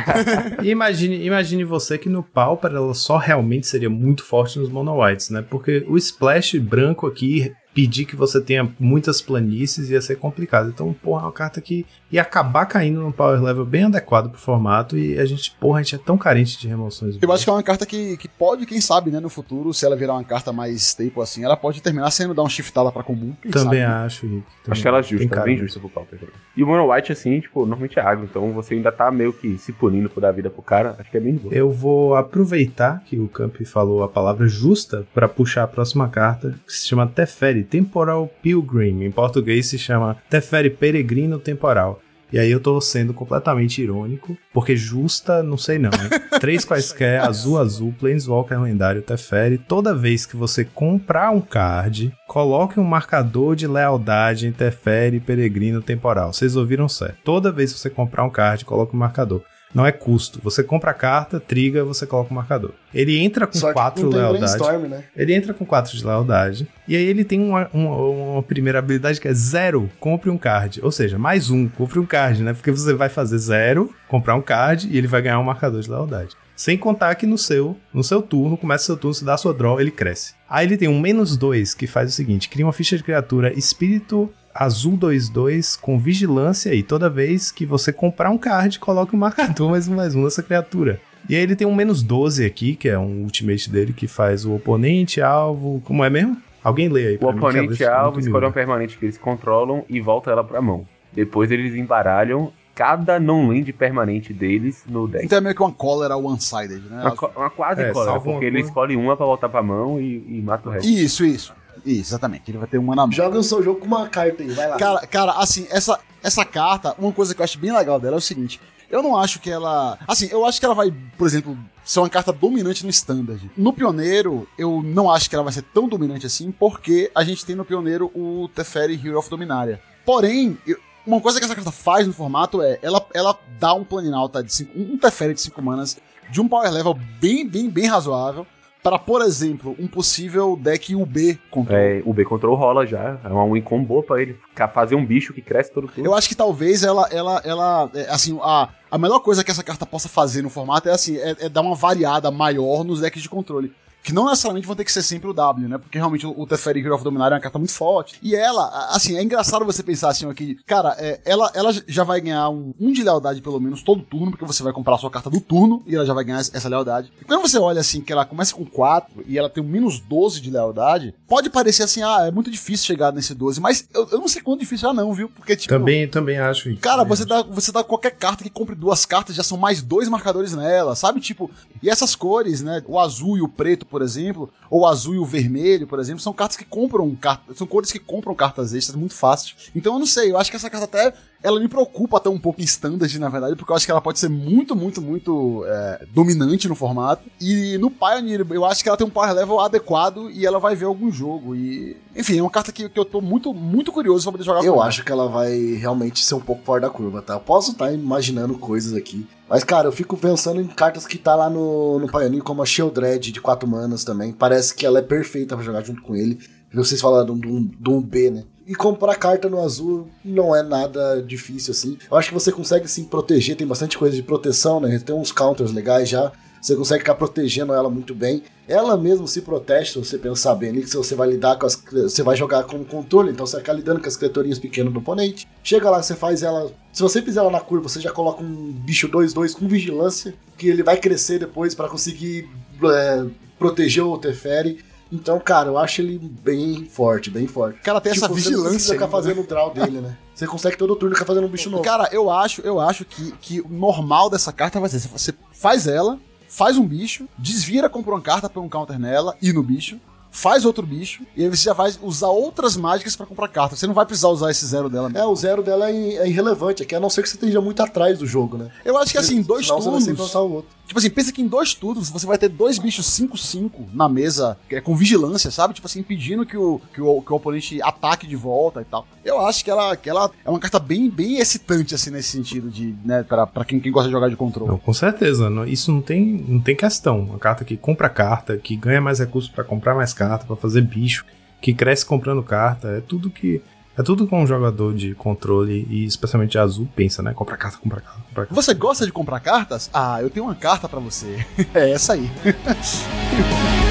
Imagine, 0.63 1.25
imagine 1.25 1.65
você 1.65 1.99
que 1.99 2.09
no 2.09 2.23
Pauper 2.23 2.71
ela 2.73 2.95
só 2.95 3.17
realmente 3.17 3.67
seria 3.67 3.91
muito 3.91 4.25
forte 4.25 4.59
nos 4.59 4.69
Mono 4.69 5.03
Whites, 5.03 5.31
né? 5.31 5.43
Porque 5.43 5.85
o 5.89 5.97
Splash 5.97 6.59
branco 6.59 7.07
aqui 7.07 7.53
pedir 7.77 8.07
que 8.07 8.17
você 8.17 8.41
tenha 8.41 8.73
muitas 8.81 9.21
planícies 9.21 9.91
ia 9.91 10.01
ser 10.01 10.17
complicado. 10.17 10.71
Então, 10.71 10.95
porra, 10.95 11.25
é 11.25 11.27
uma 11.27 11.33
carta 11.33 11.61
que 11.61 11.85
ia 12.11 12.23
acabar 12.23 12.67
caindo 12.67 13.01
num 13.01 13.11
power 13.13 13.43
level 13.43 13.65
bem 13.65 13.85
adequado 13.85 14.31
pro 14.31 14.39
formato 14.41 14.97
e 14.97 15.19
a 15.19 15.25
gente, 15.25 15.51
porra, 15.61 15.81
a 15.81 15.83
gente 15.83 15.95
é 15.97 15.99
tão 15.99 16.17
carente 16.17 16.59
de 16.59 16.69
remoções. 16.69 17.19
Eu 17.21 17.33
acho 17.33 17.45
que 17.45 17.51
é 17.51 17.53
uma 17.53 17.63
carta 17.63 17.85
que, 17.85 18.17
que 18.17 18.29
pode, 18.29 18.65
quem 18.67 18.81
sabe, 18.81 19.11
né, 19.11 19.19
no 19.21 19.29
futuro, 19.29 19.75
se 19.75 19.85
ela 19.85 19.97
virar 19.97 20.15
uma 20.15 20.25
carta 20.25 20.53
mais 20.53 20.77
staple 20.83 21.21
assim, 21.21 21.45
ela 21.45 21.57
pode 21.57 21.83
terminar 21.83 22.11
sendo 22.11 22.33
dar 22.35 22.43
um 22.43 22.49
shiftada 22.49 22.93
pra 22.93 23.03
comum. 23.03 23.35
quem 23.43 23.51
Também 23.51 23.65
sabe, 23.65 23.77
né? 23.79 23.87
acho, 23.87 24.27
Rick. 24.27 24.45
Acho 24.69 24.83
que 24.83 24.89
ela 24.89 24.99
é 24.99 25.03
justa, 25.03 25.29
cara 25.29 25.45
bem 25.45 25.57
justa 25.59 25.81
pro 25.81 25.89
Pauper. 25.89 26.19
também. 26.19 26.35
E 26.57 26.63
o 26.63 26.67
Mono 26.67 26.93
White, 26.93 27.13
assim, 27.13 27.41
tipo, 27.41 27.61
normalmente 27.61 27.99
é 27.99 28.03
agro, 28.03 28.25
então 28.25 28.53
você 28.53 28.75
ainda 28.75 28.91
tá 28.91 29.11
meio 29.11 29.33
que 29.33 29.59
se 29.59 29.73
punindo 29.73 30.09
por 30.09 30.21
dar 30.21 30.33
vida 30.33 30.49
pro 30.51 30.63
cara. 30.63 30.97
Acho 30.99 31.11
que 31.11 31.17
é 31.17 31.21
bem 31.21 31.35
bom. 31.35 31.49
Eu 31.53 31.71
vou 31.71 32.15
aproveitar 32.15 33.03
que 33.05 33.19
o 33.19 33.29
Camp 33.29 33.57
falou 33.65 34.03
a 34.03 34.09
palavra 34.09 34.47
justa 34.49 35.07
para 35.15 35.29
puxar 35.29 35.65
a 35.65 35.69
próxima 35.69 36.09
carta, 36.09 36.55
que 36.67 36.73
se 36.73 36.87
chama 36.87 37.07
Teferi 37.07 37.63
Temporal 37.65 38.29
Pilgrim. 38.43 39.03
Em 39.05 39.11
português 39.11 39.67
se 39.67 39.79
chama 39.79 40.17
Teferi 40.31 40.71
Peregrino 40.71 41.39
Temporal. 41.39 42.01
E 42.33 42.39
aí 42.39 42.51
eu 42.51 42.59
tô 42.59 42.81
sendo 42.81 43.15
completamente 43.15 43.81
irônico, 43.81 44.37
porque 44.53 44.77
justa, 44.77 45.43
não 45.43 45.57
sei 45.57 45.79
não, 45.79 45.91
hein? 45.91 46.21
Três 46.41 46.65
quaisquer, 46.65 47.21
azul, 47.21 47.59
azul, 47.59 47.95
Planeswalker 47.99 48.61
lendário 48.61 49.03
Teferi. 49.03 49.59
Toda 49.59 49.95
vez 49.95 50.27
que 50.27 50.37
você 50.37 50.65
comprar 50.65 51.31
um 51.31 51.41
card, 51.41 52.13
coloque 52.27 52.81
um 52.81 52.85
marcador 52.85 53.55
de 53.55 53.67
lealdade 53.67 54.47
em 54.47 54.53
Teferi 54.53 55.21
Peregrino 55.21 55.81
Temporal. 55.81 56.33
Vocês 56.33 56.57
ouviram 56.57 56.89
certo. 56.89 57.19
Toda 57.25 57.53
vez 57.53 57.73
que 57.73 57.79
você 57.79 57.89
comprar 57.89 58.25
um 58.25 58.31
card, 58.31 58.65
coloque 58.65 58.95
um 58.95 58.99
marcador. 58.99 59.43
Não 59.77 59.85
é 59.85 59.93
custo. 59.93 60.41
Você 60.43 60.65
compra 60.65 60.93
a 60.93 60.95
carta, 60.95 61.39
triga, 61.39 61.85
você 61.85 62.07
coloca 62.07 62.31
o 62.31 62.35
marcador. 62.35 62.73
Ele 62.95 63.19
entra 63.19 63.47
com 63.47 63.53
que 63.53 63.73
quatro 63.75 64.09
tem 64.09 64.19
lealdade. 64.19 64.89
né? 64.89 65.05
Ele 65.15 65.35
entra 65.35 65.53
com 65.53 65.67
4 65.67 65.99
de 65.99 66.07
lealdade. 66.07 66.67
E 66.89 66.97
aí 66.97 67.05
ele 67.05 67.23
tem 67.25 67.39
uma, 67.39 67.69
uma, 67.75 67.95
uma 67.95 68.43
primeira 68.43 68.79
habilidade 68.79 69.21
que 69.21 69.29
é 69.29 69.35
zero, 69.35 69.91
compre 70.01 70.31
um 70.31 70.39
card. 70.39 70.81
Ou 70.83 70.91
seja, 70.91 71.19
mais 71.19 71.51
um, 71.51 71.69
compre 71.69 71.99
um 71.99 72.07
card, 72.07 72.43
né? 72.43 72.55
Porque 72.55 72.71
você 72.71 72.95
vai 72.95 73.11
fazer 73.11 73.37
zero, 73.37 73.95
comprar 74.09 74.35
um 74.35 74.41
card 74.41 74.89
e 74.91 74.97
ele 74.97 75.07
vai 75.07 75.21
ganhar 75.21 75.39
um 75.41 75.45
marcador 75.45 75.83
de 75.83 75.91
lealdade. 75.91 76.31
Sem 76.57 76.79
contar 76.79 77.15
que 77.17 77.27
no 77.27 77.37
seu, 77.37 77.77
no 77.93 78.03
seu 78.03 78.23
turno, 78.23 78.57
começa 78.57 78.87
seu 78.87 78.97
turno, 78.97 79.13
se 79.13 79.27
dá 79.27 79.35
a 79.35 79.37
sua 79.37 79.53
draw, 79.53 79.79
ele 79.79 79.91
cresce. 79.91 80.33
Aí 80.49 80.67
ele 80.67 80.79
tem 80.79 80.89
um 80.89 80.99
menos 80.99 81.37
2 81.37 81.75
que 81.75 81.87
faz 81.87 82.11
o 82.11 82.15
seguinte: 82.15 82.49
cria 82.49 82.65
uma 82.65 82.73
ficha 82.73 82.97
de 82.97 83.03
criatura 83.03 83.53
espírito 83.53 84.33
azul 84.59 84.97
2-2 84.97 85.79
com 85.81 85.99
vigilância 85.99 86.75
e 86.75 86.83
toda 86.83 87.09
vez 87.11 87.51
que 87.51 87.67
você 87.67 87.93
comprar 87.93 88.31
um 88.31 88.39
card, 88.39 88.79
coloque 88.79 89.15
um 89.15 89.19
marcador 89.19 89.71
mais 89.71 89.87
um 89.89 89.95
mais 89.95 90.15
um 90.15 90.25
nessa 90.25 90.43
criatura. 90.43 91.01
E 91.29 91.35
aí 91.35 91.43
ele 91.43 91.57
tem 91.57 91.67
um 91.67 91.75
menos 91.75 92.03
12 92.03 92.45
aqui, 92.45 92.77
que 92.77 92.89
é 92.89 92.99
um 92.99 93.23
ultimate 93.25 93.69
dele 93.71 93.93
que 93.93 94.07
faz 94.07 94.45
o 94.45 94.55
oponente, 94.55 95.21
alvo. 95.21 95.81
Como 95.85 96.05
é 96.05 96.09
mesmo? 96.11 96.37
Alguém 96.63 96.89
lê 96.89 97.07
aí. 97.09 97.17
O 97.21 97.27
mim, 97.27 97.33
que 97.33 97.39
oponente 97.47 97.85
é 97.85 97.89
alvo 97.89 98.19
escolhe 98.21 98.35
uma 98.35 98.41
miúda. 98.41 98.53
permanente 98.55 98.97
que 98.99 99.05
eles 99.07 99.19
controlam 99.19 99.85
e 99.89 100.01
volta 100.01 100.31
ela 100.31 100.45
pra 100.45 100.61
mão. 100.63 100.87
Depois 101.13 101.51
eles 101.51 101.75
embaralham 101.75 102.53
cada 102.75 103.19
non-land 103.19 103.73
permanente 103.73 104.33
deles 104.35 104.85
no 104.87 105.09
deck. 105.09 105.25
Então 105.25 105.39
é 105.39 105.41
meio 105.41 105.55
que 105.55 105.63
uma 105.63 105.73
cólera 105.73 106.17
one-sided, 106.17 106.83
né? 106.91 107.01
Uma, 107.03 107.11
co- 107.17 107.31
uma 107.35 107.51
quase 107.51 107.81
É, 107.83 107.91
cólera, 107.91 108.13
salva 108.13 108.25
uma 108.29 108.33
porque 108.35 108.45
ele 108.47 108.61
escolhe 108.61 108.95
uma 108.95 109.17
pra 109.17 109.25
voltar 109.27 109.49
pra 109.49 109.63
mão 109.63 110.01
e, 110.01 110.23
e 110.29 110.43
mata 110.43 110.69
o 110.69 110.73
resto. 110.73 110.87
Isso, 110.89 111.25
isso. 111.25 111.55
Isso, 111.85 112.11
exatamente. 112.11 112.51
Ele 112.51 112.59
vai 112.59 112.67
ter 112.67 112.79
uma 112.79 112.95
na 112.95 113.03
mão. 113.07 113.13
Joga 113.13 113.39
o 113.39 113.43
seu 113.43 113.63
jogo 113.63 113.81
com 113.81 113.87
uma 113.87 114.09
carta 114.09 114.43
aí, 114.43 114.51
vai 114.51 114.69
lá. 114.69 114.77
Cara, 114.77 115.07
cara, 115.07 115.33
assim, 115.33 115.67
essa, 115.71 115.99
essa 116.23 116.45
carta, 116.45 116.95
uma 116.99 117.13
coisa 117.13 117.35
que 117.35 117.41
eu 117.41 117.45
acho 117.45 117.59
bem 117.59 117.73
legal 117.73 117.99
dela 118.01 118.17
é 118.17 118.19
o 118.19 118.21
seguinte. 118.21 118.61
Eu 118.89 119.03
não 119.03 119.17
acho 119.17 119.41
que 119.41 119.51
ela. 119.51 119.99
Assim, 120.07 120.29
eu 120.31 120.47
acho 120.47 120.61
que 120.61 120.65
ela 120.65 120.75
vai, 120.75 120.95
por 121.19 121.27
exemplo, 121.27 121.59
ser 121.85 121.99
uma 121.99 122.09
carta 122.09 122.33
dominante 122.33 122.85
no 122.85 122.91
standard. 122.91 123.51
No 123.57 123.73
pioneiro, 123.73 124.49
eu 124.57 124.81
não 124.81 125.11
acho 125.11 125.29
que 125.29 125.35
ela 125.35 125.43
vai 125.45 125.53
ser 125.53 125.63
tão 125.63 125.89
dominante 125.89 126.25
assim, 126.25 126.53
porque 126.53 127.11
a 127.15 127.25
gente 127.25 127.45
tem 127.45 127.57
no 127.57 127.65
pioneiro 127.65 128.11
o 128.15 128.49
Teferi 128.55 128.95
Hero 128.95 129.19
of 129.19 129.29
Dominaria. 129.29 129.81
Porém, 130.05 130.57
eu- 130.65 130.79
uma 131.05 131.21
coisa 131.21 131.39
que 131.41 131.45
essa 131.45 131.55
carta 131.55 131.73
faz 131.73 132.07
no 132.07 132.13
formato 132.13 132.63
é 132.63 132.79
ela, 132.81 133.05
ela 133.13 133.37
dá 133.59 133.75
um 133.75 133.83
planinalta 133.85 134.43
de 134.43 134.53
cinco, 134.53 134.73
um 134.79 134.97
Teferi 134.97 135.35
de 135.35 135.41
5 135.41 135.61
manas 135.63 135.97
de 136.31 136.41
um 136.41 136.49
power 136.49 136.71
level 136.73 136.95
bem, 137.21 137.47
bem, 137.47 137.69
bem 137.69 137.87
razoável 137.87 138.47
para, 138.87 139.01
por 139.01 139.21
exemplo, 139.21 139.75
um 139.81 139.89
possível 139.89 140.57
deck 140.57 140.95
UB 140.95 141.37
control. 141.51 141.77
É, 141.77 142.01
o 142.07 142.15
B 142.15 142.25
control 142.25 142.55
rola 142.55 142.87
já. 142.87 143.19
É 143.25 143.29
uma 143.29 143.45
win 143.53 143.61
combo 143.61 143.85
boa 143.85 144.03
pra 144.05 144.23
ele 144.23 144.39
fazer 144.73 144.95
um 144.95 145.05
bicho 145.05 145.35
que 145.35 145.43
cresce 145.43 145.73
todo 145.73 145.89
turno. 145.89 146.09
Eu 146.09 146.15
acho 146.15 146.29
que 146.29 146.37
talvez 146.37 146.85
ela, 146.85 147.09
ela, 147.11 147.43
ela, 147.45 147.91
é, 147.93 148.03
assim, 148.03 148.39
a, 148.41 148.69
a 148.89 148.97
melhor 148.97 149.19
coisa 149.19 149.43
que 149.43 149.51
essa 149.51 149.65
carta 149.65 149.85
possa 149.85 150.09
fazer 150.09 150.41
no 150.41 150.49
formato 150.49 150.89
é 150.89 150.93
assim, 150.93 151.17
é, 151.17 151.35
é 151.41 151.49
dar 151.49 151.63
uma 151.63 151.75
variada 151.75 152.31
maior 152.31 152.85
nos 152.85 153.01
decks 153.01 153.23
de 153.23 153.29
controle. 153.29 153.73
Que 154.07 154.15
não 154.15 154.27
necessariamente 154.27 154.69
vão 154.69 154.77
ter 154.77 154.85
que 154.85 154.93
ser 154.93 155.03
sempre 155.03 155.29
o 155.29 155.33
W, 155.33 155.69
né? 155.69 155.79
Porque 155.79 155.99
realmente 155.99 156.25
o, 156.25 156.47
Teferi 156.47 156.79
Hero 156.79 156.95
of 156.95 157.03
Dominar 157.03 157.33
é 157.33 157.35
uma 157.35 157.41
carta 157.41 157.59
muito 157.59 157.73
forte. 157.73 158.17
E 158.23 158.37
ela, 158.37 158.89
assim, 158.91 159.17
é 159.17 159.23
engraçado 159.23 159.65
você 159.65 159.83
pensar 159.83 160.11
assim 160.11 160.31
aqui, 160.31 160.57
cara, 160.65 160.95
é, 160.97 161.21
ela, 161.25 161.51
ela 161.55 161.75
já 161.89 162.05
vai 162.05 162.21
ganhar 162.21 162.49
um, 162.49 162.73
um 162.79 162.93
de 162.93 163.03
lealdade 163.03 163.43
pelo 163.43 163.59
menos 163.59 163.83
todo 163.83 164.05
turno, 164.05 164.31
porque 164.31 164.45
você 164.45 164.63
vai 164.63 164.73
comprar 164.73 164.95
a 164.95 164.99
sua 164.99 165.11
carta 165.11 165.29
do 165.29 165.41
turno 165.41 165.83
e 165.89 165.97
ela 165.97 166.07
já 166.07 166.15
vai 166.15 166.23
ganhar 166.23 166.39
essa 166.39 166.69
lealdade. 166.69 167.13
E 167.21 167.25
quando 167.25 167.43
você 167.43 167.59
olha 167.59 167.81
assim, 167.81 168.01
que 168.01 168.13
ela 168.13 168.25
começa 168.25 168.55
com 168.55 168.65
4 168.65 169.25
e 169.27 169.37
ela 169.37 169.51
tem 169.51 169.61
um 169.61 169.67
menos 169.67 169.99
12 169.99 170.41
de 170.41 170.53
lealdade, 170.53 171.13
pode 171.27 171.51
parecer 171.51 171.83
assim, 171.83 172.05
ah, 172.05 172.27
é 172.29 172.31
muito 172.31 172.49
difícil 172.49 172.87
chegar 172.87 173.13
nesse 173.13 173.35
12, 173.35 173.61
mas 173.61 173.89
eu, 173.93 174.09
eu 174.13 174.19
não 174.21 174.29
sei 174.29 174.41
quanto 174.41 174.61
difícil 174.61 174.89
é 174.89 174.93
não, 174.93 175.13
viu? 175.13 175.29
Porque, 175.29 175.57
tipo. 175.57 175.75
Também, 175.75 176.07
também 176.07 176.39
acho 176.39 176.71
isso. 176.71 176.81
Cara, 176.81 176.99
também 176.99 177.17
você 177.17 177.23
acho. 177.25 177.29
dá, 177.29 177.43
você 177.43 177.73
dá 177.73 177.83
qualquer 177.83 178.13
carta 178.13 178.45
que 178.45 178.51
compre 178.51 178.77
duas 178.77 179.05
cartas, 179.05 179.35
já 179.35 179.43
são 179.43 179.59
mais 179.59 179.83
dois 179.83 180.09
marcadores 180.09 180.55
nela, 180.55 180.95
sabe? 180.95 181.19
Tipo, 181.19 181.51
e 181.83 181.91
essas 181.91 182.15
cores, 182.15 182.63
né? 182.63 182.85
O 182.87 183.01
azul 183.01 183.37
e 183.37 183.43
o 183.43 183.49
preto, 183.49 183.85
por 183.85 183.96
exemplo, 184.03 184.51
ou 184.71 184.87
azul 184.87 185.15
e 185.15 185.19
o 185.19 185.25
vermelho, 185.25 185.87
por 185.87 185.99
exemplo, 185.99 186.21
são 186.21 186.33
cartas 186.33 186.57
que 186.57 186.65
compram 186.65 187.15
cartas, 187.15 187.57
são 187.57 187.67
cores 187.67 187.93
que 187.93 187.99
compram 187.99 188.35
cartas 188.35 188.75
extras 188.75 188.97
muito 188.97 189.15
fácil. 189.15 189.57
Então 189.75 189.95
eu 189.95 189.99
não 189.99 190.07
sei, 190.07 190.31
eu 190.31 190.39
acho 190.39 190.51
que 190.51 190.57
essa 190.57 190.71
carta 190.71 190.85
até 190.85 191.15
ela 191.43 191.61
me 191.61 191.69
preocupa 191.69 192.17
até 192.17 192.29
um 192.29 192.39
pouco 192.39 192.61
em 192.61 192.65
standard, 192.65 193.19
na 193.19 193.29
verdade, 193.29 193.55
porque 193.57 193.71
eu 193.71 193.77
acho 193.77 193.85
que 193.85 193.91
ela 193.91 194.01
pode 194.01 194.19
ser 194.19 194.29
muito, 194.29 194.75
muito, 194.75 195.01
muito 195.01 195.65
é, 195.67 196.07
dominante 196.13 196.69
no 196.69 196.75
formato. 196.75 197.23
E 197.41 197.79
no 197.79 197.91
Pioneer, 197.91 198.47
eu 198.51 198.65
acho 198.65 198.83
que 198.83 198.89
ela 198.89 198.97
tem 198.99 199.07
um 199.07 199.11
power 199.11 199.33
level 199.33 199.61
adequado 199.61 200.31
e 200.31 200.45
ela 200.47 200.59
vai 200.59 200.75
ver 200.75 200.87
algum 200.87 201.11
jogo. 201.11 201.55
E, 201.55 201.97
enfim, 202.17 202.39
é 202.39 202.43
uma 202.43 202.51
carta 202.51 202.73
que, 202.73 202.89
que 202.89 202.99
eu 202.99 203.05
tô 203.05 203.21
muito, 203.21 203.53
muito 203.55 203.93
curioso 203.93 204.25
pra 204.25 204.33
poder 204.33 204.45
jogar 204.45 204.65
Eu 204.65 204.75
com 204.75 204.81
ela. 204.81 204.89
acho 204.89 205.05
que 205.05 205.13
ela 205.13 205.29
vai 205.29 205.55
realmente 205.75 206.25
ser 206.25 206.35
um 206.35 206.41
pouco 206.41 206.65
fora 206.65 206.81
da 206.81 206.91
curva, 206.91 207.23
tá? 207.23 207.35
Eu 207.35 207.41
posso 207.41 207.73
estar 207.73 207.93
imaginando 207.93 208.59
coisas 208.59 208.95
aqui. 208.95 209.27
Mas, 209.49 209.63
cara, 209.63 209.87
eu 209.87 209.93
fico 209.93 210.17
pensando 210.17 210.61
em 210.61 210.67
cartas 210.67 211.07
que 211.07 211.19
tá 211.19 211.35
lá 211.37 211.49
no, 211.49 212.01
no 212.01 212.09
Pioneer, 212.09 212.43
como 212.43 212.63
a 212.63 212.67
Sheldred 212.67 213.31
de 213.31 213.41
4 213.41 213.69
manas 213.69 214.03
também. 214.05 214.33
Parece 214.33 214.75
que 214.75 214.85
ela 214.85 214.99
é 214.99 215.03
perfeita 215.03 215.55
pra 215.55 215.65
jogar 215.65 215.85
junto 215.85 216.03
com 216.03 216.17
ele. 216.17 216.39
Vocês 216.75 217.01
falaram 217.01 217.39
do, 217.39 217.61
do 217.61 217.93
um 217.93 218.03
B, 218.03 218.31
né? 218.31 218.45
E 218.67 218.75
comprar 218.75 219.15
carta 219.15 219.49
no 219.49 219.63
azul 219.63 220.09
não 220.25 220.55
é 220.55 220.63
nada 220.63 221.23
difícil 221.23 221.71
assim. 221.71 221.97
Eu 222.11 222.17
acho 222.17 222.29
que 222.29 222.35
você 222.35 222.51
consegue 222.51 222.89
sim 222.89 223.05
proteger, 223.05 223.57
tem 223.57 223.67
bastante 223.67 223.97
coisa 223.97 224.17
de 224.17 224.23
proteção, 224.25 224.81
né? 224.81 224.99
Tem 224.99 225.15
uns 225.15 225.31
counters 225.31 225.73
legais 225.73 226.09
já. 226.09 226.33
Você 226.61 226.75
consegue 226.75 227.01
ficar 227.01 227.15
protegendo 227.15 227.73
ela 227.73 227.89
muito 227.89 228.13
bem. 228.13 228.43
Ela 228.67 228.97
mesmo 228.97 229.29
se 229.29 229.43
protege, 229.43 229.93
se 229.93 229.99
você 229.99 230.19
pensar 230.19 230.57
bem 230.57 230.71
ali, 230.71 230.83
que 230.83 230.97
você 230.97 231.15
vai 231.15 231.29
lidar 231.29 231.57
com 231.57 231.65
as. 231.65 231.77
Você 231.77 232.25
vai 232.25 232.35
jogar 232.35 232.65
com 232.65 232.85
controle, 232.85 233.31
então 233.31 233.47
você 233.47 233.53
vai 233.53 233.61
ficar 233.61 233.73
lidando 233.73 234.01
com 234.01 234.09
as 234.09 234.17
criaturinhas 234.17 234.59
pequenas 234.59 234.93
do 234.93 234.99
oponente. 234.99 235.47
Chega 235.63 235.89
lá, 235.89 236.03
você 236.03 236.17
faz 236.17 236.43
ela. 236.43 236.73
Se 236.93 237.03
você 237.03 237.23
fizer 237.23 237.39
ela 237.39 237.53
na 237.53 237.61
curva, 237.61 237.89
você 237.89 238.01
já 238.01 238.11
coloca 238.11 238.43
um 238.43 238.73
bicho 238.73 239.09
2-2 239.09 239.55
com 239.55 239.69
vigilância, 239.69 240.35
que 240.59 240.69
ele 240.69 240.83
vai 240.83 240.97
crescer 240.97 241.39
depois 241.39 241.73
para 241.73 241.89
conseguir 241.89 242.49
é, 242.83 243.27
proteger 243.61 244.03
o 244.03 244.19
Teferi. 244.19 244.85
Então, 245.11 245.39
cara, 245.39 245.69
eu 245.69 245.79
acho 245.79 246.01
ele 246.01 246.19
bem 246.19 246.85
forte, 246.87 247.31
bem 247.31 247.47
forte. 247.47 247.81
Cara, 247.81 248.01
tem 248.01 248.13
essa 248.13 248.23
Tipo, 248.23 248.35
Você 248.35 248.51
não 248.51 248.51
vigilância. 248.51 248.71
precisa 248.71 248.93
ficar 248.95 249.07
né? 249.07 249.13
fazendo 249.13 249.41
o 249.41 249.47
draw 249.47 249.73
dele, 249.73 250.01
né? 250.01 250.17
Você 250.35 250.47
consegue 250.47 250.77
todo 250.77 250.97
turno 250.97 251.15
ficar 251.15 251.27
fazendo 251.27 251.47
um 251.47 251.51
bicho 251.51 251.71
novo. 251.71 251.83
Cara, 251.83 252.09
eu 252.13 252.31
acho, 252.31 252.61
eu 252.63 252.79
acho 252.81 253.05
que, 253.05 253.33
que 253.41 253.61
o 253.61 253.69
normal 253.69 254.29
dessa 254.29 254.53
carta 254.53 254.79
vai 254.81 254.89
ser: 254.91 254.99
você 255.09 255.33
faz 255.53 255.87
ela, 255.87 256.19
faz 256.49 256.77
um 256.77 256.87
bicho, 256.87 257.27
desvira, 257.39 257.89
compra 257.89 258.13
uma 258.13 258.21
carta, 258.21 258.51
põe 258.51 258.63
um 258.65 258.69
counter 258.69 258.99
nela 258.99 259.37
e 259.41 259.53
no 259.53 259.63
bicho, 259.63 259.99
faz 260.37 260.67
outro 260.67 260.87
bicho, 260.87 261.23
e 261.35 261.43
aí 261.43 261.49
você 261.49 261.63
já 261.63 261.73
vai 261.73 261.91
usar 262.03 262.29
outras 262.29 262.77
mágicas 262.77 263.17
pra 263.17 263.25
comprar 263.25 263.49
carta. 263.49 263.75
Você 263.75 263.87
não 263.87 263.95
vai 263.95 264.05
precisar 264.05 264.29
usar 264.29 264.51
esse 264.51 264.67
zero 264.67 264.91
dela. 264.91 265.11
É, 265.15 265.25
o 265.25 265.35
zero 265.35 265.63
dela 265.63 265.91
é, 265.91 265.95
é 266.17 266.29
irrelevante, 266.29 266.83
aqui, 266.83 266.95
a 266.95 267.01
não 267.01 267.09
ser 267.09 267.23
que 267.23 267.29
você 267.31 267.37
esteja 267.37 267.61
muito 267.61 267.83
atrás 267.83 268.19
do 268.19 268.27
jogo, 268.27 268.59
né? 268.59 268.71
Eu 268.85 268.99
acho 268.99 269.13
que 269.13 269.19
assim, 269.19 269.37
em 269.39 269.43
dois 269.43 269.65
Senão 269.67 269.81
você 269.81 269.89
vai 269.89 270.15
turnos. 270.15 270.35
o 270.35 270.53
outro. 270.53 270.77
Tipo 270.87 271.01
assim, 271.01 271.11
pensa 271.11 271.33
que 271.33 271.43
em 271.43 271.49
dois 271.49 271.75
turnos 271.75 272.11
você 272.11 272.25
vai 272.27 272.39
ter 272.39 272.49
dois 272.49 272.79
bichos 272.79 273.07
5-5 273.19 273.71
na 273.93 274.09
mesa, 274.09 274.57
que 274.69 274.77
é 274.77 274.81
com 274.81 274.95
vigilância, 274.95 275.51
sabe? 275.51 275.75
Tipo 275.75 275.87
assim, 275.89 275.99
impedindo 276.01 276.47
que 276.47 276.57
o, 276.57 276.81
que 276.93 277.01
o, 277.01 277.21
que 277.23 277.33
o 277.33 277.37
oponente 277.37 277.83
ataque 277.83 278.25
de 278.27 278.37
volta 278.37 278.83
e 278.83 278.85
tal. 278.85 279.05
Eu 279.25 279.45
acho 279.45 279.65
que 279.65 279.71
ela, 279.71 279.97
que 279.97 280.09
ela 280.09 280.31
é 280.45 280.49
uma 280.51 280.61
carta 280.61 280.79
bem, 280.79 281.11
bem 281.11 281.39
excitante, 281.39 281.93
assim, 281.95 282.11
nesse 282.11 282.29
sentido, 282.29 282.71
de, 282.71 282.95
né, 283.05 283.25
pra, 283.25 283.47
pra 283.49 283.65
quem, 283.65 283.81
quem 283.81 283.91
gosta 283.91 284.09
de 284.09 284.13
jogar 284.13 284.29
de 284.29 284.37
controle. 284.37 284.71
Não, 284.71 284.79
com 284.79 284.93
certeza. 284.95 285.51
não- 285.51 285.67
isso 285.67 285.91
não 285.91 286.01
tem, 286.01 286.45
não 286.47 286.61
tem 286.61 286.77
questão. 286.77 287.19
Uma 287.21 287.39
carta 287.39 287.65
que 287.65 287.77
compra 287.77 288.09
carta, 288.09 288.57
que 288.57 288.77
ganha 288.77 289.01
mais 289.01 289.19
recursos 289.19 289.51
pra 289.51 289.65
comprar 289.65 289.95
mais 289.97 290.13
carta, 290.13 290.26
pra 290.47 290.57
fazer 290.57 290.83
bicho, 290.83 291.25
que 291.61 291.73
cresce 291.75 292.05
comprando 292.05 292.43
carta, 292.43 292.89
é 292.89 293.01
tudo 293.01 293.31
que. 293.31 293.63
É 293.99 294.03
tudo 294.03 294.27
que 294.27 294.35
um 294.35 294.47
jogador 294.47 294.95
de 294.95 295.15
controle, 295.15 295.87
e 295.89 296.05
especialmente 296.05 296.59
azul, 296.59 296.87
pensa, 296.95 297.23
né? 297.23 297.33
Compra 297.33 297.57
carta, 297.57 297.79
compra 297.79 298.03
carta, 298.03 298.21
carta. 298.35 298.55
Você 298.55 298.75
gosta 298.75 299.07
de 299.07 299.13
comprar 299.13 299.41
cartas? 299.41 299.89
Ah, 299.93 300.21
eu 300.21 300.29
tenho 300.29 300.45
uma 300.45 300.55
carta 300.55 300.87
pra 300.87 301.01
você. 301.01 301.47
é 301.73 301.93
essa 301.93 302.13
aí. 302.13 302.31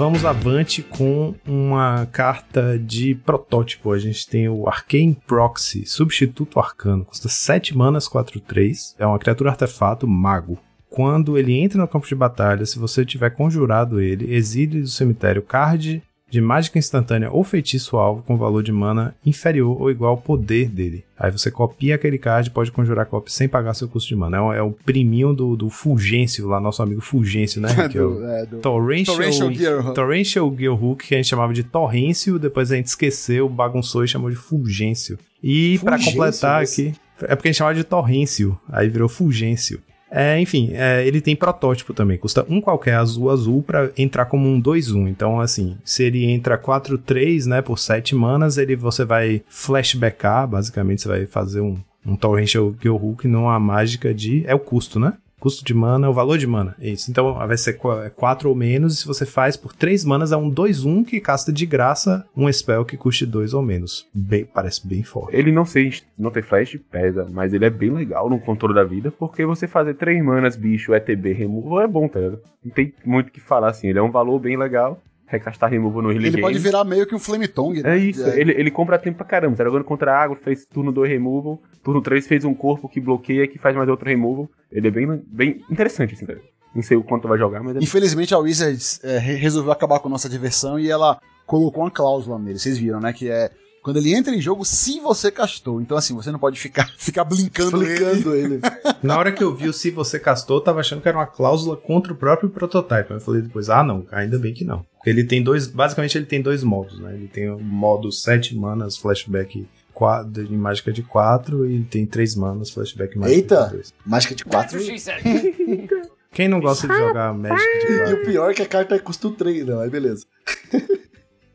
Vamos 0.00 0.24
avante 0.24 0.82
com 0.82 1.34
uma 1.46 2.06
carta 2.06 2.78
de 2.78 3.14
protótipo. 3.14 3.92
A 3.92 3.98
gente 3.98 4.26
tem 4.26 4.48
o 4.48 4.66
Arcane 4.66 5.14
Proxy, 5.26 5.84
substituto 5.84 6.58
arcano. 6.58 7.04
Custa 7.04 7.28
7 7.28 7.76
manas, 7.76 8.08
4-3. 8.08 8.94
É 8.98 9.04
uma 9.04 9.18
criatura 9.18 9.50
artefato 9.50 10.08
mago. 10.08 10.58
Quando 10.88 11.36
ele 11.36 11.52
entra 11.52 11.78
no 11.78 11.86
campo 11.86 12.06
de 12.06 12.14
batalha, 12.14 12.64
se 12.64 12.78
você 12.78 13.04
tiver 13.04 13.28
conjurado 13.28 14.00
ele, 14.00 14.34
exile 14.34 14.80
do 14.80 14.88
cemitério 14.88 15.42
card 15.42 16.02
de 16.30 16.40
mágica 16.40 16.78
instantânea 16.78 17.30
ou 17.30 17.42
feitiço 17.42 17.96
alvo 17.96 18.22
com 18.22 18.36
valor 18.36 18.62
de 18.62 18.70
mana 18.70 19.14
inferior 19.26 19.80
ou 19.80 19.90
igual 19.90 20.12
ao 20.12 20.16
poder 20.16 20.68
dele. 20.68 21.04
Aí 21.18 21.30
você 21.30 21.50
copia 21.50 21.96
aquele 21.96 22.16
card 22.16 22.48
e 22.48 22.52
pode 22.52 22.70
conjurar 22.72 23.04
copy 23.06 23.30
sem 23.32 23.48
pagar 23.48 23.74
seu 23.74 23.88
custo 23.88 24.08
de 24.08 24.16
mana. 24.16 24.36
É 24.36 24.40
o, 24.40 24.52
é 24.52 24.62
o 24.62 24.70
priminho 24.70 25.34
do, 25.34 25.56
do 25.56 25.68
Fulgêncio, 25.68 26.46
lá, 26.46 26.60
nosso 26.60 26.82
amigo 26.82 27.00
Fulgêncio, 27.00 27.60
né? 27.60 27.68
que 27.90 27.98
é 27.98 28.02
o- 28.02 28.14
Do- 28.14 28.24
é, 28.26 28.46
do- 28.46 28.58
Torrential, 28.58 29.16
Torrential 29.16 29.52
Gear. 29.52 29.92
Torrential 29.92 30.56
Gear 30.56 30.84
Hook, 30.84 31.06
que 31.08 31.14
a 31.14 31.18
gente 31.18 31.28
chamava 31.28 31.52
de 31.52 31.62
Torrêncio, 31.64 32.38
depois 32.38 32.70
a 32.72 32.76
gente 32.76 32.86
esqueceu, 32.86 33.48
bagunçou 33.48 34.04
e 34.04 34.08
chamou 34.08 34.30
de 34.30 34.36
Fulgêncio. 34.36 35.18
E 35.42 35.78
pra 35.80 35.92
Fulgêncio, 35.98 36.12
completar 36.18 36.60
mas- 36.60 36.72
aqui, 36.72 36.94
é 37.22 37.34
porque 37.36 37.48
a 37.48 37.52
gente 37.52 37.58
chamava 37.58 37.74
de 37.74 37.84
Torrêncio, 37.84 38.58
aí 38.70 38.88
virou 38.88 39.08
Fulgêncio. 39.08 39.80
É, 40.10 40.40
enfim, 40.40 40.70
é, 40.72 41.06
ele 41.06 41.20
tem 41.20 41.36
protótipo 41.36 41.94
também, 41.94 42.18
custa 42.18 42.44
um 42.48 42.60
qualquer 42.60 42.94
azul 42.94 43.30
azul 43.30 43.62
pra 43.62 43.90
entrar 43.96 44.26
como 44.26 44.48
um 44.48 44.60
2-1. 44.60 45.08
Então, 45.08 45.40
assim, 45.40 45.76
se 45.84 46.02
ele 46.02 46.24
entra 46.24 46.58
4-3, 46.58 47.46
né, 47.46 47.62
por 47.62 47.78
7 47.78 48.14
manas, 48.14 48.58
ele 48.58 48.74
você 48.74 49.04
vai 49.04 49.42
flashbackar, 49.48 50.48
basicamente 50.48 51.02
você 51.02 51.08
vai 51.08 51.26
fazer 51.26 51.60
um, 51.60 51.78
um 52.04 52.16
Torrential 52.16 52.74
Hook 52.84 53.28
numa 53.28 53.58
mágica 53.60 54.12
de. 54.12 54.42
É 54.46 54.54
o 54.54 54.58
custo, 54.58 54.98
né? 54.98 55.14
Custo 55.40 55.64
de 55.64 55.74
mana, 55.74 56.08
o 56.08 56.14
valor 56.14 56.38
de 56.38 56.46
mana. 56.46 56.76
É 56.78 56.90
Isso. 56.90 57.10
Então 57.10 57.34
vai 57.34 57.56
ser 57.56 57.74
4 57.74 58.48
ou 58.48 58.54
menos. 58.54 58.94
E 58.94 58.96
se 58.98 59.06
você 59.06 59.26
faz 59.26 59.56
por 59.56 59.74
3 59.74 60.04
manas, 60.04 60.32
é 60.32 60.36
um 60.36 60.50
2-1 60.50 61.04
que 61.04 61.20
casta 61.20 61.52
de 61.52 61.66
graça 61.66 62.26
um 62.36 62.50
spell 62.52 62.84
que 62.84 62.96
custe 62.96 63.24
2 63.24 63.54
ou 63.54 63.62
menos. 63.62 64.06
Bem, 64.14 64.44
parece 64.44 64.86
bem 64.86 65.02
forte. 65.02 65.34
Ele 65.34 65.50
não 65.50 65.64
ser, 65.64 66.02
não 66.18 66.30
ter 66.30 66.42
flash 66.42 66.78
pesa, 66.90 67.26
mas 67.30 67.52
ele 67.54 67.64
é 67.64 67.70
bem 67.70 67.90
legal 67.90 68.28
no 68.28 68.38
controle 68.38 68.74
da 68.74 68.84
vida, 68.84 69.10
porque 69.10 69.46
você 69.46 69.66
fazer 69.66 69.94
3 69.94 70.22
manas, 70.22 70.56
bicho, 70.56 70.94
ETB, 70.94 71.32
removal 71.32 71.80
é 71.80 71.86
bom, 71.86 72.06
tá 72.06 72.20
ligado? 72.20 72.40
Não 72.62 72.72
tem 72.72 72.92
muito 73.04 73.28
o 73.28 73.32
que 73.32 73.40
falar 73.40 73.70
assim, 73.70 73.88
ele 73.88 73.98
é 73.98 74.02
um 74.02 74.10
valor 74.10 74.38
bem 74.38 74.56
legal. 74.56 75.00
Recastar 75.30 75.70
removal 75.70 76.02
no 76.02 76.08
early 76.10 76.24
Ele 76.24 76.30
game. 76.32 76.42
pode 76.42 76.58
virar 76.58 76.82
meio 76.84 77.06
que 77.06 77.14
um 77.14 77.18
Flame 77.18 77.46
Tongue. 77.46 77.82
né? 77.82 77.94
É 77.94 77.98
isso, 77.98 78.26
ele, 78.26 78.50
ele 78.52 78.70
compra 78.70 78.98
tempo 78.98 79.18
pra 79.18 79.26
caramba. 79.26 79.56
Tá 79.56 79.62
jogando 79.64 79.84
contra 79.84 80.12
água, 80.12 80.34
fez 80.36 80.66
turno 80.66 80.90
2 80.90 81.08
removal. 81.08 81.62
Turno 81.84 82.02
3 82.02 82.26
fez 82.26 82.44
um 82.44 82.52
corpo 82.52 82.88
que 82.88 83.00
bloqueia, 83.00 83.46
que 83.46 83.56
faz 83.58 83.76
mais 83.76 83.88
outro 83.88 84.08
removal. 84.08 84.48
Ele 84.72 84.88
é 84.88 84.90
bem, 84.90 85.22
bem 85.28 85.60
interessante, 85.70 86.14
assim, 86.14 86.26
cara. 86.26 86.40
Não 86.74 86.82
sei 86.82 86.96
o 86.96 87.02
quanto 87.04 87.28
vai 87.28 87.38
jogar, 87.38 87.62
mas 87.62 87.76
é 87.76 87.78
Infelizmente 87.80 88.34
a 88.34 88.38
Wizards 88.38 89.00
é, 89.04 89.18
re- 89.18 89.34
resolveu 89.36 89.70
acabar 89.72 89.98
com 90.00 90.08
a 90.08 90.10
nossa 90.10 90.28
diversão 90.28 90.78
e 90.78 90.90
ela 90.90 91.20
colocou 91.46 91.82
uma 91.84 91.90
cláusula 91.90 92.38
nele. 92.38 92.58
Vocês 92.58 92.76
viram, 92.78 92.98
né? 93.00 93.12
Que 93.12 93.28
é 93.30 93.50
quando 93.82 93.96
ele 93.96 94.12
entra 94.14 94.34
em 94.34 94.40
jogo, 94.40 94.64
se 94.64 95.00
você 95.00 95.30
castou. 95.30 95.80
Então, 95.80 95.96
assim, 95.96 96.14
você 96.14 96.30
não 96.30 96.38
pode 96.38 96.60
ficar, 96.60 96.86
ficar 96.98 97.24
blinkando 97.24 97.82
ele. 97.82 97.92
Explicando 97.92 98.34
ele. 98.34 98.60
Na 99.02 99.16
hora 99.18 99.32
que 99.32 99.42
eu 99.42 99.54
vi 99.54 99.68
o 99.68 99.72
se 99.72 99.90
você 99.90 100.18
castou, 100.18 100.58
eu 100.58 100.60
tava 100.60 100.80
achando 100.80 101.00
que 101.00 101.08
era 101.08 101.16
uma 101.16 101.26
cláusula 101.26 101.76
contra 101.76 102.12
o 102.12 102.16
próprio 102.16 102.50
prototype. 102.50 103.10
Eu 103.10 103.20
falei 103.20 103.42
depois, 103.42 103.70
ah 103.70 103.82
não, 103.82 104.04
ainda 104.12 104.38
bem 104.38 104.52
que 104.52 104.64
não. 104.64 104.84
Ele 105.04 105.24
tem 105.24 105.42
dois, 105.42 105.66
basicamente 105.66 106.18
ele 106.18 106.26
tem 106.26 106.42
dois 106.42 106.62
modos, 106.62 106.98
né? 106.98 107.14
Ele 107.14 107.28
tem 107.28 107.48
o 107.50 107.58
modo 107.58 108.12
7 108.12 108.54
manas 108.56 108.96
flashback 108.96 109.66
quatro, 109.94 110.44
de 110.44 110.56
mágica 110.56 110.92
de 110.92 111.02
4 111.02 111.66
e 111.66 111.82
tem 111.84 112.06
3 112.06 112.36
manas, 112.36 112.70
flashback 112.70 113.18
mágica 113.18 113.36
Eita! 113.36 113.64
de 113.66 113.72
2. 113.72 113.94
Mágica 114.06 114.34
de 114.34 114.44
4. 114.44 114.78
Quem 116.32 116.48
não 116.48 116.60
gosta 116.60 116.86
de 116.86 116.96
jogar 116.96 117.34
Magic 117.34 117.86
de 117.86 117.92
E 117.92 117.98
4? 117.98 118.14
o 118.14 118.24
pior 118.24 118.50
é 118.50 118.54
que 118.54 118.62
a 118.62 118.66
carta 118.66 118.98
custa 119.00 119.30
3, 119.30 119.66
não. 119.66 119.80
Aí 119.80 119.90
beleza. 119.90 120.24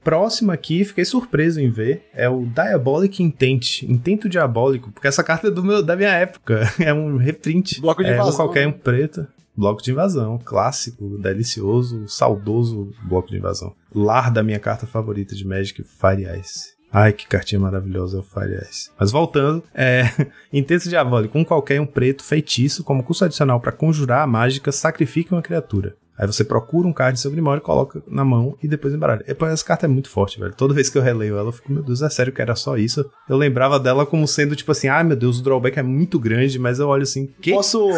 Próximo 0.04 0.52
aqui, 0.52 0.86
fiquei 0.86 1.04
surpreso 1.04 1.60
em 1.60 1.68
ver, 1.68 2.04
é 2.14 2.30
o 2.30 2.46
Diabolic 2.46 3.24
Intent, 3.24 3.82
Intento 3.82 4.30
Diabólico, 4.30 4.92
porque 4.92 5.08
essa 5.08 5.24
carta 5.24 5.48
é 5.48 5.52
do 5.52 5.64
meu, 5.64 5.82
da 5.82 5.96
minha 5.96 6.12
época, 6.12 6.62
é 6.80 6.94
um 6.94 7.18
reprint. 7.18 7.82
Bloco 7.82 8.04
de 8.04 8.10
é, 8.10 8.12
um 8.12 8.16
invasão. 8.16 8.36
qualquer 8.36 8.68
um 8.68 8.72
preto. 8.72 9.26
Bloco 9.58 9.82
de 9.82 9.92
invasão, 9.92 10.38
clássico, 10.44 11.18
delicioso, 11.18 12.08
saudoso 12.08 12.92
bloco 13.04 13.30
de 13.30 13.38
invasão. 13.38 13.74
Lar 13.94 14.32
da 14.32 14.44
minha 14.44 14.60
carta 14.60 14.86
favorita 14.86 15.34
de 15.34 15.48
Magic, 15.48 15.82
Fire 15.84 16.40
Ice. 16.40 16.76
Ai, 16.92 17.12
que 17.12 17.28
cartinha 17.28 17.60
maravilhosa 17.60 18.20
o 18.20 18.24
Fire 18.24 18.62
Ice. 18.70 18.90
Mas 18.98 19.12
voltando, 19.12 19.64
é. 19.74 20.04
Intento 20.52 20.88
Diabólico, 20.88 21.38
um 21.38 21.44
qualquer 21.44 21.80
um 21.82 21.86
preto, 21.86 22.24
feitiço, 22.24 22.84
como 22.84 23.04
custo 23.04 23.26
adicional 23.26 23.60
para 23.60 23.72
conjurar 23.72 24.22
a 24.22 24.28
mágica, 24.28 24.72
sacrifica 24.72 25.36
uma 25.36 25.42
criatura. 25.42 25.96
Aí 26.18 26.26
você 26.26 26.44
procura 26.44 26.88
um 26.88 26.94
card 26.94 27.16
de 27.16 27.20
seu 27.22 27.30
Grimório, 27.32 27.62
coloca 27.62 28.02
na 28.08 28.24
mão 28.24 28.58
e 28.64 28.68
depois 28.68 28.94
embaralha. 28.94 29.24
Pô, 29.36 29.46
Essa 29.46 29.66
carta 29.66 29.86
é 29.86 29.90
muito 29.90 30.10
forte, 30.10 30.40
velho. 30.40 30.54
Toda 30.56 30.74
vez 30.74 30.90
que 30.90 30.98
eu 30.98 31.02
releio 31.02 31.38
ela, 31.38 31.50
eu 31.50 31.54
fico, 31.54 31.72
meu 31.72 31.84
Deus, 31.84 32.02
é 32.02 32.10
sério 32.10 32.32
que 32.32 32.42
era 32.42 32.56
só 32.56 32.78
isso? 32.78 33.06
Eu 33.30 33.36
lembrava 33.38 33.80
dela 33.80 34.06
como 34.06 34.28
sendo 34.28 34.56
tipo 34.56 34.72
assim, 34.72 34.88
ai 34.88 35.04
meu 35.04 35.18
Deus, 35.18 35.40
o 35.40 35.44
drawback 35.44 35.78
é 35.80 35.84
muito 35.84 36.18
grande, 36.20 36.58
mas 36.58 36.80
eu 36.80 36.88
olho 36.88 37.04
assim, 37.04 37.28
que? 37.42 37.52
Posso. 37.52 37.90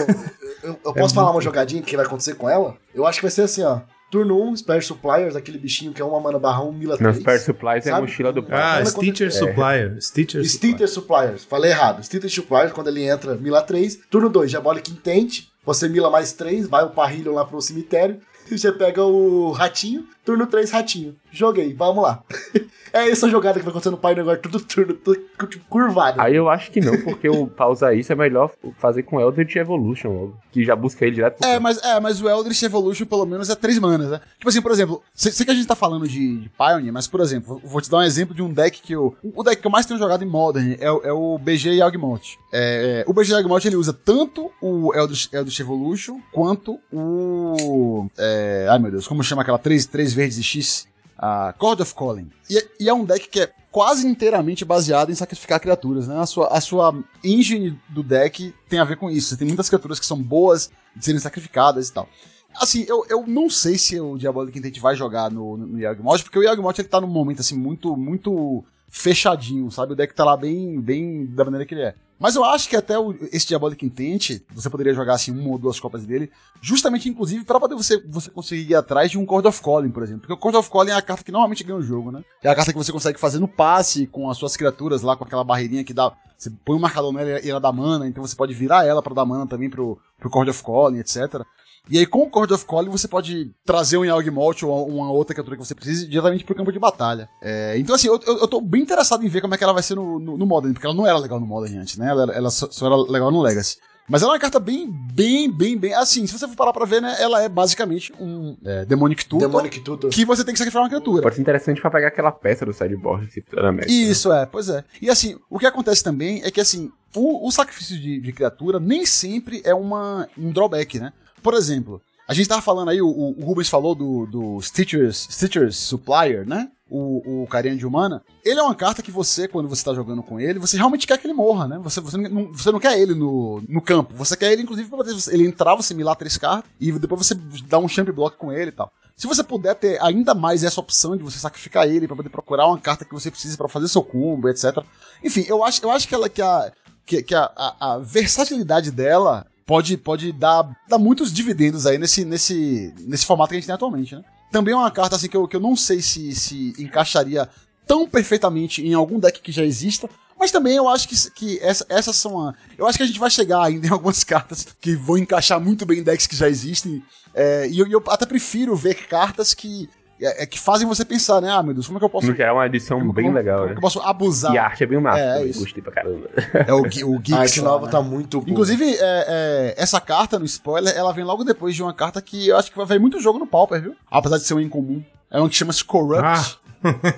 Eu, 0.63 0.77
eu 0.83 0.93
posso 0.93 1.13
falar 1.13 1.31
uma 1.31 1.39
jogadinha 1.39 1.81
que 1.83 1.95
vai 1.95 2.03
acontecer 2.03 2.33
com 2.33 2.49
ela? 2.49 2.75
Eu 2.93 3.05
acho 3.05 3.19
que 3.19 3.25
vai 3.25 3.31
ser 3.31 3.43
assim, 3.43 3.61
ó. 3.63 3.81
Turno 4.09 4.41
1, 4.51 4.57
Spare 4.57 4.81
Suppliers, 4.81 5.35
aquele 5.35 5.57
bichinho 5.57 5.93
que 5.93 6.01
é 6.01 6.05
uma 6.05 6.19
mana 6.19 6.39
barra 6.39 6.63
1, 6.63 6.71
Mila 6.73 6.93
Não, 6.99 7.11
3. 7.11 7.17
Spare 7.17 7.39
Supplies 7.39 7.85
é 7.85 7.91
a 7.91 7.99
mochila 8.01 8.33
do 8.33 8.41
pai. 8.41 8.57
Ah, 8.59 8.81
Quando- 8.83 8.87
Stitcher 9.03 9.27
é. 9.27 9.31
Supplier. 9.31 9.97
Stitcher 10.01 10.43
Supplier. 10.43 10.45
Stitcher 10.49 10.87
Suppliers, 10.89 11.43
falei 11.45 11.71
errado. 11.71 12.03
Stitcher 12.03 12.29
Suppliers, 12.29 12.71
quando 12.71 12.87
ele 12.87 13.03
entra, 13.03 13.35
Mila 13.35 13.61
3. 13.61 13.99
Turno 14.09 14.29
2, 14.29 14.49
Diabolic 14.49 14.89
Intent. 14.91 15.43
Você 15.67 15.89
mila 15.89 16.09
mais 16.09 16.31
3, 16.31 16.65
vai 16.69 16.85
o 16.85 16.89
Parrillion 16.89 17.33
lá 17.33 17.43
pro 17.45 17.61
cemitério. 17.61 18.19
E 18.49 18.57
você 18.57 18.71
pega 18.71 19.03
o 19.03 19.51
ratinho. 19.51 20.07
Turno 20.27 20.45
3, 20.45 20.69
ratinho. 20.71 21.15
Joguei, 21.31 21.73
vamos 21.73 22.03
lá. 22.03 22.21
é 22.91 23.09
essa 23.09 23.29
jogada 23.29 23.59
que 23.59 23.63
vai 23.63 23.69
acontecer 23.71 23.89
no 23.91 23.97
Pioneer 23.97 24.19
agora, 24.19 24.37
tudo 24.37 24.59
turno, 24.59 24.93
tudo 24.93 25.21
curvado. 25.69 26.19
Aí 26.19 26.35
eu 26.35 26.49
acho 26.49 26.69
que 26.69 26.81
não, 26.81 26.97
porque 27.01 27.29
o, 27.29 27.47
pra 27.47 27.69
usar 27.69 27.93
isso 27.93 28.11
é 28.11 28.15
melhor 28.15 28.51
fazer 28.77 29.03
com 29.03 29.21
Eldritch 29.21 29.55
Evolution 29.55 30.09
logo. 30.09 30.37
Que 30.51 30.65
já 30.65 30.75
busca 30.75 31.05
ele 31.05 31.15
direto 31.15 31.41
É, 31.45 31.59
mas, 31.59 31.77
é, 31.81 31.97
mas 32.01 32.21
o 32.21 32.27
Eldritch 32.27 32.61
Evolution 32.63 33.05
pelo 33.05 33.25
menos 33.25 33.49
é 33.49 33.55
três 33.55 33.79
manas, 33.79 34.09
né? 34.09 34.19
Tipo 34.37 34.49
assim, 34.49 34.61
por 34.61 34.71
exemplo, 34.71 35.01
sei, 35.13 35.31
sei 35.31 35.45
que 35.45 35.51
a 35.51 35.55
gente 35.55 35.65
tá 35.67 35.75
falando 35.75 36.05
de, 36.09 36.39
de 36.41 36.49
Pioneer, 36.49 36.91
mas 36.91 37.07
por 37.07 37.21
exemplo, 37.21 37.61
vou 37.63 37.79
te 37.79 37.89
dar 37.89 37.99
um 37.99 38.03
exemplo 38.03 38.35
de 38.35 38.41
um 38.41 38.51
deck 38.51 38.81
que 38.81 38.91
eu. 38.93 39.15
O 39.23 39.43
deck 39.43 39.61
que 39.61 39.67
eu 39.67 39.71
mais 39.71 39.85
tenho 39.85 39.97
jogado 39.99 40.23
em 40.25 40.27
Modern 40.27 40.75
é, 40.79 40.91
o- 40.91 41.01
é 41.05 41.13
o 41.13 41.37
BG 41.37 41.75
Yawgmoth. 41.75 42.35
É, 42.51 43.03
é, 43.07 43.09
o 43.09 43.13
BG 43.13 43.31
Yawgmoth 43.31 43.63
ele 43.65 43.77
usa 43.77 43.93
tanto 43.93 44.51
o 44.61 44.93
Eldritch, 44.93 45.31
Eldritch 45.31 45.59
Evolution 45.61 46.19
quanto 46.33 46.77
o. 46.91 48.07
É, 48.17 48.67
ai 48.69 48.79
meu 48.79 48.91
Deus, 48.91 49.07
como 49.07 49.23
chama 49.23 49.41
aquela 49.43 49.57
três, 49.59 49.85
três 49.85 50.16
verdes 50.17 50.37
e 50.37 50.43
X? 50.43 50.87
A 51.17 51.53
Chord 51.59 51.81
of 51.81 51.95
Calling. 51.95 52.29
E, 52.49 52.57
é- 52.57 52.67
e 52.79 52.89
é 52.89 52.93
um 52.93 53.03
deck 53.05 53.27
que 53.29 53.39
é 53.39 53.51
quase 53.71 54.07
inteiramente 54.07 54.63
baseado 54.65 55.11
em 55.11 55.15
sacrificar 55.15 55.59
criaturas, 55.59 56.07
né? 56.07 56.19
A 56.19 56.25
sua, 56.25 56.47
a 56.47 56.61
sua 56.61 56.93
engine 57.23 57.79
do 57.89 58.03
deck 58.03 58.53
tem 58.69 58.79
a 58.79 58.83
ver 58.83 58.97
com 58.97 59.09
isso. 59.09 59.29
Você 59.29 59.37
tem 59.37 59.47
muitas 59.47 59.67
criaturas 59.69 59.99
que 59.99 60.05
são 60.05 60.21
boas 60.21 60.69
de 60.95 61.03
serem 61.05 61.19
sacrificadas 61.19 61.89
e 61.89 61.93
tal. 61.93 62.07
Assim, 62.55 62.85
eu, 62.87 63.05
eu 63.09 63.25
não 63.27 63.49
sei 63.49 63.77
se 63.77 63.99
o 63.99 64.17
Diabolic 64.17 64.57
Intent 64.57 64.79
vai 64.79 64.95
jogar 64.95 65.29
no, 65.31 65.57
no, 65.57 65.67
no 65.67 65.79
Yawgmoth, 65.79 66.23
porque 66.23 66.39
o 66.39 66.43
Yawgmoth 66.43 66.79
ele 66.79 66.87
tá 66.87 66.99
num 66.99 67.07
momento 67.07 67.39
assim 67.39 67.55
muito 67.57 67.95
muito 67.95 68.63
fechadinho, 68.97 69.69
sabe? 69.71 69.93
O 69.93 69.95
deck 69.95 70.13
tá 70.13 70.25
lá 70.25 70.35
bem 70.35 70.79
bem 70.81 71.25
da 71.25 71.43
maneira 71.45 71.65
que 71.65 71.73
ele 71.73 71.81
é. 71.83 71.95
Mas 72.19 72.35
eu 72.35 72.43
acho 72.43 72.67
que 72.67 72.75
até 72.75 72.97
o- 72.97 73.13
esse 73.31 73.45
Diabolic 73.45 73.85
Intent, 73.85 74.41
você 74.51 74.67
coderia 74.71 74.91
jogar 74.93 75.13
assim 75.13 75.31
uma 75.31 75.51
ou 75.51 75.57
duas 75.59 75.79
copas 75.79 76.03
dele, 76.03 76.31
justamente 76.59 77.07
inclusive 77.07 77.45
para 77.45 77.59
poder 77.59 77.75
você, 77.75 78.01
você 78.07 78.31
conseguir 78.31 78.71
ir 78.71 78.75
atrás 78.75 79.11
de 79.11 79.19
um 79.19 79.25
Chord 79.27 79.47
of 79.47 79.61
Calling, 79.61 79.91
por 79.91 80.01
exemplo. 80.01 80.21
Porque 80.21 80.33
o 80.33 80.41
Chord 80.41 80.57
of 80.57 80.69
Calling 80.71 80.89
é 80.91 80.95
a 80.95 81.01
carta 81.01 81.23
que 81.23 81.31
normalmente 81.31 81.63
ganha 81.63 81.77
o 81.77 81.81
jogo, 81.83 82.11
né? 82.11 82.23
É 82.41 82.49
a 82.49 82.55
carta 82.55 82.71
que 82.73 82.77
você 82.77 82.91
consegue 82.91 83.19
fazer 83.19 83.37
no 83.37 83.47
passe 83.47 84.07
com 84.07 84.29
as 84.31 84.37
suas 84.37 84.57
criaturas 84.57 85.03
lá, 85.03 85.15
com 85.15 85.25
aquela 85.25 85.43
barreirinha 85.43 85.83
que 85.83 85.93
dá. 85.93 86.11
Você 86.35 86.49
põe 86.65 86.75
um 86.75 86.79
marcador 86.79 87.13
nela 87.13 87.39
e 87.39 87.49
ela 87.49 87.59
dá 87.59 87.71
mana, 87.71 88.07
então 88.07 88.25
você 88.25 88.35
pode 88.35 88.53
virar 88.53 88.83
ela 88.83 89.01
para 89.03 89.13
dar 89.13 89.25
mana 89.25 89.45
também 89.45 89.69
pro, 89.69 89.99
pro 90.17 90.31
Chord 90.31 90.49
of 90.49 90.63
Calling, 90.63 90.97
etc. 90.99 91.43
E 91.89 91.97
aí, 91.97 92.05
com 92.05 92.27
o 92.27 92.29
Chord 92.31 92.53
of 92.53 92.65
Calling, 92.65 92.89
você 92.89 93.07
pode 93.07 93.51
trazer 93.65 93.97
um 93.97 94.05
Yawgmoth 94.05 94.63
ou 94.63 94.87
uma 94.87 95.11
outra 95.11 95.33
criatura 95.33 95.57
que 95.57 95.65
você 95.65 95.75
precise 95.75 96.07
diretamente 96.07 96.43
pro 96.43 96.55
campo 96.55 96.71
de 96.71 96.79
batalha. 96.79 97.29
É, 97.41 97.77
então, 97.77 97.95
assim, 97.95 98.07
eu, 98.07 98.19
eu, 98.25 98.39
eu 98.39 98.47
tô 98.47 98.59
bem 98.61 98.81
interessado 98.81 99.25
em 99.25 99.29
ver 99.29 99.41
como 99.41 99.53
é 99.53 99.57
que 99.57 99.63
ela 99.63 99.73
vai 99.73 99.83
ser 99.83 99.95
no, 99.95 100.19
no, 100.19 100.37
no 100.37 100.45
Modern, 100.45 100.73
porque 100.73 100.85
ela 100.85 100.95
não 100.95 101.07
era 101.07 101.17
legal 101.17 101.39
no 101.39 101.45
Modern 101.45 101.79
antes, 101.79 101.97
né? 101.97 102.09
Ela, 102.09 102.31
ela 102.33 102.49
só, 102.49 102.67
só 102.69 102.85
era 102.87 102.95
legal 103.11 103.31
no 103.31 103.41
Legacy. 103.41 103.77
Mas 104.09 104.21
ela 104.21 104.31
é 104.31 104.35
uma 104.35 104.39
carta 104.39 104.57
bem, 104.57 104.89
bem, 104.89 105.51
bem, 105.51 105.77
bem. 105.77 105.93
Assim, 105.93 106.25
se 106.25 106.37
você 106.37 106.47
for 106.47 106.55
parar 106.55 106.71
pra 106.71 106.85
ver, 106.85 107.01
né? 107.01 107.17
Ela 107.19 107.43
é 107.43 107.49
basicamente 107.49 108.13
um 108.17 108.55
é, 108.63 108.85
Demonic 108.85 109.25
Tutor 109.25 109.49
Demonic 109.49 109.81
Tutor. 109.81 110.09
que 110.11 110.23
você 110.23 110.45
tem 110.45 110.53
que 110.53 110.57
sacrificar 110.57 110.83
uma 110.83 110.87
criatura. 110.87 111.21
Pode 111.21 111.35
ser 111.35 111.41
interessante 111.41 111.81
pra 111.81 111.91
pegar 111.91 112.07
aquela 112.07 112.31
peça 112.31 112.65
do 112.65 112.71
sideboard 112.71 113.29
se 113.29 113.41
for 113.41 113.61
na 113.61 113.71
Magic. 113.73 113.91
né? 113.91 114.09
Isso, 114.09 114.31
é, 114.31 114.45
pois 114.45 114.69
é. 114.69 114.83
E 115.01 115.09
assim, 115.09 115.37
o 115.49 115.59
que 115.59 115.65
acontece 115.65 116.01
também 116.01 116.41
é 116.45 116.49
que 116.49 116.61
assim, 116.61 116.89
o, 117.13 117.45
o 117.45 117.51
sacrifício 117.51 117.99
de, 117.99 118.21
de 118.21 118.31
criatura 118.31 118.79
nem 118.79 119.05
sempre 119.05 119.61
é 119.65 119.75
uma, 119.75 120.29
um 120.37 120.51
drawback, 120.53 120.99
né? 120.99 121.11
Por 121.41 121.53
exemplo, 121.53 122.01
a 122.27 122.33
gente 122.33 122.49
tava 122.49 122.61
falando 122.61 122.89
aí, 122.89 123.01
o, 123.01 123.07
o 123.07 123.45
Rubens 123.45 123.69
falou 123.69 123.95
do, 123.95 124.25
do 124.25 124.61
Stitchers, 124.61 125.27
Stitchers 125.31 125.77
Supplier, 125.77 126.45
né? 126.45 126.69
O, 126.89 127.43
o 127.43 127.47
carinha 127.47 127.75
de 127.75 127.85
humana. 127.85 128.21
Ele 128.45 128.59
é 128.59 128.63
uma 128.63 128.75
carta 128.75 129.01
que 129.01 129.11
você, 129.11 129.47
quando 129.47 129.67
você 129.67 129.83
tá 129.83 129.93
jogando 129.93 130.23
com 130.23 130.39
ele, 130.39 130.59
você 130.59 130.77
realmente 130.77 131.05
quer 131.07 131.17
que 131.17 131.27
ele 131.27 131.33
morra, 131.33 131.67
né? 131.67 131.79
Você, 131.79 131.99
você, 131.99 132.17
não, 132.17 132.51
você 132.51 132.71
não 132.71 132.79
quer 132.79 132.99
ele 132.99 133.13
no, 133.13 133.61
no 133.67 133.81
campo. 133.81 134.13
Você 134.15 134.37
quer 134.37 134.51
ele, 134.53 134.61
inclusive, 134.61 134.89
pra 134.89 134.99
ele 135.31 135.45
entrar, 135.45 135.75
você 135.75 135.93
milar 135.93 136.15
três 136.15 136.37
cartas 136.37 136.69
e 136.79 136.91
depois 136.93 137.25
você 137.25 137.35
dá 137.67 137.77
um 137.77 137.87
champ 137.87 138.09
block 138.09 138.37
com 138.37 138.51
ele 138.51 138.69
e 138.69 138.73
tal. 138.73 138.91
Se 139.17 139.25
você 139.25 139.43
puder 139.43 139.75
ter 139.75 140.01
ainda 140.01 140.35
mais 140.35 140.63
essa 140.63 140.79
opção 140.79 141.17
de 141.17 141.23
você 141.23 141.39
sacrificar 141.39 141.87
ele 141.87 142.07
pra 142.07 142.15
poder 142.15 142.29
procurar 142.29 142.67
uma 142.67 142.77
carta 142.77 143.03
que 143.03 143.13
você 143.13 143.31
precise 143.31 143.57
pra 143.57 143.67
fazer 143.67 143.87
seu 143.87 144.03
combo, 144.03 144.47
etc. 144.47 144.77
Enfim, 145.23 145.45
eu 145.47 145.63
acho, 145.63 145.83
eu 145.83 145.91
acho 145.91 146.07
que 146.07 146.13
ela 146.13 146.29
que 146.29 146.41
a, 146.41 146.71
que, 147.05 147.23
que 147.23 147.33
a, 147.33 147.51
a, 147.55 147.93
a 147.93 147.97
versatilidade 147.97 148.91
dela 148.91 149.45
pode, 149.67 149.97
pode 149.97 150.31
dar, 150.31 150.67
dar 150.87 150.97
muitos 150.97 151.31
dividendos 151.31 151.85
aí 151.85 151.97
nesse, 151.97 152.23
nesse, 152.23 152.93
nesse 153.01 153.25
formato 153.25 153.49
que 153.49 153.55
a 153.55 153.59
gente 153.59 153.67
tem 153.67 153.75
atualmente, 153.75 154.15
né? 154.15 154.23
Também 154.49 154.73
é 154.73 154.77
uma 154.77 154.89
carta 154.89 155.17
assim 155.17 155.27
que 155.27 155.35
eu, 155.35 155.45
que 155.45 155.57
eu 155.57 155.59
não 155.59 155.75
sei 155.75 156.01
se, 156.01 156.33
se 156.33 156.73
encaixaria 156.79 157.49
tão 157.85 158.07
perfeitamente 158.07 158.81
em 158.81 158.93
algum 158.93 159.19
deck 159.19 159.41
que 159.41 159.51
já 159.51 159.63
exista, 159.63 160.09
mas 160.39 160.51
também 160.51 160.77
eu 160.77 160.87
acho 160.87 161.07
que, 161.09 161.31
que 161.31 161.59
essa, 161.59 161.85
essas 161.89 162.15
são 162.15 162.39
a. 162.39 162.53
Eu 162.77 162.87
acho 162.87 162.97
que 162.97 163.03
a 163.03 163.07
gente 163.07 163.19
vai 163.19 163.29
chegar 163.29 163.61
ainda 163.61 163.87
em 163.87 163.89
algumas 163.89 164.23
cartas 164.25 164.67
que 164.79 164.95
vão 164.95 165.17
encaixar 165.17 165.59
muito 165.59 165.85
bem 165.85 165.99
em 165.99 166.03
decks 166.03 166.27
que 166.27 166.35
já 166.35 166.47
existem. 166.47 167.03
É, 167.33 167.67
e 167.67 167.77
eu, 167.77 167.87
eu 167.87 168.03
até 168.07 168.25
prefiro 168.25 168.75
ver 168.75 169.07
cartas 169.07 169.53
que, 169.53 169.89
é, 170.21 170.43
é, 170.43 170.45
que 170.45 170.59
fazem 170.59 170.87
você 170.87 171.03
pensar, 171.05 171.39
né? 171.41 171.49
Ah, 171.51 171.61
meu 171.61 171.73
Deus, 171.73 171.85
como 171.87 171.97
é 171.97 171.99
que 171.99 172.05
eu 172.05 172.09
posso. 172.09 172.27
No 172.27 172.35
geral, 172.35 172.55
é 172.55 172.59
uma 172.59 172.65
edição 172.65 172.99
como- 172.99 173.13
bem 173.13 173.25
como- 173.25 173.37
legal, 173.37 173.57
como 173.57 173.67
né? 173.67 173.73
que 173.73 173.77
eu 173.77 173.81
posso 173.81 173.99
abusar? 174.01 174.53
E 174.53 174.57
a 174.57 174.65
arte 174.65 174.83
é 174.83 174.87
bem 174.87 174.99
massa, 174.99 175.19
É, 175.19 175.45
isso. 175.45 175.59
gostei 175.59 175.81
pra 175.83 175.91
caramba. 175.91 176.29
É 176.67 176.73
o, 176.73 176.81
o 176.81 177.19
Geeks. 177.19 177.33
A 177.33 177.39
arte 177.41 177.61
lá, 177.61 177.69
nova 177.71 177.85
né? 177.85 177.91
tá 177.91 178.01
muito 178.01 178.39
boa. 178.39 178.49
Inclusive, 178.51 178.83
é, 178.83 178.97
é, 179.01 179.75
essa 179.77 179.99
carta 180.01 180.37
no 180.39 180.45
spoiler, 180.45 180.95
ela 180.95 181.11
vem 181.13 181.23
logo 181.23 181.43
depois 181.43 181.75
de 181.75 181.83
uma 181.83 181.93
carta 181.93 182.21
que 182.21 182.47
eu 182.47 182.57
acho 182.57 182.71
que 182.71 182.77
vai 182.77 182.85
ver 182.85 182.99
muito 182.99 183.19
jogo 183.19 183.37
no 183.39 183.47
Pauper, 183.47 183.81
viu? 183.81 183.95
Apesar 184.09 184.37
de 184.37 184.43
ser 184.43 184.53
um 184.53 184.59
incomum. 184.59 185.03
É 185.29 185.39
uma 185.39 185.49
que 185.49 185.55
chama-se 185.55 185.83
Corrupt. 185.83 186.23
Ah, 186.23 186.43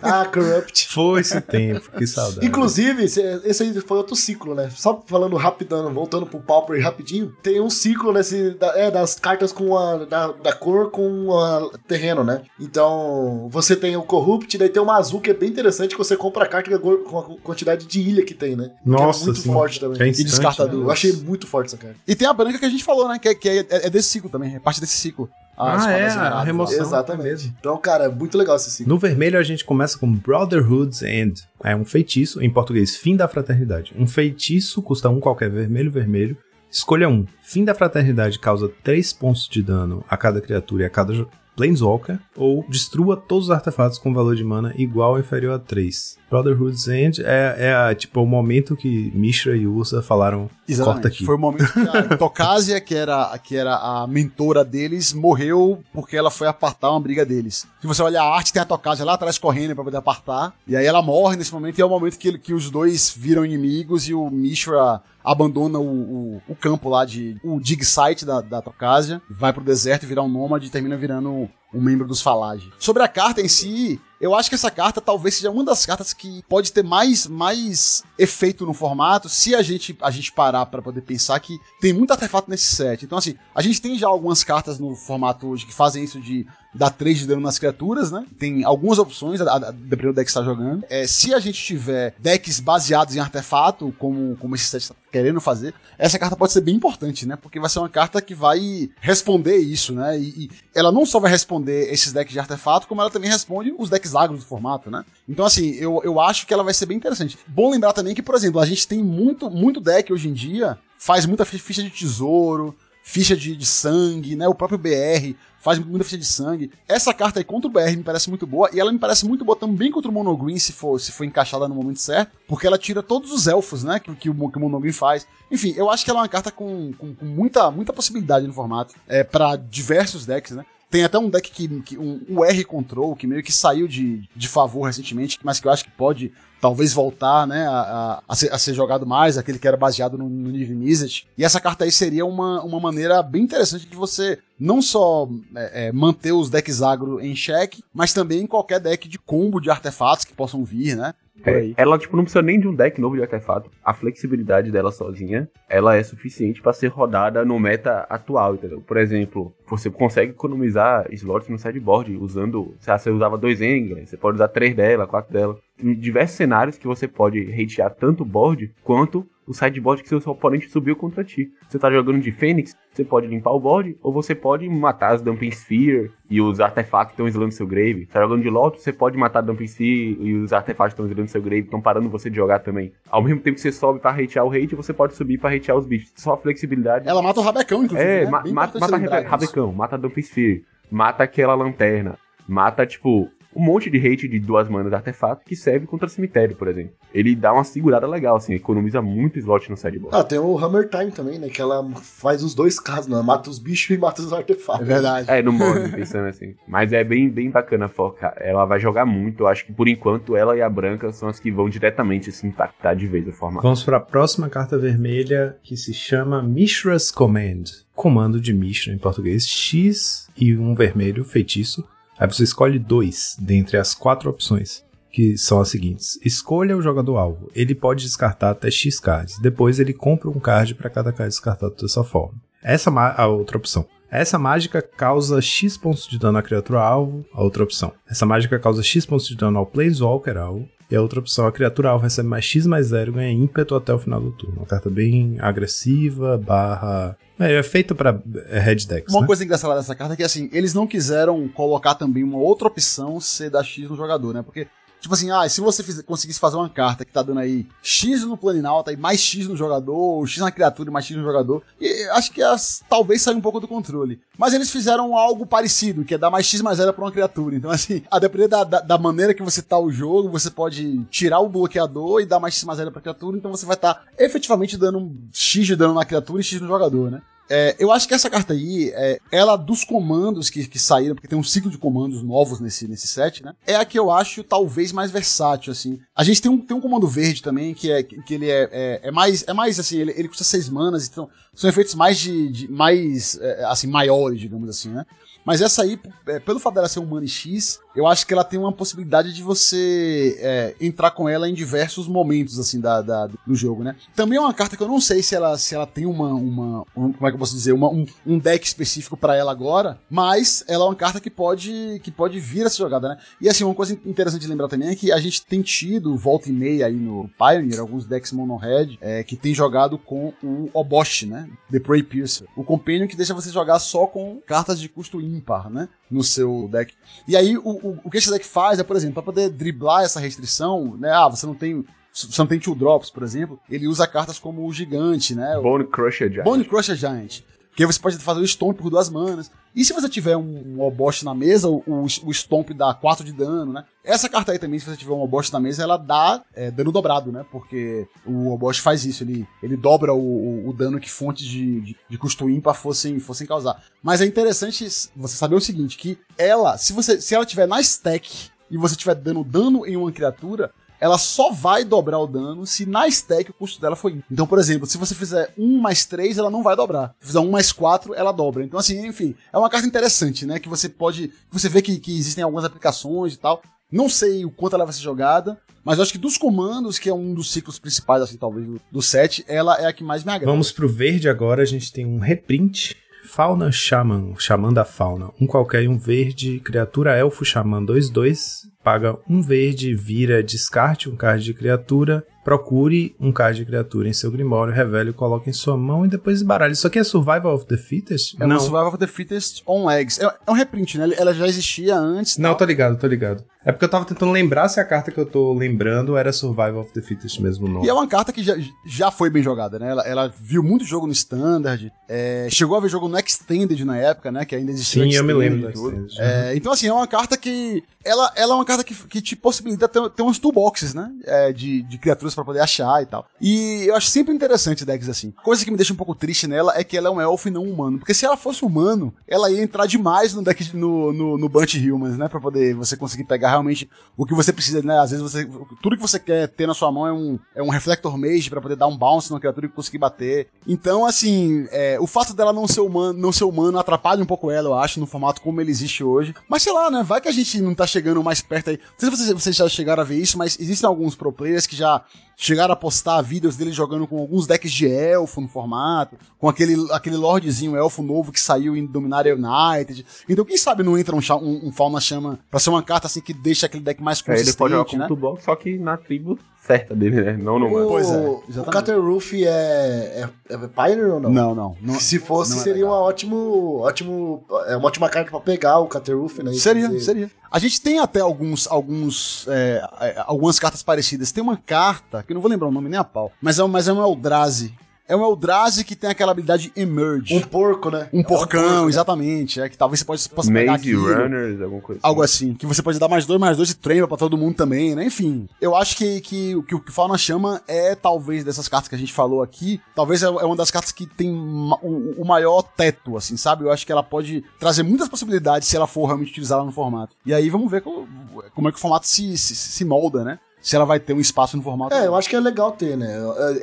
Ah, 0.01 0.25
Corrupt. 0.25 0.87
foi 0.89 1.21
esse 1.21 1.39
tempo, 1.41 1.91
que 1.97 2.05
saudade. 2.07 2.45
Inclusive, 2.45 3.03
esse, 3.03 3.63
aí 3.63 3.73
foi 3.81 3.97
outro 3.97 4.15
ciclo, 4.15 4.55
né? 4.55 4.69
Só 4.75 5.01
falando 5.05 5.35
rapidão, 5.35 5.93
voltando 5.93 6.25
pro 6.25 6.39
Pauper 6.39 6.81
rapidinho, 6.83 7.31
tem 7.43 7.59
um 7.61 7.69
ciclo 7.69 8.11
nesse. 8.13 8.51
Da, 8.51 8.77
é, 8.77 8.89
das 8.91 9.15
cartas 9.15 9.51
com 9.51 9.77
a. 9.77 10.05
Da, 10.05 10.27
da 10.31 10.53
cor 10.53 10.91
com 10.91 11.37
a 11.37 11.69
terreno, 11.87 12.23
né? 12.23 12.41
Então, 12.59 13.47
você 13.51 13.75
tem 13.75 13.95
o 13.97 14.03
Corrupt, 14.03 14.57
daí 14.57 14.69
tem 14.69 14.81
uma 14.81 14.97
azul 14.97 15.19
que 15.21 15.29
é 15.29 15.33
bem 15.33 15.49
interessante, 15.49 15.91
que 15.91 15.97
você 15.97 16.15
compra 16.15 16.43
a 16.45 16.47
carta 16.47 16.77
com 16.79 17.19
a 17.19 17.23
quantidade 17.43 17.85
de 17.85 17.99
ilha 18.01 18.23
que 18.25 18.33
tem, 18.33 18.55
né? 18.55 18.71
Que 18.83 18.89
Nossa, 18.89 19.23
é 19.23 19.25
muito 19.25 19.39
sim. 19.41 19.51
forte 19.53 19.79
também. 19.79 19.97
Que 19.97 20.03
é 20.03 20.07
E 20.07 20.09
instante, 20.11 20.27
descartador. 20.29 20.79
né? 20.79 20.85
Eu 20.85 20.91
achei 20.91 21.11
muito 21.13 21.47
forte 21.47 21.67
essa 21.67 21.77
carta. 21.77 21.95
E 22.07 22.15
tem 22.15 22.27
a 22.27 22.33
branca 22.33 22.57
que 22.57 22.65
a 22.65 22.69
gente 22.69 22.83
falou, 22.83 23.07
né? 23.07 23.19
Que, 23.19 23.29
é- 23.29 23.35
que 23.35 23.49
é- 23.49 23.65
é 23.69 23.89
desse 23.89 24.09
ciclo 24.09 24.29
também, 24.29 24.55
é 24.55 24.59
parte 24.59 24.79
desse 24.79 24.95
ciclo. 24.97 25.29
As 25.59 25.85
Ah, 25.85 25.91
é, 25.91 26.07
a 26.07 26.41
remoção. 26.41 26.79
Exatamente. 26.79 27.23
mesmo. 27.23 27.55
Então, 27.59 27.77
cara, 27.77 28.05
é 28.05 28.09
muito 28.09 28.37
legal 28.37 28.55
esse 28.55 28.71
ciclo. 28.71 28.93
No 28.93 28.97
vermelho 28.97 29.37
a 29.37 29.43
gente 29.43 29.65
começa 29.65 29.97
com 29.97 30.09
Brotherhood's 30.11 31.01
End. 31.01 31.43
É 31.61 31.75
um 31.75 31.83
feitiço, 31.83 32.41
em 32.41 32.49
português, 32.49 32.95
fim 32.95 33.15
da 33.17 33.27
fraternidade. 33.27 33.93
Um 33.97 34.07
feitiço 34.07 34.81
custa 34.81 35.09
um 35.09 35.19
qualquer 35.19 35.49
vermelho, 35.49 35.91
vermelho. 35.91 36.37
Escolha 36.71 37.09
um. 37.09 37.25
Fim 37.41 37.65
da 37.65 37.73
fraternidade 37.75 38.39
causa 38.39 38.71
3 38.83 39.11
pontos 39.13 39.49
de 39.49 39.61
dano 39.61 40.05
a 40.09 40.15
cada 40.15 40.39
criatura 40.39 40.83
e 40.83 40.85
a 40.85 40.89
cada 40.89 41.27
Planeswalker. 41.55 42.19
Ou 42.37 42.63
destrua 42.69 43.17
todos 43.17 43.45
os 43.45 43.51
artefatos 43.51 43.97
com 43.97 44.13
valor 44.13 44.35
de 44.35 44.43
mana 44.43 44.73
igual 44.77 45.13
ou 45.13 45.19
inferior 45.19 45.55
a 45.55 45.59
3. 45.59 46.18
Brotherhood's 46.29 46.87
End 46.87 47.21
é, 47.25 47.55
é 47.89 47.95
tipo, 47.95 48.21
o 48.21 48.25
momento 48.25 48.75
que 48.75 49.11
Mishra 49.15 49.55
e 49.55 49.65
Ursa 49.65 50.01
falaram 50.01 50.49
Exatamente. 50.67 50.93
Corta 50.93 51.07
aqui. 51.07 51.25
Foi 51.25 51.35
o 51.35 51.39
momento 51.39 51.73
que 51.73 51.79
a 51.79 52.03
Tocasia, 52.17 52.79
que 52.79 52.95
era, 52.95 53.37
que 53.39 53.55
era 53.55 53.75
a 53.75 54.05
mentora 54.07 54.63
deles, 54.63 55.13
morreu 55.13 55.83
porque 55.93 56.15
ela 56.15 56.29
foi 56.29 56.47
apartar 56.47 56.91
uma 56.91 56.99
briga 56.99 57.25
deles. 57.25 57.65
Se 57.81 57.87
você 57.87 58.03
olhar 58.03 58.23
a 58.23 58.35
arte, 58.35 58.53
tem 58.53 58.61
a 58.61 58.65
Tocasia 58.65 59.03
lá 59.03 59.13
atrás 59.13 59.37
correndo 59.37 59.73
pra 59.73 59.83
poder 59.83 59.97
apartar. 59.97 60.53
E 60.67 60.75
aí 60.75 60.85
ela 60.85 61.01
morre 61.01 61.35
nesse 61.35 61.53
momento 61.53 61.77
e 61.77 61.81
é 61.81 61.85
o 61.85 61.89
momento 61.89 62.17
que, 62.17 62.37
que 62.37 62.53
os 62.53 62.69
dois 62.69 63.13
viram 63.15 63.43
inimigos 63.45 64.07
e 64.07 64.13
o 64.13 64.29
Mishra 64.29 65.01
abandona 65.23 65.79
o, 65.79 65.83
o, 65.83 66.41
o 66.47 66.55
campo 66.55 66.89
lá 66.89 67.05
de. 67.05 67.37
o 67.43 67.59
dig 67.59 67.83
site 67.83 68.25
da, 68.25 68.41
da 68.41 68.61
Tocasia, 68.61 69.21
vai 69.29 69.51
pro 69.51 69.63
deserto 69.63 70.03
e 70.03 70.07
virar 70.07 70.23
um 70.23 70.29
nômade 70.29 70.67
e 70.67 70.69
termina 70.69 70.95
virando 70.95 71.49
um 71.73 71.81
membro 71.81 72.07
dos 72.07 72.21
Falage. 72.21 72.71
Sobre 72.79 73.03
a 73.03 73.07
carta 73.07 73.41
em 73.41 73.47
si, 73.47 73.99
eu 74.19 74.35
acho 74.35 74.49
que 74.49 74.55
essa 74.55 74.69
carta 74.69 74.99
talvez 74.99 75.35
seja 75.35 75.49
uma 75.49 75.63
das 75.63 75.85
cartas 75.85 76.13
que 76.13 76.43
pode 76.49 76.73
ter 76.73 76.83
mais, 76.83 77.25
mais 77.25 78.03
efeito 78.17 78.65
no 78.65 78.73
formato 78.73 79.29
se 79.29 79.55
a 79.55 79.61
gente, 79.61 79.97
a 80.01 80.11
gente 80.11 80.31
parar 80.31 80.65
pra 80.65 80.81
poder 80.81 81.01
pensar 81.01 81.39
que 81.39 81.57
tem 81.79 81.93
muito 81.93 82.11
artefato 82.11 82.49
nesse 82.49 82.75
set. 82.75 83.05
Então, 83.05 83.17
assim, 83.17 83.35
a 83.55 83.61
gente 83.61 83.81
tem 83.81 83.97
já 83.97 84.07
algumas 84.07 84.43
cartas 84.43 84.77
no 84.77 84.95
formato 84.95 85.47
hoje 85.47 85.65
que 85.65 85.73
fazem 85.73 86.03
isso 86.03 86.19
de 86.19 86.45
dar 86.79 86.89
3 86.91 87.19
de 87.19 87.27
dano 87.27 87.41
nas 87.41 87.59
criaturas, 87.59 88.09
né? 88.09 88.25
Tem 88.39 88.63
algumas 88.63 88.97
opções, 88.97 89.41
dependendo 89.73 90.13
do 90.13 90.15
deck 90.15 90.25
que 90.27 90.31
você 90.31 90.39
tá 90.39 90.45
jogando. 90.45 90.81
É, 90.89 91.05
se 91.05 91.33
a 91.33 91.39
gente 91.39 91.61
tiver 91.61 92.15
decks 92.17 92.61
baseados 92.61 93.15
em 93.15 93.19
artefato, 93.19 93.93
como, 93.99 94.37
como 94.37 94.55
esse 94.55 94.63
set 94.65 94.87
tá 94.87 94.95
querendo 95.11 95.41
fazer, 95.41 95.73
essa 95.97 96.17
carta 96.17 96.37
pode 96.37 96.53
ser 96.53 96.61
bem 96.61 96.75
importante, 96.75 97.25
né? 97.25 97.35
Porque 97.35 97.59
vai 97.59 97.69
ser 97.69 97.79
uma 97.79 97.89
carta 97.89 98.21
que 98.21 98.33
vai 98.33 98.89
responder 99.01 99.57
isso, 99.57 99.93
né? 99.93 100.17
E, 100.17 100.45
e 100.45 100.49
ela 100.73 100.91
não 100.91 101.05
só 101.05 101.19
vai 101.19 101.29
responder 101.29 101.91
esses 101.91 102.13
decks 102.13 102.31
de 102.31 102.39
artefato, 102.39 102.87
como 102.87 103.01
ela 103.01 103.09
também 103.11 103.29
responde 103.29 103.73
os 103.77 103.89
decks 103.89 104.15
agros 104.15 104.39
do 104.39 104.45
formato, 104.45 104.89
né? 104.89 105.03
Então, 105.27 105.45
assim, 105.45 105.71
eu, 105.71 106.01
eu 106.05 106.17
acho 106.19 106.47
que 106.47 106.53
ela 106.53 106.63
vai 106.63 106.73
ser 106.73 106.85
bem 106.85 106.95
interessante. 106.95 107.37
Bom 107.45 107.69
lembrar 107.71 107.91
também 107.91 108.15
que, 108.15 108.21
por 108.23 108.35
exemplo, 108.35 108.61
a 108.61 108.65
gente 108.65 108.87
tem 108.87 109.03
muito, 109.03 109.49
muito 109.49 109.81
deck 109.81 110.13
hoje 110.13 110.29
em 110.29 110.33
dia, 110.33 110.77
faz 110.97 111.25
muita 111.25 111.43
fi- 111.43 111.59
ficha 111.59 111.83
de 111.83 111.89
tesouro, 111.89 112.73
ficha 113.03 113.35
de, 113.35 113.55
de 113.55 113.65
sangue, 113.65 114.35
né? 114.35 114.47
O 114.47 114.53
próprio 114.55 114.77
BR 114.77 115.35
faz 115.59 115.79
muita 115.79 116.03
ficha 116.03 116.17
de 116.17 116.25
sangue. 116.25 116.71
Essa 116.87 117.13
carta 117.13 117.39
aí 117.39 117.43
contra 117.43 117.67
o 117.67 117.71
BR 117.71 117.95
me 117.95 118.03
parece 118.03 118.29
muito 118.29 118.47
boa, 118.47 118.69
e 118.73 118.79
ela 118.79 118.91
me 118.91 118.99
parece 118.99 119.25
muito 119.27 119.43
boa 119.45 119.57
também 119.57 119.91
contra 119.91 120.09
o 120.09 120.13
Monogreen, 120.13 120.57
se 120.57 120.73
for, 120.73 120.99
se 120.99 121.11
for 121.11 121.23
encaixada 121.23 121.67
no 121.67 121.75
momento 121.75 121.99
certo, 121.99 122.31
porque 122.47 122.65
ela 122.65 122.77
tira 122.77 123.03
todos 123.03 123.31
os 123.31 123.47
elfos, 123.47 123.83
né? 123.83 123.99
Que, 123.99 124.13
que, 124.15 124.29
o, 124.29 124.49
que 124.49 124.57
o 124.57 124.61
Monogreen 124.61 124.93
faz. 124.93 125.27
Enfim, 125.51 125.73
eu 125.75 125.89
acho 125.89 126.03
que 126.03 126.11
ela 126.11 126.19
é 126.19 126.23
uma 126.23 126.29
carta 126.29 126.51
com, 126.51 126.91
com, 126.93 127.13
com 127.13 127.25
muita, 127.25 127.69
muita 127.71 127.93
possibilidade 127.93 128.47
no 128.47 128.53
formato, 128.53 128.95
é, 129.07 129.23
para 129.23 129.55
diversos 129.55 130.25
decks, 130.25 130.55
né? 130.55 130.65
Tem 130.89 131.03
até 131.03 131.19
um 131.19 131.29
deck 131.29 131.51
que, 131.51 131.67
que 131.81 131.97
um, 131.97 132.19
um 132.27 132.43
R 132.43 132.63
Control, 132.65 133.15
que 133.15 133.27
meio 133.27 133.43
que 133.43 133.51
saiu 133.51 133.87
de, 133.87 134.27
de 134.35 134.47
favor 134.47 134.85
recentemente, 134.85 135.37
mas 135.43 135.59
que 135.59 135.67
eu 135.67 135.71
acho 135.71 135.85
que 135.85 135.91
pode 135.91 136.33
talvez 136.61 136.93
voltar, 136.93 137.47
né, 137.47 137.67
a, 137.67 138.21
a, 138.27 138.35
ser, 138.35 138.53
a 138.53 138.57
ser 138.57 138.73
jogado 138.73 139.05
mais, 139.05 139.37
aquele 139.37 139.59
que 139.59 139.67
era 139.67 139.77
baseado 139.77 140.17
no, 140.17 140.29
no. 140.29 140.49
E 140.49 141.43
essa 141.43 141.59
carta 141.59 141.85
aí 141.85 141.91
seria 141.91 142.25
uma, 142.25 142.61
uma 142.63 142.79
maneira 142.79 143.21
bem 143.23 143.43
interessante 143.43 143.87
de 143.87 143.95
você 143.95 144.39
não 144.59 144.81
só 144.81 145.27
é, 145.55 145.87
é, 145.87 145.91
manter 145.91 146.33
os 146.33 146.49
decks 146.49 146.81
agro 146.81 147.21
em 147.21 147.35
xeque, 147.35 147.83
mas 147.93 148.13
também 148.13 148.41
em 148.41 148.47
qualquer 148.47 148.79
deck 148.79 149.07
de 149.07 149.17
combo 149.17 149.59
de 149.59 149.69
artefatos 149.69 150.25
que 150.25 150.33
possam 150.33 150.65
vir, 150.65 150.97
né? 150.97 151.13
Aí. 151.43 151.73
Ela, 151.77 151.97
tipo, 151.97 152.15
não 152.15 152.23
precisa 152.23 152.41
nem 152.41 152.59
de 152.59 152.67
um 152.67 152.73
deck 152.73 152.99
novo 152.99 153.15
de 153.15 153.21
artefato. 153.21 153.69
A 153.83 153.93
flexibilidade 153.93 154.71
dela 154.71 154.91
sozinha, 154.91 155.49
ela 155.69 155.95
é 155.95 156.03
suficiente 156.03 156.61
pra 156.61 156.73
ser 156.73 156.87
rodada 156.87 157.43
no 157.45 157.59
meta 157.59 158.05
atual, 158.09 158.55
entendeu? 158.55 158.81
Por 158.81 158.97
exemplo, 158.97 159.53
você 159.67 159.89
consegue 159.89 160.31
economizar 160.31 161.07
slots 161.11 161.49
no 161.49 161.57
sideboard 161.57 162.15
usando... 162.17 162.73
Se 162.79 162.91
você 162.91 163.09
usava 163.09 163.37
dois 163.37 163.61
England, 163.61 164.05
você 164.05 164.17
pode 164.17 164.35
usar 164.35 164.47
três 164.47 164.75
dela, 164.75 165.07
quatro 165.07 165.31
dela. 165.31 165.57
Em 165.81 165.93
diversos 165.93 166.35
cenários 166.35 166.77
que 166.77 166.87
você 166.87 167.07
pode 167.07 167.53
hatear 167.53 167.93
tanto 167.95 168.23
o 168.23 168.25
board 168.25 168.73
quanto 168.83 169.25
o 169.49 169.53
sideboard 169.53 170.03
que 170.03 170.07
seu 170.07 170.19
oponente 170.27 170.69
subiu 170.69 170.95
contra 170.95 171.23
ti. 171.23 171.51
Você 171.67 171.79
tá 171.79 171.89
jogando 171.91 172.19
de 172.21 172.31
Fênix, 172.31 172.77
você 172.93 173.03
pode 173.03 173.25
limpar 173.25 173.49
o 173.51 173.59
board, 173.59 173.97
ou 174.03 174.13
você 174.13 174.35
pode 174.35 174.69
matar 174.69 175.13
as 175.15 175.21
Dumping 175.23 175.49
Sphere 175.49 176.11
e 176.29 176.39
os 176.39 176.59
artefatos 176.59 177.07
que 177.07 177.13
estão 177.13 177.27
isolando 177.27 177.51
seu 177.51 177.65
grave. 177.65 178.05
Tá 178.05 178.21
jogando 178.21 178.43
de 178.43 178.49
Lotus, 178.49 178.83
você 178.83 178.93
pode 178.93 179.17
matar 179.17 179.39
a 179.39 179.41
Dumping 179.41 179.65
Sphere 179.65 180.17
e 180.21 180.35
os 180.35 180.53
artefatos 180.53 180.93
que 180.93 181.01
estão 181.01 181.05
isolando 181.07 181.31
seu 181.31 181.41
grave, 181.41 181.63
estão 181.63 181.81
parando 181.81 182.07
você 182.09 182.29
de 182.29 182.35
jogar 182.35 182.59
também. 182.59 182.93
Ao 183.09 183.23
mesmo 183.23 183.39
tempo 183.41 183.55
que 183.55 183.61
você 183.61 183.71
sobe 183.71 183.99
pra 183.99 184.11
hatear 184.11 184.45
o 184.45 184.51
hate, 184.51 184.75
você 184.75 184.93
pode 184.93 185.15
subir 185.15 185.39
pra 185.39 185.51
hatear 185.53 185.75
os 185.75 185.87
bichos. 185.87 186.13
Só 186.15 186.33
a 186.33 186.37
flexibilidade. 186.37 187.09
Ela 187.09 187.21
mata 187.23 187.39
o 187.39 187.43
Rabecão, 187.43 187.83
inclusive. 187.83 188.07
É, 188.07 188.25
né? 188.25 188.29
ma- 188.29 188.43
mata, 188.53 188.79
disso. 188.79 189.27
Rabecão, 189.27 189.73
mata 189.73 189.97
Dumping 189.97 190.21
Sphere, 190.21 190.63
mata 190.91 191.23
aquela 191.23 191.55
lanterna, 191.55 192.19
mata, 192.47 192.85
tipo, 192.85 193.29
um 193.55 193.61
monte 193.61 193.89
de 193.89 193.97
hate 193.97 194.27
de 194.27 194.39
duas 194.39 194.69
manas 194.69 194.89
de 194.89 194.95
artefato 194.95 195.43
que 195.45 195.55
serve 195.55 195.87
contra 195.87 196.07
cemitério, 196.07 196.55
por 196.55 196.67
exemplo. 196.67 196.93
Ele 197.13 197.35
dá 197.35 197.51
uma 197.51 197.63
segurada 197.63 198.07
legal, 198.07 198.35
assim, 198.35 198.53
economiza 198.53 199.01
muito 199.01 199.39
slot 199.39 199.69
no 199.69 199.77
sideboard. 199.77 200.15
Ah, 200.15 200.23
tem 200.23 200.37
o 200.37 200.57
Hammer 200.57 200.87
Time 200.87 201.11
também, 201.11 201.39
né? 201.39 201.49
Que 201.49 201.61
ela 201.61 201.83
faz 201.95 202.43
os 202.43 202.53
dois 202.53 202.79
casos, 202.79 203.07
né? 203.07 203.21
Mata 203.21 203.49
os 203.49 203.59
bichos 203.59 203.89
e 203.95 203.99
mata 203.99 204.21
os 204.21 204.31
artefatos. 204.31 204.81
É 204.81 204.85
verdade. 204.85 205.31
É, 205.31 205.41
no 205.41 205.51
modo, 205.51 205.89
pensando 205.95 206.27
assim. 206.27 206.55
Mas 206.67 206.93
é 206.93 207.03
bem, 207.03 207.29
bem 207.29 207.49
bacana 207.49 207.85
a 207.85 207.89
foca. 207.89 208.33
Ela 208.37 208.65
vai 208.65 208.79
jogar 208.79 209.05
muito. 209.05 209.43
Eu 209.43 209.47
acho 209.47 209.65
que 209.65 209.73
por 209.73 209.87
enquanto 209.87 210.35
ela 210.35 210.55
e 210.55 210.61
a 210.61 210.69
branca 210.69 211.11
são 211.11 211.27
as 211.27 211.39
que 211.39 211.51
vão 211.51 211.69
diretamente 211.69 212.31
se 212.31 212.45
impactar 212.45 212.93
de 212.93 213.07
vez 213.07 213.27
o 213.27 213.31
formato. 213.31 213.63
Vamos 213.63 213.83
para 213.83 213.97
a 213.97 214.01
próxima 214.01 214.49
carta 214.49 214.77
vermelha 214.77 215.57
que 215.63 215.75
se 215.75 215.93
chama 215.93 216.41
Mishra's 216.41 217.11
Command. 217.11 217.63
Comando 217.95 218.39
de 218.39 218.53
Mishra 218.53 218.93
em 218.93 218.97
português, 218.97 219.45
X 219.45 220.29
e 220.37 220.55
um 220.55 220.73
vermelho 220.73 221.23
feitiço. 221.23 221.85
Aí 222.19 222.27
você 222.27 222.43
escolhe 222.43 222.77
dois 222.77 223.35
dentre 223.39 223.77
as 223.77 223.93
quatro 223.93 224.29
opções, 224.29 224.83
que 225.11 225.37
são 225.37 225.61
as 225.61 225.69
seguintes: 225.69 226.19
escolha 226.23 226.75
o 226.75 226.81
jogador-alvo. 226.81 227.49
Ele 227.55 227.73
pode 227.73 228.03
descartar 228.03 228.51
até 228.51 228.69
X 228.69 228.99
cards. 228.99 229.39
Depois 229.39 229.79
ele 229.79 229.93
compra 229.93 230.29
um 230.29 230.39
card 230.39 230.75
para 230.75 230.89
cada 230.89 231.13
card 231.13 231.29
descartado 231.29 231.75
dessa 231.79 232.03
forma. 232.03 232.35
Essa 232.61 232.91
ma- 232.91 233.13
a 233.15 233.27
outra 233.27 233.57
opção. 233.57 233.85
Essa 234.11 234.39
mágica 234.39 234.81
causa 234.81 235.39
X 235.39 235.77
pontos 235.77 236.07
de 236.07 236.17
dano 236.17 236.39
à 236.39 236.43
criatura-alvo, 236.43 237.23
a 237.31 237.43
outra 237.43 237.63
opção. 237.63 237.93
Essa 238.09 238.25
mágica 238.25 238.59
causa 238.59 238.81
X 238.81 239.05
pontos 239.05 239.27
de 239.27 239.37
dano 239.37 239.59
ao 239.59 239.67
Planeswalker-alvo, 239.67 240.67
e 240.89 240.95
a 240.95 241.01
outra 241.01 241.19
opção, 241.19 241.45
a 241.45 241.51
criatura-alvo 241.51 242.03
recebe 242.03 242.27
mais 242.27 242.43
X 242.43 242.65
mais 242.65 242.87
0 242.87 243.11
e 243.11 243.13
ganha 243.13 243.31
ímpeto 243.31 243.75
até 243.75 243.93
o 243.93 243.99
final 243.99 244.19
do 244.19 244.31
turno. 244.31 244.57
Uma 244.57 244.65
carta 244.65 244.89
bem 244.89 245.37
agressiva, 245.39 246.35
barra... 246.37 247.15
É, 247.39 247.53
é 247.55 247.63
feita 247.63 247.95
pra 247.95 248.21
é, 248.49 248.59
red 248.59 248.75
decks, 248.75 249.13
Uma 249.13 249.21
né? 249.21 249.27
coisa 249.27 249.43
engraçada 249.43 249.75
dessa 249.75 249.95
carta 249.95 250.13
é 250.13 250.17
que, 250.17 250.23
assim, 250.23 250.49
eles 250.51 250.73
não 250.73 250.85
quiseram 250.85 251.47
colocar 251.47 251.95
também 251.95 252.23
uma 252.23 252.37
outra 252.37 252.67
opção 252.67 253.19
ser 253.19 253.49
dar 253.49 253.63
X 253.63 253.89
no 253.89 253.95
jogador, 253.95 254.33
né? 254.33 254.41
Porque, 254.43 254.67
tipo 254.99 255.13
assim, 255.13 255.31
ah, 255.31 255.47
se 255.47 255.61
você 255.61 256.03
conseguisse 256.03 256.39
fazer 256.39 256.57
uma 256.57 256.69
carta 256.69 257.05
que 257.05 257.11
tá 257.11 257.21
dando 257.21 257.39
aí 257.39 257.65
X 257.81 258.23
no 258.23 258.37
Planinalta 258.37 258.91
e 258.91 258.97
mais 258.97 259.19
X 259.19 259.47
no 259.47 259.55
jogador, 259.55 259.95
ou 259.95 260.27
X 260.27 260.39
na 260.39 260.51
criatura 260.51 260.89
e 260.89 260.93
mais 260.93 261.05
X 261.05 261.15
no 261.15 261.23
jogador, 261.23 261.63
e 261.79 262.03
acho 262.09 262.31
que 262.31 262.41
as, 262.41 262.83
talvez 262.89 263.21
saia 263.21 263.37
um 263.37 263.41
pouco 263.41 263.59
do 263.59 263.67
controle. 263.67 264.19
Mas 264.37 264.53
eles 264.53 264.69
fizeram 264.69 265.17
algo 265.17 265.45
parecido, 265.45 266.05
que 266.05 266.15
é 266.15 266.17
dar 266.17 266.29
mais 266.29 266.45
X 266.45 266.61
mais 266.61 266.77
0 266.77 266.93
pra 266.93 267.05
uma 267.05 267.11
criatura. 267.11 267.55
Então, 267.55 267.71
assim, 267.71 268.03
a 268.09 268.19
depender 268.19 268.47
da, 268.47 268.63
da, 268.63 268.79
da 268.79 268.97
maneira 268.97 269.33
que 269.33 269.43
você 269.43 269.61
tá 269.61 269.77
o 269.77 269.91
jogo, 269.91 270.29
você 270.29 270.49
pode 270.49 271.03
tirar 271.05 271.39
o 271.39 271.49
bloqueador 271.49 272.21
e 272.21 272.25
dar 272.25 272.39
mais 272.39 272.53
X 272.53 272.63
mais 272.63 272.77
0 272.77 272.91
pra 272.91 273.01
criatura, 273.01 273.37
então 273.37 273.51
você 273.51 273.65
vai 273.65 273.75
estar 273.75 274.03
efetivamente 274.17 274.77
dando 274.77 274.99
um 274.99 275.15
X 275.31 275.65
de 275.65 275.75
dano 275.75 275.93
na 275.93 276.05
criatura 276.05 276.41
e 276.41 276.43
X 276.43 276.59
no 276.61 276.67
jogador, 276.67 277.11
né? 277.11 277.21
É, 277.49 277.75
eu 277.79 277.91
acho 277.91 278.07
que 278.07 278.13
essa 278.13 278.29
carta 278.29 278.53
aí, 278.53 278.91
é, 278.93 279.19
ela 279.31 279.55
dos 279.55 279.83
comandos 279.83 280.49
que, 280.49 280.67
que 280.67 280.77
saíram, 280.77 281.15
porque 281.15 281.27
tem 281.27 281.37
um 281.37 281.43
ciclo 281.43 281.71
de 281.71 281.77
comandos 281.77 282.21
novos 282.21 282.59
nesse, 282.59 282.87
nesse 282.87 283.07
set, 283.07 283.43
né? 283.43 283.53
É 283.65 283.75
a 283.75 283.83
que 283.85 283.97
eu 283.97 284.11
acho 284.11 284.43
talvez 284.43 284.91
mais 284.91 285.09
versátil, 285.09 285.71
assim. 285.71 285.99
A 286.15 286.23
gente 286.23 286.41
tem 286.41 286.51
um, 286.51 286.59
tem 286.59 286.77
um 286.77 286.81
comando 286.81 287.07
verde 287.07 287.41
também, 287.41 287.73
que 287.73 287.91
é 287.91 288.03
que 288.03 288.33
ele 288.33 288.49
é, 288.49 288.69
é, 288.71 288.99
é 289.05 289.11
mais, 289.11 289.43
é 289.47 289.53
mais 289.53 289.79
assim, 289.79 289.97
ele, 289.97 290.13
ele 290.15 290.27
custa 290.27 290.43
seis 290.43 290.69
manas, 290.69 291.07
então 291.07 291.27
são 291.55 291.69
efeitos 291.69 291.95
mais 291.95 292.19
de, 292.19 292.49
de- 292.49 292.67
mais, 292.71 293.37
é, 293.41 293.63
assim, 293.65 293.87
maiores, 293.87 294.39
digamos 294.39 294.69
assim, 294.69 294.89
né? 294.89 295.05
Mas 295.45 295.61
essa 295.61 295.81
aí, 295.81 295.99
é, 296.27 296.39
pelo 296.39 296.59
fato 296.59 296.75
dela 296.75 296.87
ser 296.87 296.99
um 296.99 297.05
Money 297.05 297.27
X, 297.27 297.79
eu 297.99 298.07
acho 298.07 298.25
que 298.25 298.33
ela 298.33 298.43
tem 298.43 298.59
uma 298.59 298.71
possibilidade 298.71 299.33
de 299.33 299.43
você 299.43 300.37
é, 300.39 300.75
entrar 300.79 301.11
com 301.11 301.27
ela 301.27 301.49
em 301.49 301.53
diversos 301.53 302.07
momentos, 302.07 302.57
assim, 302.59 302.79
da, 302.79 303.01
da- 303.01 303.27
do 303.45 303.55
jogo, 303.55 303.83
né? 303.83 303.95
Também 304.15 304.37
é 304.37 304.41
uma 304.41 304.53
carta 304.53 304.75
que 304.77 304.83
eu 304.83 304.87
não 304.87 305.01
sei 305.01 305.21
se 305.21 305.35
ela, 305.35 305.57
se 305.57 305.75
ela 305.75 305.85
tem 305.85 306.05
uma, 306.05 306.33
uma 306.33 306.81
um- 306.95 307.11
como 307.13 307.27
é 307.27 307.29
que 307.29 307.35
eu 307.35 307.39
posso 307.39 307.53
dizer, 307.55 307.73
uma- 307.73 307.89
um, 307.89 308.05
um 308.25 308.39
deck 308.39 308.65
específico 308.65 309.17
pra 309.17 309.35
ela 309.35 309.51
agora, 309.51 309.99
mas 310.09 310.63
ela 310.67 310.85
é 310.85 310.87
uma 310.87 310.95
carta 310.95 311.19
que 311.19 311.29
pode, 311.29 311.99
que 312.03 312.11
pode 312.11 312.39
vir 312.39 312.65
essa 312.65 312.77
jogada, 312.77 313.09
né? 313.09 313.17
E 313.41 313.49
assim, 313.49 313.63
uma 313.63 313.75
coisa 313.75 313.93
interessante 314.05 314.41
de 314.41 314.47
lembrar 314.47 314.67
também 314.67 314.89
é 314.89 314.95
que 314.95 315.11
a 315.11 315.19
gente 315.19 315.45
tem 315.45 315.61
tido 315.61 316.15
volta 316.17 316.49
e 316.49 316.51
meia 316.53 316.85
aí 316.87 316.95
no 316.95 317.29
Pioneer, 317.37 317.79
alguns 317.79 318.05
decks 318.05 318.31
mono 318.31 318.55
red, 318.55 318.97
é, 319.01 319.23
que 319.23 319.35
tem 319.35 319.53
jogado 319.53 319.97
com 319.97 320.33
o 320.41 320.69
Obosh, 320.73 321.23
né? 321.23 321.49
The 321.71 321.79
Prey 321.79 322.03
Piercer. 322.03 322.47
O 322.55 322.63
Companion 322.63 323.07
que 323.07 323.15
deixa 323.15 323.33
você 323.33 323.49
jogar 323.51 323.79
só 323.79 324.07
com 324.07 324.39
cartas 324.45 324.79
de 324.79 324.87
custo 324.89 325.19
ímpar, 325.21 325.69
né? 325.69 325.89
No 326.09 326.23
seu 326.23 326.67
deck. 326.71 326.93
E 327.27 327.35
aí, 327.35 327.57
o, 327.57 327.88
o, 327.89 327.99
o 328.03 328.09
que 328.09 328.17
esse 328.17 328.29
deck 328.29 328.45
faz 328.45 328.79
é, 328.79 328.83
por 328.83 328.95
exemplo, 328.95 329.15
pra 329.15 329.23
poder 329.23 329.49
driblar 329.49 330.03
essa 330.03 330.19
restrição, 330.19 330.95
né? 330.97 331.11
Ah, 331.11 331.27
você 331.27 331.45
não 331.45 331.55
tem. 331.55 331.85
Você 332.11 332.41
não 332.41 332.47
tem 332.47 332.59
two 332.59 332.75
drops, 332.75 333.09
por 333.11 333.23
exemplo. 333.23 333.59
Ele 333.69 333.87
usa 333.87 334.07
cartas 334.07 334.39
como 334.39 334.65
o 334.65 334.73
gigante, 334.73 335.35
né? 335.35 335.59
Bone 335.61 335.85
Crusher 335.85 336.29
Giant. 336.29 336.43
Bone 336.43 336.65
Crusher 336.65 336.95
Giant. 336.95 337.41
Que 337.75 337.83
aí 337.83 337.87
você 337.87 337.99
pode 337.99 338.17
fazer 338.17 338.41
o 338.41 338.47
Stomp 338.47 338.77
por 338.77 338.89
duas 338.89 339.09
manas. 339.09 339.51
E 339.75 339.85
se 339.85 339.93
você 339.93 340.09
tiver 340.09 340.35
um, 340.35 340.75
um 340.75 340.81
Obosh 340.81 341.23
na 341.23 341.33
mesa, 341.33 341.69
o, 341.69 341.83
o, 341.85 342.33
Stomp 342.33 342.71
dá 342.71 342.93
4 342.93 343.23
de 343.23 343.31
dano, 343.31 343.71
né? 343.71 343.85
Essa 344.03 344.27
carta 344.27 344.51
aí 344.51 344.59
também, 344.59 344.79
se 344.79 344.85
você 344.85 344.97
tiver 344.97 345.13
um 345.13 345.21
Obosh 345.21 345.51
na 345.51 345.59
mesa, 345.59 345.83
ela 345.83 345.97
dá 345.97 346.41
é, 346.53 346.71
dano 346.71 346.91
dobrado, 346.91 347.31
né? 347.31 347.45
Porque 347.51 348.07
o 348.25 348.51
Obosh 348.51 348.79
faz 348.79 349.05
isso, 349.05 349.23
ele, 349.23 349.47
ele 349.61 349.77
dobra 349.77 350.13
o, 350.13 350.19
o, 350.19 350.69
o 350.69 350.73
dano 350.73 350.99
que 350.99 351.09
fontes 351.09 351.45
de, 351.45 351.81
de, 351.81 351.95
de 352.09 352.17
custo 352.17 352.49
ímpar 352.49 352.73
fossem, 352.73 353.19
fossem 353.19 353.45
causar. 353.45 353.83
Mas 354.01 354.21
é 354.21 354.25
interessante 354.25 354.87
você 355.15 355.35
saber 355.35 355.55
o 355.55 355.61
seguinte, 355.61 355.97
que 355.97 356.17
ela, 356.37 356.77
se 356.77 356.91
você 356.93 357.21
se 357.21 357.35
ela 357.35 357.45
tiver 357.45 357.67
na 357.67 357.79
stack 357.79 358.49
e 358.71 358.77
você 358.77 358.93
estiver 358.93 359.15
dando 359.15 359.43
dano 359.43 359.85
em 359.85 359.95
uma 359.95 360.11
criatura, 360.11 360.71
ela 360.99 361.17
só 361.17 361.51
vai 361.51 361.83
dobrar 361.83 362.19
o 362.19 362.27
dano 362.27 362.65
se 362.65 362.85
na 362.85 363.07
stack 363.07 363.49
o 363.49 363.53
custo 363.53 363.79
dela 363.79 363.95
for 363.95 364.11
ímpar. 364.11 364.25
Então, 364.31 364.45
por 364.45 364.59
exemplo, 364.59 364.85
se 364.85 364.97
você 364.97 365.15
fizer 365.15 365.53
1 365.57 365.79
mais 365.79 366.05
3, 366.05 366.37
ela 366.37 366.49
não 366.49 366.61
vai 366.61 366.75
dobrar. 366.75 367.15
Se 367.19 367.27
fizer 367.27 367.39
1 367.39 367.49
mais 367.49 367.71
4, 367.71 368.13
ela 368.13 368.31
dobra. 368.31 368.63
Então, 368.63 368.79
assim, 368.79 369.05
enfim, 369.05 369.35
é 369.51 369.57
uma 369.57 369.69
carta 369.69 369.87
interessante, 369.87 370.45
né? 370.45 370.59
Que 370.59 370.69
você 370.69 370.89
pode. 370.89 371.31
Você 371.51 371.69
vê 371.69 371.81
que, 371.81 371.97
que 371.99 372.17
existem 372.17 372.43
algumas 372.43 372.65
aplicações 372.65 373.33
e 373.33 373.37
tal. 373.37 373.61
Não 373.91 374.07
sei 374.07 374.45
o 374.45 374.51
quanto 374.51 374.75
ela 374.75 374.85
vai 374.85 374.93
ser 374.93 375.01
jogada, 375.01 375.57
mas 375.83 375.97
eu 375.97 376.03
acho 376.03 376.11
que 376.11 376.19
dos 376.19 376.37
comandos, 376.37 376.99
que 376.99 377.09
é 377.09 377.13
um 377.13 377.33
dos 377.33 377.51
ciclos 377.51 377.79
principais, 377.79 378.21
assim, 378.21 378.37
talvez, 378.37 378.67
do, 378.91 379.01
set, 379.01 379.43
ela 379.47 379.75
é 379.81 379.87
a 379.87 379.93
que 379.93 380.03
mais 380.03 380.23
me 380.23 380.31
agrada. 380.31 380.51
Vamos 380.51 380.71
pro 380.71 380.87
verde 380.87 381.27
agora, 381.27 381.63
a 381.63 381.65
gente 381.65 381.91
tem 381.91 382.05
um 382.05 382.19
reprint. 382.19 382.95
Fauna 383.25 383.71
Shaman, 383.71 384.33
Shaman 384.37 384.73
da 384.73 384.85
Fauna. 384.85 385.31
Um 385.39 385.45
qualquer 385.45 385.83
e 385.83 385.87
um 385.87 385.97
verde, 385.97 386.59
criatura 386.59 387.15
elfo 387.15 387.45
Shaman 387.45 387.85
2-2. 387.85 388.67
Paga 388.89 389.19
um 389.29 389.39
verde, 389.39 389.93
vira, 389.93 390.41
descarte 390.41 391.07
um 391.07 391.15
card 391.15 391.43
de 391.43 391.53
criatura. 391.53 392.25
Procure 392.43 393.15
um 393.19 393.31
card 393.31 393.59
de 393.59 393.65
criatura 393.65 394.09
em 394.09 394.13
seu 394.13 394.31
grimório, 394.31 394.73
revele 394.73 395.13
coloque 395.13 395.47
em 395.47 395.53
sua 395.53 395.77
mão 395.77 396.03
e 396.03 396.09
depois 396.09 396.41
baralhe. 396.41 396.73
Isso 396.73 396.87
aqui 396.87 396.97
é 396.97 397.03
Survival 397.03 397.53
of 397.53 397.67
the 397.67 397.77
Fittest? 397.77 398.35
É 398.39 398.45
uma 398.45 398.57
Survival 398.57 398.87
of 398.87 398.97
the 398.97 399.05
Fittest 399.05 399.61
on 399.67 399.85
Legs. 399.85 400.19
É, 400.19 400.25
é 400.25 400.49
um 400.49 400.55
reprint, 400.55 400.97
né? 400.97 401.11
Ela 401.15 401.35
já 401.35 401.47
existia 401.47 401.95
antes. 401.95 402.39
Não, 402.39 402.55
tô 402.55 402.65
ligado, 402.65 402.97
tô 402.97 403.05
ligado. 403.05 403.43
É 403.63 403.71
porque 403.73 403.83
eu 403.83 403.89
tava 403.89 404.05
tentando 404.05 404.31
lembrar 404.31 404.69
se 404.69 404.79
a 404.79 404.85
carta 404.85 405.11
que 405.11 405.19
eu 405.19 405.25
tô 405.25 405.53
lembrando 405.53 406.17
era 406.17 406.31
Survival 406.31 406.79
of 406.79 406.93
the 406.93 407.01
Fittest 407.01 407.39
mesmo 407.41 407.67
o 407.67 407.69
nome. 407.69 407.85
E 407.85 407.89
é 407.89 407.93
uma 407.93 408.07
carta 408.07 408.31
que 408.31 408.41
já, 408.41 408.55
já 408.87 409.11
foi 409.11 409.29
bem 409.29 409.43
jogada, 409.43 409.77
né? 409.77 409.91
Ela, 409.91 410.07
ela 410.07 410.33
viu 410.41 410.63
muito 410.63 410.85
jogo 410.85 411.05
no 411.05 411.11
Standard, 411.11 411.91
é, 412.07 412.47
chegou 412.49 412.77
a 412.77 412.79
ver 412.79 412.89
jogo 412.89 413.09
no 413.09 413.19
Extended 413.19 413.83
na 413.83 413.97
época, 413.97 414.31
né? 414.31 414.45
Que 414.45 414.55
ainda 414.55 414.71
existia 414.71 415.03
Sim, 415.03 415.13
eu 415.13 415.23
me 415.25 415.33
lembro 415.33 415.71
É, 416.17 416.55
então, 416.55 416.71
assim, 416.71 416.87
é 416.87 416.93
uma 416.93 417.05
carta 417.05 417.37
que. 417.37 417.83
Ela, 418.03 418.31
ela 418.35 418.53
é 418.53 418.55
uma 418.55 418.65
carta 418.65 418.83
que, 418.83 418.95
que 419.07 419.21
te 419.21 419.35
possibilita 419.35 419.87
ter, 419.87 420.09
ter 420.11 420.23
uns 420.23 420.39
toolboxes, 420.39 420.93
né? 420.93 421.11
É, 421.25 421.51
de, 421.51 421.81
de 421.83 421.97
criaturas 421.97 422.33
pra 422.33 422.45
poder 422.45 422.61
achar 422.61 423.01
e 423.03 423.05
tal. 423.05 423.25
E 423.41 423.83
eu 423.87 423.95
acho 423.95 424.07
sempre 424.07 424.33
interessante 424.33 424.85
decks 424.85 425.09
assim. 425.09 425.31
Coisa 425.43 425.65
que 425.65 425.69
me 425.71 425.75
deixa 425.77 425.91
um 425.91 425.97
pouco 425.97 426.15
triste 426.15 426.47
nela 426.47 426.73
é 426.77 426.83
que 426.83 426.95
ela 426.95 427.09
é 427.09 427.11
um 427.11 427.19
elfo 427.19 427.49
e 427.49 427.51
não 427.51 427.63
um 427.65 427.73
humano. 427.73 427.99
Porque 427.99 428.13
se 428.13 428.25
ela 428.25 428.37
fosse 428.37 428.63
humano, 428.63 429.13
ela 429.27 429.51
ia 429.51 429.61
entrar 429.61 429.85
demais 429.85 430.33
no 430.33 430.41
deck, 430.41 430.63
de- 430.63 430.77
no, 430.77 431.11
no, 431.11 431.37
no 431.37 431.49
Bunch 431.49 431.77
Humans, 431.91 432.17
né? 432.17 432.29
Pra 432.29 432.39
poder 432.39 432.73
você 432.73 432.95
conseguir 432.95 433.25
pegar 433.25 433.49
realmente 433.49 433.89
o 434.15 434.25
que 434.25 434.33
você 434.33 434.53
precisa, 434.53 434.81
né? 434.81 434.97
Às 434.97 435.11
vezes 435.11 435.21
você. 435.21 435.45
Tudo 435.81 435.97
que 435.97 436.01
você 436.01 436.17
quer 436.19 436.47
ter 436.47 436.67
na 436.67 436.73
sua 436.73 436.89
mão 436.91 437.05
é 437.05 437.11
um, 437.11 437.37
é 437.53 437.61
um 437.61 437.69
Reflector 437.69 438.17
Mage 438.17 438.49
pra 438.49 438.61
poder 438.61 438.77
dar 438.77 438.87
um 438.87 438.97
bounce 438.97 439.29
numa 439.29 439.41
criatura 439.41 439.65
e 439.65 439.69
conseguir 439.69 439.97
bater. 439.97 440.47
Então, 440.65 441.05
assim, 441.05 441.67
é, 441.69 441.97
o 441.99 442.07
fato 442.07 442.33
dela 442.33 442.53
não 442.53 442.65
ser 442.65 442.81
humano, 442.81 443.19
não 443.19 443.31
ser 443.33 443.43
humano 443.43 443.77
atrapalha 443.77 444.23
um 444.23 444.25
pouco 444.25 444.49
ela, 444.49 444.69
eu 444.69 444.73
acho, 444.75 444.99
no 445.01 445.05
formato 445.05 445.41
como 445.41 445.59
ele 445.59 445.69
existe 445.71 446.01
hoje. 446.03 446.33
Mas 446.47 446.63
sei 446.63 446.71
lá, 446.71 446.89
né? 446.89 447.03
Vai 447.03 447.19
que 447.19 447.27
a 447.27 447.31
gente 447.31 447.59
não 447.59 447.75
tá 447.75 447.88
chegando 447.89 448.23
mais 448.23 448.41
perto 448.41 448.69
aí. 448.69 448.77
Não 448.77 448.99
sei 448.99 449.09
se 449.09 449.17
vocês, 449.17 449.29
vocês 449.31 449.55
já 449.55 449.67
chegaram 449.67 450.01
a 450.01 450.05
ver 450.05 450.17
isso, 450.17 450.37
mas 450.37 450.57
existem 450.59 450.87
alguns 450.87 451.15
pro 451.15 451.31
players 451.31 451.67
que 451.67 451.75
já 451.75 452.03
chegaram 452.37 452.73
a 452.73 452.75
postar 452.75 453.21
vídeos 453.21 453.57
dele 453.57 453.71
jogando 453.71 454.07
com 454.07 454.17
alguns 454.17 454.47
decks 454.47 454.71
de 454.71 454.87
elfo 454.87 455.41
no 455.41 455.47
formato, 455.47 456.17
com 456.37 456.47
aquele, 456.47 456.75
aquele 456.91 457.17
lordzinho 457.17 457.75
elfo 457.75 458.01
novo 458.01 458.31
que 458.31 458.39
saiu 458.39 458.77
em 458.77 458.85
Dominaria 458.85 459.35
United. 459.35 460.05
Então, 460.27 460.45
quem 460.45 460.57
sabe 460.57 460.81
não 460.81 460.97
entra 460.97 461.15
um, 461.15 461.19
um, 461.19 461.67
um 461.67 461.71
Fauna 461.71 461.99
Chama 461.99 462.39
pra 462.49 462.59
ser 462.59 462.69
uma 462.69 462.81
carta 462.81 463.07
assim 463.07 463.19
que 463.19 463.33
deixa 463.33 463.65
aquele 463.65 463.83
deck 463.83 464.01
mais 464.01 464.21
consistente, 464.21 464.49
ele 464.51 464.57
pode 464.57 464.73
jogar 464.73 464.85
como 464.85 465.01
né? 465.01 465.07
toolbox, 465.07 465.43
só 465.43 465.55
que 465.55 465.77
na 465.77 465.97
tribo 465.97 466.39
certa 466.69 466.95
dele, 466.95 467.21
né? 467.23 467.33
Não 467.35 467.57
no 467.57 467.69
mano. 467.71 467.87
Pois 467.87 468.09
é, 468.11 468.15
o 468.17 468.43
exatamente. 468.47 468.77
Cutter 468.77 469.01
Roof 469.01 469.33
é, 469.33 469.49
é, 469.49 470.29
é 470.49 470.57
Pioneer 470.67 471.13
ou 471.15 471.19
não? 471.19 471.29
Não, 471.31 471.55
não. 471.55 471.75
não 471.81 471.95
Se 471.99 472.19
fosse, 472.19 472.51
não 472.51 472.59
é 472.59 472.63
seria 472.63 472.83
legal. 472.83 472.91
uma 472.99 473.01
ótimo, 473.07 473.79
ótimo, 473.79 474.43
é 474.67 474.77
uma 474.77 474.87
ótima 474.87 475.09
carta 475.09 475.31
pra 475.31 475.39
pegar 475.39 475.79
o 475.79 475.87
Cutter 475.87 476.15
Roof, 476.17 476.39
né? 476.43 476.53
Seria, 476.53 476.85
fazer- 476.87 476.99
seria. 476.99 477.31
A 477.51 477.57
gente 477.57 477.81
tem 477.81 477.97
até 477.99 478.19
alguns, 478.19 478.67
alguns, 478.67 479.47
é, 479.47 479.81
é, 480.01 480.23
algumas 480.27 480.59
cartas 480.59 480.83
parecidas. 480.83 481.31
Tem 481.31 481.41
uma 481.41 481.57
carta, 481.57 482.21
que 482.21 482.31
eu 482.31 482.35
não 482.35 482.41
vou 482.41 482.51
lembrar 482.51 482.67
o 482.67 482.71
nome 482.71 482.87
nem 482.89 482.99
a 482.99 483.03
pau, 483.03 483.31
mas 483.41 483.57
é, 483.57 483.63
um- 483.63 483.67
mas 483.67 483.87
é 483.87 483.93
um 483.93 484.01
Eldrazi. 484.01 484.73
É 485.09 485.15
um 485.15 485.23
Eldrazi 485.23 485.83
que 485.83 485.95
tem 485.95 486.07
aquela 486.07 486.31
habilidade 486.31 486.71
Emerge. 486.75 487.35
Um 487.35 487.41
porco, 487.41 487.89
né? 487.89 488.07
Um 488.13 488.19
É 488.19 488.23
porcão, 488.23 488.61
porco, 488.61 488.81
né? 488.83 488.89
exatamente. 488.89 489.59
É 489.59 489.67
que 489.67 489.75
talvez 489.75 489.99
você 490.01 490.05
possa, 490.05 490.29
possa 490.29 490.51
pegar 490.51 490.73
Maze 490.73 490.83
aquilo. 490.83 491.07
Runners, 491.11 491.61
alguma 491.61 491.81
coisa 491.81 491.99
Algo 492.03 492.21
assim, 492.21 492.53
que 492.53 492.67
você 492.67 492.83
pode 492.83 492.99
dar 492.99 493.07
mais 493.07 493.25
dois, 493.25 493.39
mais 493.39 493.57
dois 493.57 493.69
de 493.69 493.75
treino 493.75 494.07
pra 494.07 494.17
todo 494.17 494.37
mundo 494.37 494.55
também, 494.55 494.93
né? 494.95 495.03
Enfim, 495.05 495.49
eu 495.59 495.75
acho 495.75 495.97
que, 495.97 496.21
que, 496.21 496.55
o 496.55 496.61
que 496.61 496.75
o 496.75 496.79
que 496.79 496.91
Fauna 496.91 497.17
chama 497.17 497.59
é, 497.67 497.95
talvez, 497.95 498.43
dessas 498.43 498.67
cartas 498.67 498.87
que 498.87 498.93
a 498.93 498.97
gente 498.99 499.11
falou 499.11 499.41
aqui, 499.41 499.81
talvez 499.95 500.21
é, 500.21 500.27
é 500.27 500.29
uma 500.29 500.55
das 500.55 500.69
cartas 500.69 500.91
que 500.91 501.07
tem 501.07 501.31
o, 501.31 502.21
o 502.21 502.25
maior 502.25 502.61
teto, 502.61 503.17
assim, 503.17 503.35
sabe? 503.35 503.63
Eu 503.63 503.71
acho 503.71 503.87
que 503.87 503.91
ela 503.91 504.03
pode 504.03 504.43
trazer 504.59 504.83
muitas 504.83 505.09
possibilidades 505.09 505.67
se 505.67 505.75
ela 505.75 505.87
for 505.87 506.05
realmente 506.05 506.29
utilizada 506.29 506.63
no 506.63 506.71
formato. 506.71 507.15
E 507.25 507.33
aí 507.33 507.49
vamos 507.49 507.71
ver 507.71 507.81
como, 507.81 508.07
como 508.53 508.69
é 508.69 508.71
que 508.71 508.77
o 508.77 508.81
formato 508.81 509.07
se, 509.07 509.35
se, 509.37 509.55
se 509.55 509.83
molda, 509.83 510.23
né? 510.23 510.39
Se 510.69 510.75
ela 510.75 510.85
vai 510.85 510.99
ter 510.99 511.13
um 511.13 511.19
espaço 511.19 511.57
no 511.57 511.63
formato. 511.63 511.95
É, 511.95 512.05
eu 512.05 512.15
acho 512.15 512.29
que 512.29 512.35
é 512.35 512.39
legal 512.39 512.71
ter, 512.71 512.95
né? 512.95 513.11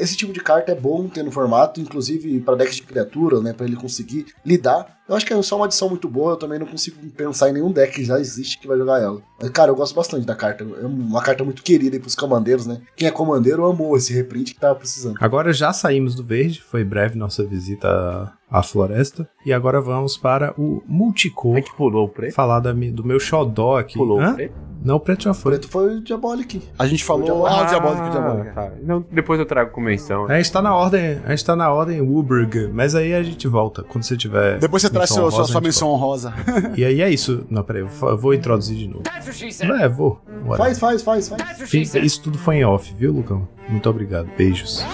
Esse 0.01 0.17
tipo 0.17 0.33
de 0.33 0.41
carta 0.41 0.73
é 0.73 0.75
bom 0.75 1.07
ter 1.07 1.23
no 1.23 1.31
formato, 1.31 1.81
inclusive 1.81 2.41
para 2.41 2.57
decks 2.57 2.75
de 2.75 2.83
criaturas, 2.83 3.41
né? 3.41 3.53
Pra 3.53 3.65
ele 3.65 3.77
conseguir 3.77 4.27
lidar. 4.45 4.99
Eu 5.09 5.15
acho 5.15 5.25
que 5.25 5.33
é 5.33 5.41
só 5.43 5.57
uma 5.57 5.67
adição 5.67 5.89
muito 5.89 6.09
boa, 6.09 6.33
eu 6.33 6.37
também 6.37 6.59
não 6.59 6.67
consigo 6.67 6.97
pensar 7.17 7.49
em 7.49 7.53
nenhum 7.53 7.71
deck 7.71 7.95
que 7.95 8.05
já 8.05 8.19
existe 8.19 8.59
que 8.59 8.67
vai 8.67 8.77
jogar 8.77 9.01
ela. 9.01 9.21
Mas, 9.41 9.51
cara, 9.51 9.71
eu 9.71 9.77
gosto 9.77 9.95
bastante 9.95 10.27
da 10.27 10.35
carta. 10.35 10.65
É 10.83 10.85
uma 10.87 11.23
carta 11.23 11.45
muito 11.45 11.63
querida 11.63 11.95
aí 11.97 12.01
pros 12.01 12.15
comandeiros, 12.17 12.67
né? 12.67 12.81
Quem 12.97 13.07
é 13.07 13.11
comandeiro 13.11 13.65
amou 13.65 13.97
esse 13.97 14.13
reprint 14.13 14.55
que 14.55 14.61
tava 14.61 14.75
precisando. 14.75 15.17
Agora 15.21 15.53
já 15.53 15.73
saímos 15.73 16.15
do 16.15 16.25
verde, 16.25 16.61
foi 16.63 16.83
breve 16.85 17.17
nossa 17.17 17.45
visita 17.45 18.33
à- 18.51 18.63
floresta. 18.63 19.29
E 19.45 19.53
agora 19.53 19.81
vamos 19.81 20.17
para 20.17 20.53
o 20.59 20.83
multicor. 20.89 21.57
É 21.57 21.63
que 21.63 21.75
pulou 21.77 22.07
o 22.07 22.09
preto? 22.09 22.35
Falar 22.35 22.59
da 22.61 22.73
do 22.73 23.05
meu 23.05 23.21
xodó 23.21 23.79
aqui. 23.79 23.95
Pulou 23.95 24.21
Hã? 24.21 24.33
o 24.33 24.35
preto? 24.35 24.55
Não, 24.85 24.97
o 24.97 25.01
preto 25.01 25.25
já 25.25 25.31
O 25.33 25.35
foi. 25.35 25.53
preto 25.53 25.69
foi 25.69 25.97
o 25.97 26.01
Diabolic. 26.01 26.63
A 26.79 26.87
gente 26.87 27.03
falou. 27.05 27.45
Ah, 27.47 27.63
o 27.63 27.67
Diabólico, 27.67 28.07
o 28.07 28.11
Diabólico. 28.11 28.55
tá. 28.55 28.71
Não, 28.83 29.05
depois 29.11 29.41
eu 29.41 29.47
trago 29.47 29.73
com 29.73 29.81
menção. 29.81 30.27
A 30.27 30.37
gente 30.37 30.53
tá 30.53 30.63
na 30.63 30.75
ordem, 30.77 31.21
a 31.25 31.31
gente 31.31 31.45
tá 31.45 31.57
na 31.57 31.73
ordem 31.73 32.01
Uberg, 32.01 32.69
mas 32.73 32.95
aí 32.95 33.13
a 33.15 33.23
gente 33.23 33.49
volta 33.49 33.83
quando 33.83 34.05
você 34.05 34.17
tiver. 34.17 34.59
Depois 34.59 34.83
você 34.83 34.91
menção 35.01 35.25
honrosa, 35.25 35.53
sua 35.53 35.61
menção 35.61 35.89
honrosa. 35.91 36.35
E 36.77 36.85
aí 36.85 37.01
é 37.01 37.11
isso. 37.11 37.47
Não, 37.51 37.63
peraí, 37.63 37.83
eu 37.83 38.19
vou 38.19 38.35
introduzir 38.35 38.77
de 38.77 38.89
novo. 38.89 39.03
É, 39.81 39.89
vou. 39.89 40.21
Bora. 40.45 40.59
Faz, 40.59 40.79
faz, 40.79 41.03
faz, 41.03 41.29
faz. 41.29 41.73
Isso 41.75 42.23
tudo 42.23 42.39
foi 42.39 42.57
em 42.57 42.65
off, 42.65 42.93
viu, 42.95 43.13
Lucão? 43.13 43.49
Muito 43.69 43.89
obrigado. 43.89 44.29
Beijos. 44.37 44.85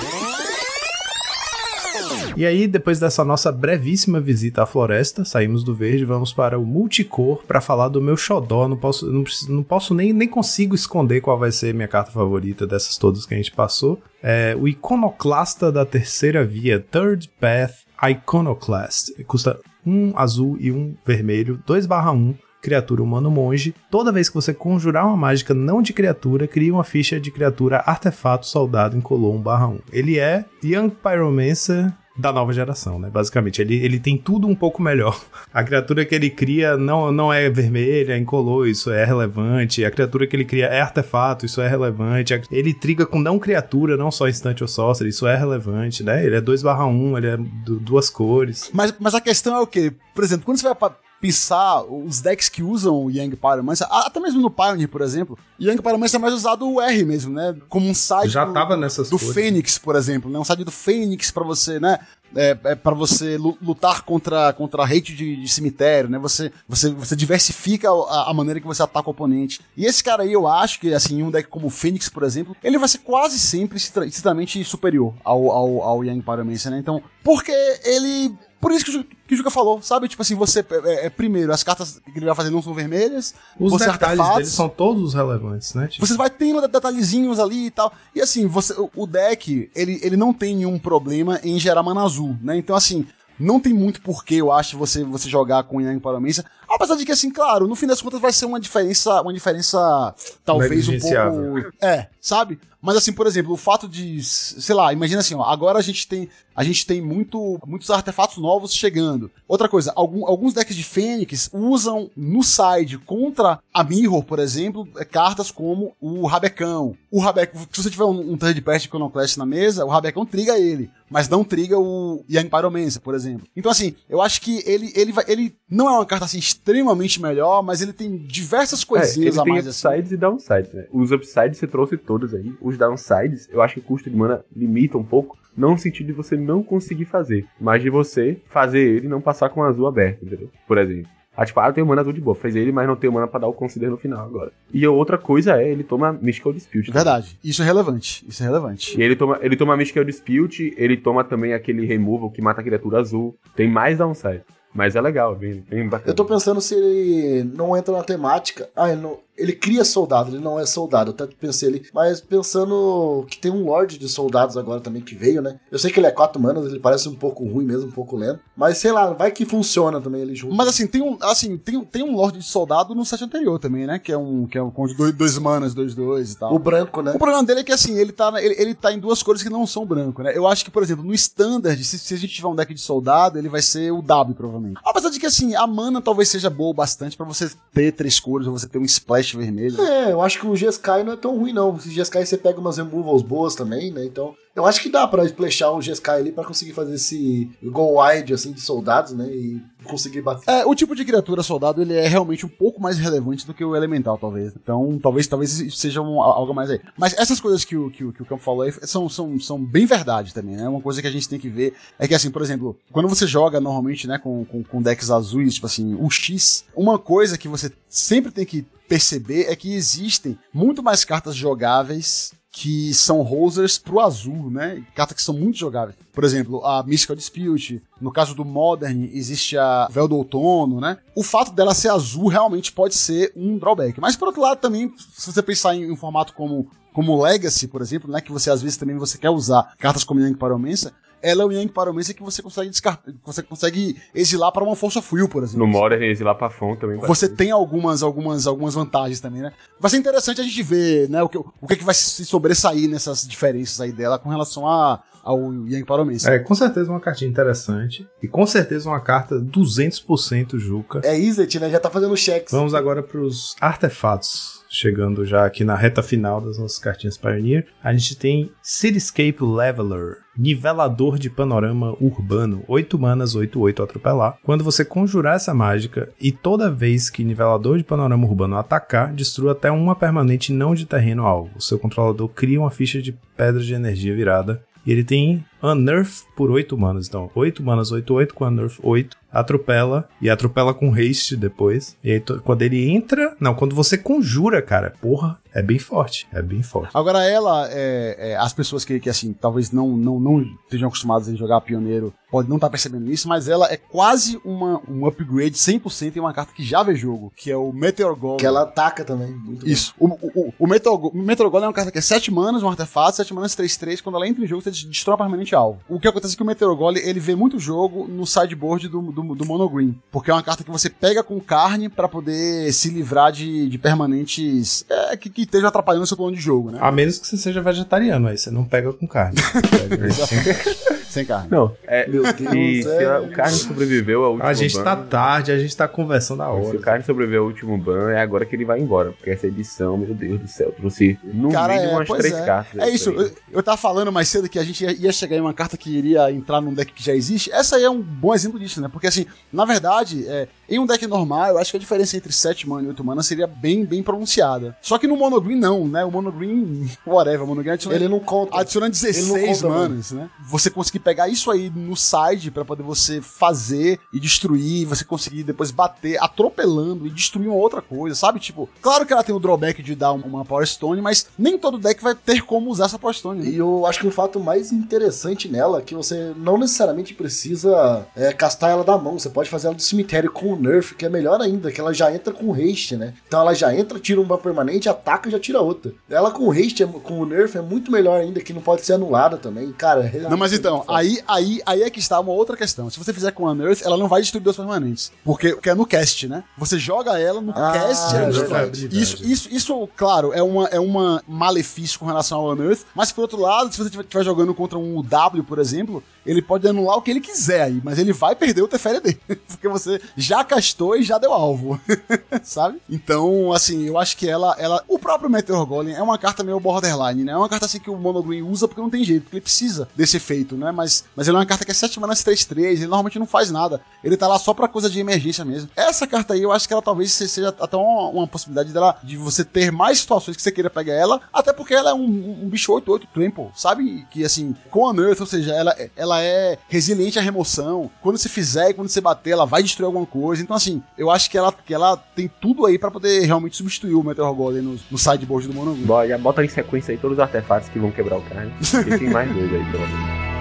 E 2.34 2.46
aí, 2.46 2.66
depois 2.66 2.98
dessa 2.98 3.22
nossa 3.22 3.52
brevíssima 3.52 4.18
visita 4.18 4.62
à 4.62 4.66
floresta, 4.66 5.22
saímos 5.22 5.62
do 5.62 5.74
verde, 5.74 6.06
vamos 6.06 6.32
para 6.32 6.58
o 6.58 6.64
multicor 6.64 7.42
para 7.46 7.60
falar 7.60 7.88
do 7.88 8.00
meu 8.00 8.16
xodó. 8.16 8.66
Não 8.66 8.76
posso, 8.76 9.12
não, 9.12 9.22
preciso- 9.22 9.52
não 9.52 9.62
posso 9.62 9.92
nem, 9.94 10.14
nem 10.14 10.26
consigo 10.26 10.74
esconder 10.74 11.20
qual 11.20 11.38
vai 11.38 11.52
ser 11.52 11.74
minha 11.74 11.86
carta 11.88 12.10
favorita 12.10 12.66
dessas 12.66 12.96
todas 12.96 13.26
que 13.26 13.34
a 13.34 13.36
gente 13.36 13.52
passou. 13.52 14.00
É 14.22 14.56
o 14.58 14.66
Iconoclasta 14.66 15.70
da 15.70 15.84
terceira 15.84 16.42
via, 16.42 16.80
Third 16.80 17.30
Path 17.38 17.74
Iconoclast. 18.02 19.12
Custa 19.26 19.58
um 19.84 20.12
azul 20.16 20.56
e 20.60 20.70
um 20.70 20.94
vermelho, 21.04 21.60
2/1 21.66 22.34
criatura 22.62 23.02
humano 23.02 23.28
monge. 23.28 23.74
Toda 23.90 24.12
vez 24.12 24.28
que 24.28 24.36
você 24.36 24.54
conjurar 24.54 25.06
uma 25.06 25.16
mágica 25.16 25.52
não 25.52 25.82
de 25.82 25.92
criatura, 25.92 26.46
cria 26.46 26.72
uma 26.72 26.84
ficha 26.84 27.18
de 27.18 27.30
criatura 27.30 27.82
artefato 27.84 28.46
soldado 28.46 28.96
incolor 28.96 29.34
1/1. 29.34 29.80
Ele 29.92 30.18
é 30.18 30.44
Young 30.62 30.90
Pyromancer 30.90 31.92
da 32.22 32.32
nova 32.32 32.52
geração, 32.52 32.98
né? 32.98 33.10
Basicamente, 33.10 33.60
ele, 33.60 33.74
ele 33.84 33.98
tem 34.00 34.16
tudo 34.16 34.46
um 34.48 34.54
pouco 34.54 34.80
melhor. 34.80 35.20
A 35.52 35.62
criatura 35.62 36.04
que 36.04 36.14
ele 36.14 36.30
cria 36.30 36.76
não, 36.76 37.10
não 37.12 37.32
é 37.32 37.50
vermelha, 37.50 38.12
é 38.14 38.16
incolor, 38.18 38.66
isso 38.68 38.90
é 38.90 39.04
relevante. 39.04 39.84
A 39.84 39.90
criatura 39.90 40.26
que 40.26 40.34
ele 40.36 40.44
cria 40.44 40.66
é 40.66 40.80
artefato, 40.80 41.44
isso 41.44 41.60
é 41.60 41.68
relevante. 41.68 42.40
Ele 42.50 42.72
triga 42.72 43.04
com 43.04 43.18
não 43.18 43.38
criatura, 43.38 43.96
não 43.96 44.10
só 44.10 44.28
instante 44.28 44.62
ou 44.62 44.68
sorcery, 44.68 45.10
isso 45.10 45.26
é 45.26 45.36
relevante, 45.36 46.02
né? 46.02 46.24
Ele 46.24 46.36
é 46.36 46.40
2/1, 46.40 47.16
ele 47.18 47.26
é 47.26 47.36
du- 47.36 47.80
duas 47.80 48.08
cores. 48.08 48.70
Mas, 48.72 48.94
mas 48.98 49.14
a 49.14 49.20
questão 49.20 49.56
é 49.56 49.60
o 49.60 49.66
quê? 49.66 49.92
Por 50.14 50.22
exemplo, 50.24 50.44
quando 50.46 50.58
você 50.58 50.64
vai 50.64 50.74
pa- 50.74 50.96
pensar 51.22 51.84
os 51.84 52.20
decks 52.20 52.48
que 52.48 52.64
usam 52.64 53.04
o 53.04 53.08
Young 53.08 53.36
Pyromancer, 53.36 53.86
até 53.88 54.18
mesmo 54.18 54.42
no 54.42 54.50
Pioneer, 54.50 54.88
por 54.88 55.00
exemplo, 55.00 55.38
Young 55.60 55.80
Pyromancer 55.80 56.18
é 56.18 56.20
mais 56.20 56.34
usado 56.34 56.68
o 56.68 56.80
R 56.80 57.04
mesmo, 57.04 57.32
né? 57.32 57.54
Como 57.68 57.88
um 57.88 57.94
side 57.94 58.28
Já 58.28 58.44
do, 58.44 58.52
tava 58.52 58.76
nessas 58.76 59.08
do. 59.08 59.16
Fênix, 59.18 59.78
por 59.78 59.94
exemplo, 59.94 60.28
né? 60.28 60.36
Um 60.38 60.44
side 60.44 60.64
do 60.64 60.72
Fênix 60.72 61.30
pra 61.30 61.44
você, 61.44 61.78
né? 61.78 62.00
É, 62.34 62.58
é 62.64 62.74
para 62.74 62.94
você 62.94 63.36
lu- 63.36 63.58
lutar 63.62 64.02
contra 64.02 64.52
contra 64.54 64.82
hate 64.84 65.14
de, 65.14 65.36
de 65.36 65.48
cemitério, 65.48 66.08
né? 66.10 66.18
Você, 66.18 66.50
você, 66.66 66.90
você 66.90 67.14
diversifica 67.14 67.88
a, 67.90 68.30
a 68.30 68.34
maneira 68.34 68.58
que 68.58 68.66
você 68.66 68.82
ataca 68.82 69.08
o 69.08 69.12
oponente. 69.12 69.60
E 69.76 69.84
esse 69.84 70.02
cara 70.02 70.22
aí, 70.22 70.32
eu 70.32 70.48
acho 70.48 70.80
que, 70.80 70.92
assim, 70.94 71.18
em 71.20 71.22
um 71.22 71.30
deck 71.30 71.48
como 71.48 71.66
o 71.66 71.70
Fênix, 71.70 72.08
por 72.08 72.22
exemplo, 72.24 72.56
ele 72.64 72.78
vai 72.78 72.88
ser 72.88 72.98
quase 72.98 73.38
sempre 73.38 73.76
extremamente 73.76 74.64
superior 74.64 75.14
ao, 75.22 75.50
ao, 75.50 75.82
ao 75.82 76.04
Young 76.04 76.22
Pyromancer, 76.22 76.72
né? 76.72 76.78
Então, 76.78 77.02
porque 77.22 77.52
ele 77.84 78.34
Por 78.62 78.70
isso 78.70 78.84
que 78.84 78.96
o, 78.96 79.04
que 79.04 79.34
o 79.34 79.36
Juca 79.36 79.50
falou, 79.50 79.82
sabe? 79.82 80.06
Tipo 80.06 80.22
assim, 80.22 80.36
você. 80.36 80.60
é, 80.84 81.06
é, 81.06 81.10
primeiro, 81.10 81.52
as 81.52 81.64
cartas 81.64 82.00
que 82.04 82.16
ele 82.16 82.26
vai 82.26 82.34
fazer 82.36 82.48
não 82.48 82.62
são 82.62 82.72
vermelhas. 82.72 83.34
Os 83.58 83.72
você 83.72 83.86
detalhes 83.90 84.20
artefatos, 84.20 84.36
dele 84.36 84.46
são 84.50 84.68
todos 84.68 85.14
relevantes, 85.14 85.74
né? 85.74 85.88
Tipo, 85.88 86.06
Você 86.06 86.16
vai 86.16 86.30
tendo 86.30 86.60
detalhezinhos 86.68 87.40
ali 87.40 87.66
e 87.66 87.70
tal. 87.72 87.92
E 88.14 88.20
assim, 88.20 88.46
você, 88.46 88.72
o- 88.94 89.06
deck, 89.06 89.68
ele, 89.74 89.98
ele 90.00 90.16
não 90.16 90.32
tem 90.32 90.54
nenhum 90.54 90.78
problema 90.78 91.40
em 91.42 91.58
gerar 91.58 91.82
mana 91.82 92.04
azul, 92.04 92.36
né? 92.40 92.56
Então, 92.56 92.76
assim, 92.76 93.04
não 93.36 93.58
tem 93.58 93.72
muito 93.74 94.00
porquê, 94.00 94.36
eu 94.36 94.52
acho, 94.52 94.78
você, 94.78 95.02
você 95.02 95.28
jogar 95.28 95.64
com 95.64 95.80
Yang 95.80 95.98
Paramensa. 95.98 96.44
Apesar 96.68 96.94
de 96.94 97.04
que, 97.04 97.10
assim, 97.10 97.32
claro, 97.32 97.66
no 97.66 97.74
fim 97.74 97.88
das 97.88 98.00
contas 98.00 98.20
vai 98.20 98.32
ser 98.32 98.46
uma 98.46 98.60
diferença, 98.60 99.20
uma 99.22 99.32
diferença 99.32 100.14
talvez 100.44 100.88
um 100.88 100.92
pouco. 101.00 101.72
É, 101.80 102.06
sabe? 102.20 102.60
Mas 102.82 102.96
assim, 102.96 103.12
por 103.12 103.28
exemplo, 103.28 103.52
o 103.52 103.56
fato 103.56 103.88
de, 103.88 104.20
sei 104.24 104.74
lá, 104.74 104.92
imagina 104.92 105.20
assim, 105.20 105.34
ó, 105.36 105.44
agora 105.44 105.78
a 105.78 105.82
gente 105.82 106.06
tem, 106.08 106.28
a 106.54 106.64
gente 106.64 106.84
tem 106.84 107.00
muito, 107.00 107.56
muitos 107.64 107.88
artefatos 107.90 108.38
novos 108.38 108.74
chegando. 108.74 109.30
Outra 109.46 109.68
coisa, 109.68 109.92
algum- 109.94 110.26
alguns 110.26 110.52
decks 110.52 110.74
de 110.74 110.82
Fênix 110.82 111.48
usam 111.52 112.10
no 112.16 112.42
side 112.42 112.98
contra 112.98 113.60
a 113.72 113.84
Mirror, 113.84 114.24
por 114.24 114.40
exemplo, 114.40 114.88
é, 114.96 115.04
cartas 115.04 115.50
como 115.52 115.94
o 116.00 116.26
Rabecão. 116.26 116.96
O 117.08 117.20
Rabecão, 117.20 117.60
se 117.72 117.82
você 117.84 117.88
tiver 117.90 118.04
um, 118.04 118.32
um 118.32 118.36
third 118.36 118.60
party 118.62 118.86
Iconoclast 118.88 119.36
na 119.38 119.46
mesa, 119.46 119.84
o 119.84 119.88
Rabecão 119.88 120.26
triga 120.26 120.58
ele, 120.58 120.90
mas 121.12 121.28
não 121.28 121.44
triga 121.44 121.78
o 121.78 122.24
Young 122.28 122.48
Pyromancer, 122.48 123.00
por 123.02 123.14
exemplo. 123.14 123.46
Então 123.54 123.70
assim, 123.70 123.94
eu 124.08 124.20
acho 124.22 124.40
que 124.40 124.62
ele, 124.66 124.92
ele, 124.96 125.12
vai, 125.12 125.24
ele 125.28 125.54
não 125.70 125.86
é 125.88 125.92
uma 125.92 126.06
carta 126.06 126.24
assim 126.24 126.38
extremamente 126.38 127.20
melhor, 127.20 127.62
mas 127.62 127.80
ele 127.82 127.92
tem 127.92 128.16
diversas 128.16 128.82
É, 128.82 128.86
coisinhas 128.86 129.34
ele 129.34 129.40
a 129.40 129.44
tem 129.44 129.52
mais 129.52 129.66
assim. 129.66 129.86
upsides 129.88 130.12
e 130.12 130.16
downsides, 130.16 130.72
né? 130.72 130.86
Os 130.92 131.12
upsides 131.12 131.58
você 131.58 131.66
trouxe 131.66 131.96
todos 131.96 132.34
aí. 132.34 132.52
Os 132.60 132.78
downsides, 132.78 133.48
eu 133.50 133.60
acho 133.62 133.74
que 133.74 133.80
o 133.80 133.84
custo 133.84 134.08
de 134.10 134.16
mana 134.16 134.44
limita 134.54 134.96
um 134.98 135.04
pouco. 135.04 135.36
Não 135.54 135.72
no 135.72 135.78
sentido 135.78 136.06
de 136.06 136.12
você 136.14 136.34
não 136.34 136.62
conseguir 136.62 137.04
fazer, 137.04 137.46
mas 137.60 137.82
de 137.82 137.90
você 137.90 138.40
fazer 138.46 138.96
ele 138.96 139.06
não 139.08 139.20
passar 139.20 139.50
com 139.50 139.60
o 139.60 139.64
azul 139.64 139.86
aberto, 139.86 140.24
entendeu? 140.24 140.50
Por 140.66 140.78
exemplo. 140.78 141.10
Ah, 141.36 141.46
tipo, 141.46 141.58
ah, 141.60 141.68
eu 141.68 141.72
tenho 141.72 141.86
mana 141.86 142.00
azul 142.02 142.12
de 142.12 142.20
boa. 142.20 142.34
Fez 142.34 142.54
ele, 142.54 142.70
mas 142.72 142.86
não 142.86 142.94
tenho 142.96 143.12
mana 143.12 143.26
pra 143.26 143.40
dar 143.40 143.48
o 143.48 143.52
consider 143.54 143.88
no 143.88 143.96
final 143.96 144.24
agora. 144.24 144.52
E 144.72 144.84
a 144.84 144.90
outra 144.90 145.16
coisa 145.16 145.60
é, 145.62 145.70
ele 145.70 145.82
toma 145.82 146.12
Mystical 146.20 146.52
Dispute. 146.52 146.86
também. 146.86 146.92
Verdade. 147.04 147.38
Isso 147.42 147.62
é 147.62 147.64
relevante. 147.64 148.24
Isso 148.28 148.42
é 148.42 148.46
relevante. 148.46 148.98
E 148.98 149.02
ele 149.02 149.16
toma, 149.16 149.38
ele 149.40 149.56
toma 149.56 149.76
Mystical 149.76 150.04
Dispute, 150.04 150.74
ele 150.76 150.96
toma 150.96 151.24
também 151.24 151.54
aquele 151.54 151.86
removal 151.86 152.30
que 152.30 152.42
mata 152.42 152.60
a 152.60 152.64
criatura 152.64 152.98
azul. 153.00 153.34
Tem 153.56 153.66
mais 153.68 153.96
downside. 153.98 154.42
Mas 154.74 154.96
é 154.96 155.00
legal, 155.02 155.34
bem, 155.34 155.62
bem 155.68 155.86
bacana. 155.86 156.10
Eu 156.10 156.14
tô 156.14 156.24
pensando 156.24 156.58
se 156.60 156.74
ele 156.74 157.44
não 157.44 157.76
entra 157.76 157.94
na 157.94 158.02
temática. 158.02 158.68
Ah, 158.74 158.90
ele, 158.90 159.00
não- 159.02 159.18
ele 159.42 159.52
cria 159.52 159.84
soldado, 159.84 160.30
ele 160.30 160.42
não 160.42 160.58
é 160.58 160.64
soldado. 160.64 161.10
Eu 161.10 161.14
até 161.14 161.26
pensei 161.34 161.68
ele. 161.68 161.86
Mas 161.92 162.20
pensando 162.20 163.26
que 163.28 163.38
tem 163.38 163.50
um 163.50 163.64
Lorde 163.64 163.98
de 163.98 164.08
soldados 164.08 164.56
agora 164.56 164.80
também 164.80 165.02
que 165.02 165.14
veio, 165.14 165.42
né? 165.42 165.58
Eu 165.70 165.78
sei 165.78 165.90
que 165.90 165.98
ele 165.98 166.06
é 166.06 166.10
4 166.10 166.40
manas, 166.40 166.66
ele 166.66 166.78
parece 166.78 167.08
um 167.08 167.14
pouco 167.14 167.44
ruim 167.44 167.64
mesmo, 167.64 167.88
um 167.88 167.92
pouco 167.92 168.16
lento. 168.16 168.40
Mas 168.56 168.78
sei 168.78 168.92
lá, 168.92 169.12
vai 169.12 169.30
que 169.30 169.44
funciona 169.44 170.00
também 170.00 170.22
ele 170.22 170.34
junto. 170.34 170.54
Mas 170.54 170.68
assim, 170.68 170.86
tem 170.86 171.02
um, 171.02 171.16
assim, 171.20 171.56
tem, 171.56 171.82
tem 171.84 172.02
um 172.02 172.14
Lorde 172.14 172.38
de 172.38 172.44
Soldado 172.44 172.94
no 172.94 173.04
set 173.04 173.22
anterior 173.24 173.58
também, 173.58 173.86
né? 173.86 173.98
Que 173.98 174.12
é 174.12 174.16
um, 174.16 174.46
que 174.46 174.56
é 174.56 174.62
um 174.62 174.70
com 174.70 174.86
dois, 174.86 175.12
dois 175.14 175.38
manas, 175.38 175.74
dois, 175.74 175.94
dois 175.94 176.32
e 176.32 176.38
tal. 176.38 176.54
o 176.54 176.58
branco, 176.58 177.02
né? 177.02 177.12
O 177.12 177.18
problema 177.18 177.42
dele 177.42 177.60
é 177.60 177.64
que 177.64 177.72
assim, 177.72 177.98
ele 177.98 178.12
tá, 178.12 178.32
ele, 178.42 178.54
ele 178.58 178.74
tá 178.74 178.92
em 178.92 178.98
duas 178.98 179.22
cores 179.22 179.42
que 179.42 179.50
não 179.50 179.66
são 179.66 179.84
branco, 179.84 180.22
né? 180.22 180.32
Eu 180.36 180.46
acho 180.46 180.64
que, 180.64 180.70
por 180.70 180.82
exemplo, 180.82 181.04
no 181.04 181.14
standard, 181.14 181.82
se, 181.84 181.98
se 181.98 182.14
a 182.14 182.16
gente 182.16 182.34
tiver 182.34 182.48
um 182.48 182.54
deck 182.54 182.72
de 182.72 182.80
soldado, 182.80 183.38
ele 183.38 183.48
vai 183.48 183.62
ser 183.62 183.90
o 183.90 184.02
W, 184.02 184.34
provavelmente. 184.34 184.80
Apesar 184.84 185.10
de 185.10 185.18
que 185.18 185.26
assim, 185.26 185.54
a 185.54 185.66
mana 185.66 186.00
talvez 186.00 186.28
seja 186.28 186.48
boa 186.48 186.72
bastante 186.72 187.16
pra 187.16 187.26
você 187.26 187.50
ter 187.72 187.92
três 187.92 188.20
cores, 188.20 188.46
ou 188.46 188.58
você 188.58 188.68
ter 188.68 188.78
um 188.78 188.84
splash 188.84 189.31
vermelho. 189.36 189.80
É, 189.80 190.12
eu 190.12 190.20
acho 190.22 190.38
que 190.40 190.46
o 190.46 190.56
Jeskai 190.56 191.02
não 191.02 191.12
é 191.12 191.16
tão 191.16 191.36
ruim, 191.38 191.52
não. 191.52 191.74
O 191.74 191.78
Jeskai 191.80 192.24
você 192.26 192.36
pega 192.36 192.60
umas 192.60 192.76
removals 192.76 193.22
boas 193.22 193.54
também, 193.54 193.90
né? 193.90 194.04
Então, 194.04 194.34
eu 194.54 194.66
acho 194.66 194.82
que 194.82 194.90
dá 194.90 195.06
pra 195.08 195.24
splashar 195.24 195.72
o 195.72 195.80
Jeskai 195.80 196.20
ali 196.20 196.32
pra 196.32 196.44
conseguir 196.44 196.72
fazer 196.74 196.94
esse 196.94 197.50
go 197.62 198.00
wide, 198.02 198.34
assim, 198.34 198.52
de 198.52 198.60
soldados, 198.60 199.12
né? 199.12 199.26
E 199.28 199.60
conseguir 199.84 200.20
bater. 200.22 200.48
É, 200.48 200.64
o 200.66 200.74
tipo 200.74 200.94
de 200.94 201.04
criatura 201.04 201.42
soldado, 201.42 201.80
ele 201.82 201.94
é 201.94 202.06
realmente 202.06 202.44
um 202.44 202.48
pouco 202.48 202.80
mais 202.80 202.98
relevante 202.98 203.46
do 203.46 203.54
que 203.54 203.64
o 203.64 203.74
elemental, 203.74 204.18
talvez. 204.18 204.52
Então, 204.54 204.98
talvez, 205.02 205.26
talvez 205.26 205.50
seja 205.74 206.00
um- 206.02 206.20
algo 206.20 206.54
mais 206.54 206.70
aí. 206.70 206.80
Mas 206.98 207.14
essas 207.18 207.40
coisas 207.40 207.64
que 207.64 207.76
o, 207.76 207.90
que 207.90 208.04
o, 208.04 208.12
que 208.12 208.22
o 208.22 208.26
Campo 208.26 208.42
falou 208.42 208.62
aí 208.62 208.72
são, 208.82 209.08
são, 209.08 209.40
são 209.40 209.62
bem 209.64 209.86
verdade 209.86 210.34
também, 210.34 210.56
né? 210.56 210.68
Uma 210.68 210.80
coisa 210.80 211.00
que 211.00 211.08
a 211.08 211.10
gente 211.10 211.28
tem 211.28 211.38
que 211.38 211.48
ver 211.48 211.74
é 211.98 212.06
que, 212.06 212.14
assim, 212.14 212.30
por 212.30 212.42
exemplo, 212.42 212.76
quando 212.92 213.08
você 213.08 213.26
joga 213.26 213.58
normalmente, 213.60 214.06
né, 214.06 214.18
com, 214.18 214.44
com, 214.44 214.62
com 214.62 214.82
decks 214.82 215.10
azuis, 215.10 215.54
tipo 215.54 215.66
assim, 215.66 215.94
o 215.94 216.10
X, 216.10 216.64
uma 216.76 216.98
coisa 216.98 217.38
que 217.38 217.48
você 217.48 217.72
sempre 217.88 218.30
tem 218.30 218.44
que 218.44 218.64
perceber 218.92 219.46
é 219.48 219.56
que 219.56 219.72
existem 219.72 220.38
muito 220.52 220.82
mais 220.82 221.02
cartas 221.02 221.34
jogáveis 221.34 222.34
que 222.50 222.92
são 222.92 223.22
rosers 223.22 223.78
pro 223.78 224.00
azul, 224.00 224.50
né? 224.50 224.84
Cartas 224.94 225.16
que 225.16 225.22
são 225.22 225.32
muito 225.32 225.56
jogáveis. 225.56 225.96
Por 226.12 226.22
exemplo, 226.22 226.62
a 226.62 226.82
Mystical 226.82 227.16
Dispute. 227.16 227.82
No 227.98 228.12
caso 228.12 228.34
do 228.34 228.44
Modern, 228.44 229.08
existe 229.14 229.56
a 229.56 229.88
Véu 229.90 230.06
do 230.06 230.16
Outono, 230.16 230.78
né? 230.78 230.98
O 231.16 231.22
fato 231.22 231.52
dela 231.52 231.72
ser 231.72 231.88
azul 231.88 232.28
realmente 232.28 232.70
pode 232.70 232.94
ser 232.94 233.32
um 233.34 233.56
drawback. 233.56 233.98
Mas, 233.98 234.14
por 234.14 234.28
outro 234.28 234.42
lado, 234.42 234.60
também, 234.60 234.92
se 235.16 235.32
você 235.32 235.42
pensar 235.42 235.74
em 235.74 235.90
um 235.90 235.96
formato 235.96 236.34
como, 236.34 236.68
como 236.92 237.22
Legacy, 237.22 237.68
por 237.68 237.80
exemplo, 237.80 238.12
né? 238.12 238.20
Que 238.20 238.30
você, 238.30 238.50
às 238.50 238.60
vezes, 238.60 238.76
também 238.76 238.98
você 238.98 239.16
quer 239.16 239.30
usar 239.30 239.74
cartas 239.78 240.04
como 240.04 240.20
Young 240.20 240.34
Pyromancer, 240.34 240.92
ela 241.22 241.42
é 241.42 241.46
o 241.46 241.52
Young 241.52 241.68
Pyromancer 241.68 242.14
que 242.14 242.22
você 242.22 242.42
consegue 242.42 242.68
descartar, 242.68 243.12
você 243.24 243.42
consegue 243.42 243.96
exilar 244.14 244.50
para 244.52 244.64
uma 244.64 244.74
força 244.74 245.00
Fuel, 245.00 245.28
por 245.28 245.42
exemplo. 245.42 245.60
No 245.60 245.66
Modern, 245.66 246.02
exilar 246.02 246.34
pra 246.36 246.50
Fon 246.50 246.76
também. 246.76 246.98
Você 246.98 247.28
tem 247.28 247.50
algumas, 247.50 248.02
algumas, 248.02 248.46
algumas 248.46 248.74
vantagens 248.74 249.20
também, 249.20 249.42
né? 249.42 249.52
Vai 249.78 249.90
ser 249.90 249.98
interessante 249.98 250.40
a 250.40 250.44
gente 250.44 250.62
ver, 250.62 251.08
né, 251.08 251.22
o 251.22 251.28
que, 251.28 251.38
o 251.38 251.66
que, 251.68 251.76
que 251.76 251.84
vai 251.84 251.94
se 251.94 252.24
sobressair 252.24 252.88
nessas 252.88 253.26
diferenças 253.26 253.80
aí 253.80 253.92
dela 253.92 254.18
com 254.18 254.28
relação 254.28 254.66
a, 254.66 255.00
ao 255.22 255.38
Young 255.52 255.84
Pyromancer. 255.84 256.32
É, 256.32 256.38
com 256.38 256.54
certeza 256.54 256.90
uma 256.90 257.00
cartinha 257.00 257.30
interessante. 257.30 258.06
E 258.22 258.28
com 258.28 258.46
certeza 258.46 258.88
uma 258.88 259.00
carta 259.00 259.36
200% 259.36 260.58
Juca. 260.58 261.00
É 261.04 261.18
Izzet, 261.18 261.58
né? 261.60 261.70
Já 261.70 261.78
tá 261.78 261.90
fazendo 261.90 262.16
cheques. 262.16 262.52
Vamos 262.52 262.74
agora 262.74 263.02
para 263.02 263.20
os 263.20 263.54
artefatos. 263.60 264.61
Chegando 264.74 265.26
já 265.26 265.44
aqui 265.44 265.64
na 265.64 265.76
reta 265.76 266.02
final 266.02 266.40
das 266.40 266.56
nossas 266.56 266.78
cartinhas 266.78 267.18
Pioneer, 267.18 267.66
a 267.84 267.92
gente 267.92 268.16
tem 268.16 268.50
Cityscape 268.62 269.36
Leveler, 269.42 270.16
nivelador 270.34 271.18
de 271.18 271.28
panorama 271.28 271.94
urbano, 272.00 272.64
8 272.66 272.98
manas, 272.98 273.34
8, 273.34 273.60
8 273.60 273.82
atropelar. 273.82 274.38
Quando 274.42 274.64
você 274.64 274.82
conjurar 274.82 275.36
essa 275.36 275.52
mágica 275.52 276.08
e 276.18 276.32
toda 276.32 276.70
vez 276.70 277.10
que 277.10 277.22
nivelador 277.22 277.76
de 277.76 277.84
panorama 277.84 278.26
urbano 278.26 278.56
atacar, 278.56 279.12
destrua 279.12 279.52
até 279.52 279.70
uma 279.70 279.94
permanente 279.94 280.54
não 280.54 280.74
de 280.74 280.86
terreno 280.86 281.26
alvo. 281.26 281.50
O 281.54 281.60
seu 281.60 281.78
controlador 281.78 282.30
cria 282.30 282.58
uma 282.58 282.70
ficha 282.70 283.02
de 283.02 283.12
pedra 283.36 283.62
de 283.62 283.74
energia 283.74 284.16
virada. 284.16 284.64
E 284.86 284.90
ele 284.90 285.04
tem 285.04 285.44
Unearth 285.62 286.24
por 286.34 286.50
8 286.50 286.76
manas. 286.78 287.06
Então, 287.06 287.30
8 287.34 287.62
manas, 287.62 287.92
8, 287.92 288.12
8 288.12 288.34
com 288.34 288.46
Unearth 288.46 288.80
8. 288.82 289.16
Atropela. 289.32 290.08
E 290.20 290.28
atropela 290.28 290.74
com 290.74 290.92
haste 290.92 291.36
depois. 291.36 291.96
E 292.02 292.12
aí, 292.12 292.22
quando 292.44 292.62
ele 292.62 292.90
entra. 292.90 293.34
Não, 293.40 293.54
quando 293.54 293.74
você 293.74 293.96
conjura, 293.96 294.60
cara. 294.60 294.92
Porra, 295.00 295.38
é 295.54 295.62
bem 295.62 295.78
forte. 295.78 296.26
É 296.32 296.40
bem 296.42 296.62
forte. 296.62 296.90
Agora, 296.94 297.24
ela, 297.24 297.68
é, 297.70 298.32
é, 298.32 298.36
as 298.36 298.52
pessoas 298.52 298.84
que, 298.84 298.98
que 299.00 299.10
assim, 299.10 299.32
talvez 299.32 299.70
não, 299.70 299.96
não, 299.96 300.18
não 300.18 300.40
estejam 300.64 300.88
acostumadas 300.88 301.28
a 301.28 301.34
jogar 301.34 301.60
pioneiro, 301.60 302.12
podem 302.30 302.48
não 302.48 302.56
estar 302.56 302.70
percebendo 302.70 303.10
isso, 303.10 303.28
mas 303.28 303.48
ela 303.48 303.70
é 303.70 303.76
quase 303.76 304.40
uma, 304.44 304.80
um 304.88 305.06
upgrade 305.06 305.54
100% 305.54 306.16
em 306.16 306.20
uma 306.20 306.32
carta 306.32 306.52
que 306.54 306.64
já 306.64 306.82
vê 306.82 306.94
jogo, 306.94 307.30
que 307.36 307.50
é 307.50 307.56
o 307.56 307.72
Meteor 307.72 308.16
Golem. 308.16 308.38
Que 308.38 308.46
ela 308.46 308.62
ataca 308.62 309.04
também. 309.04 309.32
Bom. 309.32 309.58
Isso. 309.64 309.94
O, 309.98 310.06
o, 310.06 310.18
o, 310.34 310.54
o 310.60 310.66
Meteor, 310.66 310.98
o 311.14 311.16
Meteor 311.22 311.50
Golem 311.50 311.64
é 311.66 311.68
uma 311.68 311.74
carta 311.74 311.90
que 311.92 311.98
é 311.98 312.02
7 312.02 312.30
manas, 312.30 312.62
um 312.62 312.68
artefato, 312.68 313.16
7 313.18 313.34
manas 313.34 313.54
3-3. 313.54 314.00
Quando 314.02 314.16
ela 314.16 314.26
entra 314.26 314.42
em 314.42 314.46
jogo, 314.46 314.62
você 314.62 314.70
des- 314.70 314.84
destrói 314.84 315.18
permanente 315.18 315.54
alvo. 315.54 315.80
O 315.88 316.00
que 316.00 316.08
acontece 316.08 316.32
é 316.34 316.36
que 316.36 316.42
o 316.42 316.46
Meteor 316.46 316.74
Golem, 316.74 317.02
ele 317.06 317.20
vê 317.20 317.34
muito 317.34 317.58
jogo 317.58 318.08
no 318.08 318.26
sideboard 318.26 318.88
do, 318.88 319.02
do, 319.12 319.34
do 319.34 319.44
Mono 319.44 319.68
Green. 319.68 320.00
Porque 320.10 320.30
é 320.30 320.34
uma 320.34 320.42
carta 320.42 320.64
que 320.64 320.70
você 320.70 320.88
pega 320.88 321.22
com 321.22 321.38
carne 321.38 321.90
pra 321.90 322.08
poder 322.08 322.72
se 322.72 322.88
livrar 322.88 323.30
de, 323.30 323.68
de 323.68 323.76
permanentes 323.78 324.84
é, 324.88 325.16
que, 325.16 325.28
que 325.28 325.41
estejam 325.44 325.68
atrapalhando 325.68 326.04
o 326.04 326.06
seu 326.06 326.16
plano 326.16 326.34
de 326.34 326.40
jogo, 326.40 326.70
né? 326.70 326.78
A 326.80 326.90
menos 326.92 327.18
que 327.18 327.26
você 327.26 327.36
seja 327.36 327.60
vegetariano, 327.60 328.28
aí 328.28 328.38
você 328.38 328.50
não 328.50 328.64
pega 328.64 328.92
com 328.92 329.06
carne. 329.06 329.36
Pega 329.88 330.91
sem- 331.12 331.24
carne. 331.24 331.48
Não, 331.50 331.74
é. 331.86 332.06
Meu 332.08 332.22
Deus, 332.22 332.54
E 332.54 332.82
se 332.82 332.88
é. 332.88 333.04
a- 333.06 333.20
o 333.20 333.30
Carne 333.30 333.56
sobreviveu 333.56 334.24
ao 334.24 334.32
último 334.32 334.48
a 334.48 334.52
gente 334.54 334.74
ban, 334.76 334.82
tá 334.84 334.96
tarde, 334.96 335.52
a 335.52 335.58
gente 335.58 335.76
tá 335.76 335.86
conversando 335.88 336.42
a 336.42 336.46
Se 336.46 336.66
hora. 336.66 336.76
o 336.76 336.80
Carne 336.80 337.04
sobreviveu 337.04 337.42
ao 337.42 337.48
último 337.48 337.76
ban, 337.78 338.10
é 338.10 338.20
agora 338.20 338.44
que 338.44 338.54
ele 338.56 338.64
vai 338.64 338.80
embora. 338.80 339.12
Porque 339.12 339.30
essa 339.30 339.46
edição, 339.46 339.96
meu 339.96 340.14
Deus 340.14 340.40
do 340.40 340.48
céu, 340.48 340.72
trouxe 340.72 341.18
no 341.24 341.50
Cara, 341.50 341.74
mínimo 341.74 341.92
é, 341.92 341.94
umas 341.96 342.08
três 342.08 342.34
é. 342.34 342.44
cartas. 342.44 342.80
É 342.80 342.88
isso, 342.90 343.10
eu, 343.10 343.30
eu 343.52 343.62
tava 343.62 343.76
falando 343.76 344.10
mais 344.12 344.28
cedo 344.28 344.48
que 344.48 344.58
a 344.58 344.64
gente 344.64 344.84
ia, 344.84 344.92
ia 344.92 345.12
chegar 345.12 345.36
em 345.36 345.40
uma 345.40 345.54
carta 345.54 345.76
que 345.76 345.90
iria 345.90 346.30
entrar 346.30 346.60
num 346.60 346.72
deck 346.74 346.92
que 346.92 347.02
já 347.04 347.14
existe. 347.14 347.50
Essa 347.52 347.76
aí 347.76 347.84
é 347.84 347.90
um 347.90 348.00
bom 348.00 348.34
exemplo 348.34 348.58
disso, 348.58 348.80
né? 348.80 348.88
Porque 348.90 349.06
assim, 349.06 349.26
na 349.52 349.64
verdade, 349.64 350.24
é, 350.26 350.48
em 350.68 350.78
um 350.78 350.86
deck 350.86 351.06
normal, 351.06 351.48
eu 351.50 351.58
acho 351.58 351.70
que 351.70 351.76
a 351.76 351.80
diferença 351.80 352.16
entre 352.16 352.32
7 352.32 352.68
mana 352.68 352.84
e 352.84 352.88
8 352.88 353.04
mana 353.04 353.22
seria 353.22 353.46
bem, 353.46 353.84
bem 353.84 354.02
pronunciada. 354.02 354.76
Só 354.80 354.98
que 354.98 355.06
no 355.06 355.16
Mono 355.16 355.40
Green 355.40 355.58
não, 355.58 355.86
né? 355.86 356.04
O 356.04 356.10
Mono 356.10 356.32
Green, 356.32 356.88
whatever, 357.06 357.42
o 357.44 357.46
Mono 357.46 357.62
Green 357.62 357.72
adiciona, 357.74 357.96
Ele 357.96 358.08
não 358.08 358.20
conta. 358.20 358.56
adiciona 358.58 358.86
Ele 358.86 358.92
16 358.92 359.28
não 359.28 359.40
conta, 359.40 359.68
manas, 359.68 360.12
né? 360.12 360.28
Você 360.48 360.70
conseguir 360.70 361.00
pegar 361.02 361.28
isso 361.28 361.50
aí 361.50 361.70
no 361.74 361.96
side 361.96 362.50
pra 362.50 362.64
poder 362.64 362.82
você 362.82 363.20
fazer 363.20 363.98
e 364.12 364.18
destruir, 364.20 364.86
você 364.86 365.04
conseguir 365.04 365.42
depois 365.42 365.70
bater 365.70 366.22
atropelando 366.22 367.06
e 367.06 367.10
destruir 367.10 367.48
uma 367.48 367.56
outra 367.56 367.80
coisa, 367.82 368.14
sabe? 368.14 368.40
Tipo, 368.40 368.68
claro 368.80 369.04
que 369.06 369.12
ela 369.12 369.22
tem 369.24 369.34
o 369.34 369.38
drawback 369.40 369.82
de 369.82 369.94
dar 369.94 370.12
um- 370.12 370.20
uma 370.22 370.44
Power 370.44 370.66
Stone, 370.66 371.00
mas 371.02 371.26
nem 371.38 371.58
todo 371.58 371.78
deck 371.78 372.02
vai 372.02 372.14
ter 372.14 372.42
como 372.42 372.70
usar 372.70 372.86
essa 372.86 372.98
Power 372.98 373.14
Stone. 373.14 373.42
né? 373.42 373.50
E 373.50 373.56
eu 373.56 373.86
acho 373.86 374.00
que 374.00 374.06
o 374.06 374.10
fato 374.10 374.38
mais 374.40 374.72
interessante 374.72 375.48
nela 375.48 375.78
é 375.78 375.82
que 375.82 375.94
você 375.94 376.32
não 376.36 376.56
necessariamente 376.58 377.14
precisa 377.14 378.06
é, 378.16 378.32
castar 378.32 378.70
ela 378.70 378.84
da 378.84 378.96
mão. 378.98 379.18
Você 379.18 379.28
pode 379.30 379.48
fazer 379.50 379.66
ela 379.68 379.76
do 379.76 379.82
cemitério 379.82 380.30
com 380.30 380.52
o 380.52 380.56
nerf, 380.56 380.94
que 380.94 381.04
é 381.04 381.08
melhor 381.08 381.40
ainda, 381.40 381.70
que 381.72 381.80
ela 381.80 381.92
já 381.92 382.12
entra 382.14 382.32
com 382.32 382.52
haste, 382.52 382.96
né? 382.96 383.14
Então 383.26 383.40
ela 383.40 383.54
já 383.54 383.74
entra, 383.74 383.98
tira 383.98 384.20
uma 384.20 384.38
permanente, 384.38 384.88
ataca 384.88 385.28
e 385.28 385.32
já 385.32 385.38
tira 385.38 385.60
outra. 385.60 385.92
Ela 386.08 386.30
com 386.30 386.50
haste, 386.50 386.82
é- 386.82 386.86
com 386.86 387.20
o 387.20 387.26
nerf, 387.26 387.56
é 387.56 387.62
muito 387.62 387.90
melhor 387.90 388.20
ainda, 388.20 388.40
que 388.40 388.52
não 388.52 388.60
pode 388.62 388.84
ser 388.84 388.94
anulada 388.94 389.36
também. 389.36 389.72
Cara, 389.72 390.04
é 390.04 390.28
Não, 390.28 390.36
mas 390.36 390.52
então, 390.52 390.84
aí, 390.94 391.20
aí, 391.26 391.60
aí 391.66 391.82
é 391.82 391.90
que 391.90 391.98
está 391.98 392.18
uma 392.20 392.32
outra 392.32 392.56
questão. 392.56 392.88
Se 392.90 392.98
você 392.98 393.12
fizer 393.12 393.32
com 393.32 393.46
a 393.46 393.52
Unearth, 393.52 393.82
ela 393.84 393.96
não 393.96 394.08
vai 394.08 394.20
destruir 394.20 394.42
duas 394.42 394.56
permanentes. 394.56 395.12
Porque, 395.24 395.50
porque 395.54 395.70
é 395.70 395.74
no 395.74 395.86
cast, 395.86 396.28
né? 396.28 396.44
Você 396.58 396.78
joga 396.78 397.18
ela 397.18 397.40
no 397.40 397.52
Ah, 397.52 397.72
cast. 397.72 398.14
é 398.16 398.30
verdade. 398.30 398.88
isso, 398.92 399.24
isso, 399.24 399.48
isso, 399.50 399.88
claro, 399.96 400.32
é 400.32 400.42
uma, 400.42 400.66
é 400.66 400.78
uma 400.80 401.22
malefício 401.26 401.98
com 401.98 402.06
relação 402.06 402.38
ao 402.40 402.50
Unearth. 402.52 402.80
Mas 402.94 403.12
por 403.12 403.22
outro 403.22 403.40
lado, 403.40 403.72
se 403.72 403.78
você 403.78 403.88
estiver 403.88 404.24
jogando 404.24 404.54
contra 404.54 404.78
um 404.78 405.02
W, 405.02 405.44
por 405.44 405.58
exemplo, 405.58 406.02
ele 406.24 406.42
pode 406.42 406.66
anular 406.66 406.96
o 406.96 407.02
que 407.02 407.10
ele 407.10 407.20
quiser 407.20 407.62
aí, 407.62 407.80
mas 407.82 407.98
ele 407.98 408.12
vai 408.12 408.34
perder 408.34 408.62
o 408.62 408.68
Teferi 408.68 409.00
dele. 409.00 409.20
Porque 409.48 409.68
você 409.68 410.00
já 410.16 410.44
castou 410.44 410.96
e 410.96 411.02
já 411.02 411.18
deu 411.18 411.32
alvo. 411.32 411.80
Sabe? 412.42 412.78
Então, 412.88 413.52
assim, 413.52 413.86
eu 413.86 413.98
acho 413.98 414.16
que 414.16 414.28
ela, 414.28 414.54
ela. 414.58 414.82
O 414.88 414.98
próprio 414.98 415.30
Meteor 415.30 415.64
Golem 415.66 415.94
é 415.94 416.02
uma 416.02 416.18
carta 416.18 416.42
meio 416.42 416.60
borderline, 416.60 417.24
né? 417.24 417.32
É 417.32 417.36
uma 417.36 417.48
carta 417.48 417.66
assim 417.66 417.78
que 417.78 417.90
o 417.90 417.96
Mono 417.96 418.22
Green 418.22 418.42
usa 418.42 418.66
porque 418.66 418.80
não 418.80 418.90
tem 418.90 419.04
jeito, 419.04 419.24
porque 419.24 419.36
ele 419.36 419.42
precisa 419.42 419.88
desse 419.94 420.16
efeito, 420.16 420.56
né? 420.56 420.70
Mas, 420.72 421.04
mas 421.14 421.28
ele 421.28 421.36
é 421.36 421.40
uma 421.40 421.46
carta 421.46 421.64
que 421.64 421.70
é 421.70 421.74
7 421.74 421.98
manas 422.00 422.24
3-3, 422.24 422.58
ele 422.58 422.86
normalmente 422.86 423.18
não 423.18 423.26
faz 423.26 423.50
nada. 423.50 423.80
Ele 424.02 424.16
tá 424.16 424.26
lá 424.26 424.38
só 424.38 424.54
pra 424.54 424.68
coisa 424.68 424.88
de 424.88 425.00
emergência 425.00 425.44
mesmo. 425.44 425.70
Essa 425.76 426.06
carta 426.06 426.34
aí, 426.34 426.42
eu 426.42 426.52
acho 426.52 426.66
que 426.66 426.72
ela 426.72 426.82
talvez 426.82 427.12
seja 427.12 427.48
até 427.48 427.76
uma, 427.76 428.08
uma 428.08 428.26
possibilidade 428.26 428.72
dela, 428.72 428.96
de 429.02 429.16
você 429.16 429.44
ter 429.44 429.70
mais 429.70 429.98
situações 429.98 430.36
que 430.36 430.42
você 430.42 430.52
queira 430.52 430.70
pegar 430.70 430.94
ela, 430.94 431.20
até 431.32 431.52
porque 431.52 431.74
ela 431.74 431.90
é 431.90 431.94
um, 431.94 432.04
um 432.42 432.48
bicho 432.48 432.72
8-8 432.72 433.06
Trample, 433.12 433.50
sabe? 433.54 434.06
Que 434.10 434.24
assim, 434.24 434.54
com 434.70 434.88
a 434.88 434.92
Nerf, 434.92 435.20
ou 435.20 435.26
seja, 435.26 435.52
ela, 435.52 435.76
ela 435.96 436.11
é 436.20 436.58
resiliente 436.68 437.18
à 437.18 437.22
remoção. 437.22 437.90
Quando 438.00 438.18
você 438.18 438.28
fizer 438.28 438.70
e 438.70 438.74
quando 438.74 438.88
você 438.88 439.00
bater, 439.00 439.30
ela 439.30 439.46
vai 439.46 439.62
destruir 439.62 439.86
alguma 439.86 440.06
coisa. 440.06 440.42
Então, 440.42 440.56
assim, 440.56 440.82
eu 440.98 441.10
acho 441.10 441.30
que 441.30 441.38
ela, 441.38 441.52
que 441.52 441.72
ela 441.72 441.96
tem 441.96 442.30
tudo 442.40 442.66
aí 442.66 442.78
pra 442.78 442.90
poder 442.90 443.24
realmente 443.24 443.56
substituir 443.56 443.94
o 443.94 444.02
Meteor 444.02 444.34
Golem 444.34 444.62
no, 444.62 444.78
no 444.90 444.98
sideboard 444.98 445.48
do 445.48 445.54
Green. 445.54 445.86
Bora, 445.86 446.08
já 446.08 446.18
bota 446.18 446.44
em 446.44 446.48
sequência 446.48 446.92
aí 446.92 446.98
todos 446.98 447.16
os 447.16 447.22
artefatos 447.22 447.68
que 447.68 447.78
vão 447.78 447.90
quebrar 447.90 448.18
o 448.18 448.22
carne. 448.22 448.52
E 448.60 448.98
tem 448.98 449.10
mais 449.10 449.32
dois 449.32 449.52
aí, 449.52 449.64
pelo 449.70 449.86
menos. 449.86 450.32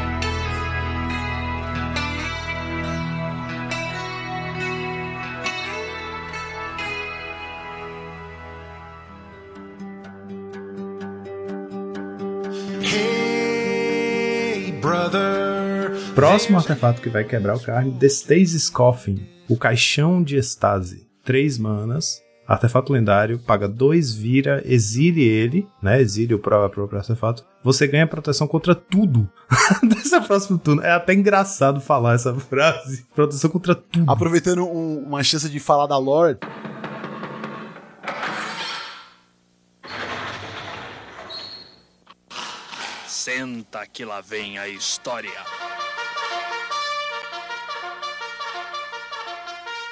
Hey, 12.84 14.72
brother. 14.82 15.61
Próximo 16.16 16.58
artefato 16.58 17.02
que 17.02 17.10
vai 17.10 17.24
quebrar 17.24 17.56
o 17.56 17.60
carne, 17.60 17.92
The 18.00 18.08
Stasis 18.08 18.70
Coffin, 18.70 19.26
o 19.50 19.58
caixão 19.58 20.22
de 20.22 20.36
estase. 20.38 21.08
Três 21.24 21.58
manas, 21.58 22.22
artefato 22.48 22.92
lendário, 22.92 23.40
paga 23.40 23.68
dois, 23.68 24.14
vira, 24.14 24.62
exile 24.66 25.24
ele, 25.24 25.68
né? 25.82 26.02
Exile 26.02 26.34
o 26.34 26.40
pró- 26.40 26.68
próprio 26.70 27.00
artefato. 27.00 27.46
Você 27.64 27.88
ganha 27.88 28.08
proteção 28.08 28.48
contra 28.48 28.76
tudo. 28.76 29.30
Desse 29.84 30.20
próximo 30.22 30.58
turno. 30.58 30.82
É 30.84 30.92
até 30.92 31.14
engraçado 31.14 31.80
falar 31.80 32.16
essa 32.16 32.34
frase. 32.36 33.06
Proteção 33.16 33.50
contra 33.50 33.74
tudo. 33.76 34.12
Aproveitando 34.12 34.64
um- 34.66 35.04
uma 35.06 35.24
chance 35.24 35.48
de 35.50 35.60
falar 35.60 35.88
da 35.88 35.98
lore, 35.98 36.38
Senta 43.08 43.86
que 43.86 44.04
lá 44.06 44.22
vem 44.22 44.58
a 44.58 44.68
história. 44.68 45.32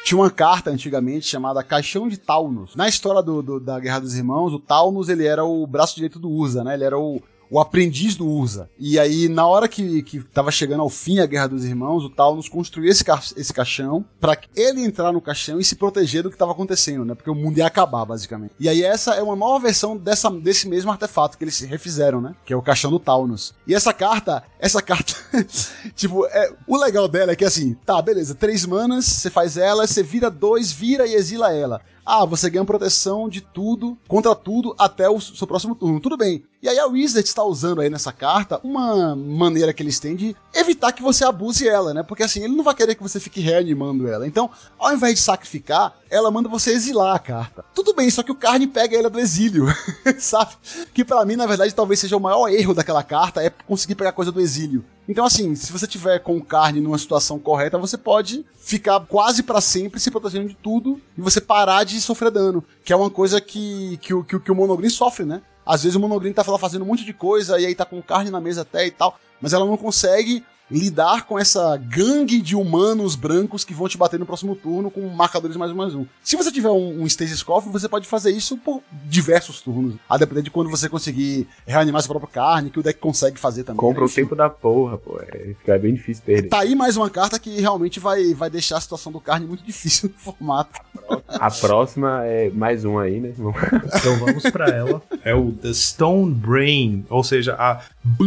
Tinha 0.09 0.19
uma 0.21 0.31
carta 0.31 0.71
antigamente 0.71 1.27
chamada 1.27 1.61
Caixão 1.63 2.07
de 2.09 2.17
Taunus. 2.17 2.75
Na 2.75 2.87
história 2.89 3.21
do, 3.21 3.43
do- 3.43 3.59
da 3.59 3.79
Guerra 3.79 3.99
dos 3.99 4.15
Irmãos, 4.15 4.51
o 4.51 4.57
Taunus 4.59 5.07
ele 5.07 5.23
era 5.23 5.45
o 5.45 5.67
braço 5.67 5.93
direito 5.93 6.17
do 6.17 6.27
Urza, 6.31 6.63
né? 6.63 6.73
Ele 6.73 6.83
era 6.83 6.97
o, 6.97 7.21
o 7.49 7.59
aprendiz 7.59 8.15
do 8.15 8.27
Urza. 8.27 8.69
E 8.77 8.99
aí, 8.99 9.27
na 9.27 9.47
hora 9.47 9.67
que, 9.67 10.03
que 10.03 10.19
tava 10.19 10.51
chegando 10.51 10.81
ao 10.81 10.89
fim 10.89 11.19
a 11.19 11.25
Guerra 11.25 11.47
dos 11.47 11.65
Irmãos, 11.65 12.03
o 12.03 12.09
Taunus 12.09 12.47
construiu 12.47 12.91
esse, 12.91 13.03
ca 13.03 13.19
esse 13.35 13.53
caixão 13.53 14.05
para 14.19 14.37
ele 14.55 14.83
entrar 14.83 15.11
no 15.11 15.21
caixão 15.21 15.59
e 15.59 15.63
se 15.63 15.75
proteger 15.75 16.23
do 16.23 16.31
que 16.31 16.37
tava 16.37 16.51
acontecendo, 16.51 17.03
né? 17.03 17.15
Porque 17.15 17.29
o 17.29 17.35
mundo 17.35 17.57
ia 17.57 17.65
acabar, 17.65 18.05
basicamente. 18.05 18.53
E 18.59 18.69
aí, 18.69 18.83
essa 18.83 19.15
é 19.15 19.23
uma 19.23 19.35
nova 19.35 19.59
versão 19.65 19.97
dessa, 19.97 20.29
desse 20.29 20.67
mesmo 20.67 20.91
artefato 20.91 21.37
que 21.37 21.43
eles 21.43 21.59
refizeram, 21.61 22.21
né? 22.21 22.35
Que 22.45 22.53
é 22.53 22.55
o 22.55 22.61
caixão 22.61 22.91
do 22.91 22.99
Taunus. 22.99 23.53
E 23.65 23.73
essa 23.73 23.93
carta, 23.93 24.43
essa 24.59 24.81
carta, 24.81 25.13
tipo, 25.95 26.25
é, 26.27 26.53
o 26.67 26.77
legal 26.77 27.07
dela 27.07 27.31
é 27.31 27.35
que 27.35 27.45
assim, 27.45 27.75
tá, 27.85 28.01
beleza, 28.01 28.35
três 28.35 28.65
manas, 28.65 29.05
você 29.05 29.29
faz 29.29 29.57
ela, 29.57 29.87
você 29.87 30.03
vira 30.03 30.29
dois, 30.29 30.71
vira 30.71 31.07
e 31.07 31.15
exila 31.15 31.53
ela. 31.53 31.81
Ah, 32.11 32.25
você 32.25 32.49
ganha 32.49 32.65
proteção 32.65 33.29
de 33.29 33.39
tudo, 33.39 33.95
contra 34.07 34.33
tudo, 34.33 34.73
até 34.79 35.07
o 35.07 35.21
seu 35.21 35.45
próximo 35.45 35.75
turno. 35.75 35.99
Tudo 35.99 36.17
bem. 36.17 36.43
E 36.59 36.67
aí 36.67 36.79
a 36.79 36.87
Wizard 36.87 37.27
está 37.27 37.43
usando 37.43 37.81
aí 37.81 37.89
nessa 37.89 38.11
carta 38.11 38.59
uma 38.63 39.15
maneira 39.15 39.71
que 39.71 39.83
eles 39.83 39.99
têm 39.99 40.15
de 40.15 40.35
evitar 40.55 40.91
que 40.91 41.03
você 41.03 41.23
abuse 41.23 41.67
ela, 41.67 41.93
né? 41.93 42.01
Porque 42.01 42.23
assim, 42.23 42.43
ele 42.43 42.55
não 42.55 42.63
vai 42.63 42.73
querer 42.73 42.95
que 42.95 43.03
você 43.03 43.19
fique 43.19 43.39
reanimando 43.39 44.07
ela. 44.07 44.25
Então, 44.25 44.49
ao 44.79 44.91
invés 44.91 45.13
de 45.13 45.21
sacrificar, 45.21 45.95
ela 46.09 46.31
manda 46.31 46.49
você 46.49 46.71
exilar 46.71 47.15
a 47.15 47.19
carta. 47.19 47.63
Tudo 47.75 47.93
bem, 47.93 48.09
só 48.09 48.23
que 48.23 48.31
o 48.31 48.35
Carne 48.35 48.65
pega 48.65 48.97
ela 48.97 49.09
do 49.11 49.19
exílio, 49.19 49.67
sabe? 50.17 50.53
Que 50.95 51.05
pra 51.05 51.23
mim, 51.25 51.35
na 51.35 51.45
verdade, 51.45 51.75
talvez 51.75 51.99
seja 51.99 52.17
o 52.17 52.19
maior 52.19 52.49
erro 52.49 52.73
daquela 52.73 53.03
carta, 53.03 53.43
é 53.43 53.51
conseguir 53.51 53.93
pegar 53.93 54.13
coisa 54.13 54.31
do 54.31 54.41
exílio. 54.41 54.83
Então, 55.09 55.25
assim, 55.25 55.55
se 55.55 55.71
você 55.71 55.87
tiver 55.87 56.19
com 56.19 56.39
carne 56.39 56.79
numa 56.79 56.97
situação 56.99 57.39
correta, 57.39 57.79
você 57.79 57.97
pode 57.97 58.45
ficar 58.59 58.99
quase 59.07 59.41
pra 59.41 59.59
sempre 59.59 59.99
se 59.99 60.11
protegendo 60.11 60.47
de 60.47 60.53
tudo 60.55 61.01
e 61.17 61.21
você 61.21 61.41
parar 61.41 61.83
de 61.83 61.99
sofrer 61.99 62.29
dano. 62.29 62.63
Que 62.83 62.93
é 62.93 62.95
uma 62.95 63.09
coisa 63.09 63.41
que, 63.41 63.97
que, 63.97 64.13
o- 64.13 64.23
que, 64.23 64.39
que 64.39 64.51
o 64.51 64.55
Monogreen 64.55 64.89
sofre, 64.91 65.25
né? 65.25 65.41
Às 65.65 65.81
vezes 65.81 65.95
o 65.95 65.99
Monogreen 65.99 66.31
tá 66.31 66.43
fazendo 66.43 66.83
um 66.83 66.85
monte 66.85 67.03
de 67.03 67.11
coisa 67.13 67.59
e 67.59 67.65
aí 67.65 67.73
tá 67.73 67.85
com 67.85 67.99
carne 68.03 68.29
na 68.29 68.39
mesa 68.39 68.61
até 68.61 68.85
e 68.85 68.91
tal, 68.91 69.19
mas 69.41 69.51
ela 69.51 69.65
não 69.65 69.77
consegue 69.77 70.43
lidar 70.69 71.25
com 71.25 71.37
essa 71.37 71.75
gangue 71.77 72.41
de 72.41 72.55
humanos 72.55 73.15
brancos 73.15 73.63
que 73.63 73.73
vão 73.73 73.87
te 73.87 73.97
bater 73.97 74.19
no 74.19 74.25
próximo 74.25 74.55
turno 74.55 74.91
com 74.91 75.01
marcadores 75.09 75.57
mais 75.57 75.71
um 75.71 75.75
mais 75.75 75.95
um. 75.95 76.05
Se 76.23 76.35
você 76.35 76.51
tiver 76.51 76.69
um, 76.69 77.01
um 77.01 77.05
Stasis 77.07 77.41
Coffin, 77.41 77.71
você 77.71 77.89
pode 77.89 78.07
fazer 78.07 78.31
isso 78.31 78.57
por 78.57 78.81
diversos 79.05 79.61
turnos, 79.61 79.95
a 80.07 80.17
depender 80.17 80.41
de 80.41 80.51
quando 80.51 80.69
você 80.69 80.87
conseguir 80.87 81.47
reanimar 81.65 82.01
sua 82.01 82.13
própria 82.17 82.33
carne, 82.33 82.69
que 82.69 82.79
o 82.79 82.83
deck 82.83 82.99
consegue 82.99 83.39
fazer 83.39 83.63
também. 83.63 83.79
Compra 83.79 84.03
o 84.03 84.05
Enfim. 84.05 84.21
tempo 84.21 84.35
da 84.35 84.49
porra, 84.49 84.97
pô. 84.97 85.19
É, 85.19 85.55
fica 85.59 85.77
bem 85.77 85.93
difícil 85.93 86.23
perder. 86.25 86.49
Tá 86.49 86.59
aí 86.59 86.75
mais 86.75 86.97
uma 86.97 87.09
carta 87.09 87.39
que 87.39 87.59
realmente 87.59 87.99
vai, 87.99 88.33
vai 88.33 88.49
deixar 88.49 88.77
a 88.77 88.81
situação 88.81 89.11
do 89.11 89.19
carne 89.19 89.47
muito 89.47 89.63
difícil 89.63 90.09
no 90.09 90.19
formato. 90.19 90.79
A 91.27 91.49
próxima 91.49 92.25
é 92.25 92.49
mais 92.49 92.85
um 92.85 92.99
aí, 92.99 93.19
né? 93.19 93.33
Então 93.33 94.19
vamos 94.19 94.43
pra 94.51 94.67
ela. 94.67 95.01
É 95.23 95.33
o 95.33 95.51
The 95.51 95.73
Stone 95.73 96.33
Brain, 96.33 97.05
ou 97.09 97.23
seja, 97.23 97.55
a 97.55 97.81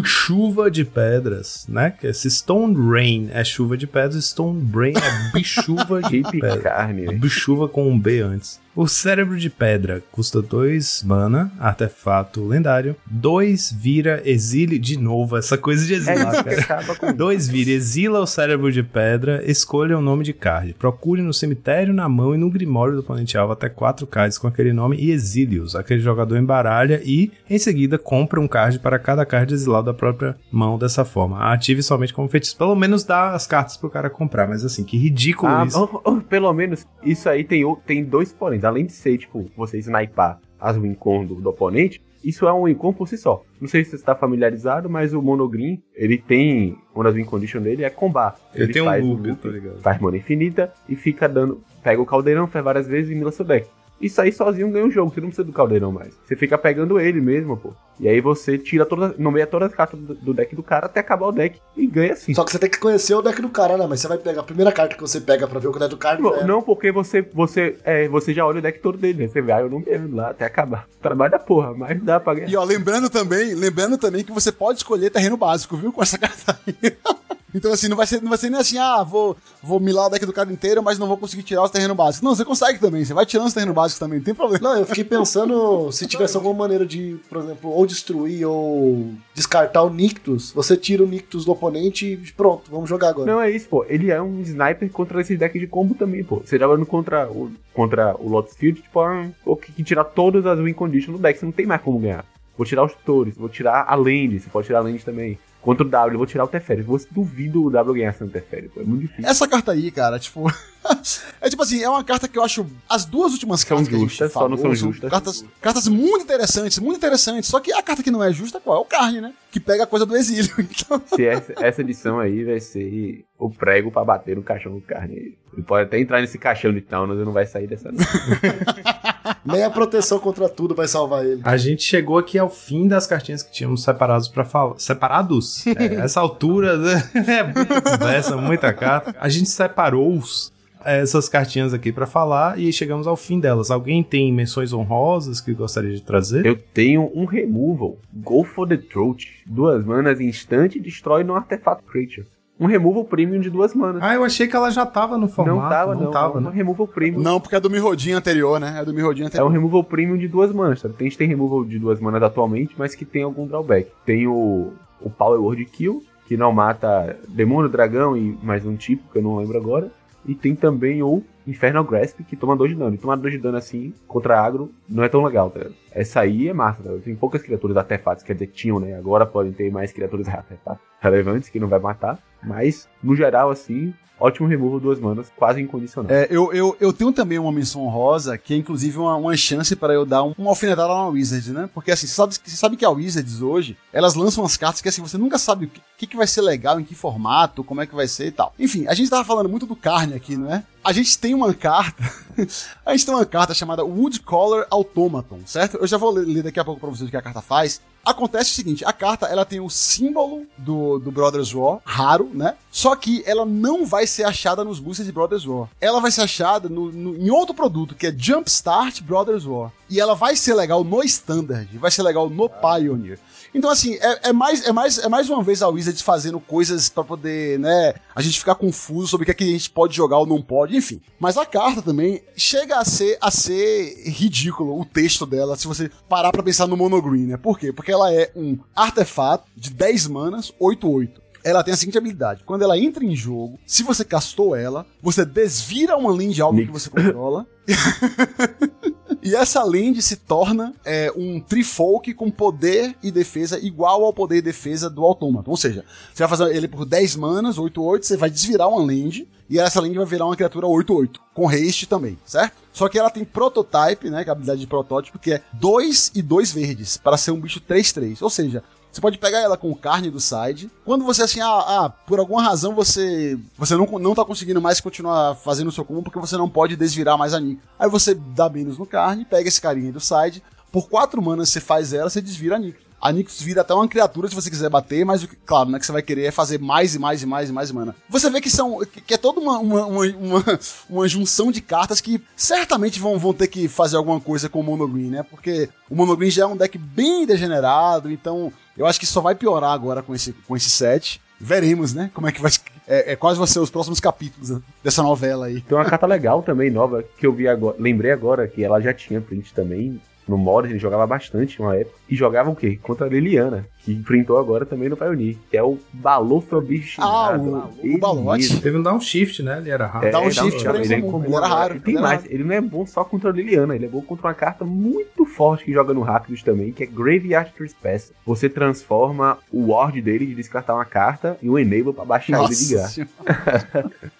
chuva 0.05 0.71
de 0.71 0.85
pedras, 0.85 1.67
né? 1.69 1.91
Que 1.91 2.07
esse 2.07 2.31
Stone 2.33 2.75
Rain 2.91 3.29
é 3.33 3.45
chuva 3.45 3.77
de 3.77 3.87
pedras, 3.87 4.25
Stone 4.27 4.61
Brain 4.61 4.95
é 4.97 5.33
bichuva 5.33 6.01
de 6.09 6.23
pedras. 6.23 6.63
carne, 6.63 7.03
né? 7.03 7.13
Bichuva 7.15 7.69
com 7.69 7.89
um 7.89 7.99
B 7.99 8.21
antes. 8.21 8.61
O 8.75 8.89
cérebro 8.89 9.37
de 9.39 9.51
pedra 9.51 10.03
custa 10.11 10.41
2 10.41 11.03
mana, 11.03 11.53
artefato 11.61 12.43
lendário. 12.47 12.97
2 13.07 13.71
vira, 13.71 14.23
exile 14.25 14.79
de 14.79 14.99
novo, 14.99 15.37
essa 15.37 15.59
coisa 15.59 15.85
de 15.85 15.93
É 15.93 15.97
exilar, 15.99 16.43
que 16.43 16.57
cara. 16.57 16.61
acaba 16.63 16.95
com 16.97 17.13
2 17.13 17.49
vira, 17.49 17.71
exila 17.71 18.21
o 18.21 18.27
cérebro 18.27 18.73
de 18.73 18.83
pedra, 18.83 19.43
escolha 19.45 19.99
o 19.99 20.01
nome 20.01 20.25
de 20.25 20.33
card. 20.33 20.73
Procure 20.79 21.21
no 21.21 21.35
cemitério, 21.35 21.93
na 21.93 22.09
mão 22.09 22.35
e 22.35 22.39
no 22.39 22.49
grimório 22.49 22.95
do 22.95 23.01
oponente 23.01 23.37
alvo 23.37 23.53
até 23.53 23.69
4 23.69 24.07
cards 24.07 24.39
com 24.39 24.47
aquele 24.49 24.73
nome 24.73 24.97
e 24.97 25.11
exile-os. 25.11 25.77
Aquele 25.77 26.01
jogador 26.01 26.39
embaralha 26.39 27.03
e, 27.05 27.31
em 27.51 27.59
seguida, 27.59 27.99
compra 27.99 28.41
um 28.41 28.49
card 28.49 28.79
para 28.79 28.99
cada 28.99 29.27
card 29.27 29.53
exilado 29.53 29.85
da 29.85 29.95
própria 29.95 30.35
mão 30.51 30.79
dessa 30.79 31.05
forma. 31.05 31.53
Ative 31.53 31.83
somente 31.83 32.15
como 32.15 32.27
feitiço. 32.27 32.57
Pelo 32.57 32.75
menos 32.75 33.05
dá 33.05 33.33
as 33.35 33.47
cartas 33.47 33.77
pro 33.77 33.91
cara 33.91 34.09
comprar, 34.09 34.49
mas 34.49 34.65
assim, 34.65 34.83
que 34.83 34.97
ridículo 34.97 35.53
Ah, 35.53 35.67
isso. 35.67 35.91
oh, 35.93 36.01
oh, 36.11 36.21
pelo 36.23 36.51
menos, 36.55 36.87
isso 37.05 37.29
aí 37.29 37.45
tem, 37.45 37.63
tem 37.87 38.03
dois 38.03 38.33
poréns. 38.63 38.65
Além 38.65 38.87
de 38.87 38.93
ser, 38.93 39.19
tipo, 39.19 39.51
você 39.57 39.79
sniper 39.79 40.37
as 40.61 40.77
wincon 40.77 41.27
do, 41.27 41.35
do 41.37 41.51
oponente, 41.51 42.01
isso 42.25 42.47
é 42.47 42.53
um 42.53 42.65
wincon 42.65 42.93
por 42.93 43.09
si 43.09 43.19
só. 43.19 43.43
Não 43.61 43.67
sei 43.67 43.85
se 43.85 43.91
você 43.91 43.97
está 43.97 44.15
familiarizado, 44.15 44.89
mas 44.89 45.13
o 45.13 45.21
Monogreen, 45.21 45.83
ele 45.95 46.17
tem. 46.17 46.79
Uma 46.95 47.05
das 47.05 47.15
win 47.15 47.25
condition 47.25 47.61
dele 47.61 47.85
é 47.85 47.91
combar. 47.91 48.37
Ele, 48.55 48.73
tem 48.73 48.83
um 48.83 48.85
faz 48.85 49.05
loop, 49.05 49.29
loop, 49.29 49.43
tá 49.43 49.49
ligado? 49.49 49.81
faz 49.81 50.01
mana 50.01 50.17
infinita 50.17 50.73
e 50.89 50.95
fica 50.95 51.29
dando. 51.29 51.61
Pega 51.83 52.01
o 52.01 52.07
caldeirão, 52.07 52.47
faz 52.47 52.65
várias 52.65 52.87
vezes 52.87 53.11
e 53.11 53.15
mila 53.15 53.33
seu 53.33 53.45
deck. 53.45 53.69
E 54.03 54.11
sair 54.11 54.33
sozinho 54.33 54.71
ganha 54.71 54.85
o 54.85 54.91
jogo. 54.91 55.15
Você 55.15 55.21
não 55.21 55.29
precisa 55.29 55.45
do 55.47 55.53
caldeirão 55.53 55.93
mais. 55.93 56.13
Você 56.27 56.35
fica 56.37 56.59
pegando 56.59 56.99
ele 57.01 57.21
mesmo, 57.21 57.57
pô. 57.57 57.73
E 58.01 58.09
aí 58.09 58.21
você 58.21 58.59
tira 58.59 58.85
todas, 58.85 59.17
nomeia 59.17 59.47
todas 59.47 59.71
as 59.71 59.75
cartas 59.75 59.99
do, 60.01 60.15
do 60.15 60.35
deck 60.35 60.57
do 60.57 60.63
cara 60.63 60.87
até 60.87 60.99
acabar 61.01 61.27
o 61.27 61.33
deck 61.33 61.61
e 61.77 61.87
ganha 61.87 62.15
assim. 62.15 62.35
Só 62.35 62.43
que 62.45 62.51
você 62.51 62.59
tem 62.59 62.69
que 62.69 62.79
conhecer 62.81 63.15
o 63.15 63.23
deck 63.23 63.41
do 63.41 63.49
cara, 63.49 63.77
né? 63.77 63.87
Mas 63.89 64.01
você 64.01 64.09
vai 64.09 64.19
pegar 64.19 64.41
a 64.41 64.45
primeira 64.45 64.73
carta 64.73 64.97
que 64.97 65.01
você 65.01 65.21
pega 65.21 65.47
pra 65.47 65.61
ver 65.61 65.69
o 65.69 65.73
deck 65.73 65.89
do 65.89 65.97
cara. 65.97 66.19
Não, 66.21 66.35
é- 66.35 66.45
não, 66.45 66.61
porque 66.63 66.91
você, 66.91 67.23
você, 67.23 67.79
é, 67.85 68.09
você 68.09 68.35
já 68.35 68.45
olha 68.45 68.59
o 68.59 68.63
deck 68.63 68.81
todo 68.81 68.99
dele, 68.99 69.23
né? 69.23 69.29
Você 69.29 69.41
vai 69.41 69.63
nomeando 69.69 70.17
lá 70.17 70.31
até 70.31 70.45
acabar. 70.45 70.89
Trabalho 71.01 71.31
da 71.31 71.39
porra, 71.39 71.73
mas 71.73 72.03
dá 72.03 72.19
pra 72.19 72.35
ganhar. 72.35 72.49
E 72.49 72.57
ó, 72.57 72.65
lembrando 72.65 73.09
também, 73.09 73.55
lembrando 73.55 73.97
também 73.97 74.25
que 74.25 74.33
você 74.33 74.51
pode 74.51 74.79
escolher 74.79 75.11
terreno 75.11 75.37
básico, 75.37 75.77
viu? 75.77 75.93
Com 75.93 76.03
essa 76.03 76.19
carta 76.19 76.59
aí. 76.67 76.75
Então, 77.55 77.73
assim, 77.73 77.89
não 77.89 77.97
vai 77.97 78.07
ser, 78.07 78.23
não 78.23 78.29
vai 78.29 78.39
ser 78.39 78.51
nem 78.51 78.61
assim, 78.61 78.79
ah, 78.79 79.03
vou, 79.03 79.37
vou 79.63 79.79
milar 79.79 80.07
o 80.07 80.11
deck 80.11 80.25
do 80.25 80.33
cara 80.33 80.53
inteiro, 80.53 80.83
mas 80.83 80.99
não 80.99 81.07
vou 81.07 81.17
conseguir 81.17 81.43
tirar 81.43 81.63
os 81.63 81.71
terrenos 81.71 81.97
básicos. 81.97 82.23
Não, 82.23 82.35
você 82.35 82.45
consegue 82.45 82.79
também, 82.79 83.05
você 83.05 83.15
vai 83.15 83.27
tirando 83.27 83.47
os 83.47 83.55
terrenos 83.55 83.75
básicos 83.75 83.99
também, 83.99 84.19
não 84.19 84.25
tem 84.25 84.35
problema. 84.35 84.71
Não, 84.71 84.79
eu 84.79 84.87
fiquei 84.87 85.05
pensando 85.05 85.91
se 85.93 86.07
tivesse 86.07 86.37
alguma 86.37 86.55
maneira 86.55 86.87
de, 86.87 87.17
por 87.29 87.39
exemplo, 87.39 87.71
ou 87.71 87.87
destruir 87.87 88.47
ou 88.47 89.13
descartar 89.35 89.83
o 89.83 89.91
Nictus. 89.91 90.53
Você 90.53 90.77
tira 90.77 91.03
o 91.03 91.07
Nictus 91.07 91.45
do 91.45 91.53
oponente 91.53 92.07
e 92.07 92.33
pronto, 92.33 92.71
vamos 92.71 92.89
jogar 92.89 93.11
agora. 93.11 93.31
Não 93.31 93.41
é 93.41 93.51
isso, 93.51 93.69
pô. 93.69 93.85
Ele 93.89 94.11
é 94.11 94.21
um 94.21 94.41
sniper 94.41 94.91
contra 94.91 95.21
esses 95.21 95.39
decks 95.39 95.61
de 95.61 95.67
combo 95.67 95.95
também, 95.95 96.25
pô. 96.25 96.43
Você 96.45 96.59
jogando 96.59 96.87
contra 96.87 97.31
o, 97.31 97.51
contra 97.75 98.15
o 98.19 98.29
Lotus 98.29 98.57
Field, 98.57 98.81
tipo, 98.81 99.01
ah, 99.01 99.29
pô, 99.45 99.57
que, 99.57 99.73
que 99.73 99.85
tirar 99.85 100.05
todas 100.05 100.47
as 100.47 100.59
win 100.59 100.73
conditions 100.73 101.17
no 101.17 101.23
deck, 101.23 101.39
você 101.39 101.45
não 101.45 101.53
tem 101.53 101.67
mais 101.67 101.83
como 101.83 101.99
ganhar. 101.99 102.25
Vou 102.57 102.67
tirar 102.67 102.85
os 102.85 102.93
tutores, 102.93 103.37
vou 103.37 103.49
tirar 103.49 103.85
a 103.89 103.95
land, 103.95 104.39
você 104.39 104.51
pode 104.51 104.67
tirar 104.67 104.81
a 104.81 104.83
land 104.83 105.05
também. 105.05 105.39
Contra 105.63 105.87
o 105.87 105.89
W, 105.89 106.19
vou 106.19 106.27
tirar 106.27 106.45
o 106.45 106.49
Teferi. 106.49 106.83
Você 106.83 107.07
duvido 107.09 107.65
o 107.65 107.71
W 107.71 107.95
ganhar 107.95 108.13
sendo 108.13 108.33
Teferi, 108.33 108.69
pô. 108.69 108.81
É 108.81 108.85
muito 108.85 109.03
difícil. 109.03 109.31
Essa 109.31 109.47
carta 109.47 109.71
aí, 109.71 109.93
cara, 109.93 110.19
tipo. 110.19 110.51
é 111.41 111.49
tipo 111.49 111.63
assim, 111.63 111.81
é 111.81 111.89
uma 111.89 112.03
carta 112.03 112.27
que 112.27 112.37
eu 112.37 112.43
acho. 112.43 112.67
As 112.89 113.05
duas 113.05 113.33
últimas 113.33 113.61
São 113.61 113.69
cartas. 113.69 113.89
que 113.89 113.95
a 113.95 113.99
gente 113.99 114.09
justas, 114.09 114.33
só 114.33 114.49
não 114.49 114.57
são 114.57 114.75
justas. 114.75 115.09
Cartas, 115.09 115.45
cartas 115.61 115.87
muito 115.87 116.25
interessantes, 116.25 116.81
muito 116.81 116.97
interessantes. 116.97 117.49
Só 117.49 117.61
que 117.61 117.73
a 117.73 117.81
carta 117.81 118.03
que 118.03 118.11
não 118.11 118.25
é 118.25 118.33
justa, 118.33 118.59
qual? 118.59 118.79
É 118.79 118.81
o 118.81 118.85
carne, 118.85 119.21
né? 119.21 119.33
Que 119.53 119.61
pega 119.61 119.85
a 119.85 119.87
coisa 119.87 120.05
do 120.05 120.17
exílio. 120.17 120.53
Então. 120.83 121.01
Se 121.07 121.25
essa, 121.25 121.55
essa 121.61 121.81
edição 121.81 122.19
aí 122.19 122.45
vai 122.45 122.59
ser 122.59 123.25
o 123.39 123.51
prego 123.51 123.91
pra 123.91 124.05
bater 124.05 124.37
no 124.37 124.43
caixão 124.43 124.73
do 124.73 124.81
carne. 124.81 125.37
Ele 125.53 125.63
pode 125.63 125.85
até 125.85 126.01
entrar 126.01 126.21
nesse 126.21 126.39
caixão 126.39 126.73
de 126.73 126.81
Taunos 126.81 127.21
e 127.21 127.25
não 127.25 127.33
vai 127.33 127.47
sair 127.47 127.67
dessa. 127.67 127.91
Nem 129.45 129.65
a 129.65 129.71
proteção 129.71 130.19
contra 130.19 130.49
tudo 130.49 130.75
vai 130.75 130.87
salvar 130.87 131.27
ele. 131.27 131.43
A 131.45 131.57
gente 131.57 131.83
chegou 131.83 132.19
aqui 132.19 132.39
ao 132.39 132.49
fim 132.49 132.87
das 132.87 133.07
cartinhas 133.07 133.43
que 133.43 133.53
tínhamos 133.53 133.83
separados 133.83 134.29
para 134.29 134.45
falar. 134.45 134.79
Separados? 134.79 135.52
É, 135.67 135.95
essa 135.97 136.21
altura 136.21 136.77
né? 136.79 137.03
é 137.27 137.43
muita 137.43 137.81
conversa, 137.81 138.37
muita 138.37 138.73
carta. 138.73 139.15
A 139.21 139.29
gente 139.29 139.49
separou 139.49 140.13
os- 140.17 140.53
essas 140.85 141.29
cartinhas 141.29 141.73
aqui 141.73 141.93
para 141.93 142.07
falar 142.07 142.59
e 142.59 142.73
chegamos 142.73 143.07
ao 143.07 143.17
fim 143.17 143.39
delas. 143.39 143.71
Alguém 143.71 144.03
tem 144.03 144.33
menções 144.33 144.73
honrosas 144.73 145.41
que 145.41 145.53
gostaria 145.55 145.95
de 145.95 146.03
trazer? 146.03 146.45
Eu 146.45 146.57
tenho 146.57 147.11
um 147.15 147.25
removal. 147.25 147.97
Go 148.13 148.43
for 148.45 148.67
the 148.69 148.77
throat. 148.77 149.29
Duas 149.47 149.85
manas 149.85 150.21
instante 150.21 150.81
destrói 150.81 151.23
no 151.23 151.35
artefato 151.37 151.85
creature. 151.85 152.27
Um 152.61 152.67
removal 152.67 153.05
premium 153.05 153.41
de 153.41 153.49
duas 153.51 153.75
manas. 153.75 154.03
Ah, 154.05 154.15
eu 154.15 154.23
achei 154.23 154.47
que 154.47 154.55
ela 154.55 154.71
já 154.71 154.85
tava 154.87 155.17
no 155.19 155.27
formato. 155.29 155.59
não 155.61 155.69
tava, 155.69 155.95
não. 155.95 156.11
tava, 156.13 156.39
é 156.39 156.43
um 156.43 156.45
né? 156.45 156.51
removal 156.53 156.87
premium. 156.87 157.21
Não, 157.21 157.41
porque 157.41 157.57
é 157.57 157.61
do 157.61 157.69
Mirrodin 157.71 158.13
anterior, 158.13 158.61
né? 158.61 158.79
É 158.81 158.85
do 158.85 158.93
Mirrodin 158.95 159.23
É 159.23 159.25
um 159.25 159.27
anterior. 159.29 159.49
removal 159.51 159.83
premium 159.85 160.17
de 160.19 160.29
duas 160.29 160.53
manas, 160.53 160.81
sabe? 160.81 160.95
Tem, 160.95 161.07
a 161.07 161.11
gente 161.11 161.19
tem 161.19 161.27
removal 161.27 161.65
de 161.65 161.79
duas 161.79 161.99
manas 161.99 162.23
atualmente, 162.23 162.73
mas 162.79 162.95
que 162.95 163.05
tem 163.05 163.23
algum 163.23 163.47
drawback. 163.47 163.89
Tem 164.07 164.29
o, 164.29 164.73
o 165.05 165.11
Power 165.11 165.41
Word 165.41 165.65
Kill, 165.67 166.03
que 166.27 166.37
não 166.37 166.53
mata 166.53 167.19
demônio, 167.29 167.71
dragão 167.71 168.17
e 168.17 168.39
mais 168.43 168.65
um 168.65 168.77
tipo, 168.77 169.11
que 169.11 169.19
eu 169.19 169.23
não 169.23 169.37
lembro 169.37 169.59
agora. 169.59 169.91
E 170.25 170.35
tem 170.35 170.55
também 170.55 171.03
o 171.03 171.23
Infernal 171.47 171.85
Grasp, 171.85 172.21
que 172.23 172.37
toma 172.37 172.57
2 172.57 172.73
de 172.73 172.77
dano. 172.77 172.95
E 172.95 172.99
tomar 172.99 173.17
2 173.17 173.35
de 173.35 173.41
dano 173.41 173.57
assim, 173.57 173.93
contra 174.07 174.41
agro, 174.41 174.71
não 174.89 175.03
é 175.03 175.09
tão 175.09 175.25
legal, 175.25 175.51
tá? 175.51 175.59
ligado? 175.59 175.75
Essa 175.91 176.21
aí 176.21 176.49
é 176.49 176.53
massa, 176.53 176.83
tá? 176.83 176.91
ligado? 176.91 177.05
Tem 177.05 177.15
poucas 177.17 177.43
criaturas 177.43 177.77
artefatos, 177.77 178.23
quer 178.23 178.35
dizer, 178.35 178.47
tinham, 178.49 178.79
né? 178.79 178.95
Agora 178.97 179.27
podem 179.27 179.53
ter 179.53 179.71
mais 179.71 179.93
criaturas 179.93 180.29
artefatos 180.31 180.83
relevantes, 181.01 181.49
que 181.49 181.59
não 181.59 181.69
vai 181.69 181.81
matar. 181.81 182.19
Mas, 182.43 182.89
no 183.03 183.15
geral, 183.15 183.51
assim, 183.51 183.95
ótimo 184.19 184.47
removal, 184.47 184.79
duas 184.79 185.01
manas, 185.01 185.33
quase 185.37 185.61
incondicional. 185.61 186.11
É, 186.13 186.29
eu, 186.31 186.53
eu, 186.53 186.77
eu 186.81 186.93
tenho 186.93 187.13
também 187.13 187.39
uma 187.39 187.51
menção 187.51 187.83
honrosa, 187.85 188.39
que 188.39 188.55
é 188.55 188.57
inclusive 188.57 188.99
uma, 188.99 189.17
uma 189.17 189.37
chance 189.37 189.75
para 189.75 189.93
eu 189.95 190.07
dar 190.07 190.23
um- 190.23 190.35
uma 190.39 190.51
alfinetada 190.51 190.89
na 190.89 191.07
Wizards, 191.09 191.49
né? 191.49 191.69
Porque 191.75 191.91
assim, 191.91 192.07
você 192.07 192.15
sabe, 192.15 192.35
você 192.35 192.57
sabe 192.57 192.77
que 192.77 192.85
a 192.85 192.91
Wizards 192.91 193.43
hoje, 193.43 193.77
elas 193.93 194.15
lançam 194.15 194.45
umas 194.45 194.57
cartas 194.57 194.81
que 194.81 194.89
assim, 194.89 195.03
você 195.03 195.19
nunca 195.19 195.39
sabe 195.39 195.67
o 195.67 195.71
que, 195.99 196.07
que, 196.07 196.17
vai 196.17 196.27
ser 196.27 196.41
legal, 196.43 196.79
em 196.79 196.85
que 196.85 196.95
formato, 196.95 197.65
como 197.65 197.81
é 197.81 197.87
que 197.87 197.95
vai 197.95 198.07
ser 198.07 198.27
e 198.27 198.33
tal. 198.33 198.55
Enfim, 198.59 198.87
a 198.87 198.95
gente 198.95 199.11
tava 199.11 199.25
falando 199.25 199.49
muito 199.49 199.67
do 199.67 199.75
carne 199.75 200.15
aqui, 200.15 200.37
não 200.37 200.53
é? 200.53 200.63
A 200.85 200.93
gente 200.93 201.19
tem 201.19 201.35
uma 201.35 201.53
carta, 201.55 202.03
a 202.87 202.93
gente 202.93 203.07
tem 203.07 203.15
uma 203.15 203.27
carta 203.27 203.55
chamada 203.55 203.85
Woodcaller 203.85 204.67
Automaton, 204.71 205.41
certo? 205.47 205.79
Eu 205.79 205.87
já 205.87 205.97
vou 205.97 206.11
ler 206.11 206.43
daqui 206.43 206.61
a 206.61 206.65
pouco 206.65 206.81
pra 206.81 206.91
vocês 206.91 207.09
o 207.09 207.11
que 207.11 207.17
a 207.17 207.23
carta 207.23 207.41
faz. 207.41 207.81
Acontece 208.05 208.51
o 208.51 208.55
seguinte, 208.55 208.85
a 208.85 208.93
carta 208.93 209.27
ela 209.27 209.45
tem 209.45 209.61
o 209.61 209.71
símbolo 209.71 210.45
do, 210.59 210.99
do 210.99 211.11
Brothers 211.13 211.55
War, 211.55 211.79
raro, 211.85 212.29
né? 212.35 212.55
Só 212.71 212.97
que 212.97 213.23
ela 213.27 213.45
não 213.47 213.87
vai 213.87 214.07
ser 214.07 214.25
achada 214.25 214.65
nos 214.65 214.81
boosters 214.81 215.07
de 215.07 215.13
Brothers 215.13 215.47
War. 215.47 215.69
Ela 215.81 216.01
vai 216.01 216.11
ser 216.11 216.23
achada 216.23 216.69
no- 216.69 216.91
no- 216.91 217.17
em 217.17 217.31
outro 217.31 217.55
produto, 217.55 217.95
que 217.95 218.07
é 218.09 218.15
Jumpstart 218.17 219.03
Brothers 219.03 219.45
War. 219.45 219.71
E 219.89 220.01
ela 220.01 220.15
vai 220.15 220.35
ser 220.35 220.55
legal 220.55 220.83
no 220.83 221.03
Standard, 221.05 221.69
vai 221.79 221.91
ser 221.91 222.03
legal 222.03 222.29
no 222.29 222.49
Pioneer. 222.49 223.19
Então, 223.55 223.71
assim, 223.71 223.95
é, 223.95 224.31
é 224.31 224.33
mais, 224.33 224.67
é, 224.67 224.73
mais, 224.73 224.99
é 224.99 225.09
mais 225.09 225.29
uma 225.29 225.43
vez 225.43 225.63
a 225.63 225.69
Wizards 225.69 226.01
fazendo 226.01 226.41
coisas 226.41 226.89
pra 226.89 227.05
poder, 227.05 227.59
né, 227.59 227.95
a 228.15 228.23
gente 228.23 228.39
ficar 228.39 228.55
confuso 228.55 229.09
sobre 229.09 229.25
o 229.25 229.27
que, 229.27 229.31
é 229.31 229.35
que 229.35 229.45
a 229.45 229.53
gente 229.53 229.71
pode 229.71 229.95
jogar 229.95 230.19
ou 230.19 230.27
não 230.27 230.41
pode, 230.41 230.77
enfim. 230.77 231.01
Mas 231.21 231.37
a 231.37 231.45
carta 231.45 231.83
também 231.83 232.23
chega 232.35 232.79
a 232.79 232.85
ser, 232.85 233.19
a 233.21 233.31
ser 233.31 234.09
ridículo 234.09 234.81
o 234.81 234.85
texto 234.85 235.27
dela, 235.27 235.57
se 235.57 235.67
você 235.67 235.91
parar 236.09 236.33
pra 236.33 236.43
pensar 236.43 236.67
no 236.67 236.77
monogreen, 236.77 237.27
né? 237.27 237.37
Por 237.37 237.59
quê? 237.59 237.73
Porque 237.73 237.93
ela 237.93 238.13
é 238.13 238.31
um 238.35 238.59
artefato 238.75 239.45
de 239.57 239.71
10 239.71 240.07
manas, 240.09 240.53
8-8 240.61 241.22
ela 241.45 241.63
tem 241.63 241.75
a 241.75 241.77
seguinte 241.77 241.99
habilidade: 241.99 242.45
quando 242.45 242.63
ela 242.63 242.79
entra 242.79 243.05
em 243.05 243.15
jogo, 243.15 243.59
se 243.67 243.83
você 243.83 244.05
castou 244.05 244.55
ela, 244.55 244.87
você 245.01 245.25
desvira 245.25 245.97
uma 245.97 246.11
land 246.11 246.41
alvo 246.41 246.59
que 246.59 246.71
você 246.71 246.89
controla. 246.89 247.47
e 249.23 249.35
essa 249.35 249.63
land 249.63 250.01
se 250.03 250.17
torna 250.17 250.75
é, 250.85 251.13
um 251.17 251.41
trifolk 251.41 252.13
com 252.15 252.31
poder 252.31 252.97
e 253.03 253.11
defesa 253.11 253.59
igual 253.59 254.05
ao 254.05 254.13
poder 254.13 254.39
e 254.39 254.43
defesa 254.43 254.91
do 254.91 255.05
autômato. 255.05 255.51
Ou 255.51 255.57
seja, 255.57 255.85
você 256.13 256.23
vai 256.23 256.29
fazer 256.29 256.57
ele 256.57 256.69
por 256.69 256.85
10 256.85 257.17
manas, 257.17 257.57
8-8, 257.57 258.03
você 258.03 258.17
vai 258.17 258.31
desvirar 258.31 258.69
uma 258.69 258.85
land. 258.85 259.29
E 259.51 259.59
essa 259.59 259.83
land 259.83 259.95
vai 259.95 260.07
virar 260.07 260.25
uma 260.25 260.37
criatura 260.37 260.67
8-8, 260.67 261.17
com 261.35 261.47
haste 261.47 261.87
também, 261.87 262.19
certo? 262.25 262.55
Só 262.73 262.89
que 262.89 262.99
ela 262.99 263.11
tem 263.11 263.23
prototype, 263.23 264.09
né? 264.09 264.25
Que 264.25 264.31
é 264.31 264.33
a 264.33 264.33
habilidade 264.33 264.61
de 264.61 264.67
protótipo, 264.67 265.19
que 265.19 265.35
é 265.35 265.43
2 265.53 266.13
e 266.15 266.23
2 266.23 266.53
verdes, 266.53 266.97
para 266.97 267.19
ser 267.19 267.33
um 267.33 267.41
bicho 267.41 267.61
3-3. 267.61 268.23
Ou 268.23 268.31
seja, 268.31 268.65
você 268.93 269.01
pode 269.01 269.17
pegar 269.17 269.41
ela 269.41 269.57
com 269.57 269.75
carne 269.75 270.11
do 270.11 270.21
side. 270.21 270.71
Quando 270.85 271.05
você 271.05 271.23
assim, 271.23 271.41
ah, 271.41 271.65
ah, 271.67 271.91
por 272.07 272.19
alguma 272.19 272.43
razão 272.43 272.75
você 272.75 273.39
você 273.57 273.75
não, 273.75 273.87
não 273.99 274.15
tá 274.15 274.25
conseguindo 274.25 274.61
mais 274.61 274.81
continuar 274.81 275.35
fazendo 275.35 275.69
o 275.69 275.73
seu 275.73 275.85
combo 275.85 276.03
porque 276.03 276.19
você 276.19 276.37
não 276.37 276.49
pode 276.49 276.77
desvirar 276.77 277.17
mais 277.17 277.33
a 277.33 277.41
Nick. 277.41 277.61
Aí 277.79 277.89
você 277.89 278.15
dá 278.15 278.51
menos 278.51 278.77
no 278.77 278.85
carne, 278.85 279.25
pega 279.25 279.49
esse 279.49 279.61
carinha 279.61 279.91
do 279.91 280.01
side. 280.01 280.43
Por 280.71 280.89
quatro 280.89 281.23
manas 281.23 281.49
você 281.49 281.61
faz 281.61 281.95
ela, 281.95 282.11
você 282.11 282.21
desvira 282.21 282.57
a 282.57 282.59
Nick. 282.59 282.93
A 283.03 283.11
Nix 283.11 283.43
vira 283.43 283.63
até 283.63 283.75
uma 283.75 283.89
criatura 283.89 284.29
se 284.29 284.35
você 284.35 284.49
quiser 284.49 284.71
bater, 284.71 285.05
mas 285.05 285.27
claro, 285.45 285.69
né, 285.69 285.81
que 285.81 285.85
você 285.85 285.91
vai 285.91 286.03
querer 286.03 286.27
é 286.27 286.31
fazer 286.31 286.61
mais 286.61 286.95
e 286.95 287.01
mais 287.01 287.21
e 287.21 287.27
mais 287.27 287.51
e 287.51 287.53
mais 287.53 287.73
mana. 287.73 287.97
Você 288.09 288.31
vê 288.31 288.41
que 288.41 288.49
são 288.49 288.79
que 289.05 289.15
é 289.15 289.17
toda 289.17 289.41
uma, 289.41 289.59
uma, 289.59 289.87
uma, 289.87 290.61
uma, 290.89 291.09
junção 291.09 291.51
de 291.51 291.61
cartas 291.61 292.01
que 292.01 292.23
certamente 292.37 293.01
vão, 293.01 293.19
vão 293.19 293.35
ter 293.35 293.49
que 293.49 293.67
fazer 293.67 293.97
alguma 293.97 294.21
coisa 294.21 294.49
com 294.49 294.61
o 294.61 294.63
Mono 294.63 294.87
Green, 294.87 295.11
né? 295.11 295.25
Porque 295.25 295.69
o 295.91 295.97
Mono 295.97 296.17
Green 296.17 296.31
já 296.31 296.45
é 296.45 296.47
um 296.47 296.57
deck 296.57 296.79
bem 296.79 297.27
degenerado, 297.27 298.09
então 298.09 298.53
eu 298.77 298.87
acho 298.87 298.99
que 298.99 299.07
só 299.07 299.21
vai 299.21 299.35
piorar 299.35 299.73
agora 299.73 300.03
com 300.03 300.15
esse, 300.15 300.33
com 300.33 300.57
esse 300.57 300.71
set. 300.71 301.21
Veremos, 301.41 301.93
né? 301.93 302.11
Como 302.15 302.29
é 302.29 302.33
que 302.33 302.41
vai. 302.41 302.53
É, 302.87 303.13
é 303.13 303.17
quais 303.17 303.37
vão 303.37 303.47
ser 303.47 303.59
os 303.59 303.71
próximos 303.71 303.99
capítulos 303.99 304.61
dessa 304.83 305.03
novela 305.03 305.47
aí. 305.47 305.61
Tem 305.61 305.77
uma 305.77 305.85
carta 305.85 306.07
legal 306.07 306.43
também, 306.43 306.71
nova, 306.71 307.03
que 307.03 307.27
eu 307.27 307.33
vi 307.33 307.49
agora. 307.49 307.77
Lembrei 307.79 308.13
agora 308.13 308.47
que 308.47 308.63
ela 308.63 308.81
já 308.81 308.95
tinha 308.95 309.21
print 309.21 309.53
também. 309.53 310.01
No 310.33 310.39
mod 310.39 310.67
ele 310.67 310.79
jogava 310.79 311.07
bastante 311.07 311.61
uma 311.61 311.77
época. 311.77 311.95
E 312.09 312.17
jogava 312.17 312.49
o 312.51 312.57
quê? 312.57 312.79
Contra 312.83 313.05
a 313.07 313.09
Liliana, 313.11 313.67
que 313.85 313.93
enfrentou 313.93 314.39
agora 314.39 314.65
também 314.65 314.89
no 314.89 314.97
Pioneer. 314.97 315.37
Que 315.51 315.59
é 315.59 315.63
o 315.63 315.79
Balofra 315.93 316.59
Bichinado. 316.59 317.55
Ah, 317.57 317.69
o- 317.69 317.83
o 317.83 317.87
Ele 317.87 317.99
Balote. 317.99 318.61
Teve 318.61 318.79
um 318.79 318.83
downshift, 318.83 319.43
né? 319.43 319.59
Ele 319.59 319.69
era 319.71 319.87
raro. 319.87 320.07
É, 320.07 320.11
Dá 320.11 320.21
um 320.21 320.25
dá 320.25 320.31
shift 320.31 320.63
pra 320.65 320.79
ele 320.79 320.95
é 320.95 320.99
ele 320.99 321.35
era 321.37 321.47
raro, 321.47 321.77
E 321.77 321.81
tem 321.81 321.93
ele 321.95 321.99
era 321.99 322.09
mais, 322.09 322.23
raro. 322.23 322.35
ele 322.35 322.45
não 322.45 322.55
é 322.55 322.61
bom 322.63 322.87
só 322.87 323.05
contra 323.05 323.29
a 323.29 323.33
Liliana, 323.33 323.75
ele 323.77 323.85
é 323.85 323.89
bom 323.89 324.01
contra 324.01 324.27
uma 324.29 324.35
carta 324.35 324.65
muito 324.65 325.27
forte 325.27 325.65
que 325.67 325.73
joga 325.73 325.93
no 325.93 326.01
Rápidos 326.01 326.43
também, 326.43 326.73
que 326.73 326.83
é 326.83 326.87
Graveyard 326.87 327.53
Trespass. 327.53 328.11
Você 328.25 328.49
transforma 328.49 329.37
o 329.53 329.73
ward 329.73 330.01
dele 330.01 330.25
de 330.27 330.35
descartar 330.35 330.75
uma 330.75 330.85
carta 330.87 331.37
e 331.43 331.51
um 331.51 331.59
enable 331.59 331.93
pra 331.93 332.05
baixar 332.07 332.43
ele 332.45 332.55
de 332.55 332.75
graça. 332.75 333.07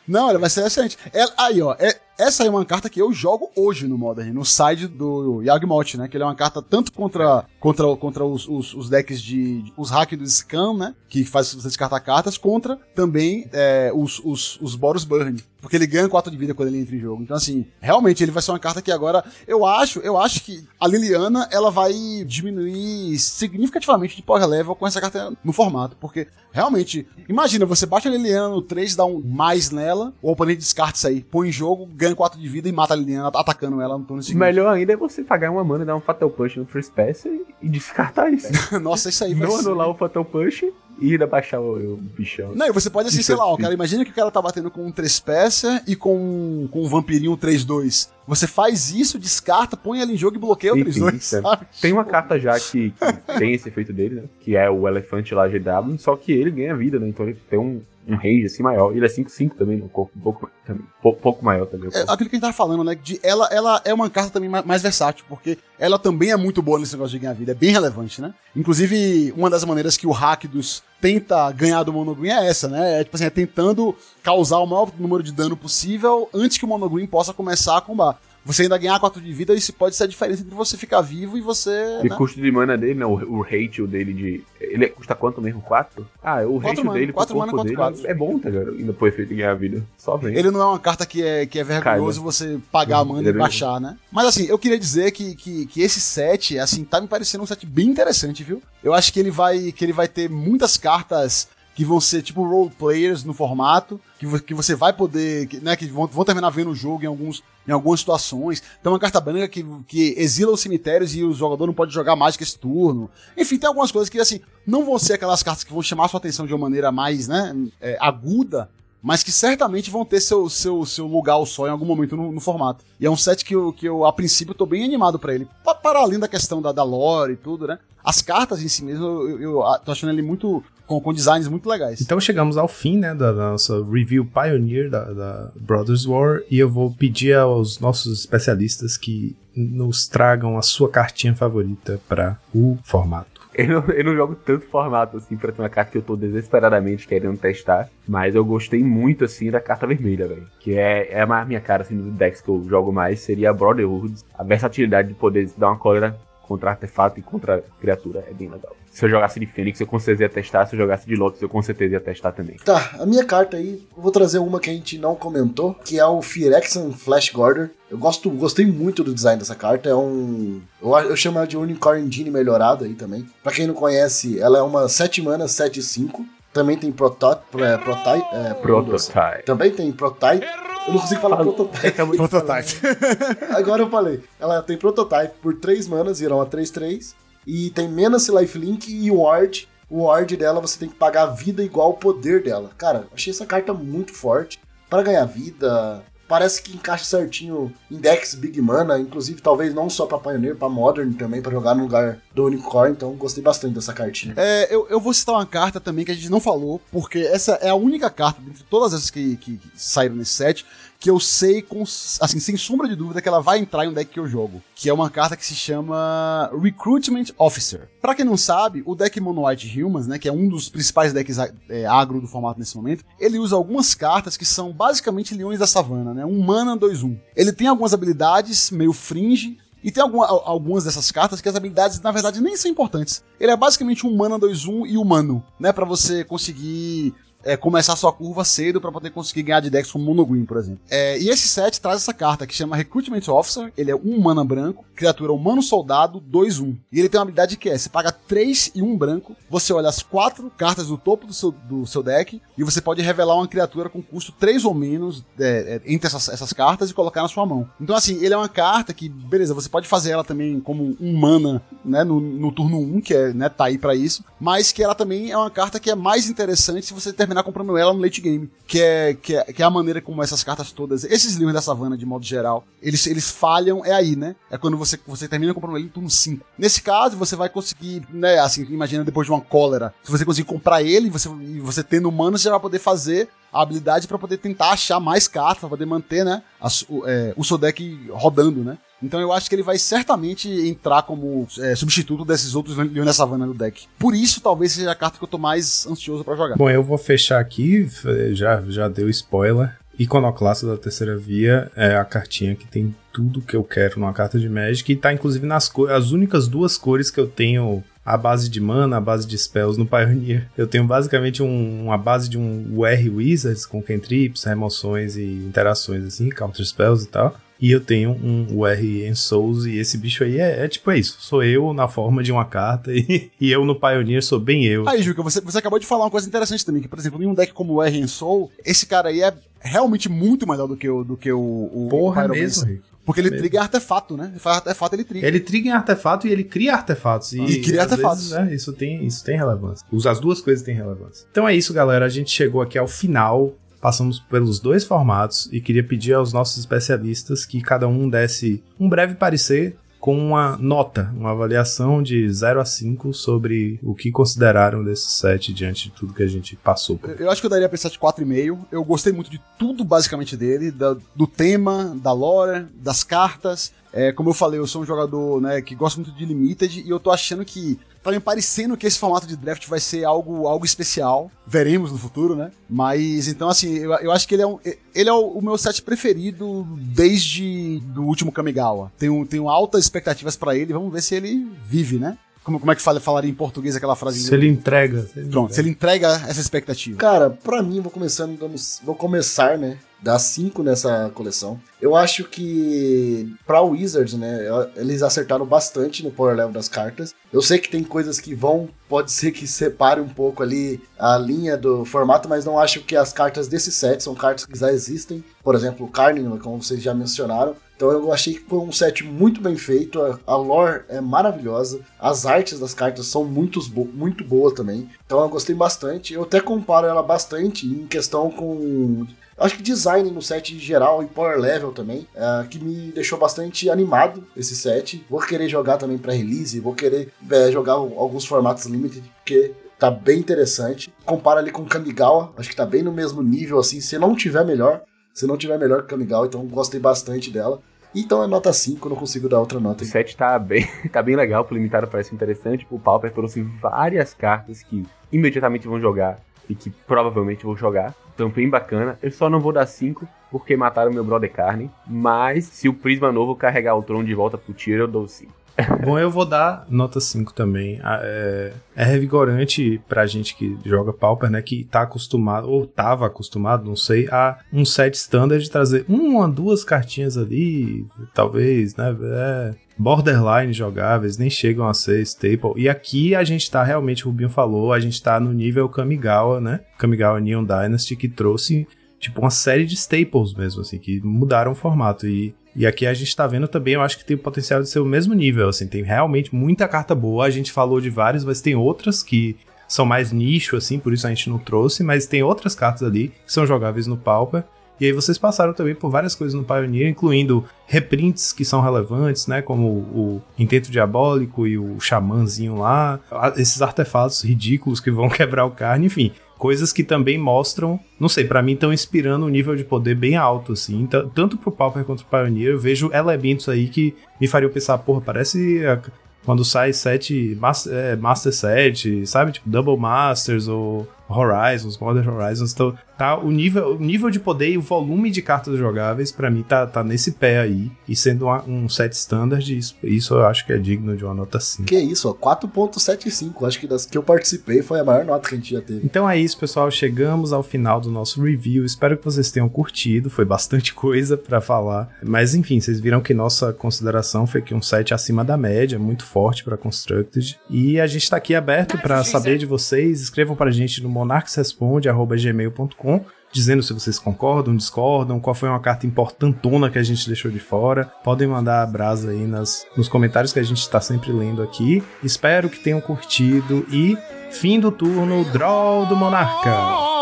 Não, 0.07 0.29
ela 0.29 0.39
vai 0.39 0.51
ser 0.51 0.67
excelente. 0.67 0.99
Ela- 1.13 1.33
aí, 1.39 1.63
ó, 1.63 1.75
é- 1.79 1.97
essa 2.19 2.45
é 2.45 2.51
uma 2.51 2.65
carta 2.65 2.89
que 2.89 3.01
eu 3.01 3.13
jogo 3.13 3.51
hoje 3.57 3.89
no 3.89 3.99
Modern, 3.99 4.33
no 4.33 4.45
side 4.45 4.87
do 4.87 5.43
Yagmoth, 5.43 5.95
né? 5.95 6.09
Que 6.09 6.17
ele 6.17 6.25
é 6.25 6.27
uma 6.27 6.35
carta 6.35 6.63
tanto 6.63 6.93
contra, 6.93 7.45
contra, 7.59 7.97
contra 7.97 8.25
os, 8.25 8.47
os, 8.49 8.75
os 8.75 8.89
decks 8.89 9.21
de. 9.21 9.73
os 9.77 9.91
hacks 9.91 10.19
do 10.19 10.27
Scam, 10.27 10.75
né? 10.75 10.95
Que 11.09 11.25
faz 11.25 11.53
você 11.53 11.69
descartar 11.69 12.01
cartas, 12.01 12.37
contra 12.39 12.77
também 12.95 13.49
é, 13.53 13.91
os, 13.95 14.21
os, 14.25 14.59
os 14.61 14.75
Boros 14.75 15.05
Burn. 15.05 15.43
Porque 15.63 15.77
ele 15.77 15.87
ganha 15.87 16.09
4 16.09 16.29
de 16.31 16.37
vida 16.37 16.53
quando 16.53 16.69
ele 16.69 16.79
entra 16.81 16.95
em 16.95 16.99
jogo. 16.99 17.23
Então, 17.23 17.37
assim, 17.37 17.65
realmente 17.81 18.23
ele 18.23 18.33
vai 18.33 18.43
ser 18.43 18.51
uma 18.51 18.59
carta 18.59 18.83
que 18.83 18.91
agora. 18.91 19.25
Eu 19.47 19.65
acho, 19.65 20.01
eu 20.01 20.19
acho 20.19 20.43
que 20.43 20.63
a 20.79 20.89
Liliana 20.89 21.49
ela 21.53 21.71
vai 21.71 21.93
diminuir 22.27 23.17
significativamente 23.19 24.17
de 24.17 24.23
power 24.23 24.45
level 24.47 24.75
com 24.75 24.87
essa 24.87 25.01
carta 25.01 25.33
no 25.45 25.53
formato. 25.53 25.97
Porque 26.01 26.27
realmente, 26.51 27.07
imagina, 27.29 27.65
você 27.65 27.87
baixa 27.87 28.09
a 28.09 28.13
Liliana 28.13 28.49
no 28.49 28.61
3, 28.61 28.97
dá 28.97 29.05
um 29.07 29.21
mais 29.25 29.71
nela, 29.71 30.13
o 30.21 30.33
oponente 30.33 30.59
descarta 30.59 30.97
isso 30.97 31.07
aí, 31.07 31.23
põe 31.23 31.49
em 31.49 31.53
jogo, 31.53 31.87
ganha 31.87 32.15
4 32.15 32.41
de 32.41 32.49
vida 32.49 32.69
e 32.69 32.73
mata 32.73 32.95
a 32.95 32.97
Liliana 32.97 33.29
atacando 33.29 33.81
ela 33.81 33.97
no 33.97 34.05
turno 34.05 34.23
seguinte. 34.23 34.39
Melhor 34.41 34.75
ainda 34.75 34.93
é 34.93 34.97
você 34.97 35.23
pagar 35.23 35.51
uma 35.53 35.63
mana, 35.63 35.85
dar 35.85 35.95
um 35.97 36.01
Fatal 36.01 36.29
Punch 36.29 36.59
no 36.59 36.67
First 36.67 36.93
Pass 36.93 37.25
e, 37.25 37.41
e 37.63 37.69
descartar 37.69 38.31
isso. 38.33 38.49
Nossa, 38.81 39.09
isso 39.11 39.23
aí 39.23 39.33
vai 39.33 39.47
Não 39.49 39.57
ser- 39.59 39.69
anular 39.69 39.89
o 39.89 39.95
Fatal 39.95 40.25
Punch 40.25 40.73
e 41.03 41.13
ainda 41.13 41.27
baixar 41.27 41.61
o, 41.61 41.95
o 41.95 41.97
bichão. 41.97 42.55
Não, 42.55 42.67
e 42.67 42.73
você 42.73 42.89
pode 42.89 43.09
assim, 43.09 43.23
sei 43.23 43.35
lá, 43.35 43.43
difícil. 43.45 43.63
cara, 43.63 43.75
imagina 43.75 44.05
que 44.05 44.13
o 44.13 44.15
cara 44.15 44.31
tá 44.31 44.41
batendo 44.41 44.71
com 44.71 44.87
um 44.87 44.93
Trespécia 44.93 45.83
e 45.87 45.97
com, 45.97 46.69
com 46.71 46.83
um 46.85 46.89
Vampirinho 46.89 47.37
3-2. 47.37 48.09
Você 48.27 48.47
faz 48.47 48.93
isso, 48.93 49.19
descarta, 49.19 49.77
põe 49.77 50.01
ela 50.01 50.13
em 50.13 50.17
jogo 50.17 50.37
e 50.37 50.39
bloqueia 50.39 50.73
o 50.73 50.79
Enfim, 50.79 51.01
3-2, 51.01 51.15
isso 51.17 51.37
é-? 51.37 51.43
Tem 51.81 51.93
uma 51.93 52.05
carta 52.05 52.39
já 52.39 52.59
que, 52.59 52.91
que 52.93 52.95
tem 53.39 53.53
esse 53.53 53.69
efeito 53.69 53.93
dele, 53.93 54.15
né? 54.15 54.23
Que 54.41 54.57
é 54.57 54.71
o 54.71 54.87
elefante 54.87 55.35
lá 55.35 55.49
GW, 55.49 55.99
só 55.99 56.15
que 56.15 56.31
ele 56.31 56.53
ganha 56.53 56.77
vida, 56.77 57.01
né? 57.01 57.09
Então 57.09 57.27
ele 57.27 57.37
tem 57.51 57.59
um, 57.59 57.83
um 58.07 58.17
range 58.17 58.47
assim 58.47 58.63
maior. 58.63 58.95
Ele 58.97 59.05
é 59.05 59.09
5-5 59.09 59.55
também, 59.57 59.79
no 59.79 59.89
corpo, 59.89 60.13
um 60.17 60.21
pouco, 60.21 60.51
também, 60.67 60.85
pou- 61.03 61.15
pouco 61.15 61.45
maior 61.45 61.67
também. 61.67 61.89
É 61.93 62.03
aquilo 62.03 62.29
que 62.29 62.37
a 62.37 62.39
gente 62.39 62.41
tava 62.41 62.53
falando, 62.53 62.83
né? 62.85 62.95
De 62.95 63.21
ela, 63.23 63.47
ela 63.53 63.81
é 63.85 63.93
uma 63.95 64.09
carta 64.11 64.31
também 64.31 64.49
ma- 64.49 64.63
mais 64.63 64.83
versátil, 64.83 65.25
porque 65.29 65.57
ela 65.79 65.99
também 65.99 66.31
é 66.31 66.37
muito 66.37 66.61
boa 66.63 66.79
nesse 66.79 66.93
negócio 66.95 67.13
de 67.13 67.19
ganhar 67.19 67.35
vida, 67.35 67.53
é 67.53 67.55
bem 67.55 67.71
relevante, 67.71 68.21
né? 68.21 68.33
Inclusive, 68.57 69.33
uma 69.37 69.51
das 69.51 69.65
maneiras 69.65 69.97
que 69.97 70.07
o 70.07 70.11
Rakdos 70.11 70.83
tenta 71.01 71.51
ganhar 71.53 71.83
do 71.83 71.93
Monogreen 71.93 72.33
é 72.33 72.47
essa, 72.49 72.69
né? 72.69 73.01
É 73.01 73.05
tipo 73.05 73.17
assim, 73.17 73.25
é 73.25 73.31
tentando 73.31 73.95
causar 74.23 74.59
o 74.59 74.67
maior 74.67 74.91
número 74.99 75.23
de 75.23 75.33
dano 75.33 75.57
possível 75.57 76.29
antes 76.33 76.57
que 76.59 76.65
o 76.65 76.69
Monogreen 76.69 77.07
possa 77.07 77.33
começar 77.33 77.77
a 77.77 77.81
combar. 77.81 78.21
Você 78.45 78.63
ainda 78.63 78.77
ganhar 78.77 78.99
4 78.99 79.21
de 79.21 79.33
vida, 79.33 79.55
isso 79.55 79.73
pode 79.73 79.95
ser 79.95 80.05
a 80.05 80.07
diferença 80.07 80.43
entre 80.43 80.55
você 80.55 80.77
ficar 80.77 81.01
vivo 81.01 81.39
e 81.39 81.41
você. 81.41 82.01
E 82.03 82.09
né? 82.09 82.15
o 82.15 82.19
custo 82.19 82.41
de 82.41 82.51
mana 82.51 82.77
dele, 82.77 82.95
né? 82.95 83.07
O, 83.07 83.13
o 83.13 83.41
ratio 83.41 83.87
dele 83.87 84.13
de. 84.13 84.45
Ele 84.61 84.89
custa 84.89 85.15
quanto 85.15 85.41
mesmo? 85.41 85.61
4? 85.61 86.07
Ah, 86.23 86.43
o 86.43 86.59
ratio 86.59 86.85
mana, 86.85 86.99
dele 86.99 87.13
quatro 87.13 87.37
mana, 87.37 87.53
corpo 87.53 87.75
quatro, 87.75 87.97
dele 87.97 88.07
quatro. 88.07 88.11
é 88.11 88.15
bom, 88.15 88.39
tá 88.39 88.51
ligado? 88.51 88.71
Ainda 88.71 88.93
pro 88.93 89.07
efeito 89.07 89.29
de 89.29 89.37
ganhar 89.37 89.55
vida. 89.55 89.85
Só 89.97 90.17
vem. 90.17 90.37
Ele 90.37 90.51
não 90.51 90.61
é 90.61 90.67
uma 90.67 90.79
carta 90.79 91.07
que 91.07 91.23
é, 91.23 91.47
que 91.47 91.59
é 91.59 91.65
vergonhoso 91.65 92.23
você 92.23 92.59
pagar 92.71 92.99
a 92.99 93.05
mana 93.05 93.23
e 93.23 93.29
é 93.29 93.33
bem- 93.33 93.41
baixar, 93.41 93.81
né? 93.81 93.97
Mas 94.11 94.27
assim, 94.27 94.47
eu 94.47 94.59
queria 94.59 94.79
dizer 94.79 95.13
que, 95.13 95.35
que, 95.35 95.67
que 95.67 95.83
esse 95.83 96.01
set, 96.01 96.59
assim, 96.59 96.85
tá 96.85 97.01
me 97.01 97.07
parecendo 97.07 97.45
um 97.45 97.47
set 97.47 97.65
bem 97.65 97.89
interessante, 97.89 98.43
viu? 98.43 98.63
Eu 98.83 98.93
acho 98.95 99.13
que 99.13 99.21
ele 99.21 99.31
vai, 99.31 99.73
que 99.73 99.85
ele 99.85 99.93
vai 99.93 100.09
ter 100.09 100.29
muitas 100.29 100.77
cartas 100.77 101.49
que 101.75 101.85
vão 101.85 102.01
ser 102.01 102.23
tipo 102.23 102.47
role 102.47 102.71
players 102.71 103.25
no 103.25 103.33
formato, 103.33 104.01
que, 104.19 104.27
que 104.41 104.55
você 104.55 104.75
vai 104.75 104.93
poder, 104.93 105.47
que, 105.47 105.59
né, 105.59 105.75
que 105.75 105.87
vão, 105.87 106.07
vão 106.07 106.25
terminar 106.25 106.51
vendo 106.51 106.71
o 106.71 106.75
jogo 106.75 107.03
em, 107.03 107.07
alguns, 107.07 107.43
em 107.67 107.73
algumas 107.73 108.01
situações. 108.01 108.63
Tem 108.83 108.93
uma 108.93 108.99
carta 108.99 109.21
branca 109.21 109.49
que, 109.49 109.65
que 109.87 110.15
exila 110.17 110.53
os 110.53 110.61
cemitérios 110.61 111.15
e 111.15 111.23
o 111.23 111.33
jogador 111.33 111.67
não 111.67 111.75
pode 111.75 111.93
jogar 111.93 112.17
mágica 112.17 112.43
esse 112.45 112.59
turno. 112.59 113.11
Enfim, 113.37 113.59
tem 113.59 113.69
algumas 113.69 113.93
coisas 113.93 114.09
que, 114.09 114.19
assim, 114.19 114.41
não 114.67 114.85
vão 114.85 114.99
ser 114.99 115.15
aquelas 115.15 115.43
cartas 115.43 115.65
que 115.65 115.73
vão 115.73 115.83
chamar 115.83 116.09
sua 116.09 116.19
atenção 116.19 116.47
de 116.47 116.53
uma 116.53 116.59
maneira 116.61 116.91
mais, 116.93 117.29
né, 117.29 117.55
é, 117.81 117.97
aguda, 118.01 118.69
mas 119.05 119.23
que 119.25 119.33
certamente 119.33 119.91
vão 119.91 120.05
ter 120.05 120.21
seu, 120.21 120.49
seu, 120.49 120.85
seu 120.87 121.07
lugar 121.09 121.33
ao 121.35 121.45
sol 121.45 121.67
em 121.67 121.71
algum 121.71 121.85
momento 121.85 122.17
no, 122.17 122.31
no 122.31 122.41
formato. 122.41 122.85
E 123.01 123.07
é 123.07 123.11
um 123.11 123.17
set 123.17 123.45
que 123.45 123.55
eu, 123.55 123.73
que 123.73 123.85
eu 123.87 124.05
a 124.05 124.13
princípio, 124.13 124.55
tô 124.55 124.65
bem 124.65 124.85
animado 124.85 125.19
pra 125.19 125.35
ele. 125.35 125.49
Pa- 125.65 125.75
Para 125.75 125.99
além 125.99 126.21
da 126.21 126.29
questão 126.29 126.63
da, 126.63 126.71
da 126.71 126.85
lore 126.85 127.33
e 127.33 127.37
tudo, 127.37 127.67
né? 127.67 127.79
As 128.05 128.23
cartas 128.23 128.63
em 128.63 128.69
si 128.69 128.85
mesmo, 128.85 129.05
eu, 129.05 129.41
eu, 129.41 129.61
eu 129.61 129.79
tô 129.85 129.91
achando 129.93 130.11
ele 130.13 130.23
muito. 130.23 130.63
Com, 130.87 131.01
com 131.01 131.13
designs 131.13 131.49
muito 131.49 131.69
legais. 131.69 132.01
Então 132.01 132.21
chegamos 132.21 132.57
ao 132.57 132.69
fim, 132.69 132.99
né, 132.99 133.15
da 133.15 133.33
nossa 133.33 133.83
review 133.85 134.25
Pioneer 134.25 134.91
da, 134.91 135.05
da 135.13 135.51
Brothers 135.57 136.07
War 136.07 136.41
e 136.51 136.59
eu 136.59 136.69
vou 136.69 136.93
pedir 136.93 137.35
aos 137.35 137.81
nossos 137.81 138.21
especialistas 138.21 138.97
que 138.97 139.37
nos 139.55 140.09
tragam 140.09 140.57
a 140.57 140.63
sua 140.63 140.89
cartinha 140.89 141.35
favorita 141.35 142.01
para 142.09 142.39
o 142.55 142.79
formato. 142.83 143.33
Eu 143.55 143.69
não, 143.69 143.95
eu 143.95 144.05
não 144.05 144.17
jogo 144.17 144.35
tanto 144.35 144.67
formato 144.67 145.19
assim 145.19 145.37
pra 145.37 145.53
ter 145.53 145.61
uma 145.61 145.69
carta 145.69 145.93
que 145.93 145.99
eu 145.99 146.03
tô 146.03 146.17
desesperadamente 146.17 147.07
querendo 147.07 147.39
testar. 147.39 147.89
Mas 148.09 148.35
eu 148.35 148.45
gostei 148.45 148.83
muito 148.83 149.25
assim 149.25 149.51
da 149.51 149.61
carta 149.61 149.87
vermelha, 149.87 150.27
velho. 150.27 150.47
Que 150.59 150.79
é, 150.79 151.13
é 151.13 151.21
a 151.21 151.45
minha 151.45 151.61
cara 151.61 151.83
assim, 151.83 151.97
dos 151.97 152.15
decks 152.15 152.41
que 152.41 152.49
eu 152.49 152.65
jogo 152.67 152.91
mais. 152.91 153.21
Seria 153.21 153.51
a 153.51 153.53
Brotherhood. 153.53 154.15
A 154.35 154.43
versatilidade 154.43 155.09
de 155.09 155.15
poder 155.15 155.51
dar 155.57 155.69
uma 155.69 155.79
cólera 155.79 156.19
contra 156.53 156.69
artefato 156.69 157.19
e 157.19 157.23
contra 157.23 157.65
criatura 157.81 158.23
é 158.29 158.35
bem 158.35 158.51
legal. 158.51 158.77
Se 158.91 159.07
eu 159.07 159.09
jogasse 159.09 159.41
de 159.41 159.47
Fênix, 159.47 159.81
eu 159.81 159.87
com 159.87 159.99
certeza 159.99 160.25
ia 160.25 160.29
testar. 160.29 160.67
Se 160.67 160.75
eu 160.77 160.81
jogasse 160.81 161.07
de 161.07 161.17
Lotus, 161.17 161.41
eu 161.41 161.49
com 161.49 161.63
certeza 161.63 161.95
ia 161.95 162.01
testar 162.01 162.33
também. 162.33 162.57
Tá, 162.63 162.91
a 163.01 163.07
minha 163.07 163.25
carta 163.25 163.57
aí, 163.57 163.83
eu 163.97 164.03
vou 164.03 164.13
trazer 164.13 164.39
uma 164.39 164.61
que 164.61 164.69
a 164.69 164.73
gente 164.73 164.99
não 164.99 165.15
comentou, 165.15 165.75
que 165.83 165.99
é 165.99 166.05
o 166.05 166.21
Phyrexian 166.21 166.93
Flash 166.93 167.31
Gorder. 167.31 167.71
Eu 167.91 167.97
gosto, 167.97 168.29
gostei 168.29 168.67
muito 168.67 169.03
do 169.03 169.15
design 169.15 169.39
dessa 169.39 169.55
carta, 169.55 169.89
é 169.89 169.95
um... 169.95 170.61
Eu, 170.83 170.95
eu 170.95 171.17
chamo 171.17 171.39
ela 171.39 171.47
de 171.47 171.57
Unicorn 171.57 172.07
Engine 172.07 172.31
melhorada 172.31 172.85
aí 172.85 172.95
também. 172.95 173.27
Pra 173.43 173.53
quem 173.53 173.67
não 173.67 173.75
conhece, 173.75 174.39
ela 174.39 174.59
é 174.59 174.63
uma 174.63 174.87
7 174.87 175.23
mana, 175.23 175.49
7 175.49 175.81
e 175.81 175.83
5. 175.83 176.27
Também 176.53 176.77
tem 176.77 176.93
Prototype... 176.93 177.63
É, 177.63 177.79
prototype, 177.79 178.27
é, 178.33 178.55
Prototype. 178.55 179.45
Também 179.45 179.71
tem 179.71 179.91
Prototype. 179.91 180.47
Eu 180.87 180.93
não 180.95 181.01
consigo 181.01 181.21
falar 181.21 181.37
Prototype. 181.39 181.87
Acabou 181.87 182.13
de 182.13 182.29
Prototype. 182.29 182.81
Agora 183.57 183.83
eu 183.83 183.91
falei. 183.91 184.23
Ela 184.39 184.63
tem 184.63 184.77
Prototype 184.77 185.35
por 185.41 185.55
3 185.57 185.89
manas, 185.89 186.19
vira 186.21 186.35
uma 186.35 186.47
3-3. 186.47 187.15
E 187.47 187.71
tem 187.71 187.89
Menace 187.89 188.31
Lifelink 188.31 188.93
e 188.93 189.11
Ward. 189.11 189.69
O 189.89 190.05
Ward 190.05 190.37
dela 190.37 190.61
você 190.61 190.79
tem 190.79 190.89
que 190.89 190.95
pagar 190.95 191.23
a 191.23 191.27
vida 191.27 191.63
igual 191.63 191.89
ao 191.89 191.95
poder 191.95 192.43
dela. 192.43 192.71
Cara, 192.77 193.07
achei 193.15 193.33
essa 193.33 193.47
carta 193.47 193.73
muito 193.73 194.13
forte. 194.13 194.61
Para 194.89 195.03
ganhar 195.03 195.25
vida. 195.25 196.03
Parece 196.29 196.63
que 196.63 196.75
encaixa 196.75 197.05
certinho 197.05 197.73
decks 197.91 198.35
Big 198.35 198.61
Mana, 198.61 198.99
inclusive 198.99 199.41
talvez 199.41 199.75
não 199.75 199.91
só 199.91 200.07
pra 200.07 200.19
Pioneer, 200.19 200.57
pra 200.57 200.69
Modern 200.69 201.13
também, 201.13 201.43
pra 201.43 201.53
jogar 201.53 201.75
no 201.75 201.83
lugar 201.83 202.19
do 202.35 202.47
Unicorn, 202.47 202.93
então 202.93 203.13
gostei 203.13 203.43
bastante 203.43 203.75
dessa 203.75 203.93
cartinha. 203.93 204.35
É, 204.37 204.75
eu, 204.75 204.87
eu 204.89 205.01
vou 205.01 205.13
citar 205.13 205.35
uma 205.35 205.47
carta 205.47 205.79
também 205.79 206.05
que 206.05 206.11
a 206.11 206.15
gente 206.15 206.31
não 206.31 206.41
falou, 206.41 206.81
porque 206.91 207.19
essa 207.19 207.53
é 207.57 207.69
a 207.69 207.75
única 207.75 208.09
carta 208.09 208.41
dentre 208.41 208.65
todas 208.71 208.95
essas 208.95 209.11
que, 209.11 209.37
que 209.37 209.61
saíram 209.75 210.17
nesse 210.17 210.33
set 210.33 210.65
que 211.03 211.11
eu 211.11 211.19
sei, 211.19 211.61
com, 211.61 211.83
assim, 211.83 212.39
sem 212.39 212.57
sombra 212.57 212.87
de 212.89 212.95
dúvida, 212.95 213.21
que 213.21 213.27
ela 213.27 213.41
vai 213.41 213.59
entrar 213.59 213.85
em 213.85 213.89
um 213.89 213.93
deck 213.93 214.09
que 214.13 214.21
eu 214.21 214.29
jogo. 214.29 214.63
Que 214.73 214.89
é 214.89 214.95
uma 214.95 215.11
carta 215.11 215.37
que 215.37 215.45
se 215.45 215.57
chama 215.57 216.49
Recruitment 216.63 217.25
Officer. 217.37 217.89
Pra 218.01 218.15
quem 218.15 218.25
não 218.25 218.37
sabe, 218.37 218.85
o 218.87 218.95
deck 218.95 219.21
Mono 219.21 219.49
White 219.49 219.83
Humans, 219.83 220.07
né, 220.07 220.17
que 220.17 220.29
é 220.29 220.33
um 220.33 220.49
dos 220.49 220.69
principais 220.69 221.13
decks 221.13 221.39
é, 221.69 221.85
agro 221.87 222.21
do 222.21 222.29
formato 222.29 222.61
nesse 222.61 222.77
momento, 222.77 223.05
ele 223.19 223.37
usa 223.37 223.57
algumas 223.57 223.97
cartas 223.97 224.37
que 224.37 224.45
são 224.45 224.71
basicamente 224.73 225.35
leões 225.35 225.59
da 225.59 225.67
savana, 225.67 226.15
né? 226.15 226.25
Um 226.25 226.41
mana 226.41 226.77
2-1. 226.77 227.19
Ele 227.35 227.53
tem 227.53 227.67
algumas 227.67 227.93
habilidades 227.93 228.71
meio 228.71 228.93
fringe, 228.93 229.59
e 229.85 229.91
tem 229.91 230.01
alguma, 230.01 230.25
al- 230.29 230.45
algumas 230.47 230.85
dessas 230.85 231.11
cartas 231.11 231.41
que 231.41 231.49
as 231.49 231.57
habilidades, 231.57 232.01
na 232.01 232.13
verdade, 232.13 232.41
nem 232.41 232.57
são 232.57 232.71
importantes. 232.71 233.25
Ele 233.41 233.51
é 233.51 233.57
basicamente 233.57 234.07
um 234.07 234.17
mana 234.17 234.39
2-1 234.39 234.87
e 234.87 234.97
humano, 234.97 235.43
né? 235.59 235.73
Pra 235.73 235.85
você 235.85 236.23
conseguir 236.23 237.13
é, 237.45 237.57
começar 237.57 237.97
sua 237.97 238.13
curva 238.13 238.45
cedo 238.45 238.81
pra 238.81 238.93
poder 238.93 239.11
conseguir 239.11 239.43
ganhar 239.43 239.61
de 239.61 239.71
decks 239.71 239.91
como 239.91 240.05
Monogreen, 240.05 240.45
por 240.45 240.57
exemplo. 240.57 240.81
É, 240.91 241.19
e 241.19 241.29
esse 241.29 241.49
set 241.49 241.81
traz 241.81 242.03
essa 242.03 242.13
carta 242.13 242.47
que 242.47 242.55
chama 242.55 242.77
Recruitment 242.77 243.29
Officer. 243.29 243.73
Ele 243.77 243.91
é 243.91 243.97
um 243.97 244.21
mana 244.21 244.45
branco, 244.45 244.85
criatura 244.95 245.33
humano 245.33 245.63
soldado 245.63 246.21
2-1. 246.21 246.77
E 246.93 246.99
ele 246.99 247.09
tem 247.09 247.19
uma 247.19 247.23
habilidade 247.23 247.57
que 247.57 247.69
é: 247.69 247.77
você 247.77 247.89
paga 247.89 248.13
3 248.13 248.73
e 248.75 248.83
1 248.83 248.97
branco, 248.97 249.37
você 249.49 249.73
olha 249.73 249.89
as 249.89 250.03
quatro 250.03 250.51
cartas 250.57 250.87
do 250.87 250.99
topo 250.99 251.27
do 251.27 251.33
seu, 251.33 251.51
do 251.51 251.87
seu 251.87 252.03
deck 252.03 252.41
e 252.57 252.65
você 252.65 252.81
pode 252.81 253.03
revelar 253.03 253.37
uma 253.37 253.49
criatura 253.49 253.89
com 253.89 254.03
custo 254.03 254.33
3 254.33 254.65
ou 254.65 254.75
menos 254.75 255.25
é, 255.39 255.81
é, 255.85 255.93
entre 255.93 256.07
essas, 256.07 256.29
essas 256.29 256.53
cartas 256.53 256.91
e 256.91 256.95
colocar 256.95 257.23
na 257.23 257.29
sua 257.29 257.47
mão. 257.47 257.69
Então, 257.81 257.97
assim, 257.97 258.23
ele 258.23 258.35
é 258.35 258.37
uma 258.37 258.49
carta 258.49 258.93
que, 258.93 259.09
beleza, 259.09 259.55
você 259.55 259.69
pode 259.69 259.89
fazer 259.89 260.11
ela 260.11 260.25
também 260.25 260.61
como 260.61 260.97
um 261.01 261.17
mana, 261.19 261.63
né, 261.85 262.05
no, 262.05 262.21
no 262.21 262.53
turno 262.53 262.79
1, 262.79 263.01
que 263.01 263.15
é, 263.15 263.33
né, 263.33 263.49
tá 263.49 263.65
aí 263.65 263.79
pra 263.79 263.95
isso, 263.95 264.25
mas 264.39 264.73
que 264.73 264.83
ela 264.83 264.95
também 264.95 265.31
é 265.31 265.37
uma 265.37 265.51
carta 265.51 265.81
que 265.81 265.91
é 265.91 265.95
mais 265.95 266.29
interessante 266.29 266.87
se 266.87 266.95
você 266.95 267.13
terminar 267.13 267.32
comprando 267.41 267.79
ela 267.79 267.93
no 267.93 268.01
late 268.01 268.21
game, 268.21 268.51
que 268.67 268.81
é, 268.81 269.15
que 269.15 269.37
é, 269.37 269.45
que 269.45 269.63
é 269.63 269.65
a 269.65 269.71
maneira 269.71 270.01
como 270.01 270.21
essas 270.21 270.43
cartas 270.43 270.73
todas, 270.73 271.05
esses 271.05 271.37
livros 271.37 271.55
da 271.55 271.63
savana, 271.63 271.97
de 271.97 272.05
modo 272.05 272.25
geral, 272.25 272.65
eles, 272.83 273.07
eles 273.07 273.31
falham, 273.31 273.85
é 273.85 273.93
aí, 273.93 274.17
né? 274.17 274.35
É 274.51 274.59
quando 274.59 274.77
você, 274.77 274.99
você 275.07 275.29
termina 275.29 275.55
comprando 275.55 275.77
ele 275.77 275.85
no 275.85 275.93
turno 275.93 276.11
5. 276.11 276.45
Nesse 276.59 276.83
caso, 276.83 277.17
você 277.17 277.37
vai 277.37 277.49
conseguir, 277.49 278.03
né, 278.11 278.41
assim, 278.41 278.65
imagina 278.65 279.05
depois 279.05 279.27
de 279.27 279.33
uma 279.33 279.41
cólera, 279.41 279.95
se 280.03 280.11
você 280.11 280.25
conseguir 280.25 280.49
comprar 280.49 280.83
ele, 280.83 281.11
você, 281.11 281.29
e 281.29 281.61
você 281.61 281.85
tendo 281.85 282.11
mana, 282.11 282.37
você 282.37 282.45
já 282.45 282.51
vai 282.51 282.61
poder 282.61 282.81
fazer 282.81 283.29
a 283.53 283.63
habilidade 283.63 284.09
pra 284.09 284.19
poder 284.19 284.39
tentar 284.39 284.71
achar 284.71 284.99
mais 284.99 285.29
cartas, 285.29 285.61
pra 285.61 285.69
poder 285.69 285.87
manter, 285.87 286.25
né, 286.25 286.43
a 286.61 286.69
o, 286.89 287.07
é, 287.07 287.35
o 287.37 287.45
seu 287.45 287.59
deck 287.59 288.09
rodando, 288.11 288.65
né? 288.65 288.79
Então 289.03 289.21
eu 289.21 289.33
acho 289.33 289.49
que 289.49 289.55
ele 289.55 289.63
vai 289.63 289.79
certamente 289.79 290.49
entrar 290.49 291.03
como 291.03 291.47
é, 291.59 291.75
substituto 291.75 292.25
desses 292.25 292.55
outros 292.55 292.77
da 292.77 293.13
Savana 293.13 293.47
do 293.47 293.55
deck. 293.55 293.87
Por 293.99 294.15
isso, 294.15 294.41
talvez 294.41 294.73
seja 294.73 294.91
a 294.91 294.95
carta 294.95 295.19
que 295.19 295.25
eu 295.25 295.29
tô 295.29 295.39
mais 295.39 295.87
ansioso 295.87 296.25
pra 296.25 296.37
jogar. 296.37 296.57
Bom, 296.57 296.71
eu 296.71 296.83
vou 296.83 296.97
fechar 296.99 297.41
aqui, 297.41 297.85
f- 297.85 298.35
já, 298.35 298.63
já 298.69 298.89
deu 298.89 299.09
spoiler. 299.11 299.77
Iconoclasta 299.99 300.67
da 300.67 300.77
terceira 300.77 301.17
via 301.19 301.71
é 301.77 301.97
a 301.97 302.05
cartinha 302.05 302.55
que 302.55 302.67
tem 302.67 302.95
tudo 303.13 303.43
que 303.43 303.55
eu 303.55 303.63
quero 303.63 304.01
numa 304.01 304.13
carta 304.13 304.39
de 304.39 304.49
Magic 304.49 304.91
e 304.91 304.97
tá 304.97 305.13
inclusive 305.13 305.47
nas 305.47 305.69
cores, 305.69 305.95
as 305.95 306.13
únicas 306.13 306.49
duas 306.49 306.79
cores 306.79 307.11
que 307.11 307.21
eu 307.21 307.27
tenho 307.27 307.85
a 308.05 308.17
base 308.17 308.49
de 308.49 308.59
mana, 308.61 308.97
a 308.97 309.01
base 309.01 309.27
de 309.27 309.37
spells 309.39 309.79
no 309.79 309.87
Pioneer. 309.87 310.49
Eu 310.57 310.67
tenho 310.67 310.85
basicamente 310.85 311.43
um, 311.43 311.85
uma 311.85 311.99
base 311.99 312.29
de 312.29 312.39
um 312.39 312.67
UR 312.75 313.17
Wizards 313.17 313.67
com 313.67 313.83
cantrips, 313.83 314.43
remoções 314.45 315.17
e 315.17 315.23
interações 315.25 316.05
assim, 316.05 316.31
counter 316.31 316.65
spells 316.65 317.05
e 317.05 317.09
tal. 317.09 317.37
E 317.63 317.71
eu 317.71 317.81
tenho 317.81 318.11
um 318.11 318.59
UR 318.59 318.85
em 318.85 319.15
Souls 319.15 319.67
e 319.67 319.79
esse 319.79 319.97
bicho 319.97 320.25
aí 320.25 320.41
é, 320.41 320.65
é 320.65 320.69
tipo 320.69 320.91
é 320.91 320.99
isso. 320.99 321.17
Sou 321.21 321.45
eu 321.45 321.73
na 321.73 321.87
forma 321.87 322.21
de 322.21 322.33
uma 322.33 322.45
carta 322.45 322.91
e, 322.93 323.31
e 323.41 323.53
eu 323.53 323.65
no 323.65 323.79
Pioneer 323.79 324.21
sou 324.21 324.41
bem 324.41 324.67
eu. 324.67 324.89
Aí, 324.89 325.01
Juca, 325.01 325.23
você, 325.23 325.41
você 325.41 325.59
acabou 325.59 325.79
de 325.79 325.87
falar 325.87 326.07
uma 326.07 326.11
coisa 326.11 326.27
interessante 326.27 326.67
também, 326.67 326.83
que, 326.83 326.89
por 326.89 326.99
exemplo, 326.99 327.23
em 327.23 327.27
um 327.27 327.35
deck 327.35 327.53
como 327.53 327.75
o 327.75 327.83
R 327.83 328.09
Soul, 328.09 328.51
esse 328.65 328.85
cara 328.85 329.11
aí 329.11 329.23
é 329.23 329.33
realmente 329.61 330.09
muito 330.09 330.45
melhor 330.45 330.67
do 330.67 330.77
que 330.77 330.91
o, 330.91 331.05
do 331.05 331.17
que 331.17 331.31
o, 331.31 331.39
o 331.41 331.87
Porra 331.89 332.23
Pyromancer. 332.23 332.43
mesmo, 332.43 332.67
Rick. 332.67 332.93
Porque 333.05 333.21
ele 333.21 333.31
Mesmo. 333.31 333.43
triga 333.43 333.63
artefato, 333.63 334.17
né? 334.17 334.29
Ele 334.31 334.39
faz 334.39 334.59
artefato, 334.59 334.95
ele 334.95 335.05
triga. 335.05 335.27
Ele 335.27 335.41
triga 335.41 335.69
em 335.69 335.73
artefato 335.73 336.27
e 336.27 336.31
ele 336.31 336.45
cria 336.45 336.75
artefatos. 336.75 337.33
E, 337.33 337.41
E 337.41 337.61
cria 337.61 337.83
artefatos. 337.83 338.31
vezes, 338.31 338.47
né, 338.47 338.55
isso, 338.55 338.73
tem, 338.73 339.05
isso 339.05 339.25
tem 339.25 339.37
relevância. 339.37 339.85
As 340.09 340.21
duas 340.21 340.41
coisas 340.41 340.65
têm 340.65 340.75
relevância. 340.75 341.27
Então 341.31 341.49
é 341.49 341.55
isso, 341.55 341.75
galera. 341.75 342.07
A 342.07 342.09
gente 342.09 342.31
chegou 342.31 342.63
aqui 342.63 342.79
ao 342.79 342.87
final. 342.87 343.55
Passamos 343.83 344.21
pelos 344.21 344.61
dois 344.61 344.85
formatos 344.85 345.49
e 345.53 345.61
queria 345.61 345.83
pedir 345.83 346.15
aos 346.15 346.33
nossos 346.33 346.57
especialistas 346.57 347.45
que 347.45 347.61
cada 347.61 347.89
um 347.89 348.09
desse 348.09 348.63
um 348.79 348.89
breve 348.89 349.17
parecer 349.17 349.77
com 349.99 350.17
uma 350.17 350.57
nota, 350.57 351.13
uma 351.17 351.31
avaliação 351.31 352.03
de 352.03 352.29
0 352.29 352.61
a 352.61 352.65
5 352.65 353.13
sobre 353.13 353.79
o 353.83 353.95
que 353.95 354.11
consideraram 354.11 354.83
desse 354.83 355.11
set 355.11 355.53
diante 355.53 355.89
de 355.89 355.95
tudo 355.95 356.15
que 356.15 356.23
a 356.23 356.29
gente 356.29 356.57
passou. 356.57 356.97
por 356.97 357.11
Eu 357.21 357.31
acho 357.31 357.41
que 357.41 357.47
eu 357.47 357.51
daria 357.51 357.69
pra 357.69 357.75
esse 357.75 357.83
set 357.83 357.99
4,5. 357.99 358.67
Eu 358.71 358.85
gostei 358.85 359.13
muito 359.13 359.31
de 359.31 359.41
tudo, 359.59 359.85
basicamente, 359.85 360.37
dele. 360.37 360.73
do 360.73 361.27
tema, 361.27 361.97
da 362.03 362.13
lore, 362.13 362.67
das 362.75 363.05
cartas. 363.05 363.73
É, 363.93 364.11
como 364.13 364.31
eu 364.31 364.35
falei, 364.35 364.59
eu 364.59 364.67
sou 364.67 364.83
um 364.83 364.87
jogador 364.87 365.41
né, 365.41 365.61
que 365.61 365.75
gosta 365.75 366.01
muito 366.01 366.17
de 366.17 366.25
Limited 366.25 366.81
e 366.81 366.89
eu 366.89 366.99
tô 366.99 367.11
achando 367.11 367.45
que. 367.45 367.79
Tá 368.03 368.11
me 368.11 368.19
parecendo 368.19 368.77
que 368.77 368.85
esse 368.85 368.99
formato 368.99 369.29
de 369.29 369.37
draft 369.37 369.69
vai 369.69 369.79
ser 369.79 370.05
algo, 370.05 370.49
algo 370.49 370.65
especial. 370.65 371.31
Veremos 371.47 371.93
no 371.93 371.99
futuro, 371.99 372.35
né? 372.35 372.51
Mas 372.69 373.29
então, 373.29 373.49
assim, 373.49 373.79
eu, 373.79 373.93
eu 373.93 374.11
acho 374.11 374.27
que 374.27 374.35
ele 374.35 374.43
é, 374.43 374.47
um, 374.47 374.59
ele 374.93 375.09
é 375.09 375.13
o, 375.13 375.39
o 375.39 375.43
meu 375.43 375.57
set 375.57 375.81
preferido 375.83 376.67
desde 376.81 377.79
do 377.95 378.03
último 378.03 378.33
Kamigawa. 378.33 378.91
Tenho, 378.99 379.25
tenho 379.25 379.49
altas 379.49 379.85
expectativas 379.85 380.37
pra 380.37 380.57
ele. 380.57 380.73
Vamos 380.73 380.93
ver 380.93 381.01
se 381.01 381.15
ele 381.15 381.47
vive, 381.65 381.99
né? 381.99 382.19
Como, 382.43 382.59
como 382.59 382.73
é 382.73 382.75
que 382.75 382.83
fala, 382.83 382.99
falaria 382.99 383.31
em 383.31 383.35
português 383.35 383.77
aquela 383.77 383.95
frase? 383.95 384.21
Se 384.21 384.35
ele 384.35 384.49
entrega. 384.49 385.03
se 385.03 385.21
ele 385.21 385.29
Pronto, 385.29 385.55
se 385.55 385.61
ele 385.61 385.71
entrega 385.71 386.09
essa 386.29 386.41
expectativa. 386.41 386.97
Cara, 386.99 387.31
pra 387.31 387.63
mim, 387.63 387.81
vou 387.81 387.91
começando 387.91 388.37
vou 388.83 388.97
começar, 388.97 389.57
né, 389.57 389.79
dar 390.03 390.19
5 390.19 390.63
nessa 390.63 391.11
coleção. 391.15 391.61
Eu 391.81 391.95
acho 391.95 392.25
que 392.25 393.35
pra 393.47 393.63
Wizards, 393.63 394.15
né, 394.15 394.41
eles 394.77 395.03
acertaram 395.03 395.47
bastante 395.47 396.03
no 396.03 396.11
power 396.11 396.37
level 396.37 396.53
das 396.53 396.69
cartas. 396.69 397.15
Eu 397.33 397.41
sei 397.41 397.59
que 397.59 397.71
tem 397.71 397.83
coisas 397.83 398.21
que 398.21 398.35
vão, 398.35 398.69
pode 398.89 399.13
ser 399.13 399.31
que 399.31 399.47
separe 399.47 400.01
um 400.01 400.09
pouco 400.09 400.43
ali 400.43 400.83
a 400.99 401.17
linha 401.17 401.57
do 401.57 401.85
formato, 401.85 402.29
mas 402.29 402.45
não 402.45 402.59
acho 402.59 402.81
que 402.81 402.97
as 402.97 403.13
cartas 403.13 403.49
desse 403.49 403.73
set 403.73 404.03
são 404.03 404.15
cartas 404.15 404.45
que 404.45 404.59
já 404.59 404.73
existem. 404.73 405.25
Por 405.43 405.55
exemplo, 405.55 405.87
o 405.87 406.39
como 406.39 406.63
vocês 406.63 406.83
já 406.83 406.93
mencionaram. 406.93 407.57
Então 407.77 407.91
eu 407.91 408.13
achei 408.13 408.35
que 408.35 408.49
foi 408.49 408.61
um 408.61 408.71
set 408.71 409.03
muito 409.03 409.41
bem 409.41 409.57
feito, 409.57 410.01
a 410.25 410.37
lore 410.37 410.83
é 410.89 411.01
maravilhosa, 411.01 411.81
as 411.99 412.25
artes 412.27 412.61
das 412.61 412.73
cartas 412.73 413.07
são 413.07 413.25
muito, 413.25 413.61
bo 413.71 413.85
muito 413.85 414.23
boas 414.23 414.53
também. 414.53 414.89
Então 415.05 415.21
eu 415.21 415.29
gostei 415.29 415.55
bastante. 415.55 416.15
Eu 416.15 416.23
até 416.23 416.41
comparo 416.41 416.87
ela 416.87 417.03
bastante 417.03 417.67
em 417.67 417.87
questão 417.89 418.31
com 418.31 419.05
Acho 419.43 419.57
que 419.57 419.63
design 419.63 420.09
no 420.11 420.23
set 420.23 420.55
em 420.55 420.59
geral 420.59 421.03
e 421.03 421.07
power 421.07 421.37
level 421.37 421.73
também, 421.73 422.07
é, 422.15 422.47
que 422.49 422.59
me 422.59 422.93
deixou 422.93 423.19
bastante 423.19 423.69
animado 423.69 424.25
esse 424.37 424.55
set. 424.55 425.05
Vou 425.11 425.21
querer 425.21 425.49
jogar 425.49 425.79
também 425.79 425.99
pra 425.99 426.13
release, 426.13 426.61
vou 426.61 426.75
querer 426.75 427.13
é, 427.29 427.51
jogar 427.51 427.73
alguns 427.73 428.25
formatos 428.25 428.67
limited, 428.67 429.03
porque 429.17 429.53
tá 429.79 429.91
bem 429.91 430.21
interessante. 430.21 430.95
Compara 431.05 431.41
ali 431.41 431.51
com 431.51 431.65
Kamigawa, 431.65 432.33
acho 432.37 432.49
que 432.49 432.55
tá 432.55 432.65
bem 432.65 432.83
no 432.83 432.93
mesmo 432.93 433.21
nível, 433.21 433.59
assim, 433.59 433.81
se 433.81 433.99
não 433.99 434.15
tiver 434.15 434.45
melhor, 434.45 434.83
se 435.13 435.27
não 435.27 435.37
tiver 435.37 435.59
melhor 435.59 435.83
que 435.83 435.89
Kamigawa, 435.89 436.27
então 436.27 436.47
gostei 436.47 436.79
bastante 436.79 437.29
dela. 437.29 437.61
Então 437.95 438.23
é 438.23 438.29
nota 438.29 438.53
5, 438.53 438.89
não 438.89 438.97
consigo 438.97 439.29
dar 439.29 439.41
outra 439.41 439.59
nota. 439.59 439.83
O 439.83 439.87
set 439.87 440.17
tá 440.17 440.39
bem, 440.39 440.67
tá 440.91 441.03
bem 441.03 441.17
legal, 441.17 441.45
pro 441.45 441.57
limitado 441.57 441.89
parece 441.89 442.15
interessante. 442.15 442.67
O 442.71 442.79
Pauper 442.79 443.13
trouxe 443.13 443.43
várias 443.43 444.15
cartas 444.15 444.63
que 444.63 444.87
imediatamente 445.11 445.67
vão 445.67 445.81
jogar 445.81 446.19
e 446.49 446.55
que 446.55 446.71
provavelmente 446.71 447.45
vou 447.45 447.57
jogar. 447.57 447.95
Então 448.15 448.29
bem 448.29 448.49
bacana. 448.49 448.99
Eu 449.03 449.11
só 449.11 449.29
não 449.29 449.41
vou 449.41 449.53
dar 449.53 449.67
5 449.67 450.07
porque 450.31 450.57
mataram 450.57 450.93
meu 450.93 451.05
brother 451.05 451.31
Carne. 451.31 451.71
Mas 451.87 452.45
se 452.47 452.69
o 452.69 452.75
Prisma 452.75 453.13
novo 453.13 453.37
carregar 453.37 453.77
o 453.77 453.83
trono 453.83 454.05
de 454.05 454.15
volta 454.15 454.39
pro 454.39 454.55
tiro, 454.55 454.85
eu 454.85 454.89
dou 454.89 455.07
5. 455.07 455.43
Bom, 455.85 455.99
eu 455.99 456.11
vou 456.11 456.25
dar 456.25 456.67
nota 456.69 456.99
5 456.99 457.35
também. 457.35 457.79
Ah, 457.83 458.01
É, 458.03 458.53
é 458.75 458.85
revigorante 458.85 459.81
pra 459.89 460.07
gente 460.07 460.35
que 460.35 460.57
joga 460.65 460.93
Pauper, 460.93 461.31
né? 461.31 461.43
Que 461.43 461.65
tá 461.65 461.83
acostumado, 461.83 462.49
ou 462.49 462.67
tava 462.67 463.07
acostumado, 463.07 463.65
não 463.65 463.77
sei, 463.77 464.09
a 464.11 464.39
um 464.53 464.65
set 464.65 464.95
standard 464.95 465.43
de 465.43 465.51
trazer 465.51 465.85
uma, 465.89 466.29
duas 466.29 466.65
cartinhas 466.65 467.19
ali, 467.19 467.87
talvez, 468.15 468.77
né? 468.77 468.97
É, 469.03 469.55
borderline 469.79 470.53
jogáveis, 470.53 471.19
nem 471.19 471.31
chegam 471.31 471.67
a 471.67 471.75
ser 471.75 472.01
staple. 472.03 472.53
E 472.57 472.69
aqui 472.69 473.15
a 473.15 473.25
gente 473.25 473.51
tá 473.51 473.63
realmente, 473.63 474.05
o 474.05 474.11
Rubinho 474.11 474.29
falou, 474.29 474.73
a 474.73 474.81
gente 474.81 475.03
tá 475.03 475.19
no 475.19 475.33
nível 475.33 475.69
Kamigawa, 475.69 476.41
né? 476.41 476.61
Kamigawa 476.79 477.21
Neon 477.21 477.45
Dynasty, 477.45 477.97
que 477.97 478.09
trouxe 478.09 478.67
tipo 478.99 479.21
uma 479.21 479.31
série 479.31 479.65
de 479.65 479.75
staples 479.75 480.33
mesmo, 480.35 480.61
assim, 480.61 480.79
que 480.79 481.01
mudaram 481.01 481.53
o 481.53 481.57
formato. 481.57 482.07
E, 482.07 482.35
e 482.55 482.67
aqui 482.67 482.87
a 482.87 482.95
gente 482.95 483.15
tá 483.15 483.27
vendo 483.27 483.49
também, 483.49 483.75
eu 483.75 483.83
acho 483.83 483.99
que 483.99 484.05
tem 484.05 484.17
o 484.17 484.21
potencial 484.21 484.63
de 484.63 484.69
ser 484.69 484.79
o 484.79 484.85
mesmo 484.85 485.13
nível, 485.13 485.49
assim, 485.49 485.67
tem 485.67 485.83
realmente 485.83 486.35
muita 486.35 486.69
carta 486.69 486.95
boa. 486.95 487.27
A 487.27 487.31
gente 487.31 487.51
falou 487.51 487.81
de 487.81 487.91
várias, 487.91 488.25
mas 488.25 488.41
tem 488.41 488.55
outras 488.55 489.03
que 489.03 489.37
são 489.67 489.85
mais 489.85 490.13
nicho, 490.13 490.57
assim, 490.57 490.79
por 490.79 490.93
isso 490.93 491.07
a 491.07 491.11
gente 491.11 491.31
não 491.31 491.39
trouxe, 491.39 491.83
mas 491.83 492.07
tem 492.07 492.23
outras 492.23 492.55
cartas 492.55 492.83
ali 492.83 493.09
que 493.09 493.33
são 493.33 493.47
jogáveis 493.47 493.87
no 493.87 493.97
Pauper. 493.97 494.45
E 494.81 494.87
aí 494.87 494.93
vocês 494.93 495.17
passaram 495.17 495.53
também 495.53 495.75
por 495.75 495.91
várias 495.91 496.15
coisas 496.15 496.35
no 496.35 496.43
Pioneer, 496.45 496.89
incluindo 496.89 497.45
reprints 497.67 498.33
que 498.33 498.45
são 498.45 498.61
relevantes, 498.61 499.27
né? 499.27 499.41
Como 499.41 499.67
o 499.69 500.23
Intento 500.39 500.71
Diabólico 500.71 501.47
e 501.47 501.57
o 501.57 501.79
Xamãzinho 501.81 502.57
lá. 502.57 502.99
Esses 503.37 503.63
artefatos 503.63 504.23
ridículos 504.25 504.81
que 504.81 504.91
vão 504.91 505.09
quebrar 505.11 505.45
o 505.45 505.51
carne, 505.51 505.87
enfim. 505.87 506.11
Coisas 506.37 506.73
que 506.73 506.83
também 506.83 507.17
mostram, 507.17 507.79
não 508.01 508.09
sei, 508.09 508.25
para 508.25 508.43
mim 508.43 508.55
estão 508.55 508.73
inspirando 508.73 509.25
um 509.25 509.29
nível 509.29 509.55
de 509.55 509.63
poder 509.63 509.95
bem 509.95 510.17
alto, 510.17 510.55
assim. 510.55 510.81
Então, 510.81 511.09
tanto 511.09 511.37
pro 511.37 511.53
Pauper 511.53 511.85
quanto 511.85 512.05
pro 512.05 512.19
Pioneer, 512.19 512.51
eu 512.51 512.59
vejo 512.59 512.91
elementos 512.93 513.49
aí 513.49 513.69
que 513.69 513.95
me 514.21 514.27
fariam 514.27 514.51
pensar, 514.51 514.77
porra, 514.79 515.01
parece 515.01 515.65
a- 515.65 515.81
quando 516.25 516.45
sai 516.45 516.73
set, 516.73 517.37
Master, 517.41 517.73
é, 517.73 517.97
Master 517.97 518.33
Set, 518.33 519.07
sabe? 519.07 519.33
Tipo, 519.33 519.49
Double 519.49 519.77
Masters 519.77 520.49
ou 520.49 520.89
Horizons, 521.09 521.79
Modern 521.79 522.09
Horizons. 522.09 522.53
Então, 522.53 522.75
tá, 522.99 523.19
o, 523.19 523.31
nível, 523.31 523.77
o 523.77 523.79
nível 523.79 524.11
de 524.11 524.19
poder 524.21 524.51
e 524.51 524.59
o 524.59 524.63
volume 524.63 525.11
de 525.11 525.21
cartas 525.23 525.59
jogáveis, 525.59 526.11
pra 526.13 526.31
mim, 526.31 526.43
tá, 526.43 526.67
tá 526.67 526.83
nesse 526.85 527.13
pé 527.13 527.41
aí. 527.41 527.71
E 527.89 527.95
sendo 527.97 528.27
uma- 528.27 528.43
um 528.49 528.69
set 528.69 528.93
standard, 528.93 529.57
isso, 529.57 529.77
isso 529.83 530.15
eu 530.15 530.27
acho 530.27 530.47
que 530.47 530.53
é 530.53 530.59
digno 530.59 530.97
de 530.97 531.05
uma 531.05 531.15
nota 531.15 531.39
5. 531.41 531.65
Que 531.69 531.79
isso, 531.79 532.09
ó, 532.09 532.13
4.75. 532.15 533.47
Acho 533.47 533.59
que 533.61 533.67
das 533.67 533.87
que 533.87 533.97
eu 533.99 534.03
participei 534.03 534.63
foi 534.63 534.81
a 534.81 534.85
maior 534.85 535.05
nota 535.05 535.29
que 535.29 535.35
a 535.35 535.39
gente 535.39 535.53
já 535.55 535.61
teve. 535.61 535.81
Então 535.85 536.09
é 536.09 536.19
isso, 536.19 536.39
pessoal. 536.39 536.71
Chegamos 536.71 537.33
ao 537.33 537.43
final 537.43 537.81
do 537.81 537.91
nosso 537.91 538.23
review. 538.23 538.65
Espero 538.65 538.97
que 538.97 539.05
vocês 539.05 539.31
tenham 539.31 539.49
curtido. 539.49 540.11
Foi 540.11 540.25
bastante 540.25 540.73
coisa 540.75 541.17
pra 541.17 541.41
falar. 541.41 541.89
Mas 542.03 542.35
enfim, 542.35 542.61
vocês 542.61 542.81
viram 542.81 543.01
que 543.01 543.15
nossa 543.15 543.53
consideração 543.53 544.27
foi 544.27 544.41
que 544.43 544.55
um 544.55 544.63
set 544.63 544.95
acima 544.95 545.25
da 545.25 545.37
média, 545.37 545.79
muito 545.79 546.05
forte 546.05 546.45
pra 546.45 546.57
Constructed. 546.57 547.39
E 547.51 547.81
a 547.81 547.87
gente 547.87 548.09
tá 548.09 548.17
aqui 548.17 548.35
aberto 548.35 548.79
pra 548.79 549.03
saber 549.05 549.39
de 549.39 549.47
vocês. 549.47 550.01
Escrevam 550.01 550.37
pra 550.37 550.51
gente 550.51 550.83
no 550.83 550.89
monarchsresponde@gmail.com 550.93 553.05
dizendo 553.33 553.63
se 553.63 553.73
vocês 553.73 553.99
concordam, 553.99 554.55
discordam, 554.55 555.19
qual 555.19 555.35
foi 555.35 555.49
uma 555.49 555.59
carta 555.59 555.87
importantona 555.87 556.71
que 556.71 556.79
a 556.79 556.83
gente 556.83 557.07
deixou 557.07 557.31
de 557.31 557.41
fora. 557.41 557.91
Podem 558.05 558.29
mandar 558.29 558.63
a 558.63 558.67
brasa 558.67 559.11
aí 559.11 559.27
nas, 559.27 559.67
nos 559.77 559.89
comentários 559.89 560.33
que 560.33 560.39
a 560.39 560.43
gente 560.43 560.61
está 560.61 560.81
sempre 560.81 561.11
lendo 561.11 561.43
aqui. 561.43 561.83
Espero 562.05 562.51
que 562.51 562.61
tenham 562.61 562.81
curtido 562.81 563.67
e 563.71 563.97
fim 564.31 564.61
do 564.61 564.71
turno, 564.71 565.25
draw 565.33 565.87
do 565.87 565.97
Monarca. 565.97 567.02